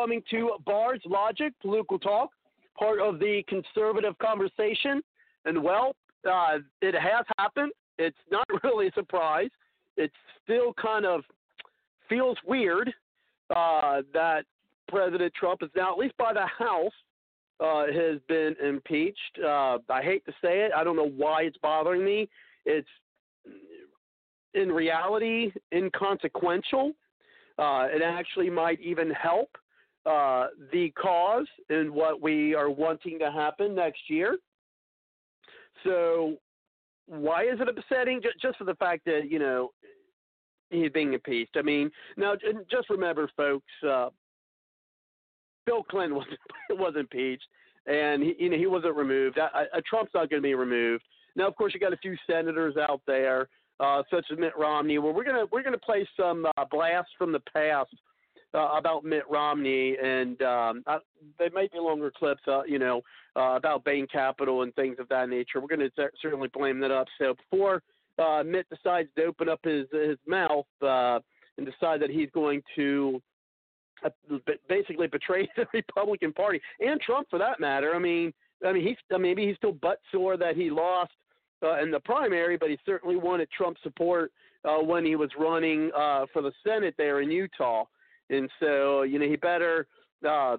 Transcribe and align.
Coming 0.00 0.22
to 0.30 0.52
Bards 0.64 1.02
Logic 1.04 1.52
Political 1.60 1.98
Talk, 1.98 2.30
part 2.78 3.00
of 3.00 3.18
the 3.18 3.44
conservative 3.48 4.16
conversation. 4.16 5.02
And 5.44 5.62
well, 5.62 5.94
uh, 6.26 6.60
it 6.80 6.94
has 6.94 7.26
happened. 7.36 7.72
It's 7.98 8.16
not 8.30 8.46
really 8.64 8.86
a 8.86 8.92
surprise. 8.92 9.50
It 9.98 10.10
still 10.42 10.72
kind 10.80 11.04
of 11.04 11.20
feels 12.08 12.38
weird 12.46 12.90
uh, 13.54 14.00
that 14.14 14.46
President 14.88 15.34
Trump 15.34 15.62
is 15.62 15.68
now, 15.76 15.92
at 15.92 15.98
least 15.98 16.16
by 16.16 16.32
the 16.32 16.46
House, 16.46 16.92
uh, 17.62 17.84
has 17.92 18.20
been 18.26 18.56
impeached. 18.64 19.38
Uh, 19.44 19.76
I 19.90 20.00
hate 20.02 20.24
to 20.24 20.32
say 20.42 20.60
it. 20.60 20.72
I 20.74 20.82
don't 20.82 20.96
know 20.96 21.10
why 21.14 21.42
it's 21.42 21.58
bothering 21.58 22.02
me. 22.02 22.26
It's 22.64 22.88
in 24.54 24.72
reality 24.72 25.52
inconsequential. 25.74 26.92
Uh, 27.58 27.88
it 27.90 28.00
actually 28.00 28.48
might 28.48 28.80
even 28.80 29.10
help 29.10 29.50
uh, 30.06 30.46
the 30.72 30.90
cause 31.00 31.46
and 31.68 31.90
what 31.90 32.22
we 32.22 32.54
are 32.54 32.70
wanting 32.70 33.18
to 33.18 33.30
happen 33.30 33.74
next 33.74 34.00
year. 34.08 34.38
So, 35.84 36.36
why 37.06 37.44
is 37.44 37.60
it 37.60 37.68
upsetting? 37.68 38.20
Just, 38.40 38.58
for 38.58 38.64
the 38.64 38.74
fact 38.76 39.04
that 39.06 39.30
you 39.30 39.38
know 39.38 39.70
he's 40.70 40.90
being 40.92 41.12
impeached. 41.12 41.56
I 41.56 41.62
mean, 41.62 41.90
now 42.16 42.34
just 42.70 42.90
remember, 42.90 43.30
folks. 43.36 43.66
Uh, 43.86 44.08
Bill 45.66 45.82
Clinton 45.82 46.14
was 46.16 46.26
was 46.70 46.94
impeached, 46.98 47.46
and 47.86 48.22
he, 48.22 48.34
you 48.38 48.50
know 48.50 48.56
he 48.56 48.66
wasn't 48.66 48.96
removed. 48.96 49.38
I, 49.38 49.64
I, 49.74 49.80
Trump's 49.88 50.12
not 50.14 50.30
going 50.30 50.42
to 50.42 50.46
be 50.46 50.54
removed. 50.54 51.04
Now, 51.36 51.46
of 51.46 51.56
course, 51.56 51.74
you 51.74 51.80
got 51.80 51.92
a 51.92 51.98
few 51.98 52.16
senators 52.26 52.76
out 52.76 53.02
there, 53.06 53.48
uh, 53.78 54.02
such 54.10 54.26
as 54.32 54.38
Mitt 54.38 54.52
Romney. 54.58 54.98
Well, 54.98 55.12
we're 55.12 55.24
gonna 55.24 55.44
we're 55.52 55.62
gonna 55.62 55.78
play 55.78 56.08
some 56.18 56.46
uh, 56.56 56.64
blasts 56.70 57.12
from 57.18 57.32
the 57.32 57.42
past 57.52 57.94
uh, 58.54 58.68
about 58.76 59.04
Mitt 59.04 59.22
Romney, 59.30 59.96
and 60.02 60.40
um, 60.42 60.82
I, 60.86 60.98
they 61.38 61.48
might 61.50 61.72
be 61.72 61.78
longer 61.78 62.10
clips, 62.10 62.42
uh, 62.48 62.62
you 62.64 62.78
know, 62.78 63.02
uh, 63.36 63.54
about 63.56 63.84
Bain 63.84 64.06
Capital 64.10 64.62
and 64.62 64.74
things 64.74 64.96
of 64.98 65.08
that 65.08 65.28
nature. 65.28 65.60
We're 65.60 65.74
going 65.74 65.90
to 65.96 66.10
certainly 66.20 66.48
blame 66.48 66.80
that 66.80 66.90
up. 66.90 67.06
So 67.18 67.34
before 67.34 67.82
uh, 68.18 68.42
Mitt 68.44 68.66
decides 68.68 69.08
to 69.16 69.24
open 69.24 69.48
up 69.48 69.60
his 69.62 69.86
his 69.92 70.18
mouth 70.26 70.66
uh, 70.82 71.20
and 71.56 71.66
decide 71.66 72.00
that 72.02 72.10
he's 72.10 72.30
going 72.32 72.62
to 72.76 73.20
uh, 74.04 74.10
basically 74.68 75.06
betray 75.06 75.48
the 75.56 75.66
Republican 75.72 76.32
Party 76.32 76.60
and 76.80 77.00
Trump 77.00 77.28
for 77.30 77.38
that 77.38 77.60
matter. 77.60 77.94
I 77.94 77.98
mean, 77.98 78.32
I 78.66 78.72
mean 78.72 78.86
he's 78.86 78.96
maybe 79.18 79.46
he's 79.46 79.56
still 79.56 79.72
butt 79.72 80.00
sore 80.10 80.36
that 80.36 80.56
he 80.56 80.70
lost 80.70 81.12
uh, 81.62 81.80
in 81.80 81.90
the 81.90 82.00
primary, 82.00 82.56
but 82.56 82.70
he 82.70 82.78
certainly 82.84 83.16
wanted 83.16 83.48
Trump 83.50 83.76
support 83.82 84.32
uh, 84.64 84.78
when 84.78 85.04
he 85.04 85.16
was 85.16 85.30
running 85.38 85.90
uh, 85.96 86.26
for 86.32 86.42
the 86.42 86.52
Senate 86.66 86.94
there 86.98 87.20
in 87.20 87.30
Utah. 87.30 87.84
And 88.30 88.48
so, 88.60 89.02
you 89.02 89.18
know, 89.18 89.26
he 89.26 89.36
better 89.36 89.86
uh, 90.26 90.56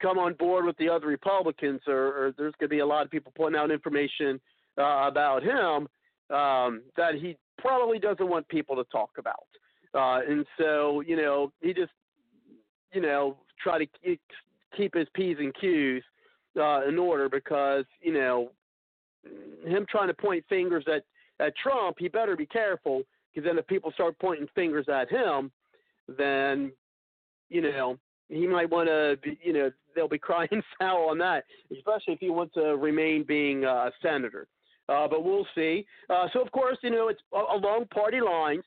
come 0.00 0.18
on 0.18 0.34
board 0.34 0.64
with 0.64 0.76
the 0.78 0.88
other 0.88 1.06
Republicans, 1.06 1.80
or, 1.86 2.26
or 2.26 2.34
there's 2.36 2.54
going 2.58 2.68
to 2.70 2.74
be 2.74 2.78
a 2.80 2.86
lot 2.86 3.04
of 3.04 3.10
people 3.10 3.32
putting 3.36 3.58
out 3.58 3.70
information 3.70 4.40
uh, 4.78 5.06
about 5.06 5.42
him 5.42 5.88
um, 6.34 6.82
that 6.96 7.14
he 7.14 7.36
probably 7.58 7.98
doesn't 7.98 8.28
want 8.28 8.48
people 8.48 8.74
to 8.76 8.84
talk 8.84 9.10
about. 9.18 9.46
Uh, 9.94 10.20
and 10.26 10.46
so, 10.58 11.00
you 11.00 11.16
know, 11.16 11.52
he 11.60 11.74
just, 11.74 11.92
you 12.92 13.00
know, 13.00 13.36
try 13.62 13.78
to 13.78 13.86
keep 14.76 14.94
his 14.94 15.06
P's 15.14 15.36
and 15.38 15.54
Q's 15.54 16.02
uh, 16.58 16.86
in 16.88 16.98
order 16.98 17.28
because, 17.28 17.84
you 18.00 18.14
know, 18.14 18.50
him 19.66 19.84
trying 19.90 20.08
to 20.08 20.14
point 20.14 20.44
fingers 20.48 20.84
at, 20.86 21.04
at 21.44 21.52
Trump, 21.56 21.96
he 21.98 22.08
better 22.08 22.36
be 22.36 22.46
careful 22.46 23.02
because 23.34 23.46
then 23.46 23.58
if 23.58 23.66
people 23.66 23.92
start 23.92 24.18
pointing 24.18 24.48
fingers 24.54 24.86
at 24.88 25.10
him, 25.10 25.50
then 26.08 26.72
you 27.50 27.60
know, 27.60 27.98
he 28.28 28.46
might 28.46 28.70
want 28.70 28.88
to, 28.88 29.18
you 29.42 29.52
know, 29.52 29.70
they'll 29.94 30.08
be 30.08 30.18
crying 30.30 30.62
foul 30.78 31.10
on 31.10 31.18
that, 31.18 31.44
especially 31.72 32.14
if 32.14 32.20
he 32.20 32.30
wants 32.30 32.54
to 32.54 32.76
remain 32.76 33.24
being 33.24 33.64
a 33.64 33.90
senator. 34.02 34.46
Uh, 34.88 35.06
but 35.06 35.22
we'll 35.22 35.46
see. 35.54 35.86
Uh, 36.08 36.26
so, 36.32 36.40
of 36.40 36.50
course, 36.50 36.78
you 36.82 36.90
know, 36.90 37.08
it's 37.08 37.20
along 37.32 37.86
party 37.92 38.20
lines 38.20 38.64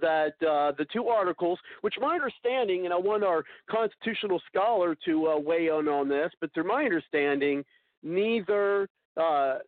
that 0.00 0.32
uh, 0.40 0.72
the 0.78 0.86
two 0.92 1.08
articles, 1.08 1.58
which 1.82 1.94
my 2.00 2.14
understanding, 2.14 2.86
and 2.86 2.94
I 2.94 2.96
want 2.96 3.22
our 3.22 3.44
constitutional 3.70 4.40
scholar 4.48 4.96
to 5.04 5.28
uh, 5.28 5.38
weigh 5.38 5.66
in 5.66 5.86
on 5.88 6.08
this, 6.08 6.30
but 6.40 6.52
to 6.54 6.64
my 6.64 6.84
understanding, 6.84 7.64
neither, 8.02 8.88
uh, 9.16 9.58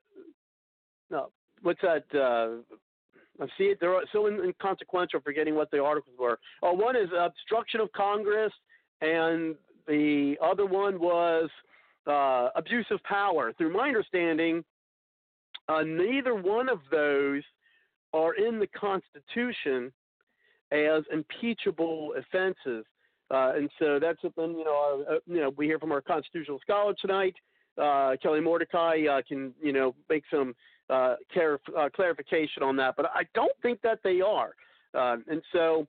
no, 1.11 1.31
what's 1.63 1.81
that? 1.83 2.05
Uh, 3.41 3.45
I 3.45 3.47
see 3.59 3.65
it. 3.65 3.79
They're 3.81 4.01
so 4.13 4.27
inconsequential, 4.27 5.21
forgetting 5.21 5.55
what 5.55 5.71
the 5.71 5.83
articles 5.83 6.17
were. 6.19 6.39
Uh, 6.63 6.73
one 6.73 6.97
is 6.97 7.09
obstruction 7.19 7.81
of 7.81 7.91
Congress, 7.93 8.53
and 9.01 9.55
the 9.87 10.37
other 10.43 10.67
one 10.67 11.01
was 11.01 11.51
uh, 12.07 12.49
abuse 12.57 12.87
of 12.91 13.03
power. 13.05 13.53
Through 13.57 13.73
my 13.73 13.89
understanding, 13.89 14.65
uh, 15.69 15.83
neither 15.83 16.35
one 16.35 16.69
of 16.69 16.81
those 16.91 17.43
are 18.13 18.35
in 18.35 18.59
the 18.59 18.67
Constitution 18.69 19.93
as 20.71 21.03
impeachable 21.13 22.15
offenses. 22.19 22.85
Uh, 23.31 23.53
and 23.57 23.71
so 23.79 23.99
that's 23.99 24.21
something 24.21 24.51
you 24.59 24.65
know. 24.65 25.05
Uh, 25.11 25.15
you 25.27 25.41
know, 25.41 25.51
we 25.57 25.67
hear 25.67 25.79
from 25.79 25.93
our 25.93 26.01
constitutional 26.01 26.59
scholar 26.61 26.95
tonight. 27.01 27.35
Uh, 27.81 28.15
Kelly 28.23 28.41
Mordecai 28.41 29.05
uh, 29.11 29.23
can 29.27 29.53
you 29.61 29.73
know 29.73 29.95
make 30.09 30.25
some 30.31 30.55
uh, 30.91 31.17
uh, 31.77 31.89
clarification 31.95 32.63
on 32.63 32.77
that, 32.77 32.95
but 32.97 33.07
I 33.15 33.23
don't 33.35 33.53
think 33.63 33.81
that 33.83 34.01
they 34.05 34.21
are. 34.21 34.53
Uh, 34.95 35.17
and 35.29 35.43
so, 35.53 35.87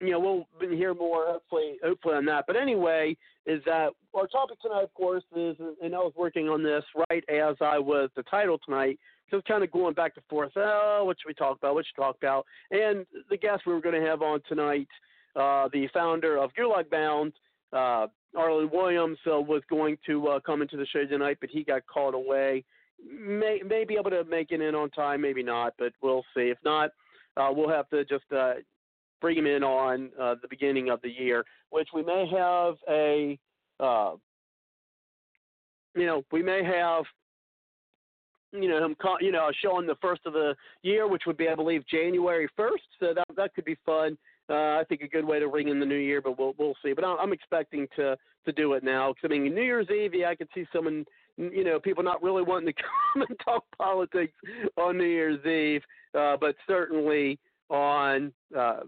you 0.00 0.10
know, 0.10 0.46
we'll 0.60 0.70
hear 0.70 0.94
more 0.94 1.26
hopefully, 1.26 1.76
hopefully 1.84 2.14
on 2.14 2.24
that. 2.26 2.44
But 2.46 2.56
anyway, 2.56 3.16
is 3.46 3.62
that 3.66 3.90
our 4.14 4.26
topic 4.26 4.60
tonight, 4.60 4.82
of 4.82 4.94
course, 4.94 5.22
is, 5.36 5.56
and 5.82 5.94
I 5.94 5.98
was 5.98 6.12
working 6.16 6.48
on 6.48 6.62
this 6.62 6.84
right 7.10 7.24
as 7.28 7.56
I 7.60 7.78
was 7.78 8.10
the 8.16 8.22
title 8.24 8.58
tonight, 8.64 8.98
just 9.30 9.46
kind 9.46 9.64
of 9.64 9.70
going 9.70 9.94
back 9.94 10.12
and 10.16 10.24
forth. 10.26 10.52
Oh, 10.56 11.02
what 11.04 11.16
should 11.20 11.28
we 11.28 11.34
talk 11.34 11.58
about? 11.58 11.74
What 11.74 11.84
should 11.86 12.00
we 12.00 12.04
talk 12.04 12.16
about? 12.16 12.46
And 12.70 13.06
the 13.30 13.36
guest 13.36 13.62
we 13.66 13.72
were 13.72 13.80
going 13.80 14.00
to 14.00 14.06
have 14.08 14.22
on 14.22 14.40
tonight, 14.48 14.88
uh, 15.36 15.68
the 15.72 15.88
founder 15.92 16.36
of 16.36 16.50
Gulag 16.54 16.90
Bound, 16.90 17.32
uh, 17.72 18.06
Arlen 18.36 18.70
Williams 18.72 19.18
uh, 19.26 19.40
was 19.40 19.62
going 19.68 19.98
to 20.06 20.28
uh, 20.28 20.40
come 20.40 20.62
into 20.62 20.76
the 20.76 20.86
show 20.86 21.04
tonight, 21.04 21.38
but 21.40 21.50
he 21.50 21.64
got 21.64 21.86
called 21.86 22.14
away. 22.14 22.64
May 23.04 23.60
may 23.66 23.84
be 23.84 23.94
able 23.94 24.10
to 24.10 24.24
make 24.24 24.52
it 24.52 24.60
in 24.60 24.74
on 24.74 24.90
time, 24.90 25.20
maybe 25.20 25.42
not, 25.42 25.74
but 25.78 25.92
we'll 26.02 26.24
see. 26.34 26.42
If 26.42 26.58
not, 26.64 26.90
uh, 27.36 27.50
we'll 27.52 27.68
have 27.68 27.88
to 27.90 28.04
just 28.04 28.24
uh, 28.34 28.54
bring 29.20 29.36
him 29.38 29.46
in 29.46 29.62
on 29.62 30.10
uh, 30.20 30.36
the 30.40 30.48
beginning 30.48 30.90
of 30.90 31.00
the 31.02 31.10
year, 31.10 31.44
which 31.70 31.88
we 31.94 32.02
may 32.02 32.26
have 32.30 32.74
a, 32.88 33.38
uh, 33.80 34.12
you 35.94 36.06
know, 36.06 36.22
we 36.30 36.42
may 36.42 36.62
have, 36.62 37.04
you 38.52 38.68
know, 38.68 38.84
him, 38.84 38.96
you 39.20 39.32
know, 39.32 39.50
showing 39.62 39.86
the 39.86 39.96
first 40.00 40.22
of 40.26 40.32
the 40.34 40.54
year, 40.82 41.08
which 41.08 41.22
would 41.26 41.36
be, 41.36 41.48
I 41.48 41.54
believe, 41.54 41.86
January 41.86 42.48
first. 42.56 42.84
So 43.00 43.14
that 43.14 43.26
that 43.36 43.54
could 43.54 43.64
be 43.64 43.76
fun. 43.86 44.16
Uh, 44.52 44.78
I 44.78 44.84
think 44.86 45.00
a 45.00 45.08
good 45.08 45.24
way 45.24 45.38
to 45.38 45.48
ring 45.48 45.68
in 45.68 45.80
the 45.80 45.86
new 45.86 45.96
year, 45.96 46.20
but 46.20 46.38
we'll 46.38 46.54
we'll 46.58 46.76
see. 46.84 46.92
But 46.92 47.04
I'm 47.04 47.32
expecting 47.32 47.88
to 47.96 48.18
to 48.44 48.52
do 48.52 48.74
it 48.74 48.84
now. 48.84 49.08
Cause, 49.08 49.22
I 49.24 49.28
mean, 49.28 49.54
New 49.54 49.62
Year's 49.62 49.88
Eve, 49.90 50.14
yeah, 50.14 50.28
I 50.28 50.34
could 50.34 50.48
see 50.54 50.66
someone, 50.72 51.06
you 51.38 51.64
know, 51.64 51.80
people 51.80 52.02
not 52.02 52.22
really 52.22 52.42
wanting 52.42 52.72
to 52.74 52.82
come 53.14 53.24
and 53.28 53.38
talk 53.42 53.64
politics 53.78 54.34
on 54.76 54.98
New 54.98 55.04
Year's 55.04 55.44
Eve, 55.46 55.82
uh, 56.18 56.36
but 56.38 56.54
certainly 56.66 57.38
on, 57.70 58.32
uh, 58.56 58.80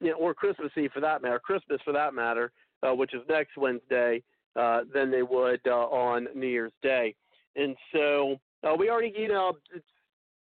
you 0.00 0.10
know, 0.10 0.16
or 0.16 0.34
Christmas 0.34 0.70
Eve 0.76 0.90
for 0.92 1.00
that 1.00 1.22
matter, 1.22 1.38
Christmas 1.38 1.80
for 1.84 1.92
that 1.92 2.12
matter, 2.12 2.52
uh, 2.82 2.94
which 2.94 3.14
is 3.14 3.22
next 3.28 3.56
Wednesday, 3.56 4.22
uh, 4.56 4.80
than 4.92 5.10
they 5.10 5.22
would 5.22 5.60
uh, 5.66 5.70
on 5.70 6.28
New 6.34 6.48
Year's 6.48 6.72
Day. 6.82 7.14
And 7.56 7.76
so 7.92 8.36
uh, 8.62 8.74
we 8.74 8.90
already, 8.90 9.14
you 9.16 9.28
know, 9.28 9.52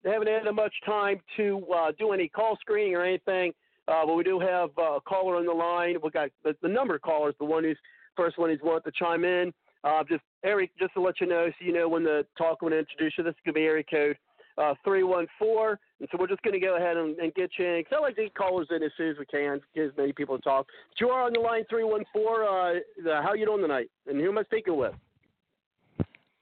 haven't 0.05 0.27
had 0.27 0.51
much 0.53 0.73
time 0.85 1.19
to 1.37 1.65
uh, 1.75 1.91
do 1.97 2.11
any 2.11 2.27
call 2.27 2.57
screening 2.61 2.95
or 2.95 3.03
anything. 3.03 3.53
Uh, 3.91 4.05
but 4.05 4.15
we 4.15 4.23
do 4.23 4.39
have 4.39 4.69
uh, 4.77 4.93
a 4.93 5.01
caller 5.01 5.35
on 5.35 5.45
the 5.45 5.51
line. 5.51 5.95
We 6.01 6.09
got 6.11 6.29
the, 6.43 6.55
the 6.61 6.69
number 6.69 6.95
of 6.95 7.01
callers. 7.01 7.35
The 7.39 7.45
one 7.45 7.63
who's 7.63 7.77
first 8.15 8.37
one 8.37 8.49
who's 8.49 8.59
want 8.63 8.83
to 8.85 8.91
chime 8.91 9.25
in. 9.25 9.53
Uh, 9.83 10.03
just 10.07 10.21
Eric, 10.45 10.71
just 10.79 10.93
to 10.93 11.01
let 11.01 11.19
you 11.19 11.27
know, 11.27 11.47
so 11.47 11.65
you 11.65 11.73
know 11.73 11.89
when 11.89 12.03
the 12.03 12.25
talk 12.37 12.61
when 12.61 12.71
I 12.71 12.77
introduce 12.77 13.13
you, 13.17 13.23
this 13.23 13.31
is 13.31 13.39
gonna 13.45 13.55
be 13.55 13.61
area 13.61 13.83
code 13.89 14.17
uh, 14.57 14.73
three 14.83 15.03
one 15.03 15.27
four. 15.37 15.79
And 15.99 16.07
so 16.11 16.17
we're 16.19 16.27
just 16.27 16.41
gonna 16.43 16.59
go 16.59 16.77
ahead 16.77 16.97
and, 16.97 17.17
and 17.17 17.33
get 17.33 17.51
you 17.57 17.65
in. 17.65 17.83
Cause 17.83 17.93
I 17.97 18.01
like 18.01 18.15
to 18.15 18.23
get 18.23 18.35
callers 18.35 18.67
in 18.69 18.81
as 18.83 18.91
soon 18.95 19.09
as 19.09 19.17
we 19.17 19.25
can, 19.25 19.59
get 19.75 19.85
as 19.85 19.91
many 19.97 20.13
people 20.13 20.37
to 20.37 20.43
talk. 20.43 20.67
But 20.89 20.99
you 20.99 21.09
are 21.09 21.23
on 21.23 21.33
the 21.33 21.39
line 21.39 21.63
three 21.69 21.83
one 21.83 22.03
four. 22.13 22.43
Uh, 22.43 22.79
how 23.21 23.33
you 23.33 23.45
doing 23.45 23.61
tonight? 23.61 23.89
And 24.07 24.21
who 24.21 24.29
am 24.29 24.37
I 24.37 24.43
speaking 24.43 24.77
with? 24.77 24.93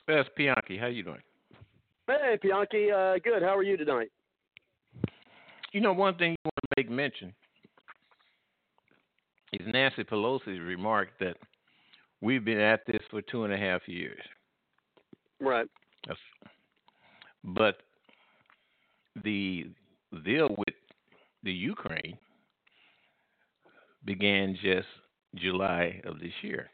That's 0.08 0.30
Bianchi. 0.36 0.78
How 0.78 0.88
you 0.88 1.04
doing? 1.04 1.22
Hey, 2.08 2.38
Bianchi. 2.42 2.92
Uh, 2.92 3.16
good. 3.24 3.42
How 3.42 3.56
are 3.56 3.64
you 3.64 3.78
tonight? 3.78 4.12
You 5.72 5.82
know, 5.82 5.94
one 5.94 6.16
thing 6.16 6.36
mention 6.88 7.34
is 9.52 9.66
Nancy 9.74 10.04
Pelosi's 10.04 10.60
remark 10.60 11.10
that 11.20 11.36
we've 12.22 12.46
been 12.46 12.60
at 12.60 12.86
this 12.86 13.02
for 13.10 13.22
two 13.24 13.44
and 13.46 13.54
a 13.54 13.58
half 13.58 13.88
years. 13.88 14.22
Right. 15.40 15.68
But 17.44 17.78
the 19.24 19.68
deal 20.24 20.50
with 20.50 20.76
the 21.44 21.52
Ukraine 21.52 22.18
began 24.06 24.58
just 24.62 24.88
July 25.36 26.02
of 26.06 26.20
this 26.20 26.34
year. 26.42 26.70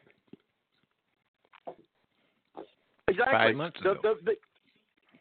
Exactly. 3.08 3.32
Five 3.32 3.54
months 3.54 3.80
ago. 3.80 3.94
The, 4.02 4.14
the, 4.24 4.32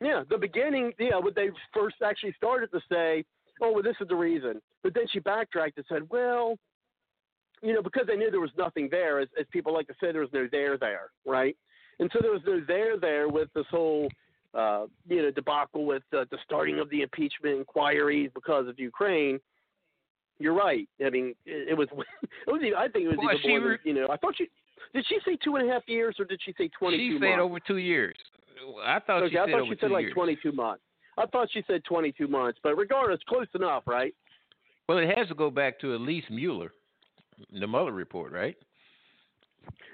yeah, 0.05 0.23
the 0.29 0.37
beginning, 0.37 0.91
yeah, 0.99 1.17
what 1.17 1.35
they 1.35 1.49
first 1.73 1.97
actually 2.03 2.33
started 2.37 2.71
to 2.71 2.79
say, 2.91 3.23
oh, 3.61 3.71
well, 3.71 3.83
this 3.83 3.95
is 4.01 4.07
the 4.07 4.15
reason. 4.15 4.61
But 4.83 4.93
then 4.93 5.05
she 5.11 5.19
backtracked 5.19 5.77
and 5.77 5.85
said, 5.87 6.03
well, 6.09 6.57
you 7.61 7.73
know, 7.73 7.81
because 7.81 8.05
they 8.07 8.15
knew 8.15 8.29
there 8.29 8.39
was 8.39 8.51
nothing 8.57 8.89
there, 8.91 9.19
as, 9.19 9.27
as 9.39 9.45
people 9.51 9.73
like 9.73 9.87
to 9.87 9.93
say, 9.93 10.11
there 10.11 10.21
was 10.21 10.29
no 10.33 10.47
there 10.51 10.77
there, 10.77 11.09
right? 11.25 11.55
And 11.99 12.09
so 12.13 12.19
there 12.21 12.31
was 12.31 12.41
no 12.45 12.61
there 12.67 12.97
there 12.99 13.29
with 13.29 13.49
this 13.53 13.65
whole, 13.71 14.09
uh, 14.53 14.85
you 15.07 15.21
know, 15.21 15.31
debacle 15.31 15.85
with 15.85 16.03
uh, 16.13 16.25
the 16.31 16.37
starting 16.43 16.79
of 16.79 16.89
the 16.89 17.01
impeachment 17.01 17.57
inquiries 17.57 18.29
because 18.33 18.67
of 18.67 18.77
Ukraine. 18.77 19.39
You're 20.37 20.53
right. 20.53 20.87
I 21.05 21.09
mean, 21.09 21.33
it, 21.45 21.69
it 21.69 21.77
was. 21.77 21.87
It 22.47 22.51
was. 22.51 22.61
I 22.77 22.87
think 22.89 23.05
it 23.05 23.07
was 23.07 23.17
well, 23.17 23.35
even 23.35 23.49
more. 23.49 23.69
Re- 23.71 23.77
than, 23.83 23.95
you 23.95 24.01
know, 24.01 24.09
I 24.11 24.17
thought 24.17 24.35
she 24.37 24.47
did. 24.93 25.05
She 25.07 25.17
say 25.25 25.37
two 25.43 25.55
and 25.55 25.67
a 25.67 25.73
half 25.73 25.83
years, 25.87 26.17
or 26.19 26.25
did 26.25 26.39
she 26.45 26.53
say 26.57 26.69
twenty? 26.77 26.97
She 26.97 27.17
said 27.19 27.39
over 27.39 27.59
two 27.59 27.77
years. 27.77 28.15
I 28.85 28.99
thought 28.99 29.23
okay, 29.23 29.31
she 29.31 29.35
said 29.35 29.49
I 29.49 29.51
thought 29.51 29.61
over 29.61 29.73
she 29.73 29.79
said 29.79 29.91
like 29.91 30.03
years. 30.03 30.13
22 30.13 30.51
months. 30.51 30.83
I 31.17 31.25
thought 31.27 31.49
she 31.51 31.63
said 31.67 31.83
22 31.85 32.27
months, 32.27 32.59
but 32.61 32.75
regardless, 32.75 33.19
close 33.27 33.47
enough, 33.55 33.83
right? 33.85 34.13
Well, 34.87 34.97
it 34.97 35.17
has 35.17 35.27
to 35.29 35.35
go 35.35 35.49
back 35.49 35.79
to 35.79 35.95
Elise 35.95 36.25
Mueller, 36.29 36.71
the 37.51 37.67
Mueller 37.67 37.91
report, 37.91 38.31
right? 38.31 38.55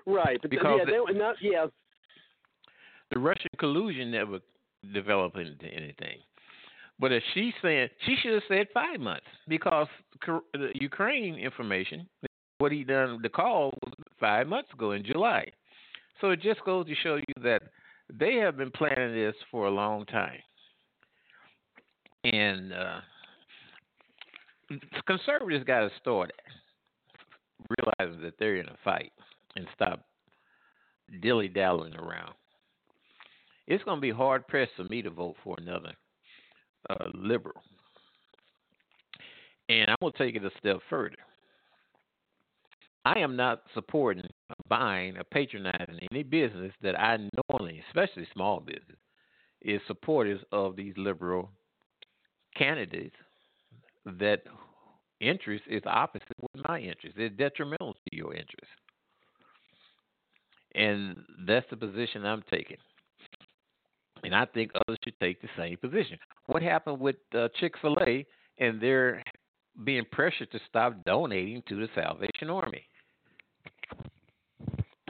Right, 0.05 0.37
but 0.41 0.51
because 0.51 0.79
yeah, 0.79 0.91
they, 0.91 1.17
not, 1.17 1.35
yeah. 1.41 1.65
the 3.11 3.19
Russian 3.19 3.49
collusion 3.57 4.11
never 4.11 4.39
developed 4.93 5.37
into 5.37 5.65
anything. 5.65 6.17
But 6.99 7.11
if 7.11 7.23
she's 7.33 7.53
saying 7.61 7.89
she 8.05 8.15
should 8.21 8.33
have 8.33 8.43
said 8.47 8.67
five 8.73 8.99
months 8.99 9.25
because 9.47 9.87
the 10.53 10.69
Ukraine 10.75 11.35
information, 11.35 12.07
what 12.59 12.71
he 12.71 12.83
done 12.83 13.19
the 13.23 13.29
call 13.29 13.73
was 13.83 13.93
five 14.19 14.47
months 14.47 14.71
ago 14.73 14.91
in 14.91 15.03
July. 15.03 15.45
So 16.19 16.29
it 16.29 16.41
just 16.41 16.63
goes 16.63 16.85
to 16.85 16.95
show 17.01 17.15
you 17.15 17.43
that 17.43 17.63
they 18.13 18.35
have 18.35 18.55
been 18.55 18.69
planning 18.71 19.15
this 19.15 19.35
for 19.49 19.65
a 19.65 19.71
long 19.71 20.05
time, 20.05 20.37
and 22.23 22.73
uh, 22.73 22.99
conservatives 25.07 25.65
got 25.65 25.81
to 25.81 25.89
start 25.99 26.31
realizing 27.69 28.21
that 28.21 28.33
they're 28.39 28.57
in 28.57 28.67
a 28.67 28.77
fight 28.83 29.11
and 29.55 29.65
stop 29.75 30.05
dilly 31.21 31.47
dallying 31.47 31.95
around. 31.95 32.33
It's 33.67 33.83
going 33.83 33.97
to 33.97 34.01
be 34.01 34.11
hard 34.11 34.47
pressed 34.47 34.71
for 34.75 34.83
me 34.85 35.01
to 35.01 35.09
vote 35.09 35.35
for 35.43 35.55
another 35.59 35.93
uh, 36.89 37.07
liberal. 37.13 37.61
And 39.69 39.89
I'm 39.89 39.95
going 40.01 40.13
to 40.13 40.17
take 40.17 40.35
it 40.35 40.43
a 40.43 40.51
step 40.59 40.79
further. 40.89 41.15
I 43.05 43.19
am 43.19 43.35
not 43.35 43.63
supporting, 43.73 44.27
buying, 44.67 45.17
or 45.17 45.23
patronizing 45.23 45.99
any 46.11 46.23
business 46.23 46.71
that 46.83 46.99
I 46.99 47.17
normally, 47.49 47.81
especially 47.87 48.27
small 48.33 48.59
business, 48.59 48.97
is 49.61 49.81
supporters 49.87 50.41
of 50.51 50.75
these 50.75 50.93
liberal 50.97 51.49
candidates 52.55 53.15
that 54.05 54.43
interest 55.19 55.63
is 55.69 55.81
opposite 55.85 56.27
with 56.41 56.65
my 56.67 56.79
interest. 56.79 57.15
It's 57.17 57.35
detrimental 57.37 57.93
to 57.93 58.15
your 58.15 58.33
interest. 58.33 58.71
And 60.73 61.17
that's 61.45 61.65
the 61.69 61.77
position 61.77 62.25
I'm 62.25 62.43
taking. 62.49 62.77
And 64.23 64.35
I 64.35 64.45
think 64.45 64.71
others 64.75 64.97
should 65.03 65.19
take 65.19 65.41
the 65.41 65.49
same 65.57 65.77
position. 65.77 66.17
What 66.45 66.61
happened 66.61 66.99
with 66.99 67.15
uh, 67.35 67.47
Chick 67.59 67.73
fil 67.81 67.97
A 68.01 68.25
and 68.59 68.79
they're 68.79 69.23
being 69.83 70.03
pressured 70.11 70.51
to 70.51 70.59
stop 70.67 70.95
donating 71.05 71.63
to 71.69 71.75
the 71.75 71.87
Salvation 71.95 72.49
Army 72.49 72.83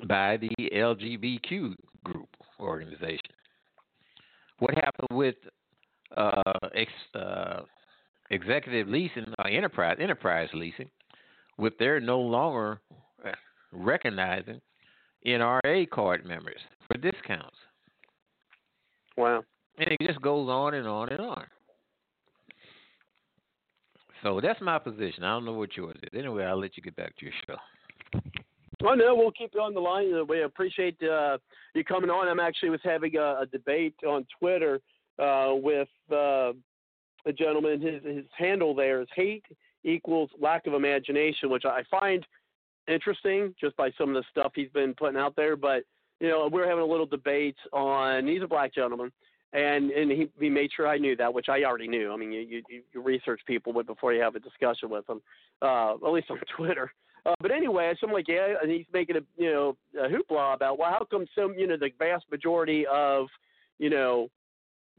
by 0.08 0.38
the 0.38 0.50
LGBTQ 0.74 1.74
group 2.04 2.30
organization? 2.60 3.20
What 4.60 4.76
happened 4.76 5.10
with 5.12 5.36
uh, 6.18 6.54
ex, 6.76 6.92
uh, 7.16 7.62
executive 8.30 8.88
leasing, 8.88 9.34
uh, 9.40 9.48
enterprise 9.50 9.98
enterprise 10.00 10.50
leasing, 10.54 10.90
with 11.58 11.78
their 11.78 12.00
no 12.00 12.20
longer 12.20 12.82
uh, 13.26 13.32
recognizing 13.72 14.62
NRA 15.26 15.90
card 15.90 16.26
members 16.26 16.60
for 16.88 16.98
discounts? 16.98 17.58
Wow. 19.18 19.44
And 19.78 19.90
it 19.90 19.98
just 20.06 20.22
goes 20.22 20.50
on 20.50 20.74
and 20.74 20.88
on 20.88 21.10
and 21.10 21.20
on. 21.20 21.46
So 24.24 24.40
that's 24.40 24.62
my 24.62 24.78
position. 24.78 25.24
I 25.24 25.32
don't 25.32 25.46
know 25.46 25.54
what 25.54 25.76
yours 25.76 25.98
is. 26.04 26.10
Anyway, 26.18 26.44
I'll 26.44 26.60
let 26.60 26.78
you 26.78 26.84
get 26.84 26.96
back 26.96 27.16
to 27.18 27.26
your 27.26 27.34
show. 27.48 27.56
Oh 28.84 28.94
no, 28.96 29.16
we'll 29.16 29.32
keep 29.32 29.52
you 29.54 29.62
on 29.62 29.74
the 29.74 29.80
line. 29.80 30.14
Uh, 30.14 30.24
we 30.24 30.44
appreciate 30.44 30.98
uh, 31.04 31.38
you 31.76 31.84
coming 31.84 32.10
on. 32.10 32.28
I'm 32.28 32.40
actually 32.40 32.70
was 32.70 32.80
having 32.84 33.16
a, 33.16 33.42
a 33.42 33.46
debate 33.52 33.96
on 34.08 34.26
Twitter 34.40 34.80
uh, 35.20 35.54
with 35.54 35.90
uh, 36.12 36.54
a 37.26 37.34
gentleman. 37.38 37.82
His 37.82 38.04
his 38.04 38.26
handle 38.38 38.74
there 38.74 39.02
is 39.02 39.08
hate 39.16 39.46
equals 39.84 40.30
lack 40.40 40.68
of 40.68 40.74
imagination, 40.74 41.50
which 41.50 41.66
I 41.66 41.84
find 41.90 42.26
interesting 42.88 43.54
just 43.60 43.76
by 43.78 43.92
some 43.98 44.10
of 44.10 44.16
the 44.16 44.24
stuff 44.30 44.52
he's 44.56 44.70
been 44.70 44.94
putting 44.94 45.20
out 45.20 45.36
there. 45.36 45.56
But 45.56 45.84
you 46.20 46.30
know, 46.30 46.50
we 46.52 46.62
are 46.62 46.68
having 46.68 46.84
a 46.84 46.88
little 46.88 47.06
debate 47.06 47.58
on. 47.74 48.28
He's 48.28 48.44
a 48.44 48.48
black 48.48 48.74
gentleman, 48.74 49.12
and 49.54 49.92
and 49.92 50.12
he, 50.12 50.30
he 50.40 50.50
made 50.50 50.72
sure 50.76 50.88
I 50.88 50.98
knew 50.98 51.16
that, 51.16 51.34
which 51.34 51.50
I 51.50 51.64
already 51.64 51.88
knew. 51.88 52.12
I 52.12 52.18
mean, 52.18 52.32
you 52.32 52.64
you, 52.70 52.84
you 52.94 53.02
research 53.02 53.42
people 53.46 53.74
before 53.84 54.14
you 54.14 54.22
have 54.22 54.36
a 54.36 54.40
discussion 54.40 54.90
with 54.90 55.06
them, 55.08 55.22
uh, 55.62 55.96
at 55.96 56.12
least 56.12 56.30
on 56.30 56.40
Twitter. 56.56 56.92
Uh, 57.26 57.36
but 57.40 57.52
anyway, 57.52 57.94
so 58.00 58.08
I'm 58.08 58.14
like, 58.14 58.28
yeah, 58.28 58.56
and 58.62 58.72
he's 58.72 58.86
making 58.94 59.18
a 59.18 59.22
you 59.38 59.52
know 59.52 59.78
a 60.00 60.08
hoopla 60.08 60.56
about 60.56 60.80
well, 60.80 60.90
how 60.90 61.06
come 61.10 61.26
some 61.36 61.54
you 61.58 61.68
know 61.68 61.78
the 61.78 61.90
vast 62.00 62.26
majority 62.32 62.86
of 62.92 63.28
you 63.80 63.90
know 63.90 64.28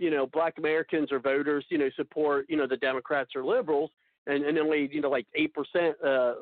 you 0.02 0.10
know 0.10 0.26
black 0.26 0.54
Americans 0.58 1.12
or 1.12 1.18
voters 1.20 1.64
you 1.68 1.78
know 1.78 1.88
support 1.96 2.46
you 2.48 2.56
know 2.56 2.66
the 2.66 2.76
Democrats 2.76 3.30
or 3.34 3.44
liberals, 3.44 3.90
and 4.26 4.44
and 4.44 4.58
only 4.58 4.88
you 4.92 5.00
know 5.00 5.10
like 5.10 5.26
eight 5.34 5.54
percent 5.54 5.96
uh 6.04 6.34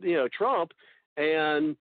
you 0.00 0.14
know 0.14 0.28
Trump, 0.36 0.72
and 1.16 1.76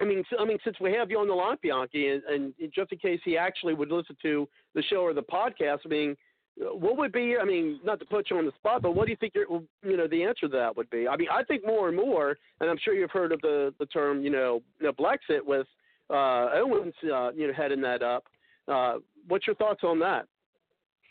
I 0.00 0.04
mean, 0.04 0.24
I 0.38 0.44
mean, 0.44 0.58
since 0.62 0.76
we 0.80 0.92
have 0.92 1.10
you 1.10 1.18
on 1.18 1.28
the 1.28 1.34
line, 1.34 1.56
Bianchi, 1.62 2.08
and, 2.08 2.22
and 2.24 2.54
just 2.74 2.92
in 2.92 2.98
case 2.98 3.20
he 3.24 3.38
actually 3.38 3.74
would 3.74 3.90
listen 3.90 4.16
to 4.22 4.46
the 4.74 4.82
show 4.82 4.98
or 4.98 5.14
the 5.14 5.22
podcast, 5.22 5.78
I 5.86 5.88
mean, 5.88 6.16
what 6.56 6.96
would 6.98 7.12
be? 7.12 7.36
I 7.40 7.44
mean, 7.44 7.80
not 7.84 7.98
to 8.00 8.06
put 8.06 8.30
you 8.30 8.38
on 8.38 8.46
the 8.46 8.52
spot, 8.58 8.82
but 8.82 8.94
what 8.94 9.06
do 9.06 9.10
you 9.10 9.16
think? 9.16 9.34
You 9.34 9.96
know, 9.96 10.06
the 10.06 10.22
answer 10.22 10.48
to 10.48 10.56
that 10.56 10.76
would 10.76 10.90
be. 10.90 11.06
I 11.08 11.16
mean, 11.16 11.28
I 11.32 11.44
think 11.44 11.66
more 11.66 11.88
and 11.88 11.96
more, 11.96 12.36
and 12.60 12.68
I'm 12.70 12.78
sure 12.82 12.94
you've 12.94 13.10
heard 13.10 13.32
of 13.32 13.40
the 13.40 13.74
the 13.78 13.86
term, 13.86 14.22
you 14.22 14.30
know, 14.30 14.62
you 14.80 14.86
know 14.86 14.92
Blexit 14.92 15.44
with 15.44 15.66
uh, 16.10 16.48
Owens, 16.54 16.94
uh, 17.04 17.32
you 17.32 17.46
know, 17.46 17.52
heading 17.54 17.80
that 17.82 18.02
up. 18.02 18.24
Uh, 18.68 18.94
what's 19.28 19.46
your 19.46 19.56
thoughts 19.56 19.80
on 19.82 19.98
that? 20.00 20.26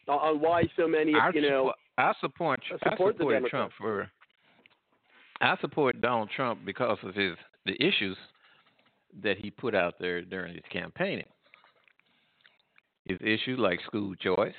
On 0.07 0.39
why 0.39 0.63
so 0.77 0.87
many, 0.87 1.15
I 1.15 1.31
you 1.33 1.41
know, 1.41 1.73
I 1.97 2.13
support 2.21 2.61
support 2.67 3.15
I 3.15 3.17
support 3.17 3.49
Trump 3.49 3.71
for. 3.77 4.09
I 5.41 5.57
support 5.61 5.99
Donald 5.99 6.29
Trump 6.35 6.59
because 6.65 6.97
of 7.03 7.15
his 7.15 7.35
the 7.65 7.73
issues 7.83 8.17
that 9.23 9.37
he 9.37 9.49
put 9.49 9.73
out 9.73 9.95
there 9.99 10.21
during 10.21 10.53
his 10.53 10.63
campaigning. 10.71 11.25
His 13.05 13.17
issues 13.21 13.59
like 13.59 13.79
school 13.85 14.15
choice. 14.15 14.53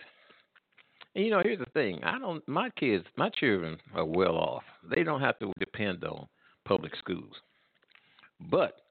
And 1.14 1.24
you 1.24 1.30
know, 1.30 1.40
here's 1.42 1.58
the 1.58 1.66
thing. 1.66 2.00
I 2.02 2.18
don't 2.18 2.46
my 2.48 2.70
kids 2.70 3.04
my 3.16 3.30
children 3.30 3.78
are 3.94 4.04
well 4.04 4.36
off. 4.36 4.62
They 4.94 5.02
don't 5.02 5.20
have 5.20 5.38
to 5.38 5.52
depend 5.58 6.04
on 6.04 6.26
public 6.64 6.92
schools. 6.96 7.34
But 8.50 8.82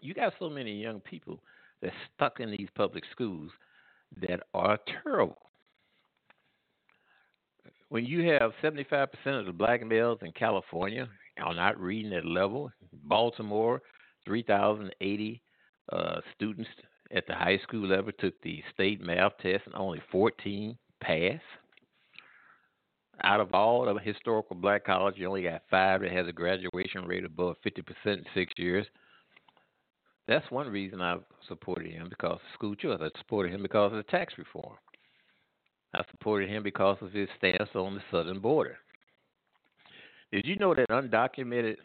you 0.00 0.14
got 0.14 0.32
so 0.38 0.50
many 0.50 0.80
young 0.80 1.00
people 1.00 1.40
that's 1.80 1.94
stuck 2.14 2.40
in 2.40 2.50
these 2.50 2.68
public 2.74 3.04
schools 3.12 3.50
that 4.20 4.40
are 4.54 4.78
terrible. 5.02 5.38
When 7.92 8.06
you 8.06 8.26
have 8.30 8.52
75% 8.62 9.08
of 9.26 9.44
the 9.44 9.52
black 9.52 9.84
males 9.84 10.20
in 10.22 10.32
California 10.32 11.06
are 11.44 11.52
not 11.52 11.78
reading 11.78 12.14
at 12.14 12.24
level, 12.24 12.72
Baltimore 13.04 13.82
3,080 14.24 15.42
uh, 15.92 16.20
students 16.34 16.70
at 17.14 17.26
the 17.26 17.34
high 17.34 17.58
school 17.58 17.86
level 17.86 18.10
took 18.18 18.32
the 18.40 18.62
state 18.72 19.02
math 19.02 19.32
test 19.42 19.64
and 19.66 19.74
only 19.74 20.00
14 20.10 20.74
passed. 21.02 21.42
Out 23.24 23.40
of 23.40 23.52
all 23.52 23.84
the 23.84 24.00
historical 24.00 24.56
black 24.56 24.86
colleges, 24.86 25.20
you 25.20 25.28
only 25.28 25.42
got 25.42 25.60
five 25.70 26.00
that 26.00 26.12
has 26.12 26.26
a 26.26 26.32
graduation 26.32 27.04
rate 27.04 27.26
above 27.26 27.56
50% 27.62 27.84
in 28.06 28.24
six 28.34 28.54
years. 28.56 28.86
That's 30.26 30.50
one 30.50 30.70
reason 30.70 31.02
I've 31.02 31.24
supported 31.46 31.92
him 31.92 32.08
because 32.08 32.40
school 32.54 32.74
choice. 32.74 33.00
I 33.02 33.10
supported 33.18 33.52
him 33.52 33.60
because 33.60 33.92
of 33.92 33.98
the 33.98 34.04
tax 34.04 34.32
reform. 34.38 34.76
I 35.94 36.02
supported 36.10 36.48
him 36.48 36.62
because 36.62 36.96
of 37.00 37.12
his 37.12 37.28
stance 37.38 37.68
on 37.74 37.94
the 37.94 38.02
southern 38.10 38.40
border. 38.40 38.78
Did 40.32 40.46
you 40.46 40.56
know 40.56 40.74
that 40.74 40.88
undocumented 40.88 41.76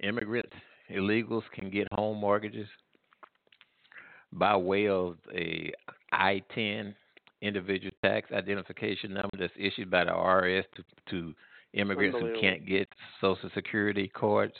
immigrants 0.00 0.52
illegals 0.90 1.42
can 1.52 1.70
get 1.70 1.88
home 1.92 2.18
mortgages 2.18 2.68
by 4.32 4.56
way 4.56 4.88
of 4.88 5.16
a 5.34 5.72
ITIN 6.12 6.94
individual 7.42 7.92
tax 8.04 8.30
identification 8.32 9.14
number 9.14 9.36
that's 9.38 9.52
issued 9.58 9.90
by 9.90 10.04
the 10.04 10.10
IRS 10.10 10.64
to, 10.76 10.84
to 11.10 11.34
immigrants 11.72 12.18
who 12.20 12.40
can't 12.40 12.66
get 12.66 12.88
Social 13.20 13.50
Security 13.54 14.08
cards. 14.14 14.54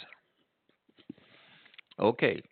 Okay, 2.01 2.43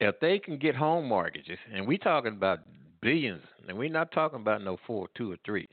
if 0.00 0.18
they 0.20 0.38
can 0.38 0.58
get 0.58 0.74
home 0.74 1.06
mortgages, 1.06 1.58
and 1.72 1.86
we're 1.86 1.98
talking 1.98 2.32
about 2.32 2.60
billions, 3.00 3.42
and 3.66 3.76
we're 3.76 3.90
not 3.90 4.12
talking 4.12 4.40
about 4.40 4.62
no 4.62 4.78
four, 4.86 5.08
two, 5.16 5.32
or 5.32 5.36
three. 5.44 5.68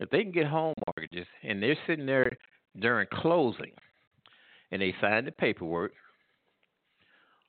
If 0.00 0.10
they 0.10 0.22
can 0.22 0.32
get 0.32 0.46
home 0.46 0.74
mortgages, 0.86 1.26
and 1.42 1.62
they're 1.62 1.76
sitting 1.86 2.06
there 2.06 2.36
during 2.80 3.06
closing, 3.12 3.72
and 4.70 4.82
they 4.82 4.94
sign 5.00 5.24
the 5.24 5.32
paperwork. 5.32 5.92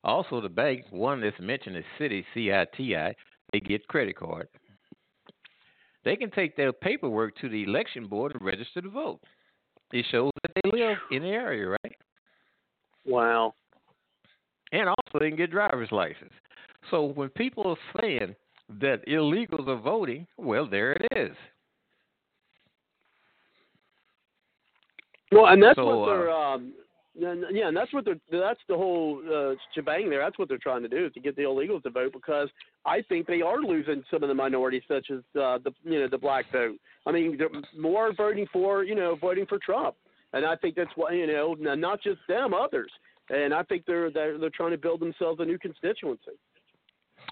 Also, 0.04 0.40
the 0.40 0.50
bank, 0.50 0.86
one 0.92 1.20
that's 1.20 1.40
mentioned 1.40 1.76
is 1.76 1.84
Citi, 2.00 2.24
CITI, 2.36 3.14
they 3.52 3.60
get 3.60 3.88
credit 3.88 4.16
card. 4.16 4.48
They 6.06 6.16
can 6.16 6.32
take 6.32 6.56
their 6.56 6.72
paperwork 6.72 7.36
to 7.42 7.50
the 7.50 7.64
election 7.64 8.08
board 8.08 8.34
and 8.34 8.42
register 8.46 8.82
to 8.82 8.90
vote. 8.90 9.20
It 9.92 10.06
shows 10.12 10.32
that 10.44 10.52
they 10.56 10.70
live 10.72 10.98
in 11.12 11.24
the 11.24 11.30
area, 11.30 11.70
right? 11.84 11.96
Wow. 13.06 13.54
And 14.72 14.88
also, 14.88 15.20
they 15.20 15.30
can 15.30 15.38
get 15.38 15.52
driver's 15.52 15.92
license. 15.92 16.32
So 16.92 17.06
when 17.06 17.30
people 17.30 17.68
are 17.68 18.02
saying 18.02 18.36
that 18.80 19.06
illegals 19.08 19.68
are 19.68 19.82
voting, 19.82 20.28
well, 20.38 20.68
there 20.68 20.94
it 20.94 21.08
is. 21.16 21.36
Well, 25.32 25.48
and 25.48 25.62
that's 25.62 25.76
so, 25.76 25.86
what 25.86 26.06
they're 26.06 26.32
uh, 26.32 26.56
um, 26.56 26.74
yeah, 27.20 27.68
and 27.68 27.76
that's 27.76 27.92
what 27.94 28.06
they're 28.06 28.20
that's 28.32 28.60
the 28.70 28.76
whole 28.76 29.22
uh, 29.34 29.56
shebang 29.74 30.10
there. 30.10 30.20
That's 30.20 30.38
what 30.38 30.50
they're 30.50 30.60
trying 30.60 30.84
to 30.84 30.88
do 30.88 31.08
is 31.08 31.14
to 31.14 31.20
get 31.20 31.36
the 31.36 31.44
illegals 31.44 31.84
to 31.84 31.90
vote 31.90 32.14
because 32.14 32.50
I 32.86 33.02
think 33.10 33.26
they 33.26 33.42
are 33.42 33.60
losing 33.60 34.04
some 34.12 34.24
of 34.24 34.30
the 34.30 34.36
minorities, 34.36 34.84
such 34.88 35.08
as 35.12 35.20
uh, 35.40 35.58
the 35.64 35.72
you 35.84 36.00
know 36.00 36.08
the 36.08 36.18
black 36.18 36.46
vote. 36.52 36.78
I 37.06 37.12
mean, 37.12 37.38
they're 37.38 37.50
more 37.78 38.14
voting 38.14 38.46
for 38.54 38.84
you 38.84 38.96
know 38.96 39.18
voting 39.20 39.48
for 39.48 39.58
Trump, 39.58 39.96
and 40.34 40.46
I 40.46 40.56
think 40.56 40.76
that's 40.76 40.92
why 40.96 41.12
you 41.14 41.28
know 41.28 41.56
not 41.60 42.02
just 42.04 42.20
them, 42.28 42.54
others. 42.54 42.92
And 43.30 43.54
I 43.54 43.64
think 43.64 43.86
they're 43.86 44.12
they're, 44.12 44.38
they're 44.38 44.50
trying 44.52 44.72
to 44.72 44.78
build 44.78 45.00
themselves 45.00 45.40
a 45.40 45.46
new 45.46 45.58
constituency. 45.58 46.38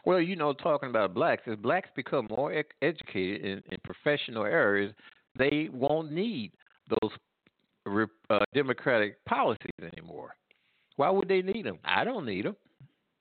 Well, 0.05 0.21
you 0.21 0.35
know, 0.35 0.53
talking 0.53 0.89
about 0.89 1.13
blacks, 1.13 1.43
as 1.47 1.57
blacks 1.57 1.89
become 1.95 2.27
more 2.29 2.53
ec- 2.53 2.75
educated 2.81 3.43
in, 3.43 3.63
in 3.71 3.77
professional 3.83 4.43
areas, 4.45 4.93
they 5.37 5.69
won't 5.73 6.11
need 6.11 6.51
those 7.01 7.11
uh, 8.29 8.39
democratic 8.53 9.23
policies 9.25 9.71
anymore. 9.93 10.35
Why 10.95 11.09
would 11.09 11.27
they 11.27 11.41
need 11.41 11.65
them? 11.65 11.79
I 11.83 12.03
don't 12.03 12.25
need 12.25 12.45
them. 12.45 12.55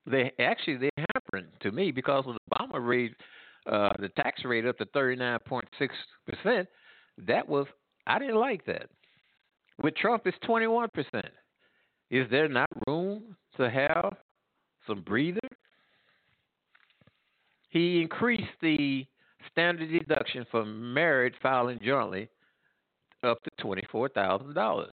They 0.06 0.32
actually 0.38 0.76
they're 0.76 1.06
hampering 1.14 1.50
to 1.62 1.72
me 1.72 1.90
because 1.90 2.26
when 2.26 2.36
Obama 2.52 2.86
raised 2.86 3.14
uh, 3.66 3.90
the 3.98 4.10
tax 4.10 4.44
rate 4.44 4.66
up 4.66 4.76
to 4.78 4.84
thirty 4.86 5.16
nine 5.16 5.38
point 5.46 5.66
six 5.78 5.94
percent. 6.26 6.68
That 7.26 7.48
was 7.48 7.66
I 8.06 8.18
didn't 8.18 8.36
like 8.38 8.66
that. 8.66 8.90
With 9.82 9.96
Trump, 9.96 10.26
it's 10.26 10.36
twenty 10.44 10.66
one 10.66 10.88
percent. 10.92 11.32
Is 12.10 12.28
there 12.30 12.48
not 12.48 12.68
room 12.86 13.34
to 13.56 13.70
have 13.70 14.14
some 14.86 15.00
breather? 15.00 15.40
He 17.74 18.00
increased 18.00 18.44
the 18.62 19.04
standard 19.50 19.90
deduction 19.90 20.46
for 20.48 20.64
married 20.64 21.34
filing 21.42 21.80
jointly 21.84 22.28
up 23.24 23.38
to 23.42 23.50
$24,000. 23.64 24.86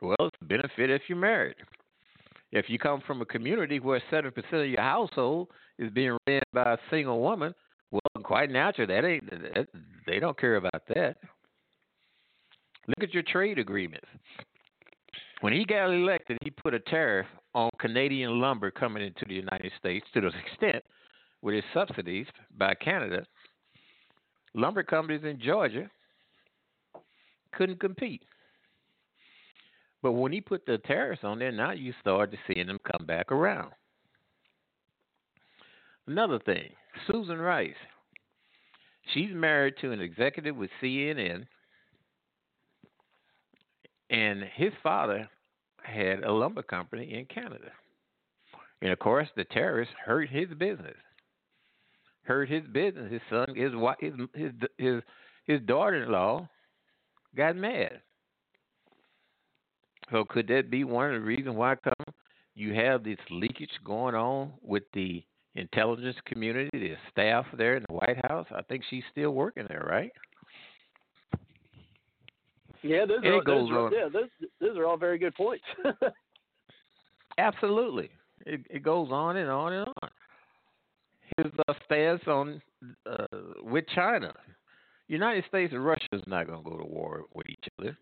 Well, 0.00 0.16
it's 0.20 0.36
a 0.40 0.44
benefit 0.44 0.90
if 0.90 1.02
you're 1.08 1.18
married. 1.18 1.56
If 2.52 2.66
you 2.68 2.78
come 2.78 3.02
from 3.04 3.20
a 3.20 3.24
community 3.24 3.80
where 3.80 4.00
7% 4.12 4.28
of 4.28 4.68
your 4.68 4.80
household 4.80 5.48
is 5.76 5.90
being 5.90 6.16
ran 6.28 6.42
by 6.52 6.74
a 6.74 6.78
single 6.88 7.20
woman, 7.20 7.52
well, 7.90 8.00
quite 8.22 8.50
natural. 8.50 8.86
That 8.86 9.04
ain't 9.04 9.28
that, 9.30 9.66
they 10.06 10.20
don't 10.20 10.38
care 10.38 10.54
about 10.54 10.86
that. 10.94 11.16
Look 12.86 13.02
at 13.02 13.12
your 13.12 13.24
trade 13.24 13.58
agreements. 13.58 14.06
When 15.40 15.52
he 15.52 15.64
got 15.64 15.86
elected, 15.90 16.38
he 16.44 16.50
put 16.50 16.74
a 16.74 16.80
tariff 16.80 17.26
on 17.56 17.70
Canadian 17.80 18.40
lumber 18.40 18.70
coming 18.70 19.02
into 19.02 19.24
the 19.26 19.34
United 19.34 19.72
States 19.80 20.06
to 20.14 20.20
the 20.20 20.28
extent 20.28 20.84
with 21.42 21.54
his 21.54 21.64
subsidies 21.72 22.26
by 22.56 22.74
Canada. 22.74 23.26
Lumber 24.54 24.82
companies 24.82 25.24
in 25.24 25.40
Georgia 25.40 25.90
couldn't 27.54 27.80
compete. 27.80 28.22
But 30.02 30.12
when 30.12 30.32
he 30.32 30.40
put 30.40 30.64
the 30.66 30.78
tariffs 30.78 31.24
on 31.24 31.38
there, 31.38 31.52
now 31.52 31.72
you 31.72 31.92
started 32.00 32.38
seeing 32.46 32.66
them 32.66 32.78
come 32.90 33.06
back 33.06 33.30
around. 33.30 33.72
Another 36.06 36.38
thing, 36.38 36.70
Susan 37.06 37.38
Rice. 37.38 37.74
She's 39.12 39.30
married 39.32 39.74
to 39.80 39.92
an 39.92 40.00
executive 40.00 40.56
with 40.56 40.70
CNN, 40.82 41.46
and 44.08 44.42
his 44.54 44.72
father 44.82 45.28
had 45.82 46.22
a 46.22 46.32
lumber 46.32 46.62
company 46.62 47.14
in 47.14 47.26
Canada. 47.26 47.70
And 48.82 48.92
of 48.92 48.98
course, 48.98 49.28
the 49.36 49.44
tariffs 49.44 49.90
hurt 50.04 50.28
his 50.30 50.48
business. 50.58 50.96
Hurt 52.24 52.48
his 52.48 52.62
business. 52.72 53.10
His 53.10 53.20
son, 53.30 53.46
his 53.54 53.74
wife, 53.74 53.96
his 54.00 54.12
his 54.34 54.52
his, 54.78 55.02
his 55.46 55.60
daughter-in-law 55.62 56.48
got 57.36 57.56
mad. 57.56 58.00
So 60.10 60.24
could 60.24 60.48
that 60.48 60.70
be 60.70 60.84
one 60.84 61.06
of 61.06 61.12
the 61.20 61.26
reasons 61.26 61.56
why 61.56 61.76
come 61.76 62.14
you 62.54 62.74
have 62.74 63.04
this 63.04 63.18
leakage 63.30 63.70
going 63.84 64.14
on 64.14 64.52
with 64.62 64.82
the 64.92 65.24
intelligence 65.54 66.16
community, 66.26 66.70
the 66.72 66.94
staff 67.10 67.46
there 67.56 67.76
in 67.76 67.84
the 67.88 67.94
White 67.94 68.24
House? 68.28 68.46
I 68.54 68.62
think 68.62 68.82
she's 68.90 69.04
still 69.10 69.30
working 69.30 69.66
there, 69.68 69.86
right? 69.88 70.12
Yeah, 72.82 73.04
those 73.06 73.18
are, 73.24 73.44
those 73.44 73.92
yeah, 73.92 74.08
those 74.10 74.28
those 74.60 74.78
are 74.78 74.86
all 74.86 74.96
very 74.96 75.18
good 75.18 75.34
points. 75.34 75.64
Absolutely, 77.38 78.10
it, 78.46 78.62
it 78.70 78.82
goes 78.82 79.08
on 79.10 79.36
and 79.36 79.50
on 79.50 79.72
and 79.74 79.88
on. 80.02 80.10
Uh, 81.40 81.72
stance 81.84 82.22
on 82.26 82.60
uh, 83.06 83.26
with 83.62 83.84
China, 83.94 84.32
United 85.08 85.44
States 85.48 85.72
and 85.72 85.84
Russia 85.84 86.06
is 86.12 86.22
not 86.26 86.46
going 86.46 86.62
to 86.62 86.70
go 86.70 86.76
to 86.76 86.84
war 86.84 87.24
with 87.34 87.48
each 87.48 87.64
other. 87.78 87.96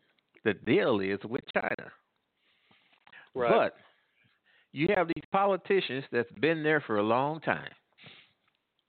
The 0.44 0.54
deal 0.54 1.00
is 1.00 1.18
with 1.24 1.44
China. 1.52 1.90
Right. 3.34 3.50
But 3.50 3.74
you 4.72 4.88
have 4.94 5.08
these 5.08 5.24
politicians 5.32 6.04
that's 6.12 6.30
been 6.40 6.62
there 6.62 6.80
for 6.80 6.98
a 6.98 7.02
long 7.02 7.40
time. 7.40 7.70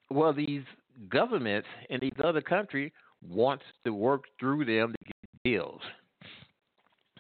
Well, 0.10 0.34
these 0.34 0.64
governments 1.10 1.68
in 1.90 2.00
these 2.02 2.14
other 2.24 2.42
countries 2.42 2.92
wants 3.28 3.64
to 3.86 3.94
work 3.94 4.24
through 4.40 4.66
them 4.66 4.94
to 4.94 5.06
get 5.06 5.44
deals. 5.44 5.82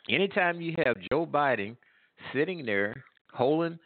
Anytime 0.09 0.59
you 0.61 0.73
have 0.85 0.95
Joe 1.11 1.25
Biden 1.25 1.75
sitting 2.33 2.65
there 2.65 3.03
holding 3.33 3.77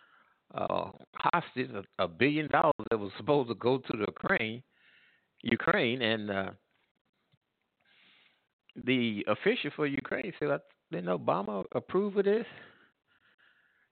uh, 0.53 0.91
hostage 1.15 1.69
a, 1.71 2.03
a 2.03 2.07
billion 2.07 2.47
dollars 2.49 2.73
that 2.89 2.99
was 2.99 3.11
supposed 3.17 3.49
to 3.49 3.55
go 3.55 3.77
to 3.77 3.93
the 3.93 4.05
Ukraine, 4.07 4.63
Ukraine, 5.41 6.01
and 6.01 6.31
uh, 6.31 6.49
the 8.85 9.25
official 9.27 9.71
for 9.75 9.87
Ukraine 9.87 10.33
said, 10.39 10.59
"Didn't 10.91 11.07
Obama 11.07 11.63
approve 11.73 12.17
of 12.17 12.25
this?" 12.25 12.45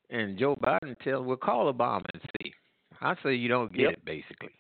And 0.10 0.38
Joe 0.38 0.56
Biden 0.56 0.97
tells, 1.00 1.26
"We'll 1.26 1.38
call 1.38 1.71
Obama 1.71 2.06
and 2.13 2.21
see." 2.43 2.54
I 3.02 3.15
say 3.24 3.34
you 3.34 3.47
don't 3.47 3.74
get 3.74 3.82
yep. 3.82 3.93
it, 3.93 4.06
basically. 4.06 4.52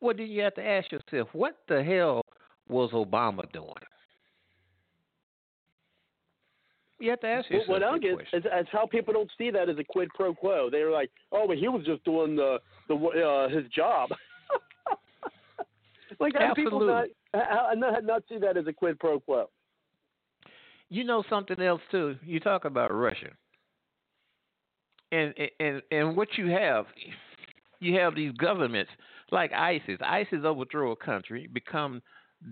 Well, 0.00 0.14
then 0.16 0.28
you 0.28 0.42
have 0.42 0.54
to 0.54 0.64
ask 0.64 0.92
yourself, 0.92 1.28
what 1.32 1.56
the 1.68 1.82
hell 1.82 2.22
was 2.68 2.92
Obama 2.92 3.50
doing? 3.52 3.72
You 7.00 7.10
have 7.10 7.20
to 7.20 7.26
ask 7.26 7.48
yourself. 7.48 7.68
What 7.68 7.82
I 7.82 7.98
get 7.98 8.12
is, 8.32 8.44
is, 8.44 8.66
how 8.72 8.86
people 8.86 9.14
don't 9.14 9.30
see 9.38 9.50
that 9.50 9.68
as 9.68 9.78
a 9.78 9.84
quid 9.84 10.08
pro 10.14 10.34
quo. 10.34 10.68
They're 10.70 10.90
like, 10.90 11.10
"Oh, 11.30 11.46
but 11.46 11.58
he 11.58 11.68
was 11.68 11.84
just 11.84 12.04
doing 12.04 12.34
the 12.34 12.58
the 12.88 12.94
uh, 12.94 13.48
his 13.48 13.70
job." 13.70 14.10
like 16.20 16.32
how 16.36 16.54
people 16.54 16.84
not 16.84 17.06
how, 17.34 17.70
not 17.76 18.04
not 18.04 18.22
see 18.28 18.38
that 18.38 18.56
as 18.56 18.66
a 18.66 18.72
quid 18.72 18.98
pro 18.98 19.20
quo. 19.20 19.48
You 20.88 21.04
know 21.04 21.22
something 21.30 21.60
else 21.60 21.82
too. 21.90 22.16
You 22.24 22.40
talk 22.40 22.64
about 22.64 22.92
Russia, 22.92 23.30
and 25.12 25.32
and 25.60 25.82
and 25.92 26.16
what 26.16 26.28
you 26.36 26.48
have, 26.48 26.86
you 27.78 27.96
have 27.98 28.16
these 28.16 28.32
governments 28.32 28.90
like 29.30 29.52
ISIS. 29.52 29.98
ISIS 30.00 30.40
overthrow 30.44 30.92
a 30.92 30.96
country, 30.96 31.48
become 31.52 32.02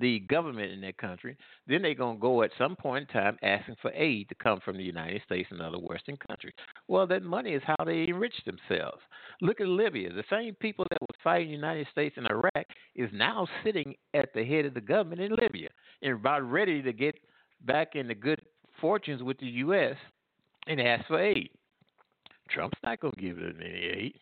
the 0.01 0.21
government 0.21 0.73
in 0.73 0.81
that 0.81 0.99
country, 0.99 1.37
then 1.67 1.83
they're 1.83 1.95
going 1.95 2.17
to 2.17 2.21
go 2.21 2.43
at 2.43 2.51
some 2.59 2.77
point 2.77 3.09
in 3.09 3.21
time 3.21 3.37
asking 3.43 3.77
for 3.81 3.93
aid 3.93 4.29
to 4.29 4.35
come 4.35 4.61
from 4.65 4.77
the 4.77 4.83
United 4.83 5.23
States 5.23 5.49
and 5.51 5.61
other 5.61 5.79
Western 5.79 6.17
countries. 6.17 6.55
Well, 6.89 7.07
that 7.07 7.23
money 7.23 7.53
is 7.53 7.63
how 7.65 7.85
they 7.85 8.07
enrich 8.09 8.35
themselves. 8.45 9.01
Look 9.41 9.61
at 9.61 9.69
Libya. 9.69 10.13
The 10.13 10.25
same 10.29 10.55
people 10.55 10.87
that 10.91 11.01
was 11.01 11.17
fighting 11.23 11.49
the 11.49 11.55
United 11.55 11.87
States 11.93 12.17
and 12.17 12.27
Iraq 12.29 12.67
is 12.95 13.11
now 13.13 13.47
sitting 13.65 13.95
at 14.15 14.33
the 14.35 14.45
head 14.45 14.65
of 14.65 14.75
the 14.75 14.81
government 14.81 15.21
in 15.21 15.33
Libya 15.41 15.69
and 16.03 16.15
about 16.15 16.51
ready 16.51 16.83
to 16.83 16.93
get 16.93 17.15
back 17.65 17.95
into 17.95 18.15
good 18.15 18.43
fortunes 18.81 19.23
with 19.23 19.39
the 19.39 19.47
U.S. 19.47 19.97
and 20.67 20.81
ask 20.81 21.07
for 21.07 21.21
aid. 21.21 21.51
Trump's 22.51 22.79
not 22.85 23.01
going 23.01 23.15
to 23.15 23.21
give 23.21 23.37
them 23.37 23.59
any 23.61 23.85
aid. 23.85 24.15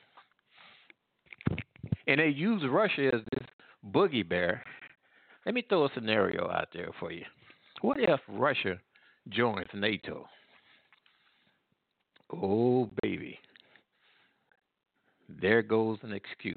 And 2.07 2.21
they 2.21 2.29
use 2.29 2.63
Russia 2.69 3.11
as 3.15 3.21
this 3.33 3.49
boogie 3.93 4.29
bear 4.29 4.63
let 5.47 5.55
me 5.55 5.65
throw 5.69 5.85
a 5.85 5.91
scenario 5.95 6.51
out 6.51 6.69
there 6.73 6.91
for 6.99 7.13
you. 7.13 7.25
What 7.83 7.99
if 8.01 8.21
Russia 8.29 8.81
joins 9.29 9.69
NATO? 9.75 10.27
Oh, 12.33 12.91
baby. 13.03 13.39
There 15.41 15.63
goes 15.63 15.99
an 16.03 16.13
excuse. 16.13 16.57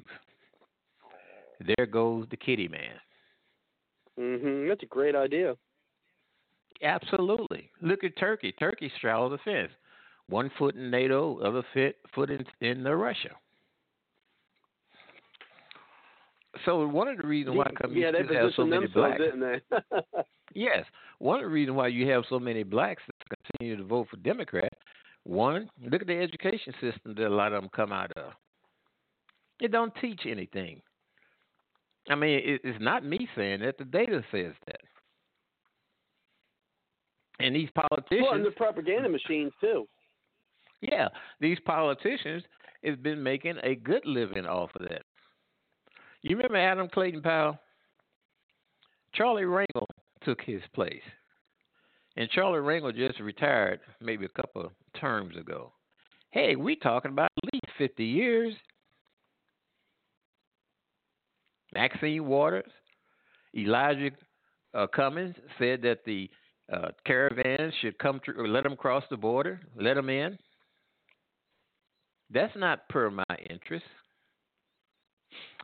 There 1.76 1.86
goes 1.86 2.26
the 2.30 2.36
kitty 2.36 2.68
man. 2.68 2.94
Mm-hmm. 4.18 4.68
That's 4.68 4.82
a 4.82 4.86
great 4.86 5.14
idea. 5.14 5.56
Absolutely. 6.82 7.70
Look 7.82 8.04
at 8.04 8.16
Turkey. 8.18 8.52
Turkey 8.52 8.90
straddles 8.96 9.32
the 9.32 9.38
fence. 9.50 9.72
One 10.28 10.50
foot 10.58 10.74
in 10.74 10.90
NATO, 10.90 11.38
other 11.40 11.62
foot 12.14 12.30
in, 12.30 12.44
in 12.60 12.84
Russia. 12.84 13.30
So 16.64 16.86
one 16.86 17.08
of 17.08 17.18
the 17.18 17.26
reasons 17.26 17.56
why 17.56 17.64
companies 17.80 18.04
yeah, 18.04 18.10
they 18.10 18.34
have 18.34 18.50
so 18.56 18.64
many 18.64 18.86
blacks, 18.86 19.18
didn't 19.18 19.40
they? 19.40 19.60
yes, 20.54 20.84
one 21.18 21.36
of 21.36 21.42
the 21.44 21.48
reasons 21.48 21.76
why 21.76 21.88
you 21.88 22.08
have 22.10 22.24
so 22.28 22.38
many 22.38 22.62
blacks 22.62 23.02
that 23.06 23.38
continue 23.52 23.76
to 23.76 23.84
vote 23.84 24.08
for 24.10 24.16
Democrat. 24.18 24.72
One, 25.24 25.68
look 25.82 26.00
at 26.00 26.06
the 26.06 26.18
education 26.18 26.72
system 26.80 27.14
that 27.16 27.26
a 27.26 27.28
lot 27.28 27.52
of 27.52 27.62
them 27.62 27.70
come 27.74 27.92
out 27.92 28.12
of. 28.16 28.32
It 29.60 29.72
don't 29.72 29.92
teach 30.00 30.22
anything. 30.26 30.80
I 32.08 32.14
mean, 32.14 32.40
it, 32.44 32.60
it's 32.64 32.80
not 32.80 33.04
me 33.04 33.28
saying 33.36 33.60
that. 33.60 33.76
The 33.78 33.84
data 33.84 34.22
says 34.30 34.52
that. 34.66 34.80
And 37.40 37.54
these 37.54 37.68
politicians. 37.74 38.22
Well, 38.22 38.34
and 38.34 38.44
the 38.44 38.50
propaganda 38.50 39.08
machines 39.08 39.52
too. 39.60 39.86
Yeah, 40.80 41.08
these 41.40 41.58
politicians 41.64 42.44
has 42.84 42.96
been 42.96 43.22
making 43.22 43.56
a 43.62 43.74
good 43.74 44.04
living 44.04 44.46
off 44.46 44.70
of 44.76 44.88
that. 44.88 45.02
You 46.22 46.36
remember 46.36 46.56
Adam 46.56 46.88
Clayton 46.88 47.22
Powell? 47.22 47.58
Charlie 49.14 49.44
Rangel 49.44 49.86
took 50.22 50.40
his 50.42 50.62
place. 50.74 51.02
And 52.16 52.28
Charlie 52.30 52.58
Rangel 52.58 52.94
just 52.94 53.20
retired 53.20 53.80
maybe 54.00 54.24
a 54.24 54.40
couple 54.40 54.62
of 54.62 54.72
terms 55.00 55.36
ago. 55.36 55.72
Hey, 56.30 56.56
we 56.56 56.76
talking 56.76 57.12
about 57.12 57.30
at 57.42 57.52
least 57.52 57.66
50 57.78 58.04
years. 58.04 58.54
Maxine 61.74 62.26
Waters, 62.26 62.70
Elijah 63.56 64.10
uh, 64.74 64.86
Cummings 64.88 65.36
said 65.58 65.82
that 65.82 66.04
the 66.04 66.28
uh, 66.72 66.88
caravans 67.06 67.72
should 67.80 67.98
come 67.98 68.20
through, 68.24 68.48
let 68.48 68.64
them 68.64 68.76
cross 68.76 69.04
the 69.10 69.16
border, 69.16 69.60
let 69.76 69.94
them 69.94 70.10
in. 70.10 70.38
That's 72.30 72.54
not 72.56 72.88
per 72.88 73.10
my 73.10 73.24
interest. 73.48 73.84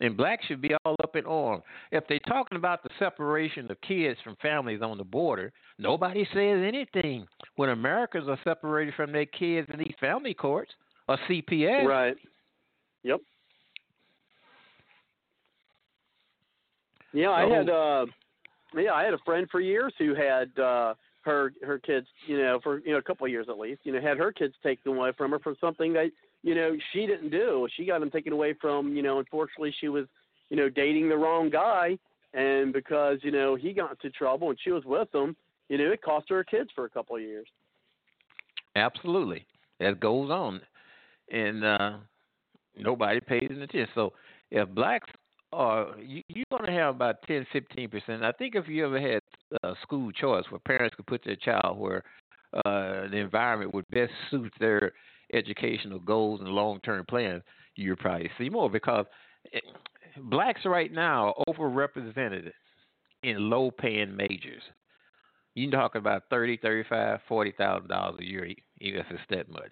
And 0.01 0.17
blacks 0.17 0.45
should 0.47 0.61
be 0.61 0.75
all 0.85 0.97
up 1.03 1.15
in 1.15 1.25
arms. 1.25 1.63
If 1.93 2.05
they're 2.09 2.19
talking 2.27 2.59
about 2.59 2.83
the 2.83 2.91
separation 2.99 3.71
of 3.71 3.81
kids 3.81 4.19
from 4.25 4.37
families 4.43 4.83
on 4.83 4.99
the 4.99 5.05
border, 5.05 5.53
nobody 5.79 6.27
says 6.35 6.63
anything. 6.67 7.27
When 7.57 7.71
Americans 7.71 8.29
are 8.29 8.39
separated 8.43 8.95
from 8.95 9.13
their 9.13 9.27
kids 9.27 9.69
in 9.73 9.79
these 9.79 9.95
family 10.01 10.35
courts 10.35 10.73
or 11.09 11.17
CPS. 11.29 11.87
Right. 11.87 12.17
Yep. 13.05 13.21
Yeah, 17.13 17.31
I 17.31 17.47
had 17.47 17.71
uh 17.71 18.07
yeah, 18.77 18.93
I 18.93 19.05
had 19.05 19.15
a 19.15 19.19
friend 19.25 19.47
for 19.53 19.61
years 19.61 19.95
who 19.99 20.15
had 20.17 20.59
uh 20.59 20.95
her 21.25 21.53
her 21.63 21.79
kids, 21.79 22.09
you 22.27 22.39
know, 22.39 22.59
for 22.63 22.81
you 22.81 22.93
know 22.93 22.99
a 22.99 23.03
couple 23.03 23.25
of 23.25 23.31
years 23.31 23.47
at 23.49 23.59
least, 23.59 23.83
you 23.85 23.93
know, 23.93 24.01
had 24.01 24.19
her 24.19 24.33
kids 24.33 24.55
taken 24.65 24.97
away 24.97 25.13
from 25.17 25.31
her 25.31 25.39
for 25.39 25.55
something 25.61 25.93
that 25.93 26.11
you 26.45 26.55
know 26.55 26.77
she 26.93 27.07
didn't 27.07 27.31
do. 27.31 27.67
She 27.77 27.87
got 27.87 27.99
them 28.01 28.11
taken 28.11 28.33
away 28.33 28.55
from, 28.61 28.95
you 28.95 29.03
know, 29.03 29.19
unfortunately 29.19 29.75
she 29.81 29.89
was, 29.89 30.07
you 30.51 30.57
know, 30.57 30.69
dating 30.69 31.09
the 31.09 31.17
wrong 31.17 31.51
guy, 31.51 31.99
and 32.35 32.73
because 32.73 33.19
you 33.23 33.33
know 33.33 33.57
he 33.57 33.73
got 33.73 33.91
into 33.91 34.11
trouble 34.11 34.51
and 34.51 34.59
she 34.63 34.71
was 34.71 34.85
with 34.85 35.13
him, 35.13 35.35
you 35.69 35.79
know, 35.79 35.91
it 35.91 36.03
cost 36.03 36.29
her 36.29 36.45
kids 36.45 36.71
for 36.75 36.85
a 36.85 36.91
couple 36.91 37.17
of 37.17 37.23
years. 37.23 37.47
Absolutely, 38.77 39.47
that 39.81 39.99
goes 39.99 40.31
on, 40.31 40.61
and 41.33 41.65
uh 41.65 41.93
nobody 42.77 43.21
pays 43.21 43.49
attention. 43.51 43.89
So 43.95 44.13
if 44.51 44.69
blacks 44.69 45.11
are, 45.53 45.95
you, 45.99 46.23
you're 46.29 46.45
going 46.51 46.67
to 46.67 46.73
have 46.73 46.97
about 46.97 47.23
10, 47.27 47.47
15 47.53 47.89
percent. 47.89 48.25
I 48.25 48.33
think 48.33 48.55
if 48.55 48.69
you 48.69 48.85
ever 48.85 49.01
had 49.01 49.21
uh, 49.63 49.75
school 49.83 50.13
choice 50.13 50.45
where 50.51 50.59
parents 50.61 50.97
could 50.97 51.07
put 51.07 51.23
their 51.25 51.37
child 51.37 51.79
where 51.79 52.03
uh, 52.53 53.09
the 53.09 53.17
environment 53.17 53.73
would 53.75 53.89
best 53.91 54.13
suit 54.31 54.53
their 54.61 54.93
educational 55.33 55.99
goals 55.99 56.41
and 56.41 56.49
long-term 56.49 57.07
plans, 57.09 57.43
you'd 57.77 57.99
probably 57.99 58.31
see 58.39 58.49
more 58.49 58.71
because 58.71 59.07
eh, 59.53 59.61
blacks 60.25 60.63
right 60.65 60.93
now 60.93 61.35
are 61.35 61.55
overrepresented 61.55 62.51
in 63.23 63.51
low-paying 63.51 64.15
majors. 64.15 64.63
You 65.55 65.71
talk 65.71 65.95
about 65.95 66.25
thirty, 66.31 66.57
thirty-five, 66.57 67.21
forty 67.29 67.53
thousand 67.57 67.89
dollars 67.89 68.17
a 68.21 68.25
year, 68.25 68.47
even 68.81 69.01
if 69.01 69.07
it's 69.11 69.21
that 69.31 69.49
much. 69.49 69.71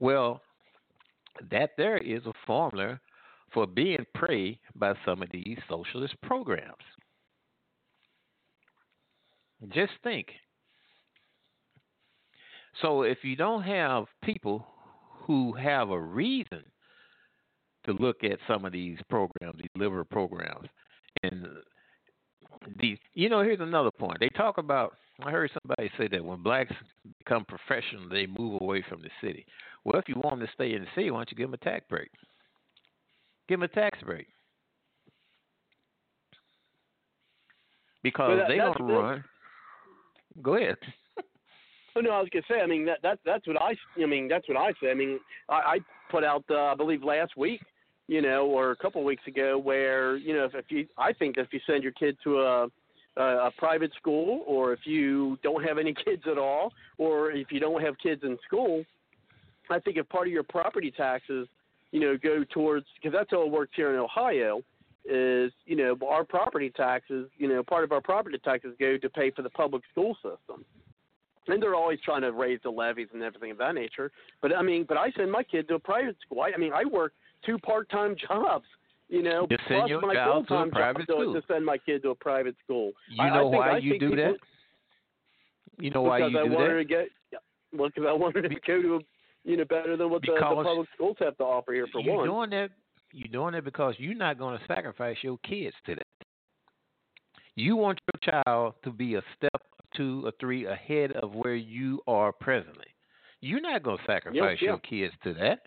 Well, 0.00 0.40
that 1.50 1.70
there 1.76 1.98
is 1.98 2.26
a 2.26 2.32
formula 2.46 3.00
for 3.52 3.66
being 3.66 4.04
prey 4.14 4.58
by 4.74 4.94
some 5.04 5.22
of 5.22 5.28
these 5.30 5.58
socialist 5.68 6.14
programs. 6.22 6.74
Just 9.68 9.92
think. 10.02 10.28
So 12.82 13.02
if 13.02 13.18
you 13.22 13.36
don't 13.36 13.62
have 13.62 14.04
people 14.22 14.66
who 15.26 15.52
have 15.54 15.90
a 15.90 15.98
reason 16.00 16.62
to 17.84 17.92
look 17.92 18.22
at 18.24 18.38
some 18.46 18.64
of 18.64 18.72
these 18.72 18.98
programs, 19.08 19.58
these 19.58 19.70
liberal 19.76 20.04
programs, 20.04 20.68
and 21.22 21.46
these, 22.80 22.98
you 23.14 23.28
know, 23.28 23.42
here's 23.42 23.60
another 23.60 23.90
point. 23.90 24.18
They 24.20 24.28
talk 24.30 24.58
about. 24.58 24.94
I 25.24 25.30
heard 25.30 25.50
somebody 25.62 25.90
say 25.96 26.08
that 26.08 26.22
when 26.22 26.42
blacks 26.42 26.74
become 27.20 27.46
professional, 27.46 28.06
they 28.10 28.26
move 28.26 28.60
away 28.60 28.84
from 28.86 29.00
the 29.00 29.08
city. 29.22 29.46
Well, 29.84 29.98
if 29.98 30.08
you 30.08 30.16
want 30.16 30.38
them 30.38 30.46
to 30.46 30.52
stay 30.52 30.74
in 30.74 30.82
the 30.82 30.88
city, 30.94 31.10
why 31.10 31.20
don't 31.20 31.30
you 31.30 31.36
give 31.38 31.46
them 31.50 31.54
a 31.54 31.64
tax 31.64 31.86
break? 31.88 32.10
Give 33.48 33.58
them 33.58 33.70
a 33.70 33.74
tax 33.74 33.98
break. 34.04 34.26
Because 38.02 38.28
Well, 38.28 38.36
that- 38.38 38.48
they're 38.48 38.58
that's 38.58 38.76
going 38.76 38.90
to 38.90 38.96
run. 38.98 39.24
Go 40.42 40.54
ahead. 40.56 40.76
Oh 41.96 42.00
no, 42.00 42.10
I 42.10 42.20
was 42.20 42.28
gonna 42.30 42.44
say. 42.48 42.60
I 42.60 42.66
mean 42.66 42.84
that 42.84 42.98
that 43.02 43.18
that's 43.24 43.46
what 43.46 43.56
I. 43.60 43.74
I 44.00 44.06
mean 44.06 44.28
that's 44.28 44.46
what 44.48 44.58
I 44.58 44.72
say. 44.82 44.90
I 44.90 44.94
mean 44.94 45.18
I, 45.48 45.54
I 45.54 45.78
put 46.10 46.24
out 46.24 46.44
uh, 46.50 46.64
I 46.66 46.74
believe 46.74 47.02
last 47.02 47.36
week, 47.38 47.62
you 48.06 48.20
know, 48.20 48.44
or 48.46 48.72
a 48.72 48.76
couple 48.76 49.00
of 49.00 49.06
weeks 49.06 49.26
ago, 49.26 49.58
where 49.58 50.16
you 50.18 50.34
know 50.34 50.44
if, 50.44 50.54
if 50.54 50.66
you 50.68 50.86
I 50.98 51.14
think 51.14 51.38
if 51.38 51.48
you 51.52 51.60
send 51.66 51.82
your 51.82 51.92
kid 51.92 52.18
to 52.24 52.40
a 52.40 52.66
a, 53.16 53.50
private 53.56 53.92
school, 53.96 54.42
or 54.46 54.74
if 54.74 54.80
you 54.84 55.38
don't 55.42 55.64
have 55.64 55.78
any 55.78 55.94
kids 56.04 56.22
at 56.30 56.36
all, 56.36 56.70
or 56.98 57.30
if 57.30 57.50
you 57.50 57.58
don't 57.58 57.80
have 57.80 57.94
kids 58.02 58.22
in 58.24 58.36
school, 58.46 58.84
I 59.70 59.78
think 59.78 59.96
if 59.96 60.06
part 60.10 60.26
of 60.26 60.34
your 60.34 60.42
property 60.42 60.92
taxes, 60.94 61.48
you 61.92 62.00
know, 62.00 62.18
go 62.22 62.44
towards 62.52 62.84
because 62.96 63.16
that's 63.16 63.30
how 63.30 63.40
it 63.40 63.50
works 63.50 63.72
here 63.74 63.94
in 63.94 63.98
Ohio. 63.98 64.60
Is 65.08 65.52
you 65.64 65.76
know 65.76 65.96
our 66.06 66.24
property 66.24 66.70
taxes, 66.76 67.30
you 67.38 67.48
know, 67.48 67.62
part 67.62 67.84
of 67.84 67.92
our 67.92 68.02
property 68.02 68.38
taxes 68.44 68.74
go 68.78 68.98
to 68.98 69.08
pay 69.08 69.30
for 69.30 69.40
the 69.40 69.50
public 69.50 69.82
school 69.92 70.14
system 70.16 70.66
and 71.48 71.62
they're 71.62 71.74
always 71.74 71.98
trying 72.04 72.22
to 72.22 72.32
raise 72.32 72.58
the 72.62 72.70
levies 72.70 73.08
and 73.12 73.22
everything 73.22 73.50
of 73.50 73.58
that 73.58 73.74
nature. 73.74 74.10
But 74.42 74.54
I 74.56 74.62
mean, 74.62 74.84
but 74.88 74.96
I 74.96 75.10
send 75.12 75.30
my 75.30 75.42
kid 75.42 75.68
to 75.68 75.74
a 75.74 75.78
private 75.78 76.16
school. 76.24 76.40
I, 76.42 76.52
I 76.54 76.58
mean, 76.58 76.72
I 76.72 76.84
work 76.84 77.12
two 77.44 77.58
part-time 77.58 78.16
jobs, 78.28 78.64
you 79.08 79.22
know, 79.22 79.46
send 79.48 79.60
plus 79.68 79.88
your 79.88 80.00
my 80.00 80.14
child 80.14 80.48
to 80.48 80.54
a 80.54 80.56
full-time 80.56 80.70
private 80.70 81.06
job 81.06 81.20
school. 81.20 81.34
to, 81.34 81.42
send 81.46 81.64
my 81.64 81.78
kid 81.78 82.02
to 82.02 82.10
a 82.10 82.14
private 82.14 82.56
school. 82.64 82.92
You 83.10 83.22
I- 83.22 83.28
I 83.28 83.34
know 83.36 83.50
think- 83.50 83.60
why 83.64 83.78
you 83.78 83.98
do 83.98 84.10
people- 84.10 84.24
that? 84.24 84.34
You 85.78 85.90
know 85.90 86.02
why 86.02 86.18
because 86.20 86.32
you 86.32 86.38
I 86.40 86.44
do 86.48 86.54
wanted 86.54 86.70
that? 86.70 86.78
to 86.78 86.84
get, 86.84 87.08
well, 87.76 87.88
because 87.94 88.04
I 88.08 88.12
wanted 88.12 88.42
to 88.42 88.48
go 88.66 88.80
to, 88.82 88.94
a, 88.96 88.98
you 89.44 89.56
know, 89.58 89.64
better 89.66 89.96
than 89.96 90.08
what 90.10 90.22
the, 90.22 90.32
the 90.32 90.40
public 90.40 90.88
schools 90.94 91.16
have 91.20 91.36
to 91.36 91.44
offer 91.44 91.74
here 91.74 91.86
for 91.92 92.00
you're 92.00 92.16
one. 92.16 92.26
doing 92.26 92.50
that. 92.50 92.70
You're 93.12 93.28
doing 93.28 93.52
that 93.52 93.64
because 93.64 93.94
you're 93.98 94.14
not 94.14 94.38
going 94.38 94.58
to 94.58 94.64
sacrifice 94.66 95.16
your 95.22 95.38
kids 95.46 95.74
to 95.84 95.94
that. 95.96 96.06
You 97.54 97.76
want 97.76 97.98
your 98.22 98.42
child 98.44 98.74
to 98.84 98.90
be 98.90 99.14
a 99.14 99.22
step 99.36 99.62
two 99.96 100.22
or 100.24 100.32
three 100.40 100.66
ahead 100.66 101.12
of 101.12 101.34
where 101.34 101.54
you 101.54 102.00
are 102.06 102.32
presently. 102.32 102.86
You're 103.40 103.60
not 103.60 103.82
going 103.82 103.98
to 103.98 104.04
sacrifice 104.06 104.58
yeah. 104.60 104.68
your 104.68 104.78
kids 104.78 105.14
to 105.24 105.34
that. 105.34 105.60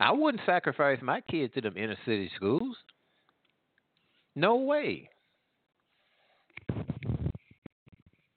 I 0.00 0.10
wouldn't 0.10 0.42
sacrifice 0.46 0.98
my 1.00 1.20
kids 1.20 1.54
to 1.54 1.60
them 1.60 1.76
inner 1.76 1.96
city 2.04 2.30
schools. 2.36 2.76
No 4.34 4.56
way. 4.56 5.08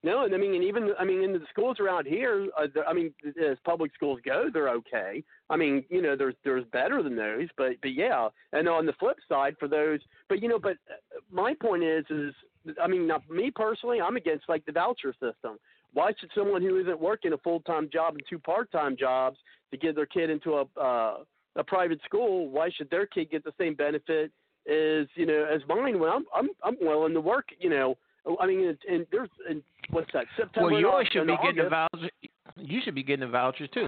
No, 0.05 0.23
and 0.23 0.35
I 0.35 0.37
mean, 0.37 0.53
and 0.53 0.63
even 0.63 0.91
I 0.99 1.03
mean, 1.03 1.23
in 1.23 1.33
the 1.33 1.41
schools 1.49 1.79
around 1.79 2.05
here, 2.05 2.47
uh, 2.55 2.67
the- 2.71 2.85
I 2.85 2.93
mean, 2.93 3.11
as 3.43 3.57
public 3.65 3.91
schools 3.95 4.19
go, 4.23 4.51
they're 4.53 4.69
okay. 4.69 5.23
I 5.49 5.57
mean, 5.57 5.83
you 5.89 5.99
know, 5.99 6.15
there's 6.15 6.35
there's 6.43 6.63
better 6.65 7.01
than 7.01 7.15
those, 7.15 7.47
but 7.57 7.71
but 7.81 7.95
yeah. 7.95 8.29
And 8.53 8.69
on 8.69 8.85
the 8.85 8.93
flip 8.93 9.17
side, 9.27 9.55
for 9.59 9.67
those, 9.67 9.99
but 10.29 10.43
you 10.43 10.47
know, 10.47 10.59
but 10.59 10.77
uh, 10.91 11.21
my 11.31 11.55
point 11.55 11.83
is, 11.83 12.05
is 12.11 12.35
I 12.81 12.87
mean, 12.87 13.07
not 13.07 13.27
me 13.29 13.51
personally, 13.51 13.99
I'm 14.01 14.15
against 14.17 14.47
like 14.49 14.65
the 14.65 14.71
voucher 14.71 15.13
system. 15.13 15.57
Why 15.93 16.11
should 16.19 16.29
someone 16.35 16.61
who 16.61 16.77
isn't 16.79 16.99
working 16.99 17.33
a 17.33 17.37
full 17.37 17.59
time 17.61 17.89
job 17.91 18.13
and 18.15 18.23
two 18.29 18.39
part 18.39 18.71
time 18.71 18.97
jobs 18.97 19.37
to 19.71 19.77
get 19.77 19.95
their 19.95 20.05
kid 20.05 20.29
into 20.29 20.55
a 20.55 20.65
uh, 20.79 21.17
a 21.55 21.63
private 21.63 21.99
school? 22.05 22.49
Why 22.49 22.69
should 22.69 22.89
their 22.89 23.05
kid 23.05 23.31
get 23.31 23.43
the 23.43 23.53
same 23.57 23.75
benefit 23.75 24.31
as 24.67 25.07
you 25.15 25.25
know 25.25 25.45
as 25.53 25.61
mine? 25.67 25.99
When 25.99 26.09
I'm 26.09 26.25
I'm 26.35 26.49
I'm 26.63 26.75
willing 26.81 27.13
to 27.13 27.21
work, 27.21 27.45
you 27.59 27.69
know. 27.69 27.95
I 28.41 28.47
mean, 28.47 28.67
and, 28.67 28.77
and 28.89 29.05
there's 29.11 29.29
and 29.47 29.61
what's 29.91 30.11
that? 30.13 30.25
September. 30.35 30.65
well, 30.67 30.75
and 30.75 30.81
yours 30.81 31.07
should 31.11 31.27
be 31.27 31.37
getting 31.43 31.59
a 31.59 31.63
August. 31.67 31.91
voucher. 31.93 32.09
You 32.57 32.79
should 32.83 32.95
be 32.95 33.03
getting 33.03 33.23
a 33.23 33.29
voucher 33.29 33.67
too. 33.67 33.85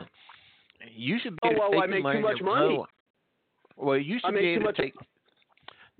You 0.95 1.17
should 1.23 1.33
be 1.33 1.39
Oh, 1.43 1.69
well, 1.71 1.81
I 1.81 1.87
make 1.87 2.03
too 2.03 2.19
much 2.21 2.39
money. 2.41 2.83
Well, 3.75 3.97
you 3.97 4.17
I 4.23 4.27
should 4.27 4.33
make 4.35 4.41
be 4.43 4.47
too 4.47 4.53
able 4.53 4.63
much- 4.65 4.75
to 4.77 4.81
take. 4.83 4.93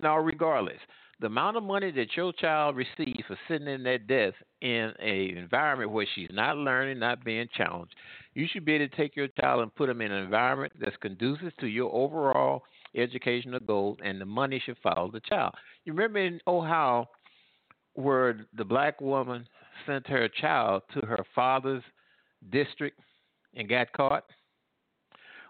Now, 0.02 0.20
regardless, 0.20 0.78
the 1.20 1.28
amount 1.28 1.58
of 1.58 1.64
money 1.64 1.92
that 1.92 2.16
your 2.16 2.32
child 2.34 2.76
receives 2.76 3.24
for 3.28 3.38
sitting 3.48 3.68
in 3.68 3.84
that 3.84 4.08
desk 4.08 4.36
in 4.62 4.94
a 5.02 5.36
environment 5.36 5.92
where 5.92 6.06
she's 6.14 6.30
not 6.32 6.58
learning, 6.58 7.00
not 7.00 7.26
being 7.26 7.48
challenged, 7.56 7.96
you 8.34 8.46
should 8.52 8.66
be 8.66 8.74
able 8.74 8.88
to 8.88 8.96
take 8.96 9.16
your 9.16 9.28
child 9.40 9.62
and 9.62 9.74
put 9.76 9.88
them 9.88 10.02
in 10.02 10.12
an 10.12 10.24
environment 10.24 10.74
that's 10.80 10.96
conducive 10.98 11.56
to 11.58 11.68
your 11.68 11.92
overall 11.94 12.62
educational 12.96 13.60
goals, 13.60 13.98
and 14.04 14.22
the 14.22 14.26
money 14.26 14.62
should 14.64 14.78
follow 14.84 15.10
the 15.12 15.20
child. 15.22 15.54
You 15.86 15.94
remember 15.94 16.20
in 16.20 16.40
Ohio 16.48 17.10
where 17.94 18.46
the 18.56 18.64
black 18.64 19.02
woman 19.02 19.48
sent 19.86 20.06
her 20.08 20.28
child 20.28 20.84
to 20.94 21.06
her 21.06 21.26
father's 21.34 21.84
district 22.52 23.00
and 23.56 23.68
got 23.68 23.92
caught? 23.94 24.26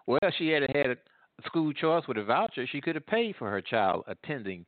Well, 0.06 0.19
she 0.38 0.47
had 0.49 0.63
had 0.73 0.91
a 0.91 0.97
school 1.45 1.73
choice 1.73 2.03
with 2.08 2.17
a 2.17 2.23
voucher. 2.23 2.65
She 2.67 2.80
could 2.80 2.95
have 2.95 3.06
paid 3.06 3.36
for 3.38 3.49
her 3.49 3.62
child 3.62 4.06
attending 4.08 4.65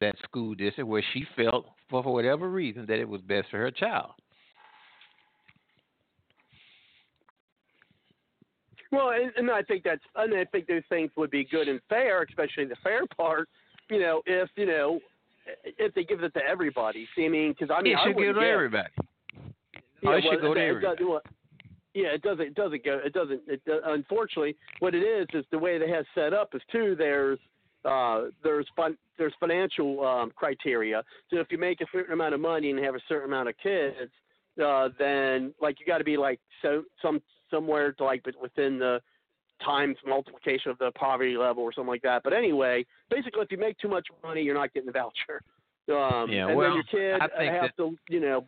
that 0.00 0.16
school 0.22 0.54
district 0.54 0.88
where 0.88 1.02
she 1.12 1.26
felt, 1.36 1.66
for, 1.88 2.02
for 2.02 2.12
whatever 2.12 2.48
reason, 2.48 2.86
that 2.86 2.98
it 2.98 3.08
was 3.08 3.20
best 3.22 3.48
for 3.50 3.58
her 3.58 3.70
child. 3.70 4.12
Well, 8.90 9.10
and, 9.10 9.32
and 9.36 9.50
I 9.50 9.62
think 9.62 9.84
that's, 9.84 10.00
and 10.16 10.34
I 10.34 10.44
think 10.46 10.66
those 10.66 10.82
things 10.88 11.10
would 11.16 11.30
be 11.30 11.44
good 11.44 11.68
and 11.68 11.80
fair, 11.88 12.22
especially 12.22 12.64
the 12.64 12.76
fair 12.82 13.02
part. 13.16 13.48
You 13.90 14.00
know, 14.00 14.22
if 14.26 14.48
you 14.56 14.66
know, 14.66 15.00
if 15.64 15.94
they 15.94 16.04
give 16.04 16.22
it 16.22 16.32
to 16.34 16.40
everybody. 16.46 17.06
See, 17.14 17.26
I 17.26 17.28
mean, 17.28 17.52
because 17.58 17.74
I 17.74 17.82
mean, 17.82 17.94
it 17.94 17.98
should 18.04 18.16
I 18.16 18.28
it 18.28 18.32
to 18.32 18.40
everybody. 18.40 18.88
Yeah, 20.02 20.10
oh, 20.10 20.12
it 20.12 20.24
well, 20.24 20.32
should 20.32 20.40
go 20.40 20.54
to 20.54 20.60
everybody. 20.60 21.04
Yeah, 21.94 22.08
it 22.08 22.22
doesn't. 22.22 22.46
It 22.46 22.54
doesn't 22.54 22.84
go. 22.84 23.00
It 23.04 23.12
doesn't. 23.12 23.40
It, 23.46 23.62
unfortunately, 23.84 24.56
what 24.78 24.94
it 24.94 25.00
is 25.00 25.26
is 25.34 25.44
the 25.50 25.58
way 25.58 25.78
they 25.78 25.90
have 25.90 26.04
set 26.14 26.32
up 26.32 26.54
is 26.54 26.62
too. 26.70 26.94
There's 26.96 27.38
uh, 27.88 28.30
there's 28.42 28.66
fun, 28.76 28.96
there's 29.18 29.32
financial 29.40 30.04
um, 30.04 30.32
criteria. 30.36 31.02
So 31.30 31.38
if 31.38 31.48
you 31.50 31.58
make 31.58 31.80
a 31.80 31.86
certain 31.92 32.12
amount 32.12 32.34
of 32.34 32.40
money 32.40 32.70
and 32.70 32.78
have 32.84 32.94
a 32.94 33.00
certain 33.08 33.28
amount 33.28 33.48
of 33.48 33.54
kids, 33.62 34.10
uh, 34.64 34.88
then 34.98 35.54
like 35.60 35.80
you 35.80 35.86
got 35.86 35.98
to 35.98 36.04
be 36.04 36.16
like 36.16 36.40
so 36.62 36.82
some 37.00 37.20
somewhere 37.50 37.92
to 37.92 38.04
like 38.04 38.22
but 38.24 38.34
within 38.40 38.78
the 38.78 39.00
times 39.64 39.96
multiplication 40.06 40.70
of 40.70 40.78
the 40.78 40.90
poverty 40.92 41.36
level 41.36 41.62
or 41.62 41.72
something 41.72 41.88
like 41.88 42.02
that. 42.02 42.22
But 42.22 42.32
anyway, 42.32 42.84
basically, 43.10 43.42
if 43.42 43.50
you 43.50 43.58
make 43.58 43.78
too 43.78 43.88
much 43.88 44.06
money, 44.22 44.42
you're 44.42 44.54
not 44.54 44.72
getting 44.72 44.86
the 44.86 44.92
voucher. 44.92 45.42
Um, 45.90 46.30
Yeah, 46.30 46.48
and 46.48 46.56
well, 46.58 46.68
then 46.68 46.74
your 46.74 47.18
kid 47.18 47.18
I 47.22 47.28
think 47.28 47.50
has 47.50 47.62
that- 47.62 47.76
to, 47.78 47.96
you 48.10 48.20
know, 48.20 48.44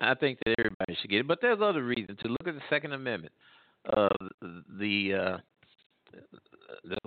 I 0.00 0.14
think 0.14 0.38
that 0.46 0.54
everybody 0.58 0.96
should 0.98 1.10
get 1.10 1.20
it, 1.20 1.26
but 1.26 1.38
there's 1.42 1.60
other 1.60 1.84
reasons 1.84 2.18
to 2.22 2.28
look 2.28 2.46
at 2.48 2.54
the 2.54 2.62
Second 2.70 2.94
Amendment. 2.94 3.34
Uh, 3.84 4.08
the, 4.40 5.12
uh, 5.14 5.36
the 6.12 6.49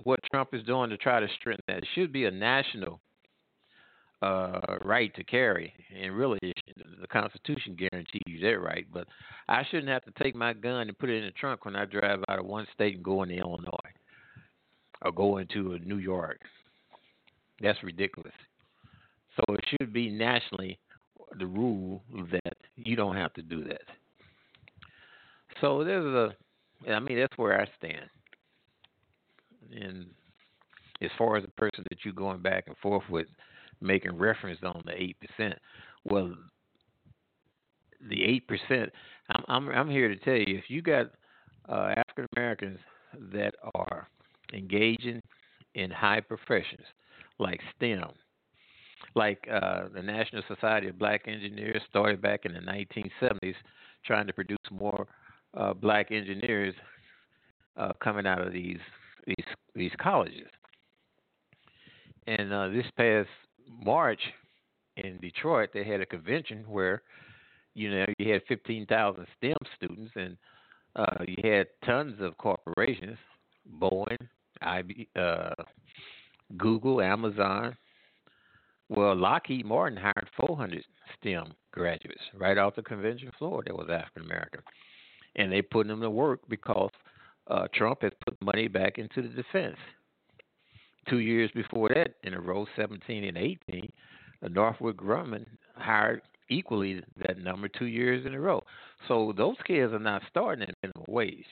what 0.04 0.19
Trump 0.32 0.54
is 0.54 0.63
doing 0.63 0.89
to 0.89 0.97
try 0.97 1.19
to 1.19 1.28
strengthen 1.39 1.63
that 1.67 1.78
it 1.78 1.88
should 1.95 2.12
be 2.12 2.26
a 2.26 2.32
national 2.32 2.99
uh, 4.21 4.78
right 4.86 5.13
to 5.15 5.23
carry, 5.23 5.73
and 6.02 6.15
really 6.15 6.39
the 7.02 7.08
Constitution 7.08 7.76
guarantees 7.78 8.41
that 8.41 8.60
right. 8.60 8.86
But 8.91 9.06
I 9.49 9.63
shouldn't 9.69 9.89
have 9.89 10.06
to 10.06 10.23
take 10.23 10.36
my 10.36 10.54
gun 10.54 10.88
and 10.88 10.97
put 10.97 11.10
it 11.10 11.17
in 11.17 11.26
the 11.26 11.32
trunk 11.32 11.65
when 11.65 11.76
I 11.76 11.86
drive 11.86 12.23
out 12.30 12.39
of 12.39 12.45
one 12.45 12.65
state 12.73 12.95
and 12.95 13.04
go 13.04 13.23
into 13.23 13.36
Illinois 13.36 13.91
or 15.02 15.12
go 15.12 15.38
into 15.38 15.78
New 15.80 15.97
York. 15.97 16.39
That's 17.62 17.82
ridiculous. 17.84 18.34
So 19.36 19.56
it 19.56 19.65
should 19.69 19.91
be 19.91 20.10
nationally 20.10 20.80
the 21.38 21.47
rule 21.47 22.02
that 22.32 22.56
you 22.76 22.95
don't 22.95 23.15
have 23.15 23.34
to 23.34 23.41
do 23.41 23.63
that. 23.65 23.82
So 25.60 25.84
there's 25.84 26.06
a, 26.06 26.91
I 26.91 26.99
mean, 26.99 27.17
that's 27.17 27.38
where 27.38 27.60
I 27.60 27.67
stand. 27.78 28.10
And 29.73 30.05
as 31.01 31.09
far 31.17 31.38
as 31.38 31.43
the 31.43 31.51
person 31.51 31.83
that 31.89 31.99
you're 32.03 32.13
going 32.13 32.41
back 32.41 32.65
and 32.67 32.77
forth 32.77 33.03
with, 33.09 33.27
making 33.81 34.17
reference 34.17 34.59
on 34.63 34.81
the 34.86 34.93
eight 34.93 35.17
percent, 35.19 35.59
well, 36.05 36.33
the 38.09 38.23
eight 38.23 38.47
percent, 38.47 38.91
I'm 39.29 39.43
I'm 39.47 39.69
I'm 39.69 39.89
here 39.89 40.07
to 40.07 40.15
tell 40.17 40.36
you, 40.36 40.57
if 40.57 40.69
you 40.69 40.81
got 40.81 41.07
uh, 41.69 41.93
African 41.97 42.27
Americans 42.36 42.79
that 43.33 43.53
are 43.75 44.07
engaging 44.53 45.21
in 45.75 45.91
high 45.91 46.21
professions 46.21 46.86
like 47.39 47.59
STEM, 47.75 48.09
like 49.15 49.45
uh, 49.51 49.83
the 49.93 50.01
National 50.01 50.43
Society 50.47 50.88
of 50.88 50.99
Black 50.99 51.27
Engineers 51.27 51.81
started 51.89 52.21
back 52.21 52.45
in 52.45 52.53
the 52.53 52.59
1970s, 52.59 53.55
trying 54.05 54.27
to 54.27 54.33
produce 54.33 54.57
more 54.71 55.07
uh, 55.55 55.73
black 55.73 56.12
engineers 56.12 56.73
uh, 57.77 57.91
coming 58.03 58.25
out 58.25 58.45
of 58.45 58.53
these 58.53 58.79
these 59.25 59.45
these 59.75 59.91
colleges. 59.99 60.47
And 62.27 62.53
uh, 62.53 62.69
this 62.69 62.86
past 62.97 63.29
March 63.83 64.21
in 64.97 65.17
Detroit, 65.17 65.69
they 65.73 65.83
had 65.83 66.01
a 66.01 66.05
convention 66.05 66.63
where 66.67 67.01
you 67.73 67.89
know 67.89 68.05
you 68.17 68.31
had 68.31 68.43
15,000 68.47 69.25
STEM 69.38 69.57
students, 69.75 70.12
and 70.15 70.38
uh, 70.95 71.23
you 71.27 71.36
had 71.43 71.67
tons 71.86 72.15
of 72.21 72.38
corporations, 72.38 73.17
Boeing, 73.81 74.27
IB, 74.62 75.09
uh, 75.15 75.55
Google, 76.57 77.01
Amazon, 77.01 77.75
well, 78.89 79.15
Lockheed 79.15 79.65
Martin 79.65 79.97
hired 79.97 80.29
400 80.39 80.83
STEM 81.17 81.53
graduates 81.71 82.21
right 82.38 82.57
off 82.57 82.75
the 82.75 82.83
convention 82.83 83.31
floor 83.39 83.63
that 83.65 83.75
was 83.75 83.89
African 83.89 84.23
American. 84.23 84.62
And 85.36 85.51
they 85.51 85.62
put 85.62 85.88
them 85.88 86.01
to 86.01 86.09
work 86.09 86.41
because 86.47 86.91
uh, 87.47 87.67
Trump 87.73 88.01
has 88.01 88.12
put 88.25 88.41
money 88.41 88.67
back 88.67 88.97
into 88.97 89.21
the 89.21 89.29
defense. 89.29 89.77
Two 91.10 91.19
years 91.19 91.51
before 91.53 91.89
that, 91.89 92.15
in 92.23 92.34
a 92.34 92.39
row 92.39 92.65
17 92.75 93.23
and 93.23 93.38
18, 93.38 93.91
uh, 94.43 94.47
Northrop 94.47 94.95
Grumman 94.95 95.45
hired 95.75 96.21
equally 96.49 97.01
that 97.17 97.38
number 97.38 97.67
two 97.67 97.86
years 97.86 98.25
in 98.25 98.34
a 98.34 98.39
row. 98.39 98.63
So 99.08 99.34
those 99.36 99.56
kids 99.65 99.91
are 99.93 99.99
not 99.99 100.21
starting 100.29 100.67
at 100.67 100.75
minimum 100.82 101.06
wage. 101.08 101.45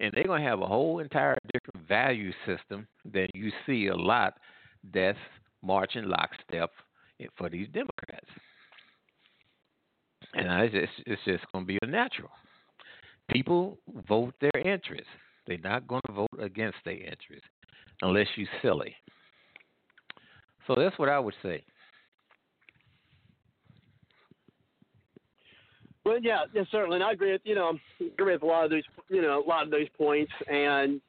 And 0.00 0.12
they're 0.14 0.24
going 0.24 0.42
to 0.42 0.48
have 0.48 0.60
a 0.60 0.66
whole 0.66 1.00
entire 1.00 1.36
different 1.52 1.88
value 1.88 2.30
system 2.46 2.86
than 3.04 3.26
you 3.34 3.50
see 3.66 3.88
a 3.88 3.96
lot 3.96 4.34
that's 4.94 5.18
marching 5.62 6.04
lockstep 6.04 6.70
for 7.36 7.48
these 7.48 7.66
Democrats. 7.72 8.28
And 10.34 10.48
I 10.48 10.68
just, 10.68 10.92
it's 11.06 11.20
just 11.24 11.44
going 11.52 11.64
to 11.64 11.66
be 11.66 11.78
a 11.82 11.86
natural. 11.86 12.30
People 13.30 13.78
vote 14.08 14.34
their 14.40 14.60
interests. 14.60 15.06
They're 15.46 15.58
not 15.58 15.86
going 15.86 16.02
to 16.06 16.12
vote 16.12 16.28
against 16.40 16.78
their 16.84 16.96
interests 16.96 17.48
unless 18.02 18.26
you're 18.36 18.48
silly. 18.62 18.94
So 20.66 20.74
that's 20.74 20.98
what 20.98 21.08
I 21.08 21.18
would 21.18 21.34
say. 21.42 21.62
Well, 26.04 26.18
yeah, 26.22 26.44
yeah, 26.54 26.62
certainly, 26.70 26.96
and 26.96 27.04
I 27.04 27.12
agree 27.12 27.32
with 27.32 27.42
you 27.44 27.54
know 27.54 27.78
agree 28.00 28.32
with 28.32 28.42
a 28.42 28.46
lot 28.46 28.64
of 28.64 28.70
those 28.70 28.82
you 29.10 29.20
know 29.20 29.44
a 29.44 29.46
lot 29.46 29.64
of 29.64 29.70
those 29.70 29.88
points, 29.98 30.32
and 30.50 31.02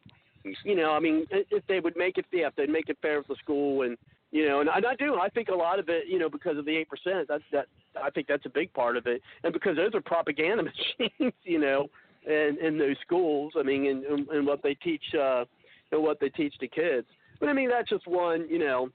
you 0.64 0.76
know, 0.76 0.92
I 0.92 1.00
mean, 1.00 1.26
if 1.32 1.66
they 1.68 1.80
would 1.80 1.96
make 1.96 2.18
it, 2.18 2.26
yeah, 2.32 2.48
if 2.48 2.56
they'd 2.56 2.70
make 2.70 2.90
it 2.90 2.98
fair 3.02 3.22
for 3.22 3.30
the 3.30 3.38
school, 3.42 3.84
and 3.84 3.98
you 4.32 4.48
know, 4.48 4.60
and 4.60 4.70
I, 4.70 4.78
and 4.78 4.86
I 4.86 4.96
do, 4.96 5.16
I 5.16 5.30
think 5.30 5.48
a 5.48 5.56
lot 5.56 5.80
of 5.80 5.90
it, 5.90 6.08
you 6.08 6.20
know, 6.20 6.30
because 6.30 6.58
of 6.58 6.66
the 6.66 6.76
eight 6.76 6.90
percent, 6.90 7.28
that's 7.30 7.44
that, 7.52 7.68
I 8.02 8.10
think 8.10 8.28
that's 8.28 8.46
a 8.46 8.50
big 8.50 8.74
part 8.74 8.98
of 8.98 9.08
it, 9.08 9.22
and 9.44 9.54
because 9.54 9.76
those 9.76 9.94
are 9.94 10.02
propaganda 10.02 10.64
machines, 11.00 11.34
you 11.44 11.60
know, 11.60 11.88
in 12.26 12.58
in 12.62 12.78
those 12.78 12.96
schools, 13.02 13.54
I 13.58 13.64
mean, 13.64 13.88
and 13.88 14.04
and, 14.06 14.28
and 14.30 14.48
what 14.48 14.62
they 14.64 14.76
teach, 14.76 15.04
uh, 15.20 15.46
and 15.92 16.02
what 16.02 16.20
they 16.20 16.30
teach 16.30 16.54
the 16.60 16.68
kids. 16.68 17.08
But 17.40 17.50
I 17.50 17.54
mean, 17.54 17.70
that's 17.70 17.90
just 17.90 18.08
one, 18.08 18.48
you 18.50 18.60
know, 18.60 18.90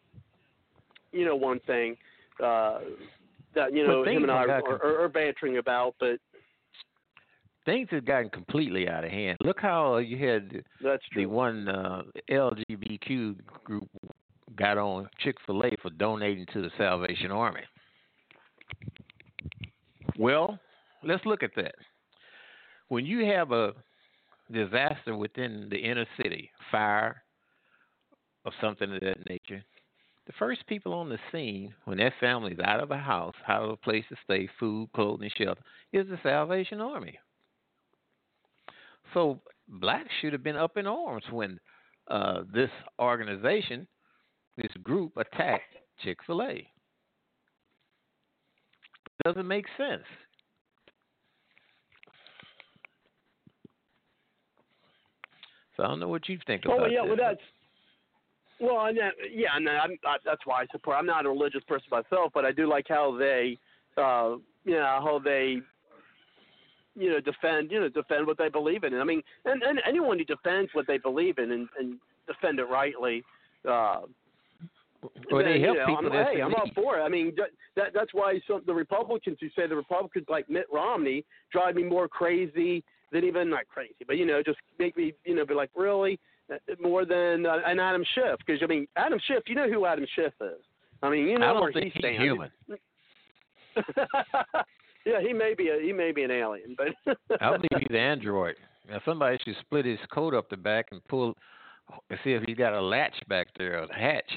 you 1.13 1.25
know, 1.25 1.37
one 1.37 1.61
thing. 1.61 1.97
Uh, 2.43 2.81
that 3.55 3.73
you 3.73 3.87
know 3.87 4.05
him 4.05 4.25
and 4.25 4.33
I 4.33 4.37
are, 4.37 4.47
gotten- 4.47 4.79
are, 4.83 5.05
are 5.05 5.09
bantering 5.09 5.59
about, 5.59 5.95
but 6.01 6.19
Things 7.65 7.89
have 7.93 8.05
gotten 8.05 8.29
completely 8.29 8.89
out 8.89 9.05
of 9.05 9.11
hand. 9.11 9.39
Look 9.41 9.59
how 9.59 9.97
you 9.97 10.19
had 10.19 10.65
that's 10.83 11.03
the 11.17 11.25
one 11.25 11.67
uh, 11.67 12.03
LGBTQ 12.31 13.37
group 13.65 13.89
got 14.55 14.77
on 14.77 15.09
Chick 15.21 15.37
Fil 15.47 15.65
A 15.65 15.71
for 15.81 15.91
donating 15.91 16.45
to 16.53 16.61
the 16.61 16.71
Salvation 16.77 17.31
Army. 17.31 17.63
Well, 20.19 20.59
let's 21.03 21.25
look 21.25 21.43
at 21.43 21.53
that. 21.57 21.75
When 22.89 23.07
you 23.07 23.25
have 23.27 23.53
a 23.53 23.73
disaster 24.53 25.17
within 25.17 25.69
the 25.71 25.79
inner 25.79 26.07
city, 26.17 26.51
fire 26.71 27.23
or 28.45 28.53
something 28.61 28.93
of 28.95 29.01
that 29.01 29.29
nature, 29.29 29.65
the 30.27 30.33
first 30.39 30.67
people 30.67 30.95
on 30.95 31.09
the 31.09 31.19
scene 31.31 31.75
when 31.85 31.99
that 31.99 32.13
family's 32.21 32.59
out 32.65 32.81
of 32.81 32.91
a 32.91 32.99
house, 32.99 33.35
out 33.49 33.63
of 33.63 33.71
a 33.71 33.77
place 33.77 34.05
to 34.09 34.17
stay, 34.25 34.49
food, 34.59 34.89
clothing, 34.95 35.31
shelter, 35.37 35.61
is 35.93 36.07
the 36.09 36.19
Salvation 36.23 36.81
Army. 36.81 37.19
So 39.13 39.41
blacks 39.69 40.09
should 40.21 40.33
have 40.33 40.43
been 40.43 40.57
up 40.57 40.77
in 40.77 40.87
arms 40.87 41.25
when 41.31 41.61
uh, 42.09 42.43
this 42.53 42.71
organization, 42.99 43.87
this 44.57 44.73
group, 44.83 45.17
attacked 45.17 45.75
Chick 46.03 46.19
Fil 46.27 46.43
A. 46.43 46.69
Doesn't 49.25 49.47
make 49.47 49.67
sense. 49.77 50.05
So 55.77 55.83
I 55.83 55.89
don't 55.89 56.01
know 56.01 56.09
what 56.09 56.29
you 56.29 56.39
think 56.47 56.63
Oh 56.67 56.73
about 56.73 56.83
well, 56.83 56.93
yeah, 56.93 57.03
this. 57.03 57.09
well 57.09 57.17
that's 57.17 57.41
well, 58.61 58.87
and 58.87 58.97
that, 58.99 59.13
yeah, 59.33 59.49
and 59.57 59.69
I'm, 59.69 59.99
I, 60.07 60.17
that's 60.25 60.41
why 60.45 60.63
I 60.63 60.67
support. 60.71 60.97
I'm 60.97 61.07
not 61.07 61.27
a 61.27 61.29
religious 61.29 61.63
person 61.67 61.87
myself, 61.91 62.31
but 62.33 62.45
I 62.45 62.53
do 62.53 62.69
like 62.69 62.87
how 62.89 63.17
they, 63.19 63.59
uh, 63.97 64.37
you 64.65 64.75
know, 64.75 65.01
how 65.03 65.21
they, 65.23 65.59
you 66.95 67.11
know, 67.11 67.21
defend, 67.21 67.73
you 67.73 67.81
know, 67.81 67.89
defend 67.89 68.27
what 68.27 68.39
they 68.39 68.49
believe 68.49 68.85
in. 68.85 68.95
I 68.95 69.05
mean, 69.05 69.23
and, 69.45 69.63
and 69.63 69.81
anyone 69.87 70.19
who 70.19 70.25
defends 70.25 70.71
what 70.73 70.87
they 70.87 70.99
believe 70.99 71.39
in 71.39 71.51
and, 71.51 71.69
and 71.79 71.99
defend 72.29 72.61
it 72.61 72.65
rightly, 72.65 73.25
uh, 73.69 74.03
Well, 75.31 75.45
they 75.45 75.61
help 75.61 75.77
you 75.77 75.81
know, 75.81 75.87
people 75.87 76.13
I'm, 76.13 76.27
hey, 76.35 76.41
I'm 76.41 76.55
all 76.55 76.71
for 76.75 76.99
it. 76.99 77.03
I 77.03 77.09
mean, 77.09 77.35
that, 77.37 77.51
that 77.77 77.93
that's 77.93 78.15
why 78.15 78.41
some 78.47 78.63
the 78.67 78.73
Republicans 78.73 79.37
who 79.41 79.49
say 79.57 79.67
the 79.67 79.77
Republicans 79.77 80.27
like 80.29 80.49
Mitt 80.49 80.67
Romney 80.73 81.25
drive 81.53 81.75
me 81.75 81.83
more 81.83 82.07
crazy 82.07 82.85
than 83.15 83.25
even 83.25 83.49
not 83.49 83.67
crazy, 83.69 84.05
but 84.07 84.19
you 84.19 84.27
know, 84.27 84.43
just 84.43 84.59
make 84.79 84.95
me 84.97 85.15
you 85.25 85.35
know 85.35 85.47
be 85.47 85.55
like 85.55 85.71
really 85.75 86.19
Uh, 86.53 86.57
more 86.79 87.07
than 87.07 87.47
uh, 87.47 87.61
an 87.65 87.81
Adam 87.81 88.05
Schiff 88.15 88.39
because 88.45 88.61
I 88.63 88.67
mean 88.67 88.87
Adam 88.97 89.19
Schiff, 89.27 89.45
you 89.47 89.55
know 89.55 89.67
who 89.71 89.87
Adam 89.87 90.05
Schiff 90.15 90.35
is. 90.43 90.61
I 91.03 91.09
mean, 91.09 91.27
you 91.27 91.39
know 91.39 91.47
I 91.47 91.53
don't 91.55 91.63
where 91.63 91.73
think 91.73 91.95
he 91.95 92.07
he's 92.07 92.21
human. 92.21 92.51
yeah, 95.07 95.21
he 95.27 95.33
may 95.33 95.55
be 95.55 95.71
a 95.71 95.81
he 95.81 95.93
may 95.93 96.13
be 96.13 96.23
an 96.23 96.31
alien, 96.31 96.77
but 96.77 96.89
I 97.41 97.57
believe 97.57 97.69
he's 97.79 97.89
an 97.89 97.97
android. 97.97 98.57
Now 98.89 99.01
somebody 99.07 99.39
should 99.43 99.57
split 99.61 99.87
his 99.87 99.99
coat 100.13 100.35
up 100.35 100.51
the 100.51 100.59
back 100.59 100.89
and 100.91 101.03
pull 101.07 101.35
and 102.11 102.19
see 102.23 102.33
if 102.33 102.43
he's 102.43 102.57
got 102.57 102.75
a 102.75 102.81
latch 102.81 103.17
back 103.29 103.49
there, 103.57 103.83
a 103.83 103.95
hatch 103.95 104.31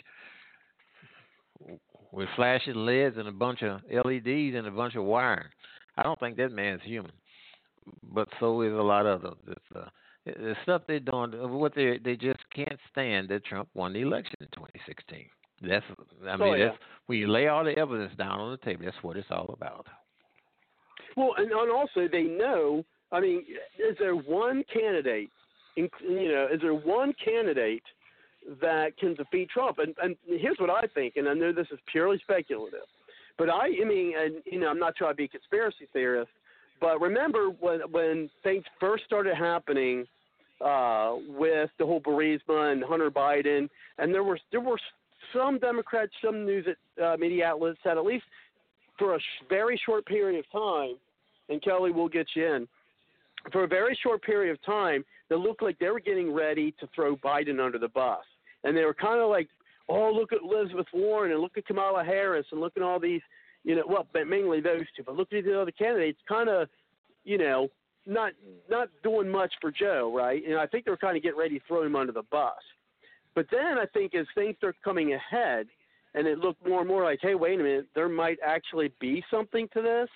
with 2.11 2.29
flashing 2.35 2.75
LEDs 2.75 3.17
and 3.17 3.27
a 3.27 3.31
bunch 3.31 3.63
of 3.63 3.81
LEDs 3.91 4.55
and 4.55 4.65
a 4.67 4.71
bunch 4.71 4.95
of 4.95 5.03
wiring. 5.03 5.47
I 5.97 6.03
don't 6.03 6.19
think 6.19 6.37
that 6.37 6.51
man's 6.51 6.81
human, 6.83 7.11
but 8.13 8.27
so 8.39 8.61
is 8.61 8.73
a 8.73 8.75
lot 8.75 9.05
of 9.05 9.23
others. 9.23 9.37
It's, 9.47 9.75
uh, 9.75 9.89
the 10.25 10.55
stuff 10.63 10.81
they're 10.87 10.99
doing, 10.99 11.31
what 11.57 11.73
they 11.73 11.99
they 12.03 12.15
just 12.15 12.39
can't 12.53 12.79
stand 12.91 13.29
that 13.29 13.45
Trump 13.45 13.69
won 13.73 13.93
the 13.93 14.01
election 14.01 14.35
in 14.41 14.47
2016. 14.47 15.25
That's 15.61 15.85
I 16.27 16.37
mean 16.37 16.41
oh, 16.41 16.53
yeah. 16.53 16.65
that's 16.65 16.77
when 17.07 17.17
you 17.17 17.27
lay 17.27 17.47
all 17.47 17.63
the 17.63 17.77
evidence 17.77 18.13
down 18.17 18.39
on 18.39 18.51
the 18.51 18.57
table. 18.57 18.85
That's 18.85 18.97
what 19.01 19.17
it's 19.17 19.27
all 19.31 19.49
about. 19.53 19.87
Well, 21.15 21.33
and, 21.37 21.51
and 21.51 21.71
also 21.71 22.07
they 22.11 22.23
know. 22.23 22.83
I 23.11 23.21
mean, 23.21 23.43
is 23.79 23.95
there 23.99 24.15
one 24.15 24.63
candidate? 24.71 25.29
You 25.75 25.89
know, 26.01 26.47
is 26.51 26.61
there 26.61 26.73
one 26.73 27.13
candidate 27.23 27.83
that 28.61 28.97
can 28.97 29.15
defeat 29.15 29.49
Trump? 29.49 29.79
And, 29.79 29.95
and 30.01 30.15
here's 30.25 30.57
what 30.59 30.69
I 30.69 30.87
think, 30.93 31.15
and 31.15 31.27
I 31.27 31.33
know 31.33 31.53
this 31.53 31.67
is 31.71 31.79
purely 31.91 32.19
speculative, 32.23 32.87
but 33.37 33.49
I, 33.49 33.67
I 33.81 33.85
mean, 33.85 34.13
and 34.17 34.35
you 34.45 34.59
know, 34.59 34.67
I'm 34.67 34.79
not 34.79 34.95
trying 34.95 35.11
to 35.11 35.15
be 35.15 35.25
a 35.25 35.29
conspiracy 35.29 35.87
theorist, 35.93 36.31
but 36.79 37.01
remember 37.01 37.49
when 37.59 37.79
when 37.91 38.29
things 38.43 38.63
first 38.79 39.03
started 39.05 39.35
happening 39.35 40.05
uh, 40.61 41.15
with 41.29 41.69
the 41.79 41.85
whole 41.85 42.01
Burisma 42.01 42.71
and 42.71 42.83
Hunter 42.83 43.11
Biden, 43.11 43.69
and 43.97 44.13
there 44.13 44.23
were 44.23 44.39
there 44.51 44.61
were 44.61 44.79
some 45.33 45.59
Democrats, 45.59 46.11
some 46.23 46.45
news 46.45 46.65
uh, 47.03 47.15
media 47.17 47.47
outlets 47.47 47.79
said 47.83 47.97
at 47.97 48.05
least 48.05 48.25
for 48.97 49.15
a 49.15 49.19
sh- 49.19 49.43
very 49.49 49.79
short 49.85 50.05
period 50.05 50.39
of 50.39 50.51
time, 50.51 50.95
and 51.49 51.61
Kelly 51.61 51.91
will 51.91 52.09
get 52.09 52.27
you 52.35 52.45
in. 52.45 52.67
For 53.51 53.63
a 53.63 53.67
very 53.67 53.97
short 54.01 54.23
period 54.23 54.51
of 54.51 54.63
time, 54.65 55.05
it 55.29 55.35
looked 55.35 55.61
like 55.61 55.77
they 55.79 55.89
were 55.89 55.99
getting 55.99 56.33
ready 56.33 56.73
to 56.79 56.89
throw 56.95 57.15
Biden 57.15 57.63
under 57.63 57.77
the 57.77 57.89
bus, 57.89 58.23
and 58.63 58.75
they 58.75 58.83
were 58.83 58.93
kind 58.93 59.19
of 59.19 59.29
like, 59.29 59.49
"Oh, 59.89 60.11
look 60.11 60.33
at 60.33 60.39
Elizabeth 60.41 60.87
Warren 60.93 61.31
and 61.31 61.41
look 61.41 61.57
at 61.57 61.65
Kamala 61.65 62.03
Harris 62.03 62.45
and 62.51 62.59
look 62.59 62.73
at 62.77 62.83
all 62.83 62.99
these, 62.99 63.21
you 63.67 63.75
know, 63.75 63.83
well, 63.85 64.07
but 64.13 64.27
mainly 64.27 64.61
those 64.61 64.85
two, 64.95 65.03
but 65.03 65.17
look 65.17 65.33
at 65.33 65.43
the 65.43 65.61
other 65.61 65.71
candidates, 65.71 66.17
kind 66.25 66.47
of, 66.47 66.69
you 67.25 67.37
know, 67.37 67.67
not 68.05 68.31
not 68.69 68.87
doing 69.03 69.27
much 69.27 69.51
for 69.59 69.71
Joe, 69.71 70.09
right? 70.15 70.41
And 70.47 70.57
I 70.57 70.65
think 70.65 70.85
they 70.85 70.91
were 70.91 70.95
kind 70.95 71.17
of 71.17 71.21
getting 71.21 71.37
ready 71.37 71.59
to 71.59 71.65
throw 71.67 71.83
him 71.83 71.93
under 71.97 72.13
the 72.13 72.23
bus. 72.31 72.53
But 73.35 73.47
then 73.51 73.77
I 73.77 73.85
think 73.93 74.15
as 74.15 74.25
things 74.33 74.55
start 74.55 74.77
coming 74.85 75.15
ahead, 75.15 75.67
and 76.15 76.25
it 76.25 76.37
looked 76.37 76.65
more 76.65 76.79
and 76.79 76.87
more 76.87 77.03
like, 77.03 77.19
hey, 77.21 77.35
wait 77.35 77.59
a 77.59 77.63
minute, 77.63 77.87
there 77.93 78.07
might 78.07 78.37
actually 78.41 78.93
be 79.01 79.21
something 79.29 79.67
to 79.73 79.81
this. 79.81 80.09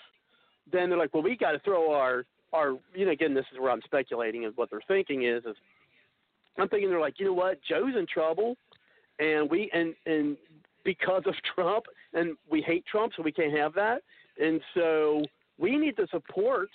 Then 0.71 0.89
they're 0.89 0.97
like, 0.97 1.13
well, 1.13 1.21
we 1.21 1.35
got 1.35 1.51
to 1.51 1.59
throw 1.59 1.91
our 1.91 2.23
our 2.53 2.77
you 2.95 3.05
know 3.05 3.11
again, 3.11 3.33
this 3.33 3.45
is 3.51 3.59
where 3.59 3.71
I'm 3.71 3.81
speculating 3.83 4.45
is 4.45 4.53
what 4.55 4.69
they're 4.69 4.79
thinking 4.87 5.25
is 5.25 5.43
is 5.43 5.57
I'm 6.57 6.69
thinking 6.69 6.89
they're 6.89 7.01
like, 7.01 7.19
you 7.19 7.25
know 7.25 7.33
what, 7.33 7.59
Joe's 7.67 7.97
in 7.97 8.07
trouble, 8.07 8.55
and 9.19 9.49
we 9.49 9.69
and 9.73 9.93
and 10.05 10.37
because 10.83 11.23
of 11.25 11.33
Trump, 11.55 11.85
and 12.13 12.35
we 12.49 12.61
hate 12.61 12.85
Trump, 12.85 13.13
so 13.15 13.23
we 13.23 13.31
can't 13.31 13.55
have 13.57 13.73
that, 13.73 14.01
and 14.39 14.61
so 14.73 15.23
we 15.57 15.77
need 15.77 15.95
to 15.97 16.07
support 16.11 16.69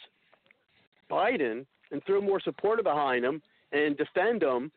Biden 1.10 1.66
and 1.92 2.02
throw 2.04 2.20
more 2.20 2.40
support 2.40 2.82
behind 2.82 3.24
him 3.24 3.40
and 3.72 3.96
defend 3.96 4.42
him 4.42 4.70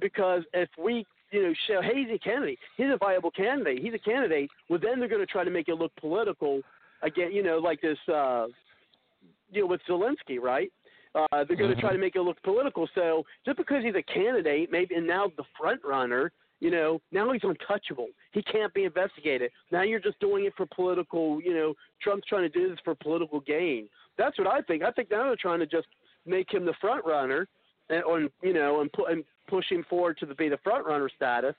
because 0.00 0.42
if 0.52 0.68
we 0.82 1.04
you 1.32 1.42
know 1.42 1.54
show 1.66 1.80
hey 1.82 2.04
he's 2.04 2.14
a 2.14 2.18
candidate 2.18 2.58
he's 2.76 2.86
a 2.92 2.96
viable 2.98 3.30
candidate 3.30 3.80
he's 3.82 3.94
a 3.94 3.98
candidate 3.98 4.48
well 4.68 4.78
then 4.80 4.98
they're 5.00 5.08
going 5.08 5.20
to 5.20 5.26
try 5.26 5.42
to 5.42 5.50
make 5.50 5.68
it 5.68 5.74
look 5.74 5.90
political 5.96 6.60
again 7.02 7.32
you 7.32 7.42
know 7.42 7.58
like 7.58 7.80
this 7.80 7.98
uh 8.12 8.46
you 9.50 9.62
know 9.62 9.66
with 9.66 9.80
Zelensky 9.88 10.38
right? 10.40 10.70
Uh 11.14 11.44
they're 11.44 11.56
going 11.56 11.70
to 11.70 11.76
Mhm. 11.76 11.80
try 11.80 11.92
to 11.92 11.98
make 11.98 12.14
it 12.14 12.20
look 12.20 12.40
political. 12.42 12.88
So 12.94 13.24
just 13.44 13.56
because 13.56 13.82
he's 13.82 13.94
a 13.94 14.02
candidate 14.02 14.70
maybe 14.70 14.94
and 14.94 15.06
now 15.06 15.32
the 15.36 15.44
front 15.58 15.82
runner 15.84 16.30
you 16.60 16.70
know 16.70 17.00
now 17.12 17.32
he's 17.32 17.42
untouchable 17.44 18.08
he 18.32 18.42
can't 18.42 18.72
be 18.72 18.84
investigated 18.84 19.50
now 19.70 19.82
you're 19.82 20.00
just 20.00 20.18
doing 20.20 20.44
it 20.44 20.54
for 20.56 20.66
political 20.66 21.40
you 21.42 21.54
know 21.54 21.74
Trump's 22.02 22.26
trying 22.26 22.42
to 22.42 22.48
do 22.48 22.68
this 22.68 22.78
for 22.84 22.94
political 22.94 23.40
gain 23.40 23.88
that's 24.16 24.38
what 24.38 24.46
I 24.46 24.62
think 24.62 24.82
I 24.82 24.90
think 24.90 25.10
now 25.10 25.24
they're 25.24 25.36
trying 25.36 25.60
to 25.60 25.66
just 25.66 25.88
make 26.24 26.52
him 26.52 26.64
the 26.64 26.74
front 26.80 27.04
runner 27.04 27.46
and, 27.88 28.02
or 28.04 28.20
you 28.42 28.52
know 28.52 28.80
and 28.80 28.92
put 28.92 29.10
and 29.10 29.24
push 29.48 29.70
him 29.70 29.84
forward 29.88 30.18
to 30.18 30.26
the, 30.26 30.34
be 30.34 30.48
the 30.48 30.58
front 30.58 30.86
runner 30.86 31.08
status, 31.14 31.54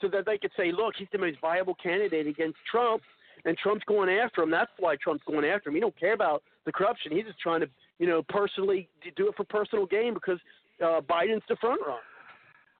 so 0.00 0.08
that 0.08 0.26
they 0.26 0.38
could 0.38 0.50
say, 0.56 0.72
look, 0.72 0.94
he's 0.98 1.08
the 1.12 1.18
most 1.18 1.38
viable 1.40 1.74
candidate 1.74 2.26
against 2.26 2.58
Trump, 2.70 3.02
and 3.44 3.56
Trump's 3.58 3.84
going 3.86 4.08
after 4.08 4.42
him. 4.42 4.50
That's 4.50 4.70
why 4.78 4.96
Trump's 4.96 5.24
going 5.26 5.44
after 5.44 5.68
him. 5.68 5.74
He 5.74 5.80
don't 5.80 5.98
care 5.98 6.14
about 6.14 6.42
the 6.66 6.72
corruption. 6.72 7.12
He's 7.12 7.24
just 7.24 7.38
trying 7.38 7.60
to 7.60 7.68
you 7.98 8.06
know 8.06 8.22
personally 8.28 8.88
do 9.16 9.28
it 9.28 9.36
for 9.36 9.44
personal 9.44 9.86
gain 9.86 10.14
because 10.14 10.38
uh, 10.82 11.00
Biden's 11.00 11.42
the 11.48 11.56
front 11.56 11.80
runner. 11.80 12.00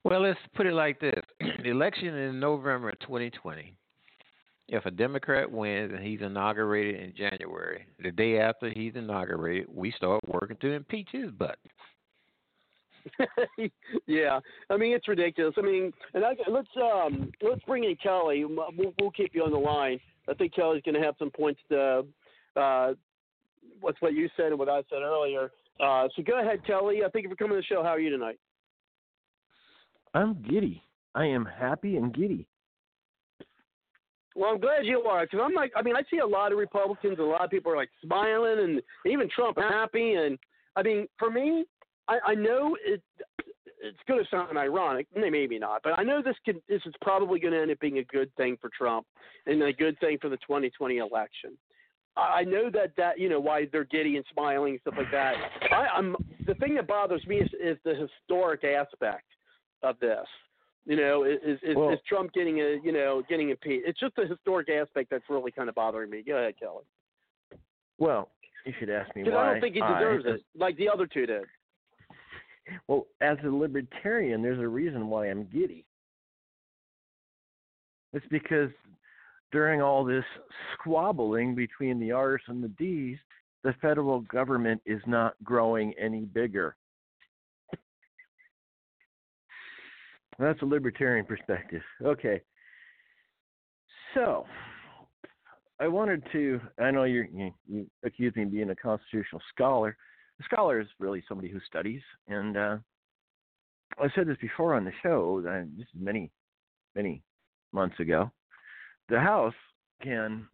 Well, 0.04 0.22
let's 0.22 0.38
put 0.54 0.66
it 0.66 0.74
like 0.74 1.00
this: 1.00 1.20
the 1.62 1.70
election 1.70 2.14
in 2.14 2.40
November 2.40 2.90
of 2.90 2.98
2020. 3.00 3.74
If 4.68 4.84
a 4.84 4.90
Democrat 4.90 5.50
wins 5.50 5.92
and 5.94 6.04
he's 6.04 6.20
inaugurated 6.20 7.00
in 7.00 7.14
January, 7.16 7.86
the 8.02 8.10
day 8.10 8.38
after 8.38 8.68
he's 8.68 8.92
inaugurated, 8.96 9.66
we 9.72 9.90
start 9.92 10.20
working 10.28 10.58
to 10.60 10.72
impeach 10.72 11.08
his 11.10 11.30
butt. 11.30 11.58
yeah, 14.06 14.40
I 14.68 14.76
mean 14.76 14.92
it's 14.92 15.08
ridiculous. 15.08 15.54
I 15.56 15.62
mean, 15.62 15.92
and 16.12 16.24
I, 16.24 16.34
let's 16.50 16.68
um 16.76 17.32
let's 17.40 17.62
bring 17.64 17.84
in 17.84 17.96
Kelly. 17.96 18.44
We'll, 18.44 18.92
we'll 19.00 19.10
keep 19.12 19.34
you 19.34 19.44
on 19.44 19.52
the 19.52 19.58
line. 19.58 19.98
I 20.28 20.34
think 20.34 20.54
Kelly's 20.54 20.82
going 20.84 20.94
to 20.94 21.00
have 21.00 21.14
some 21.18 21.30
points 21.30 21.60
to 21.70 22.04
uh, 22.56 22.92
what's 23.80 24.00
what 24.00 24.12
you 24.14 24.28
said 24.36 24.46
and 24.46 24.58
what 24.58 24.68
I 24.68 24.82
said 24.90 25.02
earlier. 25.02 25.50
Uh, 25.80 26.08
so 26.14 26.22
go 26.22 26.40
ahead, 26.40 26.66
Kelly. 26.66 27.02
Uh, 27.04 27.08
thank 27.12 27.22
you 27.22 27.30
for 27.30 27.36
coming 27.36 27.56
to 27.56 27.60
the 27.60 27.62
show. 27.62 27.82
How 27.82 27.90
are 27.90 28.00
you 28.00 28.10
tonight? 28.10 28.38
I'm 30.14 30.42
giddy. 30.42 30.82
I 31.14 31.26
am 31.26 31.44
happy 31.44 31.96
and 31.96 32.14
giddy. 32.14 32.46
Well, 34.36 34.50
I'm 34.50 34.60
glad 34.60 34.86
you 34.86 35.00
are 35.02 35.24
because 35.24 35.40
I'm 35.42 35.54
like, 35.54 35.72
I 35.74 35.82
mean, 35.82 35.96
I 35.96 36.02
see 36.10 36.18
a 36.18 36.26
lot 36.26 36.52
of 36.52 36.58
Republicans, 36.58 37.18
a 37.18 37.22
lot 37.22 37.44
of 37.44 37.50
people 37.50 37.72
are 37.72 37.76
like 37.76 37.90
smiling, 38.04 38.60
and 38.60 38.82
even 39.04 39.28
Trump 39.34 39.58
happy. 39.58 40.14
And 40.14 40.38
I 40.76 40.82
mean, 40.82 41.08
for 41.18 41.28
me, 41.28 41.64
I, 42.06 42.18
I 42.28 42.34
know 42.34 42.76
it. 42.84 43.02
It's 43.80 43.98
going 44.08 44.22
to 44.22 44.28
sound 44.28 44.56
ironic, 44.58 45.06
maybe 45.14 45.58
not, 45.58 45.82
but 45.84 45.98
I 45.98 46.02
know 46.02 46.22
this 46.22 46.36
could. 46.44 46.60
This 46.68 46.82
is 46.86 46.94
probably 47.00 47.40
going 47.40 47.52
to 47.52 47.60
end 47.60 47.70
up 47.70 47.80
being 47.80 47.98
a 47.98 48.04
good 48.04 48.30
thing 48.36 48.56
for 48.60 48.70
Trump 48.76 49.06
and 49.46 49.60
a 49.62 49.72
good 49.72 49.98
thing 49.98 50.18
for 50.20 50.28
the 50.28 50.36
2020 50.38 50.98
election. 50.98 51.56
I 52.16 52.42
know 52.42 52.70
that 52.70 52.92
that 52.96 53.18
you 53.18 53.28
know 53.28 53.40
why 53.40 53.66
they're 53.70 53.84
giddy 53.84 54.16
and 54.16 54.24
smiling 54.32 54.72
and 54.72 54.80
stuff 54.80 54.94
like 54.96 55.10
that. 55.12 55.34
I, 55.72 55.86
I'm 55.96 56.16
the 56.46 56.54
thing 56.54 56.74
that 56.76 56.86
bothers 56.86 57.26
me 57.26 57.36
is, 57.36 57.50
is 57.60 57.76
the 57.84 57.94
historic 57.94 58.64
aspect 58.64 59.24
of 59.82 59.98
this. 60.00 60.26
You 60.86 60.96
know, 60.96 61.24
is 61.24 61.38
is, 61.62 61.76
Well- 61.76 61.90
is 61.90 61.98
Trump 62.08 62.32
getting 62.32 62.60
a 62.60 62.78
you 62.82 62.92
know 62.92 63.22
getting 63.28 63.50
impeached? 63.50 63.86
It's 63.86 64.00
just 64.00 64.16
the 64.16 64.26
historic 64.26 64.68
aspect 64.68 65.10
that's 65.10 65.24
really 65.28 65.50
kind 65.50 65.68
of 65.68 65.74
bothering 65.74 66.10
me. 66.10 66.22
Go 66.26 66.36
ahead, 66.36 66.54
Kelly. 66.58 66.84
Well, 67.98 68.30
you 68.64 68.72
should 68.78 68.90
ask 68.90 69.14
me 69.14 69.22
Because 69.22 69.36
why. 69.36 69.48
I 69.48 69.52
don't 69.52 69.60
think 69.60 69.74
he 69.74 69.80
deserves 69.80 70.24
I, 70.26 70.30
it 70.32 70.40
like 70.54 70.76
the 70.76 70.88
other 70.88 71.06
two 71.06 71.26
did. 71.26 71.44
Well, 72.86 73.06
as 73.22 73.38
a 73.46 73.48
libertarian, 73.48 74.42
there's 74.42 74.58
a 74.58 74.68
reason 74.68 75.08
why 75.08 75.30
I'm 75.30 75.44
giddy. 75.44 75.86
It's 78.12 78.26
because 78.30 78.68
during 79.52 79.80
all 79.80 80.04
this 80.04 80.24
squabbling 80.74 81.54
between 81.54 81.98
the 81.98 82.12
R's 82.12 82.42
and 82.46 82.62
the 82.62 82.68
D's, 82.68 83.16
the 83.64 83.74
federal 83.80 84.20
government 84.20 84.82
is 84.84 85.00
not 85.06 85.34
growing 85.42 85.94
any 85.98 86.26
bigger. 86.26 86.76
That's 90.38 90.62
a 90.62 90.66
libertarian 90.66 91.26
perspective. 91.26 91.82
Okay. 92.04 92.40
So, 94.14 94.46
I 95.80 95.88
wanted 95.88 96.22
to. 96.32 96.60
I 96.80 96.90
know 96.90 97.04
you're, 97.04 97.26
you 97.26 97.52
you 97.68 97.86
accuse 98.04 98.34
me 98.36 98.44
of 98.44 98.52
being 98.52 98.70
a 98.70 98.76
constitutional 98.76 99.42
scholar. 99.52 99.96
A 100.40 100.44
scholar 100.44 100.80
is 100.80 100.86
really 100.98 101.22
somebody 101.28 101.48
who 101.48 101.60
studies, 101.66 102.00
and 102.28 102.56
uh, 102.56 102.76
I 103.98 104.08
said 104.14 104.26
this 104.26 104.36
before 104.40 104.74
on 104.74 104.84
the 104.84 104.92
show. 105.02 105.42
Uh, 105.46 105.64
this 105.76 105.86
is 105.86 106.00
many, 106.00 106.30
many 106.94 107.22
months 107.72 107.98
ago. 108.00 108.30
The 109.08 109.18
House 109.18 109.54
can 110.02 110.46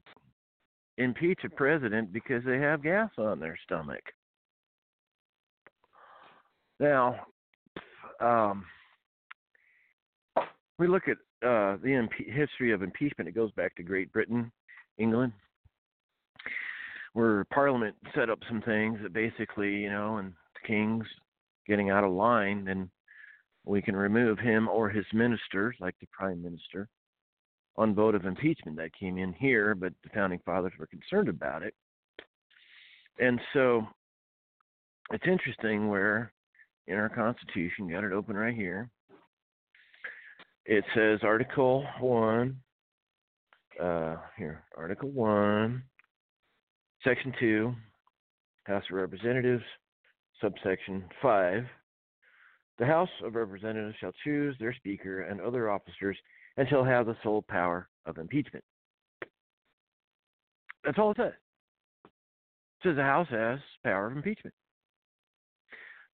impeach 0.96 1.40
a 1.44 1.50
president 1.50 2.12
because 2.12 2.42
they 2.44 2.58
have 2.58 2.82
gas 2.82 3.10
on 3.18 3.40
their 3.40 3.58
stomach. 3.64 4.02
Now, 6.80 7.26
um, 8.20 8.64
we 10.78 10.88
look 10.88 11.04
at 11.08 11.16
uh, 11.46 11.76
the 11.82 12.08
history 12.26 12.72
of 12.72 12.82
impeachment. 12.82 13.28
It 13.28 13.34
goes 13.34 13.52
back 13.52 13.76
to 13.76 13.82
Great 13.82 14.12
Britain, 14.12 14.50
England, 14.98 15.32
where 17.12 17.44
Parliament 17.52 17.94
set 18.14 18.30
up 18.30 18.40
some 18.48 18.62
things 18.62 18.98
that 19.02 19.12
basically, 19.12 19.76
you 19.76 19.90
know, 19.90 20.16
and 20.16 20.32
the 20.54 20.66
king's 20.66 21.06
getting 21.66 21.90
out 21.90 22.04
of 22.04 22.12
line, 22.12 22.64
then 22.64 22.90
we 23.64 23.80
can 23.80 23.96
remove 23.96 24.38
him 24.38 24.68
or 24.68 24.90
his 24.90 25.06
ministers, 25.12 25.76
like 25.80 25.94
the 26.00 26.08
prime 26.12 26.42
minister, 26.42 26.88
on 27.76 27.94
vote 27.94 28.14
of 28.14 28.26
impeachment. 28.26 28.76
That 28.76 28.98
came 28.98 29.16
in 29.16 29.32
here, 29.32 29.74
but 29.74 29.92
the 30.02 30.10
founding 30.10 30.40
fathers 30.44 30.72
were 30.78 30.86
concerned 30.86 31.28
about 31.28 31.62
it. 31.62 31.74
And 33.18 33.40
so 33.52 33.86
it's 35.12 35.26
interesting 35.26 35.88
where 35.88 36.32
in 36.86 36.96
our 36.96 37.08
Constitution, 37.08 37.88
got 37.88 38.04
it 38.04 38.12
open 38.12 38.36
right 38.36 38.54
here. 38.54 38.90
It 40.66 40.84
says 40.94 41.20
Article 41.22 41.86
1, 42.00 42.56
uh, 43.82 44.16
here, 44.38 44.64
Article 44.76 45.10
1, 45.10 45.82
Section 47.02 47.34
2, 47.38 47.74
House 48.64 48.84
of 48.90 48.96
Representatives, 48.96 49.62
subsection 50.40 51.04
5. 51.20 51.64
The 52.78 52.86
House 52.86 53.10
of 53.22 53.34
Representatives 53.34 53.94
shall 54.00 54.12
choose 54.24 54.56
their 54.58 54.74
Speaker 54.74 55.22
and 55.24 55.38
other 55.38 55.70
officers 55.70 56.16
and 56.56 56.66
shall 56.68 56.84
have 56.84 57.04
the 57.04 57.16
sole 57.22 57.44
power 57.46 57.88
of 58.06 58.16
impeachment. 58.16 58.64
That's 60.82 60.98
all 60.98 61.10
it 61.10 61.18
says. 61.18 61.32
It 62.04 62.88
says 62.88 62.96
the 62.96 63.02
House 63.02 63.28
has 63.30 63.58
power 63.84 64.06
of 64.06 64.16
impeachment. 64.16 64.54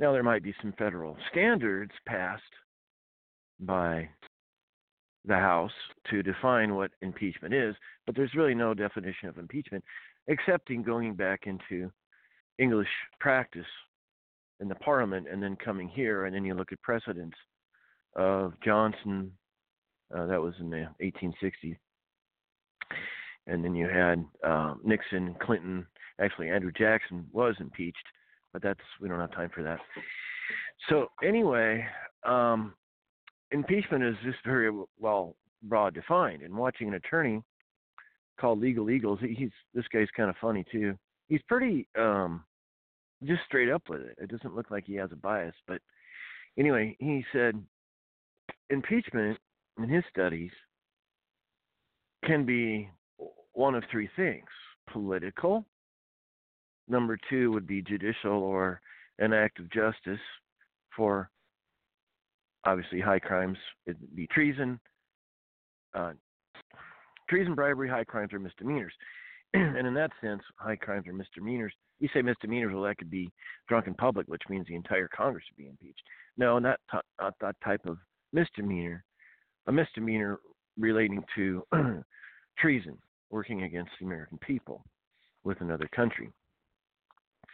Now, 0.00 0.12
there 0.12 0.24
might 0.24 0.42
be 0.42 0.54
some 0.60 0.74
federal 0.76 1.16
standards 1.30 1.92
passed 2.04 2.42
by 3.60 4.08
the 5.24 5.34
House 5.34 5.72
to 6.10 6.22
define 6.22 6.74
what 6.74 6.90
impeachment 7.02 7.54
is, 7.54 7.74
but 8.06 8.16
there's 8.16 8.34
really 8.34 8.54
no 8.54 8.74
definition 8.74 9.28
of 9.28 9.38
impeachment 9.38 9.84
except 10.28 10.70
in 10.70 10.82
going 10.82 11.14
back 11.14 11.40
into 11.46 11.90
English 12.58 12.88
practice 13.18 13.66
in 14.60 14.68
the 14.68 14.74
Parliament 14.76 15.26
and 15.30 15.42
then 15.42 15.56
coming 15.56 15.88
here, 15.88 16.26
and 16.26 16.34
then 16.34 16.44
you 16.44 16.54
look 16.54 16.72
at 16.72 16.80
precedents 16.82 17.36
of 18.16 18.52
Johnson, 18.64 19.32
uh, 20.14 20.26
that 20.26 20.40
was 20.40 20.54
in 20.60 20.70
the 20.70 20.86
1860s, 21.02 21.76
and 23.46 23.64
then 23.64 23.74
you 23.74 23.88
had 23.88 24.24
uh, 24.46 24.74
Nixon, 24.84 25.34
Clinton, 25.40 25.86
actually 26.20 26.50
Andrew 26.50 26.72
Jackson 26.72 27.26
was 27.32 27.54
impeached 27.60 27.96
but 28.52 28.62
that's 28.62 28.80
we 29.00 29.08
don't 29.08 29.20
have 29.20 29.32
time 29.32 29.50
for 29.54 29.62
that. 29.62 29.78
So 30.88 31.08
anyway, 31.22 31.84
um, 32.24 32.74
impeachment 33.50 34.04
is 34.04 34.14
just 34.24 34.38
very 34.44 34.70
well 34.98 35.36
broad 35.62 35.94
defined. 35.94 36.42
And 36.42 36.54
watching 36.54 36.88
an 36.88 36.94
attorney 36.94 37.42
called 38.40 38.60
Legal 38.60 38.90
Eagles, 38.90 39.18
he's 39.20 39.50
this 39.74 39.84
guy's 39.92 40.08
kind 40.16 40.30
of 40.30 40.36
funny 40.40 40.64
too. 40.70 40.94
He's 41.28 41.42
pretty 41.48 41.86
um, 41.98 42.44
just 43.24 43.42
straight 43.46 43.70
up 43.70 43.82
with 43.88 44.00
it. 44.00 44.16
It 44.18 44.30
doesn't 44.30 44.54
look 44.54 44.70
like 44.70 44.84
he 44.86 44.94
has 44.96 45.12
a 45.12 45.16
bias, 45.16 45.54
but 45.66 45.80
anyway, 46.58 46.96
he 46.98 47.24
said 47.32 47.62
impeachment 48.70 49.38
in 49.78 49.88
his 49.88 50.04
studies 50.10 50.50
can 52.24 52.44
be 52.44 52.88
one 53.52 53.74
of 53.74 53.84
three 53.90 54.08
things: 54.16 54.48
political, 54.92 55.64
Number 56.90 57.16
two 57.30 57.52
would 57.52 57.68
be 57.68 57.82
judicial 57.82 58.42
or 58.42 58.80
an 59.20 59.32
act 59.32 59.60
of 59.60 59.70
justice 59.70 60.20
for 60.96 61.30
obviously 62.64 63.00
high 63.00 63.18
crimes. 63.18 63.58
It'd 63.86 63.98
be 64.14 64.26
treason, 64.28 64.80
uh, 65.94 66.12
treason, 67.28 67.54
bribery, 67.54 67.88
high 67.88 68.04
crimes, 68.04 68.32
are 68.32 68.38
misdemeanors. 68.38 68.92
and 69.54 69.86
in 69.86 69.94
that 69.94 70.10
sense, 70.20 70.42
high 70.56 70.76
crimes 70.76 71.06
are 71.06 71.12
misdemeanors. 71.12 71.72
You 71.98 72.08
say 72.14 72.22
misdemeanors, 72.22 72.72
well, 72.72 72.84
that 72.84 72.98
could 72.98 73.10
be 73.10 73.30
drunken 73.68 73.94
public, 73.94 74.26
which 74.26 74.42
means 74.48 74.66
the 74.66 74.74
entire 74.74 75.08
Congress 75.08 75.44
would 75.50 75.62
be 75.62 75.68
impeached. 75.68 76.02
No, 76.36 76.58
not, 76.58 76.78
t- 76.90 76.98
not 77.20 77.34
that 77.40 77.56
type 77.64 77.84
of 77.86 77.98
misdemeanor. 78.32 79.04
A 79.66 79.72
misdemeanor 79.72 80.38
relating 80.78 81.22
to 81.36 81.62
treason, 82.58 82.96
working 83.30 83.64
against 83.64 83.90
the 83.98 84.06
American 84.06 84.38
people 84.38 84.82
with 85.44 85.60
another 85.60 85.88
country. 85.94 86.30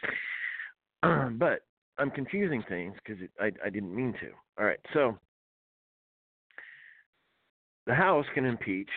but 1.01 1.61
I'm 1.99 2.11
confusing 2.11 2.63
things 2.67 2.95
because 3.03 3.21
I, 3.39 3.51
I 3.65 3.69
didn't 3.69 3.95
mean 3.95 4.13
to. 4.21 4.29
All 4.59 4.65
right, 4.65 4.79
so 4.93 5.17
the 7.85 7.93
House 7.93 8.25
can 8.33 8.45
impeach 8.45 8.89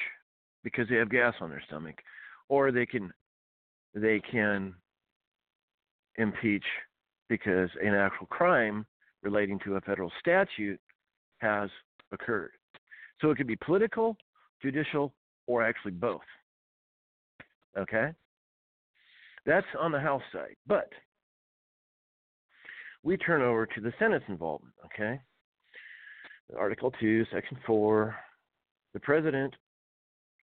because 0.62 0.88
they 0.88 0.96
have 0.96 1.10
gas 1.10 1.34
on 1.40 1.50
their 1.50 1.62
stomach, 1.66 1.96
or 2.48 2.70
they 2.72 2.86
can 2.86 3.12
they 3.94 4.20
can 4.30 4.74
impeach 6.16 6.64
because 7.28 7.70
an 7.82 7.94
actual 7.94 8.26
crime 8.26 8.84
relating 9.22 9.58
to 9.60 9.76
a 9.76 9.80
federal 9.80 10.12
statute 10.18 10.80
has 11.38 11.70
occurred. 12.12 12.52
So 13.20 13.30
it 13.30 13.36
could 13.36 13.46
be 13.46 13.56
political, 13.56 14.16
judicial, 14.62 15.14
or 15.46 15.62
actually 15.62 15.92
both. 15.92 16.20
Okay? 17.78 18.10
That's 19.46 19.66
on 19.78 19.92
the 19.92 20.00
House 20.00 20.22
side. 20.32 20.56
But 20.66 20.90
we 23.02 23.16
turn 23.16 23.42
over 23.42 23.66
to 23.66 23.80
the 23.80 23.92
Senate's 23.98 24.24
involvement, 24.28 24.74
okay? 24.84 25.20
Article 26.58 26.92
2, 27.00 27.24
Section 27.32 27.56
4 27.66 28.14
The 28.92 29.00
President, 29.00 29.54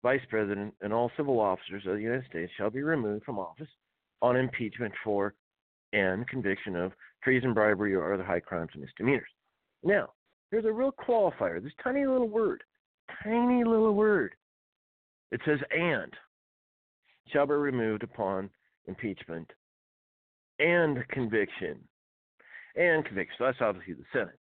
Vice 0.04 0.22
President, 0.30 0.74
and 0.82 0.94
all 0.94 1.12
civil 1.16 1.40
officers 1.40 1.84
of 1.86 1.96
the 1.96 2.02
United 2.02 2.26
States 2.30 2.52
shall 2.58 2.70
be 2.70 2.82
removed 2.82 3.26
from 3.26 3.40
office 3.40 3.68
on 4.22 4.36
impeachment 4.36 4.94
for 5.04 5.34
and 5.94 6.28
conviction 6.28 6.76
of 6.76 6.94
treason, 7.24 7.54
bribery, 7.54 7.94
or 7.94 8.14
other 8.14 8.24
high 8.24 8.40
crimes 8.40 8.70
and 8.74 8.82
misdemeanors. 8.82 9.30
Now, 9.84 10.10
there's 10.50 10.66
a 10.66 10.72
real 10.72 10.92
qualifier, 10.92 11.62
this 11.62 11.74
tiny 11.84 12.06
little 12.06 12.30
word, 12.30 12.64
tiny 13.24 13.64
little 13.64 13.94
word. 13.94 14.34
It 15.32 15.42
says 15.46 15.60
and 15.72 16.12
shall 17.32 17.46
be 17.46 17.54
removed 17.54 18.04
upon 18.04 18.50
impeachment 18.88 19.50
and 20.60 21.08
conviction 21.10 21.80
and 22.76 23.06
conviction. 23.06 23.36
So 23.38 23.46
that's 23.46 23.62
obviously 23.62 23.94
the 23.94 24.04
Senate. 24.14 24.40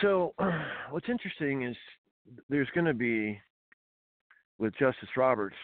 So 0.00 0.34
what's 0.90 1.08
interesting 1.08 1.62
is 1.62 1.76
there's 2.48 2.68
going 2.74 2.86
to 2.86 2.94
be, 2.94 3.40
with 4.58 4.74
Justice 4.78 5.08
Roberts 5.16 5.56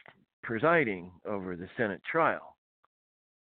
presiding 0.42 1.10
over 1.26 1.56
the 1.56 1.68
Senate 1.76 2.00
trial, 2.10 2.56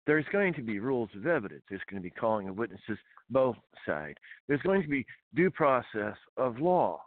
there's 0.06 0.26
going 0.32 0.54
to 0.56 0.62
be 0.62 0.80
rules 0.80 1.10
of 1.16 1.28
evidence. 1.28 1.62
There's 1.70 1.82
going 1.90 2.02
to 2.02 2.04
be 2.04 2.10
calling 2.10 2.50
of 2.50 2.58
witnesses 2.58 2.98
both 3.30 3.56
sides. 3.86 4.18
There's 4.48 4.62
going 4.62 4.82
to 4.82 4.88
be 4.88 5.06
due 5.36 5.52
process 5.52 6.16
of 6.36 6.60
law 6.60 7.02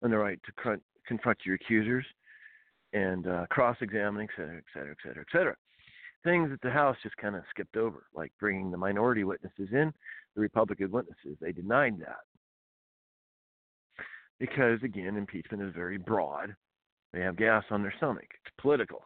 and 0.00 0.12
the 0.12 0.18
right 0.18 0.40
to 0.46 0.78
confront 1.06 1.38
your 1.44 1.56
accusers 1.56 2.06
and 2.94 3.26
uh, 3.26 3.46
cross-examining, 3.50 4.28
et 4.30 4.34
cetera, 4.36 4.56
et 4.56 4.64
cetera, 4.72 4.90
et 4.92 4.96
cetera, 5.02 5.22
et 5.22 5.32
cetera 5.32 5.56
things 6.24 6.50
that 6.50 6.60
the 6.62 6.70
House 6.70 6.96
just 7.02 7.16
kind 7.16 7.34
of 7.34 7.42
skipped 7.50 7.76
over, 7.76 8.04
like 8.14 8.32
bringing 8.38 8.70
the 8.70 8.78
minority 8.78 9.24
witnesses 9.24 9.68
in, 9.72 9.92
the 10.34 10.40
Republican 10.40 10.90
witnesses. 10.90 11.36
They 11.40 11.52
denied 11.52 11.98
that. 12.00 12.20
Because, 14.38 14.78
again, 14.82 15.16
impeachment 15.16 15.62
is 15.62 15.74
very 15.74 15.98
broad. 15.98 16.54
They 17.12 17.20
have 17.20 17.36
gas 17.36 17.64
on 17.70 17.82
their 17.82 17.94
stomach. 17.96 18.24
It's 18.24 18.54
political. 18.60 19.02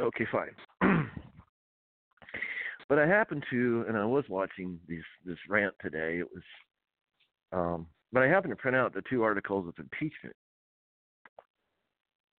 Okay, 0.00 0.26
fine. 0.30 0.54
but 2.88 2.98
I 2.98 3.06
happened 3.06 3.44
to, 3.50 3.84
and 3.88 3.96
I 3.96 4.04
was 4.04 4.24
watching 4.28 4.78
these, 4.88 5.02
this 5.24 5.38
rant 5.48 5.74
today. 5.80 6.18
It 6.18 6.28
was, 6.32 6.42
um, 7.52 7.86
but 8.12 8.22
I 8.22 8.28
happened 8.28 8.52
to 8.52 8.56
print 8.56 8.76
out 8.76 8.92
the 8.92 9.02
two 9.08 9.22
articles 9.22 9.66
of 9.68 9.74
impeachment 9.78 10.36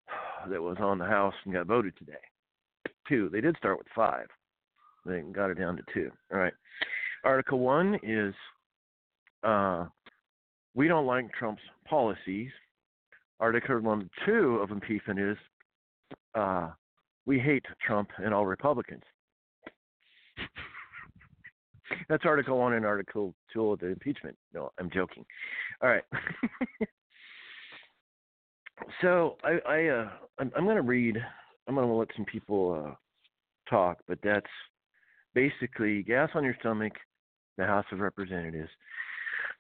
that 0.50 0.62
was 0.62 0.78
on 0.80 0.98
the 1.00 1.06
House 1.06 1.34
and 1.46 1.54
got 1.54 1.66
voted 1.68 1.98
today 1.98 2.14
two. 3.08 3.30
They 3.30 3.42
did 3.42 3.58
start 3.58 3.78
with 3.78 3.88
five. 3.96 4.28
They 5.06 5.22
got 5.22 5.52
it 5.52 5.60
down 5.60 5.78
to 5.78 5.84
two. 5.94 6.12
All 6.34 6.40
right. 6.40 6.54
Article 7.24 7.60
one 7.60 8.00
is 8.04 8.34
uh, 9.44 9.86
we 10.74 10.88
don't 10.88 11.06
like 11.06 11.32
Trump's 11.34 11.62
policies. 11.88 12.50
Article 13.40 13.82
number 13.82 14.06
two 14.26 14.60
of 14.62 14.72
impeachment 14.72 15.20
is 15.20 15.38
uh, 16.36 16.70
we 17.26 17.40
hate 17.40 17.66
Trump 17.86 18.10
and 18.18 18.34
all 18.34 18.46
Republicans. 18.46 19.04
That's 22.10 22.26
Article 22.26 22.58
one 22.58 22.74
and 22.74 22.86
Article 22.86 23.34
two 23.54 23.72
of 23.72 23.80
the 23.80 23.88
impeachment. 23.88 24.36
No, 24.54 24.72
I'm 24.80 24.90
joking. 24.92 25.26
All 25.82 25.90
right. 25.90 26.04
so 29.02 29.38
I, 29.44 29.60
I 29.68 29.88
uh, 29.88 30.10
I'm, 30.40 30.52
I'm 30.56 30.66
going 30.66 30.76
to 30.76 30.82
read 30.82 31.18
I'm 31.68 31.76
going 31.76 31.88
to 31.88 31.94
let 31.94 32.10
some 32.16 32.26
people 32.26 32.86
uh, 32.86 32.96
talk, 33.70 34.00
but 34.08 34.20
that's 34.24 34.46
basically 35.34 36.04
gas 36.04 36.30
on 36.36 36.44
your 36.44 36.56
stomach, 36.60 36.94
the 37.58 37.66
House 37.66 37.86
of 37.92 38.00
Representatives, 38.00 38.70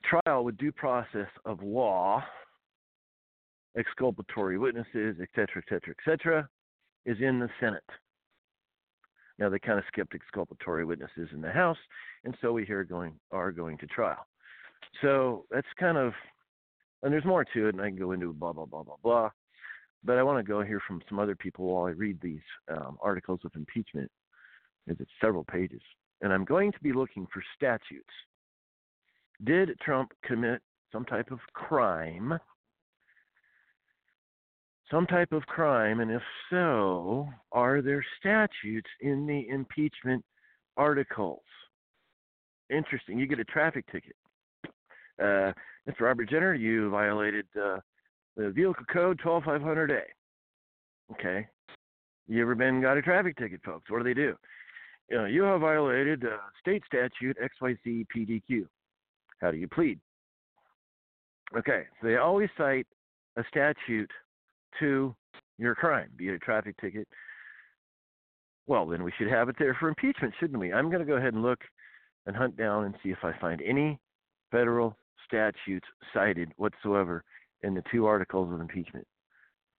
trial 0.04 0.44
with 0.44 0.58
due 0.58 0.72
process 0.72 1.28
of 1.46 1.62
law, 1.64 2.24
exculpatory 3.78 4.58
witnesses, 4.58 5.18
etc., 5.22 5.62
etc., 5.64 5.96
etc., 6.00 6.50
is 7.06 7.18
in 7.20 7.40
the 7.40 7.50
Senate. 7.60 7.84
Now 9.38 9.50
they 9.50 9.60
kind 9.60 9.78
of 9.78 9.86
skipped 9.88 10.16
exculpatory 10.16 10.86
witnesses 10.86 11.30
in 11.34 11.42
the 11.42 11.52
House, 11.52 11.78
and 12.24 12.36
so 12.42 12.54
we 12.54 12.66
here 12.66 12.84
going 12.84 13.14
are 13.32 13.52
going 13.52 13.78
to 13.80 13.88
trial. 13.88 14.26
So 15.02 15.46
that's 15.52 15.68
kind 15.80 15.98
of, 15.98 16.14
and 17.04 17.12
there's 17.12 17.26
more 17.26 17.46
to 17.54 17.68
it, 17.68 17.76
and 17.76 17.82
I 17.82 17.90
can 17.90 17.98
go 17.98 18.14
into 18.14 18.32
blah 18.34 18.54
blah 18.54 18.66
blah 18.66 18.84
blah 18.84 18.96
blah. 19.04 19.30
But 20.06 20.18
I 20.18 20.24
want 20.24 20.38
to 20.38 20.50
go 20.50 20.62
hear 20.62 20.80
from 20.88 21.02
some 21.10 21.20
other 21.20 21.36
people 21.36 21.66
while 21.66 21.86
I 21.86 21.92
read 21.92 22.20
these 22.22 22.46
um, 22.70 22.98
articles 23.02 23.40
of 23.44 23.52
impeachment 23.56 24.12
because 24.86 25.02
It's 25.02 25.12
several 25.22 25.44
pages. 25.44 25.82
And 26.22 26.32
I'm 26.32 26.46
going 26.46 26.72
to 26.72 26.80
be 26.82 26.94
looking 26.94 27.28
for 27.34 27.44
statutes. 27.56 28.14
Did 29.44 29.78
Trump 29.84 30.12
commit 30.24 30.62
some 30.92 31.06
type 31.06 31.32
of 31.32 31.40
crime? 31.54 32.40
Some 34.92 35.08
type 35.08 35.32
of 35.32 35.46
crime, 35.48 36.00
and 36.00 36.12
if 36.12 36.22
so, 36.52 37.28
are 37.52 37.82
there 37.82 38.06
statutes 38.20 38.90
in 39.02 39.26
the 39.26 39.48
impeachment 39.50 40.24
articles? 40.78 41.42
Interesting. 42.70 43.18
You 43.18 43.26
get 43.26 43.40
a 43.40 43.46
traffic 43.46 43.86
ticket. 43.92 44.16
Uh, 45.20 45.52
Mr. 45.90 46.02
Robert 46.02 46.30
Jenner, 46.30 46.54
you 46.54 46.90
violated 46.92 47.46
uh, 47.60 47.80
the 48.36 48.50
vehicle 48.50 48.86
code 48.92 49.20
12500A. 49.24 50.02
Okay. 51.12 51.48
You 52.28 52.42
ever 52.42 52.56
been 52.56 52.82
got 52.82 52.98
a 52.98 53.02
traffic 53.02 53.38
ticket, 53.38 53.62
folks? 53.64 53.90
What 53.90 54.00
do 54.00 54.04
they 54.04 54.14
do? 54.14 54.36
You, 55.10 55.18
know, 55.18 55.26
you 55.26 55.44
have 55.44 55.62
violated 55.62 56.26
uh, 56.26 56.38
state 56.60 56.84
statute 56.88 57.38
XYZ 57.62 58.06
PDQ. 58.16 58.66
How 59.40 59.52
do 59.52 59.58
you 59.58 59.68
plead? 59.68 60.00
Okay, 61.56 61.84
so 62.02 62.08
they 62.08 62.16
always 62.16 62.50
cite 62.58 62.88
a 63.38 63.44
statute 63.50 64.10
to 64.80 65.16
your 65.58 65.76
crime, 65.76 66.10
be 66.18 66.30
it 66.30 66.34
a 66.34 66.40
traffic 66.40 66.76
ticket. 66.82 67.08
Well, 68.68 68.88
then 68.88 69.04
we 69.04 69.14
should 69.18 69.30
have 69.30 69.48
it 69.48 69.56
there 69.60 69.78
for 69.80 69.88
impeachment, 69.88 70.34
shouldn't 70.40 70.60
we? 70.60 70.74
I'm 70.74 70.90
going 70.90 71.00
to 71.00 71.06
go 71.06 71.18
ahead 71.18 71.34
and 71.34 71.44
look 71.44 71.60
and 72.26 72.36
hunt 72.36 72.58
down 72.58 72.86
and 72.86 72.96
see 73.04 73.10
if 73.10 73.20
I 73.24 73.38
find 73.40 73.62
any 73.62 74.00
federal 74.52 74.98
statutes 75.28 75.88
cited 76.14 76.52
whatsoever 76.58 77.24
in 77.66 77.74
the 77.74 77.84
two 77.92 78.06
articles 78.06 78.54
of 78.54 78.62
impeachment. 78.62 79.06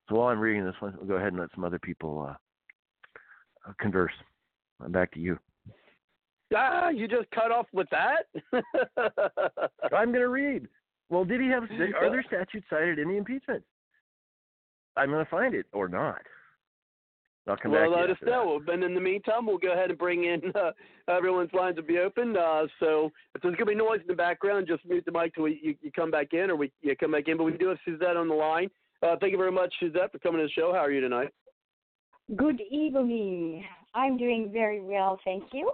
So 0.08 0.16
while 0.16 0.28
I'm 0.28 0.40
reading 0.40 0.64
this 0.64 0.74
one, 0.80 0.94
we'll 0.98 1.06
go 1.06 1.14
ahead 1.14 1.28
and 1.28 1.38
let 1.38 1.50
some 1.54 1.64
other 1.64 1.78
people 1.78 2.28
uh, 2.28 3.72
converse. 3.80 4.12
I'm 4.84 4.92
back 4.92 5.12
to 5.12 5.20
you. 5.20 5.38
Ah, 6.54 6.90
you 6.90 7.08
just 7.08 7.30
cut 7.30 7.50
off 7.50 7.66
with 7.72 7.88
that? 7.90 8.26
I'm 9.92 10.08
going 10.08 10.20
to 10.20 10.28
read. 10.28 10.68
Well, 11.08 11.24
did 11.24 11.40
he 11.40 11.48
have? 11.48 11.64
Are 11.64 12.10
there 12.10 12.24
statutes 12.26 12.66
cited 12.68 12.98
in 12.98 13.08
the 13.08 13.16
impeachment? 13.16 13.62
I'm 14.96 15.10
going 15.10 15.24
to 15.24 15.30
find 15.30 15.54
it 15.54 15.66
or 15.72 15.88
not. 15.88 16.22
I'll 17.48 17.56
come 17.56 17.72
well, 17.72 17.90
back. 17.90 18.00
let 18.00 18.10
us 18.10 18.16
know. 18.24 18.60
And 18.66 18.82
in 18.82 18.94
the 18.94 19.00
meantime, 19.00 19.46
we'll 19.46 19.58
go 19.58 19.72
ahead 19.72 19.90
and 19.90 19.98
bring 19.98 20.24
in 20.24 20.40
uh, 20.54 20.72
everyone's 21.08 21.52
lines 21.52 21.76
will 21.76 21.84
be 21.84 21.98
open. 21.98 22.36
Uh, 22.36 22.66
so 22.80 23.12
if 23.34 23.42
there's 23.42 23.54
going 23.54 23.66
to 23.66 23.66
be 23.66 23.74
noise 23.74 24.00
in 24.00 24.08
the 24.08 24.14
background, 24.14 24.66
just 24.66 24.84
mute 24.84 25.04
the 25.06 25.12
mic 25.12 25.34
till 25.34 25.44
we, 25.44 25.60
you, 25.62 25.76
you 25.80 25.92
come 25.92 26.10
back 26.10 26.32
in, 26.32 26.50
or 26.50 26.56
we 26.56 26.72
you 26.82 26.96
come 26.96 27.12
back 27.12 27.28
in. 27.28 27.36
But 27.36 27.44
we 27.44 27.52
do 27.52 27.68
have 27.68 27.78
Suzette 27.84 28.16
on 28.16 28.28
the 28.28 28.34
line. 28.34 28.68
Uh, 29.02 29.14
thank 29.20 29.32
you 29.32 29.38
very 29.38 29.52
much, 29.52 29.72
Suzette, 29.78 30.10
for 30.10 30.18
coming 30.18 30.40
to 30.40 30.46
the 30.46 30.50
show. 30.50 30.72
How 30.72 30.80
are 30.80 30.90
you 30.90 31.00
tonight? 31.00 31.28
Good 32.34 32.60
evening. 32.70 33.64
I'm 33.94 34.16
doing 34.16 34.50
very 34.52 34.80
well, 34.80 35.20
thank 35.24 35.44
you. 35.52 35.70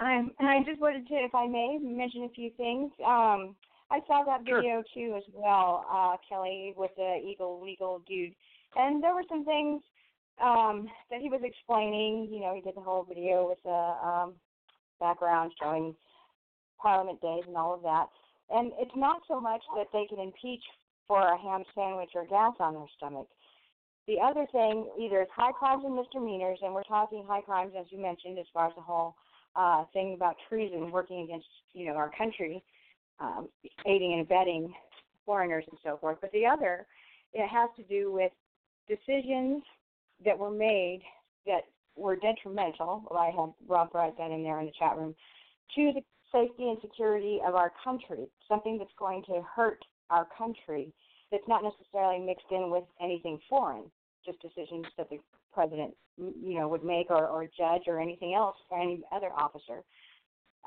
Um, 0.00 0.32
and 0.40 0.48
I 0.48 0.64
just 0.64 0.80
wanted 0.80 1.06
to, 1.06 1.14
if 1.14 1.34
I 1.34 1.46
may, 1.46 1.78
mention 1.80 2.24
a 2.24 2.28
few 2.30 2.50
things. 2.56 2.90
Um, 3.06 3.54
I 3.90 4.00
saw 4.06 4.24
that 4.24 4.40
Sure. 4.48 4.60
video 4.60 4.82
too 4.92 5.14
as 5.16 5.22
well, 5.32 5.86
uh, 5.88 6.16
Kelly, 6.28 6.74
with 6.76 6.90
the 6.96 7.20
Eagle 7.24 7.62
Legal 7.62 8.00
dude, 8.08 8.34
and 8.74 9.02
there 9.02 9.14
were 9.14 9.22
some 9.28 9.44
things 9.44 9.82
um, 10.42 10.88
that 11.10 11.20
he 11.20 11.28
was 11.28 11.40
explaining. 11.44 12.28
You 12.30 12.40
know, 12.40 12.54
he 12.54 12.60
did 12.60 12.76
the 12.76 12.80
whole 12.80 13.04
video 13.04 13.48
with 13.48 13.62
the 13.64 13.70
um, 13.70 14.34
background 15.00 15.52
showing 15.60 15.94
Parliament 16.80 17.20
days 17.20 17.44
and 17.46 17.56
all 17.56 17.74
of 17.74 17.82
that. 17.82 18.06
And 18.50 18.72
it's 18.78 18.96
not 18.96 19.22
so 19.28 19.40
much 19.40 19.62
that 19.76 19.86
they 19.92 20.06
can 20.06 20.18
impeach 20.18 20.62
for 21.06 21.20
a 21.20 21.38
ham 21.38 21.64
sandwich 21.74 22.10
or 22.14 22.26
gas 22.26 22.54
on 22.60 22.74
their 22.74 22.86
stomach. 22.96 23.28
The 24.08 24.16
other 24.20 24.46
thing, 24.50 24.88
either 25.00 25.22
it's 25.22 25.30
high 25.34 25.52
crimes 25.52 25.84
and 25.86 25.94
misdemeanors, 25.94 26.58
and 26.62 26.74
we're 26.74 26.82
talking 26.82 27.24
high 27.26 27.40
crimes 27.40 27.72
as 27.78 27.86
you 27.90 27.98
mentioned, 28.00 28.38
as 28.38 28.46
far 28.52 28.66
as 28.66 28.72
the 28.74 28.82
whole 28.82 29.14
uh, 29.54 29.84
thing 29.92 30.14
about 30.14 30.36
treason, 30.48 30.90
working 30.90 31.22
against 31.22 31.46
you 31.72 31.86
know 31.86 31.92
our 31.92 32.10
country, 32.16 32.62
um, 33.20 33.48
aiding 33.86 34.14
and 34.14 34.22
abetting 34.22 34.74
foreigners 35.24 35.64
and 35.70 35.78
so 35.84 35.98
forth. 35.98 36.18
But 36.20 36.32
the 36.32 36.44
other, 36.46 36.86
it 37.32 37.46
has 37.46 37.70
to 37.76 37.82
do 37.84 38.12
with 38.12 38.32
decisions 38.88 39.62
that 40.24 40.38
were 40.38 40.50
made 40.50 41.00
that 41.46 41.62
were 41.96 42.16
detrimental. 42.16 43.04
I 43.16 43.30
have 43.36 43.50
Rob 43.68 43.92
brought 43.92 44.16
that 44.18 44.30
in 44.30 44.42
there 44.42 44.60
in 44.60 44.66
the 44.66 44.72
chat 44.78 44.96
room 44.96 45.14
to 45.76 45.92
the 45.94 46.02
safety 46.32 46.68
and 46.68 46.78
security 46.80 47.40
of 47.46 47.54
our 47.54 47.72
country. 47.84 48.26
Something 48.48 48.78
that's 48.78 48.90
going 48.98 49.22
to 49.24 49.42
hurt 49.54 49.84
our 50.10 50.26
country. 50.36 50.92
That's 51.30 51.46
not 51.48 51.62
necessarily 51.62 52.18
mixed 52.24 52.46
in 52.50 52.70
with 52.70 52.84
anything 53.00 53.38
foreign. 53.48 53.84
Just 54.24 54.40
decisions 54.40 54.86
that 54.96 55.10
the 55.10 55.18
president, 55.52 55.94
you 56.16 56.58
know, 56.58 56.68
would 56.68 56.84
make, 56.84 57.10
or, 57.10 57.26
or 57.26 57.44
judge, 57.44 57.82
or 57.86 58.00
anything 58.00 58.34
else, 58.34 58.56
or 58.70 58.80
any 58.80 59.02
other 59.12 59.30
officer. 59.36 59.82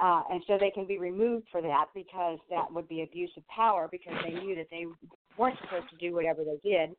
Uh, 0.01 0.24
and 0.30 0.43
so 0.45 0.58
they 0.60 0.72
can 0.72 0.86
be 0.86 0.97
removed 0.97 1.47
for 1.51 1.62
that 1.62 1.86
because 1.93 2.38
that 2.49 2.72
would 2.72 2.88
be 2.89 3.01
abuse 3.01 3.32
of 3.38 3.47
power 3.47 3.88
because 3.89 4.14
they 4.26 4.34
knew 4.34 4.56
that 4.56 4.68
they 4.70 4.86
weren't 5.38 5.58
supposed 5.62 5.89
to 5.89 5.95
do 5.97 6.14
whatever 6.14 6.43
they 6.43 6.70
did, 6.70 6.95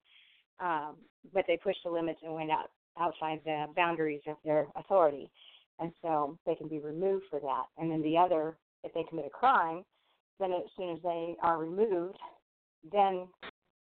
um, 0.61 0.97
but 1.33 1.45
they 1.47 1.57
pushed 1.57 1.81
the 1.85 1.91
limits 1.91 2.21
and 2.23 2.35
went 2.35 2.51
out 2.51 2.71
outside 2.99 3.41
the 3.45 3.67
boundaries 3.77 4.23
of 4.27 4.37
their 4.45 4.67
authority, 4.77 5.31
and 5.79 5.93
so 6.03 6.39
they 6.47 6.55
can 6.55 6.69
be 6.69 6.79
removed 6.79 7.25
for 7.31 7.41
that. 7.41 7.65
And 7.79 7.91
then 7.91 8.03
the 8.03 8.17
other, 8.17 8.57
if 8.85 8.95
they 8.95 9.05
commit 9.09 9.27
a 9.27 9.31
crime, 9.31 9.85
then 10.41 10.53
as 10.53 10.63
soon 10.77 10.91
as 10.91 10.99
they 11.03 11.37
are 11.43 11.59
removed, 11.59 12.19
then 12.91 13.27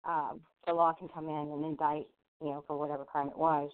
um, 0.06 0.40
the 0.66 0.72
law 0.72 0.92
can 0.92 1.08
come 1.08 1.28
in 1.28 1.52
and 1.52 1.64
indict, 1.64 2.06
you 2.40 2.48
know, 2.48 2.64
for 2.66 2.78
whatever 2.78 3.04
crime 3.04 3.28
it 3.28 3.38
was. 3.38 3.70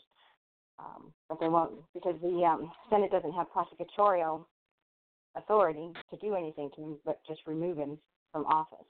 Um, 0.79 1.13
but 1.29 1.39
they 1.39 1.49
won't 1.49 1.73
because 1.95 2.17
the 2.21 2.45
um, 2.45 2.71
Senate 2.91 3.11
doesn't 3.13 3.33
have 3.33 3.47
prosecutorial 3.55 4.45
authority 5.37 5.93
to 6.11 6.17
do 6.17 6.35
anything 6.35 6.71
to 6.77 6.83
him, 6.83 6.99
but 7.05 7.21
just 7.27 7.41
remove 7.47 7.77
him 7.77 7.99
from 8.33 8.45
office. 8.47 8.87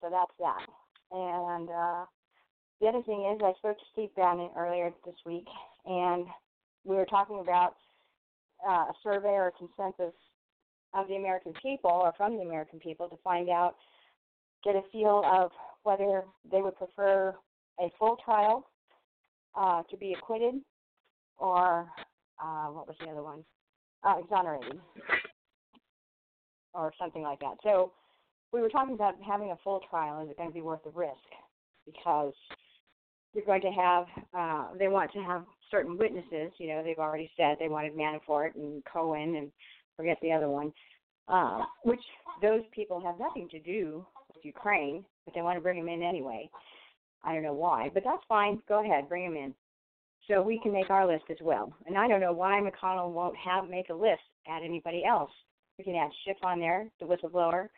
So 0.00 0.10
that's 0.10 0.32
that. 0.40 0.66
And 1.12 1.68
uh, 1.70 2.04
the 2.82 2.88
other 2.88 3.02
thing 3.02 3.32
is, 3.32 3.40
I 3.42 3.52
spoke 3.58 3.78
to 3.78 3.84
Steve 3.92 4.08
Bannon 4.16 4.50
earlier 4.58 4.90
this 5.06 5.14
week, 5.24 5.46
and 5.86 6.26
we 6.84 6.96
were 6.96 7.06
talking 7.06 7.38
about 7.40 7.76
uh, 8.68 8.86
a 8.90 8.92
survey 9.04 9.28
or 9.28 9.48
a 9.48 9.52
consensus 9.52 10.14
of 10.92 11.06
the 11.06 11.14
American 11.14 11.54
people, 11.62 11.92
or 11.92 12.12
from 12.16 12.36
the 12.36 12.42
American 12.42 12.80
people, 12.80 13.08
to 13.08 13.16
find 13.22 13.48
out, 13.48 13.76
get 14.64 14.74
a 14.74 14.82
feel 14.90 15.22
of 15.24 15.52
whether 15.84 16.24
they 16.50 16.60
would 16.60 16.76
prefer 16.76 17.32
a 17.80 17.88
full 18.00 18.16
trial 18.24 18.66
uh, 19.54 19.84
to 19.88 19.96
be 19.96 20.12
acquitted, 20.18 20.54
or 21.38 21.88
uh, 22.42 22.66
what 22.66 22.88
was 22.88 22.96
the 23.00 23.08
other 23.08 23.22
one? 23.22 23.44
Uh, 24.04 24.18
exonerated 24.18 24.80
or 26.74 26.92
something 26.98 27.22
like 27.22 27.38
that. 27.38 27.54
So 27.62 27.92
we 28.52 28.60
were 28.60 28.68
talking 28.68 28.94
about 28.94 29.14
having 29.24 29.52
a 29.52 29.58
full 29.62 29.80
trial. 29.88 30.20
Is 30.24 30.30
it 30.30 30.36
going 30.36 30.48
to 30.48 30.54
be 30.54 30.62
worth 30.62 30.82
the 30.82 30.90
risk? 30.90 31.12
Because 31.86 32.32
you're 33.34 33.44
going 33.44 33.62
to 33.62 33.70
have, 33.70 34.04
uh, 34.36 34.66
they 34.78 34.88
want 34.88 35.12
to 35.12 35.20
have 35.20 35.44
certain 35.70 35.96
witnesses. 35.96 36.52
You 36.58 36.68
know, 36.68 36.82
they've 36.82 36.98
already 36.98 37.30
said 37.36 37.56
they 37.58 37.68
wanted 37.68 37.96
Manafort 37.96 38.54
and 38.54 38.82
Cohen 38.84 39.36
and 39.36 39.50
forget 39.96 40.18
the 40.22 40.32
other 40.32 40.48
one, 40.48 40.72
uh, 41.28 41.62
which 41.84 42.00
those 42.40 42.62
people 42.74 43.00
have 43.00 43.18
nothing 43.18 43.48
to 43.50 43.60
do 43.60 44.04
with 44.34 44.44
Ukraine, 44.44 45.04
but 45.24 45.34
they 45.34 45.42
want 45.42 45.56
to 45.56 45.62
bring 45.62 45.78
them 45.78 45.88
in 45.88 46.02
anyway. 46.02 46.48
I 47.24 47.32
don't 47.32 47.42
know 47.42 47.54
why, 47.54 47.90
but 47.94 48.02
that's 48.04 48.22
fine. 48.28 48.60
Go 48.68 48.84
ahead, 48.84 49.08
bring 49.08 49.24
them 49.24 49.36
in. 49.36 49.54
So 50.28 50.42
we 50.42 50.60
can 50.62 50.72
make 50.72 50.90
our 50.90 51.06
list 51.06 51.24
as 51.30 51.38
well. 51.40 51.72
And 51.86 51.96
I 51.98 52.06
don't 52.06 52.20
know 52.20 52.32
why 52.32 52.60
McConnell 52.60 53.12
won't 53.12 53.36
have 53.36 53.68
make 53.68 53.88
a 53.90 53.94
list, 53.94 54.22
add 54.46 54.62
anybody 54.62 55.04
else. 55.04 55.30
We 55.78 55.84
can 55.84 55.94
add 55.94 56.10
Schiff 56.24 56.36
on 56.42 56.60
there, 56.60 56.88
the 57.00 57.06
whistleblower, 57.06 57.68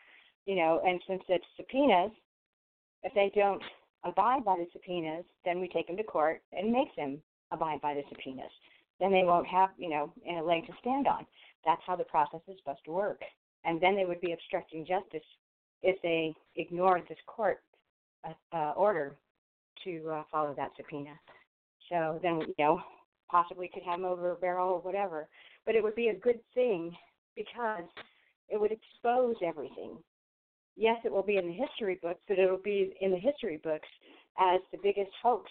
you 0.46 0.56
know, 0.56 0.80
and 0.86 1.00
since 1.08 1.22
it's 1.28 1.44
subpoenas, 1.56 2.10
if 3.02 3.14
they 3.14 3.30
don't 3.34 3.62
abide 4.04 4.44
by 4.44 4.56
the 4.56 4.66
subpoenas, 4.72 5.24
then 5.44 5.60
we 5.60 5.68
take 5.68 5.86
them 5.86 5.96
to 5.96 6.04
court 6.04 6.42
and 6.52 6.70
make 6.70 6.94
them 6.96 7.20
abide 7.50 7.80
by 7.80 7.94
the 7.94 8.02
subpoenas. 8.08 8.50
Then 9.00 9.10
they 9.10 9.24
won't 9.24 9.46
have, 9.46 9.70
you 9.76 9.90
know, 9.90 10.12
a 10.30 10.42
leg 10.42 10.66
to 10.66 10.72
stand 10.80 11.06
on. 11.06 11.26
That's 11.64 11.82
how 11.86 11.96
the 11.96 12.04
process 12.04 12.40
is 12.48 12.56
supposed 12.58 12.84
to 12.84 12.92
work. 12.92 13.20
And 13.64 13.80
then 13.80 13.96
they 13.96 14.04
would 14.04 14.20
be 14.20 14.32
obstructing 14.32 14.86
justice 14.86 15.26
if 15.82 16.00
they 16.02 16.34
ignored 16.56 17.02
this 17.08 17.18
court 17.26 17.60
uh, 18.24 18.32
uh, 18.56 18.72
order 18.76 19.16
to 19.84 20.10
uh, 20.10 20.22
follow 20.30 20.54
that 20.56 20.70
subpoena. 20.76 21.10
So 21.88 22.18
then, 22.22 22.40
you 22.40 22.54
know, 22.58 22.80
possibly 23.30 23.70
could 23.72 23.82
have 23.82 24.00
them 24.00 24.04
over 24.04 24.32
a 24.32 24.36
barrel 24.36 24.70
or 24.70 24.80
whatever. 24.80 25.28
But 25.66 25.74
it 25.74 25.82
would 25.82 25.94
be 25.94 26.08
a 26.08 26.14
good 26.14 26.40
thing 26.54 26.94
because 27.34 27.84
it 28.48 28.60
would 28.60 28.72
expose 28.72 29.36
everything. 29.44 29.96
Yes, 30.76 30.96
it 31.04 31.12
will 31.12 31.22
be 31.22 31.36
in 31.36 31.46
the 31.46 31.52
history 31.52 31.98
books, 32.02 32.20
but 32.28 32.38
it 32.38 32.50
will 32.50 32.58
be 32.62 32.94
in 33.00 33.10
the 33.10 33.18
history 33.18 33.60
books 33.62 33.88
as 34.38 34.60
the 34.72 34.78
biggest 34.82 35.10
hoax 35.22 35.50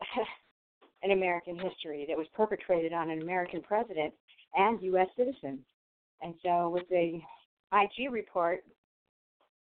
in 1.02 1.10
American 1.10 1.58
history 1.58 2.06
that 2.08 2.16
was 2.16 2.26
perpetrated 2.34 2.92
on 2.92 3.10
an 3.10 3.20
American 3.20 3.60
president 3.60 4.14
and 4.54 4.80
U.S. 4.82 5.08
citizen. 5.16 5.58
And 6.22 6.34
so, 6.42 6.70
with 6.70 6.88
the 6.88 7.20
IG 7.72 8.10
report 8.10 8.64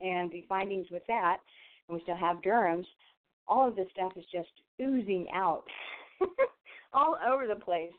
and 0.01 0.31
the 0.31 0.45
findings 0.47 0.87
with 0.91 1.03
that, 1.07 1.37
and 1.87 1.95
we 1.95 2.03
still 2.03 2.15
have 2.15 2.41
Durham's, 2.43 2.85
all 3.47 3.67
of 3.67 3.75
this 3.75 3.87
stuff 3.91 4.11
is 4.15 4.25
just 4.31 4.49
oozing 4.79 5.27
out 5.33 5.63
all 6.93 7.17
over 7.27 7.47
the 7.47 7.55
place. 7.55 7.91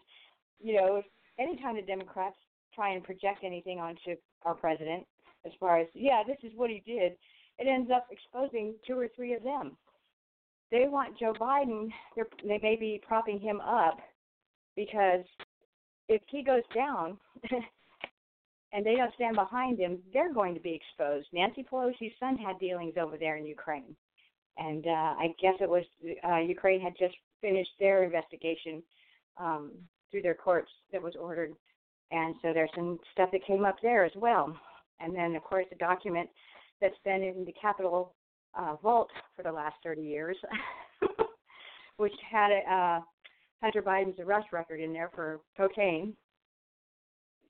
You 0.60 0.76
know, 0.76 1.02
anytime 1.38 1.76
the 1.76 1.82
Democrats 1.82 2.36
try 2.74 2.94
and 2.94 3.02
project 3.02 3.40
anything 3.44 3.80
onto 3.80 4.16
our 4.44 4.54
president, 4.54 5.04
as 5.44 5.52
far 5.58 5.78
as 5.80 5.88
yeah, 5.94 6.22
this 6.26 6.38
is 6.42 6.52
what 6.56 6.70
he 6.70 6.82
did, 6.86 7.12
it 7.58 7.66
ends 7.66 7.90
up 7.94 8.06
exposing 8.10 8.74
two 8.86 8.98
or 8.98 9.08
three 9.14 9.34
of 9.34 9.42
them. 9.42 9.76
They 10.70 10.86
want 10.88 11.18
Joe 11.18 11.34
Biden. 11.34 11.88
They're, 12.16 12.28
they 12.42 12.58
may 12.62 12.76
be 12.76 13.00
propping 13.06 13.38
him 13.38 13.60
up 13.60 13.98
because 14.74 15.24
if 16.08 16.22
he 16.28 16.42
goes 16.42 16.62
down 16.74 17.18
and 18.72 18.84
they 18.84 18.96
don't 18.96 19.14
stand 19.14 19.36
behind 19.36 19.78
him, 19.78 19.98
they're 20.12 20.32
going 20.32 20.54
to 20.54 20.60
be 20.60 20.74
exposed. 20.74 21.28
Nancy 21.32 21.64
Pelosi's 21.70 22.12
son 22.18 22.36
had 22.36 22.58
dealings 22.58 22.94
over 23.00 23.16
there 23.18 23.36
in 23.36 23.46
Ukraine, 23.46 23.94
and 24.56 24.86
uh, 24.86 25.14
I 25.18 25.34
guess 25.40 25.54
it 25.60 25.68
was 25.68 25.84
uh, 26.28 26.38
Ukraine 26.38 26.80
had 26.80 26.94
just 26.98 27.14
finished 27.40 27.72
their 27.78 28.04
investigation 28.04 28.82
um, 29.38 29.72
through 30.10 30.22
their 30.22 30.34
courts 30.34 30.70
that 30.90 31.02
was 31.02 31.14
ordered, 31.20 31.52
and 32.10 32.34
so 32.42 32.52
there's 32.52 32.70
some 32.74 32.98
stuff 33.12 33.30
that 33.32 33.46
came 33.46 33.64
up 33.64 33.76
there 33.82 34.04
as 34.04 34.12
well. 34.16 34.56
And 35.02 35.14
then, 35.14 35.34
of 35.34 35.42
course, 35.42 35.66
a 35.72 35.76
document 35.76 36.28
that's 36.80 36.98
been 37.04 37.22
in 37.22 37.44
the 37.44 37.54
Capitol 37.60 38.14
uh, 38.54 38.76
vault 38.82 39.10
for 39.34 39.42
the 39.42 39.52
last 39.52 39.76
30 39.82 40.02
years, 40.02 40.36
which 41.96 42.12
had 42.30 42.50
uh, 42.70 43.00
Hunter 43.62 43.82
Biden's 43.82 44.18
arrest 44.20 44.48
record 44.52 44.80
in 44.80 44.92
there 44.92 45.10
for 45.14 45.40
cocaine 45.56 46.14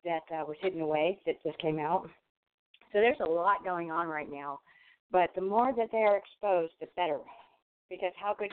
that 0.05 0.23
uh, 0.33 0.45
was 0.47 0.57
hidden 0.61 0.81
away 0.81 1.19
that 1.27 1.43
just 1.43 1.59
came 1.59 1.79
out. 1.79 2.09
So 2.93 3.01
there's 3.01 3.21
a 3.21 3.31
lot 3.31 3.65
going 3.65 3.91
on 3.91 4.07
right 4.09 4.31
now. 4.31 4.61
But 5.11 5.31
the 5.35 5.43
more 5.43 5.73
that 5.77 5.91
they 5.93 5.99
are 5.99 6.17
exposed, 6.17 6.73
the 6.81 6.87
better. 6.97 7.19
Because 7.91 8.13
how 8.17 8.35
could 8.35 8.53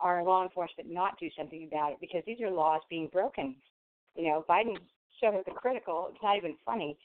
our 0.00 0.24
law 0.24 0.42
enforcement 0.42 0.90
not 0.90 1.18
do 1.18 1.28
something 1.36 1.68
about 1.70 1.92
it? 1.92 1.98
Because 2.00 2.22
these 2.26 2.40
are 2.40 2.50
laws 2.50 2.80
being 2.90 3.08
broken. 3.12 3.56
You 4.16 4.28
know, 4.28 4.44
Biden 4.48 4.76
showed 5.20 5.34
hypocritical. 5.34 6.08
It's 6.10 6.22
not 6.22 6.36
even 6.36 6.56
funny 6.64 6.96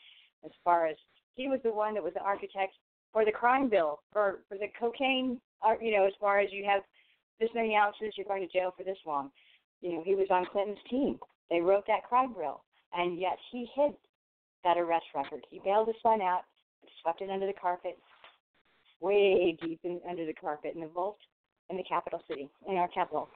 as 0.44 0.52
far 0.64 0.88
as 0.88 0.96
he 1.38 1.48
was 1.48 1.60
the 1.64 1.72
one 1.72 1.94
that 1.94 2.04
was 2.04 2.14
the 2.14 2.20
architect 2.22 2.74
for 3.14 3.24
the 3.24 3.32
crime 3.32 3.70
bill, 3.70 4.02
for, 4.12 4.40
for 4.50 4.58
the 4.58 4.68
cocaine, 4.78 5.40
uh, 5.66 5.74
you 5.82 5.96
know, 5.96 6.06
as 6.06 6.14
far 6.20 6.40
as 6.40 6.50
you 6.52 6.66
have 6.66 6.82
this 7.40 7.50
many 7.56 7.76
ounces, 7.76 8.14
you're 8.18 8.28
going 8.28 8.46
to 8.46 8.52
jail 8.52 8.74
for 8.76 8.84
this 8.84 8.98
long. 9.06 9.32
You 9.82 9.94
know, 9.94 10.04
he 10.04 10.16
was 10.16 10.28
on 10.30 10.46
Clinton's 10.52 10.78
team. 10.90 11.20
They 11.50 11.62
wrote 11.62 11.86
that 11.88 12.04
crime 12.04 12.34
bill 12.34 12.64
and 12.94 13.20
yet 13.20 13.38
he 13.52 13.68
hid 13.76 13.94
that 14.64 14.78
arrest 14.78 15.06
record. 15.16 15.46
He 15.50 15.62
bailed 15.64 15.88
his 15.88 15.96
son 16.02 16.22
out, 16.22 16.42
swept 17.02 17.22
it 17.22 17.30
under 17.30 17.48
the 17.48 17.54
carpet, 17.54 17.98
way 19.00 19.58
deep 19.62 19.80
in, 19.84 20.02
under 20.10 20.26
the 20.26 20.34
carpet 20.34 20.74
in 20.76 20.82
the 20.82 20.88
vault 20.88 21.20
in 21.70 21.78
the 21.78 21.84
capital 21.84 22.22
city, 22.28 22.50
in 22.68 22.78
our 22.78 22.88
capital, 22.88 23.30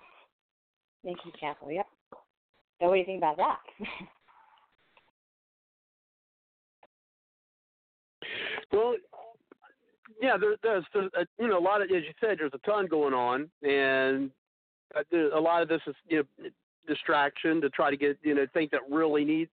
nation's 1.03 1.33
capital. 1.39 1.71
Yep. 1.71 1.85
So 2.79 2.87
what 2.87 2.93
do 2.93 2.99
you 2.99 3.05
think 3.05 3.19
about 3.19 3.37
that? 3.37 3.59
well, 8.71 8.95
yeah, 10.21 10.37
there, 10.37 10.55
there's, 10.61 10.85
there's 10.93 11.11
a, 11.17 11.25
you 11.39 11.47
know 11.47 11.57
a 11.57 11.59
lot 11.59 11.81
of 11.81 11.87
as 11.87 12.03
you 12.03 12.13
said, 12.19 12.37
there's 12.39 12.51
a 12.53 12.69
ton 12.69 12.87
going 12.87 13.13
on, 13.13 13.49
and 13.63 14.29
uh, 14.95 15.37
a 15.37 15.39
lot 15.39 15.61
of 15.61 15.67
this 15.67 15.81
is 15.87 15.95
you 16.07 16.17
know 16.17 16.49
distraction 16.87 17.61
to 17.61 17.69
try 17.69 17.89
to 17.89 17.97
get 17.97 18.17
you 18.23 18.35
know 18.35 18.45
things 18.53 18.69
that 18.71 18.81
really 18.89 19.25
need 19.25 19.49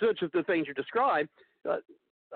such 0.00 0.22
as 0.22 0.30
the 0.32 0.42
things 0.44 0.66
you 0.66 0.74
described. 0.74 1.28
Uh, 1.68 1.76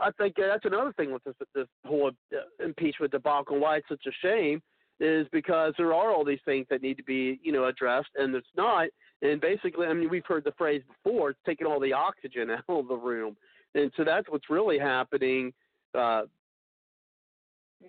I 0.01 0.11
think 0.13 0.35
that's 0.37 0.65
another 0.65 0.93
thing 0.93 1.13
with 1.13 1.25
this 1.25 1.35
this 1.55 1.67
whole 1.85 2.11
uh, 2.33 2.65
impeachment 2.65 3.13
debacle. 3.13 3.59
Why 3.59 3.77
it's 3.77 3.89
such 3.89 4.07
a 4.07 4.13
shame 4.23 4.63
is 5.01 5.27
because 5.33 5.75
there 5.77 5.93
are 5.93 6.13
all 6.13 6.25
these 6.25 6.41
things 6.45 6.67
that 6.71 6.83
need 6.83 6.97
to 6.97 7.05
be 7.05 7.41
you 7.43 7.53
know 7.53 7.67
addressed, 7.67 8.11
and 8.17 8.35
it's 8.35 8.47
not. 8.57 8.89
And 9.23 9.41
basically, 9.41 9.87
I 9.87 9.95
mean, 9.95 10.11
we've 10.11 10.27
heard 10.27 10.45
the 10.45 10.53
phrase 10.53 10.83
before: 11.03 11.31
it's 11.31 11.41
taking 11.47 11.67
all 11.67 11.81
the 11.81 11.93
oxygen 11.93 12.51
out 12.51 12.63
of 12.69 12.89
the 12.89 12.97
room, 12.97 13.37
and 13.75 13.91
so 13.97 14.05
that's 14.05 14.29
what's 14.29 14.51
really 14.51 14.79
happening. 14.79 15.53
Uh, 15.97 16.23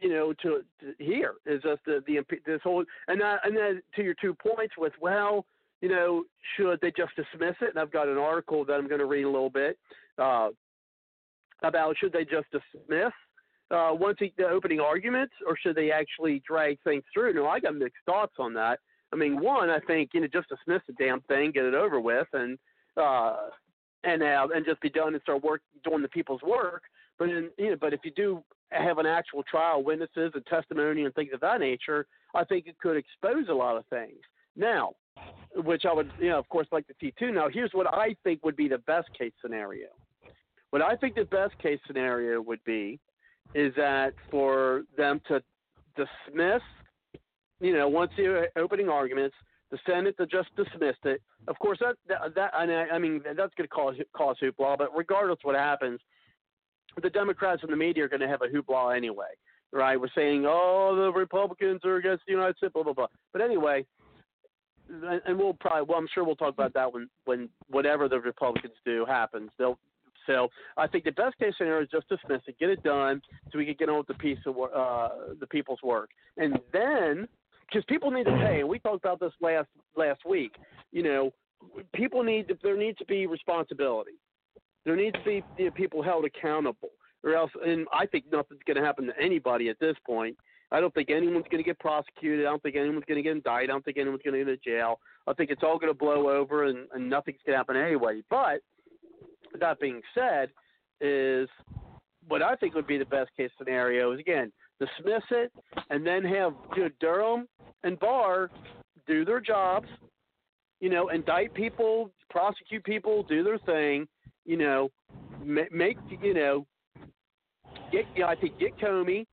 you 0.01 0.09
know, 0.09 0.33
to, 0.41 0.61
to 0.81 0.93
here 0.99 1.35
is 1.45 1.61
just 1.63 1.81
the 1.85 2.03
the 2.05 2.19
this 2.45 2.61
whole 2.63 2.83
and 3.07 3.21
that, 3.21 3.39
and 3.43 3.55
then 3.55 3.81
to 3.95 4.03
your 4.03 4.15
two 4.21 4.35
points 4.35 4.75
with 4.77 4.93
well, 5.01 5.45
you 5.81 5.89
know, 5.89 6.23
should 6.55 6.79
they 6.81 6.91
just 6.91 7.15
dismiss 7.15 7.55
it? 7.61 7.69
And 7.69 7.79
I've 7.79 7.91
got 7.91 8.07
an 8.07 8.17
article 8.17 8.65
that 8.65 8.73
I'm 8.73 8.87
going 8.87 8.99
to 8.99 9.05
read 9.05 9.23
a 9.23 9.29
little 9.29 9.49
bit 9.49 9.77
uh, 10.17 10.49
about 11.63 11.95
should 11.97 12.13
they 12.13 12.25
just 12.25 12.47
dismiss 12.51 13.13
uh, 13.71 13.89
once 13.91 14.17
the, 14.19 14.31
the 14.37 14.45
opening 14.45 14.79
arguments, 14.79 15.33
or 15.45 15.57
should 15.57 15.75
they 15.75 15.91
actually 15.91 16.41
drag 16.47 16.79
things 16.83 17.03
through? 17.13 17.33
No, 17.33 17.47
I 17.47 17.59
got 17.59 17.75
mixed 17.75 18.03
thoughts 18.05 18.35
on 18.39 18.53
that. 18.53 18.79
I 19.13 19.15
mean, 19.15 19.39
one, 19.39 19.69
I 19.69 19.79
think 19.79 20.11
you 20.13 20.21
know, 20.21 20.27
just 20.27 20.49
dismiss 20.49 20.81
the 20.87 20.93
damn 20.93 21.21
thing, 21.21 21.51
get 21.51 21.65
it 21.65 21.73
over 21.73 21.99
with, 21.99 22.27
and 22.33 22.57
uh, 22.97 23.35
and 24.03 24.23
uh, 24.23 24.47
and 24.53 24.65
just 24.65 24.81
be 24.81 24.89
done 24.89 25.13
and 25.13 25.21
start 25.21 25.43
work 25.43 25.61
doing 25.83 26.01
the 26.01 26.09
people's 26.09 26.41
work. 26.41 26.83
But 27.19 27.29
in, 27.29 27.49
you 27.57 27.71
know, 27.71 27.77
but 27.79 27.93
if 27.93 28.01
you 28.03 28.11
do 28.11 28.43
have 28.71 28.97
an 28.97 29.05
actual 29.05 29.43
trial, 29.43 29.83
witnesses 29.83 30.31
and 30.33 30.45
testimony 30.45 31.05
and 31.05 31.13
things 31.15 31.31
of 31.33 31.39
that 31.41 31.59
nature, 31.59 32.05
I 32.35 32.43
think 32.43 32.67
it 32.67 32.77
could 32.79 32.97
expose 32.97 33.47
a 33.49 33.53
lot 33.53 33.77
of 33.77 33.85
things. 33.87 34.19
Now, 34.55 34.93
which 35.55 35.83
I 35.85 35.93
would, 35.93 36.11
you 36.19 36.29
know, 36.29 36.39
of 36.39 36.49
course, 36.49 36.67
like 36.71 36.87
to 36.87 36.93
see 36.99 37.13
too. 37.17 37.31
Now, 37.31 37.47
here's 37.51 37.71
what 37.73 37.87
I 37.87 38.15
think 38.23 38.43
would 38.43 38.55
be 38.55 38.67
the 38.67 38.79
best 38.79 39.07
case 39.17 39.33
scenario. 39.41 39.87
What 40.71 40.81
I 40.81 40.95
think 40.95 41.15
the 41.15 41.25
best 41.25 41.57
case 41.59 41.79
scenario 41.87 42.41
would 42.41 42.63
be 42.65 42.99
is 43.55 43.73
that 43.77 44.13
for 44.29 44.83
them 44.97 45.21
to 45.27 45.41
dismiss, 45.95 46.61
you 47.59 47.73
know, 47.73 47.87
once 47.87 48.11
the 48.17 48.47
opening 48.57 48.89
arguments, 48.89 49.35
the 49.71 49.79
Senate 49.85 50.15
to 50.17 50.25
just 50.25 50.49
dismissed 50.55 51.05
it. 51.05 51.21
Of 51.47 51.57
course, 51.59 51.79
that 51.81 51.95
that, 52.07 52.35
that 52.35 52.53
I 52.53 52.97
mean 52.99 53.21
that's 53.23 53.53
going 53.55 53.63
to 53.63 53.67
cause 53.67 53.95
cause 54.15 54.37
hoopla. 54.41 54.77
But 54.77 54.95
regardless 54.95 55.39
what 55.43 55.55
happens, 55.55 55.99
the 57.01 57.09
Democrats 57.09 57.63
and 57.63 57.71
the 57.71 57.77
media 57.77 58.05
are 58.05 58.09
going 58.09 58.21
to 58.21 58.27
have 58.27 58.41
a 58.41 58.47
hoopla 58.47 58.95
anyway, 58.95 59.33
right? 59.71 59.99
We're 59.99 60.09
saying, 60.15 60.45
oh, 60.47 60.95
the 60.95 61.17
Republicans 61.17 61.81
are 61.85 61.97
against 61.97 62.23
the 62.25 62.33
United 62.33 62.57
States, 62.57 62.73
blah 62.73 62.83
blah 62.83 62.93
blah. 62.93 63.07
But 63.33 63.41
anyway, 63.41 63.85
and 64.89 65.37
we'll 65.37 65.53
probably 65.53 65.85
well 65.87 65.97
I'm 65.97 66.07
sure 66.13 66.23
we'll 66.23 66.35
talk 66.35 66.53
about 66.53 66.73
that 66.73 66.91
when 66.91 67.09
when 67.25 67.49
whatever 67.69 68.07
the 68.07 68.19
Republicans 68.19 68.73
do 68.85 69.05
happens. 69.05 69.49
They'll 69.57 69.77
so 70.25 70.49
I 70.75 70.87
think 70.87 71.05
the 71.05 71.11
best 71.11 71.37
case 71.37 71.53
scenario 71.57 71.83
is 71.83 71.89
just 71.89 72.09
dismiss 72.09 72.41
it, 72.47 72.59
get 72.59 72.69
it 72.69 72.83
done, 72.83 73.21
so 73.51 73.57
we 73.57 73.65
can 73.65 73.75
get 73.79 73.89
on 73.89 73.97
with 73.99 74.07
the 74.07 74.13
piece 74.15 74.39
of 74.45 74.57
uh, 74.57 75.09
the 75.39 75.47
people's 75.47 75.79
work, 75.83 76.09
and 76.35 76.59
then 76.73 77.27
because 77.67 77.83
people 77.87 78.11
need 78.11 78.25
to 78.25 78.37
pay, 78.37 78.59
and 78.59 78.69
we 78.69 78.79
talked 78.79 79.03
about 79.03 79.19
this 79.19 79.31
last 79.41 79.69
last 79.95 80.21
week. 80.25 80.55
You 80.91 81.03
know, 81.03 81.31
people 81.93 82.23
need 82.23 82.49
to, 82.49 82.57
there 82.61 82.77
needs 82.77 82.97
to 82.99 83.05
be 83.05 83.25
responsibility. 83.25 84.19
There 84.87 84.95
needs 84.95 85.17
to 85.17 85.23
be 85.25 85.43
you 85.57 85.65
know, 85.65 85.71
people 85.71 86.01
held 86.01 86.23
accountable, 86.23 86.89
or 87.21 87.35
else, 87.35 87.51
and 87.61 87.85
I 87.93 88.05
think 88.05 88.23
nothing's 88.31 88.61
going 88.65 88.77
to 88.77 88.83
happen 88.83 89.05
to 89.07 89.13
anybody 89.21 89.67
at 89.67 89.77
this 89.79 89.97
point. 90.05 90.37
I 90.71 90.79
don't 90.79 90.93
think 90.93 91.09
anyone's 91.09 91.45
going 91.51 91.61
to 91.61 91.67
get 91.67 91.77
prosecuted. 91.77 92.45
I 92.45 92.49
don't 92.49 92.63
think 92.63 92.77
anyone's 92.77 93.03
going 93.05 93.17
to 93.17 93.21
get 93.21 93.33
indicted. 93.33 93.69
I 93.69 93.73
don't 93.73 93.83
think 93.83 93.97
anyone's 93.97 94.21
going 94.23 94.39
to 94.39 94.45
go 94.45 94.51
to 94.51 94.57
jail. 94.57 94.99
I 95.27 95.33
think 95.33 95.49
it's 95.49 95.61
all 95.61 95.77
going 95.77 95.91
to 95.91 95.97
blow 95.97 96.29
over 96.29 96.65
and, 96.65 96.87
and 96.93 97.09
nothing's 97.09 97.39
going 97.45 97.53
to 97.53 97.57
happen 97.57 97.75
anyway. 97.75 98.21
But 98.29 98.61
that 99.59 99.79
being 99.81 100.01
said, 100.15 100.49
is 101.01 101.49
what 102.27 102.41
I 102.41 102.55
think 102.55 102.73
would 102.73 102.87
be 102.87 102.97
the 102.97 103.05
best 103.05 103.29
case 103.35 103.51
scenario 103.57 104.11
is 104.13 104.19
again 104.19 104.51
dismiss 104.79 105.23
it 105.31 105.51
and 105.89 106.05
then 106.05 106.23
have 106.23 106.53
you 106.75 106.83
know, 106.83 106.89
Durham 106.99 107.47
and 107.83 107.99
Barr 107.99 108.49
do 109.05 109.25
their 109.25 109.39
jobs. 109.39 109.87
You 110.79 110.89
know, 110.89 111.09
indict 111.09 111.53
people, 111.55 112.11
prosecute 112.29 112.83
people, 112.83 113.23
do 113.23 113.43
their 113.43 113.57
thing. 113.59 114.07
You 114.47 114.57
know, 114.57 114.89
make 115.45 115.97
you 116.21 116.33
know, 116.33 116.65
get. 117.91 118.05
You 118.15 118.23
know, 118.23 118.27
I 118.27 118.35
think 118.35 118.57
get 118.57 118.75
Comey 118.79 119.27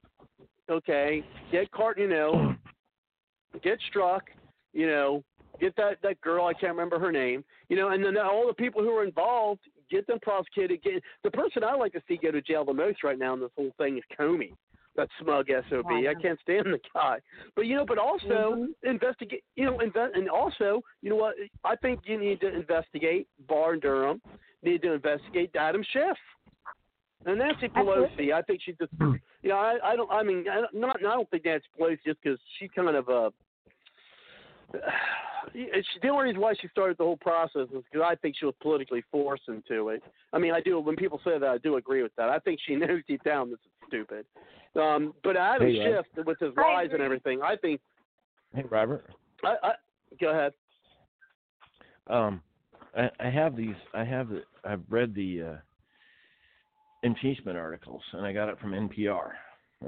okay, 0.70 1.22
get 1.50 1.70
Cart, 1.72 1.98
you 1.98 2.08
know, 2.08 2.54
get 3.62 3.78
Strzok, 3.92 4.20
you 4.72 4.86
know, 4.86 5.22
get 5.60 5.74
that 5.76 5.98
that 6.02 6.20
girl, 6.20 6.46
I 6.46 6.52
can't 6.54 6.72
remember 6.72 6.98
her 6.98 7.12
name, 7.12 7.44
you 7.68 7.76
know, 7.76 7.90
and 7.90 8.04
then 8.04 8.16
all 8.18 8.46
the 8.46 8.54
people 8.54 8.82
who 8.82 8.90
are 8.90 9.04
involved, 9.04 9.60
get 9.90 10.06
them 10.06 10.18
prosecuted. 10.22 10.82
Get 10.82 11.02
the 11.22 11.30
person 11.30 11.64
I 11.64 11.74
like 11.74 11.92
to 11.92 12.02
see 12.08 12.18
go 12.20 12.30
to 12.30 12.42
jail 12.42 12.64
the 12.64 12.72
most 12.72 13.02
right 13.04 13.18
now 13.18 13.34
in 13.34 13.40
this 13.40 13.50
whole 13.56 13.72
thing 13.78 13.98
is 13.98 14.04
Comey. 14.18 14.52
That 14.96 15.08
smug 15.20 15.48
sob. 15.70 15.86
I 15.88 16.14
can't 16.22 16.38
stand 16.40 16.66
the 16.66 16.78
guy. 16.94 17.18
But 17.56 17.66
you 17.66 17.74
know, 17.74 17.84
but 17.84 17.98
also 17.98 18.24
mm-hmm. 18.28 18.88
investigate. 18.88 19.42
You 19.56 19.64
know, 19.64 19.80
invest, 19.80 20.14
and 20.14 20.28
also, 20.30 20.82
you 21.02 21.10
know 21.10 21.16
what? 21.16 21.34
I 21.64 21.74
think 21.74 22.02
you 22.04 22.16
need 22.16 22.40
to 22.42 22.54
investigate 22.54 23.26
Barr 23.48 23.72
and 23.72 23.82
Durham. 23.82 24.22
Need 24.64 24.82
to 24.82 24.92
investigate 24.94 25.50
Adam 25.58 25.84
Schiff. 25.92 26.16
And 27.26 27.38
Nancy 27.38 27.68
Pelosi, 27.68 28.32
I 28.32 28.42
think 28.42 28.60
she 28.64 28.72
just, 28.72 28.92
you 29.00 29.48
know, 29.48 29.56
I, 29.56 29.78
I 29.82 29.96
don't, 29.96 30.10
I 30.10 30.22
mean, 30.22 30.44
I, 30.50 30.64
not, 30.74 30.96
I 30.98 31.14
don't 31.14 31.30
think 31.30 31.44
Nancy 31.46 31.66
Pelosi 31.78 31.98
just 32.06 32.20
because 32.22 32.38
she 32.58 32.68
kind 32.68 32.96
of, 32.96 33.08
uh, 33.08 33.30
she, 35.54 35.68
the 36.02 36.08
only 36.08 36.24
reason 36.24 36.40
why 36.40 36.54
she 36.60 36.68
started 36.68 36.98
the 36.98 37.04
whole 37.04 37.16
process 37.16 37.68
is 37.74 37.82
because 37.90 38.06
I 38.06 38.14
think 38.16 38.36
she 38.38 38.44
was 38.44 38.54
politically 38.60 39.02
forced 39.10 39.44
into 39.48 39.88
it. 39.88 40.02
I 40.32 40.38
mean, 40.38 40.52
I 40.52 40.60
do. 40.60 40.78
When 40.80 40.96
people 40.96 41.20
say 41.24 41.38
that, 41.38 41.48
I 41.48 41.58
do 41.58 41.76
agree 41.76 42.02
with 42.02 42.14
that. 42.16 42.28
I 42.28 42.38
think 42.38 42.60
she 42.66 42.74
knows 42.76 43.00
deep 43.08 43.22
down 43.24 43.50
this 43.50 43.58
is 43.60 43.88
stupid. 43.88 44.26
Um, 44.76 45.14
but 45.22 45.36
Adam 45.36 45.68
hey, 45.68 45.76
Schiff, 45.76 46.26
with 46.26 46.38
his 46.40 46.50
lies 46.56 46.90
and 46.92 47.00
everything, 47.00 47.40
I 47.42 47.56
think. 47.56 47.80
Hey, 48.54 48.64
Robert. 48.68 49.06
I, 49.44 49.54
I 49.62 49.72
go 50.20 50.30
ahead. 50.30 50.52
Um, 52.08 52.40
I, 52.96 53.08
I 53.20 53.30
have 53.30 53.56
these. 53.56 53.76
I 53.94 54.04
have 54.04 54.28
the. 54.28 54.42
I've 54.66 54.82
read 54.88 55.14
the 55.14 55.42
uh, 55.42 55.56
impeachment 57.02 57.56
articles, 57.56 58.02
and 58.12 58.24
I 58.24 58.32
got 58.32 58.48
it 58.48 58.58
from 58.60 58.72
NPR. 58.72 59.30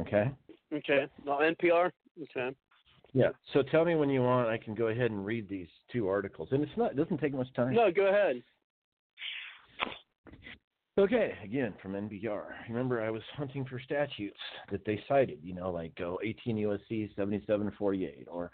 Okay. 0.01 0.31
Okay. 0.73 1.07
No, 1.25 1.39
NPR. 1.39 1.91
Okay. 2.23 2.55
Yeah. 3.13 3.29
So 3.53 3.63
tell 3.63 3.85
me 3.85 3.95
when 3.95 4.11
you 4.11 4.23
want. 4.23 4.49
I 4.49 4.59
can 4.59 4.75
go 4.75 4.89
ahead 4.89 5.11
and 5.11 5.25
read 5.25 5.49
these 5.49 5.69
two 5.93 6.09
articles, 6.09 6.49
and 6.53 6.63
it's 6.63 6.77
not. 6.77 6.93
It 6.93 6.97
doesn't 6.97 7.19
take 7.19 7.35
much 7.35 7.53
time. 7.55 7.75
No, 7.75 7.91
go 7.91 8.09
ahead. 8.09 8.43
Okay, 10.99 11.35
again 11.45 11.75
from 11.83 11.93
NPR. 11.93 12.45
Remember, 12.71 13.03
I 13.03 13.11
was 13.11 13.21
hunting 13.37 13.67
for 13.67 13.79
statutes 13.79 14.39
that 14.71 14.83
they 14.87 14.99
cited, 15.07 15.39
you 15.43 15.55
know, 15.55 15.71
like 15.71 15.93
oh, 16.01 16.19
18 16.25 16.57
USC 16.57 17.15
7748 17.15 18.27
or 18.31 18.51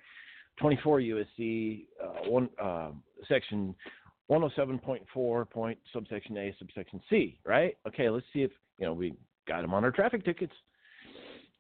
24 0.59 1.01
USC 1.01 1.85
uh, 2.03 2.29
one 2.29 2.49
uh, 2.61 2.91
section 3.29 3.77
107.4 4.33 5.51
point 5.51 5.78
subsection 5.93 6.39
A 6.39 6.55
subsection 6.59 7.01
C, 7.11 7.39
right? 7.45 7.76
Okay, 7.87 8.09
let's 8.09 8.26
see 8.33 8.43
if 8.43 8.51
you 8.78 8.87
know 8.87 8.95
we 8.95 9.14
got 9.47 9.61
them 9.61 9.74
on 9.74 9.85
our 9.85 9.91
traffic 9.91 10.24
tickets. 10.24 10.55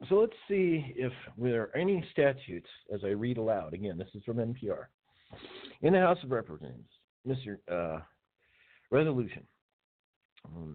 So 0.08 0.16
let's 0.16 0.32
see 0.48 0.94
if 0.96 1.12
there 1.38 1.62
are 1.62 1.76
any 1.76 2.04
statutes 2.10 2.68
as 2.92 3.00
I 3.04 3.08
read 3.08 3.36
aloud. 3.36 3.74
Again, 3.74 3.98
this 3.98 4.08
is 4.14 4.24
from 4.24 4.38
NPR. 4.38 4.86
In 5.82 5.92
the 5.92 6.00
House 6.00 6.18
of 6.24 6.30
Representatives, 6.30 6.88
Mr. 7.26 7.58
Uh, 7.70 8.00
resolution 8.90 9.42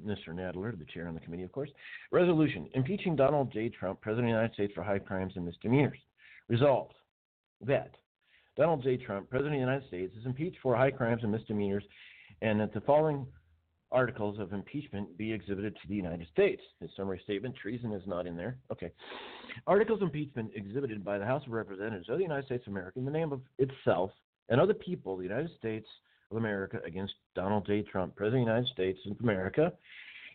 Mr. 0.06 0.30
Nadler, 0.30 0.78
the 0.78 0.86
chair 0.86 1.08
on 1.08 1.14
the 1.14 1.20
committee, 1.20 1.44
of 1.44 1.52
course. 1.52 1.70
Resolution 2.12 2.70
impeaching 2.74 3.16
Donald 3.16 3.52
J. 3.52 3.70
Trump, 3.70 4.00
President 4.02 4.28
of 4.28 4.34
the 4.34 4.36
United 4.36 4.54
States, 4.54 4.74
for 4.74 4.84
high 4.84 5.00
crimes 5.00 5.34
and 5.36 5.46
misdemeanors. 5.46 6.00
Resolved 6.48 6.94
that 7.62 7.92
Donald 8.58 8.82
J. 8.84 8.98
Trump, 8.98 9.30
President 9.30 9.54
of 9.54 9.60
the 9.60 9.66
United 9.66 9.88
States, 9.88 10.14
is 10.20 10.26
impeached 10.26 10.58
for 10.64 10.76
high 10.76 10.90
crimes 10.90 11.22
and 11.22 11.32
misdemeanors, 11.32 11.84
and 12.42 12.60
that 12.60 12.74
the 12.74 12.82
following 12.82 13.26
articles 13.92 14.40
of 14.40 14.52
impeachment 14.52 15.16
be 15.18 15.32
exhibited 15.32 15.76
to 15.76 15.88
the 15.88 15.96
United 15.96 16.28
States. 16.34 16.62
His 16.82 16.90
summary 16.98 17.22
statement, 17.24 17.56
treason 17.56 17.94
is 17.94 18.02
not 18.08 18.26
in 18.26 18.36
there. 18.36 18.58
Okay. 18.72 18.92
Articles 19.68 20.02
of 20.02 20.08
impeachment 20.08 20.52
exhibited 20.56 21.06
by 21.06 21.18
the 21.18 21.26
House 21.26 21.44
of 21.46 21.54
Representatives 21.54 22.10
of 22.10 22.18
the 22.18 22.24
United 22.24 22.46
States 22.46 22.66
of 22.68 22.74
America 22.74 23.00
in 23.00 23.06
the 23.06 23.12
name 23.12 23.32
of 23.32 23.42
itself 23.60 24.12
and 24.50 24.60
other 24.60 24.74
people, 24.74 25.16
the 25.16 25.24
United 25.24 25.52
States 25.58 25.88
of 26.32 26.38
America 26.38 26.80
against 26.86 27.14
Donald 27.36 27.66
J. 27.66 27.84
Trump, 27.84 28.16
President 28.16 28.42
of 28.42 28.48
the 28.48 28.52
United 28.52 28.74
States 28.74 29.00
of 29.10 29.18
America, 29.22 29.72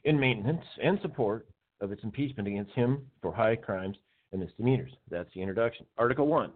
in 0.04 0.18
maintenance 0.18 0.64
and 0.82 0.98
support 1.02 1.46
of 1.80 1.92
its 1.92 2.02
impeachment 2.04 2.48
against 2.48 2.72
him 2.72 3.02
for 3.20 3.32
high 3.32 3.56
crimes 3.56 3.96
and 4.30 4.40
misdemeanors. 4.40 4.92
That's 5.10 5.28
the 5.34 5.40
introduction. 5.40 5.86
Article 5.98 6.26
1 6.26 6.52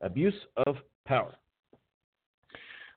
Abuse 0.00 0.34
of 0.66 0.76
Power. 1.06 1.34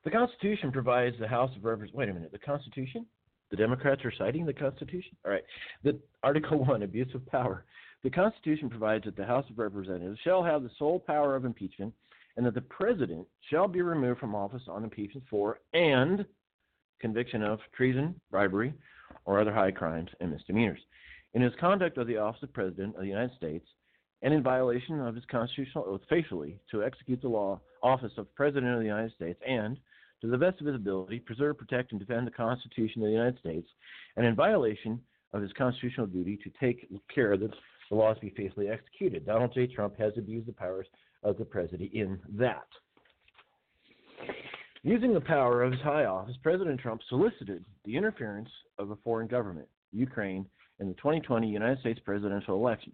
The 0.03 0.11
Constitution 0.11 0.71
provides 0.71 1.15
the 1.19 1.27
House 1.27 1.51
of 1.55 1.63
Representatives. 1.63 1.97
Wait 1.97 2.09
a 2.09 2.13
minute. 2.13 2.31
The 2.31 2.39
Constitution? 2.39 3.05
The 3.51 3.57
Democrats 3.57 4.03
are 4.05 4.13
citing 4.17 4.45
the 4.45 4.53
Constitution? 4.53 5.15
All 5.25 5.31
right. 5.31 5.43
The 5.83 5.99
Article 6.23 6.63
1 6.65 6.83
Abuse 6.83 7.13
of 7.13 7.25
Power. 7.27 7.65
The 8.03 8.09
Constitution 8.09 8.69
provides 8.69 9.05
that 9.05 9.15
the 9.15 9.25
House 9.25 9.45
of 9.49 9.59
Representatives 9.59 10.19
shall 10.23 10.43
have 10.43 10.63
the 10.63 10.71
sole 10.79 10.99
power 10.99 11.35
of 11.35 11.45
impeachment 11.45 11.93
and 12.37 12.45
that 12.45 12.55
the 12.55 12.61
president 12.61 13.27
shall 13.49 13.67
be 13.67 13.81
removed 13.81 14.19
from 14.19 14.33
office 14.33 14.63
on 14.67 14.83
impeachment 14.83 15.25
for 15.29 15.59
and 15.73 16.25
conviction 16.99 17.43
of 17.43 17.59
treason, 17.75 18.19
bribery, 18.31 18.73
or 19.25 19.39
other 19.39 19.53
high 19.53 19.71
crimes 19.71 20.09
and 20.19 20.31
misdemeanors. 20.31 20.79
In 21.33 21.41
his 21.41 21.53
conduct 21.59 21.97
of 21.97 22.07
the 22.07 22.17
office 22.17 22.43
of 22.43 22.53
President 22.53 22.95
of 22.95 23.01
the 23.01 23.07
United 23.07 23.35
States, 23.35 23.65
and 24.21 24.33
in 24.33 24.43
violation 24.43 24.99
of 24.99 25.15
his 25.15 25.23
constitutional 25.31 25.85
oath 25.87 26.01
faithfully 26.09 26.59
to 26.69 26.83
execute 26.83 27.21
the 27.21 27.27
law 27.27 27.59
office 27.81 28.11
of 28.17 28.33
President 28.35 28.73
of 28.73 28.79
the 28.79 28.85
United 28.85 29.13
States, 29.15 29.39
and 29.47 29.77
to 30.21 30.27
the 30.27 30.37
best 30.37 30.61
of 30.61 30.67
his 30.67 30.75
ability, 30.75 31.19
preserve, 31.19 31.57
protect, 31.57 31.91
and 31.91 31.99
defend 31.99 32.27
the 32.27 32.31
Constitution 32.31 33.01
of 33.01 33.07
the 33.07 33.13
United 33.13 33.39
States, 33.39 33.67
and 34.17 34.25
in 34.25 34.35
violation 34.35 35.01
of 35.33 35.41
his 35.41 35.51
constitutional 35.53 36.05
duty 36.05 36.37
to 36.43 36.51
take 36.59 36.87
care 37.13 37.37
that 37.37 37.51
the 37.89 37.95
laws 37.95 38.17
be 38.21 38.29
faithfully 38.37 38.69
executed. 38.69 39.25
Donald 39.25 39.51
J. 39.53 39.67
Trump 39.67 39.97
has 39.97 40.13
abused 40.17 40.47
the 40.47 40.53
powers 40.53 40.87
of 41.23 41.37
the 41.37 41.45
president 41.45 41.91
in 41.93 42.19
that. 42.37 42.67
Using 44.83 45.13
the 45.13 45.21
power 45.21 45.61
of 45.63 45.71
his 45.71 45.81
high 45.81 46.05
office, 46.05 46.35
President 46.41 46.79
Trump 46.79 47.01
solicited 47.07 47.63
the 47.85 47.95
interference 47.95 48.49
of 48.79 48.91
a 48.91 48.95
foreign 48.97 49.27
government, 49.27 49.67
Ukraine, 49.91 50.45
in 50.79 50.87
the 50.87 50.95
2020 50.95 51.47
United 51.47 51.79
States 51.79 51.99
presidential 52.03 52.55
election. 52.55 52.91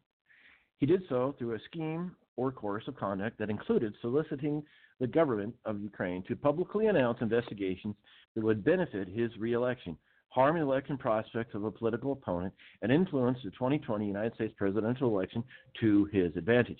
He 0.80 0.86
did 0.86 1.04
so 1.10 1.36
through 1.38 1.56
a 1.56 1.60
scheme 1.66 2.16
or 2.36 2.52
course 2.52 2.84
of 2.88 2.96
conduct 2.96 3.40
that 3.40 3.50
included 3.50 3.94
soliciting 4.02 4.64
the 5.00 5.08
government 5.08 5.56
of 5.66 5.82
Ukraine 5.82 6.24
to 6.28 6.36
publicly 6.36 6.88
announce 6.88 7.20
investigations 7.22 7.96
that 8.36 8.44
would 8.44 8.64
benefit 8.64 9.08
his 9.08 9.36
reelection, 9.38 9.98
harm 10.30 10.56
the 10.56 10.62
election 10.62 10.98
prospects 10.98 11.56
of 11.56 11.64
a 11.64 11.72
political 11.72 12.12
opponent, 12.12 12.54
and 12.82 12.92
influence 12.92 13.40
the 13.44 13.52
2020 13.52 14.06
United 14.06 14.36
States 14.36 14.54
presidential 14.58 15.10
election 15.10 15.44
to 15.80 16.06
his 16.06 16.36
advantage. 16.36 16.80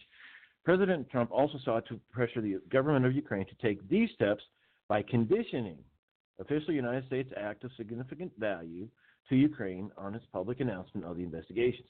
President 0.64 1.10
Trump 1.10 1.32
also 1.32 1.58
sought 1.64 1.88
to 1.88 2.00
pressure 2.12 2.42
the 2.42 2.60
government 2.70 3.06
of 3.06 3.16
Ukraine 3.16 3.46
to 3.48 3.56
take 3.62 3.88
these 3.90 4.10
steps 4.14 4.44
by 4.88 5.02
conditioning 5.02 5.78
official 6.40 6.74
United 6.74 7.06
States 7.08 7.32
act 7.36 7.64
of 7.64 7.72
significant 7.78 8.32
value 8.38 8.88
to 9.30 9.36
Ukraine 9.36 9.90
on 9.98 10.14
its 10.14 10.26
public 10.32 10.60
announcement 10.60 11.06
of 11.06 11.18
the 11.18 11.24
investigations. 11.24 11.88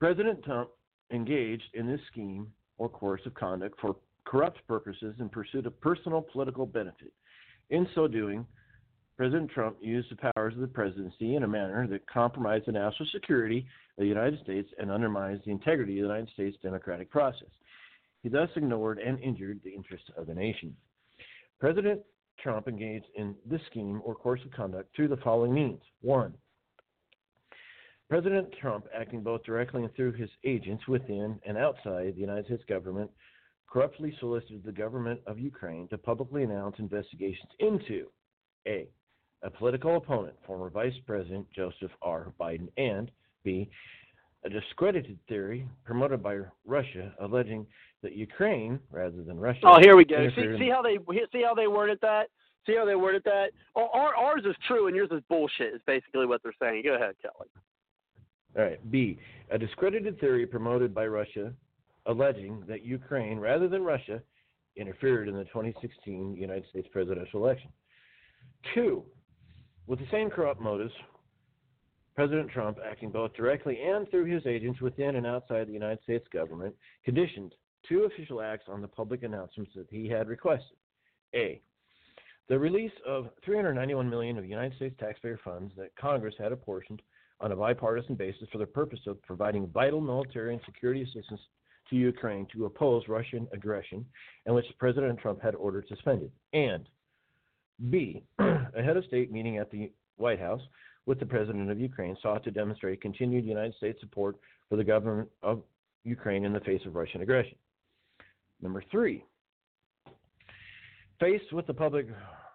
President 0.00 0.42
Trump 0.44 0.70
engaged 1.10 1.74
in 1.74 1.86
this 1.86 2.00
scheme 2.10 2.52
or 2.78 2.88
course 2.88 3.20
of 3.26 3.34
conduct 3.34 3.78
for 3.80 3.96
corrupt 4.24 4.58
purposes 4.68 5.14
in 5.18 5.28
pursuit 5.28 5.66
of 5.66 5.80
personal 5.80 6.22
political 6.22 6.66
benefit. 6.66 7.12
In 7.70 7.88
so 7.94 8.06
doing, 8.06 8.46
President 9.16 9.50
Trump 9.50 9.76
used 9.80 10.10
the 10.10 10.30
powers 10.32 10.54
of 10.54 10.60
the 10.60 10.68
presidency 10.68 11.34
in 11.34 11.42
a 11.42 11.48
manner 11.48 11.86
that 11.88 12.06
compromised 12.06 12.66
the 12.66 12.72
national 12.72 13.08
security 13.12 13.66
of 13.96 14.02
the 14.02 14.06
United 14.06 14.40
States 14.42 14.70
and 14.78 14.90
undermines 14.90 15.40
the 15.44 15.50
integrity 15.50 15.98
of 15.98 16.02
the 16.02 16.14
United 16.14 16.32
States 16.34 16.56
democratic 16.62 17.10
process. 17.10 17.48
He 18.22 18.28
thus 18.28 18.48
ignored 18.54 18.98
and 18.98 19.18
injured 19.20 19.60
the 19.64 19.74
interests 19.74 20.08
of 20.16 20.26
the 20.26 20.34
nation. 20.34 20.76
President 21.58 22.00
Trump 22.40 22.68
engaged 22.68 23.06
in 23.16 23.34
this 23.44 23.60
scheme 23.70 24.00
or 24.04 24.14
course 24.14 24.40
of 24.44 24.52
conduct 24.52 24.94
through 24.94 25.08
the 25.08 25.16
following 25.18 25.52
means. 25.52 25.80
One, 26.00 26.34
President 28.08 28.48
Trump, 28.60 28.86
acting 28.94 29.22
both 29.22 29.44
directly 29.44 29.84
and 29.84 29.94
through 29.94 30.12
his 30.12 30.30
agents 30.44 30.86
within 30.88 31.38
and 31.46 31.58
outside 31.58 32.14
the 32.14 32.20
United 32.20 32.46
States 32.46 32.62
government, 32.68 33.10
corruptly 33.66 34.16
solicited 34.18 34.62
the 34.64 34.72
government 34.72 35.20
of 35.26 35.38
Ukraine 35.38 35.88
to 35.88 35.98
publicly 35.98 36.42
announce 36.42 36.76
investigations 36.78 37.50
into 37.58 38.06
A 38.66 38.88
a 39.42 39.50
political 39.50 39.96
opponent, 39.96 40.34
former 40.46 40.70
Vice 40.70 40.94
President 41.06 41.46
Joseph 41.54 41.92
R. 42.02 42.32
Biden, 42.40 42.68
and 42.76 43.10
B, 43.44 43.70
a 44.44 44.48
discredited 44.48 45.18
theory 45.28 45.66
promoted 45.84 46.22
by 46.22 46.38
Russia 46.66 47.12
alleging 47.20 47.66
that 48.02 48.14
Ukraine, 48.14 48.78
rather 48.90 49.22
than 49.22 49.38
Russia. 49.38 49.60
Oh, 49.64 49.78
here 49.80 49.96
we 49.96 50.04
go. 50.04 50.28
See, 50.34 50.58
see 50.58 50.68
how 50.68 50.82
they 50.82 50.98
see 51.32 51.42
how 51.42 51.54
they 51.54 51.66
worded 51.66 51.98
that. 52.02 52.28
See 52.66 52.76
how 52.76 52.84
they 52.84 52.94
worded 52.94 53.22
that. 53.24 53.50
Oh, 53.74 53.88
our, 53.92 54.14
ours 54.14 54.42
is 54.44 54.54
true 54.66 54.86
and 54.86 54.94
yours 54.94 55.08
is 55.10 55.22
bullshit. 55.28 55.74
Is 55.74 55.80
basically 55.86 56.26
what 56.26 56.42
they're 56.42 56.52
saying. 56.60 56.82
Go 56.84 56.94
ahead, 56.94 57.14
Kelly. 57.22 57.48
All 58.58 58.64
right. 58.64 58.90
B, 58.90 59.18
a 59.50 59.58
discredited 59.58 60.18
theory 60.18 60.44
promoted 60.44 60.92
by 60.92 61.06
Russia 61.06 61.52
alleging 62.06 62.64
that 62.66 62.84
Ukraine, 62.84 63.38
rather 63.38 63.68
than 63.68 63.84
Russia, 63.84 64.20
interfered 64.76 65.28
in 65.28 65.34
the 65.34 65.44
2016 65.44 66.36
United 66.36 66.64
States 66.70 66.88
presidential 66.90 67.44
election. 67.44 67.70
Two, 68.74 69.04
with 69.86 70.00
the 70.00 70.06
same 70.10 70.28
corrupt 70.30 70.60
motives, 70.60 70.92
President 72.16 72.50
Trump, 72.50 72.78
acting 72.84 73.10
both 73.10 73.32
directly 73.34 73.78
and 73.80 74.10
through 74.10 74.24
his 74.24 74.44
agents 74.46 74.80
within 74.80 75.16
and 75.16 75.26
outside 75.26 75.68
the 75.68 75.72
United 75.72 76.02
States 76.02 76.26
government, 76.32 76.74
conditioned 77.04 77.54
two 77.88 78.04
official 78.04 78.40
acts 78.40 78.64
on 78.68 78.80
the 78.80 78.88
public 78.88 79.22
announcements 79.22 79.70
that 79.76 79.86
he 79.88 80.08
had 80.08 80.28
requested. 80.28 80.76
A. 81.34 81.60
The 82.48 82.58
release 82.58 82.92
of 83.06 83.28
391 83.44 84.10
million 84.10 84.36
of 84.36 84.46
United 84.46 84.74
States 84.76 84.96
taxpayer 84.98 85.38
funds 85.44 85.72
that 85.76 85.94
Congress 85.94 86.34
had 86.38 86.50
apportioned 86.50 87.02
on 87.40 87.52
a 87.52 87.56
bipartisan 87.56 88.14
basis 88.14 88.48
for 88.50 88.58
the 88.58 88.66
purpose 88.66 89.00
of 89.06 89.20
providing 89.22 89.68
vital 89.68 90.00
military 90.00 90.54
and 90.54 90.62
security 90.64 91.02
assistance 91.02 91.40
to 91.90 91.96
Ukraine 91.96 92.46
to 92.52 92.66
oppose 92.66 93.04
Russian 93.08 93.48
aggression, 93.52 94.04
and 94.46 94.54
which 94.54 94.66
President 94.78 95.18
Trump 95.18 95.40
had 95.40 95.54
ordered 95.54 95.86
suspended. 95.88 96.30
And 96.52 96.88
B, 97.90 98.24
a 98.38 98.82
head 98.82 98.96
of 98.96 99.04
state 99.04 99.32
meeting 99.32 99.58
at 99.58 99.70
the 99.70 99.92
White 100.16 100.40
House 100.40 100.60
with 101.06 101.18
the 101.18 101.26
president 101.26 101.70
of 101.70 101.80
Ukraine 101.80 102.16
sought 102.20 102.44
to 102.44 102.50
demonstrate 102.50 103.00
continued 103.00 103.46
United 103.46 103.74
States 103.76 103.98
support 104.00 104.36
for 104.68 104.76
the 104.76 104.84
government 104.84 105.28
of 105.42 105.62
Ukraine 106.04 106.44
in 106.44 106.52
the 106.52 106.60
face 106.60 106.82
of 106.84 106.94
Russian 106.94 107.22
aggression. 107.22 107.56
Number 108.60 108.82
three, 108.90 109.24
faced 111.20 111.52
with 111.52 111.66
the 111.66 111.74
public 111.74 112.06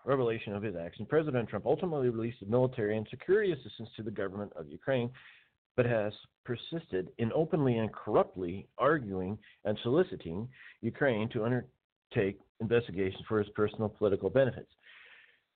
revelation 0.05 0.53
of 0.53 0.63
his 0.63 0.75
action, 0.75 1.05
President 1.05 1.49
Trump 1.49 1.65
ultimately 1.65 2.09
released 2.09 2.37
military 2.47 2.97
and 2.97 3.07
security 3.09 3.51
assistance 3.51 3.89
to 3.95 4.03
the 4.03 4.11
government 4.11 4.51
of 4.55 4.67
Ukraine, 4.69 5.09
but 5.75 5.85
has 5.85 6.13
persisted 6.45 7.09
in 7.17 7.31
openly 7.33 7.77
and 7.77 7.91
corruptly 7.93 8.67
arguing 8.77 9.37
and 9.65 9.77
soliciting 9.83 10.47
Ukraine 10.81 11.29
to 11.29 11.43
undertake 11.45 12.39
investigations 12.59 13.23
for 13.27 13.39
his 13.39 13.49
personal 13.55 13.89
political 13.89 14.29
benefits. 14.29 14.69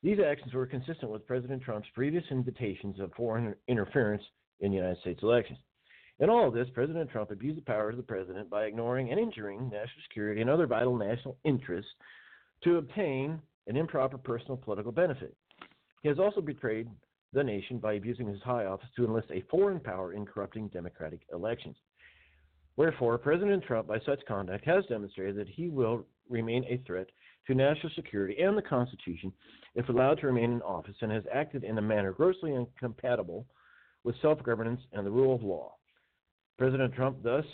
These 0.04 0.20
actions 0.20 0.54
were 0.54 0.66
consistent 0.66 1.12
with 1.12 1.28
President 1.28 1.62
Trump's 1.62 1.88
previous 1.94 2.24
invitations 2.32 3.00
of 3.00 3.12
foreign 3.14 3.56
interference 3.68 4.24
in 4.60 4.72
the 4.72 4.78
United 4.78 5.00
States 5.02 5.22
elections. 5.24 5.60
In 6.20 6.30
all 6.30 6.48
of 6.48 6.54
this, 6.54 6.68
President 6.74 7.10
Trump 7.12 7.30
abused 7.30 7.58
the 7.58 7.64
powers 7.64 7.94
of 7.94 7.98
the 7.98 8.04
president 8.04 8.50
by 8.50 8.66
ignoring 8.66 9.12
and 9.12 9.20
injuring 9.20 9.70
national 9.70 10.04
security 10.08 10.42
and 10.42 10.50
other 10.50 10.66
vital 10.66 10.96
national 10.96 11.38
interests 11.44 11.92
to 12.64 12.78
obtain 12.78 13.40
an 13.68 13.78
improper 13.78 14.18
personal 14.18 14.58
political 14.58 14.92
benefit. 14.92 15.36
He 16.02 16.10
has 16.10 16.20
also 16.20 16.42
betrayed 16.42 16.88
the 17.34 17.44
nation 17.44 17.78
by 17.80 17.94
abusing 17.94 18.28
his 18.28 18.42
high 18.42 18.66
office 18.66 18.88
to 18.96 19.06
enlist 19.06 19.30
a 19.32 19.44
foreign 19.50 19.80
power 19.80 20.14
in 20.14 20.26
corrupting 20.26 20.70
democratic 20.70 21.22
elections. 21.34 21.76
Wherefore, 22.78 23.18
President 23.18 23.64
Trump, 23.64 23.88
by 23.88 24.00
such 24.06 24.26
conduct, 24.28 24.64
has 24.66 24.86
demonstrated 24.86 25.36
that 25.38 25.50
he 25.50 25.68
will 25.68 26.06
remain 26.30 26.64
a 26.66 26.82
threat 26.86 27.08
to 27.48 27.56
national 27.56 27.92
security 27.96 28.38
and 28.42 28.58
the 28.58 28.62
Constitution 28.62 29.34
if 29.76 29.90
allowed 29.90 30.20
to 30.20 30.28
remain 30.28 30.52
in 30.52 30.62
office 30.62 30.96
and 31.02 31.12
has 31.12 31.24
acted 31.34 31.64
in 31.64 31.78
a 31.78 31.82
manner 31.82 32.12
grossly 32.12 32.54
incompatible 32.54 33.46
with 34.04 34.16
self 34.22 34.42
governance 34.44 34.82
and 34.94 35.06
the 35.06 35.12
rule 35.12 35.34
of 35.34 35.44
law. 35.44 35.74
President 36.58 36.94
Trump 36.94 37.22
thus 37.24 37.46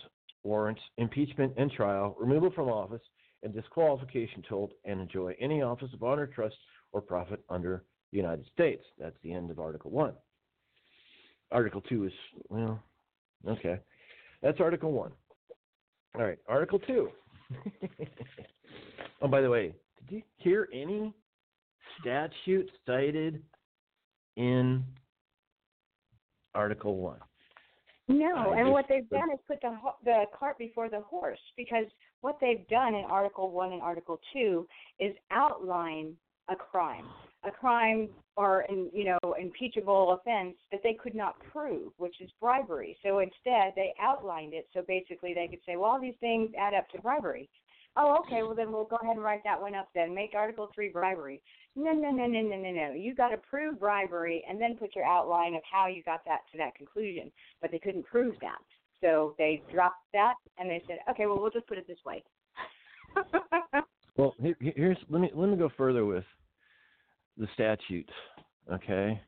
warrants 0.43 0.82
impeachment 0.97 1.53
and 1.57 1.72
trial, 1.72 2.16
removal 2.20 2.51
from 2.51 2.68
office, 2.68 3.01
and 3.43 3.53
disqualification 3.53 4.41
to 4.43 4.49
hold 4.49 4.71
and 4.85 5.01
enjoy 5.01 5.35
any 5.39 5.61
office 5.61 5.89
of 5.93 6.03
honor, 6.03 6.27
trust, 6.27 6.55
or 6.91 7.01
profit 7.01 7.43
under 7.49 7.83
the 8.11 8.17
United 8.17 8.45
States. 8.53 8.83
That's 8.99 9.15
the 9.23 9.33
end 9.33 9.51
of 9.51 9.59
Article 9.59 9.91
1. 9.91 10.13
Article 11.51 11.81
2 11.81 12.05
is, 12.05 12.13
well, 12.49 12.81
okay. 13.47 13.79
That's 14.41 14.59
Article 14.59 14.91
1. 14.91 15.11
All 16.15 16.23
right, 16.23 16.37
Article 16.47 16.79
2. 16.79 17.09
oh, 19.21 19.27
by 19.27 19.41
the 19.41 19.49
way, 19.49 19.73
did 20.07 20.17
you 20.17 20.21
hear 20.37 20.67
any 20.73 21.13
statute 22.01 22.69
cited 22.85 23.41
in 24.35 24.83
Article 26.55 26.97
1? 26.97 27.17
No, 28.14 28.51
I 28.51 28.59
and 28.59 28.72
what 28.72 28.86
they've 28.88 29.09
done 29.09 29.32
is 29.32 29.39
put 29.47 29.61
the 29.61 29.76
the 30.05 30.26
cart 30.38 30.57
before 30.57 30.89
the 30.89 31.01
horse 31.01 31.39
because 31.57 31.86
what 32.22 32.38
they've 32.39 32.68
done 32.68 32.95
in 32.95 33.05
Article 33.05 33.51
One 33.51 33.74
and 33.74 33.82
Article 33.82 34.20
Two 34.32 34.68
is 34.99 35.14
outline 35.32 36.16
a 36.49 36.55
crime, 36.55 37.05
a 37.43 37.51
crime 37.51 38.09
or 38.36 38.61
an 38.70 38.89
you 38.93 39.05
know 39.05 39.34
impeachable 39.39 40.14
offense 40.14 40.55
that 40.72 40.82
they 40.84 40.93
could 40.93 41.16
not 41.16 41.36
prove, 41.51 41.91
which 41.97 42.22
is 42.22 42.30
bribery. 42.39 42.97
So 43.03 43.20
instead, 43.20 43.74
they 43.76 43.93
outlined 43.99 44.53
it 44.53 44.68
so 44.74 44.84
basically 44.88 45.34
they 45.34 45.47
could 45.47 45.61
say, 45.66 45.76
well, 45.76 45.91
all 45.91 46.01
these 46.01 46.16
things 46.20 46.51
add 46.57 46.74
up 46.74 46.89
to 46.89 47.01
bribery. 47.01 47.49
Oh, 47.95 48.18
okay. 48.22 48.41
Well, 48.41 48.55
then 48.55 48.72
we'll 48.72 48.86
go 48.86 48.97
ahead 49.01 49.16
and 49.16 49.24
write 49.24 49.43
that 49.43 49.61
one 49.61 49.76
up. 49.76 49.88
Then 49.93 50.16
make 50.16 50.34
Article 50.36 50.70
Three 50.74 50.89
bribery. 50.89 51.41
No, 51.76 51.91
no, 51.91 52.11
no, 52.11 52.28
no, 52.28 52.41
no, 52.41 52.57
no, 52.57 52.71
no. 52.71 52.93
You 52.93 53.15
got 53.15 53.30
to 53.30 53.38
prove 53.38 53.80
bribery 53.80 54.43
and 54.47 54.61
then 54.61 54.76
put 54.76 54.95
your 54.95 55.05
outline 55.05 55.55
of 55.55 55.61
how 55.69 55.88
you 55.88 56.03
got 56.03 56.24
that 56.26 56.41
to 56.51 56.57
that 56.59 56.76
conclusion. 56.76 57.32
But 57.61 57.71
they 57.71 57.80
couldn't 57.80 58.05
prove 58.05 58.36
that, 58.41 58.59
so 59.01 59.34
they 59.38 59.63
dropped 59.71 60.05
that 60.13 60.36
and 60.57 60.69
they 60.69 60.84
said, 60.88 60.99
okay, 61.09 61.26
well, 61.26 61.39
we'll 61.39 61.51
just 61.51 61.67
put 61.67 61.78
it 61.78 61.88
this 61.88 61.97
way. 62.05 62.24
Well, 64.15 64.36
here, 64.39 64.55
here's 64.59 64.97
let 65.09 65.21
me 65.21 65.32
let 65.34 65.49
me 65.49 65.57
go 65.57 65.69
further 65.76 66.05
with 66.05 66.24
the 67.38 67.47
statute. 67.53 68.09
Okay, 68.71 69.19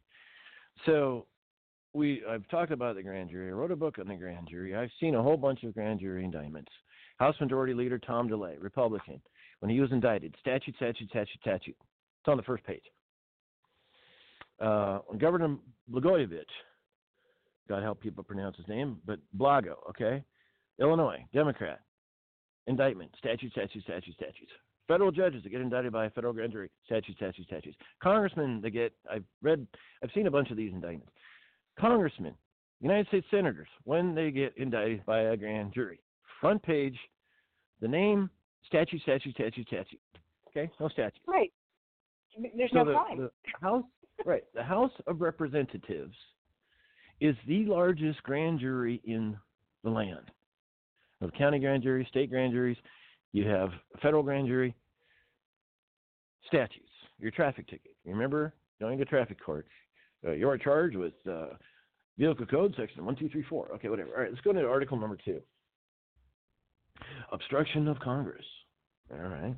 so 0.86 1.26
we 1.94 2.22
I've 2.30 2.48
talked 2.50 2.72
about 2.72 2.96
the 2.96 3.04
grand 3.04 3.32
jury. 3.32 3.50
I 3.50 3.54
wrote 3.54 3.72
a 3.72 3.76
book 3.76 3.98
on 4.00 4.08
the 4.08 4.16
grand 4.16 4.48
jury. 4.48 4.76
I've 4.76 4.92
seen 5.00 5.16
a 5.16 5.24
whole 5.24 5.38
bunch 5.38 5.64
of 5.64 5.74
grand 5.74 6.00
jury 6.00 6.24
indictments. 6.24 6.72
House 7.18 7.36
Majority 7.40 7.74
Leader 7.74 7.98
Tom 7.98 8.28
DeLay, 8.28 8.58
Republican, 8.60 9.22
when 9.60 9.72
he 9.72 9.80
was 9.80 9.92
indicted, 9.92 10.36
statute, 10.40 10.76
statute, 10.76 11.10
statute, 11.10 11.40
statute. 11.42 11.78
It's 12.26 12.32
on 12.32 12.38
the 12.38 12.44
first 12.44 12.64
page. 12.64 12.82
Uh, 14.60 14.98
Governor 15.20 15.58
Blagojevich, 15.92 16.42
God 17.70 17.84
help 17.84 18.02
people 18.02 18.24
pronounce 18.24 18.58
his 18.58 18.68
name, 18.68 18.98
but 19.06 19.20
Blago, 19.38 19.76
okay, 19.92 20.24
Illinois, 20.80 21.24
Democrat, 21.36 21.82
indictment, 22.66 23.12
statute, 23.20 23.52
statute, 23.52 23.84
statute, 23.84 24.16
statutes. 24.16 24.52
Federal 24.88 25.12
judges 25.12 25.44
that 25.44 25.50
get 25.50 25.62
indicted 25.62 25.94
by 25.94 26.06
a 26.06 26.10
federal 26.10 26.34
grand 26.34 26.52
jury, 26.52 26.72
statute, 26.84 27.16
statute, 27.16 27.46
statutes. 27.46 27.78
Congressmen 28.02 28.60
that 28.62 28.72
get, 28.72 28.92
I've 29.12 29.24
read, 29.44 29.68
I've 30.04 30.10
seen 30.16 30.26
a 30.26 30.32
bunch 30.32 30.50
of 30.50 30.58
these 30.58 30.74
indictments. 30.74 31.12
Congressmen, 31.80 32.34
United 32.82 33.08
States 33.10 33.28
senators, 33.30 33.68
when 33.84 34.16
they 34.16 34.32
get 34.32 34.52
indicted 34.58 35.06
by 35.06 35.20
a 35.20 35.38
grand 35.38 35.76
jury, 35.76 36.00
front 36.42 36.64
page, 36.64 36.98
the 37.82 37.88
name, 37.88 38.32
statute, 38.66 39.04
statute, 39.04 39.36
statute, 39.36 39.68
statute. 39.68 40.00
Okay, 40.50 40.72
no 40.80 40.88
statute. 40.88 41.22
right. 41.28 41.52
There's 42.56 42.72
So 42.72 42.80
no 42.80 42.86
the, 42.86 42.92
crime. 42.94 43.18
the 43.18 43.32
House, 43.62 43.84
right? 44.26 44.44
The 44.54 44.64
House 44.64 44.92
of 45.08 45.22
Representatives 45.22 46.16
is 47.22 47.36
the 47.48 47.66
largest 47.66 48.22
grand 48.24 48.60
jury 48.60 49.02
in 49.06 49.38
the 49.84 49.90
land. 49.90 50.32
Of 51.22 51.32
county 51.34 51.60
grand 51.60 51.82
jury, 51.84 52.06
state 52.10 52.30
grand 52.30 52.52
juries, 52.52 52.78
you 53.32 53.48
have 53.48 53.70
federal 54.02 54.22
grand 54.22 54.48
jury, 54.48 54.76
statutes, 56.48 56.92
your 57.20 57.32
traffic 57.32 57.68
ticket. 57.68 57.96
Remember 58.06 58.54
going 58.80 58.98
to 58.98 59.06
traffic 59.06 59.44
court, 59.44 59.66
uh, 60.28 60.32
you're 60.32 60.58
charged 60.58 60.98
with 60.98 61.14
uh, 61.30 61.48
vehicle 62.18 62.46
code 62.46 62.74
section 62.78 63.06
one 63.06 63.16
two 63.16 63.30
three 63.30 63.44
four. 63.50 63.70
Okay, 63.76 63.88
whatever. 63.90 64.10
All 64.16 64.22
right, 64.22 64.30
let's 64.32 64.42
go 64.42 64.52
to 64.52 64.68
article 64.68 64.98
number 64.98 65.18
two. 65.24 65.42
Obstruction 67.32 67.88
of 67.88 68.00
Congress. 68.00 68.46
All 69.12 69.18
right. 69.28 69.56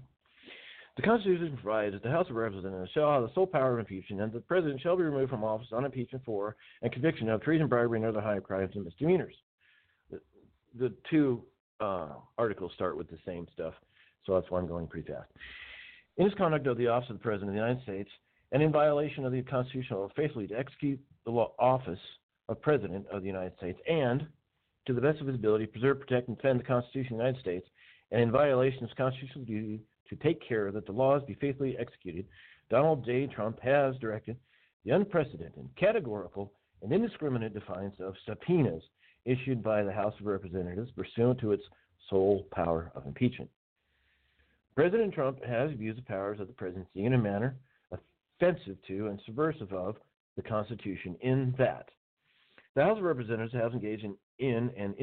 The 0.98 1.04
Constitution 1.04 1.56
provides 1.62 1.94
that 1.94 2.02
the 2.02 2.10
House 2.10 2.28
of 2.28 2.36
Representatives 2.36 2.90
shall 2.92 3.12
have 3.12 3.22
the 3.22 3.34
sole 3.36 3.46
power 3.46 3.74
of 3.74 3.80
impeachment, 3.80 4.20
and 4.20 4.32
that 4.32 4.38
the 4.40 4.44
President 4.46 4.82
shall 4.82 4.98
be 4.98 5.04
removed 5.04 5.30
from 5.30 5.44
office 5.44 5.68
on 5.72 5.86
impeachment 5.86 6.26
for 6.26 6.56
and 6.82 6.92
conviction 6.92 7.30
of 7.30 7.42
treason, 7.44 7.68
bribery, 7.68 8.00
and 8.00 8.08
other 8.08 8.20
high 8.20 8.40
crimes 8.40 8.72
and 8.74 8.84
misdemeanors. 8.84 9.36
The, 10.10 10.20
the 10.80 10.94
two 11.08 11.44
uh, 11.80 12.14
articles 12.40 12.72
start 12.74 12.98
with 12.98 13.12
the 13.12 13.20
same 13.28 13.46
stuff, 13.54 13.76
so 14.26 14.34
that's 14.34 14.50
why 14.50 14.58
I'm 14.58 14.68
going 14.68 14.88
pretty 14.88 15.08
fast. 15.08 15.30
In 16.18 16.26
his 16.26 16.34
conduct 16.34 16.66
of 16.66 16.80
the 16.80 16.88
office 16.88 17.12
of 17.12 17.18
the 17.18 17.24
President 17.24 17.50
of 17.50 17.54
the 17.54 17.62
United 17.62 17.84
States, 17.84 18.10
and 18.52 18.64
in 18.64 18.72
violation 18.72 19.24
of 19.24 19.32
the 19.32 19.44
Constitution, 19.44 19.98
will 19.98 20.12
faithfully 20.16 20.48
to 20.48 20.58
execute 20.58 21.00
the 21.26 21.32
law, 21.32 21.52
office 21.60 22.00
of 22.50 22.60
President 22.64 23.06
of 23.12 23.22
the 23.22 23.28
United 23.28 23.56
States, 23.58 23.80
and 23.88 24.26
to 24.88 24.94
the 24.94 25.02
best 25.02 25.22
of 25.22 25.28
his 25.28 25.36
ability, 25.36 25.68
preserve, 25.68 26.00
protect, 26.00 26.28
and 26.28 26.38
defend 26.38 26.60
the 26.60 26.64
Constitution 26.64 27.14
of 27.14 27.18
the 27.20 27.26
United 27.26 27.42
States, 27.42 27.68
and 28.10 28.20
in 28.20 28.32
violation 28.32 28.84
of 28.84 28.90
his 28.90 28.98
constitutional 28.98 29.46
duty 29.46 29.82
to 30.10 30.16
take 30.18 30.46
care 30.48 30.72
that 30.72 30.86
the 30.86 30.92
laws 30.92 31.22
be 31.28 31.36
faithfully 31.36 31.78
executed, 31.78 32.26
Donald 32.70 33.06
J. 33.06 33.28
Trump 33.28 33.60
has 33.62 33.96
directed 33.98 34.38
the 34.86 34.92
unprecedented, 34.92 35.70
categorical, 35.80 36.52
and 36.82 36.92
indiscriminate 36.92 37.54
defiance 37.54 37.96
of 38.00 38.16
subpoenas 38.26 38.84
issued 39.26 39.64
by 39.64 39.84
the 39.84 39.92
House 39.92 40.14
of 40.20 40.26
Representatives 40.26 40.92
pursuant 40.92 41.40
to 41.40 41.52
its 41.52 41.64
sole 42.10 42.46
power 42.52 42.92
of 42.96 43.06
impeachment. 43.06 43.50
President 44.76 45.14
Trump 45.14 45.44
has 45.44 45.72
abused 45.72 45.98
the 45.98 46.04
powers 46.04 46.40
of 46.40 46.48
the 46.48 46.54
presidency 46.54 47.06
in 47.06 47.14
a 47.14 47.18
manner 47.18 47.56
offensive 48.40 48.78
to 48.88 49.08
and 49.08 49.20
subversive 49.26 49.74
of 49.74 49.96
the 50.36 50.44
Constitution 50.44 51.16
in 51.22 51.54
that 51.58 51.90
the 52.76 52.84
House 52.84 53.00
of 53.00 53.04
Representatives 53.04 53.54
has 53.54 53.74
engaged 53.74 54.06
in, 54.38 54.72
an 54.78 54.94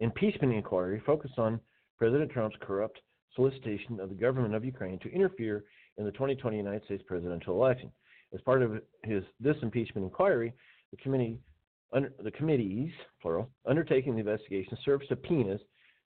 impeachment 0.00 0.54
inquiry 0.54 1.02
focused 1.04 1.38
on 1.38 1.60
President 1.98 2.30
Trump's 2.30 2.56
corrupt 2.62 2.98
solicitation 3.34 4.00
of 4.00 4.08
the 4.08 4.14
government 4.14 4.54
of 4.54 4.64
Ukraine 4.64 4.98
to 5.00 5.12
interfere 5.12 5.64
in 5.98 6.04
the 6.04 6.12
2020 6.12 6.56
United 6.56 6.84
States 6.84 7.02
presidential 7.06 7.54
election. 7.54 7.90
As 8.32 8.40
part 8.42 8.62
of 8.62 8.80
his 9.04 9.22
this 9.40 9.56
impeachment 9.62 10.04
inquiry, 10.04 10.52
the 10.90 10.96
committee, 10.98 11.40
under, 11.92 12.12
the 12.22 12.30
committees, 12.30 12.92
plural, 13.20 13.50
undertaking 13.66 14.14
the 14.14 14.20
investigation 14.20 14.76
served 14.84 15.04
subpoenas 15.08 15.60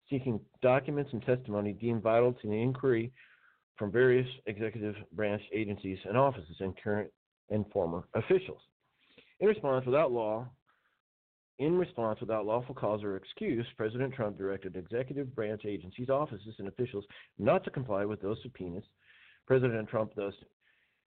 seeking 0.10 0.40
documents 0.62 1.12
and 1.14 1.24
testimony 1.24 1.74
deemed 1.74 2.04
vital 2.04 2.34
to 2.34 2.48
the 2.48 2.54
inquiry 2.54 3.12
from 3.78 3.92
various 3.92 4.28
executive 4.46 4.96
branch 5.14 5.42
agencies 5.54 5.98
and 6.08 6.18
offices 6.18 6.58
and 6.60 6.76
current 6.84 7.10
and 7.50 7.66
former 7.72 8.04
officials. 8.14 8.60
In 9.40 9.48
response, 9.48 9.86
without 9.86 10.12
law, 10.12 10.48
in 11.62 11.78
response, 11.78 12.20
without 12.20 12.48
lawful 12.48 12.74
cause 12.74 13.04
or 13.04 13.16
excuse, 13.16 13.68
President 13.78 14.14
Trump 14.16 14.36
directed 14.36 14.76
executive 14.76 15.36
branch 15.36 15.62
agencies, 15.64 16.10
offices, 16.10 16.56
and 16.58 16.68
officials 16.68 17.06
not 17.38 17.64
to 17.64 17.70
comply 17.70 18.04
with 18.04 18.20
those 18.20 18.40
subpoenas. 18.42 18.84
President 19.46 19.88
Trump 19.88 20.12
thus 20.16 20.34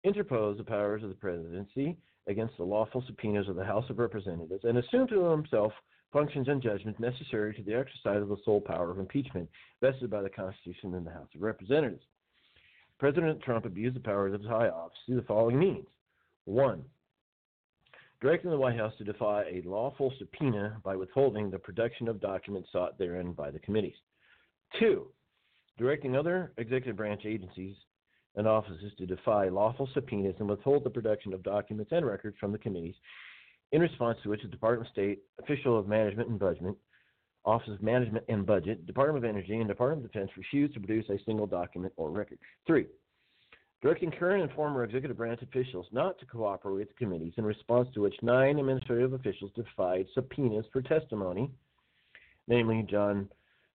interposed 0.02 0.58
the 0.58 0.64
powers 0.64 1.04
of 1.04 1.08
the 1.08 1.14
presidency 1.14 1.96
against 2.26 2.56
the 2.56 2.64
lawful 2.64 3.04
subpoenas 3.06 3.48
of 3.48 3.54
the 3.54 3.64
House 3.64 3.88
of 3.90 4.00
Representatives 4.00 4.64
and 4.64 4.76
assumed 4.76 5.08
to 5.10 5.24
himself 5.26 5.72
functions 6.12 6.48
and 6.48 6.60
judgments 6.60 6.98
necessary 6.98 7.54
to 7.54 7.62
the 7.62 7.74
exercise 7.74 8.20
of 8.20 8.28
the 8.28 8.36
sole 8.44 8.60
power 8.60 8.90
of 8.90 8.98
impeachment 8.98 9.48
vested 9.80 10.10
by 10.10 10.20
the 10.20 10.28
Constitution 10.28 10.94
in 10.94 11.04
the 11.04 11.12
House 11.12 11.28
of 11.32 11.42
Representatives. 11.42 12.02
President 12.98 13.40
Trump 13.42 13.66
abused 13.66 13.94
the 13.94 14.00
powers 14.00 14.34
of 14.34 14.40
his 14.40 14.50
high 14.50 14.68
office 14.68 14.98
through 15.06 15.16
the 15.16 15.22
following 15.22 15.60
means. 15.60 15.86
One, 16.44 16.84
directing 18.20 18.50
the 18.50 18.58
White 18.58 18.76
House 18.76 18.92
to 18.98 19.04
defy 19.04 19.44
a 19.44 19.62
lawful 19.64 20.12
subpoena 20.18 20.78
by 20.84 20.94
withholding 20.94 21.50
the 21.50 21.58
production 21.58 22.08
of 22.08 22.20
documents 22.20 22.68
sought 22.70 22.98
therein 22.98 23.32
by 23.32 23.50
the 23.50 23.58
committees. 23.58 23.96
Two, 24.78 25.06
directing 25.78 26.16
other 26.16 26.52
executive 26.58 26.96
branch 26.96 27.22
agencies 27.24 27.76
and 28.36 28.46
offices 28.46 28.92
to 28.98 29.06
defy 29.06 29.48
lawful 29.48 29.88
subpoenas 29.94 30.36
and 30.38 30.48
withhold 30.48 30.84
the 30.84 30.90
production 30.90 31.32
of 31.32 31.42
documents 31.42 31.92
and 31.92 32.06
records 32.06 32.36
from 32.38 32.52
the 32.52 32.58
committees, 32.58 32.94
in 33.72 33.80
response 33.80 34.18
to 34.22 34.28
which 34.28 34.42
the 34.42 34.48
Department 34.48 34.86
of 34.86 34.92
State, 34.92 35.20
Official 35.40 35.78
of 35.78 35.88
Management 35.88 36.28
and 36.28 36.38
Budget, 36.38 36.76
Office 37.44 37.70
of 37.70 37.82
Management 37.82 38.24
and 38.28 38.44
Budget, 38.44 38.86
Department 38.86 39.24
of 39.24 39.28
Energy, 39.28 39.56
and 39.56 39.66
Department 39.66 40.04
of 40.04 40.12
Defense 40.12 40.30
refused 40.36 40.74
to 40.74 40.80
produce 40.80 41.08
a 41.08 41.18
single 41.24 41.46
document 41.46 41.92
or 41.96 42.10
record. 42.10 42.38
Three, 42.66 42.86
directing 43.82 44.10
current 44.10 44.42
and 44.42 44.52
former 44.52 44.84
executive 44.84 45.16
branch 45.16 45.40
officials 45.42 45.86
not 45.92 46.18
to 46.18 46.26
cooperate 46.26 46.88
with 46.88 46.96
committees, 46.96 47.32
in 47.36 47.44
response 47.44 47.88
to 47.94 48.00
which 48.00 48.14
nine 48.22 48.58
administrative 48.58 49.12
officials 49.12 49.50
defied 49.54 50.06
subpoenas 50.14 50.66
for 50.72 50.82
testimony, 50.82 51.50
namely 52.46 52.86
John 52.90 53.28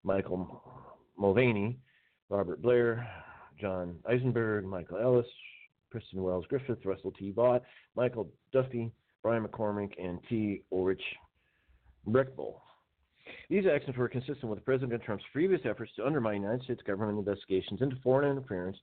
Michael 0.03 0.61
Mulvaney, 1.17 1.79
Robert 2.29 2.61
Blair, 2.61 3.07
John 3.59 3.95
Eisenberg, 4.07 4.65
Michael 4.65 4.97
Ellis, 4.97 5.25
Kristen 5.91 6.21
Wells 6.21 6.45
Griffith, 6.49 6.85
Russell 6.85 7.11
T. 7.11 7.31
Vought, 7.31 7.63
Michael 7.95 8.29
Duffey, 8.53 8.91
Brian 9.23 9.45
McCormack, 9.45 9.91
and 9.97 10.19
T. 10.29 10.61
Ulrich 10.71 11.01
Brechbuhl. 12.07 12.59
These 13.49 13.65
actions 13.65 13.97
were 13.97 14.07
consistent 14.07 14.47
with 14.51 14.63
President 14.65 15.01
Trump's 15.03 15.23
previous 15.33 15.61
efforts 15.65 15.91
to 15.95 16.05
undermine 16.05 16.41
United 16.41 16.63
States 16.63 16.81
government 16.85 17.17
investigations 17.17 17.81
into 17.81 17.95
foreign 18.03 18.29
interference 18.29 18.77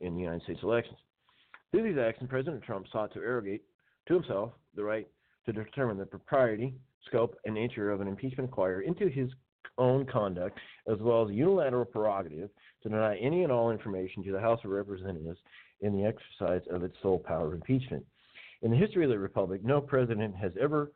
in 0.00 0.14
the 0.14 0.20
United 0.20 0.42
States 0.42 0.60
elections. 0.62 0.98
Through 1.70 1.92
these 1.92 1.98
actions, 1.98 2.30
President 2.30 2.62
Trump 2.62 2.86
sought 2.92 3.12
to 3.14 3.20
arrogate 3.20 3.62
to 4.08 4.14
himself 4.14 4.52
the 4.74 4.84
right 4.84 5.06
to 5.46 5.52
determine 5.52 5.98
the 5.98 6.06
propriety, 6.06 6.74
scope, 7.06 7.36
and 7.44 7.54
nature 7.54 7.90
of 7.90 8.00
an 8.00 8.08
impeachment 8.08 8.48
inquiry 8.48 8.86
into 8.86 9.08
his 9.08 9.30
own 9.78 10.06
conduct, 10.06 10.58
as 10.90 10.98
well 11.00 11.26
as 11.26 11.34
unilateral 11.34 11.84
prerogative 11.84 12.50
to 12.82 12.88
deny 12.88 13.16
any 13.16 13.42
and 13.42 13.52
all 13.52 13.70
information 13.70 14.22
to 14.24 14.32
the 14.32 14.40
House 14.40 14.60
of 14.64 14.70
Representatives 14.70 15.38
in 15.80 15.92
the 15.92 16.04
exercise 16.04 16.62
of 16.70 16.82
its 16.82 16.96
sole 17.02 17.18
power 17.18 17.48
of 17.48 17.54
impeachment. 17.54 18.04
In 18.62 18.70
the 18.70 18.76
history 18.76 19.04
of 19.04 19.10
the 19.10 19.18
Republic, 19.18 19.62
no 19.62 19.80
president 19.80 20.34
has 20.34 20.52
ever 20.60 20.92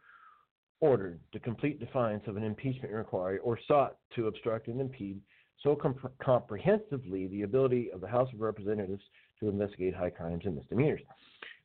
ordered 0.80 1.20
the 1.32 1.38
complete 1.38 1.78
defiance 1.78 2.22
of 2.26 2.36
an 2.36 2.42
impeachment 2.42 2.94
inquiry 2.94 3.38
or 3.40 3.58
sought 3.68 3.98
to 4.14 4.28
obstruct 4.28 4.68
and 4.68 4.80
impede 4.80 5.20
so 5.62 5.76
comp- 5.76 6.12
comprehensively 6.22 7.26
the 7.28 7.42
ability 7.42 7.90
of 7.92 8.00
the 8.00 8.08
House 8.08 8.28
of 8.32 8.40
Representatives 8.40 9.02
to 9.40 9.48
investigate 9.48 9.94
high 9.94 10.10
crimes 10.10 10.42
and 10.44 10.56
misdemeanors. 10.56 11.00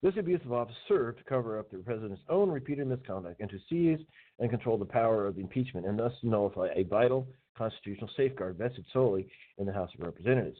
This 0.02 0.14
abuse 0.18 0.41
of 0.46 0.54
office 0.54 0.76
served 0.88 1.20
to 1.20 1.24
cover 1.24 1.58
up 1.58 1.72
the 1.72 1.78
president's 1.78 2.22
own 2.30 2.50
repeated 2.50 2.88
misconduct 2.88 3.39
and 3.39 3.50
to 3.50 3.58
seize 3.70 4.00
and 4.39 4.50
control 4.50 4.78
the 4.78 4.86
power 4.86 5.26
of 5.26 5.38
impeachment 5.38 5.88
and 5.88 5.98
thus 5.98 6.14
nullify 6.22 6.68
a 6.76 6.84
vital 6.84 7.28
constitutional 7.58 8.10
safeguard 8.16 8.58
vested 8.58 8.86
solely 8.91 9.28
in 9.58 9.66
the 9.66 9.74
House 9.74 9.89
of 9.98 10.06
Representatives. 10.06 10.60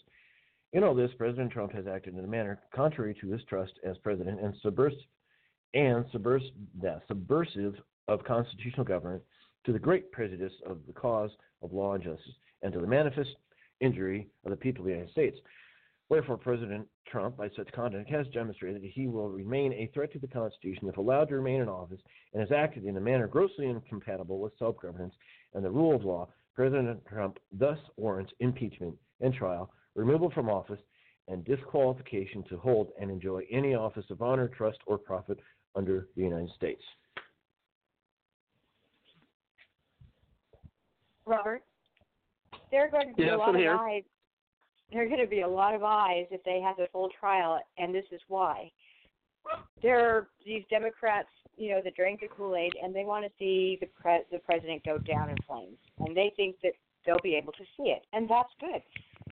In 0.74 0.84
all 0.84 0.96
this, 0.96 1.12
President 1.18 1.52
Trump 1.52 1.74
has 1.74 1.88
acted 1.88 2.18
in 2.18 2.24
a 2.24 2.28
manner 2.28 2.60
contrary 2.74 3.16
to 3.22 3.28
his 3.30 3.42
trust 3.44 3.74
as 3.86 3.98
president 4.00 4.42
and 4.42 4.54
subversive 4.62 5.00
and 5.74 6.06
yeah, 6.82 7.00
subversive 7.08 7.76
of 8.08 8.24
constitutional 8.24 8.86
government 8.86 9.22
to 9.66 9.74
the 9.74 9.80
great 9.80 10.12
prejudice 10.12 10.54
of 10.66 10.80
the 10.88 10.94
cause 10.94 11.32
of 11.62 11.74
law 11.74 11.94
and 11.94 12.04
justice 12.04 12.34
and 12.62 12.74
to 12.74 12.80
the 12.80 12.88
manifest 12.88 13.36
injury 13.82 14.28
of 14.46 14.52
the 14.52 14.58
people 14.58 14.82
of 14.82 14.86
the 14.86 14.92
United 14.92 15.12
States. 15.12 15.38
Wherefore, 16.10 16.38
President 16.38 16.88
Trump, 17.08 17.38
by 17.38 17.50
such 17.56 17.72
conduct, 17.72 18.10
has 18.10 18.28
demonstrated 18.28 18.84
that 18.84 18.92
he 18.92 19.08
will 19.08 19.30
remain 19.30 19.74
a 19.74 19.90
threat 19.94 20.12
to 20.14 20.20
the 20.20 20.28
Constitution 20.28 20.88
if 20.88 20.98
allowed 20.98 21.30
to 21.30 21.36
remain 21.36 21.62
in 21.62 21.70
office 21.70 22.00
and 22.34 22.42
has 22.42 22.52
acted 22.52 22.86
in 22.86 22.98
a 22.98 23.02
manner 23.02 23.28
grossly 23.28 23.68
incompatible 23.68 24.40
with 24.40 24.58
self 24.60 24.80
governance 24.80 25.16
and 25.54 25.66
the 25.66 25.72
rule 25.72 25.96
of 25.96 26.04
law. 26.06 26.28
President 26.54 27.04
Trump 27.06 27.38
thus 27.52 27.80
warrants 27.98 28.32
impeachment 28.40 28.96
and 29.20 29.34
trial, 29.34 29.72
removal 29.96 30.32
from 30.32 30.50
office, 30.50 30.80
and 31.28 31.44
disqualification 31.44 32.44
to 32.50 32.58
hold 32.58 32.92
and 33.00 33.10
enjoy 33.10 33.42
any 33.52 33.74
office 33.74 34.06
of 34.10 34.22
honor, 34.22 34.48
trust, 34.48 34.78
or 34.86 34.98
profit 34.98 35.40
under 35.76 36.08
the 36.16 36.22
United 36.22 36.52
States. 36.56 36.82
Robert, 41.26 41.64
there 42.76 42.84
are 42.86 42.92
going 42.92 43.08
to 43.08 43.16
be 43.16 43.24
Yes, 43.24 43.36
a 43.36 43.38
lot 43.38 43.56
of 43.56 43.62
here. 43.62 43.74
eyes. 43.74 44.04
There 44.92 45.02
are 45.02 45.08
going 45.08 45.22
to 45.22 45.28
be 45.28 45.42
a 45.42 45.48
lot 45.48 45.74
of 45.74 45.84
eyes 45.84 46.26
if 46.30 46.44
they 46.44 46.60
have 46.60 46.76
the 46.76 46.88
full 46.92 47.10
trial, 47.18 47.58
and 47.78 47.96
this 47.96 48.04
is 48.12 48.20
why. 48.28 48.70
There 49.82 49.98
are 50.10 50.28
these 50.46 50.64
Democrats, 50.70 51.30
you 51.56 51.70
know, 51.70 51.80
that 51.86 51.96
drink 51.96 52.20
the 52.20 52.28
Kool 52.28 52.58
Aid, 52.58 52.74
and 52.84 52.94
they 52.94 53.06
want 53.06 53.24
to 53.24 53.32
see 53.40 53.78
the 53.80 53.88
pre- 53.88 54.26
the 54.30 54.40
president 54.40 54.84
go 54.84 54.98
down 54.98 55.30
in 55.30 55.38
flames, 55.48 55.78
and 56.00 56.18
they 56.18 56.34
think 56.36 56.58
that 56.64 56.74
they'll 57.06 57.24
be 57.24 57.36
able 57.36 57.54
to 57.54 57.64
see 57.78 57.92
it, 57.92 58.04
and 58.12 58.30
that's 58.30 58.52
good. 58.60 58.82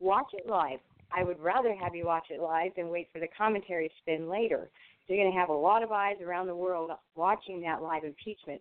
Watch 0.01 0.31
it 0.33 0.49
live. 0.49 0.81
I 1.17 1.23
would 1.23 1.39
rather 1.39 1.75
have 1.77 1.95
you 1.95 2.07
watch 2.07 2.27
it 2.31 2.41
live 2.41 2.73
than 2.77 2.89
wait 2.89 3.09
for 3.13 3.21
the 3.21 3.29
commentary 3.39 3.89
spin 4.03 4.29
later. 4.29 4.69
So 5.07 5.15
you're 5.15 5.23
going 5.23 5.33
to 5.33 5.39
have 5.39 5.49
a 5.49 5.53
lot 5.53 5.85
of 5.85 5.93
eyes 5.93 6.17
around 6.21 6.49
the 6.49 6.57
world 6.57 6.91
watching 7.15 7.61
that 7.63 7.83
live 7.83 8.03
impeachment 8.03 8.61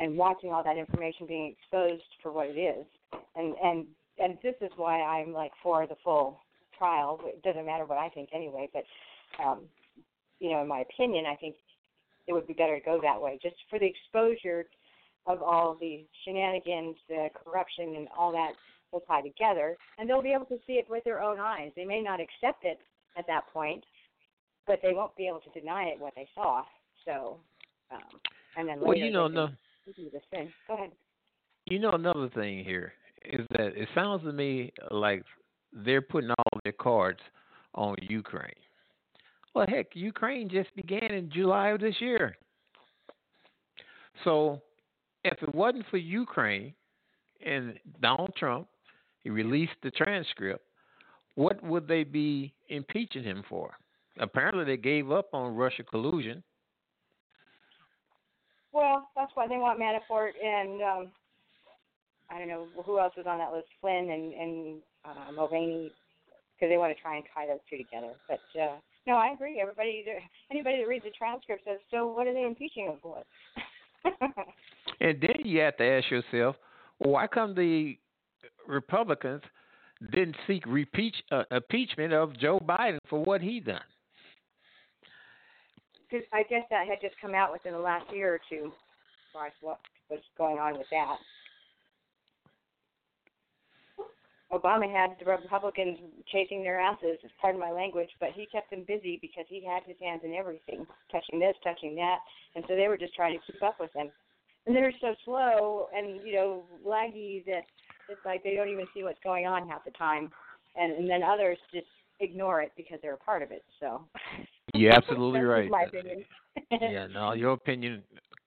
and 0.00 0.18
watching 0.18 0.52
all 0.52 0.64
that 0.64 0.76
information 0.76 1.26
being 1.26 1.54
exposed 1.56 2.02
for 2.20 2.32
what 2.32 2.48
it 2.48 2.58
is. 2.58 2.84
And 3.34 3.54
and 3.62 3.86
and 4.18 4.38
this 4.42 4.54
is 4.60 4.70
why 4.76 5.00
I'm 5.02 5.32
like 5.32 5.52
for 5.62 5.86
the 5.86 5.96
full 6.02 6.40
trial. 6.78 7.20
It 7.24 7.42
doesn't 7.42 7.66
matter 7.66 7.84
what 7.84 7.98
I 7.98 8.08
think 8.08 8.30
anyway, 8.32 8.68
but 8.72 8.84
um, 9.42 9.62
you 10.38 10.50
know, 10.50 10.62
in 10.62 10.68
my 10.68 10.80
opinion, 10.80 11.26
I 11.26 11.36
think 11.36 11.56
it 12.26 12.32
would 12.32 12.46
be 12.46 12.54
better 12.54 12.78
to 12.78 12.84
go 12.84 12.98
that 13.02 13.20
way, 13.20 13.38
just 13.42 13.56
for 13.70 13.78
the 13.78 13.86
exposure 13.86 14.66
of 15.26 15.42
all 15.42 15.76
the 15.80 16.04
shenanigans, 16.24 16.96
the 17.08 17.28
corruption, 17.44 17.96
and 17.96 18.08
all 18.16 18.32
that 18.32 18.52
will 18.92 19.00
tie 19.00 19.22
together, 19.22 19.76
and 19.98 20.08
they'll 20.08 20.22
be 20.22 20.32
able 20.32 20.46
to 20.46 20.58
see 20.66 20.74
it 20.74 20.86
with 20.88 21.04
their 21.04 21.20
own 21.20 21.38
eyes. 21.38 21.72
They 21.76 21.84
may 21.84 22.00
not 22.00 22.20
accept 22.20 22.64
it 22.64 22.78
at 23.18 23.26
that 23.26 23.42
point, 23.52 23.84
but 24.66 24.78
they 24.82 24.92
won't 24.92 25.16
be 25.16 25.26
able 25.26 25.40
to 25.40 25.60
deny 25.60 25.84
it 25.84 25.98
what 25.98 26.14
they 26.14 26.28
saw. 26.34 26.62
So, 27.04 27.38
um, 27.90 28.20
and 28.56 28.68
then 28.68 28.76
later 28.76 28.86
Well, 28.86 28.96
you 28.96 29.10
know, 29.10 29.28
no, 29.28 29.48
do 29.86 30.10
the 30.12 30.20
thing. 30.30 30.52
Go 30.68 30.74
ahead. 30.74 30.90
You 31.66 31.78
know 31.78 31.90
another 31.90 32.28
thing 32.30 32.64
here 32.64 32.92
is 33.24 33.46
that 33.50 33.76
it 33.76 33.88
sounds 33.94 34.22
to 34.22 34.32
me 34.32 34.72
like 34.90 35.24
they're 35.72 36.02
putting 36.02 36.30
all 36.30 36.60
their 36.64 36.72
cards 36.72 37.20
on 37.74 37.96
Ukraine. 38.02 38.52
Well, 39.54 39.66
heck, 39.68 39.88
Ukraine 39.94 40.48
just 40.48 40.74
began 40.76 41.12
in 41.12 41.30
July 41.30 41.68
of 41.70 41.80
this 41.80 41.94
year. 42.00 42.36
So, 44.24 44.62
if 45.24 45.42
it 45.42 45.54
wasn't 45.54 45.86
for 45.90 45.96
Ukraine 45.96 46.74
and 47.44 47.78
Donald 48.00 48.32
Trump, 48.38 48.68
he 49.20 49.30
released 49.30 49.72
the 49.82 49.90
transcript, 49.90 50.64
what 51.34 51.62
would 51.62 51.88
they 51.88 52.04
be 52.04 52.54
impeaching 52.68 53.24
him 53.24 53.42
for? 53.48 53.74
Apparently, 54.18 54.64
they 54.64 54.76
gave 54.76 55.10
up 55.10 55.28
on 55.32 55.54
Russia 55.54 55.82
collusion. 55.82 56.42
Well, 58.72 59.08
that's 59.16 59.32
why 59.34 59.48
they 59.48 59.56
want 59.56 59.80
Manafort 59.80 60.30
and 60.42 60.82
um 60.82 61.12
I 62.30 62.38
don't 62.38 62.48
know 62.48 62.66
who 62.84 62.98
else 62.98 63.14
was 63.16 63.26
on 63.26 63.38
that 63.38 63.52
list, 63.52 63.68
Flynn 63.80 64.10
and 64.10 64.32
and 64.34 64.82
uh, 65.04 65.32
Mulvaney, 65.32 65.92
because 66.54 66.70
they 66.70 66.76
want 66.76 66.94
to 66.96 67.00
try 67.00 67.16
and 67.16 67.24
tie 67.34 67.46
those 67.46 67.60
two 67.70 67.78
together. 67.78 68.12
But 68.28 68.60
uh 68.60 68.76
no, 69.06 69.14
I 69.14 69.28
agree. 69.28 69.60
Everybody, 69.60 70.04
anybody 70.50 70.78
that 70.78 70.88
reads 70.88 71.04
the 71.04 71.12
transcript 71.16 71.62
says, 71.64 71.78
so 71.92 72.08
what 72.08 72.26
are 72.26 72.34
they 72.34 72.42
impeaching 72.42 72.86
him 72.86 72.96
for? 73.00 73.22
And 75.00 75.20
then 75.20 75.44
you 75.44 75.60
have 75.60 75.76
to 75.76 75.84
ask 75.84 76.10
yourself, 76.10 76.56
well, 76.98 77.12
why 77.12 77.26
come 77.26 77.54
the 77.54 77.98
Republicans 78.66 79.42
didn't 80.10 80.36
seek 80.46 80.64
repeach, 80.66 81.14
uh, 81.30 81.44
impeachment 81.50 82.12
of 82.12 82.38
Joe 82.38 82.58
Biden 82.58 82.98
for 83.08 83.22
what 83.22 83.40
he 83.40 83.60
done? 83.60 83.80
Because 86.08 86.26
I 86.32 86.44
guess 86.44 86.62
that 86.70 86.86
had 86.86 87.00
just 87.00 87.14
come 87.20 87.34
out 87.34 87.52
within 87.52 87.72
the 87.72 87.78
last 87.78 88.06
year 88.12 88.34
or 88.34 88.40
two, 88.48 88.72
as 89.44 89.52
what 89.60 89.80
was 90.08 90.20
going 90.38 90.58
on 90.58 90.78
with 90.78 90.86
that. 90.90 91.16
Obama 94.52 94.90
had 94.90 95.16
the 95.18 95.24
Republicans 95.24 95.98
chasing 96.30 96.62
their 96.62 96.78
asses, 96.78 97.18
it's 97.22 97.32
part 97.40 97.54
of 97.54 97.60
my 97.60 97.72
language, 97.72 98.10
but 98.20 98.30
he 98.34 98.46
kept 98.46 98.70
them 98.70 98.84
busy 98.86 99.18
because 99.20 99.44
he 99.48 99.64
had 99.64 99.82
his 99.84 99.96
hands 100.00 100.20
in 100.24 100.34
everything, 100.34 100.86
touching 101.10 101.40
this, 101.40 101.54
touching 101.64 101.96
that, 101.96 102.18
and 102.54 102.64
so 102.68 102.76
they 102.76 102.86
were 102.86 102.96
just 102.96 103.14
trying 103.14 103.36
to 103.38 103.52
keep 103.52 103.60
up 103.62 103.76
with 103.80 103.92
him. 103.92 104.08
And 104.66 104.74
they're 104.74 104.92
so 105.00 105.14
slow 105.24 105.88
and 105.94 106.20
you 106.26 106.34
know 106.34 106.64
laggy 106.86 107.44
that 107.46 107.62
it's 108.08 108.20
like 108.24 108.42
they 108.42 108.54
don't 108.54 108.68
even 108.68 108.86
see 108.94 109.02
what's 109.02 109.18
going 109.22 109.46
on 109.46 109.68
half 109.68 109.84
the 109.84 109.90
time, 109.92 110.30
and 110.76 110.92
and 110.92 111.10
then 111.10 111.22
others 111.22 111.58
just 111.72 111.86
ignore 112.20 112.62
it 112.62 112.72
because 112.76 112.98
they're 113.02 113.14
a 113.14 113.18
part 113.18 113.42
of 113.42 113.50
it. 113.50 113.64
So 113.80 114.04
You're 114.74 114.92
absolutely 114.96 115.40
right. 115.40 115.68
my 115.68 115.84
opinion. 115.84 116.24
yeah, 116.70 117.06
no, 117.06 117.32
your 117.32 117.52
opinion 117.52 118.02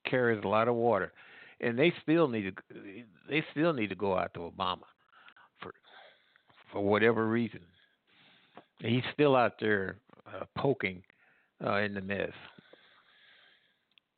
carries 0.09 0.41
a 0.43 0.47
lot 0.47 0.67
of 0.67 0.75
water, 0.75 1.11
and 1.59 1.77
they 1.77 1.93
still 2.03 2.29
need 2.29 2.55
to 2.55 2.75
they 3.29 3.43
still 3.51 3.73
need 3.73 3.89
to 3.89 3.95
go 3.95 4.17
after 4.17 4.39
Obama 4.39 4.83
for 6.71 6.83
whatever 6.83 7.27
reason. 7.27 7.61
He's 8.79 9.03
still 9.13 9.35
out 9.35 9.53
there 9.59 9.97
uh, 10.27 10.45
poking 10.57 11.03
uh, 11.65 11.77
in 11.77 11.93
the 11.93 12.01
mess. 12.01 12.31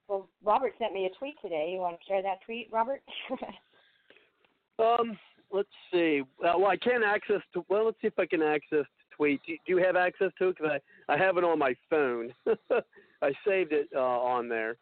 Well, 0.07 0.27
Robert 0.43 0.73
sent 0.77 0.93
me 0.93 1.05
a 1.05 1.17
tweet 1.17 1.35
today. 1.41 1.71
You 1.73 1.79
want 1.79 1.97
to 1.99 2.05
share 2.05 2.21
that 2.21 2.39
tweet, 2.45 2.67
Robert? 2.71 3.01
Um, 4.79 5.17
let's 5.51 5.69
see. 5.93 6.23
Uh, 6.43 6.53
well, 6.57 6.67
I 6.71 6.77
can't 6.77 7.03
access. 7.03 7.41
To, 7.53 7.63
well, 7.69 7.85
let's 7.85 7.97
see 8.01 8.07
if 8.07 8.17
I 8.17 8.25
can 8.25 8.41
access 8.41 8.85
the 8.85 9.15
tweet. 9.15 9.41
Do, 9.45 9.53
do 9.65 9.73
you 9.73 9.77
have 9.77 9.95
access 9.95 10.31
to 10.39 10.49
it? 10.49 10.57
Because 10.57 10.79
I, 11.07 11.13
I 11.13 11.17
have 11.17 11.37
it 11.37 11.43
on 11.43 11.59
my 11.59 11.75
phone. 11.89 12.33
I 13.21 13.31
saved 13.47 13.73
it 13.73 13.89
uh, 13.95 13.99
on 13.99 14.49
there. 14.49 14.77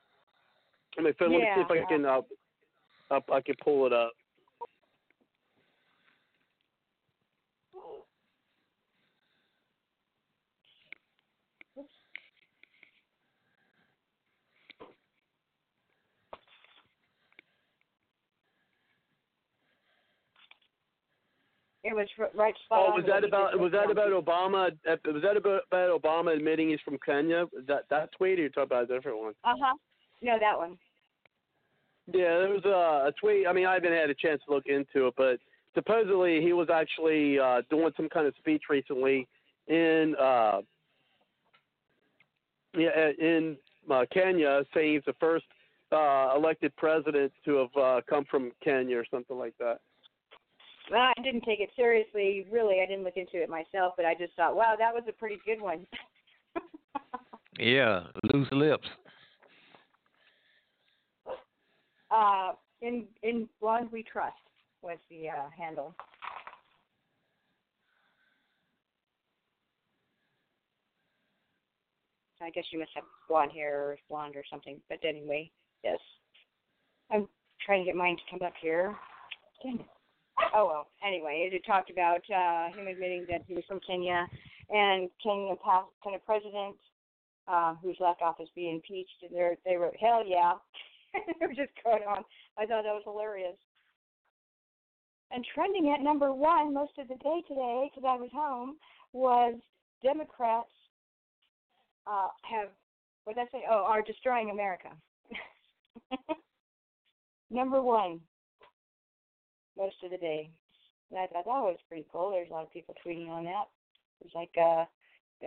On 0.98 1.04
my 1.04 1.12
phone. 1.20 1.34
Let 1.34 1.40
me 1.40 1.48
see 1.56 1.62
if 1.62 1.72
I 1.72 1.86
can. 1.90 2.06
Uh, 2.06 2.22
up, 3.12 3.30
I 3.32 3.42
can 3.42 3.56
pull 3.64 3.88
it 3.88 3.94
up. 3.94 4.12
It 21.84 21.96
was 21.96 22.08
right 22.36 22.54
spot 22.66 22.88
Oh, 22.90 22.96
was 22.96 23.06
that 23.08 23.24
about? 23.24 23.58
Was 23.58 23.72
that 23.72 23.90
about 23.90 24.12
Obama? 24.12 24.72
uh, 24.90 24.96
Was 25.06 25.22
that 25.24 25.38
about, 25.38 25.62
about 25.72 26.02
Obama 26.02 26.36
admitting 26.36 26.70
he's 26.70 26.80
from 26.84 26.98
Kenya? 27.06 27.44
Is 27.58 27.66
that 27.68 27.86
that 27.90 28.12
tweet, 28.12 28.38
or 28.38 28.44
you 28.44 28.50
talking 28.50 28.64
about 28.64 28.84
a 28.84 28.88
different 28.88 29.18
one? 29.18 29.34
Uh 29.46 29.54
huh. 29.62 29.76
No, 30.22 30.38
that 30.40 30.58
one. 30.58 30.78
Yeah, 32.08 32.40
there 32.40 32.50
was 32.50 32.66
a, 32.66 33.08
a 33.08 33.12
tweet. 33.20 33.48
I 33.48 33.54
mean, 33.54 33.66
I 33.66 33.76
haven't 33.76 33.94
had 33.94 34.10
a 34.10 34.16
chance 34.16 34.42
to 34.48 34.54
look 34.54 34.66
into 34.66 35.08
it, 35.08 35.14
but 35.16 35.40
supposedly 35.74 36.42
he 36.42 36.52
was 36.52 36.68
actually 36.70 37.40
uh, 37.40 37.62
doing 37.70 37.92
some 37.96 38.10
kind 38.10 38.28
of 38.28 38.34
speech 38.40 38.64
recently 38.70 39.28
in 39.68 40.16
uh, 40.20 40.60
yeah 42.78 43.12
in 43.18 43.56
uh, 43.90 44.06
Kenya, 44.12 44.64
saying 44.74 44.96
he's 44.96 45.04
the 45.06 45.16
first 45.20 45.46
uh, 45.94 46.34
elected 46.36 46.76
president 46.76 47.32
to 47.46 47.56
have 47.56 47.82
uh, 47.82 48.02
come 48.10 48.26
from 48.30 48.52
Kenya 48.62 48.98
or 48.98 49.06
something 49.10 49.38
like 49.38 49.54
that. 49.60 49.80
Well, 50.92 51.02
I 51.02 51.22
didn't 51.22 51.44
take 51.44 51.60
it 51.60 51.70
seriously. 51.76 52.48
Really, 52.52 52.82
I 52.82 52.88
didn't 52.88 53.04
look 53.04 53.18
into 53.18 53.42
it 53.42 53.50
myself, 53.50 53.94
but 53.96 54.06
I 54.06 54.16
just 54.16 54.34
thought, 54.36 54.56
wow, 54.56 54.76
that 54.78 54.94
was 54.94 55.04
a 55.08 55.12
pretty 55.12 55.40
good 55.46 55.62
one. 55.62 55.86
Yeah, 57.60 58.04
loose 58.32 58.48
lips. 58.54 58.88
uh, 62.10 62.54
in 62.82 63.06
in 63.22 63.50
blonde 63.60 63.90
we 63.92 64.02
trust 64.02 64.38
was 64.82 64.98
the 65.10 65.28
uh, 65.28 65.50
handle. 65.56 65.94
I 72.42 72.50
guess 72.52 72.64
you 72.72 72.80
must 72.80 72.92
have 72.96 73.04
blonde 73.28 73.52
hair 73.52 73.82
or 73.82 73.98
blonde 74.10 74.38
or 74.38 74.44
something. 74.50 74.80
But 74.88 75.00
anyway, 75.04 75.52
yes. 75.84 76.00
I'm 77.12 77.28
trying 77.66 77.82
to 77.82 77.86
get 77.86 77.98
mine 77.98 78.16
to 78.16 78.24
come 78.32 78.48
up 78.48 78.54
here. 78.62 78.96
Dang 79.62 79.82
it. 79.82 79.99
Oh 80.54 80.66
well. 80.66 80.88
Anyway, 81.06 81.50
it 81.52 81.66
talked 81.66 81.90
about 81.90 82.22
uh, 82.30 82.68
him 82.76 82.88
admitting 82.88 83.26
that 83.30 83.44
he 83.48 83.54
was 83.54 83.64
from 83.68 83.80
Kenya, 83.86 84.28
and 84.70 85.10
Kenyan 85.26 85.60
past 85.62 85.88
kind 86.04 86.16
of 86.16 86.26
president 86.26 86.76
uh, 87.48 87.76
who's 87.82 87.98
left 88.00 88.22
office 88.22 88.50
be 88.56 88.70
impeached. 88.70 89.24
And 89.24 89.32
they 89.36 89.56
they 89.66 89.76
wrote, 89.76 89.96
"Hell 90.00 90.24
yeah." 90.26 90.54
they 91.14 91.46
were 91.46 91.54
just 91.54 91.72
going 91.84 92.04
on. 92.04 92.24
I 92.58 92.66
thought 92.66 92.84
that 92.84 92.94
was 92.94 93.04
hilarious. 93.04 93.58
And 95.32 95.46
trending 95.54 95.94
at 95.94 96.04
number 96.04 96.34
one 96.34 96.74
most 96.74 96.94
of 96.98 97.08
the 97.08 97.16
day 97.16 97.42
today, 97.48 97.90
because 97.90 98.08
I 98.08 98.20
was 98.20 98.30
home, 98.34 98.78
was 99.14 99.56
Democrats 100.04 100.70
uh, 102.08 102.28
have 102.44 102.70
what 103.24 103.36
did 103.36 103.42
I 103.42 103.52
say? 103.52 103.64
Oh, 103.70 103.86
are 103.88 104.02
destroying 104.02 104.50
America. 104.50 104.90
number 107.52 107.82
one 107.82 108.22
most 109.80 109.96
of 110.04 110.12
the 110.12 110.18
day. 110.18 110.50
And 111.10 111.20
I 111.20 111.28
thought 111.28 111.46
that 111.46 111.64
was 111.64 111.78
pretty 111.88 112.06
cool. 112.12 112.32
There's 112.32 112.50
a 112.50 112.54
lot 112.54 112.64
of 112.64 112.72
people 112.72 112.94
tweeting 113.06 113.30
on 113.30 113.46
that. 113.46 113.66
It 114.22 114.28
was 114.28 114.36
like 114.36 114.52
uh, 114.60 114.86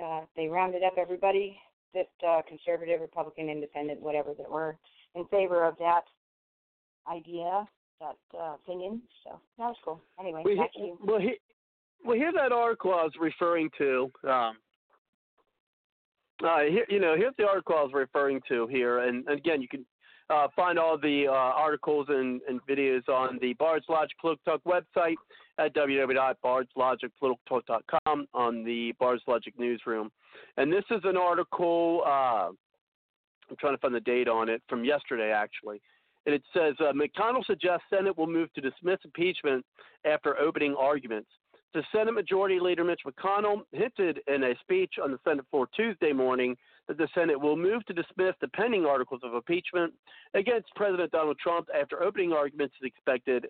uh, 0.02 0.24
they 0.34 0.48
rounded 0.48 0.82
up 0.82 0.94
everybody 0.98 1.56
that 1.94 2.08
uh, 2.26 2.40
conservative, 2.48 3.00
Republican, 3.00 3.48
Independent, 3.48 4.00
whatever 4.00 4.32
that 4.36 4.50
were 4.50 4.76
in 5.14 5.26
favor 5.26 5.64
of 5.64 5.76
that 5.78 6.04
idea, 7.10 7.68
that 8.00 8.16
uh, 8.36 8.54
opinion. 8.54 9.02
So 9.24 9.38
that 9.58 9.64
was 9.66 9.76
cool. 9.84 10.00
Anyway, 10.18 10.42
Well, 10.44 10.56
back 10.56 10.70
he, 10.72 10.80
to 10.80 10.86
you. 10.86 10.98
well, 11.04 11.20
he, 11.20 11.34
well, 12.04 12.16
here's 12.16 12.34
that 12.34 12.50
article 12.50 12.92
I 12.92 13.04
was 13.04 13.12
referring 13.20 13.70
to. 13.78 14.10
Um, 14.24 14.56
uh, 16.42 16.62
here, 16.68 16.86
you 16.88 16.98
know, 16.98 17.14
here's 17.16 17.34
the 17.38 17.46
article 17.46 17.76
I 17.76 17.82
was 17.82 17.92
referring 17.94 18.40
to 18.48 18.66
here, 18.66 19.00
and, 19.00 19.26
and 19.28 19.38
again, 19.38 19.62
you 19.62 19.68
can 19.68 19.84
uh, 20.30 20.46
find 20.54 20.78
all 20.78 20.96
the 20.98 21.26
uh, 21.28 21.32
articles 21.32 22.06
and, 22.08 22.40
and 22.48 22.60
videos 22.66 23.08
on 23.08 23.38
the 23.40 23.54
Bards 23.54 23.86
Logic 23.88 24.16
Political 24.20 24.58
Talk 24.58 24.62
website 24.64 25.16
at 25.58 25.74
www.bardslogicpoliticaltalk.com 25.74 28.28
on 28.34 28.64
the 28.64 28.92
Bards 28.98 29.22
Logic 29.26 29.54
newsroom. 29.58 30.12
And 30.56 30.72
this 30.72 30.84
is 30.90 31.00
an 31.04 31.16
article. 31.16 32.02
Uh, 32.06 32.50
I'm 33.50 33.56
trying 33.58 33.74
to 33.74 33.80
find 33.80 33.94
the 33.94 34.00
date 34.00 34.28
on 34.28 34.48
it 34.48 34.62
from 34.68 34.84
yesterday, 34.84 35.32
actually. 35.32 35.82
And 36.24 36.32
it 36.34 36.42
says 36.54 36.74
uh, 36.80 36.92
McConnell 36.92 37.44
suggests 37.44 37.84
Senate 37.90 38.16
will 38.16 38.28
move 38.28 38.52
to 38.54 38.60
dismiss 38.60 38.98
impeachment 39.04 39.66
after 40.04 40.38
opening 40.38 40.76
arguments. 40.78 41.28
The 41.74 41.82
Senate 41.90 42.12
Majority 42.12 42.60
Leader 42.60 42.84
Mitch 42.84 43.00
McConnell 43.06 43.62
hinted 43.72 44.20
in 44.28 44.44
a 44.44 44.54
speech 44.60 44.94
on 45.02 45.10
the 45.10 45.18
Senate 45.24 45.46
floor 45.50 45.66
Tuesday 45.74 46.12
morning 46.12 46.54
that 46.88 46.98
the 46.98 47.08
Senate 47.14 47.40
will 47.40 47.56
move 47.56 47.84
to 47.86 47.92
dismiss 47.92 48.34
the 48.40 48.48
pending 48.48 48.84
articles 48.84 49.20
of 49.24 49.34
impeachment 49.34 49.92
against 50.34 50.74
President 50.74 51.10
Donald 51.12 51.38
Trump 51.38 51.68
after 51.78 52.02
opening 52.02 52.32
arguments 52.32 52.74
is 52.80 52.86
expected 52.86 53.46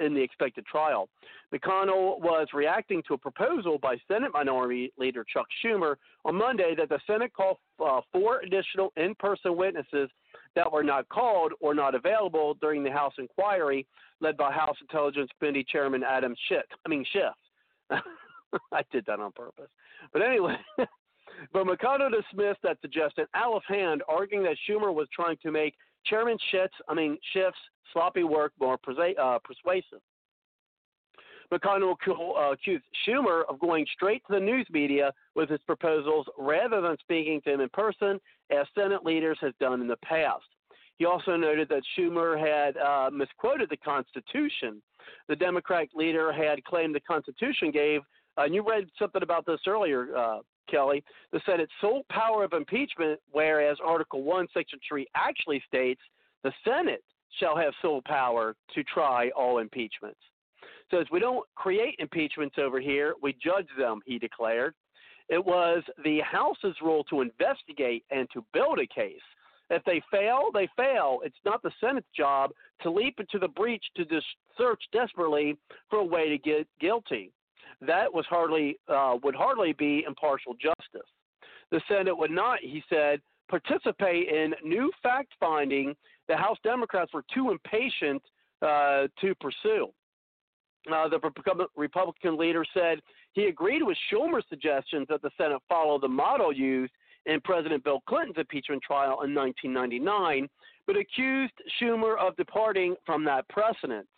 in 0.00 0.14
the 0.14 0.20
expected 0.20 0.64
trial. 0.66 1.08
McConnell 1.54 2.18
was 2.20 2.48
reacting 2.54 3.02
to 3.06 3.14
a 3.14 3.18
proposal 3.18 3.78
by 3.78 3.96
Senate 4.08 4.30
Minority 4.32 4.92
Leader 4.96 5.24
Chuck 5.30 5.46
Schumer 5.62 5.96
on 6.24 6.34
Monday 6.34 6.74
that 6.76 6.88
the 6.88 6.98
Senate 7.06 7.32
call 7.34 7.60
uh, 7.84 8.00
four 8.10 8.40
additional 8.40 8.92
in 8.96 9.14
person 9.16 9.56
witnesses 9.56 10.08
that 10.54 10.70
were 10.70 10.82
not 10.82 11.08
called 11.08 11.52
or 11.60 11.74
not 11.74 11.94
available 11.94 12.54
during 12.60 12.82
the 12.82 12.90
House 12.90 13.14
inquiry 13.18 13.86
led 14.20 14.36
by 14.36 14.52
House 14.52 14.76
Intelligence 14.80 15.30
Committee 15.38 15.64
Chairman 15.68 16.02
Adam 16.02 16.34
Schiff. 16.48 16.64
I 16.86 16.88
mean, 16.88 17.04
Schiff. 17.12 18.00
I 18.72 18.82
did 18.90 19.04
that 19.06 19.20
on 19.20 19.32
purpose. 19.32 19.68
But 20.12 20.22
anyway, 20.22 20.56
but 21.52 21.66
McConnell 21.66 22.10
dismissed 22.10 22.60
that 22.62 22.78
suggestion 22.80 23.26
out 23.34 23.54
of 23.54 23.62
hand, 23.66 24.02
arguing 24.08 24.44
that 24.44 24.56
Schumer 24.68 24.94
was 24.94 25.08
trying 25.14 25.36
to 25.42 25.50
make 25.50 25.74
Chairman 26.06 26.38
Schiff's, 26.50 26.74
I 26.88 26.94
mean, 26.94 27.18
Schiff's 27.34 27.56
sloppy 27.92 28.24
work 28.24 28.52
more 28.60 28.78
persa- 28.78 29.18
uh, 29.18 29.38
persuasive. 29.44 30.00
McConnell 31.52 31.94
uh, 32.08 32.52
accused 32.52 32.84
Schumer 33.06 33.42
of 33.48 33.60
going 33.60 33.86
straight 33.92 34.22
to 34.26 34.34
the 34.34 34.40
news 34.40 34.66
media 34.70 35.12
with 35.34 35.50
his 35.50 35.60
proposals 35.66 36.26
rather 36.38 36.80
than 36.80 36.96
speaking 37.00 37.40
to 37.42 37.52
him 37.52 37.60
in 37.60 37.68
person, 37.68 38.18
as 38.50 38.66
Senate 38.74 39.04
leaders 39.04 39.38
have 39.40 39.56
done 39.58 39.80
in 39.82 39.86
the 39.86 39.98
past. 39.98 40.44
He 40.96 41.04
also 41.04 41.36
noted 41.36 41.68
that 41.68 41.82
Schumer 41.96 42.38
had 42.38 42.76
uh, 42.76 43.10
misquoted 43.10 43.68
the 43.70 43.76
Constitution. 43.76 44.80
The 45.28 45.36
Democratic 45.36 45.90
leader 45.94 46.32
had 46.32 46.62
claimed 46.64 46.94
the 46.94 47.00
Constitution 47.00 47.70
gave, 47.70 48.00
uh, 48.38 48.42
and 48.44 48.54
you 48.54 48.66
read 48.66 48.86
something 48.98 49.22
about 49.22 49.44
this 49.44 49.60
earlier, 49.66 50.16
uh, 50.16 50.38
Kelly, 50.70 51.04
the 51.32 51.40
Senate's 51.46 51.72
sole 51.80 52.04
power 52.10 52.44
of 52.44 52.52
impeachment, 52.52 53.20
whereas 53.30 53.76
Article 53.84 54.22
1, 54.22 54.48
Section 54.54 54.78
3 54.88 55.06
actually 55.14 55.62
states 55.66 56.00
the 56.42 56.52
Senate 56.64 57.04
shall 57.40 57.56
have 57.56 57.72
sole 57.80 58.02
power 58.04 58.54
to 58.74 58.84
try 58.84 59.30
all 59.30 59.58
impeachments. 59.58 60.20
So 60.90 60.98
as 60.98 61.06
we 61.10 61.20
don't 61.20 61.46
create 61.54 61.96
impeachments 61.98 62.56
over 62.58 62.80
here, 62.80 63.14
we 63.22 63.34
judge 63.42 63.68
them, 63.78 64.00
he 64.04 64.18
declared. 64.18 64.74
It 65.28 65.42
was 65.42 65.82
the 66.04 66.20
House's 66.20 66.76
role 66.82 67.04
to 67.04 67.22
investigate 67.22 68.04
and 68.10 68.28
to 68.34 68.44
build 68.52 68.78
a 68.78 68.86
case. 68.86 69.22
If 69.70 69.82
they 69.84 70.02
fail, 70.10 70.50
they 70.52 70.68
fail. 70.76 71.20
It's 71.24 71.34
not 71.46 71.62
the 71.62 71.70
Senate's 71.80 72.06
job 72.14 72.50
to 72.82 72.90
leap 72.90 73.18
into 73.18 73.38
the 73.38 73.48
breach 73.48 73.84
to 73.96 74.04
search 74.58 74.82
desperately 74.92 75.56
for 75.88 76.00
a 76.00 76.04
way 76.04 76.28
to 76.28 76.36
get 76.36 76.68
guilty. 76.78 77.32
That 77.86 78.12
was 78.12 78.24
hardly 78.28 78.78
uh, 78.88 79.16
would 79.22 79.34
hardly 79.34 79.72
be 79.72 80.04
impartial 80.06 80.54
justice. 80.54 81.08
The 81.70 81.80
Senate 81.88 82.16
would 82.16 82.30
not, 82.30 82.60
he 82.60 82.82
said, 82.88 83.20
participate 83.48 84.28
in 84.28 84.54
new 84.62 84.90
fact 85.02 85.32
finding 85.40 85.94
the 86.28 86.36
House 86.36 86.58
Democrats 86.62 87.12
were 87.12 87.24
too 87.34 87.50
impatient 87.50 88.22
uh, 88.62 89.08
to 89.20 89.34
pursue. 89.40 89.88
Uh, 90.92 91.08
the 91.08 91.20
Republican 91.76 92.36
leader 92.36 92.64
said 92.74 93.00
he 93.32 93.44
agreed 93.44 93.82
with 93.82 93.96
Schumer's 94.10 94.44
suggestions 94.48 95.06
that 95.08 95.22
the 95.22 95.30
Senate 95.36 95.62
follow 95.68 95.98
the 95.98 96.08
model 96.08 96.52
used 96.52 96.92
in 97.26 97.40
President 97.42 97.84
Bill 97.84 98.00
Clinton's 98.08 98.38
impeachment 98.38 98.82
trial 98.82 99.22
in 99.22 99.34
1999, 99.34 100.48
but 100.86 100.96
accused 100.96 101.52
Schumer 101.80 102.18
of 102.18 102.34
departing 102.36 102.96
from 103.06 103.24
that 103.24 103.48
precedent. 103.48 104.08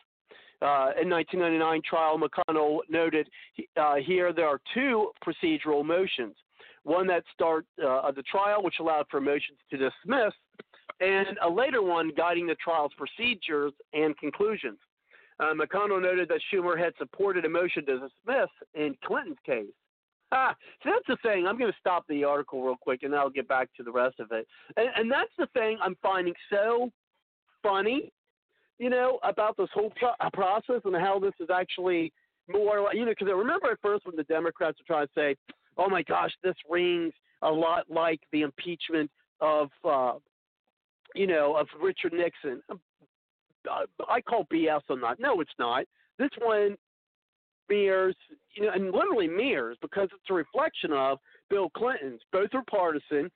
Uh, 0.65 0.97
in 0.99 1.11
1999 1.11 1.83
trial, 1.87 2.19
McConnell 2.19 2.79
noted 2.89 3.29
uh, 3.77 3.97
here 3.97 4.33
there 4.33 4.49
are 4.49 4.61
two 4.73 5.11
procedural 5.23 5.85
motions. 5.85 6.35
One 6.85 7.07
that 7.09 7.23
start 7.35 7.67
uh, 7.85 8.11
the 8.13 8.23
trial, 8.23 8.63
which 8.63 8.77
allowed 8.81 9.05
for 9.11 9.21
motions 9.21 9.59
to 9.71 9.77
dismiss, 9.77 10.33
and 11.01 11.37
a 11.43 11.49
later 11.49 11.83
one 11.83 12.13
guiding 12.17 12.47
the 12.47 12.55
trial's 12.55 12.93
procedures 12.97 13.73
and 13.93 14.17
conclusions. 14.17 14.79
Uh, 15.39 15.53
McConnell 15.53 16.01
noted 16.01 16.29
that 16.29 16.41
Schumer 16.51 16.79
had 16.79 16.95
supported 16.97 17.45
a 17.45 17.49
motion 17.49 17.85
to 17.85 17.95
dismiss 17.95 18.49
in 18.75 18.97
Clinton's 19.05 19.37
case. 19.45 19.67
Ah, 20.33 20.55
so 20.83 20.91
that's 20.91 21.07
the 21.07 21.29
thing. 21.29 21.47
I'm 21.47 21.59
going 21.59 21.71
to 21.71 21.79
stop 21.79 22.07
the 22.09 22.25
article 22.25 22.65
real 22.65 22.77
quick, 22.81 23.03
and 23.03 23.15
I'll 23.15 23.29
get 23.29 23.49
back 23.49 23.69
to 23.77 23.83
the 23.83 23.93
rest 23.93 24.19
of 24.19 24.33
it. 24.33 24.47
And, 24.79 24.89
and 24.97 25.11
that's 25.11 25.31
the 25.37 25.47
thing 25.53 25.77
I'm 25.83 25.97
finding 26.03 26.35
so 26.51 26.91
funny, 27.63 28.13
you 28.79 28.91
know, 28.91 29.19
about 29.23 29.57
this 29.57 29.69
whole 29.73 29.93
pro- 29.97 30.11
uh, 30.21 30.31
process 30.33 30.81
and 30.85 30.95
how 30.97 31.19
this 31.19 31.35
is 31.41 31.49
actually 31.55 32.13
more 32.49 32.93
you 32.93 33.05
know, 33.05 33.13
because 33.13 33.29
I 33.29 33.33
remember 33.33 33.71
at 33.71 33.79
first 33.83 34.07
when 34.07 34.17
the 34.17 34.25
Democrats 34.25 34.79
were 34.79 34.87
trying 34.87 35.07
to 35.07 35.13
say, 35.15 35.37
"Oh 35.77 35.89
my 35.89 36.03
gosh, 36.03 36.33
this 36.43 36.57
rings 36.69 37.15
a 37.43 37.51
lot 37.51 37.91
like 37.91 38.21
the 38.33 38.43
impeachment 38.43 39.11
of, 39.41 39.71
uh, 39.85 40.15
you 41.15 41.27
know, 41.27 41.57
of 41.57 41.69
Richard 41.81 42.13
Nixon." 42.13 42.63
Uh, 42.71 43.87
I 44.09 44.21
call 44.21 44.47
BS 44.53 44.83
on 44.91 45.01
that. 45.01 45.19
No, 45.19 45.41
it's 45.41 45.51
not. 45.59 45.87
This 46.19 46.31
one 46.39 46.77
mirrors, 47.69 48.17
you 48.55 48.65
know, 48.65 48.73
and 48.73 48.93
literally 48.93 49.29
mirrors 49.29 49.79
because 49.81 50.09
it's 50.13 50.31
a 50.31 50.35
reflection 50.35 50.93
of 50.93 51.19
Bill 51.49 51.71
Clinton's. 51.71 52.21
Both 52.33 52.51
are 52.55 52.63
partisan. 52.71 53.31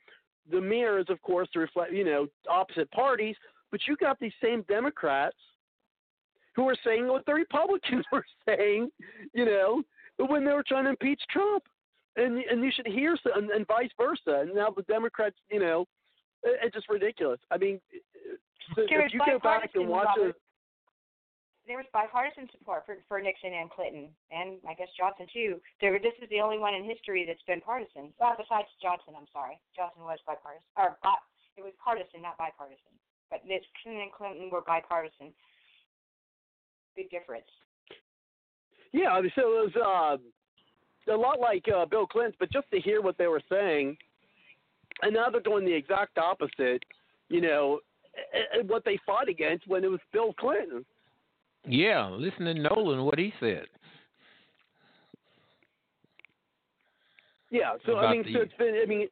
The 0.51 0.61
mirrors, 0.61 1.07
of 1.09 1.21
course, 1.23 1.49
to 1.53 1.61
reflect, 1.61 1.93
you 1.93 2.05
know, 2.05 2.27
opposite 2.49 2.91
parties. 2.91 3.37
But 3.71 3.81
you 3.87 3.97
got 3.97 4.19
these 4.19 4.33
same 4.43 4.63
Democrats 4.63 5.37
who 6.57 6.69
are 6.69 6.77
saying 6.85 7.07
what 7.07 7.27
the 7.27 7.35
Republicans 7.35 8.05
were 8.13 8.25
saying, 8.47 8.91
you 9.33 9.45
know, 9.45 9.83
when 10.19 10.45
they 10.45 10.53
were 10.53 10.65
trying 10.67 10.85
to 10.85 10.91
impeach 10.91 11.23
Trump. 11.31 11.65
And 12.17 12.39
and 12.39 12.65
you 12.65 12.73
should 12.75 12.89
hear 12.89 13.17
so, 13.23 13.31
and, 13.37 13.51
and 13.51 13.65
vice 13.69 13.91
versa. 13.97 14.41
And 14.41 14.53
now 14.55 14.71
the 14.71 14.83
Democrats, 14.83 15.37
you 15.53 15.61
know, 15.61 15.87
it, 16.43 16.59
it's 16.65 16.75
just 16.75 16.89
ridiculous. 16.89 17.39
I 17.53 17.59
mean, 17.59 17.79
so 18.75 18.83
if 18.83 19.13
you 19.13 19.21
go 19.25 19.39
back 19.39 19.71
and 19.75 19.89
watch 19.89 20.09
it 20.17 20.35
there 21.69 21.77
was 21.77 21.87
bipartisan 21.93 22.49
support 22.57 22.89
for 22.89 22.97
for 23.07 23.21
Nixon 23.21 23.53
and 23.53 23.69
Clinton, 23.69 24.09
and 24.33 24.57
I 24.65 24.73
guess 24.73 24.89
Johnson 24.97 25.29
too. 25.29 25.61
There, 25.85 26.01
this 26.01 26.17
is 26.17 26.27
the 26.33 26.41
only 26.41 26.57
one 26.57 26.73
in 26.73 26.83
history 26.83 27.29
that's 27.29 27.45
been 27.45 27.61
partisan. 27.61 28.11
Well, 28.17 28.35
besides 28.41 28.73
Johnson, 28.81 29.13
I'm 29.13 29.29
sorry, 29.31 29.61
Johnson 29.77 30.09
was 30.09 30.19
bipartisan, 30.25 30.65
or 30.81 30.97
it 30.97 31.63
was 31.63 31.77
partisan, 31.77 32.25
not 32.25 32.41
bipartisan. 32.41 32.97
But 33.31 33.41
Nixon 33.47 34.01
and 34.01 34.13
Clinton 34.13 34.49
were 34.51 34.63
bipartisan. 34.67 35.33
Big 36.97 37.11
difference. 37.11 37.45
Yeah, 38.93 39.11
I 39.11 39.21
mean, 39.21 39.31
so 39.35 39.43
it 39.43 39.75
was 39.75 40.19
uh, 41.09 41.13
a 41.13 41.17
lot 41.17 41.41
like 41.41 41.65
uh, 41.75 41.85
Bill 41.85 42.07
Clinton, 42.07 42.35
but 42.39 42.51
just 42.51 42.71
to 42.73 42.81
hear 42.81 43.03
what 43.03 43.19
they 43.19 43.27
were 43.27 43.43
saying, 43.51 43.97
and 45.03 45.15
now 45.15 45.29
they're 45.31 45.41
doing 45.41 45.65
the 45.65 45.75
exact 45.75 46.17
opposite. 46.19 46.83
You 47.29 47.43
know, 47.43 47.81
what 48.67 48.85
they 48.85 48.99
fought 49.05 49.29
against 49.29 49.69
when 49.69 49.85
it 49.85 49.89
was 49.89 50.01
Bill 50.13 50.33
Clinton. 50.41 50.85
Yeah, 51.67 52.09
listen 52.09 52.47
to 52.47 52.55
Nolan 52.55 53.05
what 53.05 53.19
he 53.19 53.33
said. 53.39 53.67
Yeah, 57.51 57.73
so 57.85 57.99
I 57.99 58.13
mean, 58.13 58.25
the, 58.25 58.33
so 58.33 58.41
it's 58.41 58.53
been. 58.59 58.81
I 58.83 58.87
mean, 58.87 59.09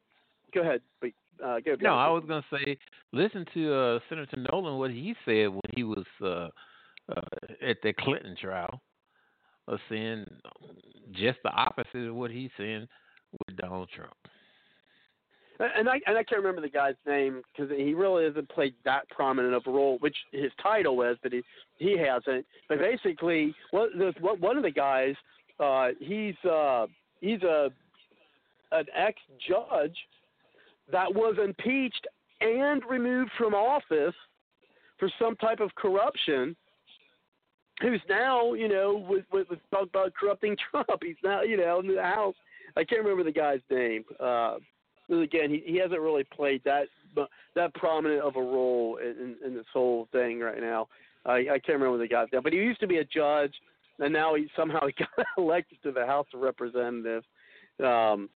go 0.55 0.63
ahead. 0.63 0.81
But, 1.01 1.11
uh, 1.45 1.61
go, 1.61 1.77
no, 1.81 1.95
I 1.95 2.09
was 2.09 2.25
going 2.27 2.43
to 2.43 2.65
say, 2.65 2.79
listen 3.13 3.45
to 3.55 3.75
uh, 3.75 3.99
Senator 4.09 4.37
Nolan 4.51 4.79
what 4.79 4.91
he 4.91 5.15
said 5.25 5.49
when 5.49 5.71
he 5.75 5.83
was 5.83 6.05
uh, 6.23 6.49
uh, 7.09 7.21
at 7.67 7.77
the 7.83 7.93
Clinton 7.93 8.37
trial, 8.41 8.81
of 9.69 9.79
saying 9.89 10.27
just 11.13 11.39
the 11.45 11.51
opposite 11.51 12.09
of 12.09 12.15
what 12.15 12.31
he's 12.31 12.51
saying 12.57 12.87
with 13.33 13.57
Donald 13.57 13.89
Trump. 13.95 14.15
And 15.59 15.89
I 15.89 16.01
and 16.07 16.19
I 16.19 16.23
can't 16.23 16.43
remember 16.43 16.61
the 16.61 16.69
guy's 16.69 16.97
name 17.07 17.43
because 17.51 17.71
he 17.75 17.95
really 17.95 18.25
hasn't 18.25 18.49
played 18.51 18.75
that 18.85 19.09
prominent 19.09 19.55
of 19.55 19.63
a 19.67 19.71
role, 19.71 19.97
which 20.01 20.17
his 20.31 20.53
title 20.63 21.01
is, 21.03 21.17
but 21.23 21.33
he 21.33 21.43
he 21.79 21.97
hasn't. 21.97 22.45
But 22.69 22.79
basically, 22.79 23.55
what 23.71 23.89
what 24.21 24.39
one 24.39 24.59
of 24.59 24.63
the 24.63 24.71
guys, 24.71 25.15
uh, 25.59 25.89
he's 25.99 26.35
uh, 26.45 26.87
he's 27.21 27.43
a 27.43 27.71
an 28.73 28.85
ex 28.95 29.19
judge 29.49 29.97
that 30.93 31.13
was 31.13 31.37
impeached 31.43 32.07
and 32.41 32.83
removed 32.89 33.31
from 33.39 33.55
office 33.55 34.15
for 34.99 35.11
some 35.19 35.37
type 35.37 35.61
of 35.61 35.75
corruption. 35.75 36.57
Who's 37.83 38.01
now, 38.09 38.55
you 38.55 38.69
know, 38.69 39.05
with 39.09 39.25
with, 39.33 39.51
with 39.51 39.59
talk 39.71 39.89
about 39.89 40.15
corrupting 40.15 40.57
Trump. 40.71 41.03
He's 41.03 41.17
now, 41.23 41.43
you 41.43 41.57
know, 41.57 41.81
in 41.81 41.95
the 41.95 42.03
House. 42.03 42.35
I 42.77 42.85
can't 42.85 43.03
remember 43.03 43.25
the 43.25 43.33
guy's 43.33 43.61
name. 43.71 44.05
Uh, 44.19 44.57
again, 45.11 45.51
he 45.51 45.63
he 45.67 45.77
hasn't 45.77 46.01
really 46.01 46.25
played 46.25 46.63
that 46.65 46.87
that 47.55 47.75
prominent 47.75 48.23
of 48.23 48.37
a 48.37 48.41
role 48.41 48.99
in, 48.99 49.37
in 49.45 49.55
this 49.55 49.67
whole 49.73 50.09
thing 50.13 50.41
right 50.41 50.61
now. 50.61 50.89
I, 51.25 51.33
I 51.39 51.59
can't 51.59 51.79
remember 51.81 51.99
the 51.99 52.09
guy's 52.09 52.29
name, 52.33 52.43
but 52.43 52.53
he 52.53 52.59
used 52.59 52.81
to 52.81 52.87
be 52.87 52.99
a 52.99 53.05
judge, 53.05 53.53
and 53.99 54.13
now 54.13 54.35
he 54.35 54.49
somehow 54.57 54.87
he 54.87 54.93
got 55.17 55.27
elected 55.37 55.79
to 55.83 55.93
the 55.93 56.07
House 56.07 56.27
of 56.33 56.41
Representatives. 56.41 57.27
Um, 57.83 58.31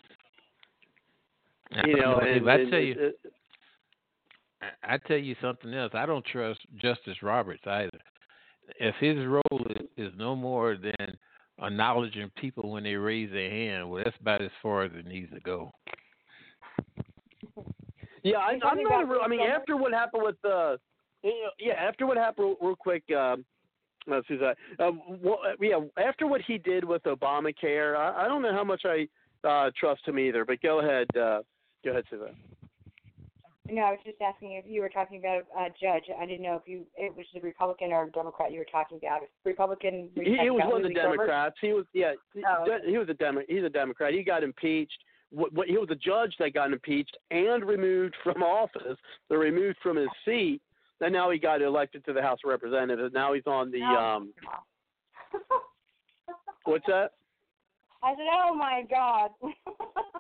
you 1.87 1.97
know, 1.97 2.19
and, 2.19 2.49
I 2.49 2.55
and, 2.55 2.71
tell 2.71 2.81
you, 2.81 2.95
and, 3.01 3.13
I 4.83 4.99
tell 4.99 5.17
you 5.17 5.37
something 5.41 5.73
else. 5.73 5.93
I 5.95 6.07
don't 6.07 6.25
trust 6.25 6.61
Justice 6.77 7.23
Roberts 7.23 7.63
either. 7.67 7.99
If 8.79 8.95
his 8.97 9.27
role 9.27 9.67
is, 9.71 9.87
is 9.97 10.13
no 10.17 10.37
more 10.37 10.77
than 10.77 11.17
acknowledging 11.63 12.31
people 12.37 12.71
when 12.71 12.85
they 12.85 12.95
raise 12.95 13.31
their 13.31 13.51
hand, 13.51 13.91
well, 13.91 14.03
that's 14.05 14.17
about 14.21 14.43
as 14.43 14.51
far 14.63 14.85
as 14.85 14.93
it 14.95 15.07
needs 15.07 15.33
to 15.33 15.41
go. 15.41 15.73
Yeah, 18.23 18.39
I, 18.39 18.59
I'm 18.65 18.83
not. 18.83 19.03
A 19.03 19.07
real, 19.07 19.21
I 19.23 19.29
mean, 19.29 19.41
after 19.41 19.77
what 19.77 19.93
happened 19.93 20.23
with 20.25 20.37
the, 20.43 20.77
uh, 21.25 21.31
yeah, 21.59 21.73
after 21.73 22.07
what 22.07 22.17
happened, 22.17 22.57
real 22.61 22.77
quick, 22.77 23.03
um, 23.17 23.45
uh, 24.11 24.21
Suzette. 24.29 24.57
Uh, 24.79 24.91
well, 25.23 25.41
yeah, 25.61 25.81
after 26.03 26.27
what 26.27 26.41
he 26.47 26.59
did 26.59 26.85
with 26.85 27.03
Obamacare, 27.05 27.97
I, 27.97 28.25
I 28.25 28.29
don't 28.29 28.43
know 28.43 28.53
how 28.53 28.65
much 28.65 28.83
I 28.85 29.09
uh, 29.47 29.71
trust 29.79 30.07
him 30.07 30.19
either. 30.19 30.45
But 30.45 30.61
go 30.63 30.81
ahead, 30.81 31.07
uh, 31.17 31.41
go 31.85 31.91
ahead, 31.91 32.05
Suzette. 32.11 32.35
No, 33.69 33.83
I 33.83 33.91
was 33.93 34.01
just 34.05 34.21
asking 34.21 34.53
if 34.53 34.65
you 34.67 34.81
were 34.81 34.89
talking 34.89 35.21
about 35.21 35.45
a 35.57 35.69
judge. 35.81 36.03
I 36.21 36.27
didn't 36.27 36.43
know 36.43 36.57
if 36.57 36.63
you 36.67 36.85
it 36.97 37.17
was 37.17 37.27
the 37.33 37.41
Republican 37.41 37.93
or 37.93 38.11
Democrat 38.11 38.51
you 38.51 38.59
were 38.59 38.67
talking 38.71 38.99
about. 38.99 39.21
Republican. 39.45 40.09
He, 40.17 40.37
he 40.43 40.51
was 40.51 40.63
one 40.67 40.83
of 40.85 40.89
the 40.89 40.95
Democrats. 40.95 41.57
He 41.61 41.73
was 41.73 41.85
yeah. 41.93 42.13
Oh, 42.49 42.63
okay. 42.63 42.91
He 42.91 42.99
was 42.99 43.09
a 43.09 43.15
Demo- 43.15 43.43
He's 43.49 43.63
a 43.63 43.71
Democrat. 43.71 44.13
He 44.13 44.25
got 44.25 44.43
impeached 44.43 44.99
what, 45.31 45.53
what, 45.53 45.69
he 45.69 45.79
was 45.79 45.89
a 45.91 45.95
judge 45.95 46.35
that 46.39 46.55
got 46.55 46.73
impeached 46.73 47.17
and 47.31 47.65
removed 47.65 48.15
from 48.23 48.43
office. 48.43 48.99
They're 49.29 49.39
removed 49.39 49.79
from 49.83 49.97
his 49.97 50.09
seat, 50.25 50.61
and 51.01 51.13
now 51.13 51.31
he 51.31 51.39
got 51.39 51.63
elected 51.63 52.05
to 52.07 52.13
the 52.13 52.23
House 52.23 52.39
of 52.45 52.51
Representatives. 52.51 53.15
Now 53.15 53.33
he's 53.33 53.47
on 53.47 53.71
the. 53.71 53.81
No. 53.81 53.87
um 53.87 54.33
What's 56.65 56.85
that? 56.87 57.13
I 58.03 58.15
said, 58.15 58.27
"Oh 58.33 58.55
my 58.55 58.85
God." 58.91 59.31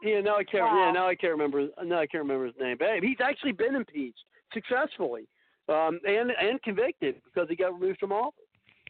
yeah, 0.02 0.20
no, 0.20 0.36
I 0.36 0.44
can't. 0.44 0.64
Wow. 0.64 0.86
Yeah, 0.86 0.92
now 0.92 1.08
I 1.08 1.14
can't 1.14 1.32
remember. 1.32 1.68
No, 1.84 1.96
I 1.96 2.06
can't 2.06 2.22
remember 2.22 2.46
his 2.46 2.54
name. 2.60 2.76
But 2.78 3.02
he's 3.02 3.20
actually 3.22 3.52
been 3.52 3.74
impeached 3.74 4.24
successfully, 4.52 5.26
um, 5.68 6.00
and 6.04 6.30
and 6.30 6.62
convicted 6.62 7.16
because 7.24 7.48
he 7.48 7.56
got 7.56 7.72
removed 7.72 8.00
from 8.00 8.12
office. 8.12 8.44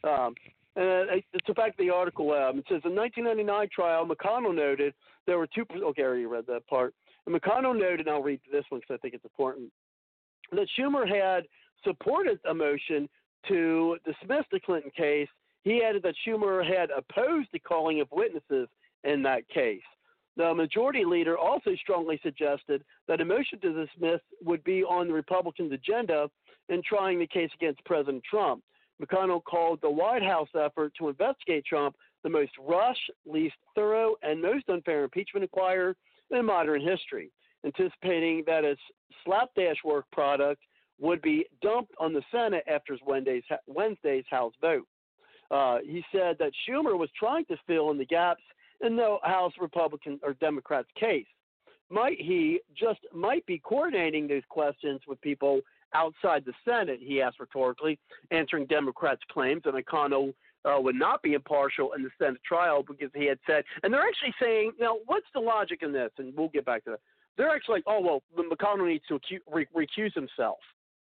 Um, 0.04 0.34
and 0.76 1.22
it's 1.32 1.46
the 1.46 1.54
fact 1.54 1.78
of 1.80 1.84
the 1.84 1.90
article. 1.90 2.32
Um, 2.32 2.58
it 2.58 2.64
says 2.68 2.82
in 2.84 2.94
1999 2.94 3.68
trial, 3.74 4.06
McConnell 4.06 4.54
noted 4.54 4.94
there 5.26 5.38
were 5.38 5.48
two. 5.54 5.64
Okay, 5.72 6.02
I 6.02 6.04
already 6.04 6.26
read 6.26 6.46
that 6.46 6.66
part. 6.66 6.94
And 7.26 7.34
McConnell 7.34 7.78
noted, 7.78 8.00
and 8.00 8.10
I'll 8.10 8.22
read 8.22 8.40
this 8.50 8.64
one 8.70 8.80
because 8.80 8.94
I 8.94 8.98
think 8.98 9.14
it's 9.14 9.24
important, 9.24 9.70
that 10.52 10.68
Schumer 10.78 11.06
had 11.06 11.44
supported 11.84 12.38
a 12.48 12.54
motion 12.54 13.08
to 13.48 13.96
dismiss 14.04 14.44
the 14.52 14.60
Clinton 14.60 14.90
case. 14.96 15.28
He 15.62 15.82
added 15.82 16.02
that 16.04 16.14
Schumer 16.26 16.64
had 16.64 16.90
opposed 16.90 17.48
the 17.52 17.58
calling 17.58 18.00
of 18.00 18.08
witnesses 18.10 18.68
in 19.04 19.22
that 19.22 19.48
case. 19.48 19.82
The 20.36 20.54
majority 20.54 21.04
leader 21.04 21.36
also 21.36 21.74
strongly 21.76 22.18
suggested 22.22 22.84
that 23.08 23.20
a 23.20 23.24
motion 23.24 23.60
to 23.60 23.84
dismiss 23.84 24.20
would 24.42 24.62
be 24.64 24.82
on 24.84 25.08
the 25.08 25.12
Republicans' 25.12 25.72
agenda 25.72 26.30
in 26.68 26.82
trying 26.82 27.18
the 27.18 27.26
case 27.26 27.50
against 27.54 27.84
President 27.84 28.22
Trump. 28.24 28.62
McConnell 29.02 29.42
called 29.42 29.80
the 29.82 29.90
White 29.90 30.22
House 30.22 30.48
effort 30.54 30.92
to 30.98 31.08
investigate 31.08 31.64
Trump 31.64 31.96
the 32.22 32.30
most 32.30 32.52
rushed, 32.58 33.10
least 33.26 33.56
thorough, 33.74 34.14
and 34.22 34.40
most 34.40 34.68
unfair 34.68 35.04
impeachment 35.04 35.42
inquiry 35.42 35.94
in 36.30 36.44
modern 36.44 36.80
history, 36.80 37.30
anticipating 37.64 38.44
that 38.46 38.64
its 38.64 38.80
slapdash 39.24 39.76
work 39.84 40.04
product 40.12 40.62
would 41.00 41.22
be 41.22 41.46
dumped 41.62 41.92
on 41.98 42.12
the 42.12 42.22
Senate 42.30 42.62
after 42.68 42.96
Wednesday's, 43.04 43.42
Wednesday's 43.66 44.24
House 44.30 44.52
vote. 44.60 44.86
Uh, 45.50 45.78
he 45.82 46.04
said 46.12 46.36
that 46.38 46.52
Schumer 46.68 46.96
was 46.96 47.08
trying 47.18 47.44
to 47.46 47.56
fill 47.66 47.90
in 47.90 47.98
the 47.98 48.04
gaps 48.04 48.42
in 48.82 48.96
the 48.96 49.18
House 49.22 49.52
Republican 49.60 50.18
or 50.22 50.34
Democrats' 50.34 50.88
case. 50.98 51.26
Might 51.90 52.20
he 52.20 52.60
just 52.78 53.00
might 53.12 53.44
be 53.46 53.58
coordinating 53.58 54.28
these 54.28 54.44
questions 54.48 55.00
with 55.08 55.20
people 55.20 55.60
outside 55.92 56.44
the 56.44 56.52
Senate? 56.64 57.00
He 57.02 57.20
asked 57.20 57.40
rhetorically, 57.40 57.98
answering 58.30 58.66
Democrats' 58.66 59.22
claims 59.30 59.62
that 59.64 59.74
McConnell 59.74 60.32
uh, 60.64 60.78
would 60.80 60.94
not 60.94 61.22
be 61.22 61.32
impartial 61.34 61.92
in 61.94 62.02
the 62.02 62.10
Senate 62.18 62.40
trial 62.46 62.84
because 62.86 63.10
he 63.14 63.26
had 63.26 63.38
said, 63.46 63.64
and 63.82 63.92
they're 63.92 64.06
actually 64.06 64.34
saying, 64.40 64.72
now, 64.78 64.98
what's 65.06 65.26
the 65.34 65.40
logic 65.40 65.80
in 65.82 65.92
this? 65.92 66.10
And 66.18 66.32
we'll 66.36 66.48
get 66.48 66.64
back 66.64 66.84
to 66.84 66.90
that. 66.90 67.00
They're 67.36 67.48
actually 67.48 67.76
like, 67.76 67.84
oh, 67.86 68.00
well, 68.00 68.22
McConnell 68.38 68.86
needs 68.86 69.04
to 69.08 69.18
recuse 69.50 70.14
himself. 70.14 70.58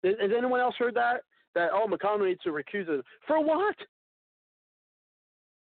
Has 0.03 0.15
anyone 0.35 0.59
else 0.59 0.75
heard 0.79 0.95
that? 0.95 1.23
That, 1.53 1.69
oh, 1.73 1.85
McConnell 1.87 2.27
needs 2.27 2.41
to 2.43 2.49
recuse 2.49 2.87
himself. 2.87 3.05
For 3.27 3.43
what? 3.43 3.75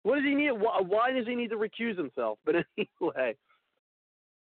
What 0.03 0.15
does 0.15 0.23
he 0.23 0.35
need? 0.35 0.51
Why, 0.51 0.81
why 0.81 1.11
does 1.11 1.27
he 1.27 1.35
need 1.35 1.49
to 1.49 1.57
recuse 1.57 1.97
himself? 1.97 2.39
But 2.45 2.55
anyway, 2.77 3.35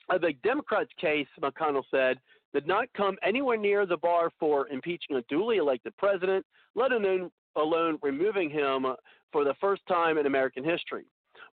uh, 0.08 0.18
the 0.18 0.32
Democrats' 0.42 0.90
case, 1.00 1.26
McConnell 1.40 1.84
said, 1.90 2.18
did 2.54 2.66
not 2.66 2.88
come 2.96 3.16
anywhere 3.22 3.58
near 3.58 3.84
the 3.84 3.96
bar 3.96 4.30
for 4.40 4.68
impeaching 4.68 5.16
a 5.16 5.22
duly 5.28 5.58
elected 5.58 5.96
president, 5.98 6.46
let 6.74 6.92
alone, 6.92 7.30
alone 7.56 7.98
removing 8.02 8.48
him 8.48 8.86
for 9.32 9.44
the 9.44 9.54
first 9.60 9.82
time 9.86 10.16
in 10.16 10.26
American 10.26 10.64
history. 10.64 11.04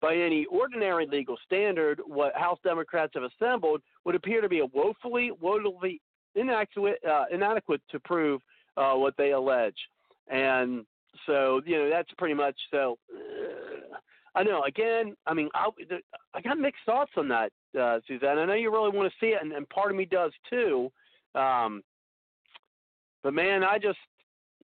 By 0.00 0.16
any 0.16 0.44
ordinary 0.46 1.06
legal 1.06 1.38
standard, 1.46 2.00
what 2.04 2.34
House 2.36 2.58
Democrats 2.64 3.12
have 3.14 3.22
assembled 3.22 3.80
would 4.04 4.14
appear 4.14 4.40
to 4.40 4.48
be 4.48 4.58
a 4.58 4.66
woefully, 4.66 5.30
woefully 5.40 6.00
inadequate, 6.34 6.98
uh, 7.08 7.24
inadequate 7.30 7.80
to 7.90 8.00
prove 8.00 8.42
uh, 8.76 8.94
what 8.94 9.14
they 9.16 9.30
allege. 9.30 9.76
And 10.28 10.84
so, 11.26 11.60
you 11.64 11.78
know, 11.78 11.90
that's 11.90 12.10
pretty 12.18 12.34
much 12.34 12.56
so. 12.70 12.98
Uh, 13.14 13.71
I 14.34 14.42
know. 14.42 14.62
Again, 14.64 15.14
I 15.26 15.34
mean, 15.34 15.48
I, 15.54 15.68
I 16.34 16.40
got 16.40 16.58
mixed 16.58 16.80
thoughts 16.86 17.12
on 17.16 17.28
that, 17.28 17.52
uh, 17.78 18.00
Suzanne. 18.06 18.38
I 18.38 18.46
know 18.46 18.54
you 18.54 18.72
really 18.72 18.96
want 18.96 19.12
to 19.12 19.18
see 19.20 19.32
it, 19.32 19.42
and, 19.42 19.52
and 19.52 19.68
part 19.68 19.90
of 19.90 19.96
me 19.96 20.04
does 20.04 20.32
too. 20.48 20.90
Um, 21.34 21.82
but 23.22 23.34
man, 23.34 23.62
I 23.62 23.78
just, 23.78 23.98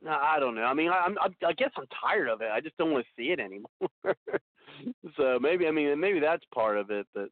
I 0.08 0.38
don't 0.40 0.54
know. 0.54 0.62
I 0.62 0.74
mean, 0.74 0.90
I, 0.90 1.02
I'm, 1.06 1.16
I 1.46 1.52
guess 1.52 1.70
I'm 1.76 1.86
tired 2.00 2.28
of 2.28 2.40
it. 2.40 2.48
I 2.52 2.60
just 2.60 2.76
don't 2.78 2.92
want 2.92 3.04
to 3.04 3.22
see 3.22 3.30
it 3.30 3.40
anymore. 3.40 3.70
so 5.16 5.38
maybe, 5.40 5.66
I 5.66 5.70
mean, 5.70 5.98
maybe 6.00 6.20
that's 6.20 6.44
part 6.54 6.78
of 6.78 6.90
it. 6.90 7.06
But 7.14 7.28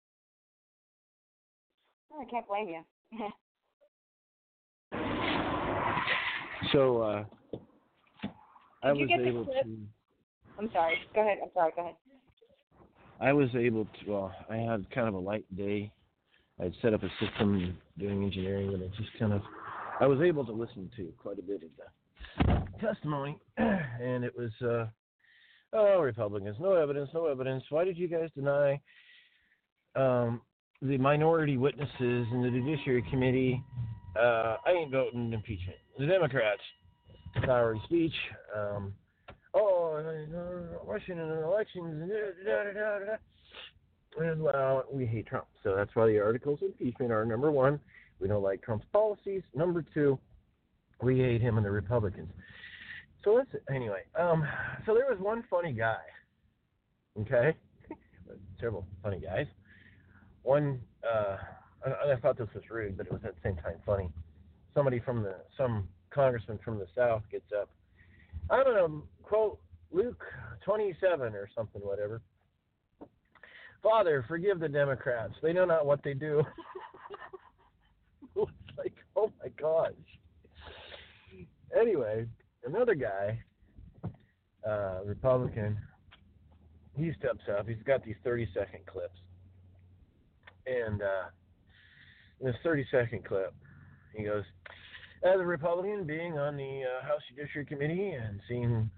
I 2.19 2.25
can't 2.31 2.47
blame 2.47 2.69
you. 2.69 3.29
So 6.73 7.01
uh, 7.01 7.25
I 8.83 8.89
Did 8.89 8.97
you 8.97 9.03
was 9.03 9.09
get 9.09 9.19
the 9.21 9.29
able 9.29 9.45
clip? 9.45 9.63
to. 9.63 9.79
I'm 10.59 10.71
sorry. 10.73 10.95
Go 11.15 11.21
ahead. 11.21 11.39
I'm 11.43 11.51
sorry. 11.55 11.73
Go 11.77 11.83
ahead. 11.83 11.95
I 13.21 13.33
was 13.33 13.49
able 13.55 13.85
to. 13.85 14.11
Well, 14.11 14.35
I 14.51 14.57
had 14.57 14.89
kind 14.91 15.09
of 15.09 15.15
a 15.15 15.19
light 15.19 15.45
day. 15.57 15.93
I'd 16.61 16.73
set 16.81 16.95
up 16.95 17.03
a 17.03 17.11
system 17.21 17.77
doing 17.99 18.25
engineering, 18.25 18.73
and 18.75 18.83
I 18.83 18.87
just 18.97 19.11
kind 19.19 19.33
of. 19.33 19.43
I 20.01 20.07
was 20.07 20.21
able 20.21 20.45
to 20.45 20.53
listen 20.53 20.91
to 20.97 21.13
quite 21.19 21.39
a 21.39 21.43
bit 21.43 21.63
of 21.63 21.71
the 22.47 22.87
testimony, 22.87 23.39
and 23.57 24.25
it 24.25 24.33
was. 24.37 24.51
uh 24.63 24.87
Oh, 25.73 26.01
Republicans, 26.01 26.57
no 26.61 26.75
evidence, 26.75 27.11
no 27.13 27.27
evidence. 27.27 27.63
Why 27.71 27.85
did 27.85 27.99
you 27.99 28.09
guys 28.09 28.31
deny 28.35 28.81
um, 29.95 30.41
the 30.81 30.97
minority 30.97 31.57
witnesses 31.57 32.27
in 32.33 32.41
the 32.43 32.51
Judiciary 32.51 33.05
Committee? 33.11 33.63
Uh, 34.19 34.57
I 34.65 34.71
ain't 34.71 34.91
voting 34.91 35.33
impeachment. 35.33 35.77
The 35.99 36.07
Democrats, 36.07 36.63
flowery 37.45 37.81
speech. 37.85 38.15
Um, 38.57 38.95
oh, 39.57 40.79
Russian 40.87 41.19
elections. 41.19 42.11
And 44.19 44.43
well, 44.43 44.85
we 44.91 45.05
hate 45.05 45.27
Trump, 45.27 45.47
so 45.63 45.75
that's 45.77 45.95
why 45.95 46.07
the 46.07 46.19
articles 46.19 46.61
of 46.63 46.69
impeachment 46.69 47.13
are 47.13 47.25
number 47.27 47.51
one. 47.51 47.79
We 48.19 48.29
don't 48.29 48.43
like 48.43 48.63
Trump's 48.63 48.87
policies. 48.93 49.43
Number 49.55 49.85
two, 49.93 50.19
we 51.03 51.19
hate 51.19 51.43
him 51.43 51.59
and 51.59 51.67
the 51.67 51.71
Republicans. 51.71 52.31
So 53.25 53.35
listen, 53.35 53.61
anyway, 53.75 54.03
um, 54.19 54.47
so 54.87 54.95
there 54.95 55.07
was 55.11 55.19
one 55.19 55.45
funny 55.51 55.73
guy, 55.73 55.99
okay, 57.21 57.57
several 58.61 58.87
funny 59.03 59.19
guys. 59.19 59.47
One, 60.45 60.81
uh, 61.05 61.37
I, 61.85 62.13
I 62.13 62.17
thought 62.17 62.39
this 62.39 62.49
was 62.55 62.63
rude, 62.71 62.97
but 62.97 63.07
it 63.07 63.13
was 63.13 63.23
at 63.25 63.35
the 63.35 63.41
same 63.43 63.57
time 63.57 63.75
funny. 63.85 64.09
Somebody 64.75 65.01
from 65.01 65.23
the, 65.23 65.35
some 65.57 65.89
congressman 66.11 66.61
from 66.65 66.79
the 66.79 66.87
South 66.95 67.23
gets 67.31 67.53
up. 67.53 67.69
I'm 68.51 68.65
gonna 68.65 69.01
quote 69.23 69.59
Luke 69.91 70.23
27 70.65 71.35
or 71.35 71.49
something, 71.55 71.83
whatever. 71.83 72.23
Father, 73.83 74.25
forgive 74.27 74.61
the 74.61 74.69
Democrats. 74.69 75.35
They 75.43 75.53
know 75.53 75.65
not 75.65 75.87
what 75.87 76.03
they 76.03 76.15
do. 76.15 76.43
it's 78.37 78.79
like, 78.79 78.95
oh 79.17 79.31
my 79.43 79.49
gosh. 79.61 79.93
Anyway, 81.79 82.27
another 82.65 82.95
guy, 82.95 83.39
uh, 84.69 85.01
Republican, 85.05 85.79
he 86.97 87.13
steps 87.19 87.45
up. 87.57 87.69
He's 87.69 87.83
got 87.85 88.05
these 88.05 88.17
30 88.25 88.49
second 88.55 88.87
clips. 88.87 89.19
And 90.67 91.03
uh, 91.03 91.29
in 92.41 92.47
this 92.47 92.57
30 92.65 92.87
second 92.91 93.25
clip, 93.25 93.55
he 94.17 94.25
goes, 94.25 94.45
As 95.27 95.41
a 95.41 95.45
Republican, 95.45 96.05
being 96.05 96.39
on 96.39 96.57
the 96.57 96.83
uh, 96.85 97.05
House 97.05 97.21
Judiciary 97.29 97.67
Committee 97.67 98.11
and 98.11 98.39
seeing 98.49 98.89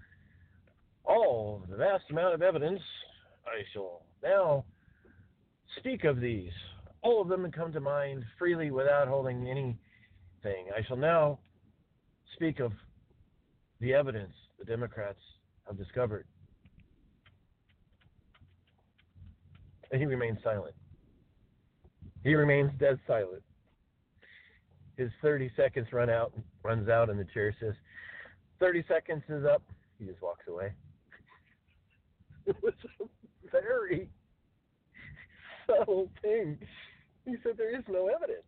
all 1.03 1.63
the 1.67 1.75
vast 1.75 2.03
amount 2.11 2.35
of 2.35 2.43
evidence, 2.43 2.81
I 3.47 3.63
shall 3.73 4.03
now 4.21 4.63
speak 5.79 6.03
of 6.03 6.21
these. 6.21 6.51
All 7.01 7.19
of 7.19 7.29
them 7.29 7.41
that 7.41 7.53
come 7.53 7.73
to 7.73 7.79
mind 7.79 8.23
freely 8.37 8.69
without 8.69 9.07
holding 9.07 9.47
anything. 9.49 10.67
I 10.77 10.83
shall 10.87 10.97
now 10.97 11.39
speak 12.35 12.59
of 12.59 12.73
the 13.81 13.95
evidence 13.95 14.33
the 14.59 14.65
Democrats 14.65 15.19
have 15.65 15.79
discovered. 15.79 16.27
And 19.91 19.99
he 19.99 20.05
remains 20.05 20.37
silent. 20.43 20.75
He 22.21 22.35
remains 22.35 22.69
dead 22.77 22.99
silent. 23.07 23.41
His 24.99 25.11
30 25.21 25.49
seconds 25.55 25.87
run 25.93 26.09
out, 26.09 26.33
runs 26.61 26.89
out, 26.89 27.09
and 27.09 27.17
the 27.17 27.23
chair 27.23 27.55
says, 27.57 27.73
30 28.59 28.83
seconds 28.85 29.23
is 29.29 29.45
up. 29.45 29.63
He 29.97 30.03
just 30.05 30.21
walks 30.21 30.45
away. 30.47 30.73
It 32.45 32.55
was 32.63 32.73
a 32.99 33.61
very 33.61 34.09
subtle 35.67 36.09
thing. 36.21 36.57
He 37.25 37.35
said 37.43 37.53
there 37.57 37.77
is 37.77 37.83
no 37.87 38.07
evidence. 38.07 38.43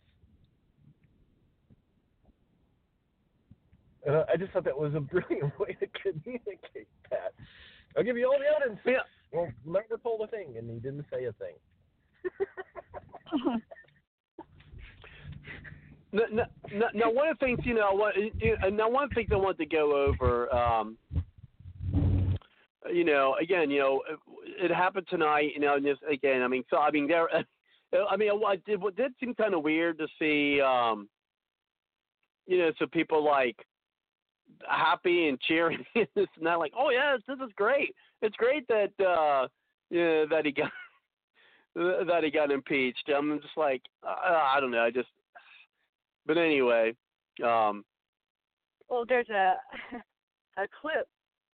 And 4.05 4.15
I 4.15 4.23
I 4.33 4.37
just 4.37 4.51
thought 4.51 4.63
that 4.65 4.77
was 4.77 4.95
a 4.95 4.99
brilliant 5.13 5.57
way 5.59 5.77
to 5.79 5.87
communicate 6.01 6.87
that. 7.11 7.33
I'll 7.95 8.03
give 8.03 8.17
you 8.17 8.25
all 8.25 8.39
the 8.39 8.47
evidence. 8.47 8.79
Yeah. 8.85 9.03
Well, 9.31 9.51
never 9.65 9.99
pulled 9.99 10.21
a 10.21 10.27
thing, 10.27 10.55
and 10.57 10.69
he 10.69 10.79
didn't 10.79 11.05
say 11.13 11.25
a 11.25 11.33
thing. 11.33 11.55
No, 16.13 16.23
no, 16.31 16.43
no, 16.73 16.87
now, 16.93 17.11
one 17.11 17.29
of 17.29 17.39
the 17.39 17.45
things 17.45 17.59
you 17.63 17.73
know, 17.73 17.93
what, 17.93 18.15
now 18.73 18.89
one 18.89 19.09
the 19.15 19.33
I 19.33 19.37
want 19.37 19.57
to 19.59 19.65
go 19.65 19.95
over, 19.95 20.53
um, 20.53 20.97
you 22.91 23.05
know, 23.05 23.35
again, 23.41 23.69
you 23.69 23.79
know, 23.79 24.01
it 24.45 24.71
happened 24.71 25.07
tonight. 25.09 25.51
You 25.53 25.61
know, 25.61 25.75
and 25.75 25.85
just 25.85 26.01
again, 26.09 26.41
I 26.41 26.47
mean, 26.47 26.63
so 26.69 26.77
I 26.77 26.91
mean, 26.91 27.07
there, 27.07 27.29
I 28.09 28.17
mean, 28.17 28.29
it 28.31 28.65
did, 28.65 28.83
it 28.83 28.95
did 28.95 29.13
seem 29.19 29.35
kind 29.35 29.53
of 29.53 29.63
weird 29.63 29.97
to 29.99 30.07
see, 30.19 30.59
um, 30.61 31.07
you 32.45 32.57
know, 32.57 32.71
so 32.77 32.87
people 32.87 33.23
like 33.23 33.55
happy 34.67 35.29
and 35.29 35.39
cheering 35.41 35.83
and 35.95 36.07
this 36.15 36.27
that, 36.41 36.59
like, 36.59 36.73
oh 36.77 36.89
yes, 36.89 37.21
this 37.27 37.37
is 37.37 37.53
great. 37.55 37.95
It's 38.21 38.35
great 38.35 38.67
that 38.67 38.91
uh, 38.99 39.47
yeah, 39.89 40.25
that 40.29 40.45
he 40.45 40.51
got 40.51 40.71
that 41.75 42.21
he 42.23 42.31
got 42.31 42.51
impeached. 42.51 43.09
I'm 43.15 43.39
just 43.39 43.55
like, 43.55 43.81
uh, 44.05 44.15
I 44.27 44.57
don't 44.59 44.71
know, 44.71 44.83
I 44.83 44.91
just. 44.91 45.07
But 46.25 46.37
anyway, 46.37 46.93
um, 47.43 47.83
Well, 48.89 49.05
there's 49.07 49.29
a 49.29 49.55
a 50.57 50.67
clip. 50.81 51.07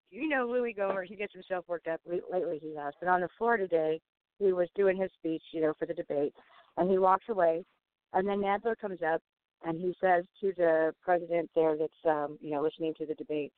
You 0.10 0.30
know 0.30 0.48
Louis 0.48 0.73
Gohmert. 0.77 1.07
He 1.07 1.15
gets 1.15 1.34
himself 1.34 1.65
worked 1.68 1.88
up 1.88 2.02
lately. 2.06 2.60
He 2.61 2.76
has, 2.76 2.94
but 2.99 3.10
on 3.10 3.22
the 3.22 3.30
floor 3.38 3.57
today, 3.57 3.99
he 4.39 4.53
was 4.53 4.69
doing 4.76 4.98
his 4.98 5.11
speech, 5.18 5.44
you 5.52 5.61
know, 5.61 5.73
for 5.77 5.85
the 5.85 5.94
debate, 5.94 6.34
and 6.77 6.89
he 6.89 6.98
walks 6.98 7.26
away, 7.30 7.65
and 8.14 8.27
then 8.27 8.39
Nadler 8.39 8.77
comes 8.80 8.99
up 9.02 9.22
and 9.65 9.80
he 9.80 9.95
says 10.02 10.23
to 10.41 10.53
the 10.57 10.94
president 11.02 11.49
there 11.56 11.76
that's 11.77 11.94
um, 12.06 12.38
you 12.41 12.52
know 12.52 12.61
listening 12.61 12.94
to 12.98 13.06
the 13.06 13.15
debate 13.15 13.53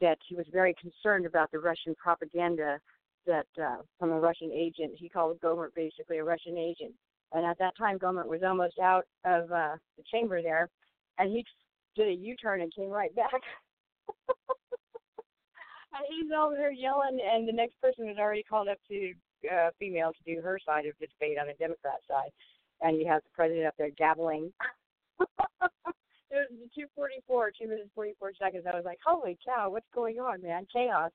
that 0.00 0.18
he 0.28 0.34
was 0.34 0.46
very 0.52 0.74
concerned 0.74 1.26
about 1.26 1.50
the 1.50 1.58
Russian 1.58 1.94
propaganda 1.94 2.78
that 3.26 3.46
uh, 3.62 3.76
from 3.98 4.10
a 4.10 4.20
Russian 4.20 4.50
agent. 4.52 4.92
He 4.96 5.08
called 5.08 5.40
Gohmert 5.40 5.74
basically 5.74 6.18
a 6.18 6.24
Russian 6.24 6.58
agent, 6.58 6.92
and 7.34 7.44
at 7.44 7.58
that 7.58 7.76
time 7.76 7.98
Gohmert 7.98 8.28
was 8.28 8.42
almost 8.42 8.78
out 8.78 9.04
of 9.24 9.50
uh, 9.50 9.76
the 9.96 10.04
chamber 10.10 10.40
there, 10.40 10.70
and 11.18 11.30
he 11.30 11.44
did 11.96 12.08
a 12.08 12.12
U-turn 12.12 12.60
and 12.62 12.74
came 12.74 12.88
right 12.88 13.14
back. 13.14 13.42
and 15.92 16.04
he's 16.08 16.30
over 16.36 16.54
there 16.54 16.72
yelling, 16.72 17.20
and 17.20 17.46
the 17.46 17.52
next 17.52 17.80
person 17.80 18.06
was 18.06 18.16
already 18.18 18.42
called 18.42 18.68
up 18.68 18.78
to 18.88 19.12
uh, 19.52 19.70
female 19.78 20.12
to 20.12 20.34
do 20.34 20.40
her 20.40 20.58
side 20.64 20.86
of 20.86 20.94
the 21.00 21.06
debate 21.06 21.38
on 21.38 21.48
the 21.48 21.54
Democrat 21.54 22.00
side, 22.08 22.30
and 22.80 22.98
you 22.98 23.06
have 23.06 23.22
the 23.22 23.30
president 23.34 23.66
up 23.66 23.74
there 23.76 23.90
gabbling. 23.90 24.52
it 25.20 26.48
was 26.50 26.70
2:44, 26.98 27.50
two 27.60 27.68
minutes 27.68 27.90
44 27.94 28.32
seconds. 28.40 28.64
I 28.72 28.76
was 28.76 28.84
like, 28.84 28.98
"Holy 29.04 29.36
cow, 29.44 29.70
what's 29.70 29.86
going 29.94 30.18
on, 30.18 30.42
man? 30.42 30.66
Chaos 30.72 31.10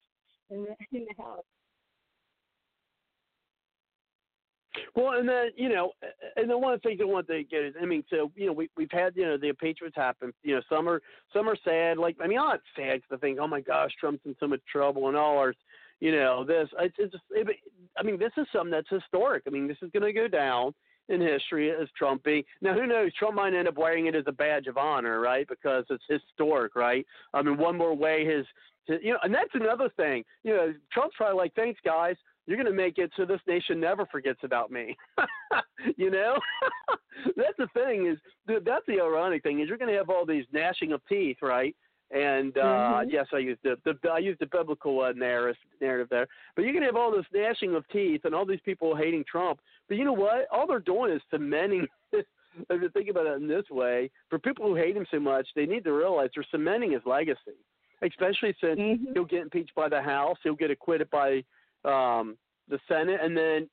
in 0.49 0.63
the 0.65 0.97
in 0.97 1.05
the 1.05 1.23
house." 1.23 1.43
Well, 4.95 5.19
and 5.19 5.27
then 5.27 5.49
you 5.55 5.69
know, 5.69 5.91
and 6.35 6.49
then 6.49 6.61
one 6.61 6.73
the 6.73 6.79
things 6.79 6.99
I 7.01 7.05
want 7.05 7.27
to 7.27 7.43
get 7.43 7.63
is, 7.63 7.73
I 7.81 7.85
mean, 7.85 8.03
so 8.09 8.31
you 8.35 8.47
know, 8.47 8.53
we 8.53 8.69
we've 8.77 8.91
had 8.91 9.15
you 9.15 9.25
know 9.25 9.37
the 9.37 9.49
impeachments 9.49 9.95
happen. 9.95 10.33
You 10.43 10.55
know, 10.55 10.61
some 10.69 10.87
are 10.87 11.01
some 11.33 11.49
are 11.49 11.57
sad. 11.63 11.97
Like, 11.97 12.17
I 12.21 12.27
mean, 12.27 12.39
I'm 12.39 12.45
not 12.45 12.61
sad 12.75 13.01
to 13.11 13.17
think, 13.17 13.39
oh 13.39 13.47
my 13.47 13.61
gosh, 13.61 13.91
Trump's 13.99 14.25
in 14.25 14.35
so 14.39 14.47
much 14.47 14.61
trouble, 14.71 15.07
and 15.07 15.17
all 15.17 15.37
our, 15.37 15.53
you 15.99 16.11
know 16.11 16.43
this. 16.45 16.69
It's, 16.79 16.95
it's 16.99 17.15
it, 17.31 17.47
I 17.97 18.03
mean, 18.03 18.19
this 18.19 18.31
is 18.37 18.47
something 18.53 18.71
that's 18.71 18.89
historic. 18.89 19.43
I 19.47 19.49
mean, 19.49 19.67
this 19.67 19.77
is 19.81 19.91
going 19.91 20.03
to 20.03 20.13
go 20.13 20.27
down 20.27 20.73
in 21.09 21.19
history 21.19 21.71
as 21.71 21.87
Trump 21.97 22.23
being. 22.23 22.43
Now, 22.61 22.75
who 22.75 22.85
knows? 22.85 23.11
Trump 23.15 23.35
might 23.35 23.55
end 23.55 23.67
up 23.67 23.77
wearing 23.77 24.05
it 24.05 24.15
as 24.15 24.25
a 24.27 24.31
badge 24.31 24.67
of 24.67 24.77
honor, 24.77 25.19
right? 25.19 25.47
Because 25.47 25.85
it's 25.89 26.03
historic, 26.07 26.75
right? 26.75 27.05
I 27.33 27.41
mean, 27.41 27.57
one 27.57 27.77
more 27.77 27.95
way 27.95 28.25
his 28.25 28.45
you 29.01 29.13
know, 29.13 29.19
and 29.23 29.33
that's 29.33 29.53
another 29.53 29.89
thing. 29.97 30.23
You 30.43 30.53
know, 30.53 30.73
Trump's 30.91 31.15
probably 31.15 31.37
like, 31.37 31.53
thanks, 31.55 31.79
guys. 31.85 32.15
You're 32.49 32.57
going 32.57 32.65
to 32.65 32.73
make 32.73 32.97
it 32.97 33.11
so 33.15 33.25
this 33.25 33.39
nation 33.47 33.79
never 33.79 34.07
forgets 34.07 34.39
about 34.41 34.71
me. 34.71 34.97
you 35.97 36.09
know, 36.09 36.39
that's 37.37 37.55
the 37.59 37.67
thing 37.75 38.07
is 38.07 38.17
that's 38.65 38.85
the 38.87 38.99
ironic 38.99 39.43
thing 39.43 39.59
is 39.59 39.67
you're 39.69 39.77
going 39.77 39.91
to 39.91 39.97
have 39.97 40.09
all 40.09 40.25
these 40.25 40.45
gnashing 40.51 40.91
of 40.91 41.01
teeth, 41.07 41.37
right? 41.43 41.75
And 42.09 42.57
uh, 42.57 42.61
Mhm. 43.05 43.11
yes, 43.11 43.27
I 43.31 43.37
used 43.37 43.59
the, 43.63 43.77
the 43.85 44.09
I 44.09 44.17
used 44.17 44.39
the 44.39 44.47
biblical 44.47 44.99
uh, 45.01 45.11
narrative 45.11 45.57
narrative 45.79 46.07
there. 46.09 46.25
But 46.55 46.63
you're 46.63 46.73
going 46.73 46.81
to 46.81 46.87
have 46.87 46.95
all 46.95 47.11
this 47.11 47.25
gnashing 47.31 47.75
of 47.75 47.87
teeth 47.89 48.21
and 48.23 48.33
all 48.33 48.47
these 48.47 48.61
people 48.65 48.95
hating 48.95 49.25
Trump. 49.31 49.59
But 49.87 49.97
you 49.97 50.05
know 50.05 50.13
what? 50.13 50.47
All 50.51 50.65
they're 50.65 50.79
doing 50.79 51.11
is 51.13 51.21
cementing. 51.29 51.85
if 52.13 52.25
you 52.81 52.89
think 52.89 53.09
about 53.09 53.27
it 53.27 53.33
in 53.39 53.47
this 53.47 53.69
way, 53.69 54.09
for 54.27 54.39
people 54.39 54.65
who 54.65 54.73
hate 54.73 54.97
him 54.97 55.05
so 55.11 55.19
much, 55.19 55.47
they 55.55 55.67
need 55.67 55.83
to 55.83 55.93
realize 55.93 56.31
they're 56.33 56.43
cementing 56.49 56.93
his 56.93 57.01
legacy. 57.05 57.59
Especially 58.01 58.55
since 58.59 58.79
Mhm. 58.79 59.13
he'll 59.13 59.25
get 59.25 59.41
impeached 59.43 59.75
by 59.75 59.87
the 59.87 60.01
House, 60.01 60.39
he'll 60.41 60.55
get 60.55 60.71
acquitted 60.71 61.11
by 61.11 61.43
um, 61.85 62.37
the 62.69 62.79
Senate, 62.87 63.19
and 63.21 63.35
then 63.35 63.69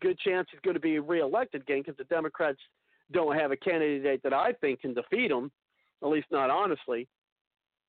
good 0.00 0.18
chance 0.18 0.46
he's 0.50 0.60
going 0.60 0.74
to 0.74 0.80
be 0.80 0.98
reelected 0.98 1.62
again 1.62 1.80
because 1.80 1.96
the 1.96 2.04
Democrats 2.04 2.58
don't 3.12 3.36
have 3.36 3.52
a 3.52 3.56
candidate 3.56 4.22
that 4.22 4.32
I 4.32 4.52
think 4.52 4.80
can 4.80 4.94
defeat 4.94 5.30
him, 5.30 5.50
at 6.02 6.08
least 6.08 6.26
not 6.30 6.50
honestly. 6.50 7.08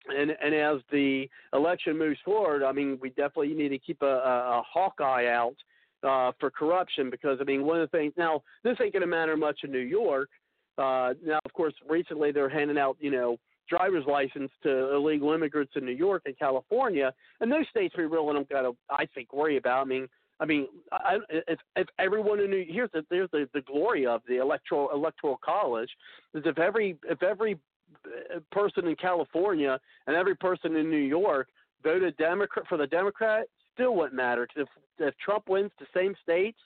And 0.10 0.32
and 0.42 0.54
as 0.54 0.78
the 0.92 1.28
election 1.54 1.98
moves 1.98 2.20
forward, 2.24 2.64
I 2.64 2.72
mean, 2.72 2.98
we 3.02 3.10
definitely 3.10 3.54
need 3.54 3.70
to 3.70 3.80
keep 3.80 4.02
a, 4.02 4.06
a, 4.06 4.60
a 4.60 4.64
hawk 4.72 5.02
eye 5.02 5.28
out 5.28 5.56
uh, 6.04 6.32
for 6.40 6.50
corruption 6.50 7.10
because 7.10 7.40
I 7.42 7.44
mean, 7.44 7.66
one 7.66 7.82
of 7.82 7.90
the 7.92 7.98
things 7.98 8.14
now 8.18 8.42
this 8.64 8.78
ain't 8.82 8.94
going 8.94 9.02
to 9.02 9.08
matter 9.08 9.36
much 9.36 9.60
in 9.64 9.72
New 9.72 9.80
York. 9.80 10.30
Uh, 10.78 11.14
now, 11.26 11.40
of 11.44 11.52
course, 11.54 11.74
recently 11.90 12.32
they're 12.32 12.50
handing 12.50 12.78
out 12.78 12.96
you 13.00 13.12
know 13.12 13.38
driver's 13.70 14.06
license 14.06 14.52
to 14.64 14.94
illegal 14.96 15.34
immigrants 15.34 15.74
in 15.76 15.86
New 15.86 15.92
York 15.92 16.24
and 16.26 16.38
California, 16.38 17.14
and 17.40 17.52
those 17.52 17.68
states 17.70 17.96
we 17.98 18.06
really 18.06 18.34
don't 18.34 18.50
got 18.50 18.62
to 18.62 18.76
I 18.90 19.06
think 19.14 19.34
worry 19.34 19.58
about. 19.58 19.82
I 19.82 19.86
mean, 19.86 20.08
I 20.40 20.46
mean, 20.46 20.68
I, 20.92 21.18
if, 21.30 21.60
if 21.76 21.88
everyone 22.00 22.40
in 22.40 22.52
New 22.52 22.66
here's 22.70 22.92
the 22.94 23.04
here's 23.10 23.32
the, 23.32 23.50
the 23.54 23.62
glory 23.62 24.06
of 24.06 24.22
the 24.28 24.38
electoral 24.38 24.90
electoral 24.94 25.40
college 25.44 25.90
is 26.34 26.44
if 26.46 26.60
every 26.60 26.98
if 27.10 27.24
every 27.24 27.60
uh, 28.06 28.40
person 28.52 28.88
in 28.88 28.96
California 28.96 29.80
and 30.06 30.16
every 30.16 30.36
person 30.36 30.76
in 30.76 30.90
New 30.90 30.98
York 30.98 31.48
voted 31.84 32.16
Democrat 32.18 32.66
for 32.68 32.78
the 32.78 32.88
Democrat, 32.88 33.48
still 33.74 33.96
wouldn't 33.96 34.16
matter 34.16 34.48
because 34.48 34.68
if 35.00 35.08
if 35.08 35.18
Trump 35.18 35.50
wins 35.50 35.72
the 35.80 35.88
same 35.96 36.16
states 36.22 36.60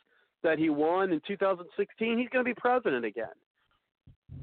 that 0.44 0.58
he 0.58 0.70
won 0.70 1.12
in 1.12 1.22
2016, 1.28 2.18
he's 2.18 2.30
going 2.30 2.44
to 2.44 2.50
be 2.50 2.60
president 2.60 3.06
again. 3.06 3.28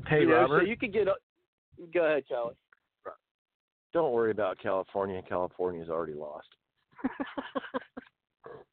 Hey, 0.06 0.20
you 0.20 0.28
know, 0.28 0.42
Robert, 0.42 0.62
so 0.62 0.68
you 0.68 0.76
could 0.76 0.92
get. 0.92 1.08
A, 1.82 1.86
go 1.92 2.04
ahead, 2.04 2.24
Charlie. 2.28 2.54
don't 3.92 4.12
worry 4.12 4.30
about 4.30 4.58
California. 4.58 5.22
California's 5.28 5.88
already 5.88 6.14
lost. 6.14 6.48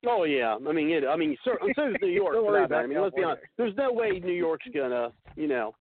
Oh 0.07 0.23
yeah, 0.23 0.55
I 0.67 0.71
mean, 0.71 0.89
it, 0.89 1.03
I 1.05 1.15
mean, 1.15 1.35
so, 1.43 1.51
so 1.75 1.89
is 1.89 1.95
New 2.01 2.07
York. 2.09 2.33
Don't 2.33 2.45
for 2.45 2.51
worry 2.51 2.61
that 2.61 2.69
matter. 2.69 2.83
I 2.83 2.87
mean, 2.87 3.01
let's 3.01 3.15
be 3.15 3.23
honest. 3.23 3.43
There's 3.57 3.75
no 3.75 3.91
way 3.91 4.19
New 4.23 4.33
York's 4.33 4.67
gonna, 4.73 5.11
you 5.35 5.47
know, 5.47 5.73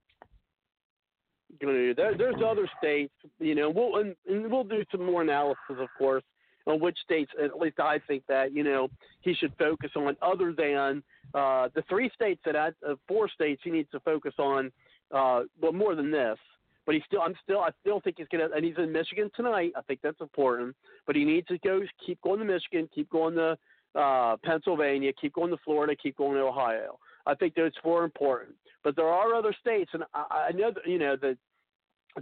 gonna 1.60 1.72
do. 1.74 1.94
There, 1.94 2.16
there's 2.16 2.36
other 2.44 2.68
states, 2.78 3.12
you 3.38 3.54
know. 3.54 3.70
We'll 3.70 4.00
and, 4.00 4.14
and 4.28 4.50
we'll 4.50 4.64
do 4.64 4.84
some 4.90 5.04
more 5.04 5.22
analysis, 5.22 5.58
of 5.70 5.88
course, 5.98 6.22
on 6.66 6.80
which 6.80 6.96
states. 7.04 7.30
At 7.42 7.58
least 7.58 7.80
I 7.80 7.98
think 8.06 8.24
that 8.28 8.52
you 8.52 8.64
know 8.64 8.88
he 9.20 9.34
should 9.34 9.52
focus 9.58 9.90
on, 9.96 10.16
other 10.22 10.54
than 10.56 11.02
uh, 11.34 11.68
the 11.74 11.82
three 11.88 12.10
states 12.14 12.40
that 12.46 12.56
I, 12.56 12.68
uh, 12.88 12.94
four 13.06 13.28
states 13.28 13.60
he 13.64 13.70
needs 13.70 13.90
to 13.90 14.00
focus 14.00 14.34
on. 14.38 14.72
Uh, 15.14 15.42
well, 15.60 15.72
more 15.72 15.94
than 15.94 16.10
this. 16.10 16.38
But 16.86 16.94
he 16.94 17.02
still, 17.06 17.22
I'm 17.22 17.34
still, 17.42 17.60
I 17.60 17.70
still 17.80 18.00
think 18.00 18.16
he's 18.18 18.26
gonna, 18.30 18.48
and 18.54 18.64
he's 18.64 18.76
in 18.76 18.92
Michigan 18.92 19.30
tonight. 19.34 19.72
I 19.76 19.82
think 19.82 20.00
that's 20.02 20.20
important. 20.20 20.76
But 21.06 21.16
he 21.16 21.24
needs 21.24 21.46
to 21.48 21.58
go, 21.58 21.80
keep 22.04 22.20
going 22.22 22.40
to 22.40 22.44
Michigan, 22.44 22.88
keep 22.94 23.08
going 23.10 23.34
to 23.36 23.56
uh, 23.94 24.36
Pennsylvania, 24.44 25.12
keep 25.18 25.34
going 25.34 25.50
to 25.50 25.56
Florida, 25.64 25.94
keep 25.96 26.16
going 26.16 26.34
to 26.34 26.42
Ohio. 26.42 26.98
I 27.26 27.34
think 27.34 27.54
those 27.54 27.72
four 27.82 28.02
are 28.02 28.04
important. 28.04 28.54
But 28.82 28.96
there 28.96 29.08
are 29.08 29.34
other 29.34 29.54
states, 29.58 29.90
and 29.94 30.04
I, 30.12 30.48
I 30.48 30.52
know 30.52 30.70
that 30.72 30.86
you 30.86 30.98
know 30.98 31.16
that 31.16 31.38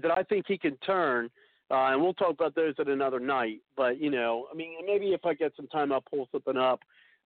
that 0.00 0.10
I 0.10 0.22
think 0.22 0.46
he 0.46 0.58
can 0.58 0.76
turn. 0.78 1.30
Uh, 1.70 1.92
and 1.92 2.02
we'll 2.02 2.12
talk 2.12 2.32
about 2.32 2.54
those 2.54 2.74
at 2.78 2.88
another 2.88 3.18
night. 3.18 3.60
But 3.76 3.98
you 3.98 4.10
know, 4.10 4.46
I 4.52 4.54
mean, 4.54 4.74
maybe 4.86 5.06
if 5.06 5.24
I 5.24 5.34
get 5.34 5.52
some 5.56 5.66
time, 5.68 5.90
I'll 5.90 6.02
pull 6.02 6.28
something 6.30 6.56
up 6.56 6.80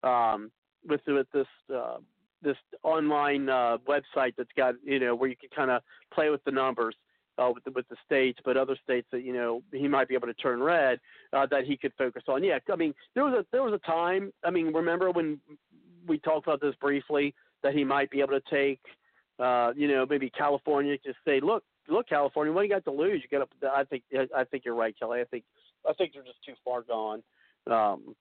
um, 0.04 0.50
with 0.88 1.00
with 1.06 1.26
this 1.34 1.46
uh, 1.74 1.96
this 2.42 2.56
online 2.82 3.48
uh, 3.48 3.78
website 3.88 4.34
that's 4.38 4.52
got 4.56 4.74
you 4.84 5.00
know 5.00 5.14
where 5.14 5.28
you 5.28 5.36
can 5.36 5.50
kind 5.54 5.70
of 5.70 5.82
play 6.14 6.30
with 6.30 6.42
the 6.44 6.52
numbers 6.52 6.94
uh, 7.38 7.50
with 7.54 7.64
the, 7.64 7.70
with 7.72 7.88
the 7.88 7.96
states, 8.04 8.38
but 8.44 8.56
other 8.56 8.76
states 8.82 9.06
that 9.12 9.22
you 9.22 9.32
know 9.32 9.62
he 9.72 9.88
might 9.88 10.08
be 10.08 10.14
able 10.14 10.26
to 10.26 10.34
turn 10.34 10.62
red 10.62 10.98
uh, 11.32 11.46
that 11.50 11.64
he 11.64 11.76
could 11.76 11.92
focus 11.98 12.22
on. 12.28 12.42
Yeah, 12.42 12.58
I 12.72 12.76
mean 12.76 12.94
there 13.14 13.24
was 13.24 13.34
a 13.34 13.46
there 13.52 13.62
was 13.62 13.74
a 13.74 13.86
time. 13.86 14.32
I 14.44 14.50
mean, 14.50 14.72
remember 14.72 15.10
when 15.10 15.40
we 16.06 16.18
talked 16.18 16.46
about 16.46 16.60
this 16.60 16.74
briefly 16.80 17.34
that 17.62 17.74
he 17.74 17.84
might 17.84 18.10
be 18.10 18.20
able 18.20 18.38
to 18.40 18.42
take, 18.50 18.80
uh, 19.38 19.72
you 19.76 19.88
know, 19.88 20.06
maybe 20.08 20.30
California. 20.30 20.96
Just 21.04 21.18
say, 21.26 21.40
look, 21.40 21.64
look, 21.88 22.08
California, 22.08 22.52
what 22.52 22.62
do 22.62 22.68
you 22.68 22.72
got 22.74 22.84
to 22.84 22.90
lose? 22.90 23.22
You 23.22 23.38
got 23.38 23.48
to. 23.60 23.68
I 23.70 23.84
think 23.84 24.04
I 24.34 24.44
think 24.44 24.64
you're 24.64 24.74
right, 24.74 24.94
Kelly. 24.98 25.20
I 25.20 25.24
think 25.24 25.44
I 25.88 25.92
think 25.94 26.12
they're 26.14 26.22
just 26.22 26.44
too 26.44 26.54
far 26.64 26.82
gone. 26.82 27.22
Um, 27.68 28.14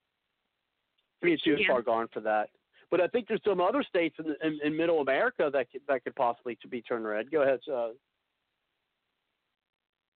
I 1.21 1.25
mean, 1.27 1.37
too 1.43 1.55
Yeah. 1.59 1.67
far 1.67 1.81
gone 1.81 2.07
for 2.13 2.19
that. 2.21 2.49
But 2.91 3.01
I 3.01 3.07
think 3.07 3.27
there's 3.27 3.41
some 3.43 3.61
other 3.61 3.83
states 3.83 4.15
in, 4.19 4.35
in, 4.47 4.59
in 4.63 4.77
Middle 4.77 5.01
America 5.01 5.49
that 5.51 5.71
could, 5.71 5.81
that 5.87 6.03
could 6.03 6.15
possibly 6.15 6.55
to 6.61 6.67
be 6.67 6.81
turned 6.81 7.05
red. 7.05 7.31
Go 7.31 7.41
ahead. 7.41 7.59
Uh, 7.71 7.89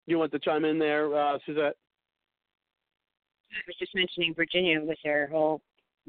you 0.10 0.19
want 0.19 0.31
to 0.31 0.40
chime 0.40 0.65
in 0.65 0.80
there, 0.80 1.15
uh, 1.15 1.38
Suzette? 1.45 1.76
I 3.52 3.61
was 3.68 3.76
just 3.80 3.95
mentioning 3.95 4.34
Virginia 4.36 4.80
with 4.81 4.98
their 5.03 5.27
whole 5.27 5.61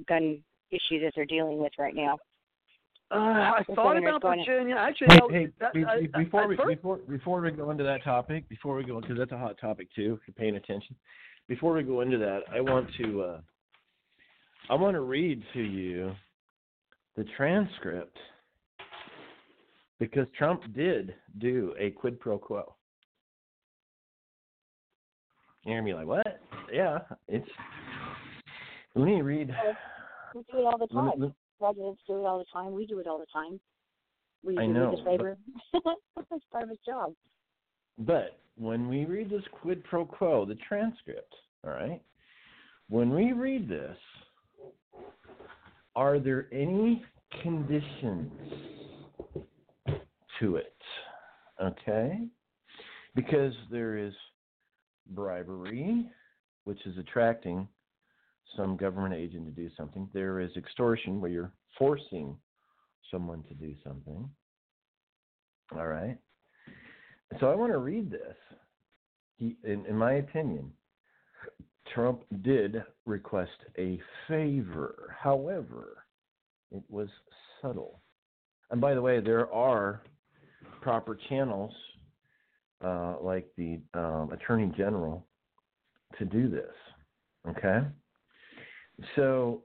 gun 0.08 0.38
issue 0.70 1.00
that 1.00 1.12
they're 1.14 1.24
dealing 1.26 1.58
with 1.58 1.72
right 1.78 1.94
now. 1.94 2.18
Uh, 3.10 3.16
I 3.58 3.64
The 3.66 3.74
thought 3.74 3.96
about 3.96 4.22
going- 4.22 4.44
Virginia. 4.44 4.76
Actually, 4.76 5.08
Hey, 5.14 5.20
hey, 5.30 5.46
that- 5.58 5.72
be- 5.72 5.84
I- 5.84 6.00
be- 6.02 6.10
I- 6.14 6.22
before 6.24 6.46
we 6.46 6.56
first- 6.56 6.68
before 6.68 6.96
before 6.98 7.40
we 7.40 7.50
go 7.50 7.70
into 7.70 7.82
that 7.82 8.02
topic, 8.04 8.48
before 8.48 8.76
we 8.76 8.84
go 8.84 9.00
because 9.00 9.18
that's 9.18 9.32
a 9.32 9.38
hot 9.38 9.58
topic 9.58 9.90
too, 9.92 10.18
if 10.20 10.28
you're 10.28 10.34
paying 10.34 10.56
attention. 10.56 10.94
Before 11.48 11.72
we 11.72 11.82
go 11.82 12.02
into 12.02 12.18
that, 12.18 12.44
I 12.50 12.60
want 12.60 12.92
to 12.94 13.22
uh, 13.22 13.40
I 14.68 14.74
want 14.76 14.94
to 14.94 15.00
read 15.00 15.42
to 15.54 15.60
you 15.60 16.14
the 17.16 17.24
transcript 17.36 18.16
because 19.98 20.28
Trump 20.38 20.62
did 20.72 21.16
do 21.38 21.74
a 21.78 21.90
quid 21.90 22.20
pro 22.20 22.38
quo. 22.38 22.76
You're 25.64 25.76
gonna 25.76 25.86
be 25.86 25.94
like, 25.94 26.06
what? 26.06 26.40
Yeah, 26.72 26.98
it's. 27.28 27.48
Let 28.94 29.04
me 29.04 29.20
read. 29.22 29.50
We 30.34 30.42
do 30.52 30.58
it 30.58 30.64
all 30.64 30.78
the 30.78 30.86
let 30.90 31.04
me- 31.04 31.10
time. 31.10 31.20
let- 31.20 31.32
Presidents 31.58 32.00
do 32.06 32.14
it 32.20 32.24
all 32.24 32.38
the 32.38 32.46
time. 32.50 32.72
We 32.72 32.86
do 32.86 33.00
it 33.00 33.06
all 33.06 33.18
the 33.18 33.26
time. 33.26 33.60
We 34.42 34.56
I 34.56 34.64
do 34.66 34.72
know, 34.72 34.90
this 34.92 35.04
favor. 35.04 35.36
That's 35.74 36.44
part 36.50 36.64
of 36.64 36.70
his 36.70 36.78
job. 36.86 37.12
But 37.98 38.38
when 38.56 38.88
we 38.88 39.04
read 39.04 39.28
this 39.28 39.42
quid 39.60 39.84
pro 39.84 40.06
quo, 40.06 40.46
the 40.46 40.54
transcript, 40.66 41.34
all 41.62 41.72
right, 41.72 42.00
when 42.88 43.10
we 43.10 43.32
read 43.32 43.68
this, 43.68 43.98
are 45.94 46.18
there 46.18 46.48
any 46.50 47.04
conditions 47.42 48.32
to 50.38 50.56
it? 50.56 50.76
Okay? 51.62 52.26
Because 53.14 53.52
there 53.70 53.98
is 53.98 54.14
bribery, 55.10 56.06
which 56.64 56.84
is 56.86 56.96
attracting 56.98 57.68
some 58.56 58.76
government 58.76 59.14
agent 59.14 59.46
to 59.46 59.52
do 59.52 59.70
something. 59.76 60.08
There 60.12 60.40
is 60.40 60.50
extortion, 60.56 61.20
where 61.20 61.30
you're 61.30 61.52
forcing 61.78 62.36
someone 63.10 63.42
to 63.44 63.54
do 63.54 63.74
something. 63.84 64.28
All 65.76 65.86
right? 65.86 66.18
So 67.38 67.50
I 67.50 67.54
want 67.54 67.72
to 67.72 67.78
read 67.78 68.10
this. 68.10 68.36
He, 69.36 69.56
in, 69.64 69.86
in 69.86 69.96
my 69.96 70.14
opinion, 70.14 70.72
Trump 71.94 72.22
did 72.42 72.82
request 73.06 73.50
a 73.78 74.00
favor. 74.28 75.16
However, 75.18 76.04
it 76.70 76.82
was 76.88 77.08
subtle. 77.62 78.00
And 78.70 78.80
by 78.80 78.94
the 78.94 79.02
way, 79.02 79.20
there 79.20 79.50
are 79.52 80.02
proper 80.80 81.18
channels, 81.28 81.72
uh, 82.84 83.16
like 83.20 83.46
the 83.56 83.80
um, 83.94 84.30
Attorney 84.32 84.72
General, 84.76 85.26
to 86.18 86.24
do 86.24 86.48
this. 86.48 86.74
Okay? 87.48 87.80
So 89.16 89.62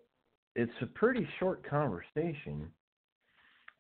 it's 0.56 0.72
a 0.82 0.86
pretty 0.86 1.28
short 1.40 1.68
conversation. 1.68 2.68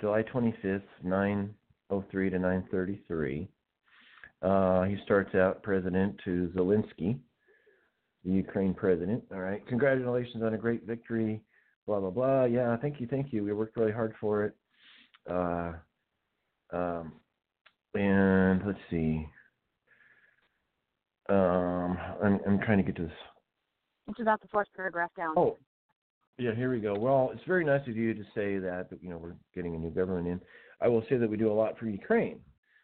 July 0.01 0.23
25th, 0.23 0.81
903 1.03 2.29
to 2.29 2.39
933. 2.39 3.47
Uh, 4.41 4.83
he 4.83 4.97
starts 5.05 5.33
out 5.35 5.63
President 5.63 6.19
to 6.25 6.51
Zelensky. 6.55 7.17
the 8.25 8.31
Ukraine 8.31 8.73
president. 8.73 9.23
All 9.31 9.39
right, 9.39 9.65
congratulations 9.67 10.43
on 10.43 10.53
a 10.53 10.57
great 10.57 10.85
victory. 10.85 11.41
Blah 11.87 11.99
blah 11.99 12.09
blah. 12.09 12.43
Yeah, 12.45 12.75
thank 12.77 12.99
you, 12.99 13.07
thank 13.07 13.31
you. 13.31 13.43
We 13.43 13.53
worked 13.53 13.77
really 13.77 13.91
hard 13.91 14.13
for 14.19 14.43
it. 14.45 14.55
Uh, 15.29 15.73
um, 16.73 17.13
and 17.95 18.61
let's 18.65 18.80
see. 18.89 19.27
Um, 21.30 21.97
I'm 22.23 22.39
I'm 22.47 22.59
trying 22.59 22.77
to 22.77 22.84
get 22.84 22.95
to 22.97 23.03
this. 23.03 23.11
It's 24.07 24.19
about 24.19 24.41
the 24.41 24.47
fourth 24.49 24.67
paragraph 24.76 25.09
down. 25.17 25.34
Oh, 25.35 25.57
yeah, 26.38 26.53
here 26.53 26.72
we 26.72 26.80
go. 26.80 26.93
Well, 26.93 27.31
it's 27.34 27.43
very 27.47 27.65
nice 27.65 27.88
of 27.88 27.95
you 27.95 28.13
to 28.13 28.23
say 28.35 28.57
that, 28.59 28.89
you 29.01 29.09
know 29.09 29.17
we're 29.17 29.35
getting 29.55 29.76
a 29.76 29.80
new 29.80 29.89
government 29.89 30.27
in. 30.27 30.41
I 30.81 30.88
will 30.88 31.03
say 31.09 31.17
that 31.17 31.30
we 31.30 31.38
do 31.38 31.51
a 31.51 31.53
lot 31.53 31.80
for 31.80 31.88
Ukraine. 31.88 32.39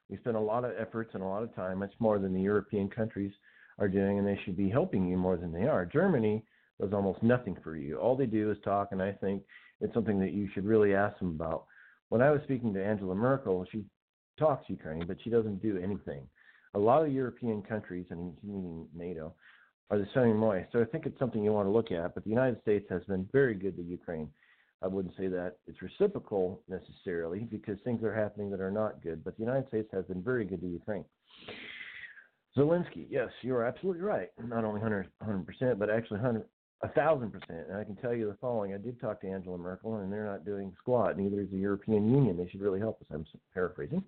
We 0.10 0.18
spend 0.18 0.36
a 0.36 0.40
lot 0.40 0.66
of 0.66 0.72
efforts 0.80 1.12
and 1.14 1.22
a 1.22 1.28
lot 1.28 1.44
of 1.44 1.54
time, 1.56 1.80
much 1.80 1.94
more 2.00 2.18
than 2.18 2.34
the 2.34 2.42
European 2.42 2.90
countries 2.90 3.32
are 3.78 3.88
doing, 3.88 4.18
and 4.18 4.28
they 4.28 4.40
should 4.44 4.58
be 4.58 4.70
helping 4.70 5.08
you 5.08 5.18
more 5.18 5.38
than 5.38 5.52
they 5.52 5.68
are. 5.68 5.86
Germany 5.86 6.44
does 6.80 6.94
almost 6.94 7.22
nothing 7.22 7.58
for 7.64 7.76
you. 7.76 7.98
All 7.98 8.16
they 8.16 8.26
do 8.26 8.52
is 8.52 8.58
talk, 8.64 8.90
and 8.92 9.02
I 9.02 9.12
think 9.12 9.44
it's 9.80 9.94
something 9.94 10.20
that 10.20 10.32
you 10.32 10.50
should 10.54 10.66
really 10.66 10.96
ask 10.96 11.18
them 11.20 11.30
about. 11.30 11.66
When 12.10 12.22
I 12.22 12.32
was 12.32 12.42
speaking 12.44 12.74
to 12.74 12.84
Angela 12.84 13.16
Merkel, 13.16 13.66
she 13.72 13.84
talks 14.38 14.70
Ukraine, 14.70 15.06
but 15.08 15.18
she 15.24 15.30
doesn't 15.30 15.62
do 15.62 15.78
anything. 15.78 16.28
A 16.74 16.80
lot 16.80 17.04
of 17.04 17.12
European 17.12 17.62
countries, 17.62 18.06
and 18.10 18.34
NATO, 18.96 19.34
are 19.90 19.98
the 19.98 20.08
same 20.16 20.40
way. 20.40 20.66
So 20.72 20.82
I 20.82 20.86
think 20.86 21.06
it's 21.06 21.20
something 21.20 21.44
you 21.44 21.52
want 21.52 21.68
to 21.68 21.72
look 21.72 21.92
at. 21.92 22.16
But 22.16 22.24
the 22.24 22.30
United 22.30 22.62
States 22.62 22.86
has 22.90 23.04
been 23.06 23.28
very 23.34 23.56
good 23.56 23.76
to 23.76 23.84
Ukraine. 23.84 24.30
I 24.82 24.88
wouldn't 24.88 25.16
say 25.18 25.28
that 25.28 25.58
it's 25.68 25.82
reciprocal 25.82 26.64
necessarily 26.68 27.40
because 27.40 27.78
things 27.84 28.04
are 28.04 28.14
happening 28.14 28.50
that 28.52 28.62
are 28.62 28.72
not 28.72 29.04
good. 29.04 29.24
But 29.24 29.36
the 29.38 29.44
United 29.44 29.68
States 29.68 29.90
has 29.92 30.06
been 30.06 30.24
very 30.24 30.46
good 30.46 30.62
to 30.62 30.68
Ukraine. 30.68 31.06
Zelensky, 32.58 33.06
yes, 33.10 33.30
you're 33.42 33.64
absolutely 33.64 34.02
right. 34.02 34.30
Not 34.44 34.66
only 34.66 34.82
100 34.82 35.46
percent, 35.46 35.78
but 35.78 35.90
actually 35.90 36.20
100 36.22 36.46
a 36.84 36.90
thousand 36.90 37.32
percent. 37.32 37.68
And 37.70 37.78
I 37.78 37.84
can 37.84 37.96
tell 37.96 38.14
you 38.14 38.28
the 38.28 38.38
following: 38.42 38.74
I 38.74 38.78
did 38.78 39.00
talk 39.00 39.22
to 39.22 39.28
Angela 39.28 39.58
Merkel, 39.58 39.98
and 39.98 40.12
they're 40.12 40.26
not 40.26 40.46
doing 40.46 40.74
squat. 40.80 41.18
Neither 41.18 41.42
is 41.42 41.50
the 41.52 41.58
European 41.58 42.10
Union. 42.12 42.38
They 42.38 42.50
should 42.50 42.62
really 42.62 42.80
help 42.80 43.02
us. 43.02 43.08
I'm 43.14 43.26
paraphrasing. 43.54 44.04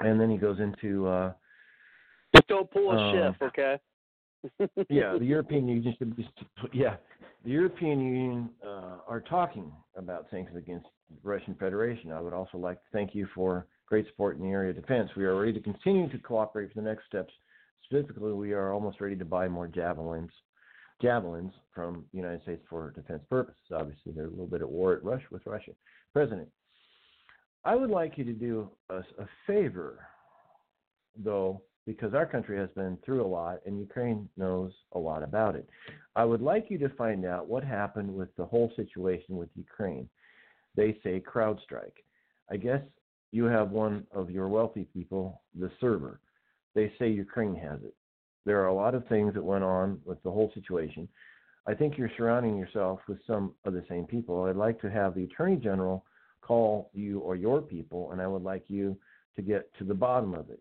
And 0.00 0.18
then 0.20 0.30
he 0.30 0.38
goes 0.38 0.58
into 0.60 1.06
uh, 1.08 1.32
Just 2.34 2.48
don't 2.48 2.70
pull 2.70 2.92
a 2.92 2.96
Um, 2.96 3.34
shift, 3.34 3.42
okay? 3.42 3.78
yeah, 4.88 5.16
the 5.18 5.24
European 5.24 5.68
Union 5.68 5.94
should 5.98 6.16
be. 6.16 6.28
Yeah, 6.72 6.96
the 7.44 7.50
European 7.50 8.00
Union 8.00 8.50
uh, 8.64 8.98
are 9.06 9.20
talking 9.20 9.70
about 9.96 10.26
sanctions 10.30 10.56
against 10.56 10.86
the 11.10 11.28
Russian 11.28 11.54
Federation. 11.56 12.12
I 12.12 12.20
would 12.20 12.32
also 12.32 12.56
like 12.56 12.78
to 12.78 12.88
thank 12.92 13.14
you 13.14 13.28
for 13.34 13.66
great 13.86 14.06
support 14.06 14.36
in 14.36 14.42
the 14.42 14.48
area 14.48 14.70
of 14.70 14.76
defense. 14.76 15.10
We 15.16 15.24
are 15.24 15.38
ready 15.38 15.52
to 15.52 15.60
continue 15.60 16.08
to 16.10 16.18
cooperate 16.18 16.72
for 16.72 16.80
the 16.80 16.88
next 16.88 17.06
steps. 17.06 17.32
Specifically, 17.84 18.32
we 18.32 18.52
are 18.52 18.72
almost 18.72 19.00
ready 19.00 19.16
to 19.16 19.24
buy 19.24 19.48
more 19.48 19.66
javelins, 19.66 20.30
javelins 21.00 21.52
from 21.74 22.04
the 22.12 22.18
United 22.18 22.42
States 22.42 22.62
for 22.68 22.90
defense 22.90 23.22
purposes. 23.28 23.60
Obviously, 23.74 24.12
they're 24.12 24.26
a 24.26 24.30
little 24.30 24.46
bit 24.46 24.62
at 24.62 24.70
war 24.70 24.94
at 24.94 25.04
Russia 25.04 25.26
with 25.30 25.46
Russia. 25.46 25.72
President, 26.12 26.48
I 27.64 27.74
would 27.74 27.90
like 27.90 28.16
you 28.16 28.24
to 28.24 28.32
do 28.32 28.70
us 28.88 29.04
a 29.18 29.26
favor, 29.46 30.06
though, 31.16 31.62
because 31.86 32.14
our 32.14 32.26
country 32.26 32.58
has 32.58 32.68
been 32.76 32.98
through 33.04 33.24
a 33.24 33.26
lot 33.26 33.60
and 33.66 33.78
Ukraine 33.78 34.28
knows 34.36 34.72
a 34.92 34.98
lot 34.98 35.22
about 35.22 35.56
it. 35.56 35.68
I 36.16 36.24
would 36.24 36.42
like 36.42 36.66
you 36.68 36.78
to 36.78 36.88
find 36.90 37.24
out 37.24 37.48
what 37.48 37.64
happened 37.64 38.14
with 38.14 38.34
the 38.36 38.44
whole 38.44 38.72
situation 38.76 39.36
with 39.36 39.48
Ukraine. 39.56 40.08
They 40.76 40.98
say 41.02 41.20
CrowdStrike. 41.20 41.98
I 42.50 42.56
guess 42.56 42.80
you 43.32 43.44
have 43.44 43.70
one 43.70 44.06
of 44.12 44.30
your 44.30 44.48
wealthy 44.48 44.86
people, 44.92 45.42
the 45.58 45.70
server. 45.80 46.20
They 46.74 46.92
say 46.98 47.08
Ukraine 47.08 47.56
has 47.56 47.80
it. 47.82 47.94
There 48.50 48.64
are 48.64 48.66
a 48.66 48.74
lot 48.74 48.96
of 48.96 49.06
things 49.06 49.32
that 49.34 49.44
went 49.44 49.62
on 49.62 50.00
with 50.04 50.20
the 50.24 50.30
whole 50.32 50.50
situation. 50.54 51.06
I 51.68 51.74
think 51.74 51.96
you're 51.96 52.10
surrounding 52.16 52.56
yourself 52.56 52.98
with 53.06 53.18
some 53.24 53.54
of 53.64 53.74
the 53.74 53.84
same 53.88 54.06
people. 54.06 54.42
I'd 54.42 54.56
like 54.56 54.80
to 54.80 54.90
have 54.90 55.14
the 55.14 55.22
Attorney 55.22 55.54
General 55.54 56.04
call 56.42 56.90
you 56.92 57.20
or 57.20 57.36
your 57.36 57.62
people, 57.62 58.10
and 58.10 58.20
I 58.20 58.26
would 58.26 58.42
like 58.42 58.64
you 58.66 58.98
to 59.36 59.42
get 59.42 59.72
to 59.78 59.84
the 59.84 59.94
bottom 59.94 60.34
of 60.34 60.50
it. 60.50 60.60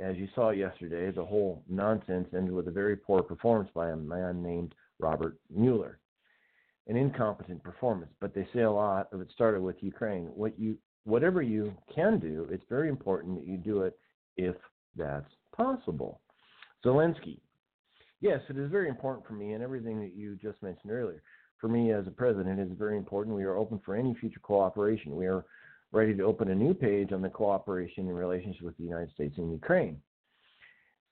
As 0.00 0.16
you 0.16 0.26
saw 0.34 0.50
yesterday, 0.50 1.12
the 1.12 1.24
whole 1.24 1.62
nonsense 1.68 2.26
ended 2.36 2.50
with 2.50 2.66
a 2.66 2.72
very 2.72 2.96
poor 2.96 3.22
performance 3.22 3.70
by 3.72 3.90
a 3.90 3.96
man 3.96 4.42
named 4.42 4.74
Robert 4.98 5.38
Mueller. 5.48 6.00
An 6.88 6.96
incompetent 6.96 7.62
performance, 7.62 8.10
but 8.20 8.34
they 8.34 8.48
say 8.52 8.62
a 8.62 8.72
lot 8.72 9.06
of 9.12 9.20
it 9.20 9.28
started 9.32 9.62
with 9.62 9.76
Ukraine. 9.80 10.24
What 10.34 10.58
you 10.58 10.76
whatever 11.04 11.40
you 11.40 11.72
can 11.94 12.18
do, 12.18 12.48
it's 12.50 12.64
very 12.68 12.88
important 12.88 13.36
that 13.36 13.46
you 13.46 13.58
do 13.58 13.82
it 13.82 13.96
if 14.36 14.56
that's 14.96 15.30
possible. 15.54 16.18
Zelensky. 16.84 17.38
Yes, 18.20 18.40
it 18.48 18.56
is 18.56 18.70
very 18.70 18.88
important 18.88 19.26
for 19.26 19.32
me 19.32 19.52
and 19.52 19.62
everything 19.62 20.00
that 20.00 20.14
you 20.14 20.36
just 20.36 20.62
mentioned 20.62 20.92
earlier. 20.92 21.22
For 21.58 21.68
me 21.68 21.92
as 21.92 22.06
a 22.06 22.10
president, 22.10 22.58
it 22.58 22.70
is 22.70 22.78
very 22.78 22.96
important. 22.96 23.36
We 23.36 23.44
are 23.44 23.56
open 23.56 23.80
for 23.84 23.94
any 23.94 24.14
future 24.14 24.40
cooperation. 24.40 25.16
We 25.16 25.26
are 25.26 25.44
ready 25.92 26.14
to 26.16 26.22
open 26.22 26.50
a 26.50 26.54
new 26.54 26.74
page 26.74 27.12
on 27.12 27.22
the 27.22 27.28
cooperation 27.28 28.08
in 28.08 28.14
relationship 28.14 28.62
with 28.62 28.76
the 28.78 28.84
United 28.84 29.12
States 29.12 29.34
and 29.38 29.52
Ukraine. 29.52 30.00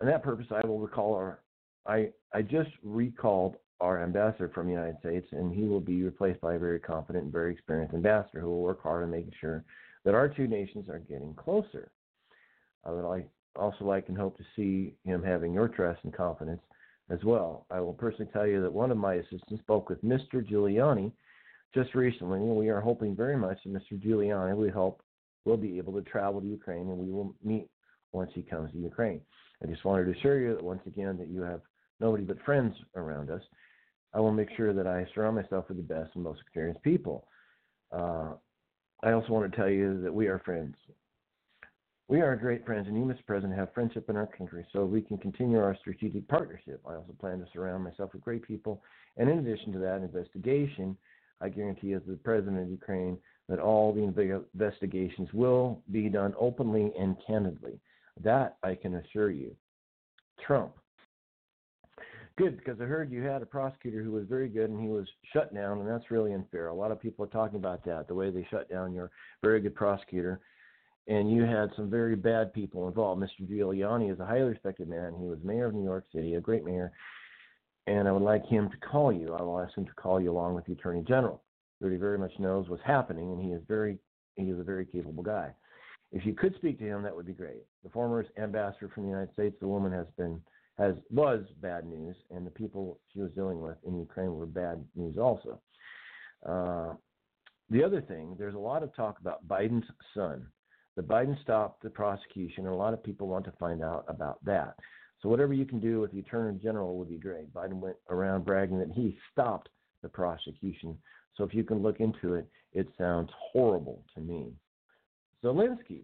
And 0.00 0.08
that 0.08 0.22
purpose, 0.22 0.46
I 0.50 0.66
will 0.66 0.78
recall 0.78 1.14
our, 1.14 1.40
I, 1.86 2.10
I 2.32 2.42
just 2.42 2.70
recalled 2.82 3.56
our 3.80 4.02
ambassador 4.02 4.50
from 4.54 4.66
the 4.66 4.72
United 4.72 4.98
States, 5.00 5.26
and 5.32 5.54
he 5.54 5.64
will 5.64 5.80
be 5.80 6.02
replaced 6.02 6.40
by 6.40 6.54
a 6.54 6.58
very 6.58 6.80
competent 6.80 7.24
and 7.24 7.32
very 7.32 7.52
experienced 7.52 7.94
ambassador 7.94 8.40
who 8.40 8.48
will 8.48 8.62
work 8.62 8.82
hard 8.82 9.02
on 9.02 9.10
making 9.10 9.32
sure 9.40 9.64
that 10.04 10.14
our 10.14 10.28
two 10.28 10.46
nations 10.46 10.88
are 10.88 10.98
getting 10.98 11.34
closer. 11.34 11.90
I 12.84 12.90
would 12.90 13.04
like, 13.04 13.28
also 13.56 13.84
like 13.84 14.08
and 14.08 14.16
hope 14.16 14.36
to 14.38 14.44
see 14.56 14.94
him 15.04 15.22
having 15.22 15.52
your 15.52 15.68
trust 15.68 16.00
and 16.04 16.14
confidence 16.14 16.60
as 17.10 17.22
well. 17.24 17.66
I 17.70 17.80
will 17.80 17.92
personally 17.92 18.30
tell 18.32 18.46
you 18.46 18.62
that 18.62 18.72
one 18.72 18.90
of 18.90 18.96
my 18.96 19.14
assistants 19.14 19.62
spoke 19.62 19.88
with 19.88 20.02
Mr. 20.04 20.46
Giuliani 20.48 21.12
just 21.74 21.94
recently, 21.94 22.40
and 22.40 22.56
we 22.56 22.68
are 22.68 22.80
hoping 22.80 23.14
very 23.14 23.36
much 23.36 23.58
that 23.64 23.72
Mr. 23.72 24.00
Giuliani 24.00 24.56
will 24.56 24.72
help, 24.72 25.02
will 25.44 25.56
be 25.56 25.78
able 25.78 25.92
to 25.92 26.02
travel 26.02 26.40
to 26.40 26.46
Ukraine, 26.46 26.88
and 26.88 26.98
we 26.98 27.10
will 27.10 27.34
meet 27.42 27.68
once 28.12 28.30
he 28.34 28.42
comes 28.42 28.72
to 28.72 28.78
Ukraine. 28.78 29.20
I 29.62 29.66
just 29.66 29.84
wanted 29.84 30.06
to 30.06 30.18
assure 30.18 30.40
you 30.40 30.54
that 30.54 30.64
once 30.64 30.82
again 30.86 31.16
that 31.18 31.28
you 31.28 31.42
have 31.42 31.60
nobody 32.00 32.24
but 32.24 32.42
friends 32.44 32.74
around 32.96 33.30
us. 33.30 33.42
I 34.14 34.20
will 34.20 34.32
make 34.32 34.48
sure 34.56 34.72
that 34.72 34.86
I 34.86 35.06
surround 35.14 35.36
myself 35.36 35.66
with 35.68 35.76
the 35.76 35.82
best 35.82 36.10
and 36.14 36.24
most 36.24 36.40
experienced 36.40 36.82
people. 36.82 37.26
Uh, 37.92 38.32
I 39.02 39.12
also 39.12 39.32
want 39.32 39.50
to 39.50 39.56
tell 39.56 39.68
you 39.68 40.00
that 40.02 40.12
we 40.12 40.26
are 40.26 40.40
friends. 40.40 40.74
We 42.10 42.22
are 42.22 42.34
great 42.34 42.66
friends, 42.66 42.88
and 42.88 42.96
you, 42.96 43.04
Mr. 43.04 43.24
President, 43.24 43.56
have 43.56 43.72
friendship 43.72 44.10
in 44.10 44.16
our 44.16 44.26
country, 44.26 44.66
so 44.72 44.84
we 44.84 45.00
can 45.00 45.16
continue 45.16 45.60
our 45.60 45.76
strategic 45.78 46.26
partnership. 46.26 46.82
I 46.84 46.96
also 46.96 47.12
plan 47.20 47.38
to 47.38 47.46
surround 47.52 47.84
myself 47.84 48.12
with 48.12 48.22
great 48.24 48.42
people, 48.42 48.82
and 49.16 49.30
in 49.30 49.38
addition 49.38 49.72
to 49.74 49.78
that 49.78 49.98
investigation, 49.98 50.96
I 51.40 51.50
guarantee 51.50 51.92
as 51.92 52.02
the 52.08 52.16
President 52.16 52.60
of 52.60 52.68
Ukraine 52.68 53.16
that 53.48 53.60
all 53.60 53.92
the 53.92 54.02
investigations 54.02 55.28
will 55.32 55.84
be 55.92 56.08
done 56.08 56.34
openly 56.36 56.92
and 56.98 57.14
candidly. 57.24 57.78
That 58.20 58.56
I 58.64 58.74
can 58.74 58.96
assure 58.96 59.30
you. 59.30 59.54
Trump. 60.44 60.72
Good, 62.36 62.56
because 62.56 62.80
I 62.80 62.86
heard 62.86 63.12
you 63.12 63.22
had 63.22 63.40
a 63.40 63.46
prosecutor 63.46 64.02
who 64.02 64.10
was 64.10 64.24
very 64.28 64.48
good 64.48 64.68
and 64.68 64.80
he 64.80 64.88
was 64.88 65.06
shut 65.32 65.54
down, 65.54 65.78
and 65.78 65.88
that's 65.88 66.10
really 66.10 66.34
unfair. 66.34 66.68
A 66.68 66.74
lot 66.74 66.90
of 66.90 67.00
people 67.00 67.24
are 67.24 67.28
talking 67.28 67.60
about 67.60 67.84
that, 67.84 68.08
the 68.08 68.14
way 68.14 68.30
they 68.30 68.48
shut 68.50 68.68
down 68.68 68.92
your 68.92 69.12
very 69.42 69.60
good 69.60 69.76
prosecutor. 69.76 70.40
And 71.10 71.28
you 71.28 71.42
had 71.42 71.70
some 71.74 71.90
very 71.90 72.14
bad 72.14 72.54
people 72.54 72.86
involved. 72.86 73.20
Mr. 73.20 73.42
Giuliani 73.42 74.12
is 74.12 74.20
a 74.20 74.24
highly 74.24 74.42
respected 74.42 74.88
man. 74.88 75.16
He 75.20 75.26
was 75.26 75.40
mayor 75.42 75.66
of 75.66 75.74
New 75.74 75.82
York 75.82 76.04
City, 76.14 76.34
a 76.34 76.40
great 76.40 76.64
mayor. 76.64 76.92
And 77.88 78.06
I 78.06 78.12
would 78.12 78.22
like 78.22 78.46
him 78.46 78.70
to 78.70 78.76
call 78.76 79.12
you. 79.12 79.34
I 79.34 79.42
will 79.42 79.58
ask 79.58 79.76
him 79.76 79.86
to 79.86 79.92
call 79.94 80.20
you 80.20 80.30
along 80.30 80.54
with 80.54 80.66
the 80.66 80.72
Attorney 80.72 81.02
General. 81.02 81.42
He 81.80 81.96
very 81.96 82.18
much 82.18 82.32
knows 82.38 82.68
what's 82.68 82.84
happening, 82.84 83.32
and 83.32 83.42
he 83.42 83.50
is 83.50 83.62
very 83.66 83.98
he 84.36 84.44
is 84.44 84.60
a 84.60 84.62
very 84.62 84.86
capable 84.86 85.22
guy. 85.22 85.52
If 86.12 86.24
you 86.24 86.34
could 86.34 86.54
speak 86.54 86.78
to 86.78 86.84
him, 86.84 87.02
that 87.02 87.16
would 87.16 87.26
be 87.26 87.32
great. 87.32 87.62
The 87.82 87.90
former 87.90 88.24
ambassador 88.38 88.90
from 88.94 89.04
the 89.04 89.10
United 89.10 89.32
States, 89.32 89.56
the 89.60 89.66
woman 89.66 89.90
has 89.92 90.06
been 90.16 90.40
has 90.78 90.94
was 91.10 91.44
bad 91.60 91.86
news, 91.86 92.16
and 92.30 92.46
the 92.46 92.50
people 92.50 93.00
she 93.12 93.20
was 93.20 93.32
dealing 93.32 93.60
with 93.60 93.76
in 93.84 93.98
Ukraine 93.98 94.34
were 94.34 94.46
bad 94.46 94.84
news 94.94 95.16
also. 95.18 95.60
Uh, 96.46 96.94
the 97.70 97.82
other 97.82 98.00
thing, 98.00 98.36
there's 98.38 98.54
a 98.54 98.58
lot 98.58 98.82
of 98.82 98.94
talk 98.94 99.18
about 99.20 99.48
Biden's 99.48 99.86
son. 100.14 100.46
The 100.96 101.02
Biden 101.02 101.40
stopped 101.42 101.82
the 101.82 101.90
prosecution, 101.90 102.66
and 102.66 102.74
a 102.74 102.76
lot 102.76 102.92
of 102.92 103.02
people 103.02 103.28
want 103.28 103.44
to 103.46 103.52
find 103.52 103.82
out 103.82 104.04
about 104.08 104.44
that. 104.44 104.74
So 105.22 105.28
whatever 105.28 105.52
you 105.52 105.66
can 105.66 105.80
do 105.80 106.00
with 106.00 106.12
the 106.12 106.20
Attorney 106.20 106.58
General 106.58 106.96
would 106.96 107.10
be 107.10 107.18
great. 107.18 107.52
Biden 107.52 107.74
went 107.74 107.96
around 108.08 108.44
bragging 108.44 108.78
that 108.78 108.90
he 108.92 109.18
stopped 109.32 109.68
the 110.02 110.08
prosecution. 110.08 110.96
So 111.36 111.44
if 111.44 111.54
you 111.54 111.62
can 111.62 111.82
look 111.82 112.00
into 112.00 112.34
it, 112.34 112.46
it 112.72 112.88
sounds 112.96 113.30
horrible 113.52 114.02
to 114.14 114.20
me. 114.20 114.52
Zelensky, 115.44 116.02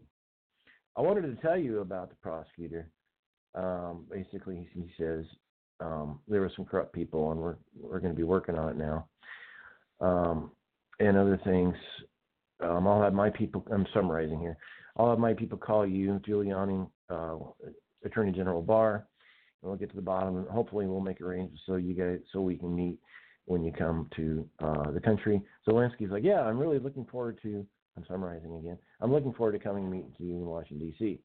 I 0.96 1.00
wanted 1.00 1.22
to 1.22 1.42
tell 1.42 1.58
you 1.58 1.80
about 1.80 2.10
the 2.10 2.16
prosecutor. 2.16 2.88
Um, 3.54 4.06
basically, 4.10 4.68
he 4.72 4.90
says 4.98 5.24
um, 5.80 6.20
there 6.28 6.40
were 6.40 6.52
some 6.54 6.64
corrupt 6.64 6.92
people, 6.92 7.32
and 7.32 7.40
we're 7.40 7.56
we're 7.78 8.00
going 8.00 8.12
to 8.12 8.16
be 8.16 8.22
working 8.22 8.56
on 8.56 8.70
it 8.70 8.76
now. 8.76 9.06
Um, 10.00 10.50
and 11.00 11.16
other 11.16 11.40
things. 11.44 11.74
Um, 12.60 12.86
I'll 12.86 13.02
have 13.02 13.14
my 13.14 13.30
people. 13.30 13.64
I'm 13.72 13.86
summarizing 13.92 14.40
here. 14.40 14.56
I'll 14.96 15.10
have 15.10 15.18
my 15.18 15.34
people 15.34 15.58
call 15.58 15.86
you, 15.86 16.20
Giuliani, 16.26 16.88
uh, 17.10 17.36
Attorney 18.04 18.32
General 18.32 18.62
Barr, 18.62 19.06
and 19.62 19.70
we'll 19.70 19.78
get 19.78 19.90
to 19.90 19.96
the 19.96 20.02
bottom. 20.02 20.36
And 20.36 20.48
hopefully, 20.48 20.86
we'll 20.86 21.00
make 21.00 21.20
arrangements 21.20 21.62
so 21.66 21.76
you 21.76 21.94
guys 21.94 22.18
so 22.32 22.40
we 22.40 22.56
can 22.56 22.74
meet 22.74 22.98
when 23.44 23.62
you 23.62 23.72
come 23.72 24.08
to 24.16 24.48
uh, 24.62 24.90
the 24.90 25.00
country. 25.00 25.40
Zelensky's 25.68 26.10
like, 26.10 26.24
yeah, 26.24 26.40
I'm 26.40 26.58
really 26.58 26.78
looking 26.78 27.04
forward 27.04 27.38
to. 27.42 27.66
I'm 27.96 28.04
summarizing 28.08 28.56
again. 28.56 28.78
I'm 29.00 29.12
looking 29.12 29.32
forward 29.32 29.52
to 29.52 29.58
coming 29.58 29.84
and 29.84 29.92
meeting 29.92 30.12
you 30.18 30.36
in 30.36 30.46
Washington 30.46 30.90
D.C. 30.90 31.20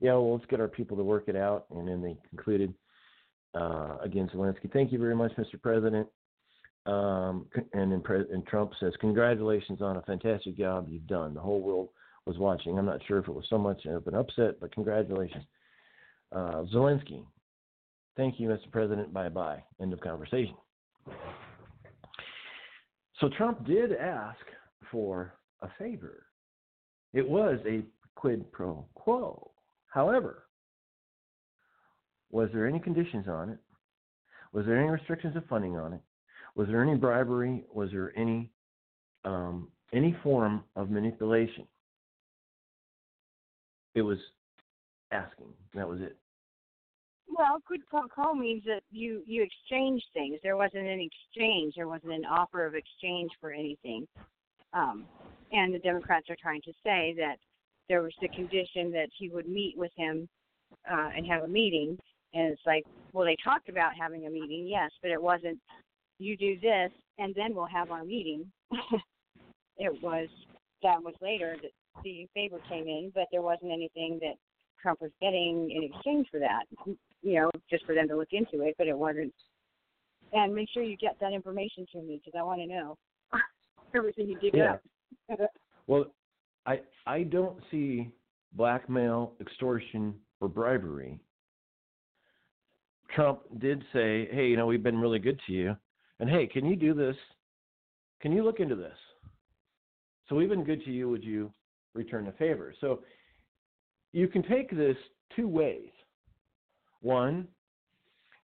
Yeah, 0.00 0.12
well, 0.12 0.34
let's 0.34 0.46
get 0.46 0.60
our 0.60 0.68
people 0.68 0.96
to 0.96 1.02
work 1.02 1.24
it 1.28 1.36
out. 1.36 1.66
And 1.70 1.88
then 1.88 2.02
they 2.02 2.16
concluded 2.30 2.74
uh, 3.56 3.96
again, 4.02 4.28
Zelensky, 4.34 4.70
thank 4.72 4.92
you 4.92 4.98
very 4.98 5.16
much, 5.16 5.32
Mr. 5.36 5.60
President. 5.60 6.06
Um, 6.86 7.46
and, 7.72 7.92
and 7.92 8.46
Trump 8.46 8.72
says, 8.78 8.92
congratulations 9.00 9.82
on 9.82 9.96
a 9.96 10.02
fantastic 10.02 10.56
job 10.56 10.86
you've 10.88 11.06
done. 11.06 11.34
The 11.34 11.40
whole 11.40 11.60
world 11.60 11.88
was 12.26 12.38
watching. 12.38 12.78
I'm 12.78 12.86
not 12.86 13.00
sure 13.06 13.18
if 13.18 13.28
it 13.28 13.34
was 13.34 13.46
so 13.50 13.58
much 13.58 13.84
of 13.86 14.06
an 14.06 14.14
upset, 14.14 14.60
but 14.60 14.72
congratulations. 14.72 15.44
Uh, 16.32 16.64
Zelensky, 16.72 17.24
thank 18.16 18.38
you, 18.38 18.48
Mr. 18.48 18.70
President. 18.70 19.12
Bye 19.12 19.28
bye. 19.28 19.62
End 19.80 19.92
of 19.92 20.00
conversation. 20.00 20.54
So 23.20 23.30
Trump 23.36 23.66
did 23.66 23.92
ask 23.92 24.38
for 24.90 25.34
a 25.62 25.68
favor. 25.78 26.26
It 27.12 27.26
was 27.26 27.58
a 27.66 27.82
quid 28.14 28.50
pro 28.52 28.84
quo. 28.94 29.50
However, 29.88 30.44
was 32.30 32.50
there 32.52 32.66
any 32.66 32.78
conditions 32.78 33.26
on 33.28 33.50
it? 33.50 33.58
Was 34.52 34.66
there 34.66 34.78
any 34.78 34.90
restrictions 34.90 35.36
of 35.36 35.46
funding 35.46 35.76
on 35.76 35.94
it? 35.94 36.00
Was 36.56 36.68
there 36.68 36.82
any 36.82 36.94
bribery? 36.94 37.64
Was 37.72 37.90
there 37.92 38.12
any 38.16 38.50
um, 39.24 39.68
any 39.92 40.16
form 40.22 40.64
of 40.74 40.90
manipulation? 40.90 41.66
It 43.94 44.02
was 44.02 44.18
asking. 45.12 45.52
That 45.74 45.88
was 45.88 46.00
it. 46.00 46.16
Well, 47.28 47.58
quid 47.66 47.82
pro 47.90 48.08
quo 48.08 48.34
means 48.34 48.62
that 48.64 48.80
you 48.90 49.22
you 49.26 49.42
exchange 49.42 50.02
things. 50.14 50.38
There 50.42 50.56
wasn't 50.56 50.86
an 50.86 51.00
exchange. 51.00 51.74
There 51.76 51.88
wasn't 51.88 52.12
an 52.12 52.24
offer 52.24 52.64
of 52.64 52.74
exchange 52.74 53.30
for 53.40 53.50
anything. 53.50 54.08
Um, 54.72 55.04
and 55.52 55.74
the 55.74 55.78
Democrats 55.78 56.30
are 56.30 56.36
trying 56.40 56.62
to 56.62 56.72
say 56.82 57.14
that 57.18 57.36
there 57.88 58.02
was 58.02 58.12
the 58.20 58.28
condition 58.28 58.90
that 58.92 59.08
he 59.16 59.28
would 59.28 59.48
meet 59.48 59.74
with 59.76 59.92
him 59.96 60.28
uh, 60.90 61.10
and 61.14 61.26
have 61.26 61.44
a 61.44 61.48
meeting. 61.48 61.98
And 62.34 62.52
it's 62.52 62.62
like, 62.66 62.84
well, 63.12 63.24
they 63.24 63.36
talked 63.44 63.68
about 63.68 63.92
having 63.98 64.26
a 64.26 64.30
meeting, 64.30 64.66
yes, 64.66 64.90
but 65.02 65.10
it 65.10 65.22
wasn't. 65.22 65.58
You 66.18 66.36
do 66.36 66.58
this, 66.60 66.90
and 67.18 67.34
then 67.34 67.54
we'll 67.54 67.66
have 67.66 67.90
our 67.90 68.04
meeting. 68.04 68.50
it 69.78 70.02
was 70.02 70.28
that 70.82 71.02
was 71.02 71.14
later 71.20 71.56
that 71.62 71.70
the 72.04 72.26
favor 72.34 72.58
came 72.68 72.86
in, 72.86 73.10
but 73.14 73.24
there 73.32 73.42
wasn't 73.42 73.72
anything 73.72 74.18
that 74.20 74.34
Trump 74.80 75.00
was 75.00 75.10
getting 75.20 75.70
in 75.70 75.82
exchange 75.82 76.26
for 76.30 76.38
that. 76.40 76.64
You 77.22 77.40
know, 77.40 77.50
just 77.68 77.84
for 77.86 77.94
them 77.94 78.08
to 78.08 78.16
look 78.16 78.28
into 78.32 78.64
it, 78.64 78.74
but 78.78 78.86
it 78.86 78.96
wasn't. 78.96 79.32
And 80.32 80.54
make 80.54 80.68
sure 80.72 80.82
you 80.82 80.96
get 80.96 81.16
that 81.20 81.32
information 81.32 81.86
to 81.92 82.02
me 82.02 82.20
because 82.24 82.38
I 82.38 82.42
want 82.42 82.60
to 82.60 82.66
know 82.66 82.98
everything 83.94 84.28
you 84.28 84.38
dig 84.38 84.54
Yeah. 84.54 84.76
up. 85.30 85.40
Well, 85.88 86.06
I 86.66 86.80
I 87.06 87.22
don't 87.22 87.58
see 87.70 88.10
blackmail, 88.52 89.34
extortion, 89.40 90.14
or 90.40 90.48
bribery. 90.48 91.20
Trump 93.14 93.42
did 93.58 93.84
say, 93.92 94.26
"Hey, 94.32 94.48
you 94.48 94.56
know, 94.56 94.66
we've 94.66 94.82
been 94.82 94.98
really 94.98 95.20
good 95.20 95.40
to 95.46 95.52
you, 95.52 95.76
and 96.20 96.28
hey, 96.28 96.46
can 96.46 96.64
you 96.66 96.76
do 96.76 96.94
this? 96.94 97.16
Can 98.20 98.32
you 98.32 98.42
look 98.42 98.60
into 98.60 98.76
this? 98.76 98.96
So 100.28 100.36
we've 100.36 100.48
been 100.48 100.64
good 100.64 100.84
to 100.84 100.90
you. 100.90 101.08
Would 101.10 101.24
you 101.24 101.52
return 101.94 102.24
the 102.24 102.32
favor?" 102.32 102.74
So 102.80 103.02
you 104.12 104.28
can 104.28 104.42
take 104.42 104.70
this 104.70 104.96
two 105.34 105.48
ways. 105.48 105.90
One, 107.02 107.46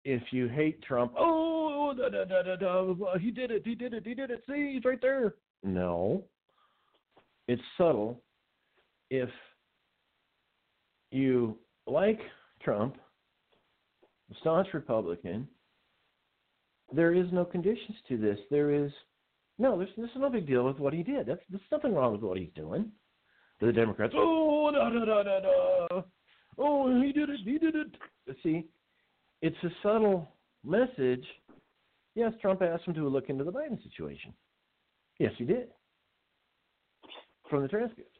if 0.06 0.22
you 0.32 0.48
hate 0.48 0.82
Trump, 0.82 1.14
oh, 1.18 1.94
da, 1.94 2.10
da, 2.10 2.24
da, 2.24 2.42
da, 2.44 2.56
da, 2.56 3.18
he 3.18 3.32
did 3.32 3.52
it, 3.52 3.64
he 3.66 3.76
did 3.76 3.94
it, 3.94 4.06
he 4.06 4.14
did 4.14 4.32
it. 4.32 4.44
See, 4.48 4.74
he's 4.74 4.86
right 4.86 5.02
there. 5.02 5.36
No, 5.64 6.24
it's 7.48 7.62
subtle. 7.78 8.22
If 9.10 9.30
you 11.12 11.58
like 11.86 12.20
Trump, 12.62 12.98
staunch 14.40 14.68
Republican, 14.74 15.48
there 16.94 17.14
is 17.14 17.28
no 17.32 17.46
conditions 17.46 17.98
to 18.08 18.18
this. 18.18 18.38
There 18.50 18.72
is 18.72 18.92
no, 19.60 19.78
there's, 19.78 19.90
there's 19.98 20.10
no 20.16 20.30
big 20.30 20.48
deal 20.48 20.66
with 20.66 20.80
what 20.80 20.94
he 20.94 21.04
did. 21.04 21.26
That's 21.28 21.42
there's 21.50 21.62
nothing 21.72 21.94
wrong 21.94 22.14
with 22.14 22.22
what 22.22 22.38
he's 22.38 22.52
doing. 22.56 22.92
The 23.60 23.72
Democrats, 23.72 24.14
oh, 24.16 24.70
da 24.72 24.90
da 24.90 25.04
da 25.04 25.24
da 25.24 25.40
da, 25.40 26.02
oh, 26.60 27.02
he 27.02 27.12
did 27.12 27.30
it, 27.30 27.40
he 27.44 27.58
did 27.58 27.76
it. 27.76 27.88
See, 28.44 28.66
it's 29.42 29.58
a 29.64 29.70
subtle 29.82 30.28
message. 30.64 31.26
Yes, 32.14 32.34
Trump 32.42 32.62
asked 32.62 32.84
him 32.84 32.94
to 32.94 33.08
look 33.08 33.30
into 33.30 33.44
the 33.44 33.52
Biden 33.52 33.82
situation. 33.82 34.32
Yes, 35.20 35.32
he 35.38 35.46
did. 35.46 35.70
From 37.50 37.64
the 37.64 37.68
transcript. 37.68 38.16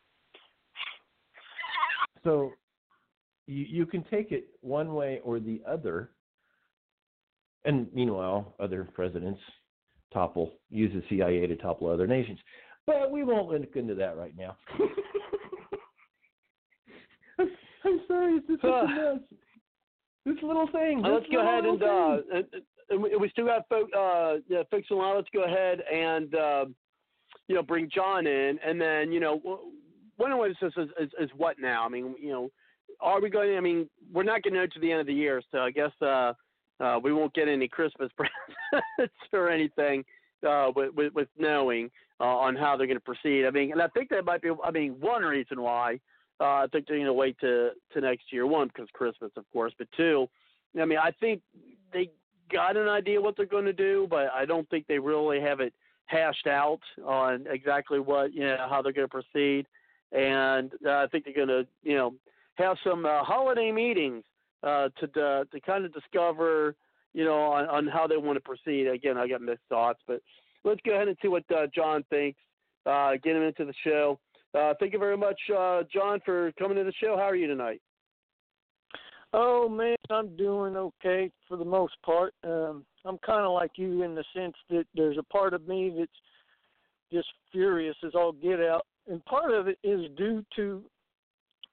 So 2.24 2.52
you, 3.46 3.66
you 3.70 3.86
can 3.86 4.04
take 4.10 4.32
it 4.32 4.48
one 4.62 4.94
way 4.94 5.20
or 5.24 5.40
the 5.40 5.62
other. 5.68 6.12
And 7.68 7.88
meanwhile, 7.94 8.56
other 8.62 8.88
presidents 8.94 9.40
topple, 10.14 10.54
use 10.70 10.94
the 10.94 11.04
CIA 11.10 11.46
to 11.48 11.56
topple 11.58 11.90
other 11.90 12.08
nations. 12.08 12.40
But 12.86 13.12
we 13.12 13.26
won't 13.26 13.50
look 13.50 13.76
into 13.76 13.94
that 13.96 14.18
right 14.18 14.34
now. 14.38 14.56
I'm, 17.40 17.50
I'm 17.84 18.00
sorry, 18.08 18.38
it's 18.38 18.48
just 18.48 18.64
a 18.64 18.88
mess. 18.88 19.20
This 20.26 20.38
little 20.42 20.68
thing. 20.72 21.04
Uh, 21.04 21.10
this 21.10 21.20
let's 21.20 21.28
go 21.30 21.42
ahead 21.42 21.66
and, 21.66 21.84
uh, 21.84 22.18
and, 22.34 22.46
and 22.90 23.22
we, 23.22 23.30
still 23.30 23.46
got 23.46 23.68
folk, 23.68 23.90
uh, 23.98 24.36
yeah, 24.48 24.64
folks. 24.72 24.88
Let's 24.90 25.28
go 25.34 25.44
ahead 25.44 25.82
and 25.94 26.34
uh, 26.34 26.66
you 27.50 27.56
know 27.56 27.64
bring 27.64 27.90
John 27.94 28.28
in, 28.28 28.60
and 28.66 28.80
then 28.80 29.12
you 29.12 29.20
know 29.20 29.42
one 30.16 30.32
of 30.32 30.40
the 30.40 30.46
is, 30.46 30.56
is, 30.78 30.90
is, 31.00 31.10
is 31.20 31.30
what 31.36 31.58
now? 31.60 31.86
I 31.86 31.90
mean, 31.90 32.16
you 32.22 32.32
know, 32.32 32.50
are 33.02 33.22
we 33.22 33.30
going? 33.30 33.58
I 33.58 33.62
mean, 33.62 33.90
we're 34.14 34.24
not 34.24 34.42
going 34.42 34.54
to 34.54 34.68
to 34.68 34.80
the 34.80 34.90
end 34.92 35.02
of 35.02 35.08
the 35.08 35.14
year, 35.14 35.42
so 35.52 35.60
I 35.60 35.72
guess 35.72 35.92
uh, 36.02 36.34
uh, 36.80 37.00
we 37.02 37.14
won't 37.14 37.34
get 37.34 37.48
any 37.48 37.68
Christmas 37.68 38.12
presents 38.18 39.16
or 39.34 39.50
anything 39.50 40.04
uh, 40.48 40.72
with, 40.76 40.94
with 40.94 41.14
with 41.14 41.28
knowing 41.38 41.90
uh, 42.20 42.26
on 42.26 42.56
how 42.56 42.76
they're 42.78 42.88
going 42.88 42.98
to 42.98 43.04
proceed. 43.04 43.46
I 43.46 43.52
mean, 43.52 43.72
and 43.72 43.82
I 43.82 43.88
think 43.88 44.10
that 44.10 44.26
might 44.26 44.42
be. 44.42 44.50
I 44.64 44.72
mean, 44.72 44.96
one 45.00 45.24
reason 45.24 45.62
why 45.62 46.00
uh, 46.40 46.44
I 46.44 46.68
think 46.72 46.88
they're 46.88 46.98
going 46.98 47.08
to 47.08 47.14
wait 47.14 47.40
to 47.40 47.72
to 47.94 48.02
next 48.02 48.32
year. 48.32 48.46
One, 48.46 48.68
because 48.68 48.88
Christmas, 48.94 49.32
of 49.38 49.46
course, 49.52 49.74
but 49.78 49.88
two, 49.96 50.28
I 50.80 50.86
mean, 50.86 51.00
I 51.00 51.12
think 51.20 51.42
they 51.94 52.10
got 52.52 52.78
an 52.78 52.88
idea 52.88 53.22
what 53.22 53.36
they're 53.36 53.46
going 53.46 53.66
to 53.66 53.74
do, 53.74 54.08
but 54.10 54.28
I 54.34 54.46
don't 54.46 54.70
think 54.70 54.88
they 54.88 55.00
really 55.00 55.42
have 55.42 55.60
it 55.60 55.74
hashed 56.06 56.48
out 56.48 56.80
on 57.06 57.46
exactly 57.50 58.00
what 58.00 58.34
you 58.34 58.42
know 58.42 58.68
how 58.70 58.82
they're 58.82 58.94
going 58.94 59.08
to 59.08 59.12
proceed. 59.12 59.66
And 60.12 60.72
uh, 60.86 60.92
I 60.92 61.08
think 61.12 61.26
they're 61.26 61.34
going 61.34 61.48
to 61.48 61.68
you 61.84 61.96
know 61.96 62.14
have 62.56 62.78
some 62.84 63.06
uh, 63.06 63.24
holiday 63.24 63.72
meetings 63.72 64.24
uh, 64.64 64.90
to 65.00 65.08
to 65.08 65.60
kind 65.66 65.86
of 65.86 65.94
discover 65.94 66.76
you 67.14 67.24
know 67.24 67.38
on, 67.38 67.66
on 67.68 67.88
how 67.88 68.08
they 68.08 68.18
want 68.18 68.38
to 68.38 68.42
proceed. 68.42 68.88
Again, 68.88 69.18
I 69.18 69.28
got 69.28 69.42
mixed 69.42 69.66
thoughts, 69.70 70.00
but 70.08 70.22
let's 70.64 70.82
go 70.86 70.94
ahead 70.94 71.08
and 71.08 71.18
see 71.22 71.28
what 71.28 71.44
uh, 71.52 71.68
John 71.74 72.04
thinks. 72.10 72.40
Uh, 72.86 73.14
get 73.22 73.36
him 73.36 73.44
into 73.44 73.66
the 73.66 73.74
show. 73.84 74.20
Uh, 74.58 74.74
thank 74.80 74.94
you 74.94 75.00
very 75.00 75.18
much, 75.18 75.40
John, 75.48 76.22
for 76.26 76.52
coming 76.58 76.78
to 76.78 76.84
the 76.84 76.94
show. 77.04 77.18
How 77.18 77.24
are 77.24 77.36
you 77.36 77.48
tonight? 77.48 77.82
Oh 79.34 79.68
man, 79.68 79.98
I'm 80.10 80.36
doing 80.38 80.78
okay 80.78 81.30
for 81.48 81.58
the 81.58 81.66
most 81.66 81.96
part. 82.04 82.34
Um, 82.44 82.86
I'm 83.04 83.18
kind 83.20 83.46
of 83.46 83.52
like 83.52 83.72
you 83.76 84.04
in 84.04 84.16
the 84.16 84.24
sense 84.34 84.56
that 84.70 84.86
there's 84.96 85.18
a 85.18 85.24
part 85.24 85.54
of 85.54 85.68
me 85.68 85.94
that's 85.98 86.12
just 87.12 87.28
furious 87.52 87.96
as 88.06 88.16
all 88.16 88.32
get 88.32 88.62
out, 88.62 88.86
and 89.08 89.24
part 89.26 89.52
of 89.52 89.68
it 89.68 89.78
is 89.84 90.10
due 90.18 90.46
to 90.56 90.84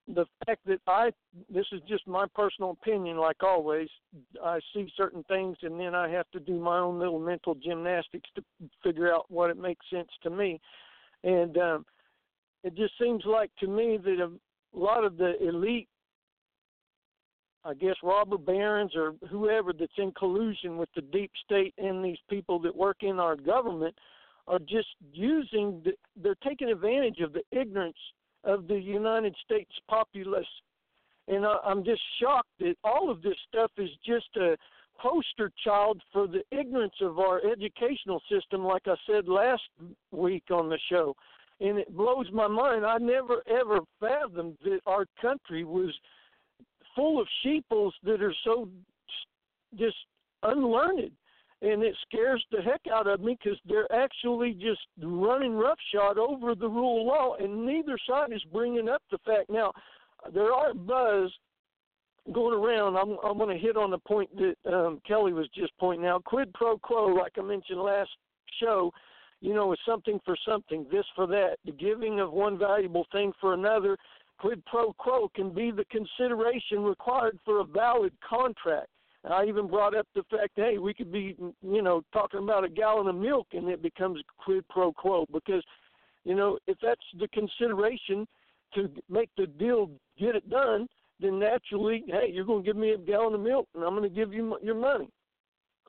the 0.07 0.27
fact 0.47 0.61
that 0.67 0.81
I. 0.87 1.11
This 1.53 1.67
is 1.73 1.81
just 1.89 2.07
my 2.07 2.27
personal 2.35 2.71
opinion. 2.71 3.17
Like 3.17 3.43
always, 3.43 3.89
I 4.43 4.61
see 4.75 4.91
certain 4.97 5.25
things, 5.25 5.57
and 5.63 5.79
then 5.79 5.95
I 5.95 6.09
have 6.09 6.31
to 6.33 6.41
do 6.41 6.59
my 6.59 6.79
own 6.79 6.99
little 6.99 7.19
mental 7.19 7.55
gymnastics 7.55 8.29
to 8.37 8.43
figure 8.83 9.13
out 9.13 9.31
what 9.31 9.51
it 9.51 9.57
makes 9.57 9.85
sense 9.91 10.09
to 10.23 10.31
me, 10.31 10.61
and 11.23 11.57
um, 11.59 11.87
it 12.63 12.75
just 12.75 12.93
seems 13.01 13.25
like 13.25 13.51
to 13.61 13.67
me 13.67 13.99
that 14.03 14.19
a 14.21 14.79
lot 14.79 15.05
of 15.05 15.17
the 15.17 15.35
elite 15.47 15.89
I 17.65 17.73
guess 17.73 17.95
robber 18.03 18.37
barons 18.37 18.95
or 18.95 19.15
whoever 19.31 19.73
that's 19.73 19.93
in 19.97 20.13
collusion 20.13 20.77
with 20.77 20.91
the 20.95 21.01
deep 21.01 21.31
state 21.45 21.73
and 21.79 22.05
these 22.05 22.19
people 22.29 22.59
that 22.61 22.77
work 22.77 22.99
in 23.01 23.19
our 23.19 23.37
government 23.37 23.95
are 24.47 24.59
just 24.59 24.89
using 25.13 25.81
the, 25.83 25.93
they're 26.15 26.35
taking 26.47 26.69
advantage 26.69 27.21
of 27.21 27.33
the 27.33 27.43
ignorance 27.59 27.97
of 28.45 28.69
the 28.69 28.79
United 28.79 29.35
States 29.45 29.71
populace. 29.89 30.47
And 31.29 31.47
I, 31.47 31.57
I'm 31.65 31.85
just 31.85 32.03
shocked 32.21 32.51
that 32.61 32.75
all 32.85 33.11
of 33.11 33.23
this 33.23 33.37
stuff 33.49 33.71
is 33.79 33.91
just 34.05 34.29
a 34.37 34.57
poster 35.01 35.51
child 35.65 36.01
for 36.13 36.27
the 36.27 36.43
ignorance 36.51 36.95
of 37.01 37.19
our 37.19 37.41
educational 37.45 38.21
system 38.31 38.65
like 38.65 38.83
I 38.87 38.95
said 39.07 39.29
last 39.29 39.63
week 40.13 40.45
on 40.51 40.69
the 40.69 40.79
show. 40.91 41.15
And 41.61 41.79
it 41.79 41.97
blows 41.97 42.27
my 42.33 42.49
mind. 42.49 42.85
I 42.85 42.99
never 42.99 43.43
ever 43.49 43.81
fathomed 44.01 44.59
that 44.65 44.81
our 44.87 45.07
country 45.21 45.65
was 45.65 45.91
full 46.95 47.21
of 47.21 47.27
sheeples 47.43 47.95
that 48.05 48.23
are 48.23 48.35
so 48.45 48.69
just 49.77 49.97
unlearned 50.43 51.11
and 51.65 51.83
it 51.83 51.97
scares 52.07 52.45
the 52.53 52.61
heck 52.61 52.83
out 52.93 53.07
of 53.07 53.21
me 53.21 53.39
because 53.43 53.59
they're 53.67 53.91
actually 53.93 54.53
just 54.53 54.81
running 55.03 55.55
roughshod 55.55 56.19
over 56.19 56.55
the 56.55 56.69
rule 56.69 57.01
of 57.01 57.07
law, 57.07 57.37
and 57.41 57.65
neither 57.65 57.97
side 58.07 58.33
is 58.33 58.43
bringing 58.53 58.89
up 58.89 59.03
the 59.11 59.19
fact. 59.25 59.49
Now, 59.49 59.73
there 60.33 60.53
are 60.53 60.75
buzz 60.75 61.33
going 62.33 62.59
around. 62.59 62.97
I'm 62.97 63.17
I'm 63.25 63.39
going 63.39 63.57
to 63.57 63.63
hit 63.63 63.79
on 63.79 63.91
the 63.91 63.99
point 63.99 64.31
that 64.37 64.73
um, 64.73 65.01
Kelly 65.07 65.33
was 65.33 65.49
just 65.55 65.73
pointing 65.79 66.07
out. 66.07 66.25
Quid 66.25 66.53
pro 66.53 66.77
quo, 66.77 67.07
like 67.07 67.33
I 67.39 67.43
mentioned 67.43 67.81
last 67.81 68.11
show, 68.61 68.93
you 69.41 69.55
know, 69.55 69.73
is 69.73 69.79
something 69.87 70.21
for 70.25 70.37
something, 70.47 70.87
this 70.93 71.07
for 71.17 71.27
that. 71.29 71.57
The 71.65 71.73
giving 71.73 72.21
of 72.21 72.31
one 72.33 72.59
valuable 72.59 73.07
thing 73.11 73.33
for 73.41 73.55
another. 73.55 73.97
Quid 74.39 74.63
pro 74.67 74.93
quo 74.93 75.31
can 75.35 75.55
be 75.55 75.71
the 75.71 75.85
consideration 75.87 76.83
required 76.83 77.39
for 77.45 77.61
a 77.61 77.65
valid 77.65 78.13
contract. 78.29 78.89
I 79.31 79.45
even 79.47 79.69
brought 79.69 79.97
up 79.97 80.07
the 80.15 80.23
fact, 80.31 80.53
hey, 80.57 80.79
we 80.79 80.93
could 80.93 81.11
be, 81.11 81.37
you 81.63 81.83
know, 81.83 82.03
talking 82.13 82.41
about 82.43 82.65
a 82.65 82.69
gallon 82.69 83.09
of 83.09 83.15
milk 83.15 83.49
and 83.53 83.69
it 83.69 83.83
becomes 83.83 84.21
quid 84.39 84.67
pro 84.69 84.93
quo 84.93 85.27
because, 85.33 85.63
you 86.25 86.35
know, 86.35 86.59
if 86.67 86.77
that's 86.83 87.01
the 87.19 87.29
consideration 87.29 88.27
to 88.75 88.91
make 89.09 89.31
the 89.37 89.47
deal 89.47 89.91
get 90.19 90.37
it 90.37 90.49
done, 90.51 90.87
then 91.21 91.39
naturally, 91.39 92.05
hey, 92.07 92.31
you're 92.31 92.45
going 92.45 92.63
to 92.63 92.67
give 92.67 92.77
me 92.77 92.91
a 92.91 92.99
gallon 92.99 93.35
of 93.35 93.41
milk 93.41 93.67
and 93.75 93.83
I'm 93.83 93.97
going 93.97 94.09
to 94.09 94.15
give 94.15 94.35
you 94.35 94.59
your 94.63 94.75
money. 94.75 95.09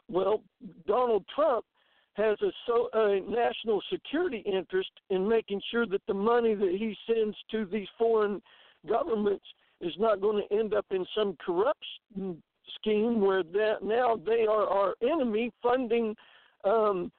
Well, 0.09 0.41
Donald 0.87 1.25
Trump 1.33 1.65
has 2.13 2.37
a, 2.41 2.51
so, 2.65 2.89
a 2.93 3.19
national 3.29 3.81
security 3.91 4.43
interest 4.45 4.91
in 5.09 5.27
making 5.27 5.61
sure 5.71 5.85
that 5.87 6.01
the 6.07 6.13
money 6.13 6.53
that 6.55 6.75
he 6.77 6.95
sends 7.05 7.35
to 7.51 7.65
these 7.65 7.87
foreign 7.97 8.41
governments 8.87 9.43
is 9.81 9.93
not 9.99 10.21
going 10.21 10.41
to 10.41 10.55
end 10.55 10.73
up 10.73 10.85
in 10.91 11.05
some 11.17 11.35
corruption 11.45 12.41
scheme 12.79 13.21
where 13.21 13.43
that 13.43 13.83
now 13.83 14.17
they 14.25 14.45
are 14.45 14.67
our 14.67 14.95
enemy 15.01 15.51
funding 15.61 16.15
um, 16.63 17.11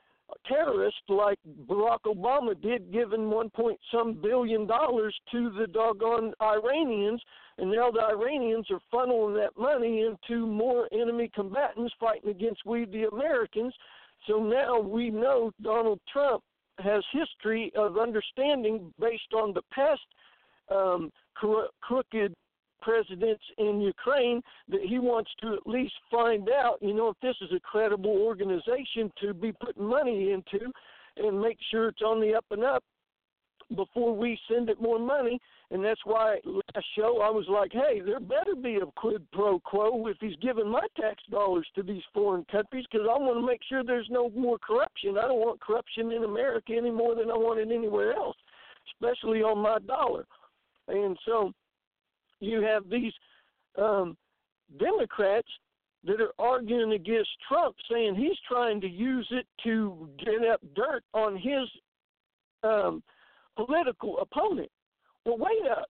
terrorists 0.47 1.01
like 1.09 1.39
Barack 1.69 2.01
Obama 2.07 2.61
did, 2.61 2.93
giving 2.93 3.31
one 3.31 3.51
point 3.51 3.79
some 3.93 4.15
billion 4.15 4.67
dollars 4.67 5.15
to 5.31 5.51
the 5.59 5.67
doggone 5.67 6.33
Iranians, 6.41 7.23
and 7.59 7.71
now 7.71 7.91
the 7.91 8.03
Iranians 8.03 8.67
are 8.71 8.81
funneling 8.93 9.37
that 9.37 9.61
money 9.61 10.03
into 10.03 10.47
more 10.47 10.89
enemy 10.93 11.31
combatants 11.35 11.95
fighting 11.99 12.31
against 12.31 12.67
we 12.67 12.85
the 12.87 13.05
Americans. 13.05 13.73
So 14.27 14.43
now 14.43 14.81
we 14.81 15.11
know 15.11 15.53
Donald 15.63 16.01
Trump 16.13 16.43
has 16.79 17.03
history 17.13 17.73
of 17.77 17.97
understanding 17.99 18.93
based 19.01 19.33
on 19.35 19.55
the 19.55 19.63
past 19.73 20.01
um, 20.71 21.11
crooked 21.35 22.35
presidents 22.87 23.43
in 23.59 23.81
Ukraine 23.81 24.41
that 24.69 24.83
he 24.83 25.01
wants 25.01 25.31
to 25.43 25.55
at 25.55 25.67
least 25.67 25.95
find 26.09 26.49
out, 26.49 26.79
you 26.81 26.95
know, 26.95 27.09
if 27.09 27.17
this 27.21 27.35
is 27.41 27.51
a 27.55 27.59
credible 27.59 28.17
organization 28.31 29.13
to 29.21 29.35
be 29.35 29.53
putting 29.53 29.85
money 29.85 30.31
into 30.31 30.71
and 31.17 31.41
make 31.41 31.59
sure 31.69 31.89
it's 31.89 32.03
on 32.03 32.21
the 32.21 32.33
up 32.33 32.45
and 32.53 32.63
up 32.63 32.85
before 33.75 34.15
we 34.15 34.39
send 34.49 34.71
it 34.71 34.81
more 34.81 35.01
money. 35.01 35.41
And 35.73 35.85
that's 35.85 36.01
why 36.05 36.37
last 36.45 36.87
show 36.97 37.21
I 37.21 37.31
was 37.31 37.47
like, 37.49 37.73
hey, 37.73 38.01
there 38.01 38.21
better 38.21 38.55
be 38.55 38.77
a 38.77 38.87
quid 38.95 39.27
pro 39.33 39.59
quo 39.59 40.07
if 40.07 40.19
he's 40.21 40.37
giving 40.41 40.71
my 40.71 40.87
tax 40.97 41.21
dollars 41.29 41.67
to 41.75 41.83
these 41.83 42.05
foreign 42.15 42.45
countries 42.45 42.85
because 42.89 43.09
I 43.11 43.19
want 43.19 43.41
to 43.41 43.45
make 43.45 43.63
sure 43.69 43.83
there's 43.83 44.07
no 44.11 44.31
more 44.31 44.59
corruption. 44.59 45.19
I 45.19 45.23
don't 45.23 45.41
want 45.41 45.61
corruption 45.61 46.13
in 46.13 46.23
America 46.23 46.75
any 46.77 46.93
more 46.93 47.17
than 47.17 47.33
I 47.33 47.37
want 47.37 47.59
it 47.59 47.75
anywhere 47.75 48.13
else, 48.13 48.37
especially 48.93 49.43
on 49.43 49.59
my 49.59 49.79
dollar. 49.89 50.25
And 50.87 51.19
so 51.27 51.53
you 52.41 52.63
have 52.63 52.89
these 52.89 53.13
um, 53.79 54.17
Democrats 54.79 55.49
that 56.05 56.21
are 56.21 56.33
arguing 56.39 56.93
against 56.93 57.31
Trump, 57.49 57.75
saying 57.91 58.15
he's 58.15 58.39
trying 58.49 58.81
to 58.81 58.89
use 58.89 59.27
it 59.31 59.47
to 59.65 60.09
get 60.19 60.49
up 60.49 60.61
dirt 60.75 61.03
on 61.15 61.37
his 61.37 61.69
um, 62.63 63.03
political 63.57 64.19
opponent. 64.19 64.71
Well, 65.25 65.39
wait 65.39 65.71
up. 65.71 65.87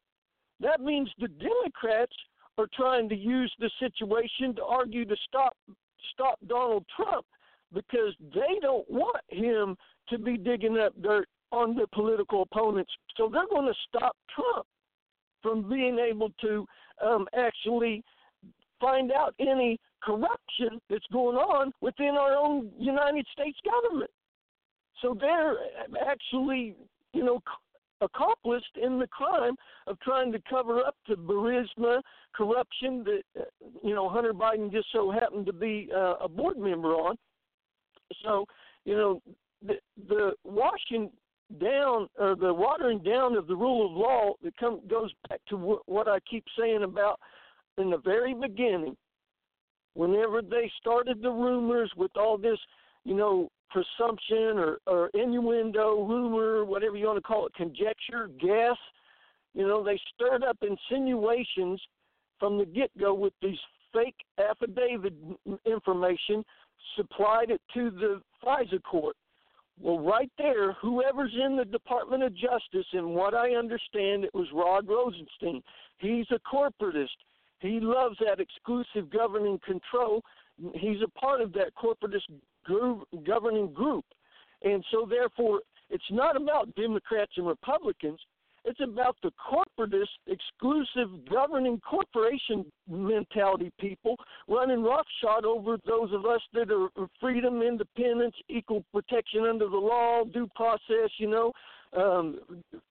That 0.61 0.81
means 0.81 1.11
the 1.19 1.29
Democrats 1.29 2.15
are 2.59 2.69
trying 2.75 3.09
to 3.11 3.17
use 3.17 3.53
the 3.59 3.71
situation 3.79 4.55
to 4.57 4.65
argue 4.65 5.05
to 5.05 5.17
stop 5.29 5.55
stop 6.15 6.39
Donald 6.47 6.85
Trump 6.97 7.27
because 7.75 8.15
they 8.33 8.59
don't 8.63 8.89
want 8.89 9.23
him 9.29 9.77
to 10.09 10.19
be 10.19 10.39
digging 10.39 10.79
up 10.79 10.95
dirt 11.03 11.29
on 11.53 11.77
their 11.77 11.87
political 11.89 12.43
opponents. 12.43 12.91
So 13.17 13.29
they're 13.31 13.49
going 13.49 13.67
to 13.67 13.75
stop 13.89 14.17
Trump 14.35 14.67
from 15.47 15.69
being 15.69 15.97
able 16.01 16.31
to 16.41 16.67
um, 17.07 17.29
actually 17.39 18.03
find 18.81 19.13
out 19.13 19.33
any 19.39 19.79
corruption 20.03 20.81
that's 20.91 21.07
going 21.13 21.37
on 21.37 21.73
within 21.81 22.17
our 22.19 22.35
own 22.35 22.69
United 22.77 23.25
States 23.33 23.57
government. 23.65 24.11
So 25.01 25.17
they're 25.19 25.55
actually, 26.05 26.75
you 27.13 27.25
know, 27.25 27.41
accomplished 28.01 28.77
in 28.83 28.99
the 28.99 29.07
crime 29.07 29.55
of 29.87 30.01
trying 30.01 30.33
to 30.33 30.41
cover 30.51 30.81
up 30.81 30.97
the 31.09 31.15
Burisma 31.15 32.01
corruption 32.35 33.05
that, 33.05 33.23
uh, 33.39 33.45
you 33.85 33.95
know, 33.95 34.09
Hunter 34.09 34.35
Biden 34.35 34.73
just 34.73 34.89
so 34.93 35.13
happened 35.13 35.47
to 35.47 35.53
be 35.53 35.89
uh, 35.95 36.15
a 36.21 36.29
board 36.29 36.59
member 36.59 36.89
on. 36.89 37.15
So, 38.25 38.47
you 38.85 38.97
know, 38.97 39.23
the, 39.65 39.75
the 40.09 40.33
Washington 40.43 41.11
down 41.61 42.09
or 42.19 42.35
the 42.35 42.53
watering 42.53 42.99
down 42.99 43.37
of 43.37 43.47
the 43.47 43.55
rule 43.55 43.87
of 43.87 43.93
law 43.93 44.33
that 44.43 44.57
come 44.57 44.81
goes 44.89 45.13
back 45.29 45.41
to 45.49 45.57
wh- 45.57 45.89
what 45.89 46.09
I 46.09 46.19
keep 46.29 46.45
saying 46.59 46.83
about 46.83 47.21
in 47.79 47.91
the 47.91 47.99
very 47.99 48.35
beginning 48.35 48.97
whenever 49.95 50.43
they 50.43 50.71
started 50.79 51.23
the 51.23 51.31
rumors 51.31 51.91
with 51.97 52.11
all 52.17 52.37
this 52.37 52.59
you 53.05 53.15
know 53.15 53.49
presumption 53.71 54.59
or, 54.59 54.79
or 54.87 55.11
innuendo 55.15 56.05
rumor 56.05 56.65
whatever 56.65 56.97
you 56.97 57.07
want 57.07 57.19
to 57.19 57.23
call 57.23 57.47
it 57.47 57.55
conjecture 57.55 58.29
guess 58.41 58.77
you 59.55 59.67
know 59.67 59.83
they 59.83 59.99
stirred 60.15 60.43
up 60.43 60.59
insinuations 60.63 61.81
from 62.39 62.59
the 62.59 62.67
get 62.67 62.91
go 62.99 63.15
with 63.15 63.33
these 63.41 63.59
fake 63.93 64.17
affidavit 64.39 65.15
information 65.65 66.45
supplied 66.97 67.51
it 67.51 67.61
to 67.73 67.91
the 67.91 68.21
FISA 68.45 68.83
court 68.83 69.17
well, 69.81 69.99
right 69.99 70.31
there, 70.39 70.73
whoever's 70.75 71.35
in 71.35 71.57
the 71.57 71.65
Department 71.65 72.23
of 72.23 72.35
Justice, 72.35 72.87
and 72.93 73.15
what 73.15 73.35
I 73.35 73.51
understand, 73.51 74.25
it 74.25 74.35
was 74.35 74.47
Rod 74.55 74.89
Rosenstein. 74.89 75.63
He's 75.99 76.27
a 76.31 76.39
corporatist. 76.39 77.09
He 77.61 77.79
loves 77.81 78.17
that 78.25 78.41
exclusive 78.41 79.11
governing 79.11 79.61
control. 79.67 80.23
He's 80.75 81.03
a 81.05 81.19
part 81.19 81.41
of 81.41 81.53
that 81.55 81.73
corporatist 81.75 82.25
governing 83.27 83.73
group. 83.73 84.05
And 84.63 84.85
so, 84.91 85.07
therefore, 85.09 85.61
it's 85.91 86.11
not 86.11 86.37
about 86.37 86.75
Democrats 86.75 87.33
and 87.37 87.47
Republicans. 87.47 88.19
It's 88.67 88.81
about 88.81 89.17
the 89.23 89.31
corporatist, 89.31 90.09
exclusive 90.27 91.25
governing 91.31 91.81
corporation 91.89 92.67
mentality 92.91 93.71
people 93.79 94.17
running 94.49 94.83
roughshod 94.83 95.45
over 95.45 95.79
those 95.87 96.13
of 96.13 96.27
us 96.27 96.41
that 96.53 96.73
are 96.73 96.89
freedom, 97.21 97.63
independence, 97.63 98.35
equal 98.49 98.85
protection 98.93 99.45
under 99.45 99.69
the 99.69 99.77
law, 99.77 100.25
due 100.25 100.49
process, 100.57 101.11
you 101.19 101.29
know, 101.29 101.53
um, 101.97 102.41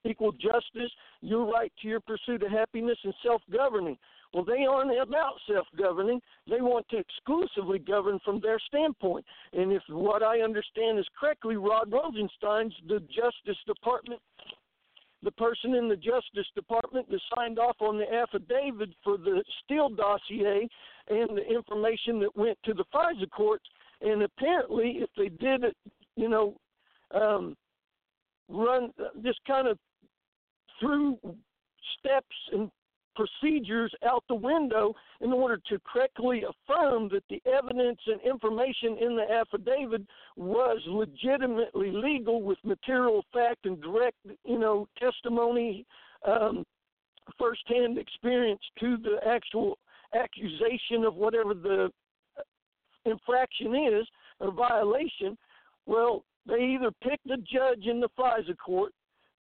equal 0.06 0.31
justice, 0.31 0.91
your 1.19 1.45
right 1.45 1.73
to 1.81 1.89
your 1.89 1.99
pursuit 1.99 2.41
of 2.43 2.52
happiness, 2.52 2.97
and 3.03 3.14
self 3.22 3.41
governing. 3.52 3.97
Well, 4.34 4.45
they 4.45 4.65
aren't 4.65 4.97
about 4.97 5.34
self 5.49 5.68
governing. 5.77 6.22
They 6.49 6.61
want 6.61 6.88
to 6.89 6.97
exclusively 6.97 7.80
govern 7.80 8.19
from 8.23 8.39
their 8.39 8.60
standpoint. 8.60 9.26
And 9.52 9.73
if 9.73 9.84
what 9.89 10.23
I 10.23 10.39
understand 10.39 10.99
is 10.99 11.06
correctly, 11.19 11.57
Rod 11.57 11.91
Rosenstein's 11.91 12.73
the 12.88 13.02
Justice 13.02 13.61
Department 13.68 14.22
the 15.24 15.32
person 15.32 15.74
in 15.76 15.90
the 15.90 15.96
Justice 15.96 16.48
Department 16.56 17.10
that 17.10 17.20
signed 17.36 17.60
off 17.60 17.78
on 17.80 17.98
the 17.98 18.12
affidavit 18.14 18.90
for 19.04 19.18
the 19.18 19.44
Steele 19.64 19.90
dossier 19.90 20.68
and 21.10 21.38
the 21.38 21.46
information 21.48 22.20
that 22.20 22.36
went 22.36 22.58
to 22.66 22.74
the 22.74 22.86
FISA 22.94 23.30
courts. 23.32 23.66
And 24.02 24.24
apparently, 24.24 25.00
if 25.02 25.10
they 25.18 25.30
did 25.30 25.64
it, 25.64 25.76
you 26.16 26.30
know, 26.30 26.56
um, 27.14 27.56
run 28.50 28.92
just 29.24 29.40
kind 29.48 29.68
of 29.68 29.78
through 30.80 31.18
steps 32.00 32.36
and 32.52 32.70
procedures 33.16 33.94
out 34.06 34.24
the 34.28 34.36
window 34.36 34.94
in 35.22 35.32
order 35.32 35.60
to 35.70 35.80
correctly 35.92 36.44
affirm 36.44 37.10
that 37.10 37.24
the 37.30 37.42
evidence 37.46 38.00
and 38.08 38.20
information 38.22 38.98
in 39.00 39.16
the 39.16 39.26
affidavit 39.32 40.02
was 40.36 40.80
legitimately 40.88 41.92
legal 41.92 42.42
with 42.42 42.58
material 42.64 43.24
fact 43.34 43.66
and 43.66 43.82
direct, 43.82 44.18
you 44.44 44.60
know, 44.60 44.88
testimony, 45.00 45.86
um, 46.28 46.66
firsthand 47.40 47.98
experience 47.98 48.62
to 48.80 48.98
the 48.98 49.18
actual 49.28 49.78
accusation 50.14 51.04
of 51.06 51.16
whatever 51.16 51.54
the 51.54 51.90
infraction 53.06 53.76
is 53.76 54.08
or 54.40 54.52
violation. 54.52 55.38
Well, 55.86 56.24
they 56.48 56.64
either 56.64 56.92
picked 57.04 57.28
the 57.28 57.38
judge 57.38 57.86
in 57.86 58.00
the 58.00 58.10
FISA 58.18 58.58
court 58.58 58.94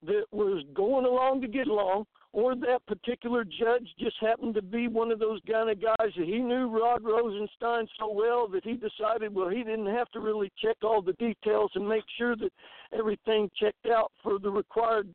that 0.05 0.25
was 0.31 0.63
going 0.73 1.05
along 1.05 1.41
to 1.41 1.47
get 1.47 1.67
along, 1.67 2.05
or 2.35 2.53
that 2.53 2.85
particular 2.85 3.45
judge 3.45 3.87
just 3.97 4.17
happened 4.19 4.53
to 4.53 4.61
be 4.61 4.89
one 4.89 5.09
of 5.09 5.19
those 5.19 5.39
kind 5.49 5.69
of 5.69 5.81
guys 5.81 6.11
that 6.17 6.25
he 6.25 6.39
knew 6.39 6.67
Rod 6.67 7.01
Rosenstein 7.01 7.87
so 7.97 8.11
well 8.11 8.49
that 8.49 8.65
he 8.65 8.73
decided, 8.73 9.33
well, 9.33 9.47
he 9.47 9.63
didn't 9.63 9.85
have 9.85 10.11
to 10.11 10.19
really 10.19 10.51
check 10.61 10.75
all 10.83 11.01
the 11.01 11.13
details 11.13 11.71
and 11.75 11.87
make 11.87 12.03
sure 12.17 12.35
that 12.35 12.51
everything 12.91 13.49
checked 13.57 13.85
out 13.85 14.11
for 14.21 14.37
the 14.37 14.49
required 14.49 15.07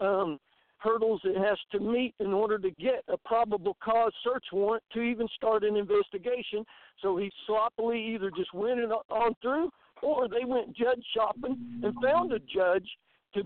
um, 0.00 0.40
hurdles 0.78 1.20
it 1.22 1.38
has 1.38 1.58
to 1.70 1.78
meet 1.78 2.12
in 2.18 2.32
order 2.32 2.58
to 2.58 2.72
get 2.72 3.04
a 3.06 3.16
probable 3.18 3.76
cause 3.80 4.12
search 4.24 4.44
warrant 4.52 4.82
to 4.94 5.00
even 5.00 5.28
start 5.36 5.62
an 5.62 5.76
investigation. 5.76 6.64
So 7.00 7.16
he 7.16 7.30
sloppily 7.46 8.04
either 8.16 8.32
just 8.36 8.52
went 8.52 8.80
on 9.10 9.34
through 9.40 9.70
or 10.02 10.26
they 10.26 10.44
went 10.44 10.76
judge 10.76 11.04
shopping 11.16 11.56
and 11.84 11.94
found 12.02 12.32
a 12.32 12.40
judge 12.40 12.88
to 13.34 13.42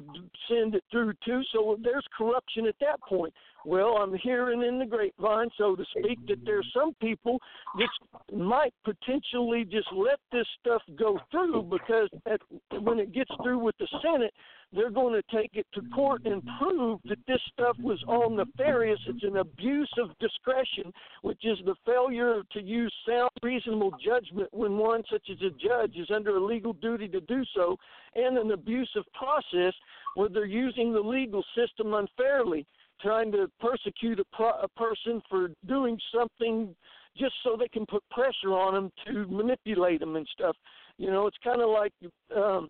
send 0.49 0.75
it 0.75 0.85
through 0.91 1.13
to. 1.25 1.43
So 1.53 1.79
there's 1.83 2.07
corruption 2.17 2.67
at 2.67 2.77
that 2.81 3.01
point. 3.03 3.33
Well, 3.65 3.97
I'm 3.99 4.15
hearing 4.15 4.63
in 4.63 4.79
the 4.79 4.87
grapevine, 4.87 5.49
so 5.59 5.75
to 5.75 5.85
speak, 5.99 6.19
that 6.29 6.45
there's 6.45 6.69
some 6.73 6.95
people 7.01 7.39
that 7.79 8.37
might 8.37 8.73
potentially 8.85 9.65
just 9.65 9.89
let 9.93 10.19
this 10.33 10.47
stuff 10.61 10.83
go 10.99 11.19
through 11.31 11.63
because 11.65 12.09
at, 12.27 12.41
when 12.83 12.99
it 12.99 13.13
gets 13.13 13.31
through 13.43 13.59
with 13.59 13.77
the 13.79 13.89
Senate, 14.03 14.33
they're 14.73 14.91
going 14.91 15.15
to 15.15 15.37
take 15.37 15.51
it 15.55 15.67
to 15.75 15.81
court 15.95 16.23
and 16.27 16.43
prove 16.61 17.01
that 17.07 17.19
this 17.27 17.41
stuff 17.53 17.77
was 17.81 18.03
all 18.07 18.29
nefarious. 18.31 19.01
It's 19.07 19.25
an 19.25 19.39
abuse 19.39 19.91
of 19.99 20.11
discretion, 20.19 20.93
which 21.23 21.41
is 21.45 21.59
the 21.65 21.75
failure 21.87 22.43
to 22.53 22.63
use 22.63 22.95
sound, 23.09 23.31
reasonable 23.43 23.93
judgment 24.05 24.49
when 24.53 24.77
one, 24.77 25.03
such 25.11 25.27
as 25.31 25.39
a 25.41 25.51
judge, 25.51 25.97
is 25.97 26.11
under 26.15 26.37
a 26.37 26.45
legal 26.45 26.75
duty 26.75 27.09
to 27.09 27.21
do 27.23 27.43
so, 27.55 27.77
and 28.15 28.37
an 28.37 28.51
abusive 28.53 29.05
process 29.15 29.73
where 30.15 30.29
they're 30.29 30.45
using 30.45 30.93
the 30.93 31.01
legal 31.01 31.45
system 31.57 31.95
unfairly, 31.95 32.67
trying 33.01 33.33
to 33.33 33.51
persecute 33.61 34.21
a, 34.21 34.25
pro- 34.33 34.61
a 34.63 34.69
person 34.69 35.23
for 35.29 35.51
doing 35.67 35.99
something 36.15 36.75
just 37.17 37.35
so 37.43 37.57
they 37.59 37.69
can 37.69 37.87
put 37.87 38.03
pressure 38.11 38.53
on 38.53 38.75
them 38.75 38.93
to 39.07 39.27
manipulate 39.29 40.01
them 40.01 40.17
and 40.17 40.27
stuff. 40.33 40.57
You 40.99 41.11
know, 41.11 41.27
it's 41.27 41.37
kind 41.43 41.61
of 41.61 41.71
like 41.71 41.93
um, 42.37 42.69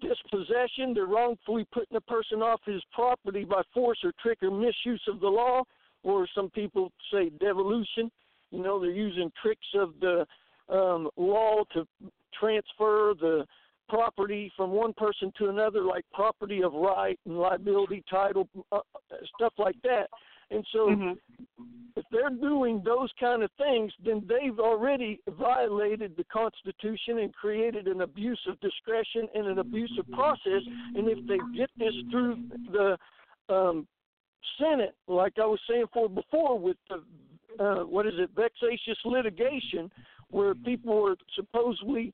dispossession, 0.00 0.94
they're 0.94 1.06
wrongfully 1.06 1.66
putting 1.72 1.96
a 1.96 2.00
person 2.00 2.42
off 2.42 2.60
his 2.66 2.82
property 2.92 3.44
by 3.44 3.62
force 3.72 3.98
or 4.04 4.12
trick 4.22 4.42
or 4.42 4.50
misuse 4.50 5.02
of 5.08 5.20
the 5.20 5.28
law, 5.28 5.62
or 6.02 6.26
some 6.34 6.50
people 6.50 6.92
say 7.12 7.30
devolution. 7.40 8.10
You 8.50 8.62
know, 8.62 8.80
they're 8.80 8.90
using 8.90 9.30
tricks 9.42 9.66
of 9.74 9.94
the 10.00 10.26
um, 10.68 11.08
law 11.16 11.64
to 11.74 11.86
transfer 12.38 13.14
the 13.18 13.46
property 13.88 14.52
from 14.56 14.70
one 14.70 14.92
person 14.92 15.32
to 15.38 15.48
another, 15.48 15.82
like 15.82 16.04
property 16.12 16.62
of 16.62 16.72
right 16.72 17.18
and 17.26 17.38
liability 17.38 18.04
title, 18.10 18.48
uh, 18.72 18.80
stuff 19.36 19.52
like 19.58 19.76
that. 19.82 20.08
And 20.50 20.64
so, 20.72 20.78
mm-hmm. 20.88 21.12
if 21.96 22.04
they're 22.10 22.30
doing 22.30 22.82
those 22.84 23.10
kind 23.20 23.42
of 23.42 23.50
things, 23.58 23.92
then 24.04 24.26
they've 24.26 24.58
already 24.58 25.20
violated 25.38 26.14
the 26.16 26.24
Constitution 26.24 27.18
and 27.18 27.34
created 27.34 27.86
an 27.86 28.00
abuse 28.00 28.40
of 28.48 28.58
discretion 28.60 29.28
and 29.34 29.46
an 29.46 29.58
abusive 29.58 30.10
process. 30.12 30.62
And 30.94 31.06
if 31.08 31.18
they 31.26 31.38
get 31.56 31.70
this 31.76 31.92
through 32.10 32.38
the 32.72 32.96
um, 33.54 33.86
Senate, 34.58 34.94
like 35.06 35.34
I 35.36 35.46
was 35.46 35.60
saying 35.68 35.84
for 35.92 36.08
before, 36.08 36.58
with 36.58 36.78
the 36.88 37.02
uh, 37.62 37.84
what 37.84 38.06
is 38.06 38.14
it, 38.16 38.30
vexatious 38.34 38.98
litigation, 39.04 39.90
where 40.30 40.54
people 40.54 41.06
are 41.06 41.16
supposedly 41.34 42.12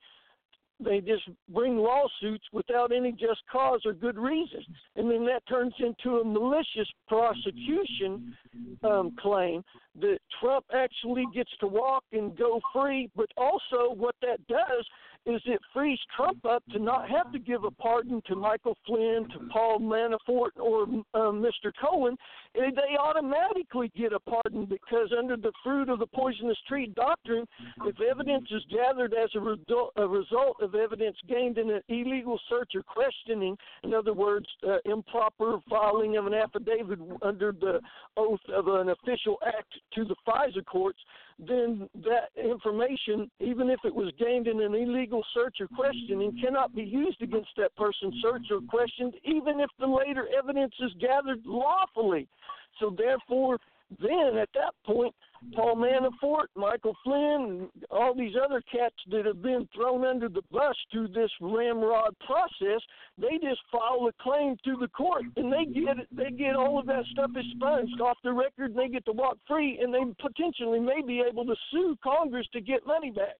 they 0.81 1.01
just 1.01 1.23
bring 1.49 1.77
lawsuits 1.77 2.45
without 2.53 2.93
any 2.93 3.13
just 3.13 3.41
cause 3.51 3.81
or 3.85 3.93
good 3.93 4.19
reason, 4.19 4.65
and 4.97 5.11
then 5.11 5.25
that 5.27 5.43
turns 5.49 5.75
into 5.79 6.19
a 6.19 6.25
malicious 6.25 6.89
prosecution 7.09 8.35
um, 8.83 9.15
claim 9.21 9.63
that 10.01 10.19
Trump 10.41 10.65
actually 10.75 11.25
gets 11.35 11.51
to 11.61 11.67
walk 11.67 12.05
and 12.13 12.37
go 12.37 12.61
free. 12.73 13.09
But 13.15 13.29
also, 13.37 13.95
what 13.95 14.17
that 14.23 14.45
does 14.49 14.85
is 15.27 15.41
it 15.47 15.61
frees 15.73 15.99
Trump 16.17 16.45
up 16.45 16.63
to 16.73 16.79
not 16.79 17.09
have 17.09 17.33
to 17.33 17.39
give 17.39 17.65
a 17.65 17.71
pardon 17.71 18.21
to 18.27 18.37
Michael 18.37 18.77
Flynn, 18.87 19.27
to 19.33 19.49
Paul 19.51 19.79
Manafort, 19.81 20.51
or 20.61 20.83
uh, 21.15 21.33
Mr. 21.33 21.73
Cohen. 21.81 22.17
They 22.55 22.97
automatically 23.01 23.91
get 23.97 24.13
a 24.13 24.21
pardon 24.21 24.67
because 24.67 25.13
under 25.17 25.37
the 25.37 25.53
fruit 25.63 25.89
of 25.89 25.99
the 25.99 26.07
poisonous 26.07 26.59
tree 26.69 26.93
doctrine, 26.95 27.47
if 27.85 27.97
evidence 28.01 28.49
is 28.51 28.63
gathered 28.71 29.15
as 29.15 29.31
a, 29.35 29.41
result, 29.41 29.93
a 29.97 30.07
result 30.07 30.57
of 30.61 30.75
evidence 30.75 31.17
gained 31.29 31.59
in 31.59 31.71
an 31.71 31.81
illegal 31.89 32.39
search 32.49 32.73
or 32.75 32.83
questioning, 32.83 33.57
in 33.83 33.95
other 33.95 34.13
words, 34.13 34.47
uh, 34.69 34.77
improper 34.85 35.59
filing 35.69 36.17
of 36.17 36.27
an 36.27 36.35
affidavit 36.35 36.99
under 37.23 37.53
the 37.53 37.81
oath 38.17 38.41
of 38.55 38.69
an 38.69 38.91
official 38.91 39.39
act 39.47 39.73
to 39.95 40.05
the 40.05 40.15
FISA 40.27 40.65
courts, 40.67 40.99
then 41.39 41.89
that 42.05 42.31
information, 42.37 43.31
even 43.41 43.71
if 43.71 43.81
it 43.85 43.95
was 43.95 44.13
gained 44.19 44.47
in 44.47 44.61
an 44.61 44.75
illegal 44.75 45.25
search 45.35 45.57
or 45.61 45.69
questioning, 45.69 46.39
cannot 46.41 46.75
be 46.75 46.83
used 46.83 47.21
against 47.23 47.51
that 47.57 47.75
person 47.77 48.13
searched 48.23 48.51
or 48.51 48.61
questioned, 48.69 49.15
even 49.25 49.61
if 49.61 49.71
the 49.79 49.87
later 49.87 50.29
evidence 50.37 50.75
is 50.81 50.93
gathered 51.01 51.41
lawfully. 51.45 52.29
So, 52.81 52.95
therefore, 52.97 53.59
then 54.01 54.39
at 54.41 54.49
that 54.55 54.75
point, 54.85 55.15
Paul 55.55 55.77
Manafort, 55.77 56.47
Michael 56.57 56.97
Flynn, 57.05 57.69
all 57.91 58.15
these 58.15 58.35
other 58.43 58.63
cats 58.73 58.97
that 59.11 59.27
have 59.27 59.43
been 59.43 59.69
thrown 59.75 60.05
under 60.05 60.29
the 60.29 60.43
bus 60.51 60.77
through 60.91 61.09
this 61.09 61.31
ramrod 61.41 62.15
process, 62.27 62.81
they 63.19 63.39
just 63.43 63.61
file 63.71 64.09
a 64.09 64.23
claim 64.23 64.57
to 64.65 64.77
the 64.81 64.89
court 64.89 65.25
and 65.37 65.53
they 65.53 65.65
get 65.65 65.97
they 66.11 66.31
get 66.31 66.57
all 66.57 66.79
of 66.79 66.87
that 66.87 67.05
stuff 67.13 67.31
expunged 67.37 68.01
off 68.01 68.19
the 68.25 68.33
record 68.33 68.71
and 68.71 68.79
they 68.79 68.89
get 68.89 69.05
to 69.05 69.13
walk 69.13 69.39
free 69.47 69.79
and 69.81 69.93
they 69.93 70.01
potentially 70.21 70.81
may 70.81 71.03
be 71.03 71.21
able 71.21 71.45
to 71.45 71.55
sue 71.71 71.97
Congress 72.03 72.47
to 72.53 72.61
get 72.61 72.87
money 72.87 73.11
back. 73.11 73.37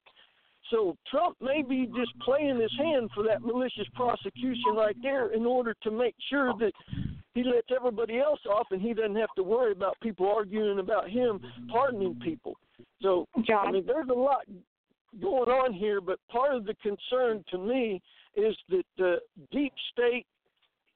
So 0.71 0.97
Trump 1.11 1.37
may 1.41 1.63
be 1.63 1.87
just 1.95 2.19
playing 2.21 2.61
his 2.61 2.73
hand 2.79 3.11
for 3.15 3.23
that 3.25 3.43
malicious 3.43 3.87
prosecution 3.95 4.75
right 4.77 4.97
there 5.03 5.33
in 5.33 5.45
order 5.45 5.75
to 5.83 5.91
make 5.91 6.15
sure 6.31 6.55
that 6.59 6.73
he 7.35 7.43
lets 7.43 7.69
everybody 7.75 8.19
else 8.19 8.41
off 8.51 8.67
and 8.71 8.81
he 8.81 8.95
doesn't 8.95 9.17
have 9.17 9.35
to 9.37 9.43
worry 9.43 9.73
about 9.73 9.99
people 10.01 10.33
arguing 10.35 10.79
about 10.79 11.11
him 11.11 11.41
pardoning 11.71 12.19
people. 12.23 12.57
So 13.03 13.27
John. 13.47 13.69
I 13.69 13.73
mean 13.73 13.85
there's 13.87 14.09
a 14.09 14.15
lot 14.15 14.47
going 15.21 15.51
on 15.51 15.73
here, 15.73 16.01
but 16.01 16.19
part 16.31 16.55
of 16.55 16.65
the 16.65 16.75
concern 16.75 17.45
to 17.51 17.59
me 17.59 18.01
is 18.37 18.57
that 18.71 18.85
the 18.99 19.17
deep 19.53 19.73
state 19.93 20.27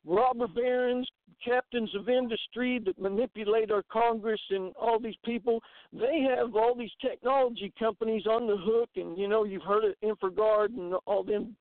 robber 0.04 0.48
barons, 0.48 1.08
captains 1.44 1.94
of 1.94 2.08
industry 2.08 2.80
that 2.84 2.98
manipulate 2.98 3.70
our 3.70 3.84
Congress 3.90 4.40
and 4.50 4.74
all 4.76 4.98
these 4.98 5.16
people, 5.24 5.62
they 5.92 6.26
have 6.36 6.54
all 6.56 6.74
these 6.74 6.90
technology 7.00 7.72
companies 7.78 8.26
on 8.26 8.46
the 8.46 8.56
hook, 8.56 8.90
and 8.96 9.16
you 9.18 9.28
know 9.28 9.44
you've 9.44 9.62
heard 9.62 9.84
of 9.84 9.94
InfraGard 10.02 10.76
and 10.76 10.94
all 11.06 11.22
them 11.22 11.54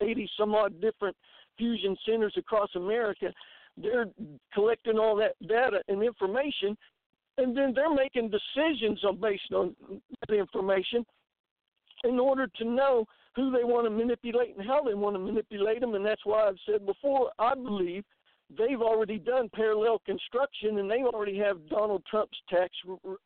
eighty 0.00 0.28
some 0.38 0.54
odd 0.54 0.80
different 0.80 1.16
fusion 1.56 1.96
centers 2.06 2.34
across 2.36 2.70
America. 2.76 3.32
They're 3.76 4.06
collecting 4.54 4.98
all 4.98 5.16
that 5.16 5.34
data 5.46 5.82
and 5.88 6.02
information, 6.02 6.76
and 7.36 7.56
then 7.56 7.72
they're 7.74 7.94
making 7.94 8.30
decisions 8.30 9.02
on 9.04 9.20
based 9.20 9.52
on 9.52 9.74
that 10.28 10.34
information 10.34 11.04
in 12.04 12.18
order 12.18 12.46
to 12.58 12.64
know 12.64 13.04
who 13.36 13.50
they 13.50 13.64
want 13.64 13.86
to 13.86 13.90
manipulate 13.90 14.56
and 14.56 14.66
how 14.66 14.82
they 14.82 14.94
want 14.94 15.14
to 15.14 15.20
manipulate 15.20 15.80
them. 15.80 15.94
And 15.94 16.04
that's 16.04 16.24
why 16.24 16.46
I've 16.46 16.58
said 16.66 16.86
before, 16.86 17.30
I 17.38 17.54
believe 17.54 18.04
they've 18.56 18.80
already 18.80 19.18
done 19.18 19.50
parallel 19.54 20.00
construction 20.06 20.78
and 20.78 20.90
they 20.90 21.02
already 21.02 21.38
have 21.38 21.68
Donald 21.68 22.02
Trump's 22.10 22.38
tax 22.48 22.70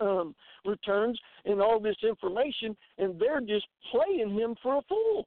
um, 0.01 0.35
returns 0.65 1.19
and 1.45 1.61
all 1.61 1.79
this 1.79 1.97
information, 2.03 2.77
and 2.99 3.21
they're 3.21 3.41
just 3.41 3.67
playing 3.91 4.35
him 4.35 4.57
for 4.63 4.79
a 4.79 4.83
fool. 4.89 5.27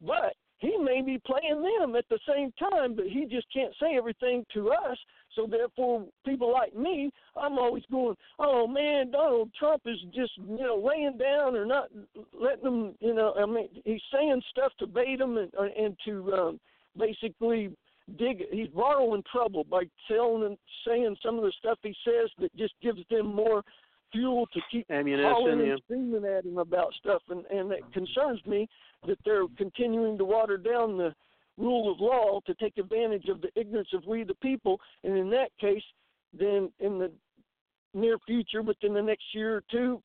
But 0.00 0.34
he 0.60 0.76
may 0.76 1.00
be 1.00 1.20
playing 1.26 1.62
them 1.62 1.96
at 1.96 2.04
the 2.10 2.18
same 2.28 2.52
time, 2.58 2.94
but 2.94 3.06
he 3.06 3.24
just 3.24 3.46
can't 3.52 3.74
say 3.80 3.96
everything 3.96 4.44
to 4.52 4.70
us. 4.70 4.98
So 5.34 5.46
therefore, 5.46 6.06
people 6.26 6.52
like 6.52 6.74
me, 6.76 7.10
I'm 7.34 7.58
always 7.58 7.84
going, 7.90 8.16
"Oh 8.38 8.66
man, 8.66 9.10
Donald 9.10 9.50
Trump 9.58 9.82
is 9.86 9.98
just 10.14 10.32
you 10.36 10.58
know 10.58 10.76
laying 10.76 11.16
down 11.16 11.56
or 11.56 11.64
not 11.64 11.88
letting 12.38 12.64
them, 12.64 12.94
you 13.00 13.14
know. 13.14 13.34
I 13.38 13.46
mean, 13.46 13.68
he's 13.84 14.02
saying 14.12 14.42
stuff 14.50 14.72
to 14.80 14.86
bait 14.86 15.18
them 15.18 15.38
and, 15.38 15.50
uh, 15.58 15.68
and 15.78 15.96
to 16.04 16.32
um, 16.34 16.60
basically 16.98 17.70
dig. 18.18 18.42
He's 18.50 18.68
borrowing 18.68 19.22
trouble 19.32 19.64
by 19.64 19.84
telling 20.08 20.44
and 20.44 20.58
saying 20.86 21.16
some 21.24 21.38
of 21.38 21.44
the 21.44 21.52
stuff 21.58 21.78
he 21.82 21.94
says 22.04 22.30
that 22.38 22.54
just 22.56 22.74
gives 22.82 23.00
them 23.08 23.34
more 23.34 23.62
fuel 24.12 24.46
to 24.52 24.60
keep 24.70 24.90
ammunition 24.90 25.60
and 25.60 25.80
screaming 25.84 26.24
at 26.24 26.44
him 26.44 26.58
about 26.58 26.92
stuff, 26.94 27.22
and 27.28 27.44
and 27.46 27.72
it 27.72 27.82
concerns 27.92 28.44
me 28.46 28.68
that 29.06 29.18
they're 29.24 29.46
continuing 29.56 30.18
to 30.18 30.24
water 30.24 30.56
down 30.56 30.96
the 30.96 31.14
rule 31.56 31.92
of 31.92 32.00
law 32.00 32.40
to 32.46 32.54
take 32.54 32.78
advantage 32.78 33.28
of 33.28 33.40
the 33.40 33.50
ignorance 33.54 33.88
of 33.94 34.02
we 34.06 34.24
the 34.24 34.34
people, 34.36 34.80
and 35.04 35.16
in 35.16 35.30
that 35.30 35.50
case, 35.60 35.82
then 36.32 36.70
in 36.80 36.98
the 36.98 37.10
near 37.94 38.18
future, 38.26 38.62
within 38.62 38.94
the 38.94 39.02
next 39.02 39.24
year 39.34 39.56
or 39.56 39.64
two, 39.70 40.02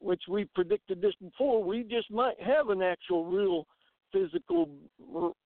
which 0.00 0.22
we 0.28 0.44
predicted 0.54 1.00
this 1.00 1.14
before, 1.20 1.62
we 1.62 1.82
just 1.82 2.10
might 2.10 2.40
have 2.40 2.70
an 2.70 2.82
actual 2.82 3.24
real 3.24 3.66
physical, 4.12 4.68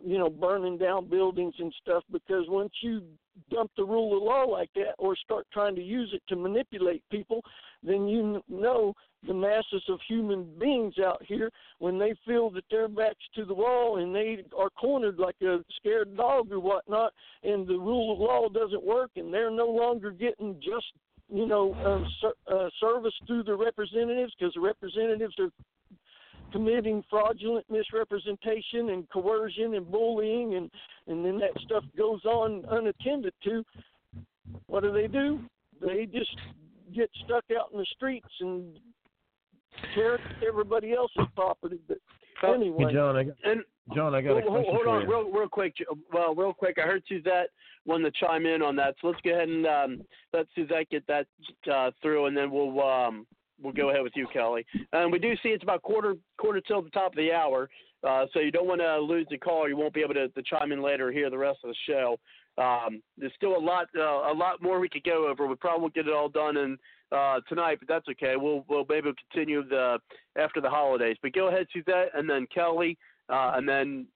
you 0.05 0.19
know, 0.19 0.31
burning 0.31 0.79
down 0.79 1.09
buildings 1.09 1.55
and 1.59 1.73
stuff 1.81 2.03
because 2.11 2.45
once 2.49 2.73
you 2.83 3.03
dump 3.51 3.71
the 3.77 3.85
rule 3.85 4.17
of 4.17 4.23
law 4.23 4.45
like 4.45 4.71
that 4.75 4.95
or 4.99 5.17
start 5.17 5.47
trying 5.53 5.75
to 5.75 5.83
use 5.83 6.11
it 6.13 6.23
to 6.29 6.37
manipulate 6.37 7.03
people, 7.11 7.43
then 7.83 8.07
you 8.07 8.43
know 8.49 8.95
the 9.27 9.35
masses 9.35 9.83
of 9.89 9.99
human 10.09 10.47
beings 10.59 10.95
out 11.05 11.23
here 11.27 11.51
when 11.79 11.99
they 11.99 12.15
feel 12.27 12.51
that 12.51 12.65
their 12.71 12.89
backs 12.89 13.25
to 13.35 13.45
the 13.45 13.55
wall 13.55 13.99
and 13.99 14.15
they 14.15 14.45
are 14.59 14.71
cornered 14.71 15.19
like 15.19 15.37
a 15.43 15.59
scared 15.77 16.17
dog 16.17 16.51
or 16.51 16.61
whatnot, 16.61 17.13
and 17.43 17.67
the 17.67 17.79
rule 17.79 18.13
of 18.13 18.19
law 18.19 18.49
doesn't 18.49 18.85
work 18.85 19.11
and 19.17 19.33
they're 19.33 19.51
no 19.51 19.67
longer 19.67 20.11
getting 20.11 20.55
just 20.57 20.87
you 21.33 21.47
know 21.47 21.75
um, 21.85 22.07
ser- 22.21 22.55
uh, 22.55 22.69
service 22.81 23.15
through 23.27 23.45
the 23.45 23.55
representatives 23.55 24.33
because 24.39 24.53
the 24.55 24.61
representatives 24.61 25.35
are 25.39 25.51
committing 26.53 27.03
fraudulent 27.09 27.65
misrepresentation 27.71 28.91
and 28.91 29.09
coercion 29.11 29.75
and 29.75 29.91
bullying 29.91 30.55
and 30.55 30.71
and 31.07 31.25
then 31.25 31.39
that 31.39 31.51
stuff 31.65 31.85
goes 31.97 32.25
on 32.25 32.65
unattended 32.71 33.33
to 33.43 33.65
what 34.67 34.83
do 34.83 34.93
they 34.93 35.07
do 35.07 35.41
they 35.81 36.07
just 36.07 36.37
get 36.95 37.11
stuck 37.25 37.45
out 37.59 37.71
in 37.73 37.79
the 37.79 37.87
streets 37.97 38.29
and 38.41 38.79
tear 39.95 40.19
everybody 40.47 40.93
else's 40.93 41.27
property 41.35 41.81
but 41.89 41.99
anyway 42.55 42.85
Hey, 42.87 42.93
John, 42.95 43.17
I 43.17 43.23
got, 43.25 43.35
And 43.45 43.61
John, 43.95 44.15
I 44.15 44.21
got 44.21 44.31
a 44.31 44.41
hold, 44.43 44.45
question 44.45 44.75
hold 44.75 44.85
for 44.85 44.89
on, 44.91 45.03
you. 45.03 45.09
real, 45.09 45.31
real 45.31 45.49
quick. 45.49 45.75
Well, 46.13 46.35
real 46.35 46.53
quick. 46.53 46.77
I 46.79 46.87
heard 46.87 47.03
Suzette 47.09 47.51
wanted 47.85 48.15
to 48.15 48.25
chime 48.25 48.47
in 48.47 48.63
on 48.63 48.77
that, 48.77 48.95
so 49.01 49.09
let's 49.09 49.21
go 49.23 49.33
ahead 49.33 49.49
and 49.49 49.67
um, 49.67 50.03
let 50.33 50.47
Suzette 50.55 50.89
get 50.91 51.05
that 51.09 51.27
uh, 51.73 51.91
through, 52.01 52.27
and 52.27 52.37
then 52.37 52.51
we'll 52.51 52.81
um, 52.81 53.27
we'll 53.63 53.73
go 53.73 53.91
ahead 53.91 54.03
with 54.03 54.13
you, 54.17 54.27
Kelly. 54.33 54.67
And 54.93 55.13
we 55.13 55.19
do 55.19 55.35
see 55.43 55.51
it's 55.51 55.63
about 55.63 55.83
quarter 55.83 56.15
quarter 56.39 56.61
till 56.61 56.83
the 56.83 56.91
top 56.91 57.13
of 57.13 57.17
the 57.17 57.33
hour, 57.33 57.69
uh, 58.07 58.27
so 58.33 58.41
you 58.41 58.51
don't 58.51 58.67
want 58.67 58.81
to 58.81 58.99
lose 58.99 59.27
the 59.31 59.39
call. 59.39 59.69
You 59.69 59.77
won't 59.77 59.95
be 59.95 60.01
able 60.01 60.15
to, 60.15 60.29
to 60.29 60.43
chime 60.43 60.73
in 60.73 60.83
later 60.83 61.09
or 61.09 61.13
hear 61.13 61.31
the 61.31 61.39
rest 61.39 61.61
of 61.65 61.71
the 61.71 61.77
show. 61.87 62.19
Um, 62.59 63.03
there's 63.17 63.33
still 63.35 63.57
a 63.57 63.59
lot 63.59 63.87
uh, 63.97 64.31
a 64.31 64.35
lot 64.35 64.63
more 64.63 64.81
we 64.81 64.89
could 64.89 65.05
go 65.05 65.29
over. 65.29 65.47
We 65.47 65.55
probably 65.57 65.83
won't 65.83 65.95
get 65.95 66.07
it 66.07 66.13
all 66.13 66.29
done 66.29 66.57
in 66.57 66.79
uh, 67.11 67.41
tonight, 67.49 67.79
but 67.79 67.89
that's 67.89 68.09
okay. 68.09 68.35
We'll 68.37 68.65
we'll 68.69 68.87
maybe 68.89 69.11
continue 69.31 69.67
the 69.67 69.99
after 70.37 70.61
the 70.61 70.69
holidays. 70.69 71.17
But 71.23 71.33
go 71.33 71.49
ahead, 71.49 71.67
Suzette, 71.73 72.11
and 72.15 72.29
then 72.29 72.47
Kelly, 72.55 72.99
uh, 73.29 73.53
and 73.55 73.69
then 73.69 74.07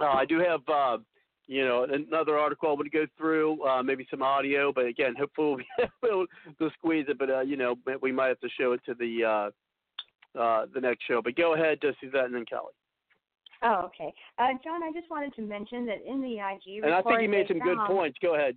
uh, 0.00 0.12
I 0.12 0.24
do 0.26 0.38
have 0.38 0.60
uh, 0.68 0.98
you 1.46 1.64
know 1.64 1.84
another 1.84 2.36
article 2.38 2.68
I 2.68 2.72
want 2.72 2.90
to 2.90 2.90
go 2.90 3.06
through, 3.16 3.62
uh, 3.64 3.82
maybe 3.82 4.06
some 4.10 4.22
audio, 4.22 4.72
but 4.72 4.86
again, 4.86 5.14
hopefully 5.18 5.66
we'll 6.02 6.26
to 6.58 6.70
squeeze 6.78 7.06
it. 7.08 7.18
But 7.18 7.30
uh, 7.30 7.40
you 7.40 7.56
know 7.56 7.76
we 8.02 8.12
might 8.12 8.28
have 8.28 8.40
to 8.40 8.48
show 8.58 8.72
it 8.72 8.80
to 8.86 8.94
the 8.94 9.24
uh, 9.24 10.38
uh, 10.40 10.66
the 10.74 10.80
next 10.80 11.04
show. 11.06 11.20
But 11.22 11.36
go 11.36 11.54
ahead, 11.54 11.78
uh, 11.84 11.92
Suzette, 12.00 12.24
and 12.24 12.34
then 12.34 12.44
Kelly. 12.46 12.72
Oh, 13.62 13.86
okay. 13.86 14.12
Uh, 14.38 14.48
John, 14.62 14.82
I 14.82 14.92
just 14.92 15.10
wanted 15.10 15.34
to 15.36 15.42
mention 15.42 15.86
that 15.86 16.04
in 16.06 16.20
the 16.20 16.34
IG 16.34 16.84
And 16.84 16.92
I 16.94 17.00
think 17.00 17.20
he 17.20 17.26
made 17.26 17.48
some 17.48 17.58
good 17.58 17.76
found- 17.76 17.88
points. 17.88 18.18
Go 18.20 18.34
ahead. 18.34 18.56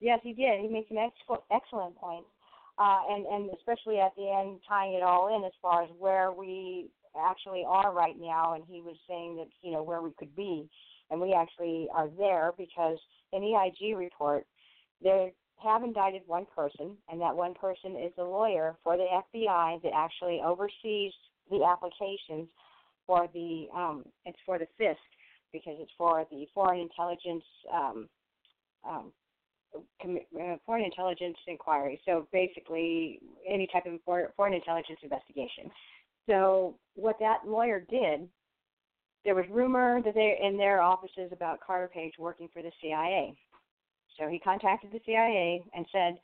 Yes, 0.00 0.20
he 0.22 0.34
did. 0.34 0.60
He 0.60 0.68
made 0.68 0.84
some 0.88 0.98
ex- 0.98 1.42
excellent 1.50 1.96
points, 1.96 2.28
uh, 2.78 3.00
and 3.08 3.24
and 3.26 3.50
especially 3.56 3.98
at 4.00 4.14
the 4.16 4.28
end, 4.28 4.60
tying 4.68 4.92
it 4.94 5.02
all 5.02 5.34
in 5.34 5.44
as 5.44 5.52
far 5.62 5.82
as 5.84 5.88
where 5.98 6.32
we 6.32 6.90
actually 7.18 7.64
are 7.66 7.92
right 7.94 8.16
now. 8.20 8.52
And 8.54 8.64
he 8.68 8.82
was 8.82 8.96
saying 9.08 9.36
that 9.36 9.48
you 9.62 9.72
know 9.72 9.82
where 9.82 10.02
we 10.02 10.10
could 10.18 10.34
be, 10.36 10.68
and 11.10 11.20
we 11.20 11.32
actually 11.32 11.88
are 11.94 12.08
there 12.18 12.52
because 12.56 12.98
in 13.32 13.42
the 13.42 13.54
IG 13.54 13.96
report, 13.96 14.46
they 15.02 15.32
have 15.62 15.82
indicted 15.82 16.22
one 16.26 16.46
person, 16.54 16.96
and 17.08 17.20
that 17.20 17.34
one 17.34 17.54
person 17.54 17.96
is 17.96 18.12
a 18.18 18.22
lawyer 18.22 18.76
for 18.82 18.96
the 18.96 19.06
FBI 19.34 19.82
that 19.82 19.92
actually 19.94 20.40
oversees 20.44 21.12
the 21.50 21.64
applications 21.64 22.48
for 23.06 23.28
the 23.34 23.66
um, 23.74 24.04
it's 24.24 24.38
for 24.46 24.58
the 24.58 24.66
FISC 24.80 24.96
because 25.52 25.76
it's 25.78 25.92
for 25.96 26.26
the 26.30 26.46
Foreign 26.54 26.80
Intelligence 26.80 27.44
um, 27.72 28.08
um, 28.88 29.12
uh, 30.04 30.56
Foreign 30.66 30.84
Intelligence 30.84 31.36
Inquiry. 31.46 32.00
So 32.04 32.28
basically, 32.32 33.20
any 33.48 33.68
type 33.72 33.86
of 33.86 34.00
foreign 34.04 34.54
intelligence 34.54 34.98
investigation. 35.02 35.70
So 36.28 36.76
what 36.94 37.16
that 37.20 37.46
lawyer 37.46 37.84
did, 37.90 38.28
there 39.24 39.34
was 39.34 39.44
rumor 39.50 40.00
that 40.02 40.14
they 40.14 40.38
in 40.42 40.56
their 40.56 40.80
offices 40.80 41.30
about 41.32 41.60
Carter 41.60 41.88
Page 41.92 42.14
working 42.18 42.48
for 42.52 42.62
the 42.62 42.72
CIA. 42.80 43.34
So 44.18 44.28
he 44.28 44.38
contacted 44.38 44.92
the 44.92 45.00
CIA 45.06 45.64
and 45.74 45.86
said, 45.90 46.20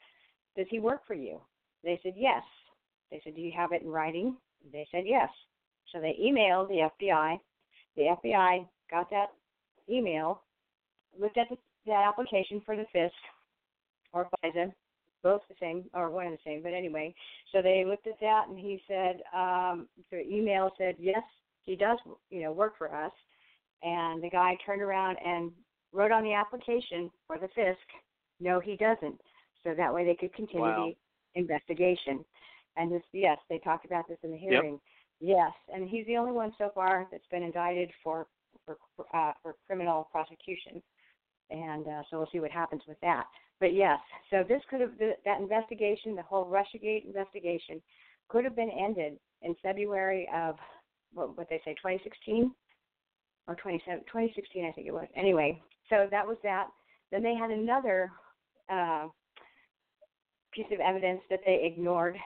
"Does 0.56 0.66
he 0.68 0.78
work 0.78 1.06
for 1.06 1.14
you?" 1.14 1.40
They 1.82 1.98
said 2.02 2.14
yes. 2.16 2.44
They 3.10 3.20
said, 3.24 3.34
"Do 3.34 3.40
you 3.40 3.52
have 3.52 3.72
it 3.72 3.82
in 3.82 3.90
writing?" 3.90 4.36
They 4.72 4.86
said 4.90 5.06
yes. 5.06 5.30
So 5.92 6.00
they 6.00 6.16
emailed 6.20 6.68
the 6.68 6.90
FBI. 7.00 7.40
The 7.96 8.02
FBI 8.02 8.68
got 8.90 9.10
that 9.10 9.32
email, 9.88 10.42
looked 11.18 11.38
at 11.38 11.48
the, 11.48 11.58
that 11.86 12.06
application 12.06 12.60
for 12.64 12.76
the 12.76 12.86
FISC 12.94 13.10
or 14.12 14.28
FISA, 14.44 14.72
both 15.22 15.42
the 15.48 15.54
same 15.60 15.84
or 15.94 16.10
one 16.10 16.26
and 16.26 16.34
the 16.34 16.42
same, 16.44 16.62
but 16.62 16.72
anyway. 16.72 17.14
So 17.52 17.62
they 17.62 17.84
looked 17.84 18.06
at 18.06 18.20
that 18.20 18.48
and 18.48 18.58
he 18.58 18.82
said, 18.86 19.22
um, 19.34 19.88
the 20.10 20.22
email 20.28 20.70
said 20.78 20.96
yes, 20.98 21.22
he 21.62 21.76
does, 21.76 21.98
you 22.30 22.42
know, 22.42 22.52
work 22.52 22.76
for 22.78 22.94
us. 22.94 23.12
And 23.82 24.22
the 24.22 24.30
guy 24.30 24.56
turned 24.64 24.82
around 24.82 25.16
and 25.24 25.50
wrote 25.92 26.12
on 26.12 26.22
the 26.22 26.34
application 26.34 27.10
for 27.26 27.38
the 27.38 27.48
FISC, 27.56 27.76
no, 28.40 28.60
he 28.60 28.76
doesn't. 28.76 29.20
So 29.64 29.74
that 29.74 29.92
way 29.92 30.04
they 30.04 30.14
could 30.14 30.34
continue 30.34 30.66
Wow. 30.66 30.92
the 31.34 31.40
investigation. 31.40 32.24
And 32.76 32.90
this, 32.90 33.02
yes, 33.12 33.38
they 33.48 33.58
talked 33.58 33.84
about 33.84 34.08
this 34.08 34.18
in 34.22 34.30
the 34.30 34.36
hearing. 34.36 34.80
Yes, 35.20 35.52
and 35.72 35.88
he's 35.88 36.06
the 36.06 36.16
only 36.16 36.32
one 36.32 36.52
so 36.56 36.70
far 36.74 37.06
that's 37.10 37.26
been 37.30 37.42
indicted 37.42 37.90
for 38.02 38.26
for 38.64 38.78
uh, 39.12 39.32
for 39.42 39.54
criminal 39.66 40.08
prosecution, 40.10 40.82
and 41.50 41.86
uh, 41.86 42.02
so 42.08 42.18
we'll 42.18 42.28
see 42.32 42.40
what 42.40 42.50
happens 42.50 42.82
with 42.88 42.98
that. 43.00 43.26
But 43.60 43.74
yes, 43.74 43.98
so 44.30 44.42
this 44.48 44.62
could 44.70 44.80
have 44.80 44.92
that 44.98 45.40
investigation, 45.40 46.16
the 46.16 46.22
whole 46.22 46.46
RussiaGate 46.46 47.04
investigation, 47.04 47.82
could 48.28 48.44
have 48.44 48.56
been 48.56 48.70
ended 48.70 49.18
in 49.42 49.54
February 49.62 50.26
of 50.34 50.56
what 51.12 51.36
what 51.36 51.48
they 51.48 51.60
say 51.64 51.74
2016 51.74 52.52
or 53.48 53.54
27 53.56 54.00
2016 54.00 54.64
I 54.64 54.72
think 54.72 54.86
it 54.86 54.92
was. 54.92 55.06
Anyway, 55.16 55.62
so 55.88 56.06
that 56.10 56.26
was 56.26 56.36
that. 56.42 56.68
Then 57.10 57.22
they 57.22 57.34
had 57.34 57.50
another 57.50 58.10
uh, 58.70 59.08
piece 60.52 60.66
of 60.72 60.80
evidence 60.80 61.20
that 61.30 61.40
they 61.44 61.62
ignored 61.64 62.16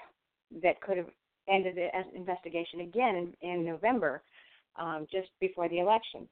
that 0.62 0.80
could 0.80 0.96
have 0.96 1.08
ended 1.48 1.76
the 1.76 1.88
investigation 2.16 2.80
again 2.80 3.34
in, 3.42 3.50
in 3.50 3.64
November, 3.64 4.22
um, 4.76 5.06
just 5.10 5.28
before 5.40 5.68
the 5.68 5.78
election. 5.78 6.28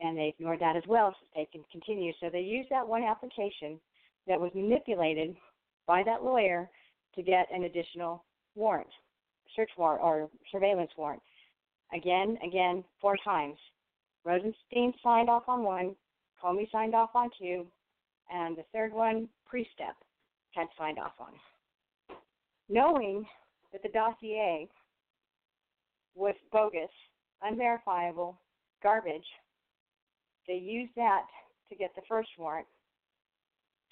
And 0.00 0.16
they 0.16 0.28
ignored 0.28 0.60
that 0.60 0.76
as 0.76 0.82
well, 0.88 1.14
so 1.18 1.26
they 1.34 1.48
can 1.52 1.62
continue. 1.70 2.12
So 2.20 2.30
they 2.30 2.40
used 2.40 2.70
that 2.70 2.86
one 2.86 3.02
application 3.02 3.78
that 4.26 4.40
was 4.40 4.50
manipulated 4.54 5.36
by 5.86 6.02
that 6.04 6.22
lawyer 6.22 6.70
to 7.14 7.22
get 7.22 7.46
an 7.52 7.64
additional 7.64 8.24
warrant, 8.54 8.88
search 9.56 9.70
warrant 9.76 10.02
or 10.02 10.30
surveillance 10.50 10.90
warrant. 10.96 11.22
Again, 11.92 12.38
again, 12.46 12.84
four 13.00 13.16
times. 13.24 13.58
Rosenstein 14.24 14.92
signed 15.02 15.28
off 15.28 15.48
on 15.48 15.62
one, 15.62 15.96
Comey 16.42 16.70
signed 16.70 16.94
off 16.94 17.10
on 17.14 17.30
two, 17.38 17.66
and 18.30 18.56
the 18.56 18.64
third 18.72 18.92
one, 18.92 19.28
Priestap, 19.52 19.96
had 20.54 20.68
signed 20.78 20.98
off 20.98 21.12
on. 21.18 21.32
Knowing 22.68 23.26
that 23.72 23.82
the 23.82 23.88
dossier 23.88 24.68
was 26.14 26.34
bogus, 26.52 26.90
unverifiable, 27.42 28.38
garbage, 28.82 29.26
they 30.46 30.54
used 30.56 30.92
that 30.96 31.26
to 31.68 31.76
get 31.76 31.94
the 31.94 32.02
first 32.08 32.28
warrant. 32.38 32.66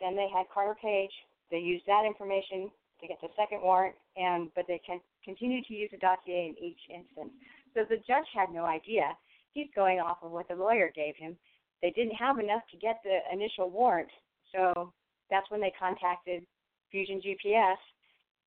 Then 0.01 0.15
they 0.15 0.29
had 0.33 0.47
Carter 0.53 0.77
Page. 0.81 1.13
They 1.51 1.59
used 1.59 1.87
that 1.87 2.05
information 2.07 2.71
to 3.01 3.07
get 3.07 3.21
the 3.21 3.29
second 3.37 3.63
warrant, 3.63 3.95
and 4.17 4.51
but 4.55 4.67
they 4.67 4.81
can 4.85 5.01
continue 5.25 5.63
to 5.65 5.75
use 5.75 5.91
the 5.91 5.99
dossier 5.99 6.49
in 6.49 6.65
each 6.65 6.81
instance. 6.91 7.33
So 7.75 7.85
the 7.89 7.97
judge 7.97 8.27
had 8.35 8.51
no 8.53 8.65
idea. 8.65 9.17
He's 9.53 9.69
going 9.75 10.01
off 10.01 10.19
of 10.23 10.31
what 10.31 10.49
the 10.49 10.55
lawyer 10.55 10.91
gave 10.95 11.17
him. 11.17 11.37
They 11.83 11.91
didn't 11.91 12.15
have 12.15 12.39
enough 12.39 12.63
to 12.71 12.77
get 12.77 13.01
the 13.05 13.19
initial 13.33 13.71
warrant, 13.71 14.09
so 14.55 14.93
that's 15.31 15.51
when 15.51 15.61
they 15.61 15.73
contacted 15.79 16.45
Fusion 16.91 17.21
GPS 17.25 17.77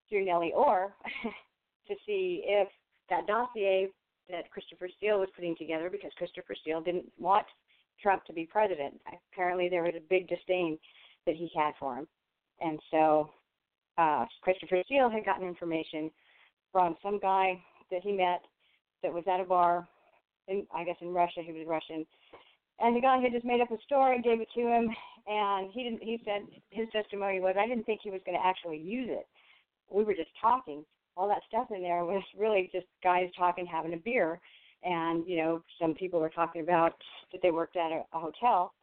through 0.10 0.26
Nellie 0.26 0.54
Ohr 0.54 0.94
to 1.88 1.96
see 2.06 2.44
if 2.46 2.68
that 3.10 3.28
dossier 3.28 3.90
that 4.30 4.50
Christopher 4.52 4.90
Steele 4.98 5.20
was 5.20 5.30
putting 5.36 5.56
together, 5.58 5.90
because 5.90 6.12
Christopher 6.18 6.56
Steele 6.62 6.82
didn't 6.82 7.06
want 7.20 7.46
Trump 8.02 8.26
to 8.26 8.34
be 8.34 8.46
president. 8.46 9.00
Apparently, 9.32 9.70
there 9.70 9.84
was 9.84 9.94
a 9.96 10.10
big 10.10 10.28
disdain 10.28 10.78
that 11.26 11.36
he 11.36 11.50
had 11.56 11.74
for 11.80 11.96
him, 11.96 12.08
and 12.60 12.80
so 12.90 13.30
uh, 13.98 14.26
Christopher 14.42 14.82
Steele 14.86 15.10
had 15.10 15.26
gotten 15.26 15.48
information 15.48 16.10
from 16.72 16.96
some 17.04 17.20
guy 17.20 17.62
that 17.92 18.02
he 18.04 18.12
met 18.12 18.42
that 19.04 19.14
was 19.14 19.24
at 19.28 19.40
a 19.40 19.44
bar, 19.44 19.88
in 20.48 20.66
I 20.74 20.84
guess 20.84 20.98
in 21.02 21.14
Russia. 21.14 21.42
He 21.44 21.52
was 21.52 21.68
Russian, 21.68 22.06
and 22.80 22.96
the 22.96 23.02
guy 23.02 23.20
had 23.20 23.32
just 23.32 23.46
made 23.46 23.62
up 23.62 23.72
a 23.72 23.78
story, 23.86 24.22
gave 24.22 24.42
it 24.42 24.50
to 24.56 24.62
him, 24.62 24.90
and 25.28 25.72
he 25.72 25.84
didn't. 25.84 26.04
He 26.04 26.22
said 26.26 26.42
his 26.70 26.88
testimony 26.92 27.40
was, 27.40 27.56
I 27.60 27.68
didn't 27.68 27.86
think 27.86 28.02
he 28.04 28.12
was 28.12 28.22
going 28.26 28.38
to 28.38 28.46
actually 28.46 28.78
use 28.78 29.10
it. 29.10 29.28
We 29.90 30.04
were 30.04 30.16
just 30.16 30.32
talking. 30.40 30.86
All 31.18 31.28
that 31.28 31.42
stuff 31.48 31.68
in 31.76 31.82
there 31.82 32.06
was 32.06 32.24
really 32.38 32.70
just 32.72 32.88
guys 33.04 33.30
talking, 33.38 33.66
having 33.66 33.94
a 33.94 33.98
beer, 33.98 34.40
and 34.84 35.28
you 35.28 35.38
know, 35.38 35.62
some 35.80 35.94
people 35.94 36.20
were 36.20 36.30
talking 36.30 36.62
about 36.62 36.94
that 37.32 37.42
they 37.42 37.52
worked 37.52 37.76
at 37.76 37.92
a, 37.92 38.04
a 38.14 38.20
hotel, 38.20 38.74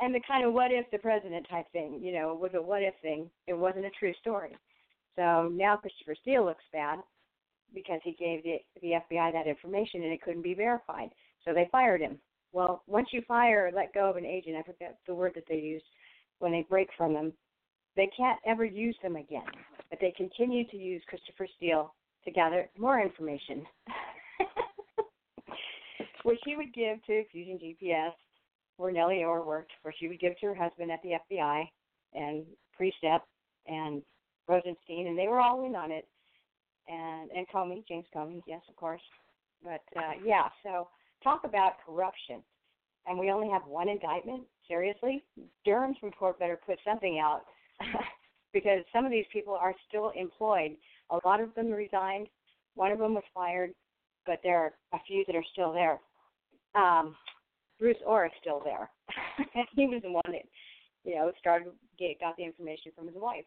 and 0.00 0.14
the 0.14 0.20
kind 0.26 0.46
of 0.46 0.52
what 0.52 0.70
if 0.70 0.90
the 0.90 0.98
president 0.98 1.46
type 1.50 1.66
thing, 1.72 2.00
you 2.02 2.12
know, 2.12 2.34
was 2.34 2.52
a 2.54 2.62
what 2.62 2.82
if 2.82 2.94
thing. 3.02 3.30
It 3.46 3.54
wasn't 3.54 3.86
a 3.86 3.90
true 3.98 4.12
story. 4.20 4.56
So 5.16 5.50
now 5.52 5.76
Christopher 5.76 6.14
Steele 6.22 6.44
looks 6.44 6.64
bad 6.72 7.00
because 7.74 8.00
he 8.02 8.12
gave 8.12 8.42
the 8.42 8.58
the 8.82 9.00
FBI 9.10 9.32
that 9.32 9.46
information 9.46 10.02
and 10.02 10.12
it 10.12 10.22
couldn't 10.22 10.42
be 10.42 10.54
verified. 10.54 11.10
So 11.44 11.52
they 11.52 11.68
fired 11.70 12.00
him. 12.00 12.18
Well, 12.52 12.82
once 12.86 13.08
you 13.12 13.22
fire 13.28 13.66
or 13.66 13.72
let 13.72 13.94
go 13.94 14.10
of 14.10 14.16
an 14.16 14.26
agent, 14.26 14.56
I 14.56 14.62
forget 14.62 14.98
the 15.06 15.14
word 15.14 15.32
that 15.36 15.44
they 15.48 15.56
used 15.56 15.84
when 16.40 16.52
they 16.52 16.66
break 16.68 16.88
from 16.96 17.14
them, 17.14 17.32
they 17.96 18.10
can't 18.16 18.38
ever 18.46 18.64
use 18.64 18.96
them 19.02 19.16
again. 19.16 19.46
But 19.88 20.00
they 20.00 20.12
continue 20.16 20.66
to 20.68 20.76
use 20.76 21.02
Christopher 21.08 21.46
Steele 21.56 21.94
to 22.24 22.30
gather 22.30 22.68
more 22.78 23.00
information, 23.00 23.64
which 26.24 26.38
he 26.44 26.56
would 26.56 26.72
give 26.74 27.04
to 27.06 27.24
Fusion 27.30 27.58
GPS, 27.58 28.12
where 28.76 28.92
Nellie 28.92 29.24
Ohr 29.24 29.44
worked, 29.44 29.72
where 29.82 29.94
she 29.98 30.08
would 30.08 30.20
give 30.20 30.38
to 30.40 30.46
her 30.46 30.54
husband 30.54 30.90
at 30.90 31.02
the 31.02 31.18
FBI, 31.30 31.64
and 32.14 32.44
Priestap 32.78 33.20
and 33.66 34.02
Rosenstein, 34.48 35.06
and 35.06 35.18
they 35.18 35.28
were 35.28 35.40
all 35.40 35.64
in 35.66 35.74
on 35.74 35.90
it. 35.90 36.06
And 36.88 37.30
and 37.30 37.46
Comey, 37.48 37.86
James 37.86 38.06
Comey, 38.14 38.42
yes, 38.46 38.60
of 38.68 38.76
course. 38.76 39.02
But 39.62 39.82
uh, 39.96 40.12
yeah, 40.24 40.48
so 40.62 40.88
talk 41.22 41.42
about 41.44 41.74
corruption, 41.84 42.42
and 43.06 43.18
we 43.18 43.30
only 43.30 43.48
have 43.50 43.62
one 43.66 43.88
indictment. 43.88 44.42
Seriously, 44.66 45.22
Durham's 45.64 45.96
report 46.02 46.38
better 46.38 46.58
put 46.64 46.78
something 46.84 47.18
out 47.18 47.42
because 48.52 48.80
some 48.92 49.04
of 49.04 49.10
these 49.10 49.26
people 49.32 49.54
are 49.54 49.74
still 49.88 50.12
employed. 50.16 50.76
A 51.10 51.18
lot 51.26 51.40
of 51.40 51.54
them 51.54 51.70
resigned. 51.70 52.28
One 52.74 52.92
of 52.92 52.98
them 52.98 53.14
was 53.14 53.24
fired, 53.34 53.72
but 54.26 54.40
there 54.42 54.58
are 54.58 54.72
a 54.92 54.98
few 55.06 55.24
that 55.26 55.36
are 55.36 55.44
still 55.52 55.72
there. 55.72 55.98
Um, 56.74 57.16
Bruce 57.78 57.96
Ohr 58.06 58.26
is 58.26 58.32
still 58.40 58.62
there. 58.64 58.90
he 59.74 59.86
was 59.86 60.02
the 60.02 60.12
one 60.12 60.22
that, 60.28 60.42
you 61.04 61.16
know, 61.16 61.32
started 61.38 61.68
get, 61.98 62.20
got 62.20 62.36
the 62.36 62.44
information 62.44 62.92
from 62.94 63.06
his 63.06 63.16
wife, 63.16 63.44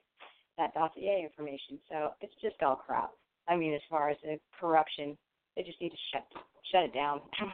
that 0.58 0.74
dossier 0.74 1.24
information. 1.24 1.80
So 1.90 2.12
it's 2.20 2.34
just 2.42 2.62
all 2.62 2.76
crap. 2.76 3.12
I 3.48 3.56
mean, 3.56 3.74
as 3.74 3.82
far 3.90 4.10
as 4.10 4.18
the 4.24 4.38
corruption, 4.60 5.18
they 5.56 5.64
just 5.64 5.80
need 5.82 5.90
to 5.90 5.98
shut 6.12 6.26
shut 6.72 6.84
it 6.86 6.94
down. 6.94 7.22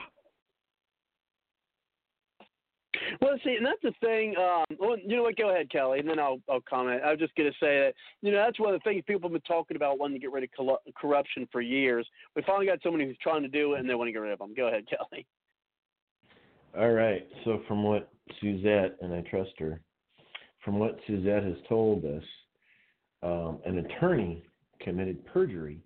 Well, 3.22 3.38
see, 3.44 3.56
and 3.56 3.66
that's 3.66 3.82
the 3.82 3.94
thing. 4.02 4.36
Um, 4.38 4.66
well, 4.80 4.98
you 4.98 5.16
know 5.16 5.24
what? 5.24 5.38
Go 5.38 5.50
ahead, 5.50 5.70
Kelly, 5.72 6.00
and 6.00 6.10
then 6.10 6.20
I'll 6.20 6.40
I'll 6.50 6.62
comment. 6.62 7.02
I 7.04 7.12
was 7.12 7.20
just 7.20 7.36
going 7.36 7.50
to 7.50 7.58
say 7.58 7.80
that 7.80 7.94
you 8.22 8.32
know 8.32 8.38
that's 8.38 8.60
one 8.60 8.74
of 8.74 8.80
the 8.80 8.90
things 8.90 9.04
people 9.08 9.30
have 9.30 9.34
been 9.34 9.42
talking 9.42 9.78
about 9.78 10.00
wanting 10.00 10.16
to 10.16 10.20
get 10.20 10.32
rid 10.32 10.44
of 10.44 10.50
collu- 10.58 10.78
corruption 10.98 11.48
for 11.52 11.62
years. 11.62 12.08
We 12.36 12.44
finally 12.44 12.66
got 12.66 12.80
somebody 12.84 13.06
who's 13.06 13.18
trying 13.22 13.44
to 13.44 13.48
do 13.48 13.74
it, 13.74 13.80
and 13.80 13.90
they 13.90 13.96
want 13.96 14.08
to 14.08 14.12
get 14.12 14.20
rid 14.20 14.34
of 14.34 14.40
them. 14.40 14.54
Go 14.56 14.68
ahead, 14.68 14.86
Kelly. 14.90 15.26
All 16.78 16.92
right. 16.92 17.26
So 17.46 17.62
from 17.68 17.84
what 17.84 18.12
Suzette 18.42 18.98
and 19.02 19.14
I 19.14 19.22
trust 19.22 19.52
her, 19.60 19.82
from 20.64 20.80
what 20.80 21.00
Suzette 21.08 21.44
has 21.44 21.58
told 21.68 22.06
us, 22.06 22.24
um, 23.24 23.60
an 23.66 23.80
attorney 23.80 24.44
committed 24.82 25.26
perjury 25.26 25.80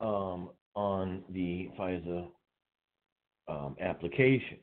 um, 0.00 0.50
on 0.74 1.22
the 1.30 1.70
FISA 1.78 2.26
um, 3.48 3.76
application. 3.80 4.58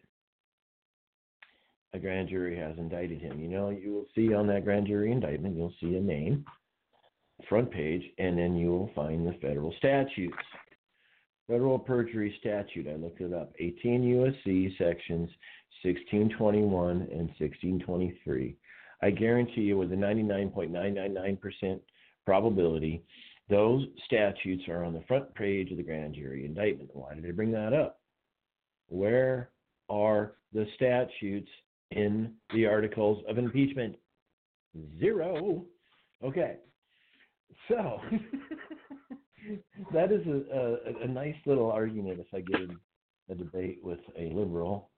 A 1.94 2.00
grand 2.00 2.30
jury 2.30 2.58
has 2.58 2.78
indicted 2.78 3.22
him. 3.22 3.40
You 3.40 3.50
know, 3.50 3.70
you 3.70 3.94
will 3.94 4.06
see 4.16 4.34
on 4.34 4.48
that 4.48 4.64
grand 4.64 4.88
jury 4.88 5.12
indictment, 5.12 5.56
you'll 5.56 5.74
see 5.80 5.96
a 5.96 6.02
name, 6.02 6.44
front 7.48 7.72
page, 7.72 8.04
and 8.18 8.38
then 8.38 8.56
you 8.56 8.70
will 8.70 8.92
find 8.96 9.28
the 9.28 9.34
federal 9.34 9.74
statutes. 9.78 10.36
Federal 11.48 11.78
perjury 11.78 12.36
statute, 12.40 12.88
I 12.88 12.96
looked 12.96 13.22
it 13.22 13.34
up, 13.34 13.54
18 13.60 14.04
U.S.C. 14.04 14.76
sections 14.78 15.30
1621 15.84 17.08
and 17.12 17.30
1623. 17.38 18.56
I 19.02 19.10
guarantee 19.12 19.62
you, 19.62 19.78
with 19.78 19.92
a 19.92 19.96
99.999% 19.96 21.80
probability, 22.26 23.04
those 23.50 23.86
statutes 24.06 24.64
are 24.68 24.84
on 24.84 24.94
the 24.94 25.04
front 25.08 25.34
page 25.36 25.72
of 25.72 25.78
the 25.78 25.84
grand 25.84 26.16
jury 26.16 26.46
indictment. 26.46 26.90
Why 26.94 27.14
did 27.14 27.26
I 27.26 27.32
bring 27.32 27.52
that 27.52 27.74
up? 27.74 28.00
Where 28.88 29.50
are 29.90 30.34
the 30.54 30.66
statutes 30.76 31.50
in 31.92 32.34
the 32.54 32.66
articles 32.66 33.24
of 33.28 33.38
impeachment? 33.38 33.96
Zero. 35.00 35.66
Okay. 36.24 36.58
So 37.68 38.00
that 39.94 40.12
is 40.12 40.26
a, 40.28 40.78
a, 40.88 41.04
a 41.04 41.08
nice 41.08 41.36
little 41.46 41.70
argument 41.70 42.20
if 42.20 42.28
I 42.34 42.42
get 42.42 42.62
in 42.62 42.78
a 43.30 43.36
debate 43.36 43.80
with 43.84 44.00
a 44.18 44.30
liberal. 44.34 44.90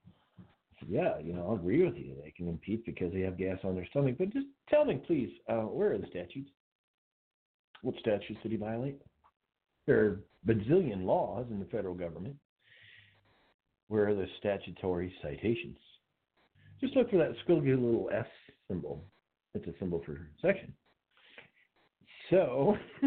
Yeah, 0.88 1.18
you 1.20 1.34
know, 1.34 1.48
I'll 1.48 1.56
agree 1.56 1.84
with 1.84 1.96
you. 1.96 2.16
They 2.24 2.32
can 2.32 2.48
impeach 2.48 2.84
because 2.86 3.12
they 3.14 3.22
have 3.22 3.38
gas 3.38 3.58
on 3.64 3.76
their 3.76 3.88
stomach. 3.88 4.16
But 4.20 4.32
just 4.32 4.48
tell 4.70 4.86
me, 4.86 5.02
please, 5.08 5.32
uh, 5.50 5.62
where 5.62 5.94
are 5.94 5.98
the 5.98 6.08
statutes? 6.08 6.50
What 7.82 7.96
statutes 8.00 8.40
did 8.42 8.52
he 8.52 8.58
violate? 8.58 9.02
There 9.86 10.00
are 10.00 10.20
bazillion 10.48 11.06
laws 11.06 11.46
in 11.52 11.60
the 11.60 11.66
federal 11.66 11.94
government. 11.94 12.36
Where 13.88 14.08
are 14.10 14.16
the 14.16 14.28
statutory 14.40 15.14
citations? 15.22 15.78
Just 16.82 16.96
look 16.96 17.10
for 17.10 17.18
that 17.18 17.36
squiggly 17.48 17.76
little 17.76 18.10
S 18.14 18.26
symbol. 18.68 19.06
It's 19.54 19.68
a 19.68 19.74
symbol 19.80 20.02
for 20.06 20.28
section. 20.42 20.74
So, 22.30 22.76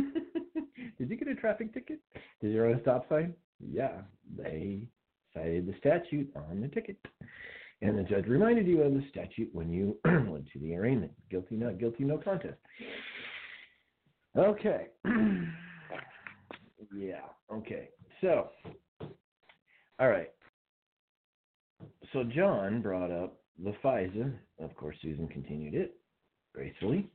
did 0.98 1.10
you 1.10 1.16
get 1.16 1.28
a 1.28 1.34
traffic 1.34 1.74
ticket? 1.74 2.00
Did 2.40 2.52
you 2.52 2.62
run 2.62 2.74
a 2.74 2.80
stop 2.82 3.08
sign? 3.08 3.34
Yeah, 3.60 4.02
they 4.36 4.82
cited 5.34 5.66
the 5.66 5.74
statute 5.78 6.30
on 6.36 6.60
the 6.60 6.68
ticket. 6.68 6.96
And 7.82 7.98
the 7.98 8.02
judge 8.02 8.26
reminded 8.26 8.66
you 8.66 8.82
of 8.82 8.92
the 8.92 9.04
statute 9.10 9.50
when 9.52 9.70
you 9.70 9.96
went 10.04 10.48
to 10.52 10.58
the 10.60 10.74
arraignment. 10.74 11.12
Guilty, 11.30 11.56
not 11.56 11.78
guilty, 11.78 12.04
no 12.04 12.18
contest. 12.18 12.58
Okay. 14.36 14.86
yeah, 16.94 17.20
okay. 17.52 17.88
So, 18.20 18.50
all 19.98 20.08
right. 20.08 20.30
So, 22.12 22.24
John 22.24 22.82
brought 22.82 23.10
up 23.10 23.40
the 23.62 23.74
FISA. 23.84 24.32
Of 24.60 24.74
course, 24.76 24.96
Susan 25.02 25.28
continued 25.28 25.74
it 25.74 25.94
gracefully 26.54 27.08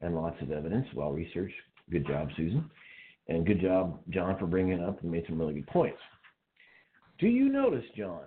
and 0.00 0.14
lots 0.14 0.40
of 0.42 0.50
evidence, 0.50 0.86
well 0.94 1.12
researched. 1.12 1.54
Good 1.90 2.06
job, 2.06 2.28
Susan. 2.36 2.68
And 3.28 3.46
good 3.46 3.60
job, 3.60 4.00
John, 4.10 4.38
for 4.38 4.46
bringing 4.46 4.78
it 4.78 4.82
up 4.82 5.02
and 5.02 5.10
made 5.10 5.24
some 5.28 5.38
really 5.38 5.54
good 5.54 5.66
points. 5.68 5.98
Do 7.18 7.26
you 7.26 7.48
notice, 7.48 7.84
John, 7.96 8.24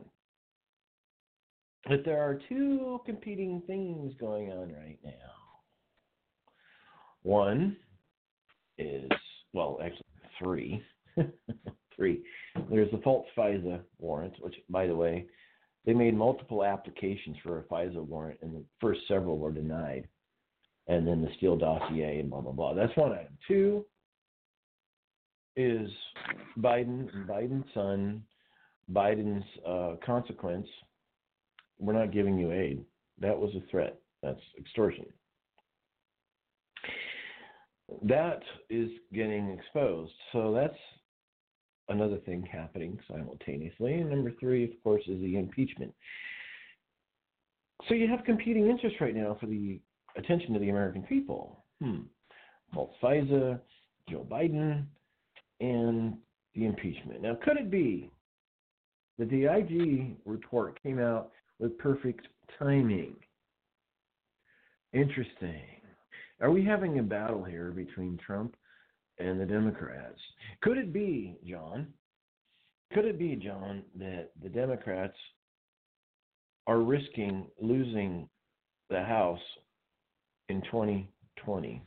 that 1.90 2.04
there 2.04 2.22
are 2.22 2.40
two 2.50 3.00
competing 3.06 3.62
things 3.68 4.14
going 4.20 4.52
on 4.52 4.74
right 4.74 4.98
now? 5.04 5.12
One 7.22 7.78
is, 8.80 9.10
well, 9.54 9.80
actually, 9.84 10.06
three. 10.42 10.84
three. 11.96 12.24
There's 12.70 12.92
the 12.92 13.02
false 13.04 13.28
FISA 13.38 13.82
warrant, 14.00 14.34
which, 14.40 14.56
by 14.70 14.88
the 14.88 14.96
way, 14.96 15.26
they 15.86 15.94
made 15.94 16.16
multiple 16.16 16.64
applications 16.64 17.38
for 17.44 17.60
a 17.60 17.64
FISA 17.64 18.04
warrant, 18.06 18.40
and 18.42 18.56
the 18.56 18.64
first 18.80 19.02
several 19.08 19.38
were 19.38 19.52
denied 19.52 20.08
and 20.90 21.08
then 21.08 21.22
the 21.22 21.30
Steele 21.38 21.56
dossier 21.56 22.20
and 22.20 22.30
blah 22.30 22.42
blah 22.42 22.52
blah. 22.52 22.74
That's 22.74 22.96
one 22.98 23.14
item. 23.14 23.38
Two 23.48 23.86
is 25.56 25.90
Biden 26.60 27.08
Biden's 27.28 27.66
son, 27.74 28.24
Biden's 28.92 29.46
uh, 29.66 29.96
consequence. 30.06 30.68
We're 31.78 31.94
not 31.94 32.12
giving 32.12 32.38
you 32.38 32.52
aid. 32.52 32.84
That 33.20 33.38
was 33.38 33.52
a 33.56 33.70
threat. 33.70 33.98
That's 34.22 34.42
extortion. 34.58 35.06
That 38.04 38.42
is 38.70 38.90
getting 39.14 39.50
exposed. 39.50 40.14
So 40.32 40.54
that's 40.54 40.78
another 41.90 42.18
thing 42.18 42.48
happening 42.52 43.00
simultaneously. 43.10 43.96
And 43.96 44.10
number 44.10 44.32
three, 44.40 44.64
of 44.64 44.72
course, 44.84 45.04
is 45.08 45.20
the 45.22 45.38
impeachment. 45.38 45.94
So 47.88 47.94
you 47.94 48.08
have 48.08 48.24
competing 48.26 48.68
interests 48.70 49.00
right 49.02 49.16
now 49.16 49.38
for 49.40 49.48
the 49.48 49.80
attention 50.18 50.56
of 50.56 50.62
the 50.62 50.70
American 50.70 51.04
people. 51.04 51.64
Hmm. 51.82 52.02
Both 52.74 52.92
FISA, 53.02 53.60
Joe 54.10 54.26
Biden, 54.30 54.86
and 55.60 56.18
the 56.56 56.66
impeachment. 56.66 57.22
Now, 57.22 57.38
could 57.44 57.58
it 57.58 57.72
be 57.72 58.12
that 59.18 59.30
the 59.30 59.46
IG 59.46 60.18
report 60.26 60.82
came 60.84 61.00
out 61.00 61.32
with 61.60 61.78
perfect 61.78 62.28
timing? 62.58 63.16
Interesting. 64.94 65.79
Are 66.42 66.52
we 66.52 66.64
having 66.64 67.00
a 67.00 67.04
battle 67.04 67.44
here 67.44 67.72
between 67.72 68.18
Trump 68.18 68.56
and 69.18 69.40
the 69.40 69.46
Democrats? 69.46 70.20
Could 70.62 70.78
it 70.78 70.94
be, 70.94 71.38
John? 71.46 71.88
Could 72.94 73.06
it 73.06 73.20
be, 73.20 73.36
John, 73.36 73.84
that 73.98 74.32
the 74.42 74.50
Democrats 74.50 75.18
are 76.68 76.80
risking 76.80 77.48
losing 77.60 78.30
the 78.90 79.04
House 79.04 79.40
in 80.50 80.62
2020 80.64 81.84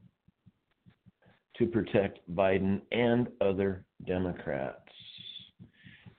to 1.59 1.67
protect 1.67 2.19
Biden 2.35 2.81
and 2.91 3.29
other 3.41 3.85
Democrats. 4.07 4.79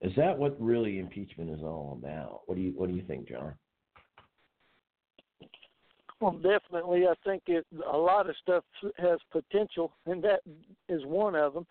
Is 0.02 0.12
that 0.18 0.38
what 0.38 0.60
really 0.62 1.00
impeachment 1.00 1.50
is 1.50 1.62
all 1.62 1.98
about? 2.02 2.42
What 2.46 2.56
do 2.56 2.62
you 2.62 2.72
What 2.76 2.90
do 2.90 2.96
you 2.96 3.04
think, 3.04 3.28
John? 3.28 3.54
Well, 6.24 6.32
definitely, 6.32 7.06
I 7.06 7.16
think 7.26 7.44
it, 7.48 7.66
a 7.92 7.98
lot 7.98 8.30
of 8.30 8.36
stuff 8.42 8.64
has 8.98 9.20
potential, 9.30 9.92
and 10.06 10.24
that 10.24 10.40
is 10.88 11.04
one 11.04 11.36
of 11.36 11.54
them. 11.54 11.68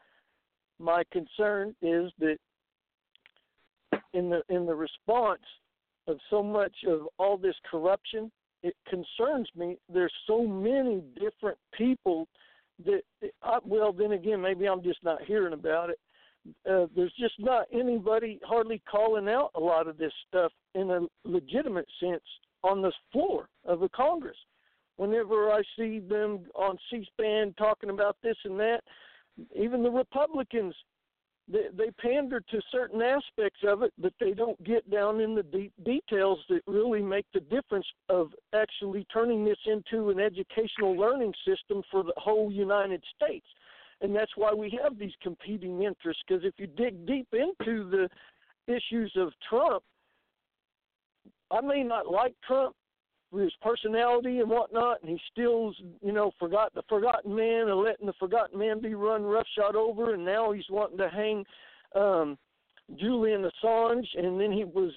My 0.79 1.05
concern 1.11 1.75
is 1.81 2.13
that 2.19 2.37
in 4.13 4.29
the 4.29 4.43
in 4.51 4.67
the 4.67 4.75
response 4.75 5.41
of 6.07 6.19
so 6.29 6.43
much 6.43 6.75
of 6.87 7.09
all 7.19 7.39
this 7.39 7.55
corruption, 7.71 8.31
it 8.63 8.75
concerns 8.91 9.49
me. 9.57 9.79
There's 9.91 10.13
so 10.27 10.47
many 10.47 11.03
different 11.19 11.57
people 11.73 12.29
that, 12.85 13.01
I, 13.43 13.59
well, 13.65 13.91
then 13.91 14.13
again, 14.13 14.43
maybe 14.43 14.69
I'm 14.69 14.83
just 14.83 15.03
not 15.03 15.23
hearing 15.23 15.55
about 15.55 15.89
it. 15.89 15.99
Uh, 16.71 16.89
there's 16.95 17.15
just 17.19 17.39
not 17.39 17.69
anybody 17.73 18.39
hardly 18.45 18.83
calling 18.91 19.31
out 19.31 19.51
a 19.55 19.61
lot 19.61 19.89
of 19.89 19.97
this 19.97 20.13
stuff 20.29 20.53
in 20.75 20.91
a 20.91 21.07
legitimate 21.25 21.87
sense 21.99 22.21
on 22.63 22.83
the 22.83 22.93
floor 23.13 23.49
of 23.65 23.81
the 23.81 23.89
Congress. 23.91 24.37
Whenever 24.97 25.51
I 25.51 25.63
see 25.77 26.01
them 26.01 26.41
on 26.55 26.77
C-SPAN 26.91 27.55
talking 27.59 27.91
about 27.91 28.17
this 28.23 28.37
and 28.45 28.59
that, 28.61 28.83
even 29.55 29.83
the 29.83 29.91
Republicans 29.91 30.75
they, 31.49 31.67
they 31.77 31.91
pander 32.01 32.41
to 32.41 32.61
certain 32.71 33.03
aspects 33.03 33.61
of 33.67 33.83
it, 33.83 33.93
but 33.99 34.13
they 34.21 34.33
don't 34.33 34.63
get 34.65 34.89
down 34.91 35.21
in 35.21 35.35
the 35.35 35.43
deep 35.43 35.73
details 35.85 36.39
that 36.49 36.63
really 36.67 37.03
make 37.03 37.27
the 37.35 37.41
difference 37.41 37.87
of 38.09 38.29
actually 38.55 39.07
turning 39.13 39.45
this 39.45 39.59
into 39.67 40.11
an 40.11 40.21
educational 40.21 40.97
learning 40.97 41.35
system 41.47 41.83
for 41.91 42.05
the 42.05 42.15
whole 42.17 42.51
United 42.53 43.03
States. 43.17 43.47
And 44.01 44.15
that's 44.15 44.33
why 44.37 44.53
we 44.53 44.79
have 44.83 44.99
these 44.99 45.13
competing 45.23 45.83
interests. 45.83 46.23
Because 46.27 46.45
if 46.45 46.55
you 46.59 46.67
dig 46.67 47.07
deep 47.07 47.29
into 47.33 47.89
the 47.91 48.09
issues 48.73 49.13
of 49.17 49.33
Trump, 49.49 49.83
I 51.53 51.61
may 51.61 51.83
not 51.83 52.11
like 52.11 52.35
Trump, 52.47 52.75
with 53.33 53.45
his 53.45 53.53
personality 53.63 54.41
and 54.41 54.51
whatnot, 54.51 55.01
and 55.01 55.11
he 55.11 55.19
still, 55.33 55.73
you 56.03 56.13
know, 56.13 56.31
forgot 56.39 56.73
the 56.75 56.83
forgotten 56.89 57.35
man 57.35 57.69
and 57.69 57.81
letting 57.81 58.07
the 58.07 58.13
forgotten 58.21 58.59
man 58.59 58.81
be 58.81 58.95
run 58.95 59.23
roughshod 59.23 59.75
over, 59.75 60.15
and 60.15 60.25
now 60.25 60.53
he's 60.53 60.69
wanting 60.71 60.99
to 60.99 61.09
hang 61.09 61.45
um 61.95 62.39
Julian 62.99 63.49
Assange, 63.49 64.07
and 64.19 64.39
then 64.39 64.53
he 64.53 64.65
was, 64.65 64.93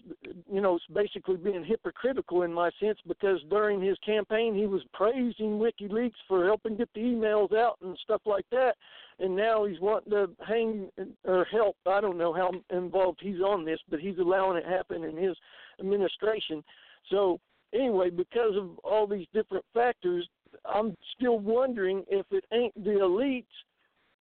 you 0.52 0.60
know, 0.60 0.78
basically 0.94 1.38
being 1.38 1.64
hypocritical 1.64 2.42
in 2.42 2.52
my 2.52 2.70
sense 2.80 2.98
because 3.08 3.40
during 3.50 3.82
his 3.82 3.98
campaign 4.06 4.54
he 4.54 4.66
was 4.66 4.82
praising 4.92 5.60
WikiLeaks 5.60 6.20
for 6.28 6.46
helping 6.46 6.76
get 6.76 6.90
the 6.94 7.02
emails 7.02 7.56
out 7.56 7.78
and 7.82 7.98
stuff 8.04 8.22
like 8.26 8.46
that, 8.52 8.76
and 9.20 9.36
now 9.36 9.66
he's 9.66 9.80
wanting 9.80 10.12
to 10.12 10.30
hang 10.46 10.90
or 11.24 11.46
help. 11.46 11.78
I 11.86 12.02
don't 12.02 12.18
know 12.18 12.34
how 12.34 12.52
involved 12.76 13.20
he's 13.22 13.40
on 13.40 13.64
this, 13.64 13.80
but 13.90 14.00
he's 14.00 14.18
allowing 14.18 14.58
it 14.58 14.66
happen 14.66 15.04
in 15.04 15.16
his 15.16 15.38
administration. 15.80 16.64
So 17.10 17.40
anyway, 17.74 18.10
because 18.10 18.56
of 18.56 18.78
all 18.80 19.08
these 19.08 19.28
different 19.34 19.66
factors, 19.74 20.28
I'm 20.66 20.96
still 21.18 21.40
wondering 21.40 22.04
if 22.10 22.26
it 22.32 22.46
ain't 22.54 22.74
the 22.76 22.92
elites 22.92 23.46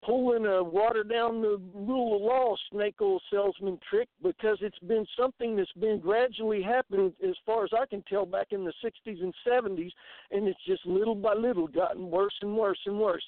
pulling 0.05 0.45
a 0.45 0.63
water 0.63 1.03
down 1.03 1.41
the 1.41 1.59
rule 1.73 2.15
of 2.15 2.21
law 2.21 2.55
snake 2.71 2.95
oil 3.01 3.19
salesman 3.31 3.79
trick 3.89 4.07
because 4.21 4.57
it's 4.61 4.77
been 4.79 5.05
something 5.19 5.55
that's 5.55 5.71
been 5.73 5.99
gradually 5.99 6.61
happening 6.61 7.11
as 7.27 7.35
far 7.45 7.63
as 7.63 7.71
I 7.73 7.85
can 7.87 8.03
tell 8.03 8.25
back 8.25 8.47
in 8.51 8.63
the 8.63 8.73
60s 8.83 9.23
and 9.23 9.33
70s 9.47 9.91
and 10.31 10.47
it's 10.47 10.63
just 10.67 10.85
little 10.85 11.15
by 11.15 11.33
little 11.33 11.67
gotten 11.67 12.09
worse 12.11 12.35
and 12.41 12.55
worse 12.55 12.79
and 12.85 12.99
worse. 12.99 13.23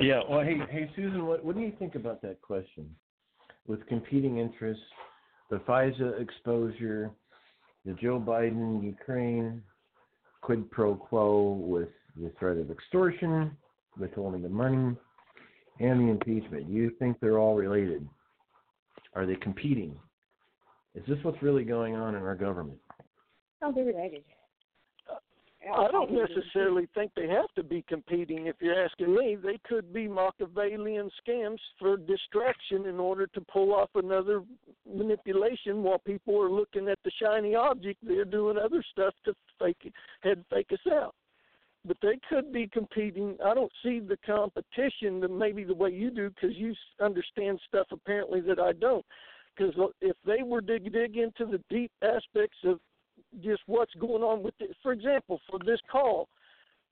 Yeah, 0.00 0.20
well 0.28 0.44
hey 0.44 0.58
hey 0.70 0.90
Susan, 0.94 1.26
what 1.26 1.44
what 1.44 1.56
do 1.56 1.62
you 1.62 1.72
think 1.78 1.94
about 1.94 2.20
that 2.22 2.40
question? 2.42 2.94
With 3.68 3.86
competing 3.86 4.38
interests 4.38 4.82
the 5.50 5.58
FISA 5.58 6.20
exposure, 6.20 7.10
the 7.84 7.92
Joe 7.92 8.18
Biden 8.18 8.82
Ukraine 8.82 9.62
quid 10.40 10.70
pro 10.70 10.94
quo 10.94 11.52
with 11.52 11.90
the 12.16 12.32
threat 12.38 12.56
of 12.56 12.70
extortion, 12.70 13.54
withholding 13.98 14.44
of 14.46 14.50
money, 14.50 14.96
and 15.80 16.00
the 16.00 16.10
impeachment. 16.10 16.66
Do 16.66 16.72
you 16.72 16.90
think 16.98 17.20
they're 17.20 17.38
all 17.38 17.56
related? 17.56 18.08
Are 19.14 19.26
they 19.26 19.36
competing? 19.36 19.94
Is 20.94 21.04
this 21.06 21.18
what's 21.22 21.42
really 21.42 21.64
going 21.64 21.94
on 21.94 22.14
in 22.14 22.22
our 22.22 22.34
government? 22.34 22.78
Oh, 23.62 23.70
they're 23.70 23.84
related. 23.84 24.24
I 25.66 25.90
don't 25.90 26.12
necessarily 26.12 26.88
think 26.94 27.12
they 27.14 27.28
have 27.28 27.52
to 27.56 27.64
be 27.64 27.84
competing. 27.88 28.46
If 28.46 28.56
you're 28.60 28.84
asking 28.84 29.14
me, 29.14 29.36
they 29.42 29.58
could 29.68 29.92
be 29.92 30.06
Machiavellian 30.06 31.10
scams 31.26 31.58
for 31.78 31.96
distraction 31.96 32.86
in 32.86 33.00
order 33.00 33.26
to 33.28 33.40
pull 33.40 33.74
off 33.74 33.90
another 33.96 34.42
manipulation 34.90 35.82
while 35.82 35.98
people 35.98 36.40
are 36.40 36.50
looking 36.50 36.88
at 36.88 36.98
the 37.04 37.10
shiny 37.20 37.54
object. 37.54 37.98
They're 38.02 38.24
doing 38.24 38.56
other 38.56 38.84
stuff 38.92 39.14
to 39.24 39.34
fake 39.58 39.78
it, 39.82 39.92
head 40.20 40.44
fake 40.48 40.70
us 40.72 40.92
out. 40.92 41.14
But 41.84 41.96
they 42.02 42.18
could 42.28 42.52
be 42.52 42.68
competing. 42.68 43.36
I 43.44 43.54
don't 43.54 43.72
see 43.82 43.98
the 43.98 44.18
competition 44.24 45.20
the, 45.20 45.28
maybe 45.28 45.64
the 45.64 45.74
way 45.74 45.90
you 45.90 46.10
do 46.10 46.30
because 46.30 46.56
you 46.56 46.74
understand 47.00 47.60
stuff 47.66 47.88
apparently 47.90 48.40
that 48.42 48.60
I 48.60 48.72
don't. 48.72 49.04
Because 49.56 49.74
uh, 49.78 49.86
if 50.00 50.16
they 50.24 50.42
were 50.44 50.60
to 50.60 50.78
dig 50.78 51.16
into 51.16 51.46
the 51.46 51.60
deep 51.68 51.90
aspects 52.02 52.58
of 52.64 52.78
just 53.42 53.62
what's 53.66 53.94
going 53.94 54.22
on 54.22 54.42
with 54.42 54.54
it. 54.60 54.76
For 54.82 54.92
example, 54.92 55.40
for 55.50 55.58
this 55.64 55.80
call, 55.90 56.28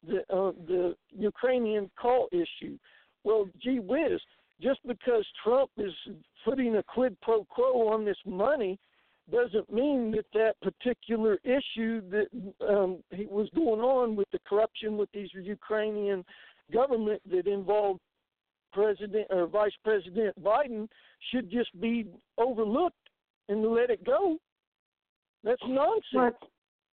the 0.07 0.19
uh, 0.33 0.53
the 0.67 0.95
Ukrainian 1.11 1.91
call 2.01 2.29
issue. 2.33 2.79
Well, 3.25 3.49
gee 3.63 3.81
whiz, 3.81 4.21
just 4.61 4.81
because 4.87 5.27
Trump 5.43 5.71
is 5.77 5.93
putting 6.45 6.77
a 6.77 6.83
quid 6.83 7.17
pro 7.21 7.45
quo 7.45 7.89
on 7.89 8.05
this 8.05 8.19
money 8.25 8.79
doesn't 9.31 9.73
mean 9.73 10.13
that 10.13 10.27
that 10.33 10.55
particular 10.63 11.39
issue 11.43 12.01
that 12.11 12.27
um, 12.69 13.03
was 13.29 13.49
going 13.55 13.81
on 13.81 14.15
with 14.15 14.29
the 14.33 14.39
corruption 14.49 14.97
with 14.97 15.11
these 15.13 15.29
Ukrainian 15.35 16.25
government 16.73 17.21
that 17.29 17.47
involved 17.47 18.01
President 18.73 19.27
or 19.31 19.47
Vice 19.47 19.73
President 19.83 20.41
Biden 20.43 20.87
should 21.31 21.51
just 21.51 21.79
be 21.81 22.07
overlooked 22.39 22.95
and 23.49 23.65
let 23.67 23.91
it 23.91 24.05
go. 24.05 24.37
That's 25.45 25.63
nonsense. 25.67 26.37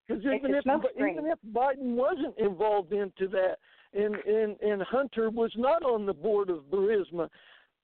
Because 0.06 0.22
even 0.22 0.54
if 0.54 0.64
even 0.96 1.26
if 1.26 1.38
Biden 1.52 1.94
wasn't 1.94 2.38
involved 2.38 2.92
into 2.92 3.26
that, 3.28 3.56
and 3.94 4.14
and 4.14 4.60
and 4.60 4.82
Hunter 4.82 5.30
was 5.30 5.52
not 5.56 5.82
on 5.82 6.04
the 6.04 6.12
board 6.12 6.50
of 6.50 6.64
Burisma, 6.70 7.28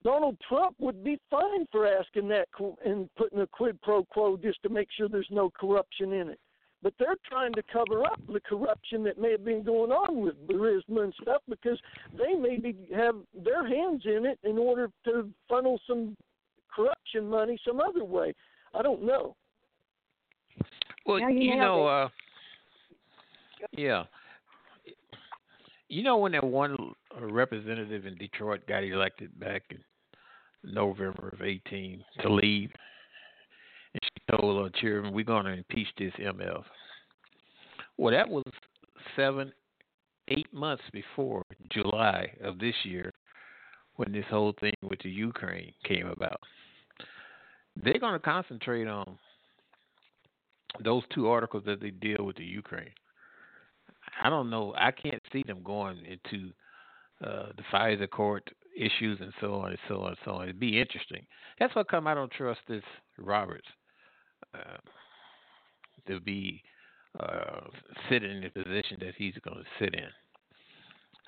Donald 0.04 0.38
Trump 0.48 0.76
would 0.80 1.04
be 1.04 1.20
fine 1.30 1.68
for 1.72 1.88
asking 1.88 2.28
that 2.30 2.48
and 2.86 3.10
putting 3.18 3.40
a 3.40 3.48
quid 3.48 3.80
pro 3.82 4.04
quo 4.06 4.38
just 4.38 4.62
to 4.64 4.70
make 4.70 4.88
sure 4.98 5.08
there's 5.08 5.28
no 5.30 5.52
corruption 5.52 6.14
in 6.14 6.30
it. 6.30 6.40
But 6.84 6.94
they're 7.00 7.16
trying 7.28 7.54
to 7.54 7.64
cover 7.74 8.06
up 8.06 8.22
the 8.32 8.40
corruption 8.40 9.04
that 9.04 9.20
may 9.20 9.32
have 9.32 9.44
been 9.44 9.64
going 9.64 9.92
on 9.92 10.22
with 10.22 10.36
Burisma 10.48 11.04
and 11.04 11.14
stuff 11.22 11.42
because 11.50 11.80
they 12.18 12.34
maybe 12.34 12.76
have 12.96 13.16
their 13.34 13.68
hands 13.68 14.04
in 14.06 14.26
it 14.26 14.40
in 14.44 14.58
order 14.58 14.90
to 15.06 15.30
funnel 15.50 15.80
some 15.88 16.16
corruption 16.74 17.28
money 17.28 17.60
some 17.66 17.80
other 17.80 18.06
way. 18.06 18.34
I 18.74 18.84
don't 18.84 19.04
know. 19.04 19.36
Well, 21.08 21.20
Now 21.20 21.30
you 21.30 21.40
you 21.40 21.56
know, 21.56 21.88
uh, 21.88 22.10
yeah, 23.72 24.04
you 25.88 26.04
know 26.04 26.18
when 26.18 26.34
that 26.34 26.44
one 26.44 26.76
representative 27.18 28.06
in 28.06 28.16
Detroit 28.16 28.68
got 28.68 28.84
elected 28.84 29.40
back 29.40 29.64
in 29.72 29.80
November 30.64 31.30
of 31.30 31.42
eighteen 31.42 32.04
to 32.22 32.34
leave, 32.34 32.72
and 33.94 34.02
she 34.04 34.36
told 34.38 34.62
her 34.62 34.80
chairman, 34.82 35.14
"We're 35.14 35.24
going 35.24 35.46
to 35.46 35.54
impeach 35.54 35.88
this 35.98 36.12
MF." 36.20 36.64
Well, 37.96 38.14
that 38.14 38.28
was 38.28 38.44
seven, 39.16 39.54
eight 40.28 40.54
months 40.54 40.84
before 40.92 41.44
July 41.72 42.34
of 42.44 42.60
this 42.60 42.76
year, 42.84 43.14
when 43.96 44.12
this 44.12 44.26
whole 44.30 44.54
thing 44.60 44.74
with 44.84 45.00
the 45.04 45.10
Ukraine 45.10 45.72
came 45.86 46.08
about. 46.08 46.42
They're 47.82 48.00
going 48.00 48.14
to 48.14 48.20
concentrate 48.20 48.88
on 48.88 49.18
those 50.84 51.04
two 51.14 51.28
articles 51.28 51.64
that 51.66 51.82
they 51.82 51.92
deal 51.92 52.24
with 52.24 52.36
the 52.38 52.44
Ukraine. 52.44 52.92
I 54.24 54.30
don't 54.30 54.50
know. 54.50 54.74
I 54.78 54.92
can't 54.92 55.22
see 55.32 55.44
them 55.46 55.62
going 55.64 56.00
into 56.06 56.52
uh, 57.24 57.48
the 57.56 57.64
FISA 57.72 58.10
court 58.10 58.50
issues 58.78 59.20
and 59.22 59.34
so 59.42 59.56
on 59.56 59.72
and 59.72 59.80
so 59.88 60.02
on 60.02 60.10
and 60.10 60.18
so 60.24 60.32
on. 60.32 60.44
It'd 60.44 60.60
be 60.60 60.80
interesting. 60.80 61.26
That's 61.60 61.76
what 61.76 61.90
come 61.90 62.08
I 62.08 62.14
don't 62.14 62.32
trust 62.32 62.60
this 62.68 62.84
Roberts 63.18 63.68
uh, 64.54 64.78
to 66.08 66.20
be 66.20 66.62
uh, 67.20 67.62
sitting 68.10 68.32
in 68.32 68.44
the 68.44 68.64
position 68.64 68.98
that 69.00 69.16
he's 69.18 69.34
going 69.44 69.58
to 69.58 69.84
sit 69.84 69.96
in. 69.96 70.10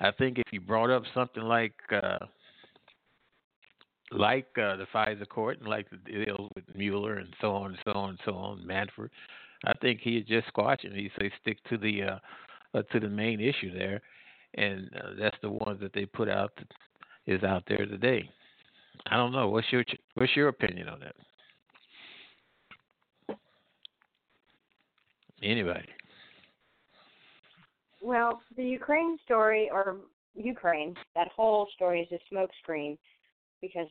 I 0.00 0.10
think 0.12 0.38
if 0.38 0.44
you 0.52 0.60
brought 0.60 0.90
up 0.90 1.02
something 1.14 1.42
like 1.42 1.74
uh, 1.92 2.18
like 4.12 4.46
uh, 4.56 4.76
the 4.76 4.86
FISA 4.92 5.28
court 5.28 5.58
and 5.60 5.68
like 5.68 5.88
the 5.90 5.96
deal 5.96 6.48
with 6.54 6.64
Mueller 6.74 7.16
and 7.16 7.34
so 7.40 7.52
on 7.52 7.72
and 7.72 7.78
so 7.84 7.92
on 7.92 8.10
and 8.10 8.18
so 8.24 8.34
on, 8.34 8.64
Manford, 8.66 9.10
I 9.64 9.72
think 9.80 10.00
he'd 10.00 10.26
just 10.26 10.48
squash 10.48 10.80
it. 10.82 10.92
He'd 10.92 11.12
say 11.18 11.30
stick 11.40 11.58
to 11.68 11.76
the 11.76 12.02
uh, 12.02 12.18
uh, 12.74 12.82
to 12.92 13.00
the 13.00 13.08
main 13.08 13.40
issue 13.40 13.76
there, 13.76 14.00
and 14.54 14.90
uh, 14.96 15.10
that's 15.18 15.36
the 15.42 15.50
one 15.50 15.78
that 15.80 15.92
they 15.92 16.06
put 16.06 16.28
out 16.28 16.52
that 16.56 16.68
is 17.26 17.42
out 17.44 17.62
there 17.68 17.86
today. 17.86 18.28
I 19.06 19.16
don't 19.16 19.32
know. 19.32 19.48
What's 19.48 19.70
your 19.70 19.84
what's 20.14 20.34
your 20.34 20.48
opinion 20.48 20.88
on 20.88 21.00
that? 21.00 21.14
Anybody? 25.42 25.88
Well, 28.02 28.40
the 28.56 28.64
Ukraine 28.64 29.18
story, 29.24 29.70
or 29.72 29.96
Ukraine, 30.34 30.94
that 31.14 31.28
whole 31.28 31.68
story 31.74 32.08
is 32.10 32.18
a 32.18 32.34
smokescreen 32.34 32.96
because 33.60 33.88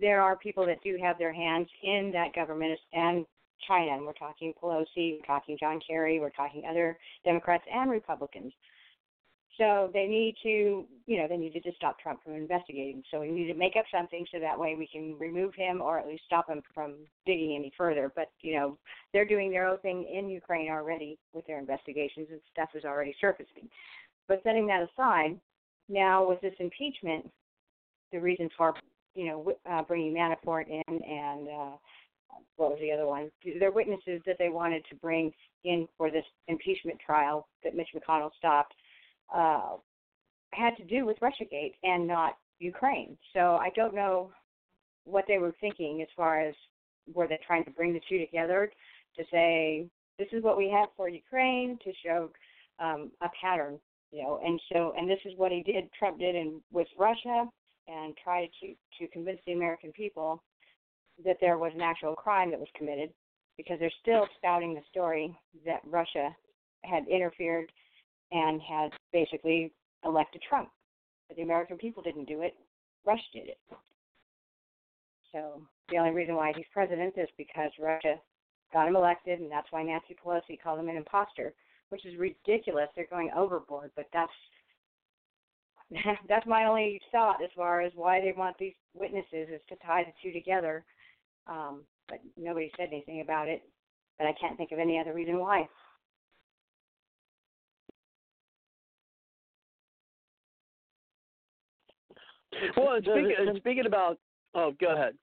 there 0.00 0.22
are 0.22 0.36
people 0.36 0.64
that 0.66 0.82
do 0.82 0.98
have 1.02 1.18
their 1.18 1.32
hands 1.32 1.68
in 1.82 2.10
that 2.12 2.34
government 2.34 2.78
and 2.92 3.26
China. 3.66 3.92
And 3.92 4.06
we're 4.06 4.12
talking 4.12 4.52
Pelosi, 4.62 5.18
we're 5.18 5.26
talking 5.26 5.56
John 5.58 5.80
Kerry, 5.86 6.20
we're 6.20 6.30
talking 6.30 6.64
other 6.68 6.98
Democrats 7.24 7.64
and 7.72 7.90
Republicans. 7.90 8.52
So 9.58 9.88
they 9.92 10.06
need 10.06 10.34
to, 10.42 10.84
you 11.06 11.16
know, 11.16 11.28
they 11.28 11.36
needed 11.36 11.62
to 11.62 11.72
stop 11.76 12.00
Trump 12.00 12.24
from 12.24 12.34
investigating. 12.34 13.04
So 13.10 13.20
we 13.20 13.30
need 13.30 13.46
to 13.46 13.54
make 13.54 13.74
up 13.78 13.84
something 13.92 14.26
so 14.32 14.40
that 14.40 14.58
way 14.58 14.74
we 14.74 14.88
can 14.88 15.16
remove 15.16 15.54
him 15.54 15.80
or 15.80 15.98
at 15.98 16.08
least 16.08 16.24
stop 16.26 16.48
him 16.48 16.60
from 16.74 16.94
digging 17.24 17.54
any 17.56 17.72
further. 17.78 18.10
But 18.16 18.30
you 18.40 18.56
know, 18.56 18.76
they're 19.12 19.24
doing 19.24 19.52
their 19.52 19.68
own 19.68 19.78
thing 19.78 20.08
in 20.12 20.28
Ukraine 20.28 20.70
already 20.70 21.18
with 21.32 21.46
their 21.46 21.60
investigations, 21.60 22.28
and 22.32 22.40
stuff 22.52 22.70
is 22.74 22.84
already 22.84 23.14
surfacing. 23.20 23.68
But 24.26 24.42
setting 24.42 24.66
that 24.66 24.88
aside, 24.90 25.38
now 25.88 26.28
with 26.28 26.40
this 26.40 26.54
impeachment, 26.58 27.30
the 28.14 28.20
reason 28.20 28.48
for 28.56 28.74
you 29.14 29.26
know 29.26 29.52
uh, 29.70 29.82
bringing 29.82 30.14
Manafort 30.14 30.68
in 30.68 31.02
and 31.02 31.48
uh, 31.48 31.76
what 32.56 32.70
was 32.70 32.78
the 32.80 32.92
other 32.92 33.06
one? 33.06 33.30
They're 33.58 33.72
witnesses 33.72 34.22
that 34.26 34.36
they 34.38 34.48
wanted 34.48 34.84
to 34.88 34.94
bring 34.96 35.32
in 35.64 35.86
for 35.98 36.10
this 36.10 36.24
impeachment 36.48 36.98
trial 37.04 37.48
that 37.62 37.74
Mitch 37.74 37.88
McConnell 37.94 38.30
stopped 38.38 38.74
uh, 39.34 39.76
had 40.52 40.76
to 40.76 40.84
do 40.84 41.04
with 41.04 41.18
RussiaGate 41.20 41.74
and 41.82 42.06
not 42.06 42.36
Ukraine. 42.60 43.16
So 43.32 43.56
I 43.56 43.70
don't 43.74 43.94
know 43.94 44.30
what 45.04 45.24
they 45.26 45.38
were 45.38 45.54
thinking 45.60 46.00
as 46.00 46.08
far 46.16 46.40
as 46.40 46.54
were 47.12 47.26
they 47.26 47.38
trying 47.46 47.64
to 47.64 47.70
bring 47.70 47.92
the 47.92 48.00
two 48.08 48.18
together 48.18 48.70
to 49.16 49.24
say 49.30 49.86
this 50.18 50.28
is 50.32 50.42
what 50.42 50.56
we 50.56 50.70
have 50.70 50.88
for 50.96 51.08
Ukraine 51.08 51.78
to 51.84 51.92
show 52.04 52.30
um, 52.78 53.10
a 53.20 53.28
pattern, 53.40 53.78
you 54.12 54.22
know, 54.22 54.40
and 54.44 54.60
so 54.72 54.94
and 54.96 55.10
this 55.10 55.18
is 55.24 55.32
what 55.36 55.50
he 55.50 55.62
did. 55.62 55.92
Trump 55.98 56.20
did 56.20 56.36
in 56.36 56.60
with 56.72 56.88
Russia 56.98 57.48
and 57.88 58.14
tried 58.22 58.48
to 58.60 58.74
to 58.98 59.10
convince 59.12 59.40
the 59.46 59.52
American 59.52 59.92
people 59.92 60.42
that 61.24 61.36
there 61.40 61.58
was 61.58 61.72
an 61.74 61.80
actual 61.80 62.14
crime 62.14 62.50
that 62.50 62.58
was 62.58 62.68
committed 62.76 63.10
because 63.56 63.78
they're 63.78 63.92
still 64.00 64.26
spouting 64.36 64.74
the 64.74 64.80
story 64.90 65.36
that 65.64 65.80
Russia 65.86 66.34
had 66.82 67.06
interfered 67.08 67.70
and 68.32 68.60
had 68.60 68.90
basically 69.12 69.72
elected 70.04 70.42
Trump. 70.48 70.70
But 71.28 71.36
the 71.36 71.42
American 71.42 71.78
people 71.78 72.02
didn't 72.02 72.26
do 72.26 72.42
it. 72.42 72.54
Russia 73.06 73.22
did 73.32 73.48
it. 73.48 73.58
So 75.32 75.62
the 75.90 75.98
only 75.98 76.10
reason 76.10 76.34
why 76.34 76.52
he's 76.54 76.66
president 76.72 77.14
is 77.16 77.28
because 77.36 77.70
Russia 77.80 78.16
got 78.72 78.88
him 78.88 78.96
elected, 78.96 79.40
and 79.40 79.50
that's 79.50 79.70
why 79.70 79.82
Nancy 79.82 80.16
Pelosi 80.22 80.60
called 80.60 80.80
him 80.80 80.88
an 80.88 80.96
imposter, 80.96 81.54
which 81.90 82.04
is 82.04 82.18
ridiculous. 82.18 82.88
They're 82.94 83.06
going 83.10 83.30
overboard, 83.36 83.90
but 83.96 84.06
that's 84.12 84.32
that's 86.28 86.46
my 86.46 86.64
only 86.64 87.00
thought 87.12 87.42
as 87.42 87.50
far 87.56 87.80
as 87.80 87.92
why 87.94 88.20
they 88.20 88.32
want 88.36 88.56
these 88.58 88.74
witnesses 88.94 89.48
is 89.52 89.60
to 89.68 89.76
tie 89.84 90.04
the 90.04 90.12
two 90.22 90.32
together. 90.32 90.84
Um, 91.46 91.82
but 92.08 92.18
nobody 92.36 92.70
said 92.76 92.88
anything 92.92 93.20
about 93.20 93.48
it. 93.48 93.62
But 94.18 94.26
I 94.26 94.34
can't 94.40 94.56
think 94.56 94.72
of 94.72 94.78
any 94.78 94.98
other 94.98 95.12
reason 95.12 95.38
why. 95.38 95.68
Well, 102.76 102.98
speaking, 103.00 103.34
speaking 103.56 103.86
about, 103.86 104.18
oh, 104.54 104.72
go 104.80 104.94
ahead. 104.94 105.14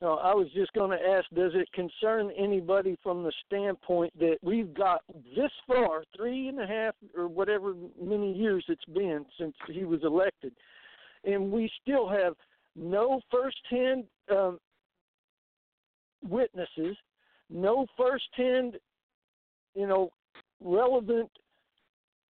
No, 0.00 0.14
I 0.14 0.32
was 0.32 0.46
just 0.54 0.72
going 0.74 0.96
to 0.96 1.04
ask, 1.04 1.26
does 1.34 1.52
it 1.54 1.68
concern 1.72 2.30
anybody 2.38 2.96
from 3.02 3.24
the 3.24 3.32
standpoint 3.46 4.16
that 4.20 4.36
we've 4.42 4.72
got 4.72 5.02
this 5.34 5.50
far, 5.66 6.04
three 6.16 6.48
and 6.48 6.60
a 6.60 6.66
half 6.66 6.94
or 7.16 7.26
whatever 7.26 7.74
many 8.00 8.32
years 8.32 8.64
it's 8.68 8.84
been 8.84 9.26
since 9.38 9.54
he 9.72 9.84
was 9.84 10.00
elected, 10.04 10.52
and 11.24 11.50
we 11.50 11.68
still 11.82 12.08
have 12.08 12.34
no 12.76 13.20
firsthand 13.28 14.04
um, 14.30 14.60
witnesses, 16.28 16.96
no 17.50 17.84
firsthand, 17.96 18.76
you 19.74 19.86
know, 19.88 20.10
relevant, 20.62 21.30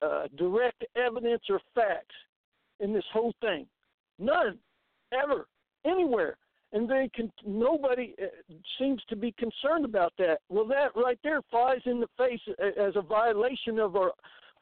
uh, 0.00 0.24
direct 0.38 0.84
evidence 0.96 1.42
or 1.50 1.60
facts 1.74 2.14
in 2.80 2.94
this 2.94 3.04
whole 3.12 3.34
thing. 3.42 3.66
None, 4.18 4.58
ever, 5.12 5.46
anywhere. 5.84 6.36
And 6.72 6.88
they 6.88 7.10
can. 7.14 7.32
Nobody 7.46 8.14
uh, 8.22 8.26
seems 8.78 9.02
to 9.08 9.16
be 9.16 9.32
concerned 9.32 9.84
about 9.84 10.12
that. 10.18 10.40
Well, 10.50 10.66
that 10.66 10.94
right 10.94 11.18
there 11.24 11.40
flies 11.50 11.80
in 11.86 12.00
the 12.00 12.08
face 12.18 12.40
as 12.58 12.94
a 12.94 13.02
violation 13.02 13.78
of 13.78 13.96
our 13.96 14.12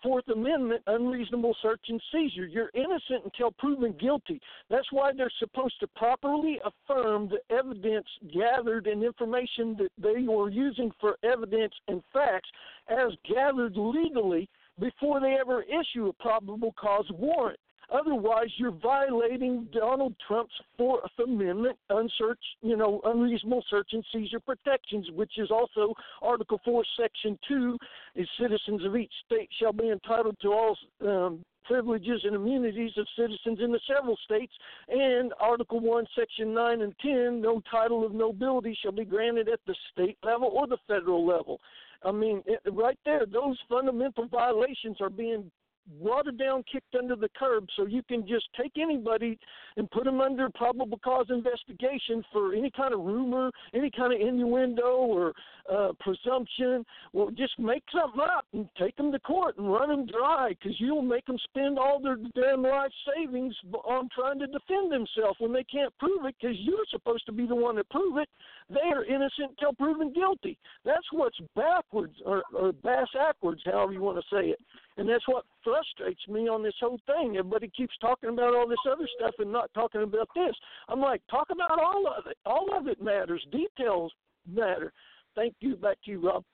Fourth 0.02 0.28
Amendment 0.28 0.82
unreasonable 0.86 1.56
search 1.62 1.80
and 1.88 2.00
seizure. 2.12 2.46
You're 2.46 2.70
innocent 2.74 3.24
until 3.24 3.50
proven 3.52 3.92
guilty. 3.98 4.40
That's 4.70 4.90
why 4.92 5.10
they're 5.16 5.30
supposed 5.38 5.80
to 5.80 5.88
properly 5.88 6.60
affirm 6.64 7.28
the 7.28 7.54
evidence 7.54 8.06
gathered 8.32 8.86
and 8.86 9.02
information 9.02 9.76
that 9.78 9.90
they 9.98 10.22
were 10.22 10.50
using 10.50 10.92
for 11.00 11.16
evidence 11.24 11.74
and 11.88 12.02
facts 12.12 12.48
as 12.88 13.12
gathered 13.28 13.76
legally 13.76 14.48
before 14.78 15.20
they 15.20 15.36
ever 15.40 15.62
issue 15.62 16.08
a 16.08 16.12
probable 16.12 16.74
cause 16.78 17.10
warrant. 17.10 17.58
Otherwise, 17.92 18.48
you're 18.56 18.72
violating 18.72 19.68
Donald 19.72 20.14
Trump's 20.26 20.54
Fourth 20.76 21.10
Amendment 21.22 21.78
unsearch, 21.90 22.40
you 22.62 22.76
know, 22.76 23.00
unreasonable 23.04 23.64
search 23.70 23.88
and 23.92 24.04
seizure 24.12 24.40
protections, 24.40 25.08
which 25.12 25.38
is 25.38 25.50
also 25.50 25.94
Article 26.20 26.60
Four, 26.64 26.84
Section 27.00 27.38
Two, 27.46 27.78
is 28.14 28.28
citizens 28.40 28.84
of 28.84 28.96
each 28.96 29.12
state 29.24 29.48
shall 29.60 29.72
be 29.72 29.90
entitled 29.90 30.36
to 30.42 30.52
all 30.52 30.76
um, 31.02 31.44
privileges 31.66 32.20
and 32.24 32.34
immunities 32.34 32.92
of 32.96 33.06
citizens 33.16 33.58
in 33.60 33.72
the 33.72 33.80
several 33.92 34.16
states, 34.24 34.52
and 34.88 35.32
Article 35.40 35.80
1, 35.80 36.06
Section 36.16 36.54
9 36.54 36.80
and 36.80 36.94
10, 37.00 37.40
no 37.40 37.60
title 37.70 38.04
of 38.06 38.12
nobility 38.12 38.76
shall 38.82 38.92
be 38.92 39.04
granted 39.04 39.48
at 39.48 39.60
the 39.66 39.74
state 39.92 40.16
level 40.22 40.48
or 40.48 40.66
the 40.66 40.78
federal 40.86 41.26
level. 41.26 41.60
I 42.04 42.12
mean, 42.12 42.42
it, 42.46 42.60
right 42.72 42.98
there, 43.04 43.26
those 43.26 43.58
fundamental 43.68 44.28
violations 44.28 44.98
are 45.00 45.10
being 45.10 45.50
watered 45.98 46.38
down, 46.38 46.64
kicked 46.70 46.94
under 46.94 47.16
the 47.16 47.28
curb, 47.38 47.66
so 47.76 47.86
you 47.86 48.02
can 48.02 48.26
just 48.26 48.46
take 48.60 48.72
anybody 48.80 49.38
and 49.76 49.90
put 49.90 50.04
them 50.04 50.20
under 50.20 50.48
probable 50.50 50.98
cause 50.98 51.26
investigation 51.30 52.24
for 52.32 52.54
any 52.54 52.70
kind 52.70 52.94
of 52.94 53.00
rumor, 53.00 53.50
any 53.74 53.90
kind 53.90 54.12
of 54.12 54.20
innuendo 54.20 54.82
or 54.82 55.32
uh, 55.72 55.92
presumption. 56.00 56.84
Well, 57.12 57.30
just 57.30 57.58
make 57.58 57.82
something 57.92 58.20
up 58.20 58.46
and 58.52 58.68
take 58.78 58.96
them 58.96 59.12
to 59.12 59.18
court 59.18 59.58
and 59.58 59.72
run 59.72 59.88
them 59.88 60.06
dry 60.06 60.50
because 60.50 60.78
you'll 60.80 61.02
make 61.02 61.26
them 61.26 61.38
spend 61.44 61.78
all 61.78 62.00
their 62.00 62.16
damn 62.34 62.62
life 62.62 62.92
savings 63.14 63.54
on 63.84 64.08
trying 64.14 64.38
to 64.38 64.46
defend 64.46 64.92
themselves 64.92 65.38
when 65.38 65.52
they 65.52 65.64
can't 65.64 65.96
prove 65.98 66.24
it 66.24 66.34
because 66.40 66.56
you're 66.60 66.84
supposed 66.90 67.26
to 67.26 67.32
be 67.32 67.46
the 67.46 67.54
one 67.54 67.76
to 67.76 67.84
prove 67.84 68.18
it. 68.18 68.28
They 68.70 68.88
are 68.92 69.04
innocent 69.04 69.50
until 69.50 69.74
proven 69.74 70.12
guilty. 70.12 70.58
That's 70.84 71.06
what's 71.12 71.38
backwards 71.54 72.14
or, 72.24 72.42
or 72.54 72.72
bass 72.72 73.08
backwards, 73.14 73.62
however 73.64 73.92
you 73.92 74.00
want 74.00 74.18
to 74.18 74.34
say 74.34 74.48
it. 74.48 74.58
And 74.98 75.08
that's 75.08 75.26
what 75.28 75.44
frustrates 75.62 76.26
me 76.28 76.48
on 76.48 76.62
this 76.62 76.74
whole 76.80 76.98
thing. 77.06 77.36
Everybody 77.36 77.70
keeps 77.76 77.94
talking 78.00 78.30
about 78.30 78.54
all 78.54 78.66
this 78.66 78.78
other 78.90 79.06
stuff 79.18 79.34
and 79.38 79.52
not 79.52 79.70
talking 79.74 80.02
about 80.02 80.28
this. 80.34 80.54
I'm 80.88 81.00
like, 81.00 81.20
talk 81.30 81.48
about 81.50 81.78
all 81.78 82.06
of 82.06 82.26
it. 82.26 82.38
All 82.46 82.76
of 82.76 82.88
it 82.88 83.02
matters. 83.02 83.44
Details 83.52 84.12
matter. 84.50 84.92
Thank 85.34 85.54
you. 85.60 85.76
Back 85.76 85.98
to 86.04 86.10
you, 86.12 86.26
Rob. 86.26 86.44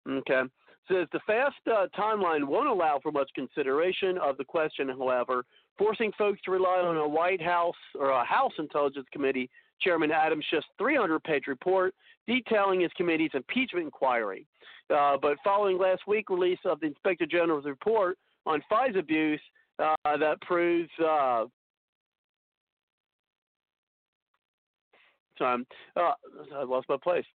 Okay. 0.08 0.42
Says 0.90 1.08
the 1.12 1.20
fast 1.28 1.56
uh, 1.68 1.86
timeline 1.98 2.46
won't 2.46 2.68
allow 2.68 3.00
for 3.02 3.12
much 3.12 3.30
consideration 3.36 4.18
of 4.18 4.38
the 4.38 4.44
question, 4.44 4.90
however, 4.90 5.44
forcing 5.78 6.12
folks 6.18 6.42
to 6.46 6.52
rely 6.52 6.80
on 6.80 6.98
a 6.98 7.08
White 7.08 7.42
House 7.42 7.76
or 8.00 8.10
a 8.10 8.26
House 8.26 8.54
Intelligence 8.58 9.06
Committee 9.12 9.50
Chairman 9.82 10.12
Adam 10.12 10.42
Schiff's 10.50 10.66
300 10.78 11.24
page 11.24 11.44
report 11.48 11.94
detailing 12.28 12.82
his 12.82 12.92
committee's 12.96 13.32
impeachment 13.34 13.86
inquiry. 13.86 14.46
Uh, 14.90 15.18
but 15.22 15.38
following 15.44 15.78
last 15.78 16.02
week's 16.08 16.30
release 16.32 16.60
of 16.66 16.80
the 16.80 16.88
Inspector 16.88 17.26
General's 17.28 17.66
report 17.66 18.18
on 18.46 18.62
FISA 18.72 19.00
abuse 19.00 19.42
uh, 19.78 19.96
that 20.04 20.40
proves 20.42 20.90
uh, 21.00 21.46
time. 25.40 25.66
Uh, 25.96 26.12
I 26.56 26.64
lost 26.64 26.88
my 26.90 26.98
place. 27.02 27.26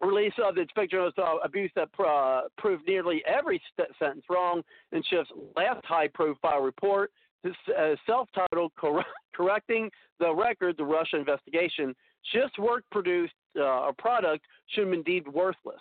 Release 0.00 0.32
of 0.42 0.54
the 0.54 0.60
Inspector 0.60 0.88
General's 0.88 1.14
uh, 1.18 1.36
abuse 1.44 1.72
that 1.74 1.88
uh, 1.98 2.42
proved 2.56 2.86
nearly 2.86 3.22
every 3.26 3.60
st- 3.72 3.88
sentence 3.98 4.24
wrong 4.30 4.62
in 4.92 5.02
Schiff's 5.02 5.30
last 5.56 5.84
high-profile 5.84 6.60
report, 6.60 7.10
uh, 7.44 7.94
self-titled 8.06 8.72
Cor- 8.78 9.04
"Correcting 9.34 9.90
the 10.18 10.34
Record: 10.34 10.76
The 10.76 10.84
Russia 10.84 11.16
Investigation." 11.16 11.94
Schiff's 12.32 12.58
work 12.58 12.84
produced 12.90 13.34
uh, 13.56 13.88
a 13.88 13.92
product 13.96 14.44
should 14.68 14.84
have 14.84 14.90
been 14.90 15.02
deemed 15.02 15.28
worthless. 15.28 15.80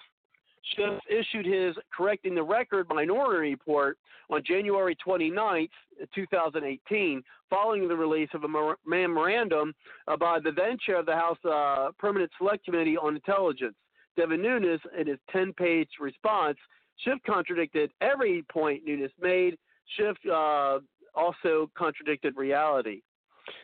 Schiff 0.76 1.00
issued 1.10 1.46
his 1.46 1.76
Correcting 1.96 2.36
the 2.36 2.44
Record 2.44 2.88
minority 2.90 3.52
report 3.52 3.98
on 4.30 4.44
January 4.46 4.96
29, 4.96 5.68
2018, 6.14 7.24
following 7.50 7.88
the 7.88 7.96
release 7.96 8.30
of 8.34 8.44
a 8.44 8.76
memorandum 8.86 9.74
by 10.20 10.40
the 10.40 10.52
then 10.52 10.78
chair 10.86 11.00
of 11.00 11.06
the 11.06 11.16
House 11.16 11.38
uh, 11.46 11.90
Permanent 11.98 12.32
Select 12.38 12.66
Committee 12.66 12.98
on 12.98 13.16
Intelligence, 13.16 13.76
Devin 14.18 14.42
Nunes, 14.42 14.82
in 15.00 15.08
his 15.08 15.20
10 15.32 15.54
page 15.54 15.90
response. 16.00 16.58
Schiff 16.98 17.20
contradicted 17.26 17.92
every 18.02 18.44
point 18.52 18.84
Nunes 18.86 19.12
made. 19.22 19.58
Schiff 19.96 20.18
uh, 20.32 20.80
also 21.16 21.70
contradicted 21.78 22.36
reality. 22.38 23.02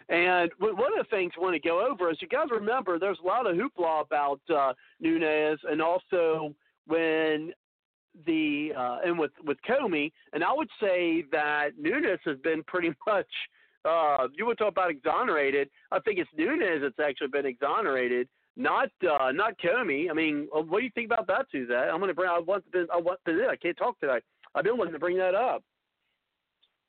And 0.10 0.52
one 0.60 0.98
of 0.98 1.06
the 1.06 1.10
things 1.10 1.34
I 1.38 1.41
want 1.41 1.61
to 1.61 1.68
go 1.68 1.86
over 1.86 2.10
is 2.10 2.18
you 2.22 2.28
guys 2.28 2.48
remember 2.52 2.99
there's 2.99 3.20
a 3.24 3.28
lot 3.28 3.48
of 3.48 3.56
hoopla 3.56 4.02
about 4.02 4.40
uh, 4.53 4.74
Nunes 4.99 5.60
and 5.70 5.82
also 5.82 6.53
when 6.88 7.53
the 8.26 8.72
uh, 8.78 8.98
and 9.06 9.18
with 9.18 9.32
with 9.44 9.57
Comey, 9.68 10.11
and 10.34 10.44
I 10.44 10.53
would 10.53 10.70
say 10.80 11.24
that 11.32 11.72
Nunes 11.80 12.20
has 12.26 12.38
been 12.44 12.64
pretty 12.64 12.94
much. 13.07 13.28
Uh, 13.86 14.28
you 14.38 14.45
would 14.45 14.57
talk 14.57 14.70
about 14.70 14.90
exonerated. 14.90 15.70
I 15.91 15.99
think 15.99 16.20
it's 16.20 16.30
Nunes 16.38 16.82
that's 16.82 17.06
actually 17.06 17.28
been 17.28 17.45
exonerated, 17.45 18.30
not 18.56 18.90
uh, 19.02 19.32
not 19.32 19.56
Comey. 19.60 20.10
I 20.10 20.14
mean, 20.14 20.48
uh, 20.56 20.61
what 20.61 20.80
do 20.80 20.86
you 20.86 20.91
think 20.94 21.07
about 21.11 21.28
that, 21.28 21.48
Suzette? 21.52 21.90
I'm 21.90 21.98
going 21.98 22.10
to 22.10 22.14
bring. 22.14 22.30
I 22.30 22.40
want 22.40 22.64
to. 22.72 22.86
I 22.94 22.98
want 22.98 23.20
to. 23.26 23.48
I 23.49 23.56
can't 23.56 23.78
talk 23.78 23.99
today. 23.99 24.20
I've 24.56 24.64
been 24.64 24.78
wanting 24.78 24.94
to 24.94 24.99
bring 24.99 25.18
that 25.18 25.36
up. 25.36 25.64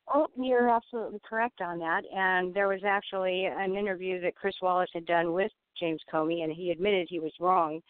Oh, 0.07 0.27
you're 0.37 0.69
absolutely 0.69 1.19
correct 1.27 1.61
on 1.61 1.79
that. 1.79 2.03
And 2.13 2.53
there 2.53 2.67
was 2.67 2.81
actually 2.85 3.45
an 3.45 3.75
interview 3.75 4.21
that 4.21 4.35
Chris 4.35 4.55
Wallace 4.61 4.89
had 4.93 5.05
done 5.05 5.33
with 5.33 5.51
James 5.79 6.01
Comey, 6.11 6.43
and 6.43 6.53
he 6.53 6.71
admitted 6.71 7.07
he 7.09 7.19
was 7.19 7.33
wrong 7.39 7.81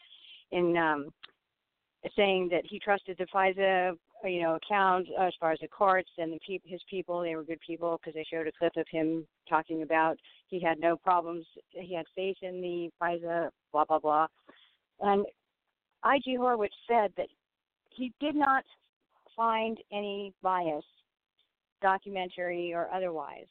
in 0.51 0.77
um, 0.77 1.09
saying 2.15 2.49
that 2.51 2.63
he 2.65 2.79
trusted 2.79 3.17
the 3.17 3.25
FISA, 3.25 3.97
you 4.23 4.41
know, 4.41 4.55
account 4.55 5.07
as 5.19 5.33
far 5.39 5.51
as 5.51 5.59
the 5.61 5.67
courts 5.67 6.09
and 6.17 6.31
the 6.31 6.39
pe- 6.47 6.69
his 6.69 6.81
people. 6.89 7.21
They 7.21 7.35
were 7.35 7.43
good 7.43 7.59
people 7.65 7.99
because 7.99 8.13
they 8.13 8.25
showed 8.31 8.47
a 8.47 8.51
clip 8.57 8.77
of 8.77 8.85
him 8.89 9.25
talking 9.49 9.81
about 9.81 10.17
he 10.47 10.59
had 10.59 10.79
no 10.79 10.95
problems. 10.95 11.45
He 11.71 11.93
had 11.93 12.05
faith 12.15 12.37
in 12.41 12.61
the 12.61 12.89
FISA, 13.01 13.49
blah 13.71 13.85
blah 13.85 13.99
blah. 13.99 14.27
And 15.01 15.25
I.G. 16.03 16.35
Horowitz 16.35 16.75
said 16.87 17.11
that 17.17 17.27
he 17.89 18.13
did 18.19 18.35
not 18.35 18.63
find 19.35 19.77
any 19.91 20.33
bias, 20.41 20.85
documentary 21.91 22.73
or 22.73 22.89
otherwise. 22.91 23.49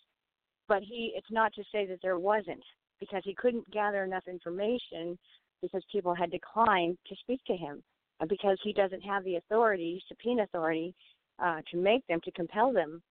But 0.67 0.83
he, 0.83 1.13
it's 1.15 1.31
not 1.31 1.53
to 1.55 1.63
say 1.71 1.87
that 1.87 2.01
there 2.03 2.19
wasn't, 2.19 2.65
because 2.99 3.23
he 3.25 3.35
couldn't 3.35 3.71
gather 3.71 4.03
enough 4.03 4.25
information 4.27 5.17
because 5.63 5.83
people 5.93 6.15
had 6.15 6.31
declined 6.31 6.99
to 7.09 7.15
speak 7.23 7.41
to 7.47 7.57
him 7.57 7.83
because 8.29 8.59
he 8.65 8.73
doesn't 8.73 9.03
have 9.03 9.23
the 9.25 9.37
authority, 9.37 10.03
subpoena 10.09 10.43
authority, 10.45 10.95
uh, 11.39 11.61
to 11.71 11.77
make 11.77 12.05
them, 12.07 12.21
to 12.25 12.31
compel 12.33 12.73
them 12.73 13.03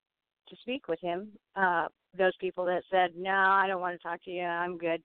to 0.49 0.55
speak 0.61 0.87
with 0.87 0.99
him. 1.01 1.29
Uh, 1.55 1.85
those 2.17 2.35
people 2.39 2.65
that 2.65 2.83
said, 2.91 3.15
"No, 3.15 3.31
I 3.31 3.67
don't 3.67 3.81
want 3.81 3.95
to 3.97 4.03
talk 4.07 4.21
to 4.23 4.31
you. 4.31 4.43
I'm 4.43 4.77
good." 4.77 5.01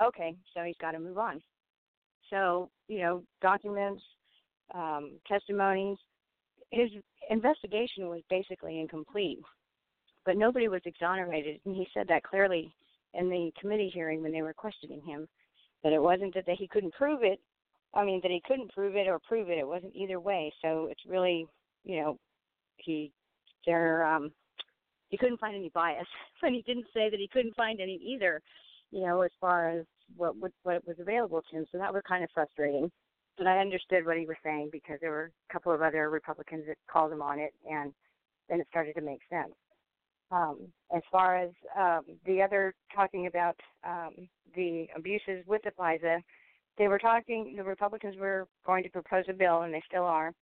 Okay, 0.00 0.34
so 0.52 0.62
he's 0.64 0.76
got 0.78 0.92
to 0.92 0.98
move 0.98 1.18
on. 1.18 1.40
So 2.30 2.70
you 2.88 2.98
know, 2.98 3.22
documents, 3.40 4.02
um, 4.74 5.18
testimonies. 5.26 5.98
His 6.70 6.90
investigation 7.30 8.08
was 8.08 8.22
basically 8.28 8.80
incomplete, 8.80 9.38
but 10.24 10.36
nobody 10.36 10.68
was 10.68 10.82
exonerated, 10.84 11.60
and 11.64 11.76
he 11.76 11.86
said 11.94 12.08
that 12.08 12.24
clearly 12.24 12.72
in 13.14 13.28
the 13.30 13.50
committee 13.60 13.90
hearing 13.92 14.22
when 14.22 14.32
they 14.32 14.42
were 14.42 14.54
questioning 14.54 15.02
him. 15.02 15.28
That 15.84 15.92
it 15.92 16.02
wasn't 16.02 16.34
that 16.34 16.46
that 16.46 16.56
he 16.58 16.66
couldn't 16.66 16.94
prove 16.94 17.22
it, 17.22 17.38
I 17.96 18.04
mean, 18.04 18.20
that 18.22 18.30
he 18.30 18.42
couldn't 18.46 18.72
prove 18.72 18.94
it 18.94 19.08
or 19.08 19.18
prove 19.18 19.48
it. 19.48 19.58
It 19.58 19.66
wasn't 19.66 19.96
either 19.96 20.20
way. 20.20 20.52
So 20.62 20.88
it's 20.90 21.00
really, 21.08 21.46
you 21.84 22.00
know, 22.00 22.18
he 22.76 23.10
there 23.64 24.04
um 24.04 24.30
he 25.08 25.16
couldn't 25.16 25.40
find 25.40 25.56
any 25.56 25.70
bias, 25.70 26.06
but 26.42 26.50
he 26.50 26.62
didn't 26.62 26.86
say 26.92 27.08
that 27.10 27.18
he 27.18 27.28
couldn't 27.32 27.56
find 27.56 27.80
any 27.80 27.98
either. 28.04 28.42
You 28.90 29.06
know, 29.06 29.22
as 29.22 29.30
far 29.40 29.70
as 29.70 29.86
what 30.16 30.36
what, 30.36 30.52
what 30.62 30.86
was 30.86 30.96
available 31.00 31.42
to 31.50 31.56
him. 31.56 31.66
So 31.72 31.78
that 31.78 31.92
was 31.92 32.02
kind 32.06 32.22
of 32.22 32.30
frustrating. 32.34 32.90
But 33.38 33.46
I 33.46 33.58
understood 33.58 34.06
what 34.06 34.16
he 34.16 34.26
was 34.26 34.36
saying 34.42 34.70
because 34.72 34.98
there 35.00 35.10
were 35.10 35.30
a 35.48 35.52
couple 35.52 35.72
of 35.72 35.82
other 35.82 36.08
Republicans 36.08 36.64
that 36.66 36.76
called 36.90 37.12
him 37.12 37.22
on 37.22 37.38
it, 37.38 37.52
and 37.70 37.92
then 38.48 38.60
it 38.60 38.66
started 38.70 38.94
to 38.94 39.02
make 39.02 39.20
sense. 39.28 39.52
Um, 40.30 40.68
as 40.94 41.02
far 41.12 41.36
as 41.36 41.50
um, 41.78 42.02
the 42.24 42.42
other 42.42 42.74
talking 42.94 43.26
about 43.26 43.56
um, 43.86 44.28
the 44.54 44.86
abuses 44.96 45.44
with 45.46 45.62
the 45.62 45.70
FISA, 45.78 46.20
they 46.78 46.88
were 46.88 46.98
talking. 46.98 47.54
The 47.56 47.62
Republicans 47.62 48.16
were 48.16 48.46
going 48.64 48.82
to 48.84 48.90
propose 48.90 49.24
a 49.28 49.32
bill, 49.32 49.62
and 49.62 49.72
they 49.72 49.82
still 49.86 50.04
are, 50.04 50.32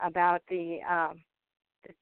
about 0.00 0.42
the, 0.48 0.78
um, 0.88 1.22
the 1.86 1.94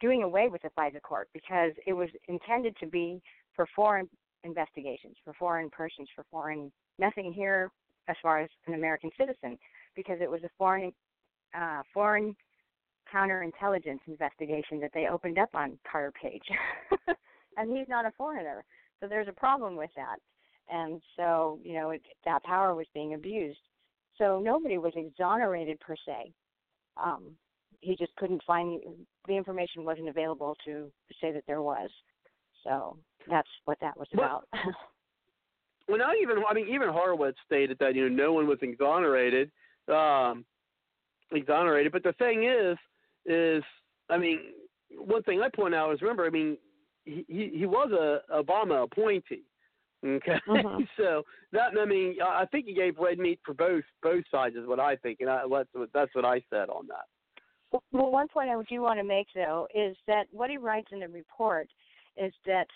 doing 0.00 0.22
away 0.22 0.48
with 0.48 0.62
the 0.62 0.70
FISA 0.78 1.02
court 1.02 1.28
because 1.32 1.72
it 1.86 1.92
was 1.92 2.08
intended 2.28 2.76
to 2.80 2.86
be 2.86 3.20
for 3.56 3.66
foreign 3.74 4.08
investigations, 4.44 5.16
for 5.24 5.32
foreign 5.34 5.70
persons, 5.70 6.08
for 6.14 6.24
foreign 6.30 6.70
nothing 6.98 7.32
here 7.32 7.70
as 8.10 8.16
far 8.22 8.40
as 8.40 8.50
an 8.66 8.74
American 8.74 9.10
citizen, 9.18 9.58
because 9.94 10.18
it 10.20 10.30
was 10.30 10.42
a 10.44 10.50
foreign 10.58 10.92
uh, 11.56 11.82
foreign 11.94 12.36
counterintelligence 13.12 14.00
investigation 14.06 14.78
that 14.80 14.90
they 14.94 15.08
opened 15.08 15.38
up 15.38 15.50
on 15.54 15.78
Carter 15.90 16.12
Page, 16.20 16.44
and 17.56 17.76
he's 17.76 17.88
not 17.88 18.06
a 18.06 18.12
foreigner, 18.16 18.64
so 19.00 19.08
there's 19.08 19.28
a 19.28 19.32
problem 19.32 19.76
with 19.76 19.90
that 19.96 20.18
and 20.70 21.02
so 21.16 21.58
you 21.62 21.74
know 21.74 21.90
it, 21.90 22.02
that 22.24 22.42
power 22.44 22.74
was 22.74 22.86
being 22.94 23.14
abused. 23.14 23.58
So 24.16 24.40
nobody 24.42 24.78
was 24.78 24.92
exonerated 24.96 25.80
per 25.80 25.96
se. 26.06 26.32
Um, 27.02 27.32
he 27.80 27.96
just 27.96 28.14
couldn't 28.16 28.42
find 28.46 28.80
the 29.26 29.36
information 29.36 29.84
wasn't 29.84 30.08
available 30.08 30.56
to 30.64 30.90
say 31.20 31.32
that 31.32 31.44
there 31.46 31.62
was. 31.62 31.90
So 32.64 32.98
that's 33.28 33.48
what 33.64 33.78
that 33.80 33.98
was 33.98 34.08
about. 34.12 34.46
well, 35.90 35.98
not 35.98 36.14
even 36.20 36.42
I 36.48 36.54
mean 36.54 36.68
even 36.68 36.88
Horowitz 36.88 37.38
stated 37.44 37.76
that 37.80 37.94
you 37.94 38.08
know 38.08 38.14
no 38.14 38.32
one 38.32 38.46
was 38.46 38.58
exonerated, 38.62 39.50
um, 39.88 40.44
exonerated. 41.32 41.92
But 41.92 42.02
the 42.02 42.12
thing 42.12 42.44
is, 42.44 42.78
is 43.26 43.62
I 44.08 44.16
mean 44.16 44.38
one 44.96 45.22
thing 45.24 45.40
I 45.42 45.48
point 45.54 45.74
out 45.74 45.92
is 45.92 46.00
remember 46.00 46.26
I 46.26 46.30
mean 46.30 46.56
he 47.04 47.24
he, 47.28 47.50
he 47.54 47.66
was 47.66 47.90
a 47.92 48.42
Obama 48.42 48.84
appointee. 48.84 49.42
Okay, 50.06 50.40
mm-hmm. 50.48 50.82
so 50.96 51.24
that 51.52 51.72
I 51.78 51.84
mean 51.84 52.16
I 52.22 52.46
think 52.46 52.66
he 52.66 52.74
gave 52.74 52.96
red 52.98 53.18
meat 53.18 53.40
for 53.44 53.52
both 53.52 53.84
both 54.02 54.24
sides 54.30 54.56
is 54.56 54.66
what 54.66 54.80
I 54.80 54.96
think, 54.96 55.18
and 55.20 55.28
I, 55.28 55.42
that's 55.50 55.68
what 55.72 55.90
that's 55.92 56.14
what 56.14 56.24
I 56.24 56.42
said 56.50 56.68
on 56.68 56.86
that. 56.86 57.80
Well, 57.92 58.10
one 58.10 58.28
point 58.28 58.48
I 58.48 58.60
do 58.68 58.80
want 58.80 58.98
to 58.98 59.04
make 59.04 59.26
though 59.34 59.66
is 59.74 59.96
that 60.06 60.24
what 60.30 60.50
he 60.50 60.56
writes 60.56 60.88
in 60.92 61.00
the 61.00 61.08
report 61.08 61.68
is 62.16 62.32
that 62.46 62.66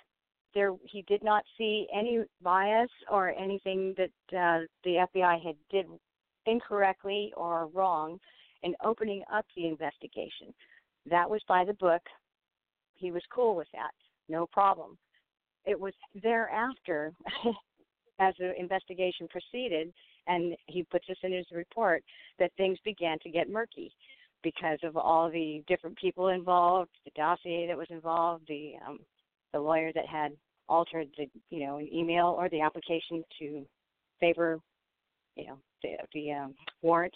there 0.54 0.72
he 0.84 1.02
did 1.02 1.22
not 1.22 1.44
see 1.58 1.86
any 1.94 2.20
bias 2.42 2.90
or 3.10 3.30
anything 3.30 3.94
that 3.96 4.38
uh, 4.38 4.64
the 4.84 5.06
FBI 5.14 5.42
had 5.44 5.56
did 5.70 5.86
incorrectly 6.46 7.32
or 7.36 7.68
wrong 7.68 8.18
in 8.62 8.74
opening 8.84 9.22
up 9.32 9.46
the 9.56 9.66
investigation. 9.66 10.54
That 11.10 11.28
was 11.28 11.42
by 11.48 11.64
the 11.64 11.74
book. 11.74 12.02
He 12.94 13.10
was 13.10 13.22
cool 13.34 13.56
with 13.56 13.68
that, 13.74 13.90
no 14.28 14.46
problem 14.46 14.96
it 15.64 15.78
was 15.78 15.94
thereafter, 16.22 17.12
as 18.18 18.34
the 18.38 18.58
investigation 18.58 19.28
proceeded, 19.28 19.92
and 20.26 20.54
he 20.66 20.82
puts 20.84 21.06
this 21.08 21.18
in 21.22 21.32
his 21.32 21.46
report, 21.52 22.02
that 22.38 22.52
things 22.56 22.78
began 22.84 23.18
to 23.20 23.30
get 23.30 23.50
murky 23.50 23.92
because 24.42 24.78
of 24.82 24.96
all 24.96 25.30
the 25.30 25.62
different 25.66 25.96
people 25.96 26.28
involved, 26.28 26.90
the 27.04 27.10
dossier 27.16 27.66
that 27.66 27.76
was 27.76 27.86
involved, 27.90 28.44
the 28.48 28.74
um, 28.86 28.98
the 29.52 29.60
lawyer 29.60 29.92
that 29.94 30.06
had 30.06 30.32
altered 30.68 31.08
the 31.16 31.28
you 31.50 31.66
know 31.66 31.80
email 31.80 32.34
or 32.38 32.48
the 32.48 32.60
application 32.60 33.24
to 33.38 33.64
favor 34.20 34.60
you 35.36 35.46
know, 35.46 35.58
the, 35.82 35.96
the 36.12 36.32
um, 36.32 36.54
warrant. 36.82 37.14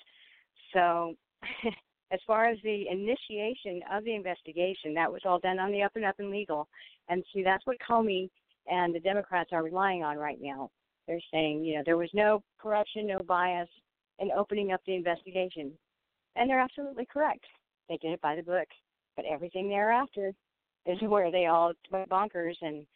So, 0.72 1.14
as 2.12 2.20
far 2.26 2.46
as 2.46 2.58
the 2.62 2.84
initiation 2.90 3.80
of 3.92 4.04
the 4.04 4.14
investigation, 4.14 4.94
that 4.94 5.12
was 5.12 5.22
all 5.24 5.38
done 5.38 5.58
on 5.58 5.72
the 5.72 5.82
up 5.82 5.92
and 5.94 6.04
up 6.04 6.16
and 6.18 6.30
legal. 6.30 6.68
And 7.08 7.22
see, 7.32 7.42
that's 7.42 7.66
what 7.66 7.76
Comey 7.88 8.30
and 8.66 8.94
the 8.94 9.00
Democrats 9.00 9.50
are 9.52 9.62
relying 9.62 10.02
on 10.02 10.16
right 10.16 10.38
now. 10.40 10.70
They're 11.06 11.20
saying, 11.32 11.64
you 11.64 11.76
know, 11.76 11.82
there 11.84 11.96
was 11.96 12.10
no 12.12 12.42
corruption, 12.60 13.06
no 13.06 13.18
bias 13.26 13.68
in 14.18 14.30
opening 14.32 14.72
up 14.72 14.80
the 14.86 14.94
investigation. 14.94 15.72
And 16.36 16.48
they're 16.48 16.60
absolutely 16.60 17.06
correct. 17.06 17.44
They 17.88 17.98
did 17.98 18.12
it 18.12 18.20
by 18.20 18.36
the 18.36 18.42
book. 18.42 18.68
But 19.16 19.24
everything 19.30 19.68
thereafter 19.68 20.32
is 20.86 20.98
where 21.02 21.30
they 21.30 21.46
all 21.46 21.72
went 21.90 22.08
bonkers 22.08 22.56
and 22.62 22.86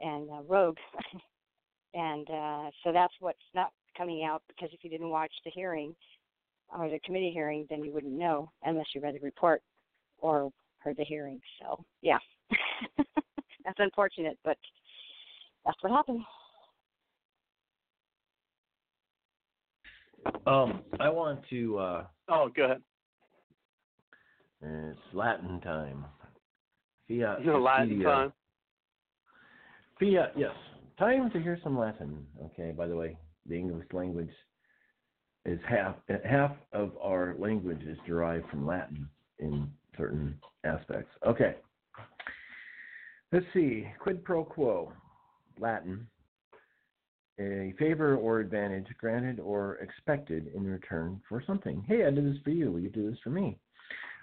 and 0.00 0.30
uh, 0.30 0.42
rogue. 0.48 0.78
and 1.94 2.28
uh, 2.30 2.70
so 2.84 2.92
that's 2.92 3.14
what's 3.20 3.38
not 3.54 3.72
coming 3.96 4.24
out 4.24 4.42
because 4.48 4.70
if 4.72 4.82
you 4.82 4.90
didn't 4.90 5.10
watch 5.10 5.32
the 5.44 5.50
hearing 5.50 5.94
or 6.76 6.88
the 6.88 7.00
committee 7.00 7.30
hearing, 7.32 7.66
then 7.68 7.84
you 7.84 7.92
wouldn't 7.92 8.12
know 8.12 8.50
unless 8.64 8.86
you 8.94 9.00
read 9.00 9.14
the 9.14 9.20
report 9.20 9.62
or 10.18 10.50
heard 10.78 10.96
the 10.96 11.04
hearing. 11.04 11.40
So 11.60 11.84
yeah, 12.02 12.18
that's 12.96 13.78
unfortunate, 13.78 14.38
but 14.44 14.56
that's 15.64 15.78
what 15.82 15.92
happened. 15.92 16.22
Um, 20.46 20.82
I 20.98 21.08
want 21.08 21.40
to. 21.50 21.78
Uh, 21.78 22.04
Oh, 22.32 22.48
go 22.48 22.64
ahead. 22.64 22.82
it's 24.62 24.98
Latin 25.12 25.60
time. 25.60 26.04
Fiat. 27.08 27.44
No 27.44 27.58
Latin 27.58 28.00
time. 28.00 28.32
Fiat. 30.00 30.32
Yes. 30.34 30.52
Time 30.98 31.30
to 31.30 31.40
hear 31.40 31.58
some 31.62 31.78
Latin. 31.78 32.26
Okay. 32.46 32.72
By 32.72 32.86
the 32.86 32.96
way, 32.96 33.16
the 33.46 33.56
English 33.56 33.86
language 33.92 34.30
is 35.44 35.60
half 35.68 35.96
half 36.24 36.52
of 36.72 36.92
our 37.00 37.34
language 37.38 37.82
is 37.82 37.98
derived 38.06 38.48
from 38.48 38.66
Latin 38.66 39.08
in 39.38 39.70
certain 39.96 40.34
aspects. 40.64 41.10
Okay. 41.26 41.56
Let's 43.30 43.46
see. 43.52 43.86
Quid 44.00 44.24
pro 44.24 44.44
quo. 44.44 44.92
Latin. 45.58 46.06
A 47.38 47.72
favor 47.78 48.16
or 48.16 48.40
advantage 48.40 48.86
granted 48.98 49.40
or 49.40 49.76
expected 49.76 50.50
in 50.54 50.66
return 50.66 51.20
for 51.28 51.42
something. 51.46 51.82
Hey, 51.86 52.04
I 52.06 52.10
did 52.10 52.26
this 52.26 52.42
for 52.42 52.50
you. 52.50 52.70
Will 52.70 52.80
you 52.80 52.90
do 52.90 53.08
this 53.08 53.18
for 53.24 53.30
me? 53.30 53.58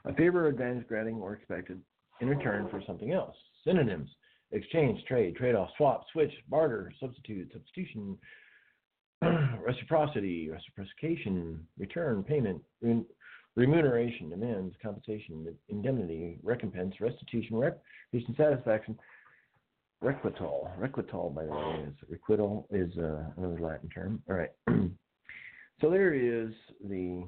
A 0.06 0.14
favor 0.14 0.46
or 0.46 0.50
advantage 0.50 0.88
granting 0.88 1.16
or 1.16 1.34
expected 1.34 1.82
in 2.22 2.30
return 2.30 2.68
for 2.70 2.82
something 2.86 3.12
else. 3.12 3.36
Synonyms 3.64 4.10
exchange, 4.52 5.04
trade, 5.08 5.36
trade 5.36 5.56
off, 5.56 5.70
swap, 5.78 6.06
switch, 6.12 6.32
barter, 6.50 6.92
substitute, 7.00 7.52
substitution, 7.52 8.18
reciprocity, 9.66 10.50
reciprocation, 10.50 11.66
return, 11.78 12.24
payment, 12.24 12.62
re- 12.82 13.04
remuneration, 13.56 14.30
demands, 14.30 14.76
compensation, 14.82 15.48
indemnity, 15.70 16.40
recompense, 16.44 16.94
restitution, 17.02 17.58
reparation, 17.58 18.36
satisfaction, 18.38 18.98
requital. 20.02 20.70
Requital, 20.78 21.34
by 21.34 21.44
the 21.46 21.52
way, 21.52 21.86
is 21.88 21.94
requital 22.10 22.68
is 22.70 22.96
uh, 22.98 23.24
another 23.38 23.60
Latin 23.60 23.90
term. 23.90 24.22
All 24.30 24.36
right. 24.36 24.52
so 25.82 25.90
there 25.90 26.14
is 26.14 26.54
the 26.88 27.24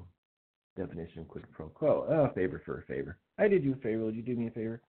definition 0.76 1.20
of 1.20 1.28
quid 1.28 1.44
pro 1.52 1.66
quo. 1.68 2.28
A 2.30 2.32
favor 2.34 2.62
for 2.64 2.78
a 2.78 2.82
favor. 2.84 3.18
I 3.38 3.48
did 3.48 3.64
you 3.64 3.72
a 3.72 3.76
favor. 3.76 4.04
Would 4.04 4.14
you 4.14 4.22
do 4.22 4.36
me 4.36 4.46
a 4.46 4.52
favor? 4.52 4.80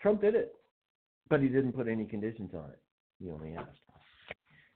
Trump 0.00 0.20
did 0.20 0.34
it, 0.34 0.54
but 1.28 1.40
he 1.40 1.48
didn't 1.48 1.72
put 1.72 1.88
any 1.88 2.04
conditions 2.04 2.50
on 2.54 2.70
it. 2.70 2.80
He 3.18 3.30
only 3.30 3.54
asked. 3.56 3.78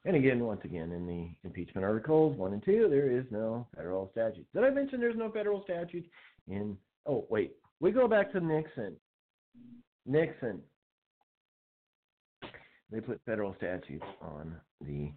And 0.04 0.16
again, 0.16 0.40
once 0.40 0.62
again, 0.64 0.92
in 0.92 1.06
the 1.06 1.28
impeachment 1.44 1.84
articles 1.84 2.36
one 2.38 2.54
and 2.54 2.64
two, 2.64 2.88
there 2.90 3.10
is 3.10 3.24
no 3.30 3.66
federal 3.76 4.10
statute. 4.12 4.46
Did 4.54 4.64
I 4.64 4.70
mention 4.70 4.98
there's 4.98 5.16
no 5.16 5.30
federal 5.30 5.62
statute 5.64 6.06
in? 6.48 6.76
Oh, 7.06 7.26
wait. 7.28 7.52
We 7.80 7.92
go 7.92 8.08
back 8.08 8.32
to 8.32 8.40
Nixon. 8.40 8.96
Nixon. 10.06 10.60
They 12.90 13.00
put 13.00 13.20
federal 13.26 13.54
statutes 13.56 14.04
on 14.22 14.56
the 14.80 15.12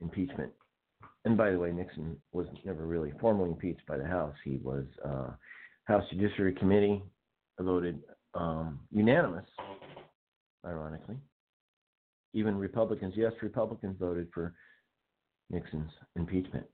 impeachment. 0.00 0.52
And 1.24 1.36
by 1.36 1.50
the 1.50 1.58
way, 1.58 1.72
Nixon 1.72 2.16
was 2.32 2.46
never 2.64 2.86
really 2.86 3.12
formally 3.20 3.50
impeached 3.50 3.86
by 3.86 3.96
the 3.96 4.06
House. 4.06 4.34
He 4.44 4.58
was 4.62 4.84
uh, 5.04 5.30
House 5.84 6.04
Judiciary 6.10 6.54
Committee 6.54 7.02
voted 7.58 8.00
um, 8.34 8.80
unanimous, 8.90 9.46
ironically. 10.66 11.16
Even 12.34 12.56
Republicans, 12.56 13.14
yes, 13.16 13.32
Republicans 13.42 13.96
voted 13.98 14.28
for 14.32 14.54
Nixon's 15.50 15.90
impeachment. 16.16 16.66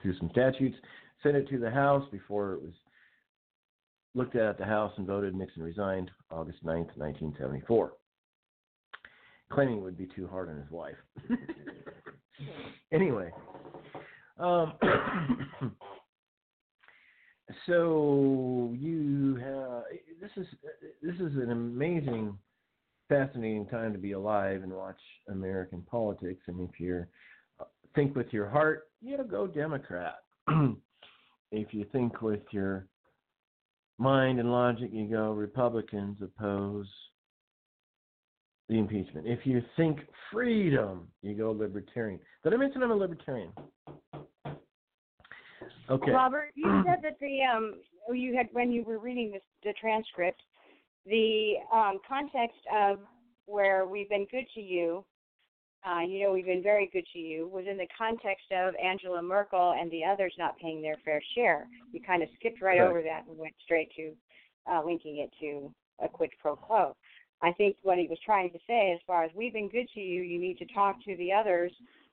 Through 0.00 0.16
some 0.18 0.30
statutes, 0.32 0.76
sent 1.22 1.36
it 1.36 1.48
to 1.50 1.58
the 1.58 1.70
House 1.70 2.04
before 2.10 2.54
it 2.54 2.62
was 2.62 2.72
looked 4.14 4.36
at 4.36 4.46
at 4.46 4.58
the 4.58 4.64
House 4.64 4.92
and 4.96 5.06
voted. 5.06 5.34
Nixon 5.34 5.62
resigned 5.62 6.10
August 6.30 6.64
9th, 6.64 6.96
1974, 6.96 7.92
claiming 9.52 9.78
it 9.78 9.82
would 9.82 9.98
be 9.98 10.08
too 10.14 10.26
hard 10.26 10.48
on 10.48 10.56
his 10.56 10.70
wife. 10.70 10.96
anyway, 12.92 13.30
um, 14.38 14.72
so 17.66 18.74
you 18.78 19.36
have 19.36 19.84
this 20.20 20.30
is 20.36 20.46
this 21.02 21.14
is 21.16 21.36
an 21.36 21.50
amazing, 21.50 22.36
fascinating 23.08 23.66
time 23.66 23.92
to 23.92 23.98
be 23.98 24.12
alive 24.12 24.62
and 24.62 24.72
watch 24.72 25.00
American 25.28 25.82
politics. 25.82 26.42
And 26.46 26.60
if 26.60 26.78
you're 26.78 27.08
uh, 27.60 27.64
think 27.94 28.14
with 28.14 28.32
your 28.32 28.48
heart, 28.48 28.88
you 29.00 29.18
go 29.28 29.46
Democrat. 29.46 30.16
if 31.52 31.72
you 31.72 31.86
think 31.92 32.22
with 32.22 32.42
your 32.50 32.86
mind 33.98 34.40
and 34.40 34.50
logic, 34.50 34.90
you 34.92 35.06
go 35.08 35.32
Republicans 35.32 36.18
oppose 36.22 36.86
the 38.68 38.78
impeachment. 38.78 39.26
If 39.26 39.40
you 39.44 39.62
think 39.76 40.00
freedom, 40.32 41.08
you 41.22 41.34
go 41.34 41.50
libertarian. 41.50 42.20
Did 42.44 42.54
I 42.54 42.56
mention 42.56 42.82
I'm 42.82 42.92
a 42.92 42.94
libertarian? 42.94 43.52
Okay. 45.90 46.12
Robert, 46.12 46.50
you 46.54 46.82
said 46.86 47.00
that 47.02 47.18
the 47.20 47.40
um 47.42 47.74
you 48.14 48.36
had 48.36 48.48
when 48.52 48.70
you 48.70 48.84
were 48.84 48.98
reading 48.98 49.32
this, 49.32 49.42
the 49.64 49.72
transcript, 49.80 50.40
the 51.06 51.54
um, 51.72 51.98
context 52.06 52.60
of 52.72 52.98
where 53.46 53.86
we've 53.86 54.08
been 54.08 54.26
good 54.30 54.46
to 54.54 54.60
you, 54.60 55.04
uh, 55.84 56.00
you 56.00 56.22
know, 56.22 56.32
we've 56.32 56.46
been 56.46 56.62
very 56.62 56.88
good 56.92 57.04
to 57.12 57.18
you, 57.18 57.48
was 57.48 57.64
in 57.68 57.76
the 57.76 57.86
context 57.96 58.44
of 58.52 58.74
Angela 58.82 59.22
Merkel 59.22 59.74
and 59.78 59.90
the 59.90 60.04
others 60.04 60.34
not 60.38 60.58
paying 60.58 60.82
their 60.82 60.96
fair 61.04 61.22
share. 61.34 61.66
You 61.92 62.00
kind 62.00 62.22
of 62.22 62.28
skipped 62.38 62.60
right 62.60 62.78
Correct. 62.78 62.90
over 62.90 63.02
that 63.02 63.24
and 63.28 63.38
went 63.38 63.54
straight 63.64 63.90
to 63.96 64.12
uh, 64.70 64.84
linking 64.84 65.18
it 65.18 65.30
to 65.40 65.72
a 66.04 66.08
quid 66.08 66.30
pro 66.40 66.54
quo. 66.54 66.94
I 67.42 67.52
think 67.52 67.76
what 67.82 67.98
he 67.98 68.06
was 68.06 68.18
trying 68.24 68.50
to 68.50 68.58
say, 68.66 68.92
as 68.92 69.00
far 69.06 69.24
as 69.24 69.30
we've 69.34 69.54
been 69.54 69.70
good 69.70 69.88
to 69.94 70.00
you, 70.00 70.22
you 70.22 70.38
need 70.38 70.58
to 70.58 70.66
talk 70.66 71.02
to 71.04 71.16
the 71.16 71.32
others 71.32 71.72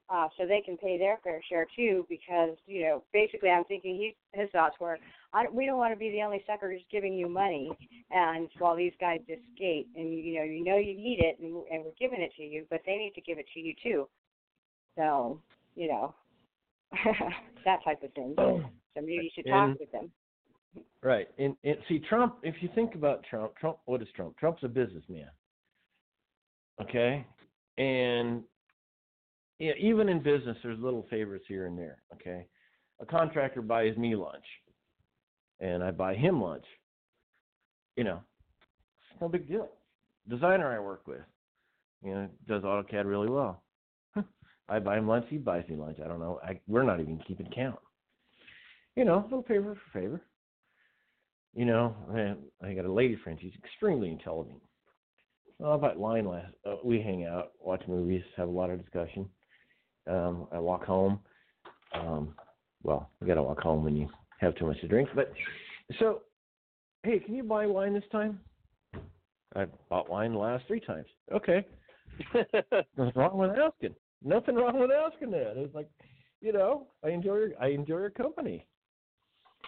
uh, 0.09 0.27
so 0.37 0.45
they 0.45 0.61
can 0.61 0.77
pay 0.77 0.97
their 0.97 1.19
fair 1.23 1.41
share 1.49 1.67
too. 1.75 2.05
Because 2.09 2.55
you 2.65 2.81
know, 2.83 3.03
basically, 3.13 3.49
I'm 3.49 3.65
thinking 3.65 3.95
he 3.95 4.15
his 4.39 4.49
thoughts 4.51 4.75
were, 4.79 4.97
I, 5.33 5.45
we 5.51 5.65
don't 5.65 5.77
want 5.77 5.93
to 5.93 5.99
be 5.99 6.11
the 6.11 6.21
only 6.23 6.43
suckers 6.47 6.81
giving 6.91 7.13
you 7.13 7.27
money, 7.27 7.71
and 8.11 8.49
while 8.59 8.75
these 8.75 8.93
guys 8.99 9.19
just 9.27 9.41
skate, 9.55 9.87
and 9.95 10.13
you 10.13 10.35
know, 10.35 10.43
you 10.43 10.63
know 10.63 10.77
you 10.77 10.95
need 10.95 11.19
it, 11.19 11.39
and, 11.39 11.63
and 11.71 11.83
we're 11.83 11.91
giving 11.99 12.21
it 12.21 12.31
to 12.37 12.43
you, 12.43 12.65
but 12.69 12.81
they 12.85 12.97
need 12.97 13.13
to 13.15 13.21
give 13.21 13.37
it 13.37 13.45
to 13.53 13.59
you 13.59 13.73
too. 13.83 14.07
So, 14.97 15.39
you 15.75 15.87
know, 15.87 16.15
that 17.65 17.83
type 17.83 18.03
of 18.03 18.11
thing. 18.13 18.33
So 18.35 18.63
maybe 18.95 19.13
you 19.13 19.29
should 19.33 19.45
talk 19.45 19.69
And- 19.69 19.77
with 19.79 19.91
them. 19.91 20.11
Right. 21.01 21.27
And, 21.39 21.55
and 21.63 21.77
see, 21.87 21.99
Trump, 21.99 22.35
if 22.43 22.55
you 22.61 22.69
think 22.75 22.95
about 22.95 23.23
Trump, 23.29 23.55
Trump, 23.55 23.77
what 23.85 24.01
is 24.01 24.07
Trump? 24.15 24.37
Trump's 24.37 24.63
a 24.63 24.67
businessman. 24.67 25.29
Okay? 26.81 27.25
And 27.77 28.43
yeah, 29.59 29.73
even 29.79 30.09
in 30.09 30.21
business, 30.21 30.57
there's 30.61 30.79
little 30.79 31.05
favors 31.09 31.41
here 31.47 31.65
and 31.65 31.77
there. 31.77 32.01
Okay? 32.13 32.45
A 32.99 33.05
contractor 33.05 33.61
buys 33.61 33.97
me 33.97 34.15
lunch, 34.15 34.45
and 35.59 35.83
I 35.83 35.91
buy 35.91 36.15
him 36.15 36.41
lunch. 36.41 36.65
You 37.95 38.03
know, 38.03 38.21
it's 39.11 39.21
no 39.21 39.27
big 39.27 39.47
deal. 39.47 39.69
Designer 40.29 40.75
I 40.75 40.79
work 40.79 41.07
with, 41.07 41.21
you 42.03 42.13
know, 42.13 42.29
does 42.47 42.63
AutoCAD 42.63 43.05
really 43.05 43.29
well. 43.29 43.63
I 44.69 44.79
buy 44.79 44.97
him 44.97 45.07
lunch, 45.07 45.25
he 45.29 45.37
buys 45.37 45.63
me 45.69 45.75
lunch. 45.75 45.97
I 46.03 46.07
don't 46.07 46.19
know. 46.19 46.39
I, 46.43 46.59
we're 46.67 46.83
not 46.83 46.99
even 46.99 47.19
keeping 47.27 47.49
count. 47.53 47.79
You 48.95 49.05
know, 49.05 49.23
little 49.23 49.43
favor 49.43 49.75
for 49.75 49.99
favor. 49.99 50.21
You 51.55 51.65
know, 51.65 51.95
man, 52.11 52.37
I 52.61 52.73
got 52.73 52.85
a 52.85 52.91
lady 52.91 53.15
friend. 53.23 53.39
She's 53.41 53.53
extremely 53.63 54.09
intelligent. 54.09 54.61
Well, 55.59 55.73
about 55.73 55.99
line 55.99 56.25
last, 56.27 56.53
uh, 56.65 56.75
we 56.83 57.01
hang 57.01 57.25
out, 57.25 57.53
watch 57.59 57.81
movies, 57.87 58.21
have 58.35 58.47
a 58.47 58.51
lot 58.51 58.69
of 58.69 58.79
discussion. 58.79 59.27
Um, 60.07 60.47
I 60.51 60.59
walk 60.59 60.85
home. 60.85 61.19
Um, 61.93 62.33
well, 62.83 63.09
you 63.21 63.27
got 63.27 63.35
to 63.35 63.43
walk 63.43 63.61
home 63.61 63.83
when 63.83 63.95
you 63.95 64.07
have 64.39 64.55
too 64.55 64.65
much 64.65 64.79
to 64.81 64.87
drink. 64.87 65.09
But 65.15 65.33
so, 65.99 66.21
hey, 67.03 67.19
can 67.19 67.35
you 67.35 67.43
buy 67.43 67.65
wine 67.65 67.93
this 67.93 68.03
time? 68.11 68.39
I 69.55 69.65
bought 69.89 70.09
wine 70.09 70.33
the 70.33 70.39
last 70.39 70.65
three 70.67 70.79
times. 70.79 71.07
Okay, 71.33 71.65
nothing 72.33 73.13
wrong 73.15 73.37
with 73.37 73.51
asking. 73.51 73.95
Nothing 74.23 74.55
wrong 74.55 74.79
with 74.79 74.91
asking 74.91 75.31
that. 75.31 75.53
It's 75.57 75.73
like, 75.73 75.89
you 76.41 76.51
know, 76.53 76.87
I 77.03 77.09
enjoy 77.09 77.35
your 77.35 77.49
I 77.61 77.67
enjoy 77.69 77.99
your 77.99 78.09
company. 78.09 78.65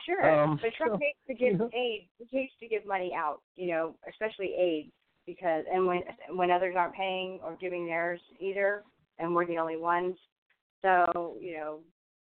Sure, 0.06 0.30
Um, 0.30 0.60
but 0.61 0.72
Trump 0.78 0.94
so, 0.94 0.99
hates 0.99 1.20
to 1.28 1.34
give 1.34 1.53
you 1.53 1.57
know. 1.57 1.70
aid. 1.74 2.07
He 2.18 2.38
hates 2.38 2.53
to 2.60 2.68
give 2.68 2.86
money 2.86 3.14
out, 3.16 3.41
you 3.56 3.70
know, 3.70 3.95
especially 4.10 4.53
aid, 4.57 4.91
because 5.26 5.66
and 5.72 5.86
when 5.86 6.02
when 6.36 6.52
others 6.52 6.76
aren't 6.78 6.95
paying 6.95 7.40
or 7.44 7.57
giving 7.60 7.86
theirs 7.86 8.20
either, 8.40 8.84
and 9.18 9.34
we're 9.34 9.45
the 9.45 9.57
only 9.57 9.78
ones. 9.78 10.16
So 10.82 11.36
you 11.42 11.54
know, 11.58 11.80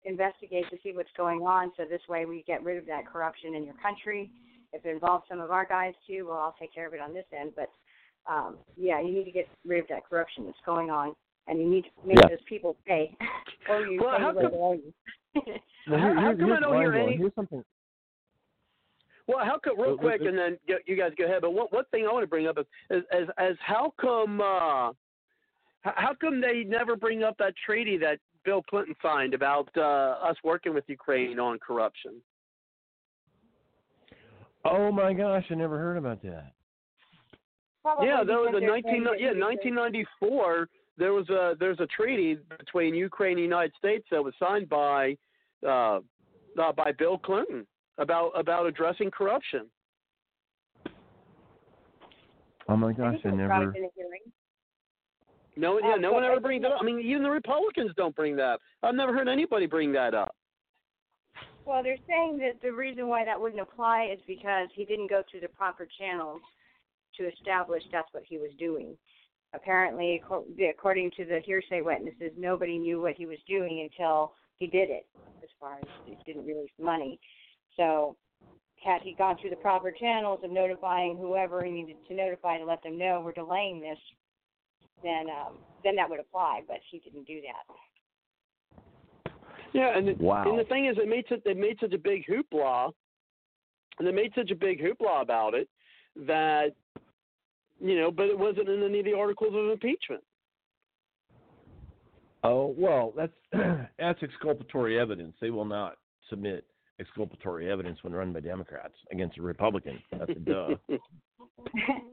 investigate 0.05 0.65
to 0.71 0.77
see 0.83 0.93
what's 0.93 1.11
going 1.17 1.41
on, 1.41 1.73
so 1.77 1.85
this 1.85 2.01
way 2.09 2.25
we 2.25 2.43
get 2.47 2.63
rid 2.63 2.79
of 2.79 2.87
that 2.87 3.07
corruption 3.07 3.55
in 3.55 3.65
your 3.65 3.75
country. 3.83 4.31
If 4.73 4.85
it 4.85 4.91
involves 4.91 5.25
some 5.29 5.41
of 5.41 5.51
our 5.51 5.65
guys 5.67 5.95
too, 6.07 6.27
well, 6.29 6.39
I'll 6.39 6.57
take 6.59 6.75
care 6.75 6.87
of 6.87 6.95
it 6.95 7.01
on 7.01 7.15
this 7.15 7.25
end. 7.39 7.53
But 7.57 7.71
um, 8.31 8.57
yeah, 8.77 9.01
you 9.01 9.13
need 9.13 9.25
to 9.25 9.31
get 9.31 9.49
rid 9.67 9.81
of 9.81 9.89
that 9.89 10.05
corruption 10.09 10.45
that's 10.47 10.59
going 10.67 10.91
on, 10.91 11.15
and 11.47 11.59
you 11.59 11.69
need 11.69 11.85
to 11.85 11.91
make 12.07 12.19
Yeah. 12.21 12.29
those 12.29 12.43
people 12.47 12.77
pay, 12.87 13.17
or 13.69 13.87
you 13.87 14.01
Well, 14.01 14.17
pay 14.17 14.23
how 14.23 14.33
what 14.33 14.43
come- 14.43 14.51
they 14.53 14.59
owe 14.59 14.73
you. 14.75 14.93
Well, 15.89 15.99
How- 15.99 16.07
here- 16.07 16.15
how 16.15 16.33
come 16.33 16.43
I 16.43 16.47
here's 16.47 16.61
don't 16.61 16.81
hear 16.81 16.93
any- 16.95 17.17
Here's 17.17 17.35
something. 17.35 17.65
Well, 19.27 19.45
how 19.45 19.59
come 19.59 19.79
real 19.81 19.97
quick, 19.99 20.23
and 20.23 20.37
then 20.39 20.59
you 20.87 20.97
guys 20.97 21.13
go 21.19 21.25
ahead. 21.27 21.43
But 21.43 21.51
one 21.51 21.67
one 21.71 21.85
thing 21.91 22.07
I 22.07 22.13
want 22.13 22.23
to 22.23 22.27
bring 22.27 22.47
up 22.47 22.57
is 22.59 22.67
is 22.91 23.03
as, 23.13 23.29
as 23.37 23.57
how 23.61 23.93
come 24.01 24.41
uh, 24.41 24.93
how 25.83 26.15
come 26.19 26.41
they 26.41 26.65
never 26.65 26.97
bring 26.97 27.23
up 27.23 27.37
that 27.39 27.53
treaty 27.65 27.99
that 27.99 28.19
Bill 28.45 28.63
Clinton 28.63 28.95
signed 29.03 29.35
about 29.35 29.69
uh, 29.77 30.17
us 30.23 30.37
working 30.45 30.75
with 30.75 30.85
Ukraine 30.89 31.39
on 31.39 31.59
corruption? 31.59 32.21
Oh 34.65 34.91
my 34.91 35.13
gosh, 35.13 35.45
I 35.51 35.55
never 35.55 35.79
heard 35.79 35.97
about 35.97 36.23
that. 36.23 36.53
Probably 37.83 38.09
yeah, 38.09 38.23
there 38.25 38.39
was 38.39 38.55
a 38.57 38.61
19 38.61 39.07
yeah 39.19 39.29
1994. 39.29 40.69
There 40.99 41.13
was 41.13 41.29
a 41.29 41.55
there's 41.59 41.79
a 41.81 41.87
treaty 41.87 42.39
between 42.59 42.95
Ukraine 42.95 43.33
and 43.33 43.39
the 43.39 43.43
United 43.43 43.73
States 43.79 44.05
that 44.11 44.23
was 44.23 44.35
signed 44.39 44.69
by 44.69 45.17
uh, 45.67 46.01
uh, 46.61 46.73
by 46.77 46.93
Bill 46.99 47.19
Clinton 47.19 47.67
about 47.99 48.31
about 48.35 48.67
addressing 48.67 49.11
corruption. 49.11 49.67
Oh 52.69 52.77
my 52.77 52.93
gosh, 52.93 53.15
think 53.23 53.27
I 53.27 53.29
it 53.29 53.33
was 53.33 53.47
brought 53.47 53.59
never. 53.61 53.71
up 53.71 53.77
in 53.77 53.85
a 53.85 53.89
hearing. 53.95 54.21
No, 55.59 55.81
yeah, 55.81 55.95
Um, 55.95 56.01
no 56.01 56.13
one 56.13 56.25
ever 56.25 56.39
brings 56.39 56.63
that 56.63 56.71
up. 56.71 56.79
I 56.81 56.85
mean, 56.85 57.01
even 57.01 57.25
the 57.25 57.31
Republicans 57.31 57.91
don't 57.97 58.15
bring 58.15 58.37
that. 58.37 58.55
up. 58.55 58.61
I've 58.85 58.95
never 58.95 59.13
heard 59.13 59.29
anybody 59.29 59.67
bring 59.67 59.91
that 59.93 60.15
up. 60.15 60.35
Well, 61.65 61.83
they're 61.83 61.99
saying 62.07 62.39
that 62.39 62.63
the 62.63 62.73
reason 62.73 63.09
why 63.09 63.25
that 63.25 63.39
wouldn't 63.39 63.61
apply 63.61 64.11
is 64.13 64.21
because 64.27 64.69
he 64.75 64.85
didn't 64.85 65.11
go 65.11 65.23
through 65.29 65.41
the 65.41 65.49
proper 65.49 65.87
channels 65.99 66.41
to 67.17 67.29
establish 67.29 67.83
that's 67.91 68.09
what 68.13 68.23
he 68.25 68.39
was 68.39 68.51
doing. 68.59 68.97
Apparently, 69.53 70.23
according 70.71 71.11
to 71.17 71.25
the 71.25 71.41
hearsay 71.45 71.81
witnesses, 71.81 72.33
nobody 72.39 72.79
knew 72.79 73.01
what 73.01 73.15
he 73.17 73.27
was 73.27 73.39
doing 73.49 73.81
until 73.91 74.35
he 74.59 74.67
did 74.67 74.91
it, 74.91 75.07
as 75.43 75.49
far 75.59 75.79
as 75.79 75.89
he 76.07 76.17
didn't 76.25 76.47
release 76.47 76.71
the 76.79 76.85
money. 76.85 77.19
So, 77.77 78.17
had 78.83 79.03
he 79.03 79.15
gone 79.15 79.37
through 79.41 79.51
the 79.51 79.57
proper 79.57 79.91
channels 79.91 80.41
of 80.45 80.53
notifying 80.53 81.17
whoever 81.17 81.65
he 81.65 81.73
needed 81.73 81.97
to 82.07 82.15
notify 82.15 82.59
to 82.59 82.65
let 82.65 82.83
them 82.83 82.97
know 82.97 83.21
we're 83.25 83.33
delaying 83.33 83.81
this, 83.81 83.99
then 85.03 85.27
um, 85.31 85.55
then 85.85 85.97
that 85.97 86.09
would 86.09 86.21
apply. 86.21 86.63
But 86.67 86.79
he 86.91 86.99
didn't 86.99 87.27
do 87.27 87.41
that. 87.43 88.83
Yeah, 89.75 89.97
and 89.97 90.09
the, 90.09 90.15
Wow. 90.15 90.49
and 90.49 90.59
the 90.59 90.65
thing 90.65 90.87
is, 90.87 90.97
it 90.99 91.09
made 91.09 91.25
such 91.29 91.41
they 91.45 91.55
made 91.55 91.79
such 91.81 91.93
a 91.93 91.99
big 91.99 92.25
hoopla, 92.27 92.93
and 93.99 94.09
they 94.09 94.13
made 94.13 94.33
such 94.35 94.51
a 94.51 94.57
big 94.57 94.81
hoopla 94.81 95.23
about 95.23 95.55
it 95.55 95.69
that 96.17 96.71
you 97.81 97.97
know, 98.01 98.11
but 98.11 98.27
it 98.27 98.39
wasn't 98.39 98.69
in 98.69 98.83
any 98.83 98.99
of 99.01 99.05
the 99.05 99.15
articles 99.15 99.55
of 99.55 99.71
impeachment. 99.71 100.23
Oh 102.45 102.75
well, 102.79 103.13
that's 103.17 103.33
that's 103.99 104.23
exculpatory 104.23 104.99
evidence. 104.99 105.35
They 105.41 105.51
will 105.51 105.65
not 105.65 105.97
submit 106.31 106.65
exculpatory 107.01 107.71
evidence 107.71 107.99
when 108.03 108.13
run 108.13 108.33
by 108.33 108.41
Democrats 108.41 108.95
against 109.13 109.39
a 109.39 109.43
Republican. 109.43 110.03
That's 110.13 110.31
a 110.31 110.35
duh. 110.35 110.69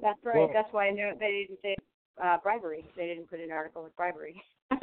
That's 0.01 0.19
right. 0.23 0.35
Well- 0.35 0.51
That's 0.53 0.71
why 0.71 0.87
I 0.87 0.91
know 0.91 1.13
they 1.19 1.47
didn't 1.47 1.59
say 1.61 1.75
uh, 2.23 2.37
bribery. 2.41 2.85
They 2.95 3.07
didn't 3.07 3.29
put 3.29 3.39
an 3.39 3.51
article 3.51 3.83
with 3.83 3.95
bribery. 3.95 4.41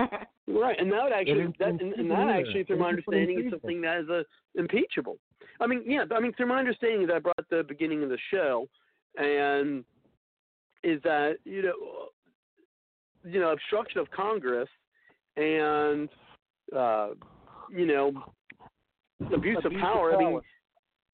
Right, 0.48 0.78
and 0.78 0.90
that 0.92 1.04
would 1.04 1.12
actually 1.12 1.54
that 1.60 1.68
and, 1.68 1.92
and 1.94 2.10
that 2.10 2.28
actually, 2.28 2.64
through 2.64 2.78
my 2.78 2.88
understanding, 2.88 3.44
is 3.46 3.50
something 3.52 3.80
that 3.82 4.00
is 4.00 4.08
uh, 4.10 4.22
impeachable. 4.56 5.16
I 5.60 5.66
mean, 5.68 5.82
yeah, 5.86 6.04
I 6.14 6.20
mean, 6.20 6.32
through 6.34 6.46
my 6.46 6.58
understanding 6.58 7.06
that 7.06 7.16
I 7.16 7.18
brought 7.20 7.48
the 7.48 7.62
beginning 7.66 8.02
of 8.02 8.08
the 8.08 8.18
show, 8.30 8.68
and 9.16 9.84
is 10.82 11.00
that 11.04 11.36
you 11.44 11.62
know, 11.62 11.72
you 13.24 13.40
know, 13.40 13.52
obstruction 13.52 14.00
of 14.00 14.10
Congress 14.10 14.68
and 15.36 16.08
uh, 16.76 17.10
you 17.70 17.86
know, 17.86 18.12
abuse, 19.32 19.58
of 19.64 19.72
power. 19.80 20.14
I 20.14 20.18
mean, 20.18 20.40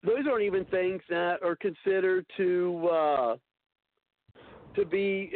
those 0.04 0.26
aren't 0.28 0.44
even 0.44 0.64
things 0.66 1.02
that 1.10 1.42
are 1.44 1.56
considered 1.56 2.24
to 2.38 2.88
uh, 2.90 3.36
to 4.74 4.84
be 4.84 5.32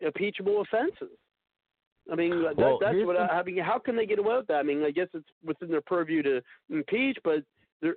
impeachable 0.00 0.62
offenses. 0.62 1.16
I 2.10 2.14
mean, 2.14 2.42
that, 2.42 2.56
Well, 2.56 2.78
that's 2.80 2.96
what 3.02 3.16
I, 3.16 3.26
I 3.26 3.42
mean. 3.42 3.58
How 3.58 3.78
can 3.78 3.94
they 3.94 4.06
get 4.06 4.18
away 4.18 4.36
with 4.38 4.46
that? 4.46 4.54
I 4.54 4.62
mean, 4.62 4.82
I 4.82 4.90
guess 4.90 5.08
it's 5.12 5.28
within 5.44 5.68
their 5.68 5.82
purview 5.82 6.22
to 6.22 6.40
impeach, 6.70 7.18
but 7.22 7.42
there, 7.82 7.96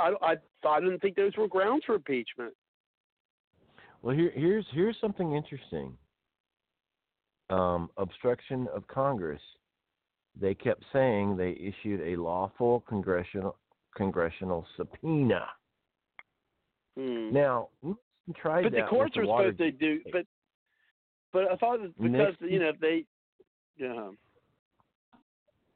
I, 0.00 0.12
I, 0.20 0.36
I 0.66 0.80
didn't 0.80 1.00
think 1.00 1.16
those 1.16 1.36
were 1.36 1.46
grounds 1.46 1.84
for 1.86 1.94
impeachment. 1.94 2.52
Well, 4.02 4.14
here, 4.14 4.32
here's 4.34 4.66
here's 4.72 4.96
something 5.00 5.34
interesting. 5.34 5.96
Um, 7.50 7.90
obstruction 7.96 8.68
of 8.74 8.86
Congress. 8.88 9.40
They 10.38 10.54
kept 10.54 10.82
saying 10.92 11.36
they 11.36 11.52
issued 11.52 12.00
a 12.00 12.20
lawful 12.20 12.84
congressional 12.88 13.56
congressional 13.96 14.66
subpoena. 14.76 15.46
Hmm. 16.98 17.32
Now, 17.32 17.68
tried 18.36 18.62
but 18.64 18.72
the 18.72 18.82
courts 18.88 19.16
with 19.16 19.28
are 19.28 19.52
supposed 19.52 19.58
to 19.58 19.70
do. 19.72 20.00
But 20.12 20.26
but 21.32 21.50
I 21.50 21.56
thought 21.56 21.80
that 21.82 21.94
because 21.96 22.10
Nixon- 22.12 22.48
you 22.48 22.58
know 22.60 22.68
if 22.68 22.80
they, 22.80 23.04
yeah. 23.76 24.10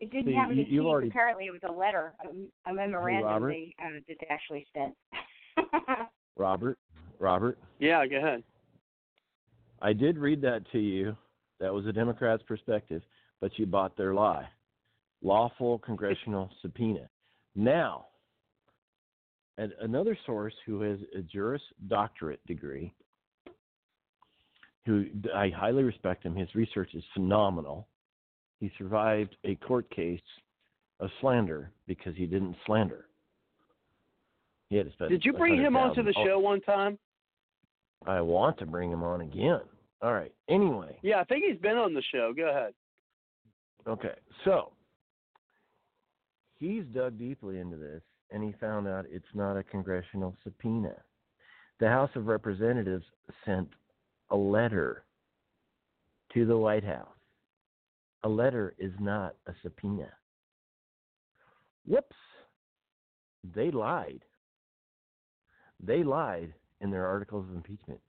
It 0.01 0.10
didn't 0.12 0.27
See, 0.27 0.35
have 0.35 0.51
any 0.52 0.60
you- 0.60 0.67
you've 0.68 0.85
teeth. 0.85 0.89
already- 0.89 1.09
Apparently, 1.09 1.47
it 1.47 1.51
was 1.51 1.60
a 1.65 1.73
letter, 1.73 2.15
a, 2.25 2.70
a 2.70 2.73
memorandum 2.73 3.25
Robert? 3.28 3.49
they 3.51 3.75
uh, 3.85 3.91
that 4.07 4.17
they 4.20 4.27
actually 4.31 4.65
sent. 4.73 4.94
Robert, 6.36 6.78
Robert, 7.18 7.59
Yeah, 7.81 8.07
go 8.07 8.17
ahead. 8.18 8.44
I 9.83 9.93
did 9.93 10.17
read 10.18 10.41
that 10.43 10.62
to 10.73 10.78
you. 10.78 11.17
That 11.59 11.75
was 11.75 11.86
a 11.86 11.93
Democrat's 11.93 12.44
perspective, 12.44 13.02
but 13.41 13.59
you 13.59 13.67
bought 13.67 13.97
their 13.97 14.15
lie. 14.15 14.49
Lawful 15.20 15.78
congressional 15.81 16.49
subpoena. 16.62 17.09
Now, 17.57 18.07
and 19.58 19.72
another 19.80 20.16
source 20.24 20.54
who 20.64 20.80
has 20.82 20.98
a 21.16 21.20
Juris 21.20 21.60
Doctorate 21.88 22.44
degree, 22.46 22.94
who 24.86 25.06
I 25.34 25.50
highly 25.50 25.82
respect 25.82 26.24
him, 26.24 26.34
his 26.34 26.54
research 26.54 26.90
is 26.94 27.02
phenomenal. 27.12 27.88
He 28.60 28.70
survived 28.78 29.36
a 29.44 29.56
court 29.56 29.90
case 29.90 30.20
of 31.00 31.10
slander 31.20 31.72
because 31.86 32.14
he 32.16 32.24
didn't 32.24 32.56
slander. 32.64 33.06
He 34.70 34.76
had 34.76 34.86
to 34.86 34.92
spend 34.92 35.10
Did 35.10 35.24
you 35.24 35.32
bring 35.32 35.60
him 35.60 35.76
onto 35.76 36.02
the 36.02 36.14
show 36.24 36.38
one 36.38 36.60
time? 36.60 36.98
I 38.06 38.20
want 38.20 38.58
to 38.58 38.66
bring 38.66 38.90
him 38.90 39.02
on 39.02 39.22
again. 39.22 39.60
All 40.00 40.12
right. 40.12 40.32
Anyway, 40.48 40.96
Yeah, 41.02 41.18
I 41.18 41.24
think 41.24 41.44
he's 41.44 41.60
been 41.60 41.76
on 41.76 41.94
the 41.94 42.02
show. 42.12 42.32
Go 42.36 42.48
ahead. 42.48 42.72
okay. 43.88 44.14
So 44.44 44.70
he's 46.60 46.84
dug 46.94 47.18
deeply 47.18 47.58
into 47.58 47.76
this 47.76 48.02
and 48.31 48.42
he 48.42 48.52
found 48.60 48.86
out 48.86 49.07
it's 49.10 49.24
not 49.34 49.57
a 49.57 49.62
congressional 49.62 50.36
subpoena. 50.44 50.94
The 51.81 51.89
House 51.89 52.10
of 52.15 52.26
Representatives 52.26 53.05
sent 53.44 53.68
a 54.31 54.36
letter 54.36 55.05
to 56.34 56.44
the 56.44 56.57
White 56.57 56.84
House. 56.84 57.08
A 58.24 58.28
letter 58.28 58.74
is 58.78 58.92
not 59.00 59.36
a 59.47 59.52
subpoena. 59.62 60.12
Whoops. 61.86 62.16
They 63.55 63.70
lied. 63.70 64.24
They 65.81 66.02
lied 66.02 66.52
in 66.81 66.90
their 66.90 67.07
articles 67.07 67.47
of 67.48 67.57
impeachment. 67.57 68.00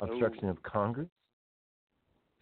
Obstruction 0.00 0.44
oh. 0.44 0.50
of 0.50 0.62
Congress, 0.62 1.08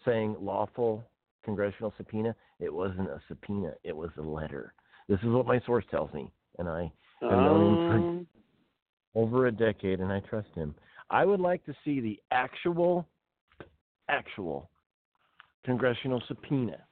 saying 0.05 0.37
lawful 0.41 1.05
congressional 1.45 1.95
subpoena. 1.97 2.35
It 2.59 2.73
wasn't 2.73 3.09
a 3.09 3.21
subpoena, 3.29 3.75
it 3.85 3.97
was 3.97 4.11
a 4.19 4.23
letter. 4.23 4.75
This 5.09 5.21
is 5.21 5.29
what 5.29 5.47
my 5.47 5.61
source 5.65 5.85
tells 5.91 6.13
me, 6.13 6.33
and 6.59 6.69
I 6.69 6.93
I've 7.23 7.31
known 7.31 7.61
him 7.61 7.89
for- 7.89 7.97
Um, 7.97 8.27
over 9.15 9.47
a 9.47 9.53
decade, 9.53 10.01
and 10.01 10.13
I 10.13 10.21
trust 10.21 10.53
him. 10.55 10.75
I 11.11 11.25
would 11.25 11.41
like 11.41 11.65
to 11.67 11.75
see 11.85 12.01
the 12.01 12.21
actual, 12.33 13.07
actual 14.09 14.71
congressional 15.65 16.21
subpoena. 16.27 16.85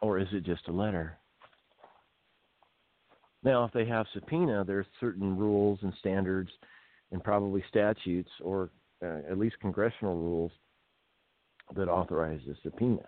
Or 0.00 0.18
is 0.18 0.28
it 0.32 0.44
just 0.44 0.66
a 0.68 0.72
letter? 0.72 1.18
Now, 3.42 3.64
if 3.64 3.72
they 3.72 3.84
have 3.84 4.06
subpoena, 4.14 4.64
there's 4.64 4.86
certain 4.98 5.36
rules 5.36 5.78
and 5.82 5.92
standards 5.98 6.50
and 7.12 7.22
probably 7.22 7.62
statutes 7.68 8.30
or 8.40 8.70
uh, 9.02 9.20
at 9.30 9.38
least 9.38 9.60
congressional 9.60 10.16
rules 10.16 10.52
that 11.76 11.88
authorize 11.88 12.40
the 12.46 12.56
subpoena. 12.62 13.06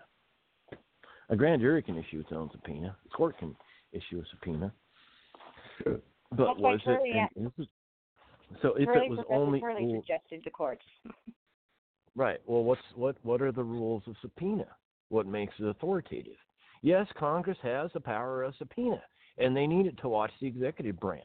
A 1.29 1.35
grand 1.35 1.61
jury 1.61 1.81
can 1.81 1.97
issue 1.97 2.19
its 2.19 2.31
own 2.31 2.49
subpoena. 2.51 2.95
The 3.03 3.09
court 3.09 3.37
can 3.39 3.55
issue 3.91 4.21
a 4.21 4.23
subpoena. 4.31 4.73
But 5.83 6.01
That's 6.31 6.59
was 6.59 6.81
Turley 6.83 7.11
it? 7.11 7.29
and 7.35 7.51
this 7.57 7.67
so 8.61 8.73
if 8.75 8.85
Turley, 8.85 9.05
it 9.05 9.09
was 9.09 9.19
Professor 9.19 9.33
only 9.33 9.59
Turley 9.59 9.85
well, 9.85 10.01
suggested 10.01 10.41
the 10.43 10.51
courts. 10.51 10.83
right, 12.15 12.39
well, 12.45 12.63
what's 12.63 12.81
what? 12.95 13.17
What 13.23 13.41
are 13.41 13.51
the 13.51 13.63
rules 13.63 14.03
of 14.07 14.15
subpoena? 14.21 14.67
What 15.09 15.27
makes 15.27 15.53
it 15.59 15.65
authoritative? 15.65 16.37
Yes, 16.81 17.07
Congress 17.17 17.57
has 17.63 17.91
the 17.93 17.99
power 17.99 18.43
of 18.43 18.55
subpoena, 18.57 19.01
and 19.37 19.55
they 19.55 19.67
need 19.67 19.85
it 19.85 19.97
to 20.01 20.09
watch 20.09 20.31
the 20.39 20.47
executive 20.47 20.99
branch. 20.99 21.23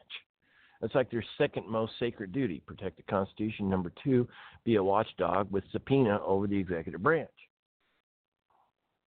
It's 0.81 0.95
like 0.95 1.09
their 1.09 1.23
second 1.37 1.67
most 1.67 1.93
sacred 1.99 2.31
duty: 2.31 2.61
protect 2.65 2.97
the 2.97 3.03
Constitution. 3.03 3.69
Number 3.69 3.91
two, 4.03 4.27
be 4.65 4.75
a 4.75 4.83
watchdog 4.83 5.51
with 5.51 5.63
subpoena 5.71 6.19
over 6.25 6.47
the 6.47 6.57
executive 6.57 7.01
branch. 7.01 7.29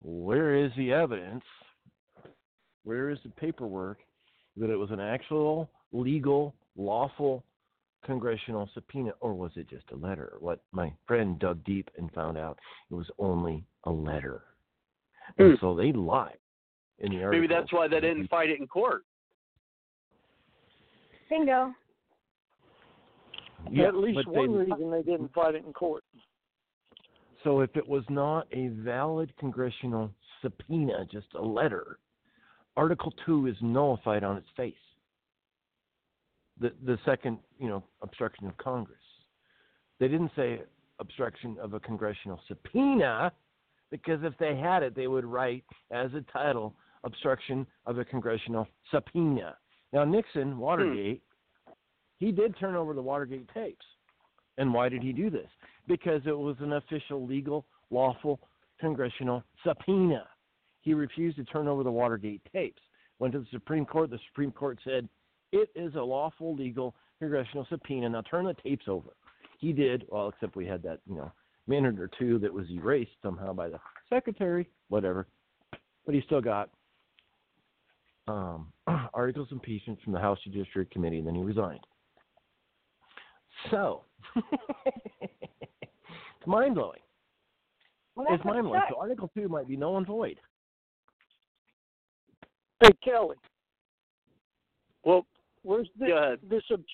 Where 0.02 0.54
is 0.54 0.70
the 0.76 0.92
evidence? 0.92 1.44
Where 2.84 3.10
is 3.10 3.18
the 3.24 3.30
paperwork 3.30 3.98
that 4.56 4.70
it 4.70 4.76
was 4.76 4.90
an 4.90 5.00
actual, 5.00 5.70
legal, 5.92 6.54
lawful 6.76 7.42
congressional 8.04 8.68
subpoena, 8.74 9.12
or 9.20 9.32
was 9.34 9.52
it 9.56 9.68
just 9.68 9.84
a 9.92 9.96
letter? 9.96 10.36
What 10.38 10.60
my 10.72 10.92
friend 11.06 11.38
dug 11.38 11.64
deep 11.64 11.90
and 11.96 12.12
found 12.12 12.36
out 12.36 12.58
it 12.90 12.94
was 12.94 13.10
only 13.18 13.64
a 13.84 13.90
letter. 13.90 14.42
And 15.38 15.52
Hmm. 15.52 15.60
so 15.60 15.74
they 15.74 15.92
lied 15.92 16.38
in 16.98 17.10
the 17.10 17.24
article. 17.24 17.40
Maybe 17.40 17.46
that's 17.52 17.72
why 17.72 17.88
they 17.88 18.00
didn't 18.00 18.28
fight 18.28 18.50
it 18.50 18.60
in 18.60 18.68
court. 18.68 19.04
Bingo. 21.30 21.74
Yeah, 23.70 23.88
At 23.88 23.94
least 23.94 24.16
but 24.16 24.32
they- 24.32 24.46
one 24.46 24.54
reason 24.54 24.90
they 24.90 25.02
didn't 25.02 25.32
fight 25.32 25.54
it 25.54 25.64
in 25.64 25.72
court. 25.72 26.04
So 27.42 27.60
if 27.60 27.74
it 27.76 27.86
was 27.86 28.08
not 28.10 28.46
a 28.52 28.68
valid 28.68 29.34
congressional 29.38 30.14
subpoena, 30.42 31.06
just 31.06 31.32
a 31.34 31.42
letter, 31.42 31.98
Article 32.76 33.12
Two 33.24 33.46
is 33.46 33.56
nullified 33.60 34.24
on 34.24 34.36
its 34.36 34.48
face. 34.56 34.74
The 36.60 36.72
the 36.84 36.98
second, 37.04 37.38
you 37.58 37.68
know, 37.68 37.84
obstruction 38.02 38.46
of 38.46 38.56
Congress. 38.58 38.98
They 40.00 40.08
didn't 40.08 40.32
say 40.36 40.62
obstruction 40.98 41.56
of 41.60 41.74
a 41.74 41.80
congressional 41.80 42.40
subpoena, 42.48 43.32
because 43.90 44.20
if 44.22 44.36
they 44.38 44.56
had 44.56 44.82
it, 44.82 44.94
they 44.94 45.06
would 45.06 45.24
write 45.24 45.64
as 45.90 46.10
a 46.14 46.24
title 46.32 46.74
obstruction 47.04 47.66
of 47.86 47.98
a 47.98 48.04
congressional 48.04 48.66
subpoena. 48.90 49.56
Now 49.92 50.04
Nixon, 50.04 50.52
hmm. 50.52 50.58
Watergate, 50.58 51.22
he 52.18 52.32
did 52.32 52.58
turn 52.58 52.74
over 52.74 52.94
the 52.94 53.02
Watergate 53.02 53.48
tapes. 53.52 53.84
And 54.56 54.72
why 54.72 54.88
did 54.88 55.02
he 55.02 55.12
do 55.12 55.30
this? 55.30 55.48
Because 55.88 56.22
it 56.26 56.36
was 56.36 56.56
an 56.60 56.74
official, 56.74 57.26
legal, 57.26 57.66
lawful 57.90 58.40
congressional 58.80 59.42
subpoena. 59.64 60.26
He 60.84 60.92
refused 60.92 61.38
to 61.38 61.44
turn 61.44 61.66
over 61.66 61.82
the 61.82 61.90
Watergate 61.90 62.42
tapes. 62.52 62.82
Went 63.18 63.32
to 63.32 63.40
the 63.40 63.46
Supreme 63.50 63.86
Court. 63.86 64.10
The 64.10 64.18
Supreme 64.28 64.52
Court 64.52 64.78
said 64.84 65.08
it 65.50 65.70
is 65.74 65.94
a 65.94 66.00
lawful, 66.00 66.54
legal 66.54 66.94
congressional 67.18 67.66
subpoena. 67.70 68.10
Now 68.10 68.22
turn 68.22 68.44
the 68.44 68.54
tapes 68.62 68.84
over. 68.86 69.10
He 69.58 69.72
did. 69.72 70.04
Well, 70.10 70.28
except 70.28 70.56
we 70.56 70.66
had 70.66 70.82
that, 70.82 71.00
you 71.08 71.16
know, 71.16 71.32
minute 71.66 71.98
or 71.98 72.10
two 72.18 72.38
that 72.40 72.52
was 72.52 72.66
erased 72.70 73.12
somehow 73.22 73.54
by 73.54 73.70
the 73.70 73.78
secretary, 74.10 74.68
whatever. 74.88 75.26
But 76.04 76.14
he 76.14 76.20
still 76.26 76.42
got 76.42 76.68
um, 78.28 78.70
articles 79.14 79.48
of 79.50 79.56
impeachment 79.56 79.98
from 80.02 80.12
the 80.12 80.18
House 80.18 80.38
Judiciary 80.44 80.86
Committee, 80.92 81.18
and 81.18 81.26
then 81.26 81.34
he 81.34 81.42
resigned. 81.42 81.86
So, 83.70 84.02
it's 84.36 86.46
mind 86.46 86.74
blowing. 86.74 87.00
Well, 88.16 88.26
It's 88.28 88.44
mind 88.44 88.64
blowing. 88.64 88.82
So, 88.90 89.00
Article 89.00 89.30
2 89.34 89.48
might 89.48 89.66
be 89.66 89.76
null 89.76 89.96
and 89.96 90.06
void. 90.06 90.38
Hey 92.84 92.92
Kelly, 93.02 93.36
Well, 95.04 95.24
where's 95.62 95.88
this 95.98 96.10
go 96.10 96.18
ahead. 96.18 96.38
this 96.46 96.62
ob- 96.70 96.84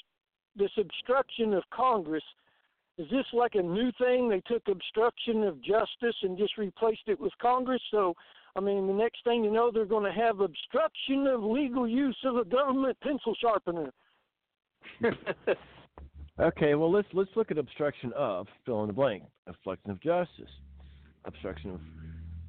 this 0.55 0.71
obstruction 0.79 1.53
of 1.53 1.65
Congress? 1.75 2.23
Is 2.97 3.11
this 3.11 3.27
like 3.33 3.57
a 3.57 3.63
new 3.63 3.91
thing? 3.99 4.29
They 4.29 4.41
took 4.47 4.63
obstruction 4.69 5.43
of 5.43 5.61
justice 5.61 6.15
and 6.23 6.39
just 6.39 6.59
replaced 6.59 7.09
it 7.09 7.19
with 7.19 7.33
Congress. 7.43 7.83
So, 7.91 8.15
I 8.55 8.61
mean, 8.61 8.87
the 8.87 8.93
next 8.93 9.25
thing 9.25 9.43
you 9.43 9.51
know, 9.51 9.73
they're 9.73 9.85
going 9.85 10.05
to 10.05 10.17
have 10.17 10.39
obstruction 10.39 11.27
of 11.27 11.43
legal 11.43 11.89
use 11.89 12.19
of 12.25 12.37
a 12.37 12.45
government 12.45 12.97
pencil 13.03 13.35
sharpener. 13.41 13.91
Okay, 16.39 16.75
well 16.75 16.91
let's 16.91 17.09
let's 17.13 17.29
look 17.37 17.51
at 17.51 17.59
obstruction 17.59 18.15
of 18.17 18.47
fill 18.65 18.81
in 18.83 18.87
the 18.87 18.95
blank. 18.95 19.25
Obstruction 19.47 19.91
of 19.91 20.01
justice, 20.01 20.49
obstruction 21.27 21.73
of 21.73 21.81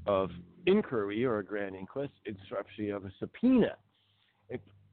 of 0.07 0.29
inquiry 0.65 1.25
or 1.25 1.39
a 1.39 1.45
grand 1.45 1.75
inquest, 1.75 2.11
obstruction 2.27 2.91
of 2.91 3.05
a 3.05 3.11
subpoena, 3.19 3.75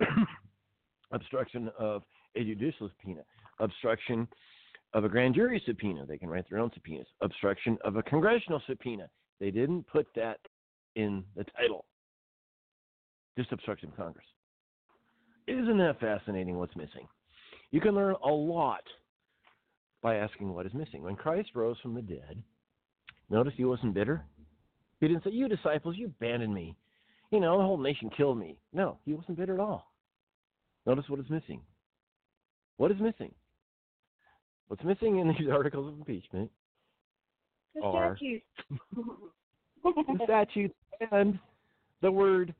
obstruction 1.13 1.71
of 1.79 2.03
a 2.37 2.45
judicial 2.45 2.89
subpoena, 2.89 3.23
obstruction 3.61 4.29
of 4.95 5.05
a 5.05 5.09
grand 5.09 5.35
jury 5.35 5.63
subpoena. 5.67 6.07
They 6.07 6.19
can 6.19 6.29
write 6.29 6.49
their 6.49 6.59
own 6.59 6.71
subpoenas. 6.75 7.07
Obstruction 7.21 7.79
of 7.85 7.97
a 7.97 8.03
congressional 8.03 8.63
subpoena. 8.67 9.09
They 9.41 9.51
didn't 9.51 9.87
put 9.87 10.07
that 10.17 10.39
in 10.97 11.25
the 11.37 11.45
title. 11.45 11.85
Just 13.37 13.53
obstruction 13.53 13.91
of 13.91 13.97
Congress. 13.97 14.27
Isn't 15.47 15.79
that 15.79 16.01
fascinating? 16.01 16.59
What's 16.59 16.77
missing? 16.77 17.07
You 17.71 17.81
can 17.81 17.95
learn 17.95 18.17
a 18.25 18.29
lot 18.29 18.83
by 20.03 20.17
asking 20.17 20.53
what 20.53 20.67
is 20.67 20.75
missing. 20.75 21.03
When 21.03 21.17
Christ 21.17 21.51
rose 21.55 21.77
from 21.83 21.95
the 21.95 22.03
dead, 22.03 22.43
notice 23.31 23.53
he 23.57 23.65
wasn't 23.65 23.95
bitter. 23.95 24.25
He 25.01 25.09
didn't 25.09 25.25
say, 25.25 25.31
You 25.31 25.49
disciples, 25.49 25.97
you 25.97 26.07
abandoned 26.07 26.53
me. 26.55 26.77
You 27.31 27.41
know, 27.41 27.59
the 27.59 27.65
whole 27.65 27.79
nation 27.79 28.11
killed 28.17 28.39
me. 28.39 28.57
No, 28.73 28.99
he 29.05 29.13
wasn't 29.15 29.37
bitter 29.39 29.55
at 29.55 29.61
all. 29.61 29.93
Notice 30.87 31.05
what 31.09 31.21
is 31.21 31.29
missing. 31.29 31.61
What 32.79 32.91
is 32.91 32.99
missing? 33.01 33.33
What's 34.69 34.83
missing 34.85 35.19
in 35.19 35.29
these 35.29 35.49
articles 35.53 35.93
of 35.93 35.99
impeachment 35.99 36.51
The 37.75 37.83
are 37.83 38.17
statutes. 38.17 38.45
the 39.85 40.21
statutes 40.25 40.75
and 41.11 41.39
the 42.03 42.11
word 42.11 42.55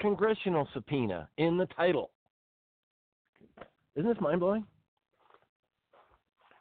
congressional 0.00 0.68
subpoena 0.74 1.28
in 1.38 1.56
the 1.56 1.66
title. 1.66 2.10
Isn't 3.96 4.08
this 4.08 4.20
mind 4.20 4.40
blowing? 4.40 4.64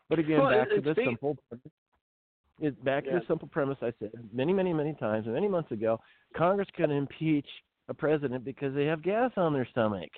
But 0.10 0.20
again, 0.20 0.40
Well, 0.40 0.52
back 0.52 0.68
it- 0.72 0.76
to 0.76 0.82
the 0.82 0.92
it 0.92 1.06
simple 1.06 1.38
it's 2.60 2.78
back 2.80 3.06
to 3.06 3.12
the 3.12 3.22
simple 3.28 3.48
premise 3.48 3.78
I 3.82 3.92
said 4.00 4.12
many, 4.32 4.54
many, 4.54 4.74
many 4.74 4.94
times, 4.94 5.26
many 5.28 5.48
months 5.48 5.72
ago. 5.72 6.00
Congress 6.36 6.68
can 6.76 6.92
impeach 6.92 7.48
a 7.90 7.94
president 7.94 8.46
because 8.46 8.74
they 8.74 8.86
have 8.86 9.04
gas 9.04 9.32
on 9.38 9.54
their 9.54 9.68
stomach. 9.72 10.10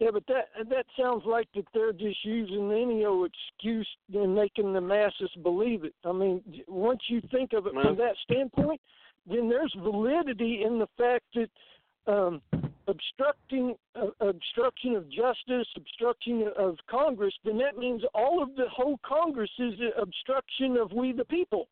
Yeah, 0.00 0.08
but 0.12 0.24
that 0.28 0.46
that 0.70 0.86
sounds 0.98 1.24
like 1.26 1.46
that 1.54 1.64
they're 1.74 1.92
just 1.92 2.24
using 2.24 2.72
any 2.72 3.04
old 3.04 3.30
excuse 3.30 3.86
and 4.14 4.34
making 4.34 4.72
the 4.72 4.80
masses 4.80 5.30
believe 5.42 5.84
it. 5.84 5.94
I 6.06 6.12
mean, 6.12 6.42
once 6.66 7.00
you 7.08 7.20
think 7.30 7.52
of 7.52 7.66
it 7.66 7.74
from 7.74 7.96
that 7.98 8.16
standpoint, 8.24 8.80
then 9.26 9.48
there's 9.50 9.74
validity 9.78 10.62
in 10.66 10.78
the 10.78 10.88
fact 10.96 11.24
that 11.34 11.50
um, 12.06 12.40
obstructing 12.88 13.74
uh, 13.94 14.06
obstruction 14.20 14.96
of 14.96 15.08
justice, 15.08 15.66
obstruction 15.76 16.50
of 16.58 16.76
Congress, 16.90 17.34
then 17.44 17.58
that 17.58 17.76
means 17.76 18.02
all 18.14 18.42
of 18.42 18.54
the 18.56 18.68
whole 18.70 18.98
Congress 19.06 19.50
is 19.58 19.74
obstruction 20.00 20.76
of 20.76 20.92
we 20.92 21.12
the 21.12 21.24
people. 21.24 21.68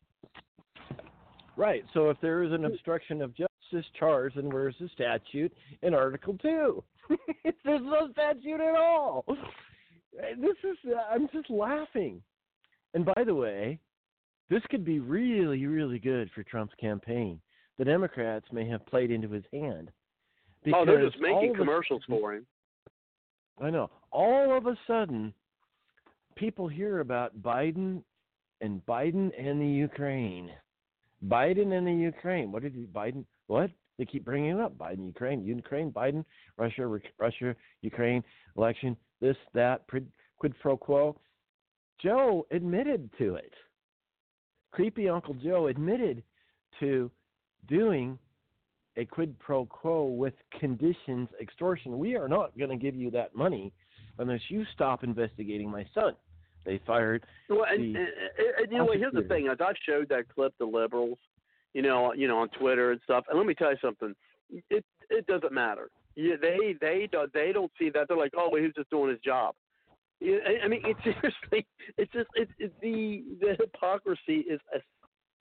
Right. 1.57 1.83
So 1.93 2.09
if 2.09 2.17
there 2.21 2.43
is 2.43 2.53
an 2.53 2.65
obstruction 2.65 3.21
of 3.21 3.35
justice 3.35 3.85
charge, 3.99 4.35
then 4.35 4.49
where's 4.49 4.75
the 4.79 4.89
statute 4.93 5.53
in 5.81 5.93
Article 5.93 6.37
Two? 6.41 6.83
There's 7.43 7.81
no 7.81 8.09
statute 8.13 8.61
at 8.61 8.75
all. 8.75 9.25
This 10.37 10.55
is 10.63 10.77
I'm 11.11 11.27
just 11.33 11.49
laughing. 11.49 12.21
And 12.93 13.05
by 13.05 13.23
the 13.25 13.35
way, 13.35 13.79
this 14.49 14.63
could 14.69 14.83
be 14.83 14.99
really, 14.99 15.65
really 15.65 15.99
good 15.99 16.29
for 16.33 16.43
Trump's 16.43 16.73
campaign. 16.79 17.39
The 17.77 17.85
Democrats 17.85 18.45
may 18.51 18.67
have 18.67 18.85
played 18.87 19.11
into 19.11 19.29
his 19.29 19.43
hand. 19.53 19.91
Oh, 20.73 20.85
they're 20.85 21.05
just 21.05 21.19
making 21.19 21.51
of 21.51 21.55
a 21.55 21.57
commercials 21.57 22.03
for 22.07 22.33
him. 22.33 22.45
I 23.61 23.69
know. 23.69 23.89
All 24.11 24.55
of 24.55 24.65
a 24.67 24.77
sudden, 24.87 25.33
people 26.35 26.67
hear 26.67 26.99
about 26.99 27.41
Biden 27.41 28.01
and 28.61 28.85
Biden 28.85 29.31
and 29.37 29.61
the 29.61 29.67
Ukraine. 29.67 30.51
Biden 31.27 31.73
and 31.73 31.85
the 31.85 31.93
Ukraine. 31.93 32.51
What 32.51 32.63
did 32.63 32.73
he, 32.73 32.85
Biden? 32.85 33.25
What? 33.47 33.71
They 33.97 34.05
keep 34.05 34.23
bringing 34.23 34.51
it 34.51 34.59
up. 34.61 34.77
Biden, 34.77 35.07
Ukraine, 35.07 35.43
Ukraine, 35.43 35.91
Biden, 35.91 36.23
Russia, 36.57 36.87
Ru- 36.87 37.01
Russia, 37.17 37.53
Ukraine, 37.81 38.23
election, 38.57 38.95
this, 39.19 39.35
that, 39.53 39.85
quid 39.87 40.53
pro 40.61 40.77
quo. 40.77 41.19
Joe 42.01 42.47
admitted 42.51 43.09
to 43.17 43.35
it. 43.35 43.53
Creepy 44.71 45.09
Uncle 45.09 45.33
Joe 45.33 45.67
admitted 45.67 46.23
to 46.79 47.11
doing 47.67 48.17
a 48.99 49.05
quid 49.05 49.37
pro 49.39 49.65
quo 49.65 50.05
with 50.05 50.33
conditions 50.59 51.29
extortion. 51.41 51.97
We 51.97 52.15
are 52.15 52.27
not 52.27 52.57
going 52.57 52.69
to 52.69 52.75
give 52.75 52.95
you 52.95 53.09
that 53.11 53.33
money 53.33 53.71
unless 54.17 54.41
you 54.49 54.65
stop 54.73 55.03
investigating 55.03 55.69
my 55.71 55.85
son. 55.93 56.13
They 56.65 56.81
fired 56.85 57.23
Well, 57.49 57.65
and, 57.69 57.95
the 57.95 57.99
and, 57.99 58.07
and, 58.59 58.71
you 58.71 58.77
know? 58.77 58.91
Here's 58.91 59.13
the 59.13 59.21
thing: 59.21 59.47
as 59.47 59.57
I 59.61 59.71
showed 59.85 60.09
that 60.09 60.25
clip 60.33 60.55
to 60.57 60.65
liberals, 60.65 61.17
you 61.73 61.81
know, 61.81 62.13
you 62.13 62.27
know, 62.27 62.39
on 62.39 62.49
Twitter 62.49 62.91
and 62.91 62.99
stuff. 63.05 63.23
And 63.29 63.37
let 63.37 63.47
me 63.47 63.53
tell 63.53 63.71
you 63.71 63.77
something. 63.81 64.13
It 64.69 64.83
it 65.09 65.25
doesn't 65.27 65.53
matter. 65.53 65.89
Yeah, 66.15 66.35
they 66.41 66.75
they 66.81 67.07
don't 67.09 67.31
they 67.33 67.51
don't 67.53 67.71
see 67.79 67.89
that. 67.91 68.07
They're 68.09 68.17
like, 68.17 68.33
oh, 68.37 68.49
well, 68.51 68.61
he's 68.61 68.73
just 68.75 68.89
doing 68.89 69.09
his 69.09 69.19
job. 69.21 69.55
Yeah, 70.19 70.37
I- 70.45 70.65
I 70.65 70.67
mean, 70.67 70.81
it's 70.85 71.01
seriously, 71.03 71.65
it's 71.97 72.11
just, 72.11 72.27
it's, 72.35 72.51
it's 72.59 72.73
the 72.81 73.23
the 73.39 73.55
hypocrisy 73.57 74.39
is 74.41 74.59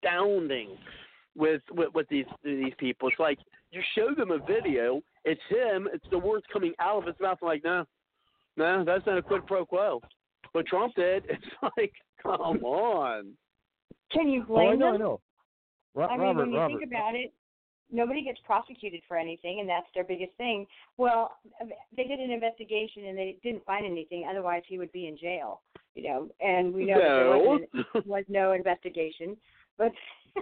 astounding 0.03 0.77
with 1.37 1.61
with 1.71 1.93
with 1.93 2.07
these 2.09 2.25
these 2.43 2.73
people. 2.77 3.07
It's 3.09 3.19
like 3.19 3.39
you 3.71 3.81
show 3.95 4.13
them 4.15 4.31
a 4.31 4.39
video, 4.39 5.01
it's 5.25 5.41
him, 5.49 5.87
it's 5.93 6.05
the 6.11 6.17
words 6.19 6.45
coming 6.51 6.73
out 6.79 6.97
of 6.99 7.05
his 7.05 7.15
mouth. 7.21 7.37
like, 7.41 7.63
no, 7.63 7.85
no, 8.57 8.83
that's 8.83 9.05
not 9.05 9.17
a 9.17 9.21
quid 9.21 9.45
pro 9.45 9.65
quo. 9.65 10.01
But 10.53 10.65
Trump 10.67 10.95
did. 10.95 11.23
It's 11.29 11.45
like, 11.77 11.93
come 12.21 12.41
on. 12.63 13.33
Can 14.11 14.29
you 14.29 14.45
Oh, 14.49 14.55
I 14.55 14.65
blame 14.67 14.79
know, 14.79 14.87
I 14.87 14.91
them? 14.93 15.01
know. 15.01 15.21
Ro- 15.95 16.07
I 16.07 16.17
mean, 16.17 16.27
Robert, 16.27 16.41
when 16.43 16.51
you 16.51 16.57
Robert. 16.57 16.77
think 16.79 16.89
about 16.91 17.15
it, 17.15 17.33
nobody 17.91 18.23
gets 18.23 18.39
prosecuted 18.45 19.01
for 19.07 19.17
anything, 19.17 19.59
and 19.59 19.67
that's 19.69 19.87
their 19.93 20.03
biggest 20.05 20.31
thing. 20.37 20.65
Well, 20.97 21.37
um, 21.61 21.69
they 21.95 22.03
did 22.05 22.19
an 22.19 22.31
investigation 22.31 23.05
and 23.05 23.17
they 23.17 23.37
didn't 23.43 23.65
find 23.65 23.85
anything. 23.85 24.25
Otherwise, 24.29 24.63
he 24.67 24.77
would 24.77 24.91
be 24.91 25.07
in 25.07 25.17
jail. 25.17 25.61
You 25.95 26.03
know, 26.03 26.29
and 26.39 26.73
we 26.73 26.85
know 26.85 26.99
that 26.99 27.07
there 27.07 27.37
wasn't, 27.39 28.07
was 28.07 28.23
no 28.29 28.51
investigation. 28.53 29.35
But 29.79 29.91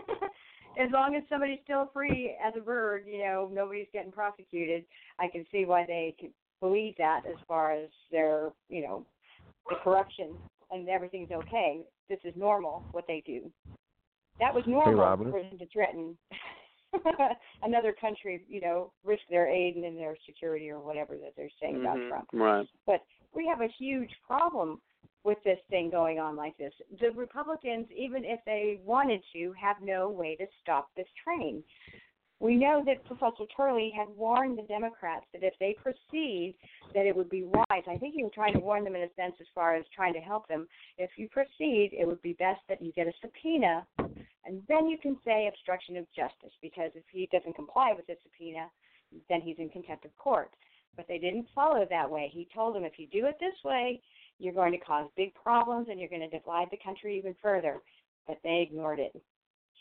as 0.79 0.91
long 0.91 1.15
as 1.15 1.23
somebody's 1.29 1.59
still 1.63 1.89
free 1.93 2.35
as 2.43 2.53
a 2.57 2.61
bird, 2.61 3.03
you 3.07 3.19
know, 3.19 3.49
nobody's 3.51 3.87
getting 3.93 4.11
prosecuted. 4.11 4.85
I 5.19 5.27
can 5.27 5.45
see 5.51 5.65
why 5.65 5.85
they 5.85 6.15
could 6.19 6.31
believe 6.59 6.95
that 6.97 7.21
as 7.29 7.37
far 7.47 7.71
as 7.73 7.89
their, 8.11 8.51
you 8.69 8.81
know, 8.81 9.05
the 9.69 9.75
corruption 9.83 10.35
and 10.71 10.87
everything's 10.89 11.31
okay. 11.31 11.81
This 12.09 12.19
is 12.23 12.33
normal 12.35 12.85
what 12.91 13.05
they 13.07 13.23
do. 13.25 13.51
That 14.39 14.53
was 14.53 14.63
normal 14.67 15.01
Robert. 15.01 15.31
for 15.31 15.41
them 15.41 15.57
to 15.57 15.65
threaten 15.67 16.17
another 17.63 17.93
country, 17.99 18.43
you 18.47 18.61
know, 18.61 18.91
risk 19.03 19.21
their 19.29 19.47
aid 19.47 19.75
and 19.75 19.97
their 19.97 20.15
security 20.25 20.69
or 20.69 20.79
whatever 20.79 21.15
that 21.17 21.33
they're 21.35 21.49
saying 21.61 21.77
about 21.77 21.97
Mhm, 21.97 22.09
Trump. 22.09 22.29
Right. 22.33 22.67
But 22.85 23.01
we 23.33 23.47
have 23.47 23.61
a 23.61 23.67
huge 23.77 24.11
problem 24.25 24.81
with 25.25 25.39
this 25.43 25.59
thing 25.69 25.89
going 25.89 26.19
on 26.19 26.35
like 26.35 26.55
this. 26.57 26.71
The 27.01 27.11
Republicans, 27.11 27.87
even 27.95 28.23
if 28.23 28.39
they 28.45 28.79
wanted 28.85 29.21
to, 29.33 29.53
have 29.59 29.77
no 29.81 30.09
way 30.09 30.35
to 30.35 30.45
stop 30.61 30.89
this 30.95 31.07
train. 31.21 31.63
We 32.39 32.55
know 32.57 32.83
that 32.85 33.05
Professor 33.05 33.45
Turley 33.55 33.91
had 33.97 34.09
warned 34.15 34.57
the 34.57 34.63
Democrats 34.63 35.25
that 35.33 35.41
if 35.41 35.53
they 35.59 35.75
proceed, 35.81 36.55
that 36.93 37.05
it 37.05 37.15
would 37.15 37.29
be 37.29 37.43
wise. 37.43 37.83
I 37.87 37.97
think 37.97 38.13
he 38.13 38.23
was 38.23 38.33
trying 38.35 38.53
to 38.53 38.59
warn 38.59 38.83
them 38.83 38.95
in 38.95 39.03
a 39.03 39.13
sense 39.15 39.35
as 39.39 39.47
far 39.55 39.75
as 39.75 39.85
trying 39.95 40.13
to 40.13 40.19
help 40.19 40.47
them. 40.47 40.67
If 40.97 41.11
you 41.17 41.29
proceed, 41.29 41.91
it 41.93 42.05
would 42.05 42.21
be 42.21 42.33
best 42.33 42.59
that 42.67 42.81
you 42.81 42.91
get 42.91 43.07
a 43.07 43.13
subpoena, 43.21 43.87
and 44.45 44.61
then 44.67 44.87
you 44.87 44.97
can 44.97 45.17
say 45.25 45.47
obstruction 45.47 45.95
of 45.95 46.05
justice, 46.15 46.53
because 46.61 46.91
if 46.93 47.03
he 47.11 47.27
doesn't 47.31 47.55
comply 47.55 47.93
with 47.95 48.05
the 48.05 48.15
subpoena, 48.21 48.69
then 49.29 49.41
he's 49.41 49.57
in 49.57 49.69
contempt 49.69 50.03
of 50.05 50.15
court. 50.17 50.51
But 50.97 51.07
they 51.07 51.17
didn't 51.17 51.47
follow 51.55 51.85
that 51.89 52.09
way. 52.09 52.29
He 52.31 52.47
told 52.53 52.75
them 52.75 52.83
if 52.83 52.99
you 52.99 53.07
do 53.07 53.25
it 53.27 53.37
this 53.39 53.55
way, 53.63 54.01
you're 54.39 54.53
going 54.53 54.71
to 54.71 54.77
cause 54.77 55.09
big 55.15 55.33
problems 55.35 55.87
and 55.89 55.99
you're 55.99 56.09
going 56.09 56.27
to 56.27 56.37
divide 56.37 56.67
the 56.71 56.77
country 56.83 57.17
even 57.17 57.35
further. 57.41 57.79
But 58.27 58.39
they 58.43 58.67
ignored 58.69 58.99
it. 58.99 59.13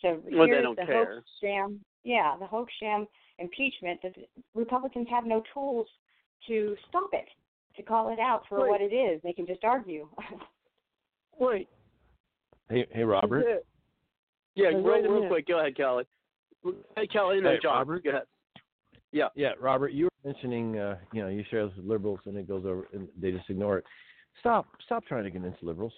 So 0.03 0.21
Well, 0.31 0.43
they 0.47 0.53
here's 0.53 0.63
don't 0.63 0.77
the 0.79 0.85
care. 0.87 1.15
hoax 1.17 1.27
sham. 1.41 1.81
Yeah, 2.05 2.37
the 2.39 2.47
hoax 2.47 2.73
sham 2.81 3.07
impeachment. 3.39 4.01
The 4.03 4.13
Republicans 4.55 5.07
have 5.11 5.25
no 5.27 5.43
tools 5.53 5.87
to 6.49 6.77
stop 6.89 7.11
it, 7.15 7.27
to 7.77 7.83
call 7.83 8.13
it 8.13 8.19
out 8.21 8.43
for 8.49 8.61
Wait. 8.63 8.69
what 8.69 8.81
it 8.83 8.95
is. 8.95 9.21
They 9.23 9.33
can 9.33 9.47
just 9.47 9.65
argue. 9.65 10.09
Wait, 11.39 11.69
Hey, 12.71 12.87
hey, 12.91 13.05
Robert. 13.05 13.45
Yeah, 14.55 14.71
Hey, 14.71 14.77
real, 14.77 15.03
real 15.03 15.29
quick. 15.29 15.47
Go 15.49 15.59
ahead, 15.61 15.77
Kelly. 15.77 16.05
Hey, 16.97 17.07
Kelly, 17.07 17.41
no, 17.41 17.51
Hey, 17.53 17.59
John. 17.63 17.79
Robert. 17.79 18.05
Go 18.05 18.11
ahead. 18.11 18.23
Yeah, 19.13 19.51
Robert, 19.61 19.93
you 19.93 20.05
were 20.07 20.33
mentioning, 20.33 20.79
uh, 20.79 20.97
you 21.13 21.23
know, 21.23 21.29
you 21.29 21.45
share 21.51 21.67
this 21.67 21.77
with 21.77 21.87
liberals 21.87 22.21
and 22.27 22.37
it 22.37 22.49
goes 22.49 22.65
over, 22.67 22.89
and 22.93 23.07
they 23.21 23.31
just 23.31 23.49
ignore 23.49 23.79
it. 23.79 23.85
Stop, 24.41 24.67
stop 24.85 25.05
trying 25.07 25.25
to 25.25 25.31
convince 25.31 25.57
liberals. 25.63 25.93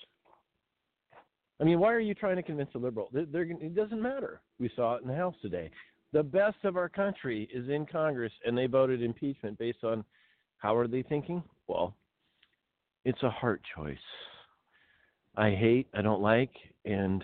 I 1.60 1.64
mean, 1.64 1.80
why 1.80 1.92
are 1.92 2.00
you 2.00 2.14
trying 2.14 2.36
to 2.36 2.42
convince 2.42 2.70
a 2.74 2.78
liberal? 2.78 3.08
They're, 3.12 3.26
they're, 3.26 3.42
it 3.42 3.74
doesn't 3.74 4.00
matter. 4.00 4.40
We 4.60 4.70
saw 4.76 4.96
it 4.96 5.02
in 5.02 5.08
the 5.08 5.16
House 5.16 5.34
today. 5.40 5.70
The 6.12 6.22
best 6.22 6.56
of 6.64 6.76
our 6.76 6.88
country 6.88 7.48
is 7.52 7.68
in 7.68 7.86
Congress, 7.86 8.32
and 8.44 8.56
they 8.56 8.66
voted 8.66 9.02
impeachment 9.02 9.58
based 9.58 9.82
on 9.82 10.04
how 10.58 10.76
are 10.76 10.86
they 10.86 11.02
thinking? 11.02 11.42
Well, 11.66 11.94
it's 13.04 13.22
a 13.22 13.30
heart 13.30 13.62
choice. 13.74 13.96
I 15.36 15.50
hate, 15.50 15.88
I 15.94 16.02
don't 16.02 16.22
like, 16.22 16.52
and 16.84 17.22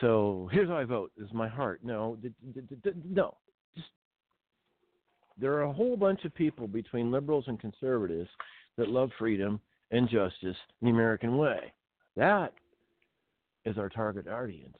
so 0.00 0.48
here's 0.52 0.68
how 0.68 0.76
I 0.76 0.84
vote: 0.84 1.12
is 1.16 1.32
my 1.32 1.48
heart. 1.48 1.80
No, 1.84 2.16
d- 2.20 2.32
d- 2.52 2.60
d- 2.82 2.90
no, 3.08 3.36
there 5.38 5.52
are 5.54 5.62
a 5.62 5.72
whole 5.72 5.96
bunch 5.96 6.24
of 6.24 6.34
people 6.34 6.66
between 6.66 7.10
liberals 7.10 7.44
and 7.46 7.60
conservatives 7.60 8.28
that 8.76 8.88
love 8.88 9.10
freedom 9.18 9.60
and 9.92 10.08
justice 10.08 10.56
the 10.80 10.88
American 10.90 11.36
way. 11.36 11.72
That 12.16 12.52
is 13.64 13.78
our 13.78 13.88
target 13.88 14.26
audience. 14.26 14.76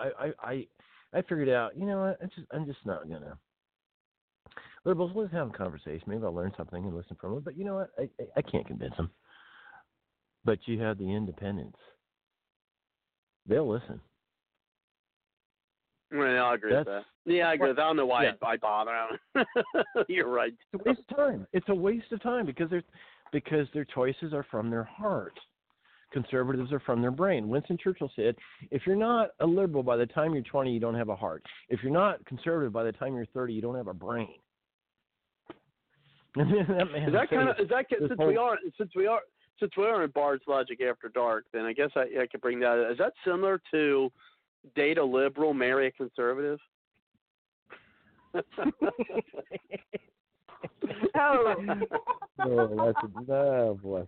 I, 0.00 0.10
I, 0.18 0.32
I, 0.42 0.66
I 1.12 1.22
figured 1.22 1.48
out, 1.50 1.76
you 1.76 1.86
know 1.86 2.00
what? 2.00 2.18
I'm 2.22 2.30
just, 2.34 2.46
I'm 2.52 2.66
just 2.66 2.78
not 2.86 3.08
gonna. 3.08 3.36
Liberals, 4.84 5.12
let's 5.14 5.32
have 5.32 5.48
a 5.48 5.52
conversation. 5.52 6.02
Maybe 6.06 6.22
I'll 6.24 6.32
learn 6.34 6.52
something 6.56 6.82
and 6.82 6.96
listen 6.96 7.16
from 7.20 7.34
them. 7.34 7.42
But 7.44 7.58
you 7.58 7.64
know 7.64 7.74
what? 7.74 7.90
I, 7.98 8.02
I, 8.02 8.26
I 8.38 8.42
can't 8.42 8.66
convince 8.66 8.96
them. 8.96 9.10
But 10.44 10.60
you 10.66 10.80
have 10.80 10.98
the 10.98 11.12
independents. 11.12 11.78
They'll 13.46 13.68
listen. 13.68 14.00
Well, 16.10 16.46
I 16.46 16.54
agree 16.54 16.74
with 16.74 16.86
that. 16.86 17.04
Yeah, 17.26 17.50
I 17.50 17.54
agree. 17.54 17.68
with 17.68 17.76
that. 17.76 17.82
I 17.82 17.86
don't 17.88 17.96
know 17.96 18.06
why 18.06 18.24
Yeah. 18.24 18.32
I, 18.42 18.52
I 18.52 18.56
bother. 18.56 18.92
You're 20.08 20.28
right. 20.30 20.54
It's 20.72 20.82
a 20.82 20.88
waste 20.88 21.00
of 21.10 21.16
time. 21.16 21.46
It's 21.52 21.68
a 21.68 21.74
waste 21.74 22.12
of 22.12 22.22
time 22.22 22.46
because 22.46 22.70
they're 22.70 22.82
because 23.32 23.66
their 23.72 23.84
choices 23.84 24.32
are 24.32 24.44
from 24.50 24.70
their 24.70 24.84
heart. 24.84 25.38
Conservatives 26.12 26.72
are 26.72 26.80
from 26.80 27.02
their 27.02 27.10
brain. 27.10 27.48
Winston 27.48 27.76
Churchill 27.76 28.10
said, 28.16 28.34
"If 28.70 28.86
you're 28.86 28.96
not 28.96 29.30
a 29.40 29.46
liberal 29.46 29.82
by 29.82 29.96
the 29.96 30.06
time 30.06 30.32
you're 30.32 30.42
20, 30.42 30.72
you 30.72 30.80
don't 30.80 30.94
have 30.94 31.10
a 31.10 31.16
heart. 31.16 31.44
If 31.68 31.82
you're 31.82 31.92
not 31.92 32.24
conservative 32.24 32.72
by 32.72 32.84
the 32.84 32.92
time 32.92 33.14
you're 33.14 33.26
30, 33.26 33.52
you 33.52 33.60
don't 33.60 33.74
have 33.74 33.88
a 33.88 33.94
brain." 33.94 34.34
that 36.34 36.88
Is 37.06 37.12
that 37.12 37.30
kind 37.30 37.48
of 37.48 37.58
is 37.58 37.68
that 37.68 37.86
since 37.90 38.18
we 38.18 38.36
are 38.36 38.58
since 38.76 38.94
we 38.94 39.06
are 39.06 39.20
since 39.58 39.72
we 39.76 39.84
are 39.84 40.02
in 40.04 40.10
Bard's 40.10 40.44
Logic 40.46 40.80
After 40.80 41.08
Dark? 41.08 41.44
Then 41.52 41.66
I 41.66 41.72
guess 41.72 41.90
I 41.94 42.22
I 42.22 42.26
could 42.26 42.40
bring 42.40 42.60
that. 42.60 42.90
Is 42.90 42.98
that 42.98 43.12
similar 43.24 43.60
to 43.72 44.10
date 44.74 44.98
a 44.98 45.04
liberal, 45.04 45.52
marry 45.52 45.88
a 45.88 45.90
conservative? 45.90 46.58
oh, 51.16 51.54
oh, 52.40 52.86
that's 52.86 52.98
a, 53.28 53.32
oh 53.32 53.78
boy. 53.82 54.06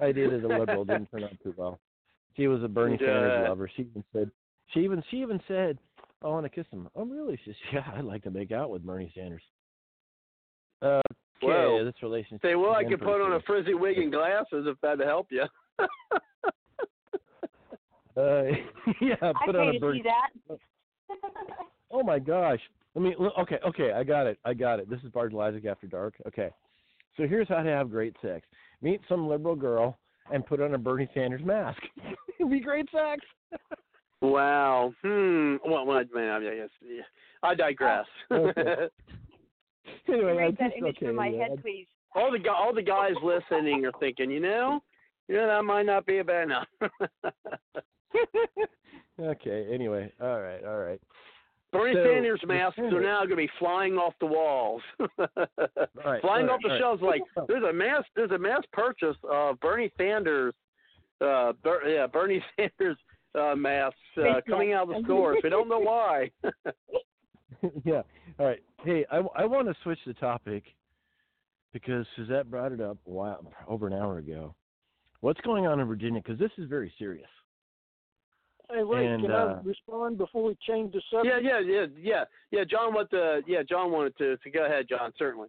I 0.00 0.12
dated 0.12 0.44
a 0.44 0.48
liberal. 0.48 0.84
Didn't 0.84 1.10
turn 1.10 1.24
out 1.24 1.36
too 1.42 1.54
well. 1.56 1.78
She 2.36 2.46
was 2.46 2.62
a 2.62 2.68
Bernie 2.68 2.98
Sanders 2.98 3.40
Yeah. 3.42 3.48
lover. 3.48 3.68
She 3.74 3.82
even 3.82 4.04
said, 4.12 4.30
she 4.72 4.80
even 4.80 5.02
she 5.10 5.16
even 5.18 5.40
said, 5.48 5.78
"I 6.22 6.28
want 6.28 6.44
to 6.44 6.50
kiss 6.50 6.66
him." 6.70 6.88
Oh, 6.94 7.04
really? 7.04 7.36
She 7.44 7.50
says, 7.50 7.56
"Yeah, 7.72 7.84
I'd 7.96 8.04
like 8.04 8.22
to 8.24 8.30
make 8.30 8.52
out 8.52 8.70
with 8.70 8.84
Bernie 8.86 9.10
Sanders." 9.14 9.42
Okay, 10.82 11.00
Well, 11.42 11.84
this 11.84 11.94
relationship. 12.02 12.42
Say, 12.42 12.54
well, 12.54 12.72
I 12.74 12.84
could 12.84 13.00
put 13.00 13.20
on 13.20 13.32
a 13.32 13.40
frizzy 13.40 13.74
wig 13.74 13.98
and 13.98 14.12
glasses 14.12 14.66
if 14.68 14.80
that'd 14.80 15.04
help 15.06 15.28
you. 15.30 15.44
Uh, 18.16 18.42
yeah, 19.00 19.14
put 19.46 19.54
pay 19.54 19.60
on 19.60 19.68
a 19.68 19.72
to 19.74 19.78
Bernie. 19.78 20.02
see 20.02 20.08
that. 20.08 20.58
Oh 21.92 22.02
my 22.02 22.18
gosh. 22.18 22.58
Let 22.98 23.04
me. 23.04 23.14
Okay, 23.38 23.58
okay, 23.64 23.92
I 23.92 24.02
got 24.02 24.26
it. 24.26 24.40
I 24.44 24.54
got 24.54 24.80
it. 24.80 24.90
This 24.90 24.98
is 25.04 25.10
Bards 25.12 25.32
Logic 25.32 25.64
After 25.66 25.86
Dark. 25.86 26.14
Okay, 26.26 26.50
so 27.16 27.28
here's 27.28 27.48
how 27.48 27.62
to 27.62 27.70
have 27.70 27.92
great 27.92 28.16
sex: 28.20 28.44
meet 28.82 29.00
some 29.08 29.28
liberal 29.28 29.54
girl 29.54 29.96
and 30.32 30.44
put 30.44 30.60
on 30.60 30.74
a 30.74 30.78
Bernie 30.78 31.08
Sanders 31.14 31.44
mask. 31.44 31.80
It'd 32.40 32.50
be 32.50 32.58
great 32.58 32.88
sex. 32.90 33.24
wow. 34.20 34.92
Hmm. 35.02 35.58
Well, 35.64 35.86
well 35.86 36.02
man, 36.12 36.28
I 36.28 36.40
guess 36.40 36.70
yeah. 36.84 37.02
I 37.42 37.54
digress. 37.54 38.06
Okay. 38.32 38.88
anyway, 40.08 40.32
I 40.32 40.34
Erase 40.34 40.56
that 40.58 40.64
just 40.66 40.78
image 40.78 40.96
okay. 40.96 41.06
from 41.06 41.14
my 41.14 41.28
yeah, 41.28 41.48
head, 41.50 41.62
please. 41.62 41.86
all 42.16 42.32
the 42.32 42.50
all 42.50 42.74
the 42.74 42.82
guys 42.82 43.12
listening 43.22 43.86
are 43.86 43.92
thinking, 44.00 44.28
you 44.28 44.40
know, 44.40 44.80
yeah, 45.28 45.46
that 45.46 45.62
might 45.62 45.86
not 45.86 46.04
be 46.04 46.18
a 46.18 46.24
bad 46.24 46.44
enough. 46.44 46.66
okay. 49.20 49.66
Anyway, 49.72 50.12
all 50.20 50.40
right, 50.40 50.64
all 50.64 50.78
right. 50.78 51.00
Bernie 51.72 51.94
So, 51.94 52.04
Sanders 52.04 52.40
masks 52.46 52.78
are 52.78 53.00
now 53.00 53.18
going 53.18 53.30
to 53.30 53.36
be 53.36 53.50
flying 53.58 53.94
off 53.96 54.14
the 54.20 54.26
walls, 54.26 54.80
right, 55.18 56.20
flying 56.22 56.48
all 56.48 56.54
off 56.54 56.60
the 56.62 56.70
right, 56.70 56.80
shelves. 56.80 57.02
Like 57.02 57.22
there's 57.46 57.64
a 57.64 57.72
mass, 57.72 58.04
there's 58.16 58.30
a 58.30 58.38
mass 58.38 58.62
purchase 58.72 59.16
of 59.30 59.60
Bernie 59.60 59.92
Sanders, 59.98 60.54
uh, 61.20 61.52
Ber- 61.62 61.86
yeah, 61.86 62.06
Bernie 62.06 62.42
Sanders 62.56 62.96
uh, 63.38 63.54
masks 63.54 63.98
uh, 64.16 64.40
coming 64.48 64.72
out 64.72 64.84
of 64.84 64.88
the 64.88 65.00
stores. 65.04 65.38
We 65.42 65.50
don't 65.50 65.68
know 65.68 65.78
why. 65.80 66.30
yeah. 67.84 68.02
All 68.38 68.46
right. 68.46 68.62
Hey, 68.84 69.04
I, 69.10 69.18
I 69.36 69.44
want 69.44 69.68
to 69.68 69.74
switch 69.82 69.98
the 70.06 70.14
topic 70.14 70.64
because 71.72 72.06
Suzette 72.16 72.50
brought 72.50 72.72
it 72.72 72.80
up 72.80 72.96
a 73.06 73.10
while, 73.10 73.44
over 73.66 73.86
an 73.86 73.92
hour 73.92 74.18
ago. 74.18 74.54
What's 75.20 75.40
going 75.42 75.66
on 75.66 75.80
in 75.80 75.86
Virginia? 75.86 76.22
Because 76.24 76.38
this 76.38 76.52
is 76.58 76.68
very 76.68 76.92
serious. 76.98 77.28
Hey, 78.70 78.82
wait, 78.82 79.06
And, 79.06 79.22
can 79.22 79.30
uh, 79.30 79.60
I 79.62 79.66
respond 79.66 80.18
before 80.18 80.44
we 80.44 80.56
change 80.66 80.92
the 80.92 81.00
subject? 81.10 81.42
Yeah, 81.42 81.60
yeah, 81.60 81.80
yeah, 81.80 81.86
yeah, 81.98 82.24
yeah. 82.50 82.64
John 82.64 82.92
wanted 82.92 83.10
to. 83.10 83.40
Yeah, 83.46 83.62
John 83.68 83.90
wanted 83.90 84.16
to. 84.18 84.36
To 84.36 84.50
go 84.50 84.66
ahead, 84.66 84.86
John. 84.88 85.12
Certainly. 85.18 85.48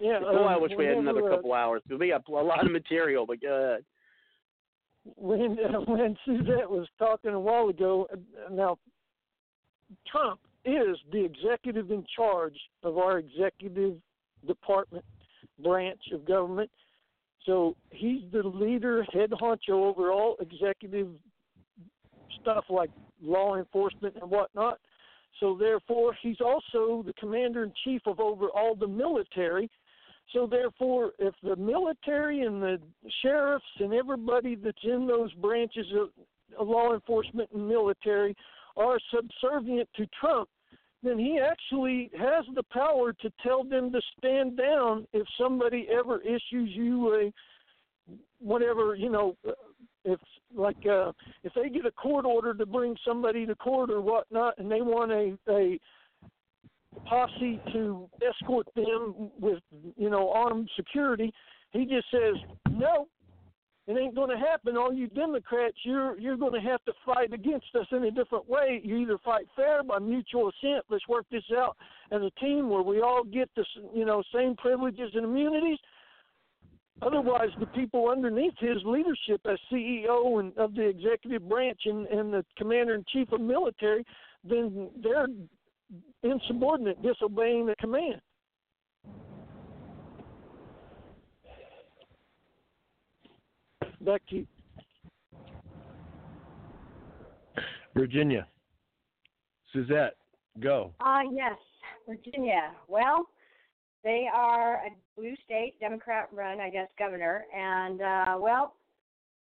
Yeah. 0.00 0.18
Oh, 0.22 0.44
I 0.44 0.54
um, 0.54 0.62
wish 0.62 0.72
we 0.76 0.84
had 0.84 0.98
another 0.98 1.22
whenever, 1.22 1.32
uh, 1.32 1.36
couple 1.36 1.54
hours 1.54 1.82
because 1.84 2.00
we 2.00 2.08
got 2.08 2.28
a 2.28 2.32
lot 2.32 2.64
of 2.64 2.72
material. 2.72 3.24
But 3.26 3.40
go 3.40 3.54
ahead. 3.54 3.84
when 5.16 5.56
uh, 5.58 5.80
when 5.86 6.16
Suzette 6.26 6.68
was 6.70 6.86
talking 6.98 7.30
a 7.30 7.40
while 7.40 7.68
ago, 7.68 8.06
uh, 8.12 8.16
now 8.52 8.78
Trump 10.06 10.40
is 10.64 10.96
the 11.10 11.24
executive 11.24 11.90
in 11.90 12.04
charge 12.14 12.56
of 12.82 12.98
our 12.98 13.18
executive 13.18 13.94
department 14.46 15.04
branch 15.62 16.00
of 16.12 16.26
government. 16.26 16.70
So 17.46 17.76
he's 17.90 18.22
the 18.32 18.42
leader, 18.42 19.06
head 19.12 19.30
honcho 19.30 19.70
over 19.70 20.10
all 20.10 20.36
executive 20.40 21.08
stuff 22.44 22.64
like 22.68 22.90
law 23.22 23.56
enforcement 23.56 24.14
and 24.20 24.30
whatnot. 24.30 24.78
So 25.40 25.56
therefore, 25.58 26.16
he's 26.22 26.40
also 26.40 27.02
the 27.02 27.14
commander 27.18 27.64
in 27.64 27.72
chief 27.84 28.02
of 28.06 28.20
over 28.20 28.48
all 28.48 28.74
the 28.74 28.86
military. 28.86 29.70
So 30.32 30.46
therefore, 30.46 31.12
if 31.18 31.34
the 31.42 31.56
military 31.56 32.42
and 32.42 32.62
the 32.62 32.78
sheriffs 33.22 33.64
and 33.80 33.92
everybody 33.92 34.54
that's 34.54 34.84
in 34.84 35.06
those 35.06 35.32
branches 35.34 35.86
of, 35.98 36.10
of 36.58 36.68
law 36.68 36.94
enforcement 36.94 37.50
and 37.52 37.68
military 37.68 38.36
are 38.76 38.98
subservient 39.12 39.88
to 39.96 40.06
Trump, 40.18 40.48
then 41.02 41.18
he 41.18 41.38
actually 41.38 42.10
has 42.18 42.44
the 42.54 42.62
power 42.72 43.12
to 43.12 43.30
tell 43.42 43.64
them 43.64 43.92
to 43.92 44.00
stand 44.18 44.56
down 44.56 45.06
if 45.12 45.26
somebody 45.38 45.86
ever 45.90 46.20
issues 46.22 46.70
you 46.70 47.14
a 47.14 47.32
whatever 48.38 48.94
you 48.94 49.10
know 49.10 49.36
if 50.04 50.20
like 50.54 50.86
uh 50.86 51.12
if 51.42 51.52
they 51.54 51.68
get 51.68 51.86
a 51.86 51.90
court 51.92 52.24
order 52.24 52.54
to 52.54 52.66
bring 52.66 52.96
somebody 53.06 53.46
to 53.46 53.54
court 53.56 53.90
or 53.90 54.00
whatnot 54.00 54.54
and 54.58 54.70
they 54.70 54.82
want 54.82 55.10
a 55.10 55.36
a 55.50 55.78
posse 57.06 57.60
to 57.72 58.08
escort 58.26 58.66
them 58.76 59.30
with 59.40 59.58
you 59.96 60.10
know 60.10 60.30
armed 60.32 60.70
security 60.76 61.32
he 61.72 61.84
just 61.84 62.06
says 62.10 62.34
no 62.70 63.08
it 63.86 63.98
ain't 63.98 64.14
going 64.14 64.30
to 64.30 64.38
happen. 64.38 64.78
All 64.78 64.94
you 64.94 65.08
democrats 65.08 65.76
you're 65.82 66.18
you're 66.18 66.38
going 66.38 66.54
to 66.54 66.68
have 66.68 66.82
to 66.84 66.92
fight 67.04 67.32
against 67.34 67.66
us 67.78 67.86
in 67.92 68.04
a 68.04 68.10
different 68.10 68.48
way. 68.48 68.80
You 68.82 68.96
either 68.96 69.18
fight 69.22 69.46
fair 69.54 69.82
by 69.82 69.98
mutual 69.98 70.48
assent 70.48 70.84
let's 70.88 71.06
work 71.06 71.26
this 71.30 71.44
out 71.56 71.76
as 72.10 72.22
a 72.22 72.30
team 72.40 72.70
where 72.70 72.82
we 72.82 73.02
all 73.02 73.24
get 73.24 73.50
the 73.56 73.64
you 73.94 74.06
know 74.06 74.22
same 74.34 74.56
privileges 74.56 75.10
and 75.14 75.24
immunities 75.24 75.78
Otherwise, 77.02 77.48
the 77.58 77.66
people 77.66 78.08
underneath 78.08 78.54
his 78.58 78.78
leadership 78.84 79.40
as 79.50 79.58
CEO 79.70 80.40
and 80.40 80.56
of 80.56 80.74
the 80.74 80.86
executive 80.86 81.48
branch 81.48 81.80
and, 81.86 82.06
and 82.06 82.32
the 82.32 82.44
commander 82.56 82.94
in 82.94 83.04
chief 83.12 83.30
of 83.32 83.40
military, 83.40 84.04
then 84.48 84.88
they're 85.02 85.26
insubordinate, 86.22 87.02
disobeying 87.02 87.66
the 87.66 87.74
command. 87.76 88.20
Back 94.00 94.22
to 94.28 94.36
you. 94.36 94.46
Virginia. 97.94 98.46
Suzette, 99.72 100.16
go. 100.60 100.92
Uh, 101.00 101.20
yes, 101.32 101.56
Virginia. 102.06 102.70
Well, 102.88 103.26
they 104.04 104.28
are 104.32 104.74
a 104.74 104.90
blue 105.16 105.34
state, 105.44 105.74
Democrat 105.80 106.28
run, 106.30 106.60
I 106.60 106.70
guess, 106.70 106.88
governor. 106.98 107.44
And, 107.56 108.00
uh, 108.02 108.38
well, 108.38 108.74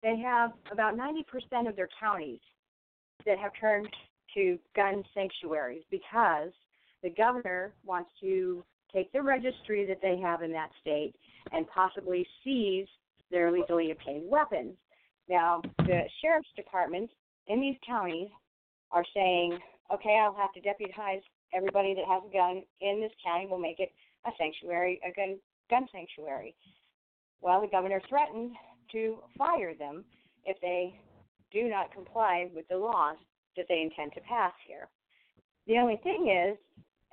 they 0.02 0.18
have 0.18 0.52
about 0.72 0.96
90% 0.96 1.68
of 1.68 1.76
their 1.76 1.90
counties 2.00 2.40
that 3.26 3.38
have 3.38 3.52
turned 3.60 3.90
to 4.34 4.58
gun 4.76 5.04
sanctuaries 5.14 5.84
because 5.92 6.52
the 7.04 7.10
governor 7.10 7.74
wants 7.86 8.10
to 8.22 8.64
take 8.94 9.12
the 9.12 9.22
registry 9.22 9.86
that 9.86 10.02
they 10.02 10.18
have 10.18 10.42
in 10.42 10.52
that 10.54 10.70
state 10.82 11.14
and 11.52 11.68
possibly 11.68 12.26
seize 12.44 12.88
their 13.32 13.52
legally 13.52 13.92
obtained 13.92 14.30
weapons. 14.30 14.76
Now, 15.28 15.62
the 15.80 16.02
sheriff's 16.22 16.50
departments 16.56 17.14
in 17.48 17.60
these 17.60 17.78
counties 17.86 18.30
are 18.92 19.04
saying, 19.14 19.60
okay, 19.94 20.20
I'll 20.22 20.36
have 20.36 20.54
to 20.54 20.62
deputize 20.62 21.22
everybody 21.54 21.94
that 21.96 22.06
has 22.06 22.24
a 22.28 22.34
gun 22.34 22.64
in 22.82 23.02
this 23.02 23.12
county. 23.24 23.48
We'll 23.50 23.60
make 23.60 23.80
it 23.80 23.92
a 24.26 24.32
sanctuary, 24.38 25.00
a 25.08 25.14
gun 25.14 25.38
gun 25.70 25.88
sanctuary. 25.92 26.56
Well, 27.42 27.62
the 27.62 27.68
governor 27.68 28.02
threatened 28.08 28.52
to 28.92 29.18
fire 29.38 29.74
them 29.74 30.06
if 30.46 30.60
they 30.62 31.00
do 31.52 31.68
not 31.68 31.94
comply 31.94 32.50
with 32.54 32.68
the 32.68 32.78
laws 32.78 33.18
that 33.58 33.66
they 33.70 33.82
intend 33.82 34.14
to 34.14 34.22
pass 34.22 34.54
here. 34.68 34.88
The 35.68 35.78
only 35.78 36.00
thing 36.04 36.30
is, 36.30 36.58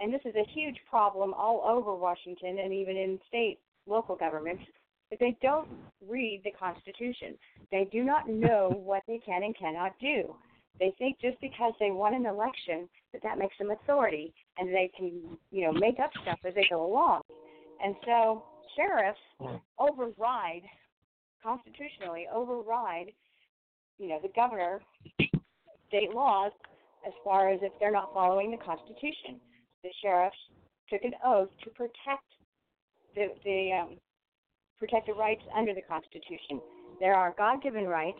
and 0.00 0.12
this 0.12 0.20
is 0.24 0.34
a 0.34 0.50
huge 0.52 0.76
problem 0.88 1.32
all 1.34 1.62
over 1.66 1.94
Washington 1.94 2.58
and 2.58 2.72
even 2.72 2.96
in 2.96 3.18
state 3.28 3.58
local 3.86 4.16
governments, 4.16 4.62
that 5.10 5.20
they 5.20 5.36
don't 5.42 5.68
read 6.06 6.42
the 6.44 6.50
Constitution. 6.52 7.36
They 7.70 7.88
do 7.92 8.02
not 8.02 8.28
know 8.28 8.70
what 8.84 9.02
they 9.06 9.20
can 9.24 9.42
and 9.42 9.56
cannot 9.56 9.92
do. 10.00 10.34
They 10.78 10.94
think 10.98 11.20
just 11.20 11.40
because 11.40 11.74
they 11.78 11.90
won 11.90 12.14
an 12.14 12.26
election 12.26 12.88
that 13.12 13.22
that 13.22 13.38
makes 13.38 13.56
them 13.58 13.70
authority 13.70 14.32
and 14.58 14.68
they 14.68 14.90
can, 14.96 15.38
you 15.50 15.64
know, 15.64 15.72
make 15.72 15.98
up 15.98 16.10
stuff 16.22 16.38
as 16.44 16.54
they 16.54 16.66
go 16.70 16.86
along. 16.86 17.22
And 17.82 17.94
so 18.04 18.44
sheriffs 18.76 19.18
override 19.78 20.62
constitutionally 21.42 22.26
override, 22.32 23.12
you 23.98 24.08
know, 24.08 24.18
the 24.22 24.30
governor 24.34 24.80
state 25.88 26.14
laws 26.14 26.52
as 27.06 27.12
far 27.24 27.50
as 27.50 27.58
if 27.62 27.72
they're 27.80 27.90
not 27.90 28.14
following 28.14 28.50
the 28.50 28.56
Constitution. 28.56 29.40
The 29.82 29.90
sheriffs 30.00 30.36
took 30.88 31.02
an 31.02 31.12
oath 31.24 31.48
to 31.64 31.70
protect 31.70 32.28
the 33.14 33.28
the 33.44 33.72
um, 33.72 33.96
protect 34.78 35.06
the 35.06 35.14
rights 35.14 35.42
under 35.56 35.74
the 35.74 35.82
Constitution. 35.82 36.60
There 37.00 37.14
are 37.14 37.34
God-given 37.36 37.86
rights, 37.86 38.18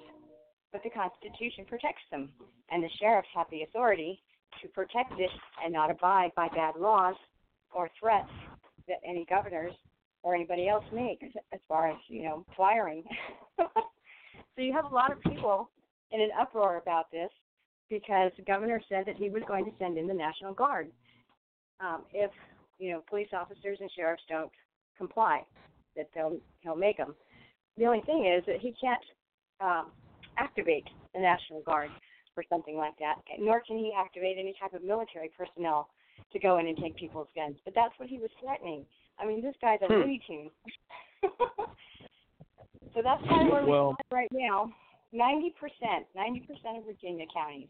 but 0.73 0.83
the 0.83 0.91
Constitution 0.91 1.65
protects 1.69 2.03
them, 2.11 2.31
and 2.71 2.83
the 2.83 2.91
sheriffs 3.01 3.29
have 3.35 3.47
the 3.51 3.63
authority 3.63 4.21
to 4.61 4.69
protect 4.69 5.13
it 5.19 5.31
and 5.65 5.73
not 5.73 5.91
abide 5.91 6.31
by 6.37 6.49
bad 6.49 6.75
laws 6.79 7.15
or 7.75 7.89
threats 7.99 8.31
that 8.89 8.99
any 9.07 9.25
governors 9.29 9.73
or 10.23 10.35
anybody 10.35 10.69
else 10.69 10.85
makes 10.93 11.25
as 11.53 11.61
far 11.69 11.91
as 11.91 11.97
you 12.09 12.23
know 12.23 12.45
firing. 12.57 13.03
so 13.59 13.67
you 14.57 14.73
have 14.73 14.85
a 14.85 14.95
lot 14.95 15.11
of 15.13 15.21
people 15.23 15.71
in 16.11 16.21
an 16.21 16.31
uproar 16.41 16.77
about 16.77 17.11
this 17.11 17.31
because 17.89 18.31
the 18.37 18.43
governor 18.43 18.81
said 18.89 19.05
that 19.07 19.17
he 19.17 19.29
was 19.29 19.43
going 19.47 19.65
to 19.65 19.71
send 19.79 19.99
in 19.99 20.07
the 20.07 20.15
National 20.15 20.55
Guard 20.55 20.89
um, 21.81 22.03
if 22.13 22.31
you 22.79 22.93
know 22.93 23.03
police 23.09 23.29
officers 23.33 23.79
and 23.81 23.91
sheriffs 23.97 24.23
don't 24.29 24.51
comply, 24.97 25.43
that 25.97 26.09
they'll 26.15 26.39
he'll 26.61 26.77
make 26.77 26.97
them. 26.97 27.15
The 27.77 27.87
only 27.87 28.03
thing 28.03 28.27
is 28.27 28.45
that 28.47 28.61
he 28.61 28.75
can't 28.81 29.03
um, 29.61 29.91
activate 30.39 30.85
the 31.15 31.21
National 31.21 31.63
Guard 31.63 31.91
for 32.35 32.45
something 32.49 32.77
like 32.77 32.99
that, 32.99 33.17
nor 33.39 33.61
can 33.61 33.79
he 33.79 33.93
activate 33.97 34.37
any 34.39 34.55
type 34.61 34.75
of 34.75 34.83
military 34.83 35.31
personnel 35.37 35.89
to 36.33 36.39
go 36.39 36.59
in 36.59 36.67
and 36.67 36.77
take 36.77 36.97
people's 36.97 37.29
guns. 37.35 37.57
But 37.65 37.75
that's 37.75 37.93
what 37.99 38.09
he 38.09 38.19
was 38.19 38.31
threatening. 38.41 38.85
I 39.19 39.27
mean, 39.27 39.43
this 39.43 39.55
guy's 39.61 39.81
a 39.83 39.87
Hmm. 39.87 39.93
Looney 39.95 40.21
Tune. 40.27 40.51
so 42.95 43.03
that's 43.03 43.23
kind 43.29 43.49
of 43.49 43.53
where 43.53 43.65
we're 43.65 43.95
stand 43.95 44.13
right 44.13 44.33
now. 44.33 44.73
Ninety 45.13 45.55
percent, 45.61 46.07
ninety 46.17 46.41
percent 46.41 46.79
of 46.79 46.85
Virginia 46.85 47.27
counties 47.33 47.69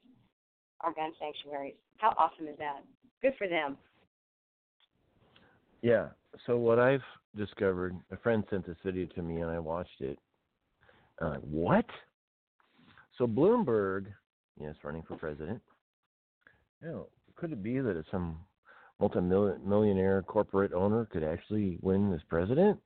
are 0.81 0.92
gun 0.92 1.12
sanctuaries. 1.18 1.74
How 1.99 2.15
awesome 2.18 2.47
is 2.47 2.57
that? 2.58 2.82
Good 3.20 3.34
for 3.36 3.49
them. 3.49 3.76
Yeah. 5.82 6.08
So 6.47 6.57
what 6.57 6.78
I've 6.78 7.02
discovered, 7.36 7.97
a 8.10 8.16
friend 8.16 8.44
sent 8.50 8.66
this 8.66 8.76
video 8.84 9.07
to 9.15 9.23
me 9.23 9.41
and 9.41 9.50
I 9.50 9.58
watched 9.58 10.00
it. 10.00 10.18
Uh, 11.20 11.36
what? 11.36 11.84
So 13.18 13.26
Bloomberg, 13.26 14.07
yes, 14.61 14.75
running 14.83 15.03
for 15.03 15.17
president. 15.17 15.61
You 16.83 16.89
know, 16.89 17.09
could 17.37 17.53
it 17.53 17.63
be 17.63 17.79
that 17.81 18.03
some 18.11 18.39
multi-millionaire 19.01 20.23
corporate 20.23 20.73
owner 20.73 21.07
could 21.07 21.25
actually 21.25 21.79
win 21.81 22.13
as 22.13 22.21
president? 22.29 22.79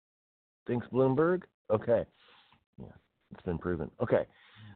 Thinks 0.67 0.87
Bloomberg. 0.93 1.43
Okay. 1.71 2.05
Yeah, 2.79 2.87
it's 3.33 3.43
been 3.43 3.59
proven. 3.59 3.91
Okay. 4.03 4.27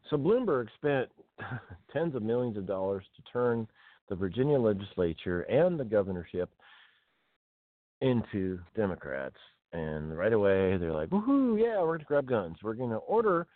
So 0.08 0.16
Bloomberg 0.16 0.68
spent 0.76 1.08
tens 1.92 2.14
of 2.14 2.22
millions 2.22 2.56
of 2.56 2.66
dollars 2.66 3.04
to 3.16 3.32
turn 3.32 3.66
the 4.08 4.16
Virginia 4.16 4.58
legislature 4.58 5.42
and 5.42 5.78
the 5.78 5.84
governorship 5.84 6.50
into 8.00 8.58
Democrats. 8.74 9.36
And 9.72 10.18
right 10.18 10.32
away, 10.32 10.76
they're 10.78 10.92
like, 10.92 11.10
woohoo, 11.10 11.60
yeah, 11.60 11.80
we're 11.80 11.86
going 11.86 12.00
to 12.00 12.04
grab 12.06 12.26
guns. 12.28 12.56
We're 12.62 12.74
going 12.74 12.90
to 12.90 12.96
order 12.96 13.46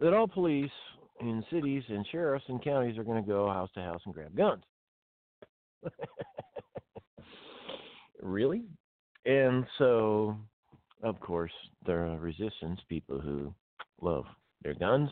that 0.00 0.14
all 0.14 0.28
police 0.28 0.70
in 1.20 1.44
cities 1.50 1.82
and 1.88 2.06
sheriffs 2.10 2.44
and 2.48 2.62
counties 2.62 2.98
are 2.98 3.04
going 3.04 3.22
to 3.22 3.28
go 3.28 3.48
house 3.48 3.70
to 3.74 3.80
house 3.80 4.00
and 4.04 4.14
grab 4.14 4.36
guns. 4.36 4.62
really? 8.22 8.64
And 9.24 9.64
so, 9.78 10.36
of 11.02 11.18
course, 11.20 11.52
there 11.84 12.06
are 12.06 12.18
resistance, 12.18 12.80
people 12.88 13.20
who 13.20 13.54
love 14.00 14.24
their 14.62 14.74
guns, 14.74 15.10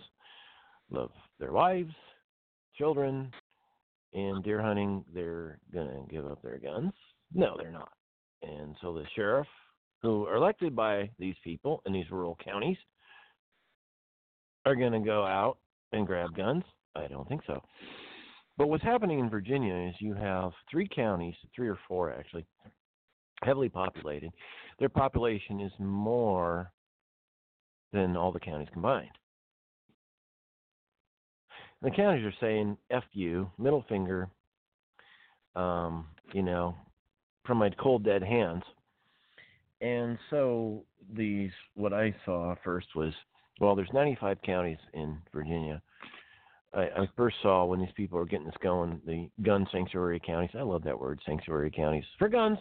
love 0.91 1.10
their 1.39 1.52
wives, 1.52 1.94
children, 2.76 3.31
and 4.12 4.44
deer 4.44 4.62
hunting, 4.62 5.05
they're 5.12 5.58
going 5.73 5.89
to 5.89 6.07
give 6.10 6.26
up 6.26 6.41
their 6.42 6.58
guns. 6.58 6.92
No, 7.33 7.57
they're 7.58 7.73
not. 7.73 7.91
And 8.42 8.76
so 8.81 8.92
the 8.92 9.05
sheriff, 9.16 9.49
who 10.02 10.26
are 10.26 10.36
elected 10.36 10.76
by 10.76 11.10
these 11.18 11.34
people 11.42 11.83
in 11.86 11.92
these 11.92 12.10
rural 12.10 12.39
counties, 12.44 12.76
are 14.66 14.76
going 14.76 14.92
to 14.92 15.00
go 15.00 15.24
out 15.24 15.58
and 15.95 16.07
grab 16.07 16.37
guns. 16.37 16.65
I 16.95 17.07
don't 17.07 17.29
think 17.29 17.43
so. 17.47 17.63
But 18.57 18.69
what's 18.69 18.85
happening 18.85 19.19
in 19.19 19.29
Virginia 19.29 19.75
is 19.89 19.95
you 19.99 20.15
have 20.15 20.53
three 20.71 20.89
counties, 20.89 21.35
three 21.55 21.69
or 21.69 21.79
four 21.89 22.13
actually, 22.13 22.47
heavily 23.43 23.69
populated. 23.69 24.31
Their 24.79 24.89
population 24.89 25.61
is 25.61 25.73
more 25.79 26.71
than 27.93 28.17
all 28.17 28.33
the 28.33 28.41
counties 28.41 28.69
combined. 28.73 29.11
The 31.83 31.91
counties 31.91 32.25
are 32.25 32.35
saying 32.41 32.77
"f 32.91 33.05
you," 33.13 33.51
middle 33.59 33.85
finger, 33.89 34.29
um, 35.55 36.07
you 36.33 36.43
know, 36.43 36.75
from 37.45 37.59
my 37.59 37.71
cold 37.71 38.05
dead 38.05 38.23
hands. 38.23 38.63
And 39.81 40.19
so 40.31 40.85
these, 41.15 41.51
what 41.75 41.93
I 41.93 42.15
saw 42.25 42.55
first 42.65 42.87
was, 42.95 43.13
well, 43.60 43.74
there's 43.74 43.92
95 43.92 44.39
counties 44.42 44.78
in 44.92 45.18
Virginia. 45.33 45.81
I, 46.74 46.83
I 46.83 47.08
first 47.16 47.36
saw 47.42 47.65
when 47.65 47.81
these 47.81 47.92
people 47.97 48.18
are 48.18 48.24
getting 48.24 48.47
this 48.47 48.55
going, 48.62 49.00
the 49.07 49.28
gun 49.42 49.66
sanctuary 49.70 50.20
counties. 50.24 50.50
I 50.58 50.62
love 50.62 50.83
that 50.84 50.99
word, 50.99 51.20
sanctuary 51.24 51.70
counties 51.70 52.05
for 52.18 52.28
guns. 52.28 52.58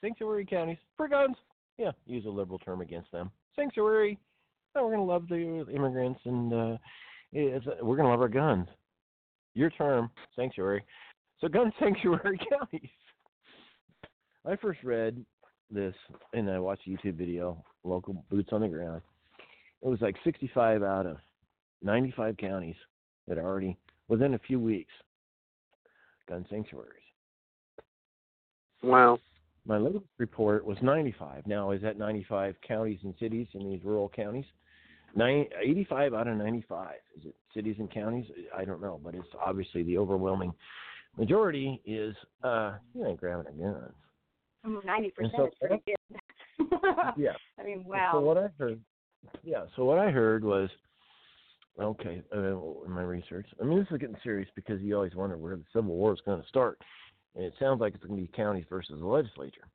Sanctuary 0.00 0.44
counties 0.44 0.78
for 0.96 1.08
guns. 1.08 1.36
Yeah, 1.78 1.92
use 2.06 2.26
a 2.26 2.30
liberal 2.30 2.58
term 2.58 2.80
against 2.80 3.10
them. 3.12 3.30
Sanctuary. 3.56 4.18
Oh, 4.74 4.84
we're 4.84 4.92
gonna 4.92 5.04
love 5.04 5.28
the 5.28 5.66
immigrants 5.72 6.20
and 6.24 6.52
uh, 6.52 6.76
we're 7.32 7.96
gonna 7.96 8.10
love 8.10 8.20
our 8.20 8.28
guns. 8.28 8.66
Your 9.54 9.70
term, 9.70 10.10
sanctuary. 10.34 10.84
So 11.40 11.48
gun 11.48 11.72
sanctuary 11.80 12.38
counties. 12.50 12.90
I 14.44 14.56
first 14.56 14.80
read 14.82 15.24
this 15.70 15.94
and 16.32 16.50
I 16.50 16.58
watched 16.58 16.86
a 16.86 16.90
YouTube 16.90 17.14
video, 17.14 17.64
local 17.84 18.24
boots 18.30 18.50
on 18.52 18.60
the 18.62 18.68
ground. 18.68 19.00
It 19.84 19.88
was 19.88 20.00
like 20.00 20.16
65 20.24 20.82
out 20.82 21.06
of 21.06 21.18
95 21.82 22.36
counties 22.38 22.76
that 23.28 23.36
are 23.38 23.44
already 23.44 23.76
within 24.08 24.34
a 24.34 24.38
few 24.38 24.58
weeks 24.58 24.92
gun 26.28 26.46
sanctuaries. 26.48 27.02
Wow. 28.82 29.18
My 29.66 29.76
latest 29.78 30.04
report 30.18 30.64
was 30.64 30.76
95. 30.82 31.46
Now, 31.46 31.70
is 31.70 31.82
that 31.82 31.98
95 31.98 32.54
counties 32.66 32.98
and 33.02 33.14
cities 33.20 33.46
in 33.54 33.70
these 33.70 33.82
rural 33.84 34.08
counties? 34.08 34.44
Nine, 35.16 35.46
85 35.62 36.12
out 36.14 36.28
of 36.28 36.36
95. 36.36 36.94
Is 37.18 37.26
it 37.26 37.34
cities 37.54 37.76
and 37.78 37.90
counties? 37.90 38.26
I 38.56 38.64
don't 38.64 38.80
know, 38.82 39.00
but 39.02 39.14
it's 39.14 39.28
obviously 39.44 39.82
the 39.84 39.96
overwhelming 39.98 40.52
majority 41.16 41.80
is, 41.86 42.14
uh, 42.42 42.74
you 42.94 43.04
know, 43.04 43.14
grabbing 43.14 43.46
a 43.46 43.52
gun. 43.52 43.92
Mm, 44.66 44.84
Ninety 44.84 45.12
And 45.18 45.30
percent 45.30 45.34
so- 45.36 45.46
is 45.46 45.52
pretty 45.60 45.82
good. 45.86 45.96
Yeah. 47.16 47.32
I 47.58 47.64
mean, 47.64 47.84
wow. 47.86 48.10
So 48.12 48.20
wow. 48.20 48.26
what 48.26 48.38
I 48.38 48.48
heard, 48.58 48.80
yeah. 49.42 49.64
So 49.76 49.84
what 49.84 49.98
I 49.98 50.10
heard 50.10 50.44
was, 50.44 50.68
okay, 51.80 52.22
uh, 52.34 52.56
in 52.84 52.90
my 52.90 53.02
research. 53.02 53.46
I 53.60 53.64
mean, 53.64 53.78
this 53.78 53.88
is 53.90 53.98
getting 53.98 54.16
serious 54.22 54.48
because 54.54 54.80
you 54.80 54.94
always 54.94 55.14
wonder 55.14 55.36
where 55.36 55.56
the 55.56 55.64
Civil 55.72 55.94
War 55.94 56.12
is 56.12 56.20
going 56.24 56.40
to 56.40 56.48
start, 56.48 56.80
and 57.34 57.44
it 57.44 57.54
sounds 57.58 57.80
like 57.80 57.94
it's 57.94 58.04
going 58.04 58.20
to 58.20 58.26
be 58.26 58.32
counties 58.36 58.64
versus 58.68 58.96
the 58.98 59.06
legislature. 59.06 59.68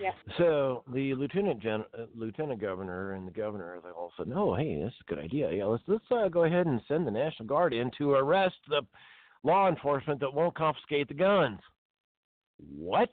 Yeah. 0.00 0.10
So 0.38 0.82
the 0.92 1.14
lieutenant 1.14 1.62
gen, 1.62 1.84
uh, 1.96 2.06
lieutenant 2.14 2.60
governor 2.60 3.12
and 3.12 3.26
the 3.26 3.32
governor 3.32 3.78
they 3.82 3.90
all 3.90 4.12
said, 4.16 4.26
"Oh, 4.34 4.54
hey, 4.54 4.82
this 4.82 4.92
is 4.92 5.00
a 5.08 5.14
good 5.14 5.24
idea. 5.24 5.52
Yeah, 5.52 5.66
let's 5.66 5.82
let's 5.86 6.04
uh, 6.10 6.28
go 6.28 6.44
ahead 6.44 6.66
and 6.66 6.80
send 6.88 7.06
the 7.06 7.12
National 7.12 7.46
Guard 7.46 7.72
in 7.72 7.90
to 7.98 8.12
arrest 8.12 8.56
the 8.68 8.82
law 9.44 9.68
enforcement 9.68 10.20
that 10.20 10.34
won't 10.34 10.56
confiscate 10.56 11.08
the 11.08 11.14
guns." 11.14 11.60
What? 12.76 13.10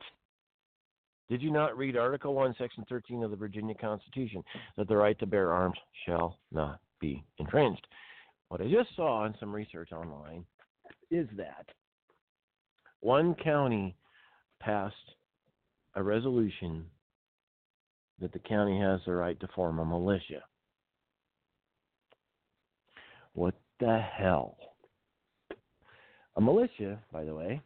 Did 1.32 1.42
you 1.42 1.50
not 1.50 1.78
read 1.78 1.96
Article 1.96 2.34
1, 2.34 2.56
Section 2.58 2.84
13 2.90 3.24
of 3.24 3.32
the 3.32 3.38
Virginia 3.38 3.74
Constitution 3.74 4.44
that 4.76 4.90
the 4.90 4.98
right 4.98 5.18
to 5.20 5.26
bear 5.26 5.54
arms 5.54 5.78
shall 6.06 6.38
not 6.52 6.82
be 7.00 7.24
infringed? 7.38 7.88
What 8.50 8.60
I 8.60 8.66
just 8.66 8.94
saw 8.98 9.26
in 9.26 9.34
some 9.40 9.56
research 9.56 9.94
online 9.94 10.44
is 11.10 11.30
that 11.38 11.68
one 13.00 13.34
county 13.36 13.96
passed 14.60 14.96
a 15.96 16.04
resolution 16.04 16.84
that 18.20 18.34
the 18.34 18.40
county 18.40 18.78
has 18.82 19.00
the 19.06 19.14
right 19.14 19.40
to 19.40 19.48
form 19.56 19.80
a 19.80 19.86
militia. 19.86 20.44
What 23.32 23.56
the 23.80 24.02
hell? 24.18 24.58
A 26.36 26.42
militia, 26.42 27.00
by 27.14 27.24
the 27.24 27.34
way, 27.34 27.62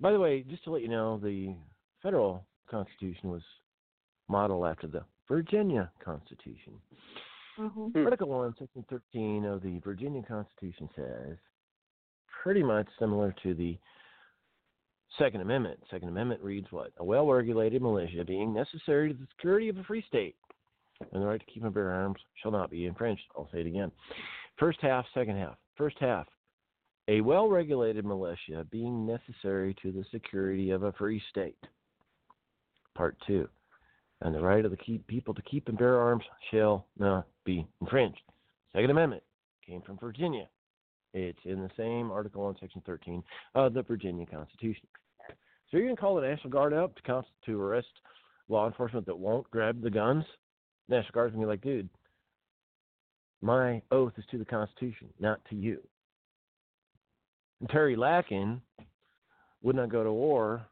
by 0.00 0.12
the 0.12 0.20
way, 0.20 0.44
just 0.48 0.64
to 0.64 0.70
let 0.70 0.82
you 0.82 0.88
know, 0.88 1.18
the 1.18 1.54
federal 2.02 2.44
Constitution 2.70 3.30
was 3.30 3.42
modeled 4.28 4.66
after 4.66 4.86
the 4.86 5.02
Virginia 5.26 5.90
Constitution. 6.04 6.74
hmm 7.56 7.66
Hmm. 7.66 8.04
Article 8.04 8.28
1, 8.28 8.54
Section 8.58 8.84
13 8.88 9.44
of 9.44 9.62
the 9.62 9.78
Virginia 9.80 10.22
Constitution 10.22 10.88
says 10.94 11.36
pretty 12.42 12.62
much 12.62 12.86
similar 12.98 13.34
to 13.42 13.54
the 13.54 13.76
Second 15.18 15.40
Amendment. 15.40 15.80
Second 15.90 16.08
Amendment 16.08 16.40
reads 16.42 16.68
what? 16.70 16.92
A 16.98 17.04
well 17.04 17.26
regulated 17.26 17.82
militia 17.82 18.24
being 18.24 18.52
necessary 18.52 19.12
to 19.12 19.18
the 19.18 19.26
security 19.36 19.68
of 19.68 19.78
a 19.78 19.84
free 19.84 20.04
state 20.06 20.36
and 21.12 21.22
the 21.22 21.26
right 21.26 21.40
to 21.40 21.52
keep 21.52 21.64
and 21.64 21.74
bear 21.74 21.90
arms 21.90 22.18
shall 22.42 22.50
not 22.50 22.70
be 22.70 22.86
infringed. 22.86 23.22
I'll 23.36 23.48
say 23.52 23.60
it 23.60 23.66
again. 23.66 23.90
First 24.58 24.78
half, 24.80 25.04
second 25.14 25.36
half. 25.36 25.56
First 25.76 25.96
half. 26.00 26.26
A 27.08 27.22
well 27.22 27.48
regulated 27.48 28.04
militia 28.04 28.66
being 28.70 29.06
necessary 29.06 29.74
to 29.82 29.90
the 29.90 30.04
security 30.12 30.70
of 30.70 30.82
a 30.82 30.92
free 30.92 31.22
state. 31.30 31.56
Part 32.94 33.16
two. 33.26 33.48
And 34.20 34.34
the 34.34 34.40
right 34.40 34.64
of 34.64 34.70
the 34.70 34.98
people 35.06 35.32
to 35.32 35.42
keep 35.42 35.68
and 35.68 35.78
bear 35.78 35.98
arms 35.98 36.24
shall 36.50 36.86
not 36.98 37.26
be 37.44 37.66
infringed. 37.80 38.20
Second 38.72 38.90
Amendment 38.90 39.22
came 39.66 39.80
from 39.82 39.96
Virginia. 39.96 40.48
It's 41.14 41.38
in 41.44 41.62
the 41.62 41.70
same 41.76 42.10
article 42.10 42.44
on 42.44 42.56
Section 42.60 42.82
13 42.84 43.22
of 43.54 43.72
the 43.72 43.82
Virginia 43.82 44.26
Constitution. 44.26 44.86
So 45.70 45.76
you're 45.76 45.86
going 45.86 45.96
to 45.96 46.00
call 46.00 46.16
the 46.16 46.22
National 46.22 46.50
Guard 46.50 46.74
up 46.74 46.94
to, 46.96 47.02
const- 47.02 47.28
to 47.46 47.60
arrest 47.60 47.86
law 48.48 48.66
enforcement 48.66 49.06
that 49.06 49.18
won't 49.18 49.50
grab 49.50 49.80
the 49.80 49.90
guns? 49.90 50.24
National 50.88 51.12
Guard's 51.12 51.34
going 51.34 51.42
to 51.42 51.46
be 51.46 51.50
like, 51.50 51.62
dude, 51.62 51.88
my 53.40 53.80
oath 53.90 54.12
is 54.18 54.24
to 54.30 54.38
the 54.38 54.44
Constitution, 54.44 55.08
not 55.20 55.40
to 55.48 55.56
you. 55.56 55.80
Terry 57.70 57.96
Lakin 57.96 58.60
would 59.62 59.76
not 59.76 59.88
go 59.88 60.04
to 60.04 60.12
war 60.12 60.64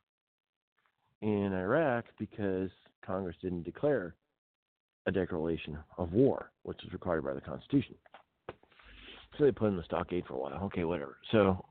in 1.22 1.52
Iraq 1.52 2.04
because 2.18 2.70
Congress 3.04 3.36
didn't 3.42 3.64
declare 3.64 4.14
a 5.06 5.12
declaration 5.12 5.78
of 5.98 6.12
war, 6.12 6.50
which 6.62 6.82
is 6.84 6.92
required 6.92 7.24
by 7.24 7.34
the 7.34 7.40
Constitution. 7.40 7.94
So 9.36 9.44
they 9.44 9.52
put 9.52 9.66
him 9.66 9.74
in 9.74 9.76
the 9.78 9.84
stockade 9.84 10.24
for 10.26 10.34
a 10.34 10.38
while. 10.38 10.64
Okay, 10.64 10.84
whatever. 10.84 11.16
So, 11.30 11.64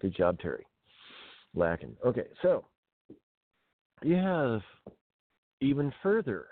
good 0.00 0.16
job, 0.16 0.38
Terry 0.38 0.66
Lakin. 1.54 1.96
Okay, 2.04 2.26
so 2.40 2.64
you 4.02 4.16
have 4.16 4.62
even 5.60 5.92
further. 6.02 6.46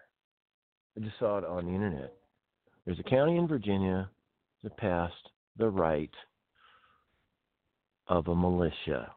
I 0.97 1.01
just 1.01 1.19
saw 1.19 1.39
it 1.39 1.45
on 1.45 1.67
the 1.67 1.73
internet. 1.73 2.13
There's 2.85 2.99
a 2.99 3.05
county 3.05 3.37
in 3.37 3.49
Virginia 3.49 4.11
that 4.63 4.77
passed 4.77 5.15
the 5.57 5.69
right 5.69 6.11
of 8.11 8.27
a 8.27 8.35
militia. 8.35 9.11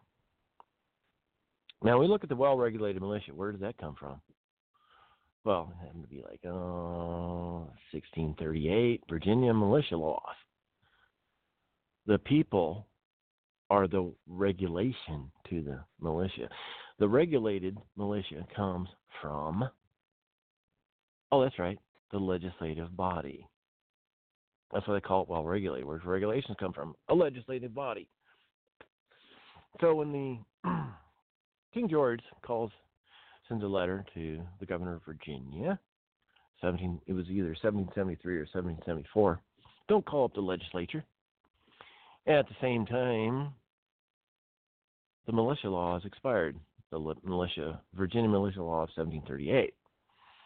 Now 1.83 1.99
we 1.99 2.07
look 2.07 2.23
at 2.23 2.29
the 2.29 2.35
well-regulated 2.35 3.01
militia. 3.01 3.33
Where 3.33 3.51
does 3.51 3.59
that 3.61 3.77
come 3.77 3.95
from? 3.99 4.21
Well, 5.43 5.73
it 5.73 5.85
happened 5.85 6.03
to 6.03 6.09
be 6.09 6.21
like, 6.21 6.39
uh, 6.45 6.49
oh, 6.49 7.69
1638 7.91 9.03
Virginia 9.09 9.53
militia 9.53 9.97
laws. 9.97 10.21
The 12.05 12.19
people 12.19 12.87
are 13.69 13.87
the 13.87 14.13
regulation 14.27 15.29
to 15.49 15.61
the 15.61 15.79
militia. 15.99 16.47
The 16.99 17.09
regulated 17.09 17.77
militia 17.97 18.45
comes 18.55 18.87
from, 19.21 19.67
oh, 21.31 21.41
that's 21.41 21.59
right, 21.59 21.79
the 22.11 22.19
legislative 22.19 22.95
body. 22.95 23.45
That's 24.71 24.87
why 24.87 24.93
they 24.93 25.01
call 25.01 25.23
it 25.23 25.29
well 25.29 25.43
regulated. 25.43 25.85
Where 25.85 25.99
regulations 26.05 26.55
come 26.59 26.73
from, 26.73 26.93
a 27.09 27.13
legislative 27.13 27.73
body. 27.73 28.07
So 29.81 29.95
when 29.95 30.11
the 30.11 30.69
King 31.73 31.89
George 31.89 32.21
calls, 32.45 32.71
sends 33.47 33.63
a 33.63 33.67
letter 33.67 34.05
to 34.13 34.41
the 34.59 34.65
governor 34.65 34.95
of 34.95 35.03
Virginia, 35.05 35.79
17, 36.61 37.01
it 37.07 37.13
was 37.13 37.25
either 37.29 37.49
1773 37.49 38.37
or 38.37 38.39
1774. 38.41 39.41
Don't 39.89 40.05
call 40.05 40.25
up 40.25 40.33
the 40.33 40.41
legislature. 40.41 41.03
At 42.25 42.47
the 42.47 42.55
same 42.61 42.85
time, 42.85 43.53
the 45.25 45.33
militia 45.33 45.69
law 45.69 45.95
has 45.95 46.05
expired. 46.05 46.57
The 46.91 47.15
militia, 47.23 47.81
Virginia 47.95 48.29
militia 48.29 48.61
law 48.61 48.83
of 48.83 48.89
1738, 48.95 49.73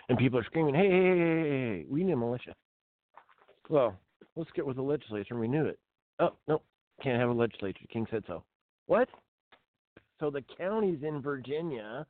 and 0.07 0.17
people 0.17 0.39
are 0.39 0.45
screaming, 0.45 0.73
"Hey, 0.73 0.89
hey, 0.89 1.07
hey, 1.07 1.17
hey, 1.17 1.77
hey, 1.79 1.85
we 1.89 2.03
need 2.03 2.13
a 2.13 2.17
militia." 2.17 2.55
Well, 3.69 3.99
let's 4.37 4.51
get 4.51 4.65
with 4.65 4.77
the 4.77 4.81
legislature 4.81 5.33
and 5.33 5.41
renew 5.41 5.65
it. 5.65 5.77
Oh, 6.19 6.33
no, 6.47 6.61
can't 7.01 7.19
have 7.19 7.29
a 7.29 7.33
legislature. 7.33 7.85
King 7.91 8.07
said 8.09 8.23
so. 8.27 8.43
What? 8.87 9.09
So 10.19 10.31
the 10.31 10.43
counties 10.57 10.99
in 11.03 11.21
Virginia 11.21 12.05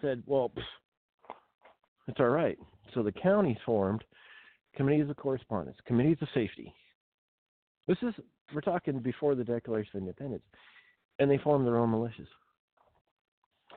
said, 0.00 0.22
well, 0.26 0.50
pff, 0.56 1.34
it's 2.06 2.20
all 2.20 2.28
right. 2.28 2.58
So 2.94 3.02
the 3.02 3.12
counties 3.12 3.56
formed 3.66 4.04
committees 4.76 5.10
of 5.10 5.16
correspondence, 5.16 5.76
committees 5.86 6.18
of 6.20 6.28
safety. 6.34 6.72
This 7.88 7.98
is, 8.02 8.14
we're 8.54 8.60
talking 8.60 9.00
before 9.00 9.34
the 9.34 9.44
Declaration 9.44 9.96
of 9.96 10.02
Independence. 10.02 10.42
And 11.18 11.30
they 11.30 11.38
formed 11.38 11.66
their 11.66 11.76
own 11.76 11.90
militias 11.90 12.28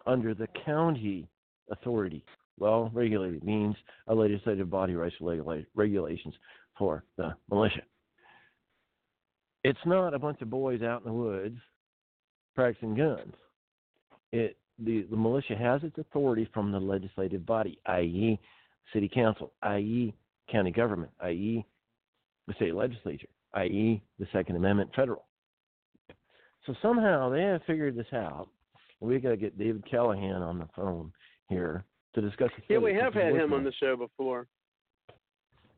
under 0.06 0.34
the 0.34 0.48
county 0.66 1.28
authority. 1.72 2.24
Well, 2.60 2.92
regulated 2.94 3.44
means 3.44 3.76
a 4.08 4.14
legislative 4.14 4.70
body 4.70 4.96
writes 4.96 5.16
regulations 5.76 6.36
for 6.78 7.04
the 7.18 7.34
militia. 7.50 7.82
It's 9.64 9.80
not 9.86 10.14
a 10.14 10.20
bunch 10.20 10.42
of 10.42 10.50
boys 10.50 10.82
out 10.82 11.02
in 11.02 11.08
the 11.08 11.14
woods 11.14 11.58
practicing 12.56 12.96
guns. 12.96 13.34
It 14.32 14.58
the, 14.80 15.06
the 15.10 15.16
militia 15.16 15.56
has 15.56 15.84
its 15.84 15.98
authority 15.98 16.50
from 16.54 16.72
the 16.72 16.80
legislative 16.80 17.46
body, 17.46 17.78
i.e., 17.86 18.40
city 18.92 19.10
council, 19.14 19.52
i.e., 19.62 20.14
county 20.52 20.72
government, 20.72 21.12
i.e., 21.22 21.64
the 22.48 22.54
state 22.56 22.74
legislature, 22.74 23.28
i.e., 23.54 24.02
the 24.20 24.28
Second 24.34 24.56
Amendment 24.56 24.90
federal. 24.96 25.26
So 26.66 26.74
somehow 26.82 27.30
they 27.30 27.42
have 27.42 27.62
figured 27.68 27.96
this 27.96 28.12
out. 28.14 28.48
We 29.00 29.20
got 29.20 29.30
to 29.30 29.38
get 29.38 29.58
David 29.60 29.84
Callahan 29.90 30.42
on 30.42 30.60
the 30.60 30.68
phone 30.76 31.12
here 31.50 31.84
to 32.16 32.22
discuss. 32.22 32.50
Yeah, 32.70 32.78
we 32.78 32.94
have 32.94 33.14
had 33.14 33.28
him 33.28 33.34
working 33.34 33.54
on 33.54 33.64
the 33.64 33.74
show 33.80 33.96
before. 33.96 34.48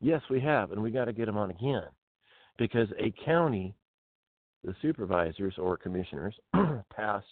Yes, 0.00 0.22
we 0.30 0.40
have, 0.40 0.72
and 0.72 0.82
we 0.82 0.90
got 0.90 1.06
to 1.06 1.12
get 1.12 1.28
him 1.28 1.36
on 1.36 1.50
again 1.50 1.82
because 2.58 2.88
a 2.98 3.12
county, 3.24 3.74
the 4.66 4.74
supervisors 4.82 5.54
or 5.58 5.76
commissioners, 5.76 6.34
pass 6.94 7.22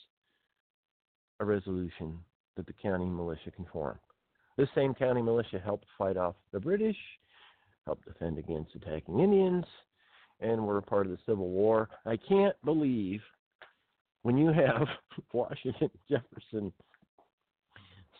a 1.40 1.44
resolution 1.44 2.16
that 2.56 2.64
the 2.66 2.72
county 2.80 3.06
militia 3.06 3.50
can 3.54 3.66
form. 3.72 3.98
This 4.56 4.68
same 4.74 4.94
county 4.94 5.20
militia 5.20 5.60
helped 5.62 5.84
fight 5.98 6.16
off 6.16 6.36
the 6.52 6.60
British, 6.60 6.96
helped 7.86 8.06
defend 8.06 8.38
against 8.38 8.76
attacking 8.76 9.18
Indians, 9.18 9.64
and 10.40 10.64
were 10.64 10.78
a 10.78 10.82
part 10.82 11.06
of 11.06 11.12
the 11.12 11.18
Civil 11.26 11.48
War. 11.48 11.88
I 12.06 12.16
can't 12.16 12.54
believe 12.64 13.20
when 14.22 14.38
you 14.38 14.52
have 14.52 14.86
Washington, 15.32 15.90
Jefferson, 16.08 16.72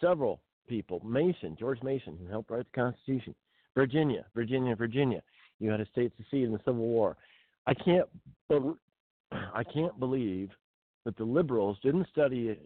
several 0.01 0.41
people, 0.69 1.01
Mason, 1.05 1.57
George 1.57 1.83
Mason, 1.85 2.19
who 2.21 2.29
helped 2.29 2.51
write 2.51 2.67
the 2.73 2.81
Constitution, 2.81 3.35
Virginia, 3.77 4.25
Virginia, 4.35 4.75
Virginia. 4.75 5.23
You 5.61 5.71
had 5.71 5.81
a 5.81 5.87
state 5.87 6.13
secede 6.17 6.47
in 6.47 6.53
the 6.53 6.59
Civil 6.65 6.83
War. 6.83 7.17
I 7.69 7.75
can't, 7.75 8.09
I 9.55 9.65
can't 9.65 9.99
believe 9.99 10.51
that 11.05 11.17
the 11.17 11.25
liberals 11.25 11.79
didn't 11.83 12.09
study 12.11 12.59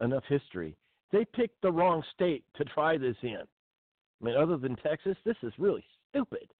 enough 0.00 0.24
history. 0.28 0.76
They 1.10 1.24
picked 1.24 1.60
the 1.62 1.72
wrong 1.72 2.02
state 2.14 2.44
to 2.56 2.64
try 2.64 2.98
this 2.98 3.16
in. 3.22 3.38
I 3.40 4.24
mean, 4.24 4.36
other 4.36 4.56
than 4.56 4.76
Texas, 4.76 5.16
this 5.24 5.36
is 5.42 5.52
really 5.58 5.84
stupid. 6.10 6.50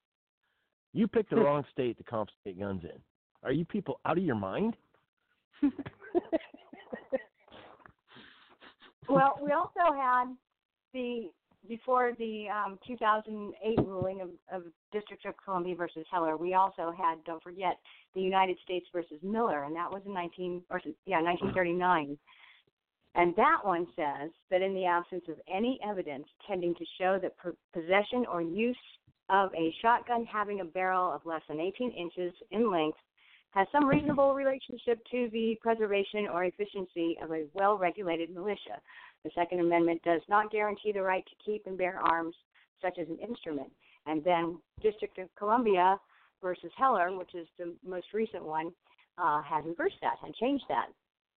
You 0.92 1.06
picked 1.06 1.30
the 1.30 1.36
wrong 1.44 1.64
state 1.72 1.98
to 1.98 2.04
confiscate 2.04 2.58
guns 2.58 2.82
in. 2.84 2.98
Are 3.42 3.52
you 3.52 3.64
people 3.64 4.00
out 4.04 4.18
of 4.18 4.24
your 4.24 4.34
mind? 4.36 4.76
Well, 9.08 9.38
we 9.42 9.52
also 9.52 9.94
had 9.96 10.26
the 10.92 11.30
before 11.66 12.12
the 12.18 12.46
um, 12.48 12.78
2008 12.86 13.78
ruling 13.86 14.20
of, 14.20 14.28
of 14.52 14.62
District 14.92 15.24
of 15.26 15.34
Columbia 15.44 15.74
versus 15.74 16.06
Heller. 16.10 16.36
We 16.36 16.54
also 16.54 16.92
had, 16.96 17.24
don't 17.24 17.42
forget, 17.42 17.78
the 18.14 18.20
United 18.20 18.56
States 18.64 18.86
versus 18.92 19.18
Miller, 19.22 19.64
and 19.64 19.74
that 19.74 19.90
was 19.90 20.02
in 20.06 20.14
19 20.14 20.62
or 20.70 20.80
yeah 21.06 21.20
1939. 21.20 22.18
And 23.14 23.34
that 23.36 23.58
one 23.64 23.86
says 23.96 24.30
that 24.50 24.62
in 24.62 24.74
the 24.74 24.84
absence 24.84 25.24
of 25.28 25.36
any 25.52 25.80
evidence 25.84 26.26
tending 26.46 26.74
to 26.74 26.84
show 27.00 27.18
that 27.20 27.36
per- 27.36 27.56
possession 27.72 28.24
or 28.30 28.42
use 28.42 28.76
of 29.30 29.50
a 29.54 29.74
shotgun 29.82 30.24
having 30.24 30.60
a 30.60 30.64
barrel 30.64 31.12
of 31.12 31.24
less 31.26 31.42
than 31.48 31.60
18 31.60 31.90
inches 31.90 32.32
in 32.50 32.70
length 32.70 32.98
has 33.50 33.66
some 33.72 33.86
reasonable 33.86 34.34
relationship 34.34 34.98
to 35.10 35.28
the 35.32 35.56
preservation 35.60 36.28
or 36.32 36.44
efficiency 36.44 37.16
of 37.22 37.30
a 37.32 37.46
well 37.54 37.78
regulated 37.78 38.30
militia. 38.30 38.80
The 39.24 39.30
Second 39.34 39.60
Amendment 39.60 40.02
does 40.04 40.22
not 40.28 40.50
guarantee 40.50 40.92
the 40.92 41.02
right 41.02 41.24
to 41.26 41.44
keep 41.44 41.66
and 41.66 41.76
bear 41.76 41.98
arms 42.00 42.34
such 42.80 42.98
as 42.98 43.08
an 43.08 43.18
instrument. 43.18 43.70
And 44.06 44.22
then 44.24 44.58
District 44.80 45.18
of 45.18 45.28
Columbia 45.36 45.98
versus 46.42 46.70
Heller, 46.76 47.16
which 47.16 47.34
is 47.34 47.46
the 47.58 47.74
most 47.84 48.06
recent 48.14 48.44
one, 48.44 48.72
uh, 49.18 49.42
has 49.42 49.64
reversed 49.64 49.96
that 50.02 50.16
and 50.24 50.34
changed 50.34 50.64
that 50.68 50.86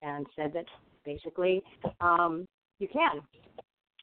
and 0.01 0.26
said 0.35 0.53
that 0.53 0.66
basically 1.03 1.64
um, 2.00 2.45
you 2.80 2.88
can. 2.88 3.22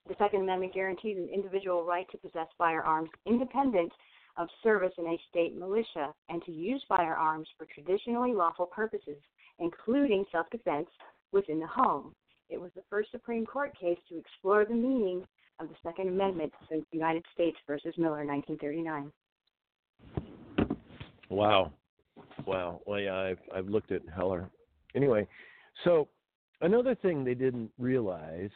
The 0.09 0.15
Second 0.19 0.43
Amendment 0.43 0.75
guarantees 0.75 1.19
an 1.19 1.29
individual 1.33 1.85
right 1.85 2.07
to 2.11 2.19
possess 2.19 2.47
firearms 2.57 3.11
independent 3.27 3.93
of 4.37 4.49
service 4.63 4.93
in 4.99 5.07
a 5.07 5.21
state 5.29 5.57
militia 5.57 6.15
and 6.29 6.43
to 6.45 6.53
use 6.53 6.83
firearms 6.89 7.49
for 7.59 7.67
traditionally 7.67 8.33
lawful 8.33 8.67
purposes, 8.67 9.19
including 9.59 10.25
self 10.33 10.49
defense 10.51 10.89
within 11.33 11.61
the 11.61 11.67
home. 11.67 12.15
It 12.49 12.61
was 12.61 12.71
the 12.75 12.83
first 12.89 13.11
Supreme 13.11 13.45
Court 13.45 13.79
case 13.79 13.99
to 14.09 14.19
explore 14.19 14.65
the 14.65 14.75
meaning 14.75 15.27
of 15.61 15.69
the 15.69 15.75
Second 15.83 16.09
Amendment 16.09 16.53
since 16.71 16.85
United 16.93 17.25
States 17.35 17.57
versus 17.67 17.95
Miller, 17.99 18.25
1939. 18.25 19.13
Wow, 21.31 21.73
wow. 22.47 22.81
Well, 22.87 23.01
yeah, 23.01 23.17
I've 23.17 23.39
I've 23.55 23.69
looked 23.69 23.93
at 23.93 24.03
Heller. 24.15 24.49
Anyway, 24.95 25.27
so 25.85 26.09
another 26.63 26.95
thing 26.95 27.23
they 27.23 27.35
didn't 27.35 27.71
realize 27.79 28.51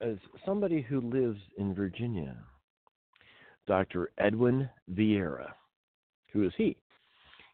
as 0.00 0.16
somebody 0.46 0.82
who 0.82 1.00
lives 1.00 1.40
in 1.56 1.74
Virginia, 1.74 2.36
Dr. 3.66 4.10
Edwin 4.18 4.68
Vieira. 4.92 5.48
Who 6.32 6.44
is 6.44 6.52
he? 6.56 6.76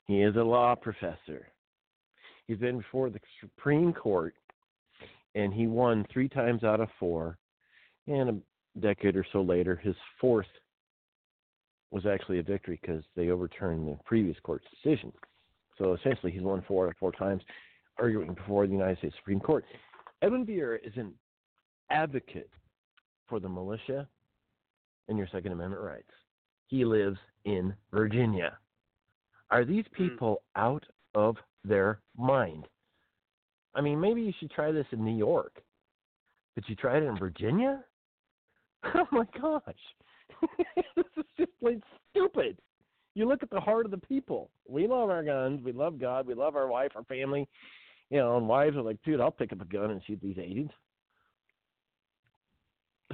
He 0.07 0.23
is 0.23 0.37
a 0.37 0.43
law 0.43 0.75
professor. 0.75 1.49
He's 2.47 2.59
been 2.59 2.79
before 2.79 3.11
the 3.11 3.21
Supreme 3.41 3.93
Court, 3.93 4.35
and 5.35 5.53
he 5.53 5.67
won 5.67 6.07
three 6.13 6.29
times 6.29 6.63
out 6.63 6.81
of 6.81 6.89
four. 6.99 7.39
And 8.07 8.29
a 8.29 8.81
decade 8.81 9.17
or 9.17 9.27
so 9.33 9.41
later, 9.41 9.77
his 9.77 9.95
fourth 10.21 10.47
was 11.91 12.05
actually 12.07 12.39
a 12.39 12.43
victory 12.43 12.79
because 12.83 13.03
they 13.17 13.31
overturned 13.31 13.89
the 13.89 13.99
previous 14.05 14.37
court's 14.43 14.67
decision. 14.71 15.13
So 15.79 15.95
essentially, 15.95 16.33
he's 16.33 16.43
won 16.43 16.63
four 16.69 16.87
out 16.87 16.91
of 16.91 16.97
four 16.99 17.13
times, 17.13 17.43
arguing 17.99 18.35
before 18.35 18.67
the 18.67 18.73
United 18.73 18.99
States 18.99 19.15
Supreme 19.19 19.41
Court. 19.41 19.65
Edwin 20.23 20.45
Vieira 20.45 20.79
is 20.85 20.93
an 20.97 21.15
advocate 21.91 22.51
for 23.29 23.41
the 23.41 23.49
militia 23.49 24.07
and 25.09 25.19
your 25.19 25.29
Second 25.33 25.53
Amendment 25.53 25.83
rights. 25.83 26.11
He 26.67 26.85
lives 26.85 27.19
in 27.45 27.75
Virginia. 27.93 28.59
Are 29.51 29.65
these 29.65 29.85
hmm. 29.95 30.05
people 30.05 30.43
out 30.57 30.85
of 31.15 31.37
their 31.65 32.01
mind? 32.17 32.67
I 33.75 33.81
mean, 33.81 34.01
maybe 34.01 34.23
you 34.23 34.33
should 34.39 34.51
try 34.51 34.71
this 34.71 34.87
in 34.93 35.05
New 35.05 35.17
York, 35.17 35.63
but 36.55 36.69
you 36.69 36.77
tried 36.77 37.03
it 37.03 37.07
in 37.07 37.19
Virginia? 37.19 37.85
Oh 38.95 39.07
my 39.13 39.25
gosh. 39.41 39.75
this 40.95 41.07
is 41.17 41.25
just 41.39 41.51
plain 41.59 41.83
stupid. 42.11 42.59
You 43.15 43.27
look 43.27 43.43
at 43.43 43.49
the 43.49 43.59
heart 43.59 43.87
of 43.87 43.91
the 43.91 43.99
people. 43.99 44.51
We 44.69 44.87
love 44.87 45.09
our 45.09 45.25
guns. 45.25 45.63
We 45.65 45.73
love 45.73 45.99
God. 45.99 46.27
We 46.27 46.35
love 46.35 46.55
our 46.55 46.69
wife, 46.69 46.93
our 46.95 47.05
family. 47.05 47.49
You 48.11 48.19
know, 48.19 48.37
and 48.37 48.47
wives 48.47 48.77
are 48.77 48.83
like, 48.83 49.03
dude, 49.03 49.23
I'll 49.23 49.31
pick 49.31 49.53
up 49.53 49.63
a 49.63 49.65
gun 49.65 49.91
and 49.91 50.03
shoot 50.07 50.21
these 50.23 50.37
agents. 50.39 50.75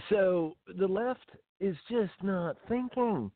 So 0.08 0.56
the 0.78 0.88
left 0.88 1.30
is 1.60 1.76
just 1.90 2.12
not 2.22 2.56
thinking. 2.68 3.30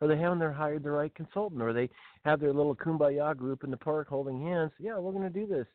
Or 0.00 0.08
they 0.08 0.16
haven't 0.16 0.38
their 0.38 0.52
hired 0.52 0.82
the 0.82 0.90
right 0.90 1.14
consultant, 1.14 1.60
or 1.60 1.72
they 1.72 1.90
have 2.24 2.40
their 2.40 2.52
little 2.52 2.74
kumbaya 2.74 3.36
group 3.36 3.64
in 3.64 3.70
the 3.70 3.76
park 3.76 4.08
holding 4.08 4.40
hands. 4.40 4.72
Yeah, 4.78 4.98
we're 4.98 5.12
going 5.12 5.30
to 5.30 5.40
do 5.40 5.46
this. 5.46 5.66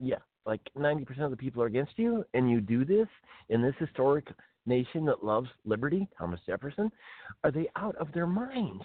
Yeah, 0.00 0.18
like 0.44 0.60
90% 0.76 1.20
of 1.20 1.30
the 1.30 1.36
people 1.36 1.62
are 1.62 1.66
against 1.66 1.92
you, 1.96 2.24
and 2.34 2.50
you 2.50 2.60
do 2.60 2.84
this 2.84 3.06
in 3.48 3.62
this 3.62 3.74
historic 3.78 4.26
nation 4.66 5.04
that 5.04 5.24
loves 5.24 5.48
liberty, 5.64 6.08
Thomas 6.18 6.40
Jefferson. 6.46 6.90
Are 7.44 7.50
they 7.50 7.68
out 7.76 7.96
of 7.96 8.08
their 8.12 8.26
minds? 8.26 8.84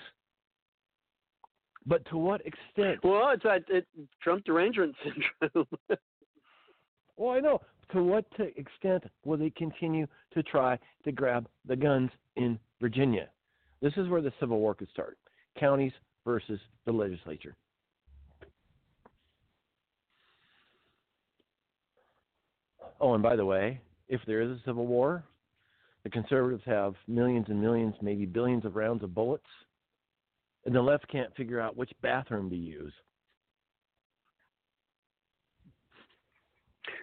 But 1.88 2.06
to 2.10 2.18
what 2.18 2.42
extent? 2.46 3.00
Well, 3.04 3.30
it's 3.32 3.44
that 3.44 3.64
it, 3.70 3.88
Trump 4.22 4.44
derangement 4.46 4.96
syndrome. 5.04 5.68
Well, 7.18 7.32
I 7.32 7.40
know. 7.40 7.62
To 7.92 8.04
what 8.04 8.26
extent 8.40 9.04
will 9.24 9.38
they 9.38 9.52
continue 9.52 10.08
to 10.34 10.42
try 10.42 10.78
to 11.04 11.12
grab 11.12 11.48
the 11.68 11.76
guns 11.76 12.10
in 12.36 12.60
Virginia? 12.82 13.30
This 13.86 13.94
is 13.98 14.10
where 14.10 14.22
the 14.22 14.34
Civil 14.40 14.60
War 14.60 14.74
could 14.74 14.90
start 14.90 15.16
counties 15.60 15.92
versus 16.26 16.60
the 16.88 16.92
legislature. 16.92 17.56
Oh, 23.00 23.14
and 23.14 23.22
by 23.22 23.36
the 23.36 23.46
way, 23.46 23.80
if 24.10 24.22
there 24.26 24.42
is 24.42 24.50
a 24.50 24.60
Civil 24.66 24.88
War, 24.88 25.24
the 26.04 26.10
conservatives 26.10 26.64
have 26.66 26.96
millions 27.08 27.46
and 27.50 27.62
millions, 27.62 27.94
maybe 28.02 28.26
billions 28.26 28.66
of 28.66 28.76
rounds 28.76 29.04
of 29.04 29.14
bullets. 29.14 29.46
and 30.66 30.74
the 30.74 30.82
left 30.82 31.08
can't 31.08 31.36
figure 31.36 31.62
out 31.62 31.78
which 31.78 31.92
bathroom 32.02 32.50
to 32.50 32.56
use. 32.56 32.94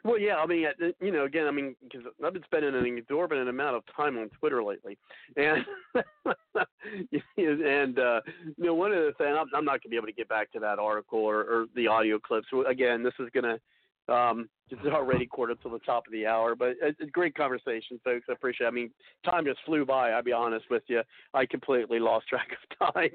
Well, 0.05 0.19
yeah, 0.19 0.37
I 0.37 0.47
mean, 0.47 0.67
uh, 0.67 0.87
you 1.01 1.13
know, 1.13 1.25
again, 1.25 1.47
I 1.47 1.53
mean, 1.53 1.77
because 1.83 2.07
I've 2.25 2.33
been 2.33 2.43
spending 2.45 2.75
an 2.75 2.85
exorbitant 2.99 3.49
amount 3.49 3.77
of 3.77 3.85
time 3.95 4.19
on 4.19 4.31
Twitter 4.31 4.63
lately, 4.63 4.99
and 5.37 5.65
and 7.37 7.99
uh, 7.99 8.21
you 8.57 8.65
know, 8.65 8.75
one 8.75 8.93
of 8.93 8.99
the 8.99 9.13
things 9.17 9.37
I'm, 9.39 9.47
I'm 9.55 9.65
not 9.65 9.75
going 9.75 9.83
to 9.83 9.89
be 9.91 9.97
able 9.97 10.09
to 10.09 10.13
get 10.13 10.29
back 10.29 10.51
to 10.53 10.59
that 10.61 10.81
article 10.81 11.21
or, 11.21 11.43
or 11.43 11.67
the 11.77 11.87
audio 11.87 12.19
clips. 12.19 12.49
Again, 12.69 13.05
this 13.05 13.15
is 13.21 13.29
going 13.33 13.45
to 13.45 13.61
um, 14.09 14.49
it's 14.71 14.81
already 14.87 15.27
quarter 15.27 15.55
to 15.55 15.69
the 15.69 15.79
top 15.81 16.07
of 16.07 16.13
the 16.13 16.27
hour, 16.27 16.55
but 16.55 16.75
it's 16.83 17.01
a 17.01 17.07
great 17.07 17.35
conversation, 17.35 18.01
folks. 18.03 18.27
I 18.29 18.33
appreciate. 18.33 18.67
it. 18.67 18.71
I 18.71 18.73
mean, 18.73 18.91
time 19.25 19.45
just 19.45 19.61
flew 19.67 19.85
by. 19.85 20.11
I'll 20.11 20.23
be 20.23 20.33
honest 20.33 20.65
with 20.71 20.83
you. 20.87 21.03
I 21.35 21.47
completely 21.47 21.99
lost 21.99 22.27
track 22.29 22.49
of 22.81 22.95
time 22.95 23.11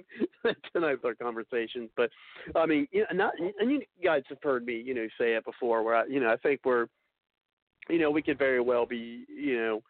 tonight 0.74 0.98
with 1.02 1.06
our 1.06 1.16
conversations. 1.16 1.90
But 1.98 2.10
I 2.56 2.66
mean, 2.66 2.88
you 2.92 3.02
know, 3.02 3.16
not 3.16 3.34
and 3.60 3.72
you 3.72 3.82
guys 4.04 4.24
have 4.30 4.38
heard 4.44 4.66
me, 4.66 4.82
you 4.86 4.94
know, 4.94 5.08
say 5.20 5.34
it 5.34 5.46
before. 5.46 5.84
Where 5.84 5.96
I, 5.96 6.06
you 6.06 6.20
know, 6.20 6.32
I 6.32 6.38
think 6.38 6.62
we're, 6.64 6.88
you 7.90 8.00
know, 8.00 8.12
we 8.12 8.22
could 8.22 8.38
very 8.38 8.62
well 8.62 8.86
be, 8.86 9.26
you 9.28 9.58
know, 9.58 9.82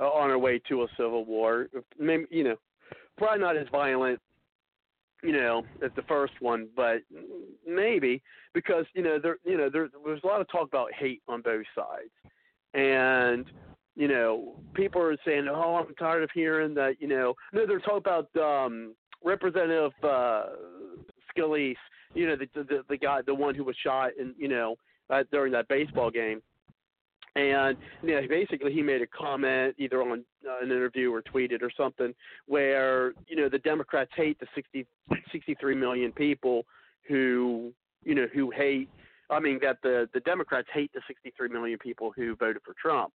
on 0.00 0.30
our 0.30 0.38
way 0.38 0.60
to 0.68 0.82
a 0.82 0.86
civil 0.96 1.24
war. 1.24 1.68
Maybe, 1.98 2.26
you 2.30 2.44
know, 2.44 2.56
probably 3.16 3.40
not 3.40 3.56
as 3.56 3.66
violent 3.72 4.20
you 5.22 5.32
know, 5.32 5.64
as 5.82 5.90
the 5.96 6.02
first 6.02 6.34
one, 6.40 6.68
but 6.76 6.98
maybe 7.66 8.22
because 8.54 8.84
you 8.94 9.02
know 9.02 9.18
there 9.20 9.38
you 9.44 9.56
know 9.56 9.68
there, 9.70 9.88
there's 10.04 10.22
a 10.22 10.26
lot 10.26 10.40
of 10.40 10.48
talk 10.50 10.68
about 10.68 10.92
hate 10.92 11.22
on 11.28 11.42
both 11.42 11.64
sides, 11.74 12.10
and 12.74 13.46
you 13.96 14.08
know 14.08 14.54
people 14.74 15.02
are 15.02 15.16
saying, 15.24 15.48
oh, 15.50 15.76
I'm 15.76 15.94
tired 15.96 16.22
of 16.22 16.30
hearing 16.34 16.74
that. 16.74 16.96
You 17.00 17.08
know, 17.08 17.34
no, 17.52 17.66
they're 17.66 17.80
talking 17.80 17.98
about 17.98 18.36
um, 18.36 18.94
Representative 19.24 19.92
uh, 20.04 20.44
Scalise, 21.36 21.74
you 22.14 22.26
know, 22.26 22.36
the, 22.36 22.48
the 22.54 22.84
the 22.88 22.96
guy, 22.96 23.20
the 23.26 23.34
one 23.34 23.54
who 23.54 23.64
was 23.64 23.76
shot, 23.82 24.10
and 24.18 24.34
you 24.38 24.48
know, 24.48 24.76
uh, 25.10 25.24
during 25.32 25.52
that 25.52 25.68
baseball 25.68 26.10
game, 26.10 26.40
and 27.38 27.76
you 28.02 28.20
know, 28.20 28.26
basically 28.28 28.72
he 28.72 28.82
made 28.82 29.00
a 29.00 29.06
comment 29.06 29.74
either 29.78 30.02
on 30.02 30.24
uh, 30.46 30.58
an 30.60 30.70
interview 30.70 31.12
or 31.12 31.22
tweeted 31.22 31.62
or 31.62 31.70
something 31.76 32.12
where 32.46 33.12
you 33.28 33.36
know 33.36 33.48
the 33.48 33.58
Democrats 33.60 34.10
hate 34.16 34.38
the 34.40 34.46
60, 34.54 34.86
63 35.30 35.74
million 35.74 36.12
people 36.12 36.64
who 37.06 37.72
you 38.04 38.14
know 38.14 38.26
who 38.34 38.50
hate. 38.50 38.90
I 39.30 39.38
mean 39.38 39.60
that 39.62 39.78
the 39.82 40.08
the 40.12 40.20
Democrats 40.20 40.68
hate 40.72 40.92
the 40.92 41.00
63 41.06 41.48
million 41.48 41.78
people 41.78 42.12
who 42.16 42.34
voted 42.36 42.62
for 42.64 42.74
Trump. 42.80 43.12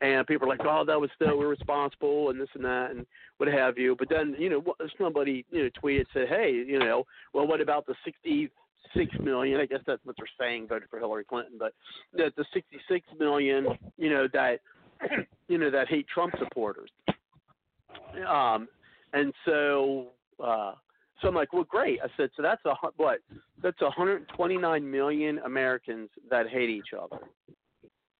And 0.00 0.26
people 0.26 0.46
are 0.46 0.48
like, 0.48 0.64
"Oh, 0.64 0.82
that 0.86 0.98
was 0.98 1.10
so 1.18 1.42
irresponsible," 1.42 2.30
and 2.30 2.40
this 2.40 2.48
and 2.54 2.64
that, 2.64 2.92
and 2.92 3.04
what 3.36 3.50
have 3.50 3.76
you. 3.76 3.94
But 3.98 4.08
then, 4.08 4.34
you 4.38 4.48
know, 4.48 4.74
somebody, 4.98 5.44
you 5.50 5.64
know, 5.64 5.70
tweeted 5.82 6.06
said, 6.14 6.28
"Hey, 6.28 6.52
you 6.52 6.78
know, 6.78 7.04
well, 7.34 7.46
what 7.46 7.60
about 7.60 7.84
the 7.84 7.94
60 8.02 8.50
six 8.96 9.10
million. 9.20 9.60
I 9.60 9.66
guess 9.66 9.80
that's 9.86 10.04
what 10.04 10.16
they're 10.18 10.26
saying 10.38 10.68
voted 10.68 10.88
for 10.90 10.98
Hillary 10.98 11.24
Clinton, 11.24 11.54
but 11.58 11.72
the, 12.12 12.32
the 12.36 12.44
sixty 12.52 12.78
six 12.88 13.06
million, 13.18 13.66
you 13.96 14.10
know 14.10 14.28
that 14.32 14.60
you 15.48 15.58
know 15.58 15.70
that 15.70 15.88
hate 15.88 16.06
Trump 16.12 16.34
supporters. 16.38 16.90
Um, 18.28 18.68
and 19.12 19.32
so 19.44 20.08
uh, 20.42 20.72
so 21.20 21.28
I'm 21.28 21.34
like, 21.34 21.52
well, 21.52 21.64
great. 21.64 22.00
I 22.02 22.08
said, 22.16 22.30
so 22.36 22.42
that's 22.42 22.64
a 22.66 22.74
what? 22.96 23.20
That's 23.62 23.80
129 23.80 24.90
million 24.90 25.38
Americans 25.40 26.10
that 26.30 26.48
hate 26.48 26.68
each 26.68 26.92
other. 26.98 27.22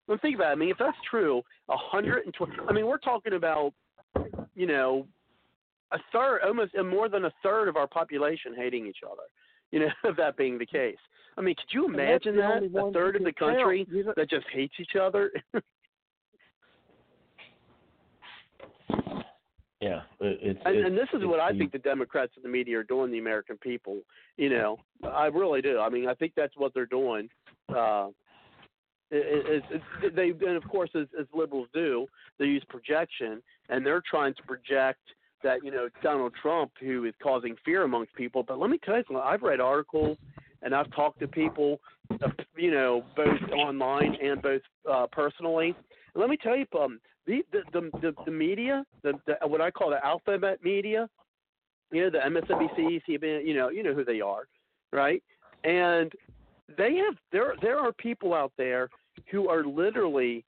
Well, 0.07 0.18
think 0.23 0.36
about 0.36 0.51
it. 0.51 0.52
I 0.52 0.55
mean, 0.55 0.70
if 0.70 0.78
that's 0.78 0.97
true, 1.10 1.43
a 1.68 1.73
120. 1.73 2.52
I 2.68 2.73
mean, 2.73 2.86
we're 2.86 2.99
talking 2.99 3.34
about, 3.34 3.73
you 4.55 4.67
know, 4.67 5.07
a 5.93 5.99
third, 6.12 6.41
almost 6.47 6.73
more 6.84 7.09
than 7.09 7.26
a 7.26 7.33
third 7.43 7.68
of 7.68 7.76
our 7.76 7.86
population 7.86 8.55
hating 8.57 8.86
each 8.86 8.99
other 9.05 9.23
you 9.75 9.81
know, 9.81 9.91
of 10.05 10.17
that 10.23 10.36
being 10.36 10.57
the 10.57 10.65
case. 10.65 10.97
I 11.36 11.41
mean, 11.41 11.57
could 11.57 11.75
you 11.75 11.86
imagine 11.86 12.36
that 12.36 12.62
a 12.62 12.93
third 12.93 13.17
of 13.17 13.25
the 13.25 13.33
country 13.33 13.85
that 14.17 14.31
just 14.31 14.47
hates 14.53 14.75
each 14.78 14.94
other? 14.94 15.33
yeah, 19.81 20.03
it's, 20.20 20.61
and, 20.65 20.77
it's, 20.77 20.86
and 20.86 20.97
this 20.97 21.09
is 21.12 21.27
what 21.27 21.41
I 21.41 21.51
the, 21.53 21.59
think 21.59 21.73
the 21.73 21.78
Democrats 21.78 22.35
and 22.36 22.44
the 22.44 22.49
media 22.49 22.78
are 22.78 22.85
doing 22.85 23.11
the 23.11 23.19
American 23.19 23.59
people. 23.59 23.99
You 24.36 24.51
know, 24.51 24.77
I 25.03 25.27
really 25.27 25.61
do. 25.61 25.81
I 25.81 25.89
mean, 25.89 26.09
I 26.09 26.15
think 26.15 26.35
that's 26.36 26.57
what 26.57 26.73
they're 26.73 26.86
doing. 26.86 27.28
Uh, 27.69 28.11
it, 29.11 29.65
it, 29.73 29.83
it, 30.05 30.15
they 30.15 30.28
and 30.47 30.57
of 30.57 30.62
course, 30.69 30.91
as, 30.94 31.09
as 31.19 31.27
liberals 31.35 31.67
do, 31.75 32.07
they 32.39 32.44
use 32.44 32.65
projection, 32.69 33.43
and 33.70 33.85
they're 33.85 34.03
trying 34.09 34.35
to 34.35 34.43
project 34.44 35.01
that 35.44 35.62
you 35.62 35.70
know 35.70 35.89
Donald 36.02 36.32
Trump, 36.40 36.73
who 36.81 37.05
is 37.05 37.14
causing 37.23 37.55
fear 37.64 37.84
amongst 37.84 38.12
people. 38.14 38.42
But 38.42 38.58
let 38.58 38.70
me 38.70 38.78
tell 38.84 38.97
you 38.97 39.05
something. 39.06 39.23
I've 39.24 39.42
read 39.42 39.60
articles 39.60 40.18
and 40.62 40.74
I've 40.74 40.90
talked 40.92 41.20
to 41.20 41.28
people, 41.28 41.81
you 42.56 42.70
know, 42.73 43.05
both 43.14 43.40
online 43.52 44.16
and 44.20 44.42
both 44.42 44.62
uh, 44.90 45.06
personally. 45.12 45.76
And 46.14 46.20
let 46.20 46.28
me 46.28 46.36
tell 46.36 46.56
you, 46.56 46.66
um, 46.78 46.98
the 47.26 47.44
the 47.52 47.62
the, 47.73 47.90
the, 48.00 48.14
the 48.24 48.31
media, 48.31 48.84
the, 49.02 49.12
the 49.26 49.36
what 49.47 49.60
I 49.60 49.70
call 49.70 49.90
the 49.90 50.05
alphabet 50.05 50.58
media, 50.64 51.08
you 51.92 52.02
know, 52.02 52.10
the 52.10 52.18
MSNBC, 52.18 53.02
CBN, 53.08 53.47
you 53.47 53.55
know, 53.55 53.68
you 53.68 53.82
know 53.82 53.94
who 53.94 54.05
they 54.05 54.20
are, 54.20 54.48
right? 54.92 55.23
And 55.62 56.12
they 56.76 56.97
have 56.97 57.14
there 57.31 57.55
there 57.60 57.78
are 57.78 57.92
people 57.92 58.34
out 58.34 58.52
there 58.56 58.89
who 59.31 59.48
are 59.48 59.64
literally 59.64 60.44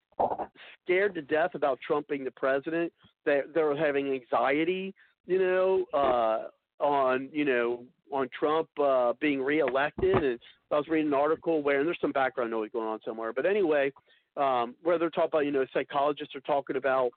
scared 0.83 1.15
to 1.15 1.23
death 1.23 1.51
about 1.55 1.79
Trump 1.85 2.09
being 2.09 2.25
the 2.25 2.31
president. 2.31 2.93
They 3.25 3.43
they're 3.55 3.77
having 3.77 4.13
anxiety, 4.13 4.95
you 5.27 5.39
know, 5.39 5.85
uh, 5.93 6.85
on 6.85 7.29
you 7.33 7.45
know 7.45 7.85
on 8.13 8.29
Trump 8.39 8.69
uh, 8.83 9.13
being 9.21 9.43
reelected. 9.43 10.23
And 10.23 10.39
I 10.71 10.77
was 10.77 10.89
reading 10.89 11.09
an 11.09 11.15
article 11.15 11.63
where 11.63 11.79
and 11.79 11.87
there's 11.87 11.99
some 12.01 12.13
background 12.13 12.51
noise 12.51 12.71
going 12.73 12.89
on 12.89 13.01
somewhere, 13.05 13.33
but 13.33 13.47
anyway, 13.47 13.93
um, 14.37 14.75
where 14.83 14.99
they're 14.99 15.11
talking 15.11 15.31
about 15.33 15.47
you 15.47 15.53
know 15.53 15.67
psychologists 15.73 16.35
are 16.35 16.41
talking 16.41 16.77
about 16.77 17.11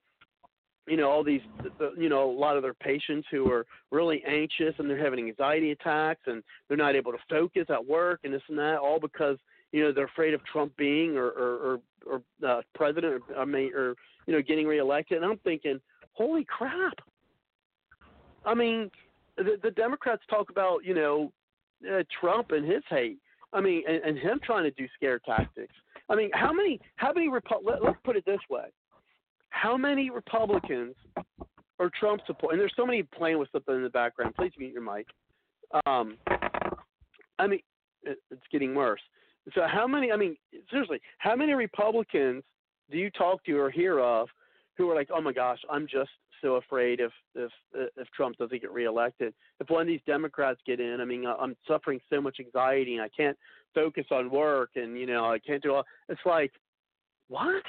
you 0.87 0.97
know 0.97 1.09
all 1.09 1.23
these 1.23 1.41
you 1.97 2.09
know 2.09 2.29
a 2.29 2.31
lot 2.31 2.55
of 2.55 2.63
their 2.63 2.73
patients 2.73 3.27
who 3.31 3.51
are 3.51 3.65
really 3.91 4.23
anxious 4.27 4.73
and 4.77 4.89
they're 4.89 5.03
having 5.03 5.27
anxiety 5.27 5.71
attacks 5.71 6.21
and 6.27 6.43
they're 6.67 6.77
not 6.77 6.95
able 6.95 7.11
to 7.11 7.17
focus 7.29 7.65
at 7.69 7.85
work 7.85 8.21
and 8.23 8.33
this 8.33 8.41
and 8.49 8.57
that 8.57 8.77
all 8.77 8.99
because 8.99 9.37
you 9.71 9.83
know 9.83 9.91
they're 9.91 10.05
afraid 10.05 10.33
of 10.33 10.43
Trump 10.45 10.75
being 10.77 11.17
or 11.17 11.29
or 11.29 11.79
or, 12.05 12.21
or 12.41 12.49
uh, 12.49 12.61
president 12.73 13.21
or, 13.29 13.37
I 13.37 13.45
mean, 13.45 13.73
or 13.73 13.95
you 14.25 14.33
know 14.33 14.41
getting 14.41 14.67
reelected. 14.67 15.17
And 15.17 15.25
I'm 15.25 15.37
thinking, 15.39 15.79
holy 16.17 16.45
crap! 16.45 16.95
I 18.45 18.53
mean, 18.53 18.89
the, 19.37 19.57
the 19.61 19.71
Democrats 19.71 20.23
talk 20.29 20.49
about 20.49 20.83
you 20.83 20.95
know 20.95 21.31
uh, 21.89 22.03
Trump 22.19 22.51
and 22.51 22.65
his 22.65 22.83
hate. 22.89 23.19
I 23.53 23.61
mean, 23.61 23.83
and, 23.87 24.03
and 24.03 24.17
him 24.17 24.39
trying 24.43 24.63
to 24.63 24.71
do 24.71 24.87
scare 24.95 25.19
tactics. 25.19 25.73
I 26.09 26.15
mean, 26.15 26.29
how 26.33 26.51
many 26.51 26.79
how 26.95 27.13
many 27.13 27.29
Repu- 27.29 27.63
let, 27.63 27.83
let's 27.83 27.97
put 28.03 28.15
it 28.15 28.25
this 28.25 28.39
way: 28.49 28.65
how 29.49 29.77
many 29.77 30.09
Republicans 30.09 30.95
or 31.79 31.91
Trump 31.99 32.21
support? 32.25 32.53
And 32.53 32.61
there's 32.61 32.73
so 32.75 32.85
many 32.85 33.03
playing 33.03 33.39
with 33.39 33.49
something 33.51 33.75
in 33.75 33.83
the 33.83 33.89
background. 33.89 34.35
Please 34.35 34.51
mute 34.57 34.73
your 34.73 34.81
mic. 34.81 35.07
Um, 35.85 36.17
I 37.39 37.47
mean, 37.47 37.59
it, 38.03 38.17
it's 38.31 38.41
getting 38.51 38.73
worse. 38.73 39.01
So 39.53 39.61
how 39.67 39.87
many? 39.87 40.11
I 40.11 40.17
mean, 40.17 40.35
seriously, 40.69 40.99
how 41.19 41.35
many 41.35 41.53
Republicans 41.53 42.43
do 42.89 42.97
you 42.97 43.09
talk 43.11 43.43
to 43.45 43.57
or 43.57 43.69
hear 43.69 43.99
of 43.99 44.27
who 44.77 44.89
are 44.89 44.95
like, 44.95 45.09
"Oh 45.13 45.21
my 45.21 45.33
gosh, 45.33 45.59
I'm 45.69 45.87
just 45.87 46.11
so 46.41 46.55
afraid 46.55 46.99
if 46.99 47.11
if 47.35 47.51
if 47.73 48.07
Trump 48.11 48.37
doesn't 48.37 48.61
get 48.61 48.71
reelected. 48.71 49.33
If 49.59 49.69
one 49.69 49.81
of 49.81 49.87
these 49.87 50.01
Democrats 50.05 50.59
get 50.65 50.79
in, 50.79 51.01
I 51.01 51.05
mean, 51.05 51.25
I'm 51.25 51.55
suffering 51.67 51.99
so 52.09 52.21
much 52.21 52.37
anxiety 52.39 52.95
and 52.95 53.03
I 53.03 53.09
can't 53.09 53.37
focus 53.73 54.05
on 54.11 54.29
work 54.29 54.71
and 54.75 54.97
you 54.97 55.05
know 55.05 55.25
I 55.25 55.39
can't 55.39 55.63
do 55.63 55.73
all. 55.73 55.83
It's 56.09 56.21
like, 56.25 56.51
what? 57.27 57.63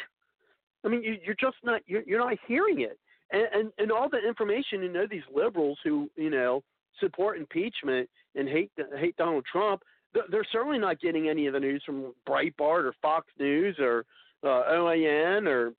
I 0.85 0.89
mean, 0.89 1.03
you, 1.03 1.17
you're 1.25 1.37
just 1.41 1.57
not 1.65 1.83
you're, 1.87 2.03
you're 2.07 2.21
not 2.21 2.37
hearing 2.47 2.81
it, 2.83 2.99
and, 3.33 3.47
and 3.53 3.73
and 3.79 3.93
all 3.93 4.09
the 4.09 4.19
information. 4.27 4.83
You 4.83 4.93
know, 4.93 5.07
these 5.11 5.23
liberals 5.35 5.79
who 5.85 6.11
you 6.17 6.31
know 6.31 6.63
support 7.01 7.39
impeachment 7.39 8.09
and 8.35 8.49
hate 8.49 8.71
hate 8.99 9.17
Donald 9.17 9.45
Trump 9.51 9.83
they're 10.31 10.47
certainly 10.51 10.79
not 10.79 11.01
getting 11.01 11.29
any 11.29 11.47
of 11.47 11.53
the 11.53 11.61
news 11.61 11.83
from 11.85 12.15
Breitbart 12.27 12.85
or 12.85 12.95
Fox 13.03 13.27
News 13.39 13.77
or 13.79 14.05
uh, 14.43 14.63
OAN 14.73 15.47
or 15.47 15.73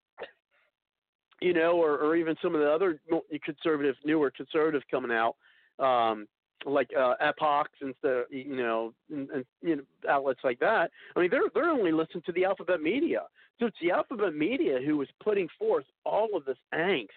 you 1.42 1.54
know, 1.54 1.74
or, 1.74 1.98
or 1.98 2.16
even 2.16 2.36
some 2.42 2.56
of 2.56 2.62
the 2.62 2.72
other 2.72 3.00
conservative, 3.44 3.96
newer 4.06 4.32
conservatives 4.32 4.86
coming 4.90 5.12
out, 5.12 5.36
um, 5.80 6.28
like 6.66 6.90
uh, 6.98 7.14
Epochs 7.22 7.72
and 7.82 7.94
the, 8.02 8.26
you 8.30 8.58
know, 8.58 8.94
and, 9.12 9.30
and 9.30 9.46
you 9.62 9.78
know 9.78 9.84
outlets 10.10 10.42
like 10.44 10.60
that. 10.60 10.92
I 11.16 11.20
mean, 11.20 11.30
they're 11.30 11.50
they're 11.54 11.70
only 11.70 11.92
listening 11.92 12.24
to 12.26 12.32
the 12.34 12.46
alphabet 12.46 12.82
media. 12.82 13.24
So 13.60 13.66
it's 13.66 13.78
the 13.82 13.92
alphabet 13.92 14.36
media 14.36 14.80
who 14.86 15.02
is 15.02 15.10
putting 15.22 15.48
forth 15.58 15.86
all 16.06 16.30
of 16.36 16.46
this 16.46 16.58
angst 16.74 17.08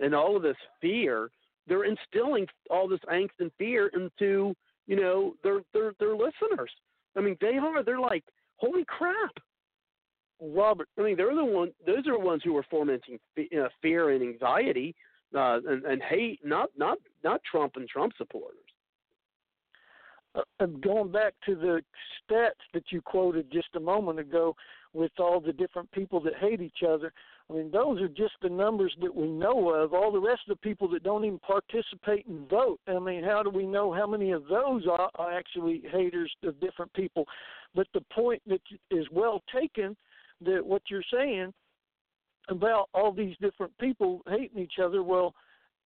and 0.00 0.14
all 0.14 0.36
of 0.36 0.42
this 0.42 0.56
fear. 0.80 1.30
They're 1.68 1.84
instilling 1.84 2.46
all 2.70 2.88
this 2.88 3.00
angst 3.08 3.38
and 3.38 3.52
fear 3.58 3.88
into 3.88 4.54
you 4.86 4.96
know, 4.96 5.34
their 5.42 5.60
their 5.72 5.92
their 5.98 6.14
listeners. 6.14 6.70
I 7.16 7.20
mean, 7.20 7.36
they 7.40 7.56
are. 7.56 7.82
They're 7.82 8.00
like, 8.00 8.24
holy 8.56 8.84
crap, 8.86 9.32
Robert. 10.42 10.88
I 10.98 11.02
mean, 11.02 11.16
they're 11.16 11.34
the 11.34 11.44
one. 11.44 11.72
Those 11.86 12.06
are 12.08 12.18
the 12.18 12.24
ones 12.24 12.42
who 12.44 12.56
are 12.56 12.66
fomenting 12.70 13.18
uh, 13.38 13.68
fear 13.80 14.10
and 14.10 14.22
anxiety 14.22 14.94
uh, 15.34 15.58
and, 15.66 15.84
and 15.84 16.02
hate. 16.02 16.40
Not 16.44 16.70
not 16.76 16.98
not 17.22 17.40
Trump 17.48 17.76
and 17.76 17.88
Trump 17.88 18.12
supporters. 18.18 18.58
uh, 20.34 20.66
going 20.82 21.12
back 21.12 21.34
to 21.46 21.54
the 21.54 21.82
stats 22.18 22.50
that 22.74 22.84
you 22.90 23.00
quoted 23.02 23.50
just 23.52 23.68
a 23.76 23.80
moment 23.80 24.18
ago, 24.18 24.54
with 24.94 25.12
all 25.18 25.40
the 25.40 25.52
different 25.52 25.90
people 25.92 26.20
that 26.20 26.34
hate 26.38 26.60
each 26.60 26.82
other. 26.86 27.12
I 27.48 27.54
mean, 27.54 27.70
those 27.70 28.00
are 28.00 28.08
just 28.08 28.34
the 28.42 28.48
numbers 28.48 28.94
that 29.00 29.14
we 29.14 29.26
know 29.26 29.70
of. 29.70 29.94
All 29.94 30.12
the 30.12 30.20
rest 30.20 30.42
of 30.48 30.56
the 30.56 30.68
people 30.68 30.88
that 30.88 31.02
don't 31.02 31.24
even 31.24 31.38
participate 31.38 32.26
and 32.26 32.48
vote. 32.48 32.78
I 32.86 32.98
mean, 32.98 33.24
how 33.24 33.42
do 33.42 33.50
we 33.50 33.66
know 33.66 33.92
how 33.92 34.06
many 34.06 34.32
of 34.32 34.44
those 34.48 34.86
are, 34.86 35.10
are 35.14 35.32
actually 35.32 35.82
haters 35.90 36.30
of 36.44 36.60
different 36.60 36.92
people? 36.92 37.26
But 37.74 37.86
the 37.94 38.02
point 38.12 38.42
that 38.46 38.60
is 38.90 39.06
well 39.10 39.42
taken 39.54 39.96
that 40.44 40.64
what 40.64 40.82
you're 40.90 41.02
saying 41.12 41.52
about 42.48 42.88
all 42.94 43.12
these 43.12 43.36
different 43.40 43.76
people 43.78 44.22
hating 44.28 44.58
each 44.62 44.78
other, 44.82 45.02
well, 45.02 45.34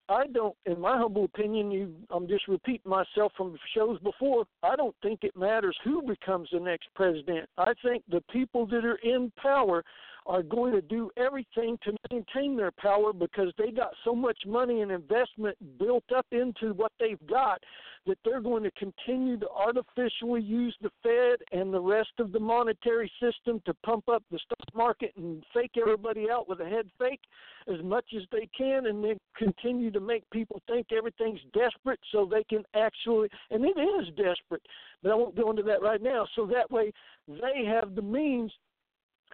I 0.09 0.26
don't, 0.28 0.55
in 0.67 0.81
my 0.81 0.97
humble 0.97 1.25
opinion, 1.25 1.70
you, 1.70 1.93
I'm 2.10 2.28
just 2.28 2.47
repeating 2.47 2.89
myself 2.91 3.33
from 3.36 3.57
shows 3.75 3.99
before. 4.01 4.44
I 4.62 4.76
don't 4.76 4.94
think 5.02 5.20
it 5.25 5.36
matters 5.36 5.76
who 5.83 6.02
becomes 6.02 6.49
the 6.52 6.60
next 6.60 6.89
president. 6.94 7.49
I 7.59 7.73
think 7.83 8.05
the 8.09 8.23
people 8.31 8.67
that 8.67 8.85
are 8.85 9.01
in 9.02 9.33
power 9.43 9.83
are 10.26 10.42
going 10.42 10.72
to 10.72 10.82
do 10.82 11.10
everything 11.16 11.78
to 11.84 11.92
maintain 12.10 12.56
their 12.56 12.72
power 12.72 13.12
because 13.12 13.52
they 13.58 13.70
got 13.70 13.90
so 14.05 14.14
much 14.14 14.38
money 14.46 14.82
and 14.82 14.90
investment 14.90 15.56
built 15.78 16.05
up 16.14 16.26
into 16.32 16.74
what 16.74 16.92
they've 16.98 17.24
got 17.28 17.62
that 18.06 18.18
they're 18.24 18.40
going 18.40 18.62
to 18.62 18.70
continue 18.72 19.36
to 19.36 19.48
artificially 19.50 20.40
use 20.40 20.76
the 20.80 20.90
Fed 21.02 21.38
and 21.58 21.72
the 21.72 21.80
rest 21.80 22.10
of 22.18 22.32
the 22.32 22.38
monetary 22.38 23.10
system 23.20 23.60
to 23.66 23.74
pump 23.84 24.08
up 24.08 24.22
the 24.30 24.38
stock 24.38 24.74
market 24.74 25.12
and 25.16 25.42
fake 25.52 25.72
everybody 25.80 26.30
out 26.30 26.48
with 26.48 26.60
a 26.60 26.64
head 26.64 26.88
fake 26.98 27.20
as 27.68 27.82
much 27.82 28.05
as 28.16 28.22
they 28.30 28.48
can 28.56 28.86
and 28.86 29.02
then 29.02 29.16
continue 29.36 29.90
to 29.90 30.00
make 30.00 30.28
people 30.30 30.62
think 30.68 30.86
everything's 30.96 31.40
desperate 31.52 31.98
so 32.12 32.28
they 32.30 32.44
can 32.44 32.62
actually 32.74 33.28
and 33.50 33.64
it 33.64 33.78
is 33.78 34.06
desperate 34.16 34.62
but 35.02 35.10
i 35.10 35.14
won't 35.14 35.36
go 35.36 35.50
into 35.50 35.62
that 35.62 35.82
right 35.82 36.02
now. 36.02 36.26
So 36.34 36.46
that 36.46 36.70
way 36.70 36.92
they 37.28 37.64
have 37.66 37.94
the 37.94 38.02
means 38.02 38.52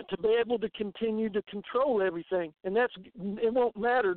to 0.09 0.17
be 0.19 0.37
able 0.41 0.59
to 0.59 0.71
continue 0.71 1.29
to 1.31 1.43
control 1.43 2.03
everything. 2.03 2.53
And 2.65 2.75
that's 2.75 2.95
it 3.17 3.53
won't 3.53 3.77
matter. 3.77 4.17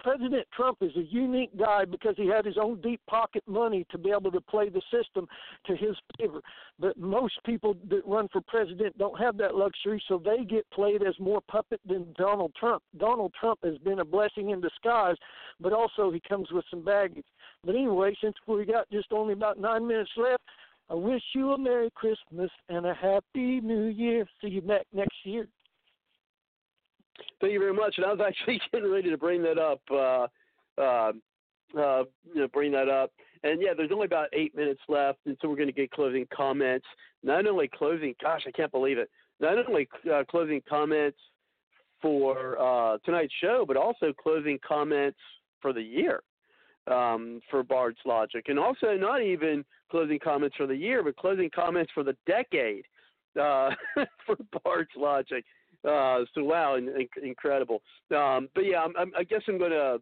President 0.00 0.46
Trump 0.54 0.78
is 0.82 0.94
a 0.96 1.04
unique 1.10 1.56
guy 1.58 1.86
because 1.86 2.14
he 2.16 2.26
had 2.26 2.44
his 2.44 2.58
own 2.60 2.80
deep 2.82 3.00
pocket 3.08 3.42
money 3.46 3.86
to 3.90 3.96
be 3.96 4.10
able 4.10 4.30
to 4.30 4.40
play 4.40 4.68
the 4.68 4.82
system 4.92 5.26
to 5.66 5.74
his 5.74 5.96
favor. 6.18 6.40
But 6.78 6.98
most 6.98 7.34
people 7.46 7.74
that 7.88 8.06
run 8.06 8.28
for 8.30 8.42
president 8.46 8.98
don't 8.98 9.18
have 9.18 9.38
that 9.38 9.54
luxury, 9.54 10.02
so 10.06 10.20
they 10.22 10.44
get 10.44 10.70
played 10.72 11.02
as 11.02 11.14
more 11.18 11.40
puppet 11.50 11.80
than 11.86 12.14
Donald 12.18 12.52
Trump. 12.58 12.82
Donald 12.98 13.32
Trump 13.38 13.60
has 13.64 13.78
been 13.78 14.00
a 14.00 14.04
blessing 14.04 14.50
in 14.50 14.60
disguise, 14.60 15.16
but 15.58 15.72
also 15.72 16.10
he 16.10 16.20
comes 16.28 16.50
with 16.52 16.64
some 16.70 16.84
baggage. 16.84 17.24
But 17.64 17.74
anyway, 17.74 18.14
since 18.22 18.34
we 18.46 18.66
got 18.66 18.90
just 18.90 19.10
only 19.10 19.32
about 19.32 19.58
nine 19.58 19.86
minutes 19.86 20.10
left, 20.18 20.42
I 20.90 20.94
wish 20.94 21.22
you 21.34 21.52
a 21.52 21.58
Merry 21.58 21.90
Christmas 21.94 22.50
and 22.68 22.86
a 22.86 22.94
Happy 22.94 23.60
New 23.60 23.86
Year. 23.86 24.26
See 24.40 24.48
you 24.48 24.60
back 24.60 24.86
next 24.92 25.16
year. 25.24 25.48
Thank 27.40 27.52
you 27.52 27.58
very 27.58 27.72
much. 27.72 27.94
And 27.96 28.06
I 28.06 28.12
was 28.12 28.20
actually 28.26 28.60
getting 28.72 28.90
ready 28.90 29.10
to 29.10 29.16
bring 29.16 29.42
that 29.42 29.58
up. 29.58 29.80
Uh, 29.90 30.26
uh, 30.80 31.12
uh, 31.76 32.04
you 32.32 32.40
know, 32.40 32.48
bring 32.52 32.72
that 32.72 32.88
up. 32.88 33.10
And 33.42 33.60
yeah, 33.60 33.74
there's 33.76 33.90
only 33.92 34.06
about 34.06 34.28
eight 34.32 34.56
minutes 34.56 34.80
left, 34.88 35.18
and 35.26 35.36
so 35.40 35.48
we're 35.48 35.56
going 35.56 35.68
to 35.68 35.72
get 35.72 35.90
closing 35.90 36.26
comments. 36.34 36.86
Not 37.22 37.46
only 37.46 37.68
closing, 37.68 38.14
gosh, 38.22 38.42
I 38.46 38.50
can't 38.50 38.72
believe 38.72 38.98
it. 38.98 39.10
Not 39.40 39.58
only 39.68 39.88
uh, 40.12 40.24
closing 40.30 40.62
comments 40.68 41.18
for 42.00 42.58
uh, 42.60 42.98
tonight's 43.04 43.32
show, 43.40 43.64
but 43.66 43.76
also 43.76 44.12
closing 44.12 44.58
comments 44.66 45.18
for 45.60 45.72
the 45.72 45.82
year 45.82 46.22
um, 46.86 47.40
for 47.50 47.62
Bard's 47.62 47.98
Logic, 48.04 48.44
and 48.48 48.58
also 48.58 48.94
not 48.96 49.22
even 49.22 49.64
closing 49.90 50.18
comments 50.18 50.56
for 50.56 50.66
the 50.66 50.76
year, 50.76 51.02
but 51.02 51.16
closing 51.16 51.50
comments 51.54 51.90
for 51.94 52.02
the 52.02 52.16
decade 52.26 52.84
uh, 53.40 53.70
for 54.26 54.36
Bard's 54.62 54.90
Logic. 54.96 55.44
Uh, 55.84 56.20
so 56.34 56.42
wow, 56.42 56.76
in, 56.76 56.88
in, 56.88 57.08
incredible. 57.22 57.82
Um, 58.14 58.48
but 58.54 58.64
yeah, 58.64 58.78
I'm, 58.78 58.94
I'm, 58.96 59.12
i 59.18 59.22
guess 59.22 59.42
I'm 59.48 59.58
gonna 59.58 59.98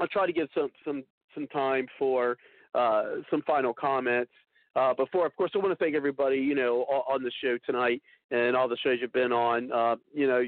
I'll 0.00 0.08
try 0.08 0.26
to 0.26 0.32
give 0.32 0.48
some 0.54 0.70
some 0.84 1.02
some 1.34 1.46
time 1.48 1.86
for 1.98 2.36
uh, 2.74 3.04
some 3.30 3.42
final 3.42 3.74
comments. 3.74 4.30
Uh, 4.74 4.94
before, 4.94 5.26
of 5.26 5.36
course, 5.36 5.50
I 5.54 5.58
want 5.58 5.70
to 5.70 5.76
thank 5.76 5.94
everybody, 5.94 6.36
you 6.36 6.54
know, 6.54 6.82
on 6.82 7.22
the 7.22 7.32
show 7.42 7.58
tonight 7.66 8.00
and 8.30 8.56
all 8.56 8.68
the 8.68 8.76
shows 8.78 8.98
you've 9.02 9.12
been 9.12 9.32
on. 9.32 9.70
Uh, 9.70 9.96
you 10.14 10.26
know, 10.26 10.42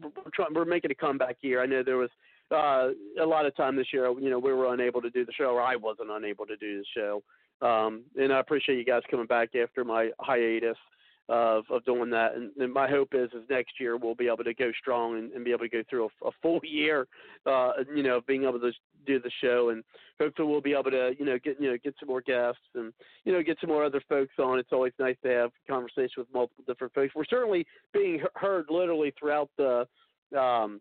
we're, 0.00 0.30
trying, 0.32 0.54
we're 0.54 0.64
making 0.64 0.92
a 0.92 0.94
comeback 0.94 1.36
here. 1.40 1.60
I 1.60 1.66
know 1.66 1.82
there 1.82 1.96
was 1.96 2.10
uh, 2.52 2.90
a 3.20 3.26
lot 3.26 3.44
of 3.44 3.56
time 3.56 3.74
this 3.74 3.88
year, 3.92 4.08
you 4.20 4.30
know, 4.30 4.38
we 4.38 4.52
were 4.52 4.72
unable 4.72 5.02
to 5.02 5.10
do 5.10 5.24
the 5.24 5.32
show, 5.32 5.46
or 5.46 5.60
I 5.60 5.74
wasn't 5.74 6.10
unable 6.10 6.46
to 6.46 6.56
do 6.56 6.78
the 6.78 6.84
show. 6.94 7.22
Um, 7.62 8.04
and 8.18 8.32
I 8.32 8.40
appreciate 8.40 8.78
you 8.78 8.84
guys 8.84 9.02
coming 9.10 9.26
back 9.26 9.54
after 9.54 9.84
my 9.84 10.10
hiatus 10.20 10.76
of 11.28 11.64
of 11.70 11.84
doing 11.84 12.10
that. 12.10 12.34
And, 12.34 12.50
and 12.58 12.72
my 12.72 12.88
hope 12.88 13.08
is, 13.12 13.30
is 13.32 13.42
next 13.50 13.80
year 13.80 13.96
we'll 13.96 14.14
be 14.14 14.28
able 14.28 14.44
to 14.44 14.54
go 14.54 14.70
strong 14.80 15.18
and, 15.18 15.32
and 15.32 15.44
be 15.44 15.50
able 15.50 15.64
to 15.64 15.68
go 15.68 15.82
through 15.88 16.04
a, 16.04 16.28
a 16.28 16.30
full 16.40 16.60
year, 16.62 17.06
uh, 17.46 17.72
you 17.94 18.02
know, 18.02 18.20
being 18.26 18.44
able 18.44 18.60
to 18.60 18.72
do 19.06 19.20
the 19.20 19.30
show, 19.40 19.70
and 19.70 19.84
hopefully 20.20 20.48
we'll 20.48 20.60
be 20.60 20.72
able 20.72 20.90
to, 20.90 21.12
you 21.18 21.24
know, 21.24 21.38
get 21.42 21.60
you 21.60 21.70
know 21.70 21.76
get 21.82 21.94
some 21.98 22.08
more 22.08 22.20
guests 22.20 22.60
and 22.74 22.92
you 23.24 23.32
know 23.32 23.42
get 23.42 23.56
some 23.60 23.70
more 23.70 23.84
other 23.84 24.02
folks 24.08 24.34
on. 24.38 24.58
It's 24.58 24.72
always 24.72 24.92
nice 24.98 25.16
to 25.24 25.28
have 25.30 25.50
conversation 25.68 26.14
with 26.18 26.28
multiple 26.32 26.64
different 26.66 26.94
folks. 26.94 27.14
We're 27.14 27.24
certainly 27.24 27.66
being 27.92 28.20
heard 28.34 28.66
literally 28.70 29.12
throughout 29.18 29.50
the 29.56 29.86
um, 30.38 30.80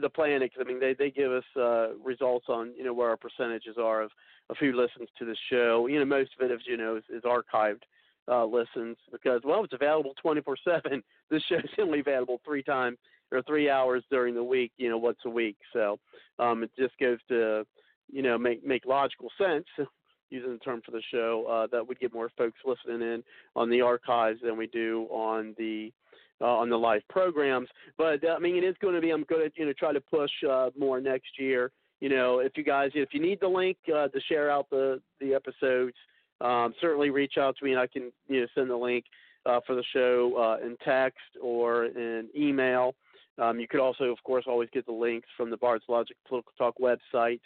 the 0.00 0.08
Planets. 0.08 0.54
I 0.60 0.64
mean, 0.64 0.80
they 0.80 0.94
they 0.94 1.10
give 1.10 1.32
us 1.32 1.44
uh, 1.56 1.94
results 2.02 2.46
on 2.48 2.72
you 2.76 2.84
know 2.84 2.92
where 2.92 3.10
our 3.10 3.16
percentages 3.16 3.76
are 3.78 4.02
of 4.02 4.10
of 4.50 4.56
who 4.58 4.72
listens 4.72 5.08
to 5.18 5.24
the 5.24 5.36
show. 5.50 5.86
You 5.86 5.98
know, 5.98 6.04
most 6.04 6.30
of 6.38 6.44
it, 6.44 6.52
as 6.52 6.60
you 6.66 6.76
know, 6.76 6.96
is, 6.96 7.04
is 7.10 7.22
archived 7.22 7.82
uh, 8.28 8.44
listens 8.44 8.96
because 9.12 9.40
well, 9.44 9.64
it's 9.64 9.72
available 9.72 10.14
24 10.20 10.56
seven. 10.64 11.02
This 11.30 11.42
show's 11.48 11.62
only 11.80 12.00
available 12.00 12.40
three 12.44 12.62
times 12.62 12.98
or 13.32 13.42
three 13.42 13.70
hours 13.70 14.04
during 14.10 14.34
the 14.34 14.44
week. 14.44 14.72
You 14.76 14.90
know, 14.90 14.98
once 14.98 15.18
a 15.24 15.30
week. 15.30 15.56
So 15.72 15.98
um, 16.38 16.62
it 16.62 16.70
just 16.78 16.98
goes 16.98 17.18
to 17.28 17.64
you 18.12 18.22
know 18.22 18.38
make 18.38 18.64
make 18.64 18.84
logical 18.86 19.30
sense. 19.38 19.66
Using 20.30 20.52
the 20.52 20.58
term 20.58 20.82
for 20.84 20.90
the 20.90 21.02
show, 21.12 21.46
uh, 21.48 21.66
that 21.70 21.86
would 21.86 22.00
get 22.00 22.12
more 22.12 22.30
folks 22.36 22.58
listening 22.64 23.02
in 23.02 23.22
on 23.54 23.70
the 23.70 23.82
archives 23.82 24.40
than 24.42 24.56
we 24.56 24.66
do 24.66 25.06
on 25.10 25.54
the 25.58 25.92
uh, 26.40 26.46
on 26.46 26.68
the 26.68 26.76
live 26.76 27.02
programs. 27.08 27.68
But 27.96 28.24
uh, 28.24 28.34
I 28.36 28.38
mean, 28.38 28.56
it 28.56 28.64
is 28.64 28.76
going 28.80 28.94
to 28.94 29.00
be. 29.00 29.10
I'm 29.10 29.24
going 29.24 29.48
to 29.48 29.52
you 29.56 29.66
know 29.66 29.72
try 29.78 29.92
to 29.92 30.00
push 30.00 30.30
uh, 30.48 30.70
more 30.78 31.00
next 31.00 31.38
year. 31.38 31.70
You 32.00 32.08
know, 32.08 32.40
if 32.40 32.52
you 32.56 32.64
guys, 32.64 32.90
if 32.94 33.10
you 33.12 33.20
need 33.20 33.38
the 33.40 33.48
link 33.48 33.76
uh, 33.88 34.08
to 34.08 34.20
share 34.28 34.50
out 34.50 34.68
the 34.70 35.00
the 35.20 35.34
episodes, 35.34 35.96
um, 36.40 36.74
certainly 36.80 37.10
reach 37.10 37.34
out 37.38 37.56
to 37.58 37.64
me 37.64 37.72
and 37.72 37.80
I 37.80 37.86
can 37.86 38.10
you 38.28 38.40
know 38.40 38.46
send 38.54 38.70
the 38.70 38.76
link 38.76 39.04
uh, 39.46 39.60
for 39.66 39.74
the 39.74 39.84
show 39.92 40.34
uh, 40.36 40.58
in 40.64 40.76
text 40.84 41.18
or 41.40 41.86
in 41.86 42.28
email. 42.36 42.94
Um, 43.38 43.58
you 43.58 43.66
could 43.66 43.80
also, 43.80 44.04
of 44.04 44.22
course, 44.22 44.44
always 44.46 44.68
get 44.72 44.86
the 44.86 44.92
links 44.92 45.26
from 45.36 45.50
the 45.50 45.56
Bard's 45.56 45.82
Logic 45.88 46.16
Political 46.28 46.52
Talk 46.56 46.76
website 46.78 47.40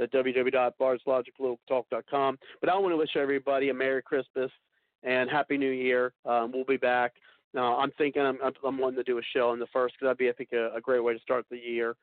at 0.00 0.12
www.bardslogicpoliticaltalk.com. 0.12 2.38
But 2.60 2.68
I 2.68 2.76
want 2.76 2.92
to 2.92 2.96
wish 2.96 3.16
everybody 3.16 3.70
a 3.70 3.74
Merry 3.74 4.02
Christmas 4.02 4.50
and 5.02 5.28
Happy 5.30 5.56
New 5.56 5.70
Year. 5.70 6.12
Um, 6.26 6.52
we'll 6.52 6.64
be 6.64 6.76
back 6.76 7.14
uh, 7.56 7.76
I'm 7.76 7.90
thinking 7.98 8.22
I'm, 8.22 8.38
I'm 8.64 8.78
wanting 8.78 8.96
to 8.96 9.02
do 9.02 9.18
a 9.18 9.22
show 9.34 9.50
on 9.50 9.58
the 9.58 9.66
first 9.72 9.94
because 9.94 10.06
that'd 10.06 10.18
be 10.18 10.28
I 10.28 10.32
think 10.32 10.50
a, 10.52 10.76
a, 10.76 10.80
great 10.80 11.02
way 11.02 11.14
to 11.14 11.20
start 11.20 11.46
the 11.50 11.58
year. 11.58 11.96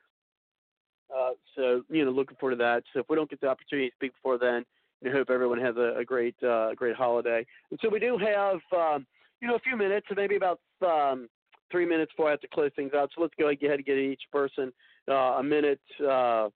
Uh, 1.10 1.30
so 1.56 1.82
you 1.88 2.04
know, 2.04 2.10
looking 2.10 2.36
forward 2.38 2.56
to 2.56 2.58
that. 2.58 2.82
So 2.92 3.00
if 3.00 3.06
we 3.08 3.16
don't 3.16 3.30
get 3.30 3.40
the 3.40 3.48
opportunity 3.48 3.88
to 3.88 3.94
speak 3.94 4.12
before 4.12 4.38
then, 4.38 4.64
I 5.06 5.10
hope 5.10 5.30
everyone 5.30 5.58
has 5.60 5.76
a, 5.76 5.94
a 5.98 6.04
great 6.04 6.34
uh, 6.42 6.74
great 6.74 6.96
holiday. 6.96 7.46
And 7.70 7.80
so 7.82 7.88
we 7.88 7.98
do 7.98 8.18
have 8.18 8.58
um, 8.76 9.06
you 9.40 9.48
know 9.48 9.54
a 9.54 9.60
few 9.60 9.76
minutes, 9.76 10.06
maybe 10.14 10.36
about 10.36 10.60
um, 10.86 11.28
three 11.70 11.86
minutes 11.86 12.12
before 12.12 12.28
I 12.28 12.32
have 12.32 12.40
to 12.40 12.48
close 12.48 12.70
things 12.76 12.92
out. 12.94 13.10
So 13.14 13.22
let's 13.22 13.34
go 13.38 13.48
ahead 13.48 13.62
and 13.62 13.84
get 13.84 13.96
each 13.96 14.22
person 14.30 14.72
uh, 15.08 15.38
a 15.38 15.42
minute 15.42 15.80
uh, 16.02 16.48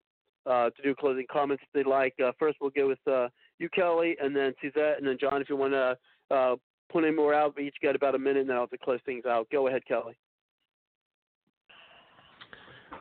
uh, 0.47 0.71
to 0.71 0.83
do 0.83 0.95
closing 0.99 1.27
comments 1.31 1.63
if 1.65 1.69
they'd 1.73 1.89
like. 1.89 2.15
first, 2.39 2.59
we'll 2.61 2.71
go 2.71 2.89
with 2.89 3.31
you, 3.61 3.69
Kelly, 3.69 4.17
and 4.21 4.35
then 4.35 4.53
Suzette, 4.61 4.99
and 4.99 5.07
then 5.07 5.17
John, 5.21 5.41
if 5.41 5.49
you 5.49 5.57
want 5.57 5.75
to 5.75 5.97
any 6.99 7.11
more 7.11 7.35
out. 7.35 7.55
We 7.57 7.69
each 7.69 7.77
got 7.83 7.95
about 7.95 8.15
a 8.15 8.19
minute, 8.19 8.49
and 8.49 8.71
to 8.71 8.79
close 8.79 9.01
things 9.07 9.25
out. 9.27 9.49
Go 9.51 9.69
ahead, 9.69 9.87
Kelly. 9.87 10.17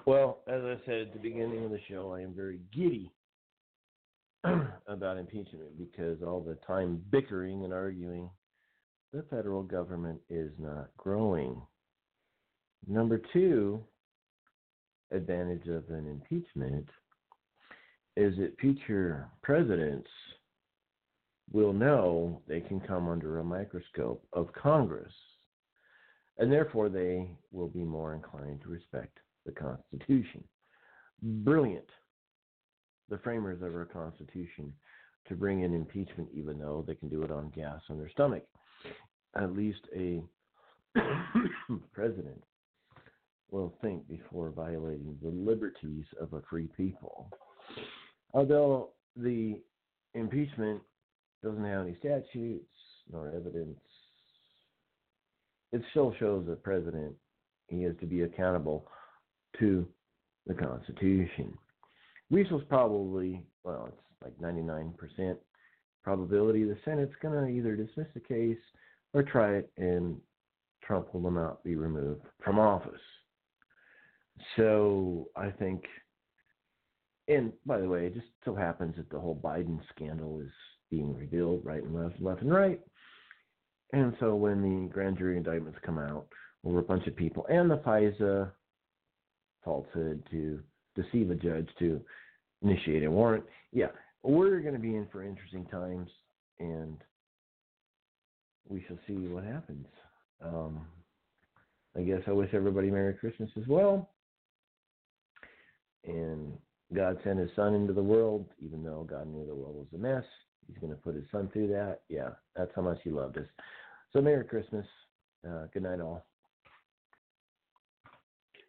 Well, 0.06 0.40
as 0.48 0.61
I 0.64 0.77
said 0.85 1.01
at 1.01 1.14
the 1.14 1.19
beginning 1.19 1.66
of 1.66 1.72
the 1.72 1.80
show, 1.88 2.14
I 2.14 2.22
am 2.22 2.34
very 2.34 2.59
giddy 2.74 3.11
about 4.88 5.18
impeachment 5.18 5.77
because 5.77 6.24
all 6.24 6.42
the 6.42 6.58
time 6.66 7.01
bickering 7.11 7.64
and 7.64 7.74
arguing, 7.74 8.30
the 9.14 9.24
federal 9.30 9.64
government 9.64 10.19
is 10.30 10.51
not 10.58 10.90
growing. 10.98 11.61
Number 12.88 13.22
two 13.34 13.84
advantage 15.11 15.68
of 15.68 15.84
an 15.90 16.08
impeachment 16.08 16.88
is 18.16 18.35
that 18.38 18.59
future 18.59 19.27
presidents 19.42 20.09
will 21.52 21.74
know 21.74 22.42
they 22.48 22.61
can 22.61 22.80
come 22.80 23.08
under 23.08 23.40
a 23.40 23.44
microscope 23.44 24.24
of 24.34 24.53
Congress, 24.53 25.14
and 26.38 26.52
therefore 26.52 26.90
they 26.90 27.30
will 27.52 27.68
be 27.68 27.84
more 27.84 28.14
inclined 28.14 28.61
to 28.61 28.69
respect 28.69 29.18
the 29.45 29.52
Constitution. 29.52 30.44
Brilliant. 31.22 31.90
The 33.10 33.18
framers 33.19 33.61
of 33.61 33.74
our 33.74 33.86
Constitution 33.86 34.72
to 35.28 35.36
bring 35.36 35.61
in 35.61 35.74
impeachment, 35.74 36.28
even 36.34 36.60
though 36.60 36.84
they 36.88 36.95
can 36.95 37.10
do 37.10 37.24
it 37.24 37.32
on 37.32 37.52
gas 37.56 37.82
on 37.90 37.98
their 37.98 38.10
stomach. 38.10 38.44
At 39.36 39.56
least 39.56 39.82
a 39.95 40.22
president 41.94 42.44
will 43.52 43.74
think 43.82 44.08
before 44.08 44.50
violating 44.52 45.18
the 45.22 45.30
liberties 45.30 46.06
of 46.19 46.34
a 46.34 46.42
free 46.50 46.68
people. 46.76 47.30
Although 48.34 48.90
the 49.16 49.60
impeachment 50.14 50.82
doesn't 51.43 51.64
have 51.66 51.85
any 51.85 51.95
statutes 52.00 52.66
nor 53.11 53.27
evidence, 53.30 53.80
it 55.72 55.82
still 55.92 56.14
shows 56.19 56.45
the 56.48 56.56
president 56.56 57.14
he 57.68 57.84
is 57.84 57.95
to 58.00 58.06
be 58.06 58.22
accountable 58.22 58.88
to 59.59 59.88
the 60.48 60.53
Constitution. 60.53 61.58
Weasel's 62.30 62.64
probably, 62.69 63.43
well, 63.64 63.90
it's 63.90 64.24
like 64.24 64.53
99% 64.53 65.38
probability 66.03 66.64
the 66.64 66.77
Senate's 66.85 67.14
going 67.22 67.45
to 67.45 67.51
either 67.51 67.76
dismiss 67.76 68.08
the 68.14 68.19
case 68.19 68.58
or 69.14 69.24
try 69.24 69.56
it 69.56 69.72
and 69.77 70.18
Trump 70.84 71.14
will 71.14 71.32
not 71.32 71.64
be 71.64 71.76
removed 71.76 72.26
from 72.43 72.58
office. 72.58 73.01
So 74.56 75.27
I 75.35 75.51
think, 75.51 75.84
and 77.27 77.51
by 77.66 77.80
the 77.80 77.88
way, 77.88 78.08
it 78.08 78.16
just 78.16 78.27
so 78.45 78.56
happens 78.56 78.95
that 78.98 79.09
the 79.09 79.19
whole 79.19 79.40
Biden 79.40 79.80
scandal 79.93 80.40
is 80.40 80.51
being 80.90 81.16
revealed 81.16 81.61
right 81.64 81.84
and 81.84 81.95
left, 81.95 82.22
left 82.22 82.42
and 82.42 82.53
right. 82.53 82.80
And 83.93 84.16
so 84.19 84.35
when 84.35 84.61
the 84.61 84.93
grand 84.93 85.18
jury 85.18 85.38
indictments 85.38 85.80
come 85.85 85.98
out 85.98 86.27
over 86.64 86.80
a 86.80 86.84
bunch 86.84 87.08
of 87.08 87.16
people 87.16 87.45
and 87.50 87.69
the 87.69 87.77
FISA 87.77 88.51
falsehood 89.64 90.24
to 90.32 90.59
deceive 90.95 91.32
a 91.32 91.35
judge 91.35 91.68
to 91.80 92.00
initiate 92.61 93.03
a 93.03 93.11
warrant, 93.11 93.43
yeah, 93.72 93.88
we're 94.24 94.59
going 94.59 94.74
to 94.74 94.80
be 94.80 94.95
in 94.95 95.08
for 95.11 95.24
interesting 95.24 95.66
times 95.66 96.09
and 96.59 96.98
we 98.68 98.84
shall 98.88 99.00
see 99.08 99.14
what 99.14 99.43
happens. 99.43 99.88
Um, 100.43 100.85
I 101.98 102.01
guess 102.01 102.22
I 102.27 102.32
wish 102.32 102.50
everybody 102.53 102.92
Merry 102.92 103.14
Christmas 103.14 103.50
as 103.58 103.68
well. 103.68 104.09
And 106.06 106.53
God 106.93 107.18
sent 107.24 107.40
his 107.40 107.50
son 107.56 107.74
into 107.74 107.93
the 107.93 108.03
world, 108.03 108.45
even 108.59 108.84
though 108.84 109.06
God 109.09 109.27
knew 109.27 109.45
the 109.45 109.56
world 109.56 109.76
was 109.76 109.88
a 109.93 109.98
mess. 109.98 110.24
He's 110.70 110.78
going 110.80 110.94
to 110.94 111.00
put 111.00 111.16
his 111.16 111.26
son 111.32 111.50
through 111.52 111.68
that. 111.70 112.02
Yeah, 112.10 112.30
that's 112.56 112.72
how 112.76 112.84
much 112.84 113.00
he 113.04 113.10
loved 113.10 113.38
us. 113.38 113.48
So, 114.14 114.22
Merry 114.22 114.46
Christmas. 114.46 114.86
Uh, 115.48 115.66
good 115.74 115.84
night, 115.84 116.00
all. 116.00 116.26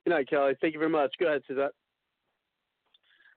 Good 0.05 0.11
night, 0.11 0.29
Kelly. 0.31 0.55
Thank 0.61 0.73
you 0.73 0.81
very 0.81 0.91
much. 0.91 1.13
Go 1.19 1.27
ahead, 1.27 1.43
Suzette. 1.47 1.73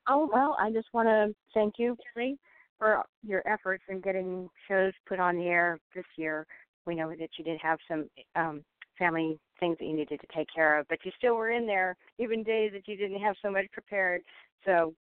Oh 0.07 0.29
well, 0.33 0.57
I 0.59 0.71
just 0.71 0.87
want 0.93 1.07
to 1.07 1.33
thank 1.53 1.75
you, 1.77 1.95
Kelly, 2.13 2.37
for 2.77 3.03
your 3.25 3.41
efforts 3.47 3.83
in 3.89 4.01
getting 4.01 4.49
shows 4.67 4.91
put 5.07 5.19
on 5.19 5.37
the 5.37 5.45
air 5.45 5.79
this 5.95 6.05
year. 6.17 6.45
We 6.85 6.95
know 6.95 7.09
that 7.09 7.29
you 7.37 7.45
did 7.45 7.59
have 7.61 7.79
some 7.87 8.09
um, 8.35 8.63
family 8.99 9.39
things 9.59 9.77
that 9.79 9.85
you 9.85 9.95
needed 9.95 10.19
to 10.19 10.27
take 10.35 10.47
care 10.53 10.77
of, 10.77 10.87
but 10.89 10.99
you 11.05 11.11
still 11.17 11.35
were 11.35 11.51
in 11.51 11.65
there, 11.65 11.95
even 12.19 12.43
days 12.43 12.71
that 12.73 12.87
you 12.87 12.97
didn't 12.97 13.21
have 13.21 13.35
so 13.41 13.49
much 13.49 13.65
prepared. 13.71 14.21
So 14.65 14.93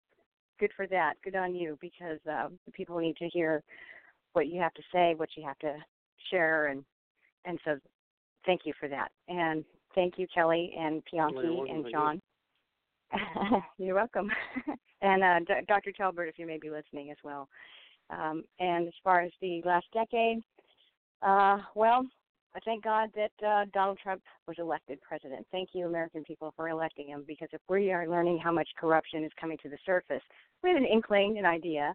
good 0.61 0.71
for 0.77 0.87
that. 0.87 1.15
Good 1.25 1.35
on 1.35 1.55
you, 1.55 1.77
because 1.81 2.19
uh, 2.31 2.49
people 2.73 2.99
need 2.99 3.17
to 3.17 3.29
hear 3.29 3.63
what 4.35 4.47
you 4.47 4.61
have 4.61 4.75
to 4.75 4.83
say, 4.93 5.15
what 5.17 5.31
you 5.37 5.45
have 5.45 5.59
to 5.61 5.75
share, 6.31 6.69
and 6.69 6.85
and 7.45 7.59
so 7.65 7.79
thank 8.47 8.63
you 8.65 8.73
for 8.79 8.89
that. 8.89 9.11
And 9.29 9.65
thank 9.95 10.15
you, 10.19 10.27
Kelly 10.33 10.73
and 10.79 11.03
Pianki 11.13 11.71
and 11.71 11.87
John. 11.91 12.21
You're 13.79 13.95
welcome. 13.95 14.31
and 15.03 15.23
uh, 15.25 15.39
D- 15.41 15.67
Dr. 15.67 15.93
Talbert, 15.93 16.29
if 16.29 16.39
you 16.39 16.47
may 16.47 16.59
be 16.59 16.71
listening 16.71 17.11
as 17.11 17.17
well. 17.25 17.49
Um, 18.11 18.45
and 18.59 18.87
as 18.87 18.95
far 19.03 19.21
as 19.21 19.33
the 19.41 19.63
last 19.65 19.87
decade, 19.93 20.43
uh, 21.23 21.59
well, 21.75 22.05
I 22.55 22.61
thank 22.65 22.83
God 22.83 23.11
that 23.15 23.47
uh, 23.47 23.65
Donald 23.73 23.99
Trump 24.03 24.23
was 24.49 24.57
elected 24.59 25.01
president. 25.03 25.47
Thank 25.53 25.70
you, 25.73 25.87
American 25.87 26.25
people, 26.25 26.53
for 26.57 26.69
electing 26.69 27.09
him. 27.09 27.25
Because 27.27 27.49
if 27.53 27.61
we 27.69 27.93
are 27.93 28.09
learning 28.09 28.39
how 28.43 28.53
much 28.53 28.69
corruption 28.79 29.25
is 29.25 29.31
coming 29.41 29.59
to 29.62 29.69
the 29.69 29.79
surface, 29.87 30.23
we 30.62 30.70
had 30.70 30.79
an 30.79 30.87
inkling, 30.87 31.39
an 31.39 31.47
idea, 31.47 31.95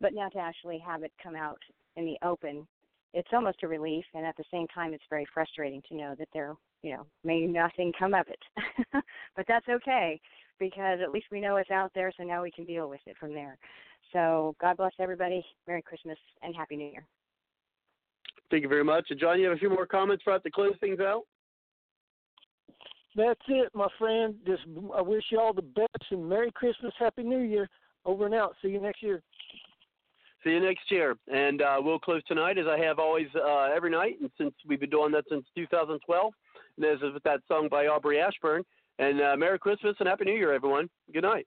but 0.00 0.14
now 0.14 0.28
to 0.28 0.38
actually 0.38 0.78
have 0.78 1.02
it 1.02 1.12
come 1.22 1.34
out 1.34 1.58
in 1.96 2.04
the 2.04 2.16
open, 2.26 2.66
it's 3.12 3.28
almost 3.32 3.62
a 3.62 3.68
relief. 3.68 4.04
And 4.14 4.24
at 4.24 4.36
the 4.36 4.44
same 4.52 4.66
time, 4.68 4.94
it's 4.94 5.04
very 5.10 5.26
frustrating 5.34 5.82
to 5.88 5.96
know 5.96 6.14
that 6.18 6.28
there, 6.32 6.54
you 6.82 6.92
know, 6.92 7.06
may 7.24 7.46
nothing 7.46 7.92
come 7.98 8.14
of 8.14 8.26
it. 8.28 8.72
but 9.36 9.46
that's 9.48 9.68
okay 9.68 10.20
because 10.60 11.00
at 11.02 11.10
least 11.10 11.26
we 11.30 11.40
know 11.40 11.56
it's 11.56 11.70
out 11.70 11.90
there, 11.94 12.12
so 12.16 12.24
now 12.24 12.42
we 12.42 12.50
can 12.50 12.64
deal 12.64 12.88
with 12.88 13.00
it 13.06 13.16
from 13.18 13.32
there. 13.32 13.58
So 14.12 14.54
God 14.60 14.76
bless 14.76 14.92
everybody. 14.98 15.44
Merry 15.66 15.82
Christmas 15.82 16.18
and 16.42 16.54
Happy 16.54 16.76
New 16.76 16.90
Year. 16.90 17.06
Thank 18.50 18.62
you 18.62 18.68
very 18.68 18.84
much. 18.84 19.06
And 19.10 19.20
John, 19.20 19.38
you 19.38 19.46
have 19.46 19.56
a 19.56 19.60
few 19.60 19.70
more 19.70 19.86
comments 19.86 20.22
for 20.22 20.32
us 20.32 20.42
to 20.42 20.50
close 20.50 20.74
things 20.80 21.00
out? 21.00 21.22
That's 23.16 23.40
it, 23.48 23.70
my 23.74 23.88
friend. 23.98 24.34
Just 24.46 24.62
I 24.94 25.02
wish 25.02 25.24
you 25.30 25.40
all 25.40 25.52
the 25.52 25.62
best 25.62 26.04
and 26.10 26.28
Merry 26.28 26.52
Christmas, 26.52 26.92
Happy 26.98 27.22
New 27.22 27.40
Year. 27.40 27.68
Over 28.04 28.26
and 28.26 28.34
out. 28.34 28.54
See 28.62 28.68
you 28.68 28.80
next 28.80 29.02
year. 29.02 29.22
See 30.44 30.50
you 30.50 30.60
next 30.60 30.90
year. 30.90 31.16
And 31.26 31.60
uh, 31.60 31.78
we'll 31.80 31.98
close 31.98 32.22
tonight 32.28 32.58
as 32.58 32.66
I 32.66 32.78
have 32.78 32.98
always 32.98 33.26
uh, 33.34 33.70
every 33.74 33.90
night, 33.90 34.16
and 34.20 34.30
since 34.38 34.54
we've 34.66 34.80
been 34.80 34.90
doing 34.90 35.12
that 35.12 35.24
since 35.28 35.44
2012. 35.56 36.32
And 36.76 36.86
as 36.86 36.98
with 37.12 37.22
that 37.24 37.40
song 37.48 37.68
by 37.68 37.88
Aubrey 37.88 38.20
Ashburn. 38.20 38.62
And 39.00 39.20
uh, 39.20 39.36
Merry 39.36 39.58
Christmas 39.58 39.96
and 39.98 40.08
Happy 40.08 40.24
New 40.24 40.34
Year, 40.34 40.52
everyone. 40.52 40.88
Good 41.12 41.24
night. 41.24 41.46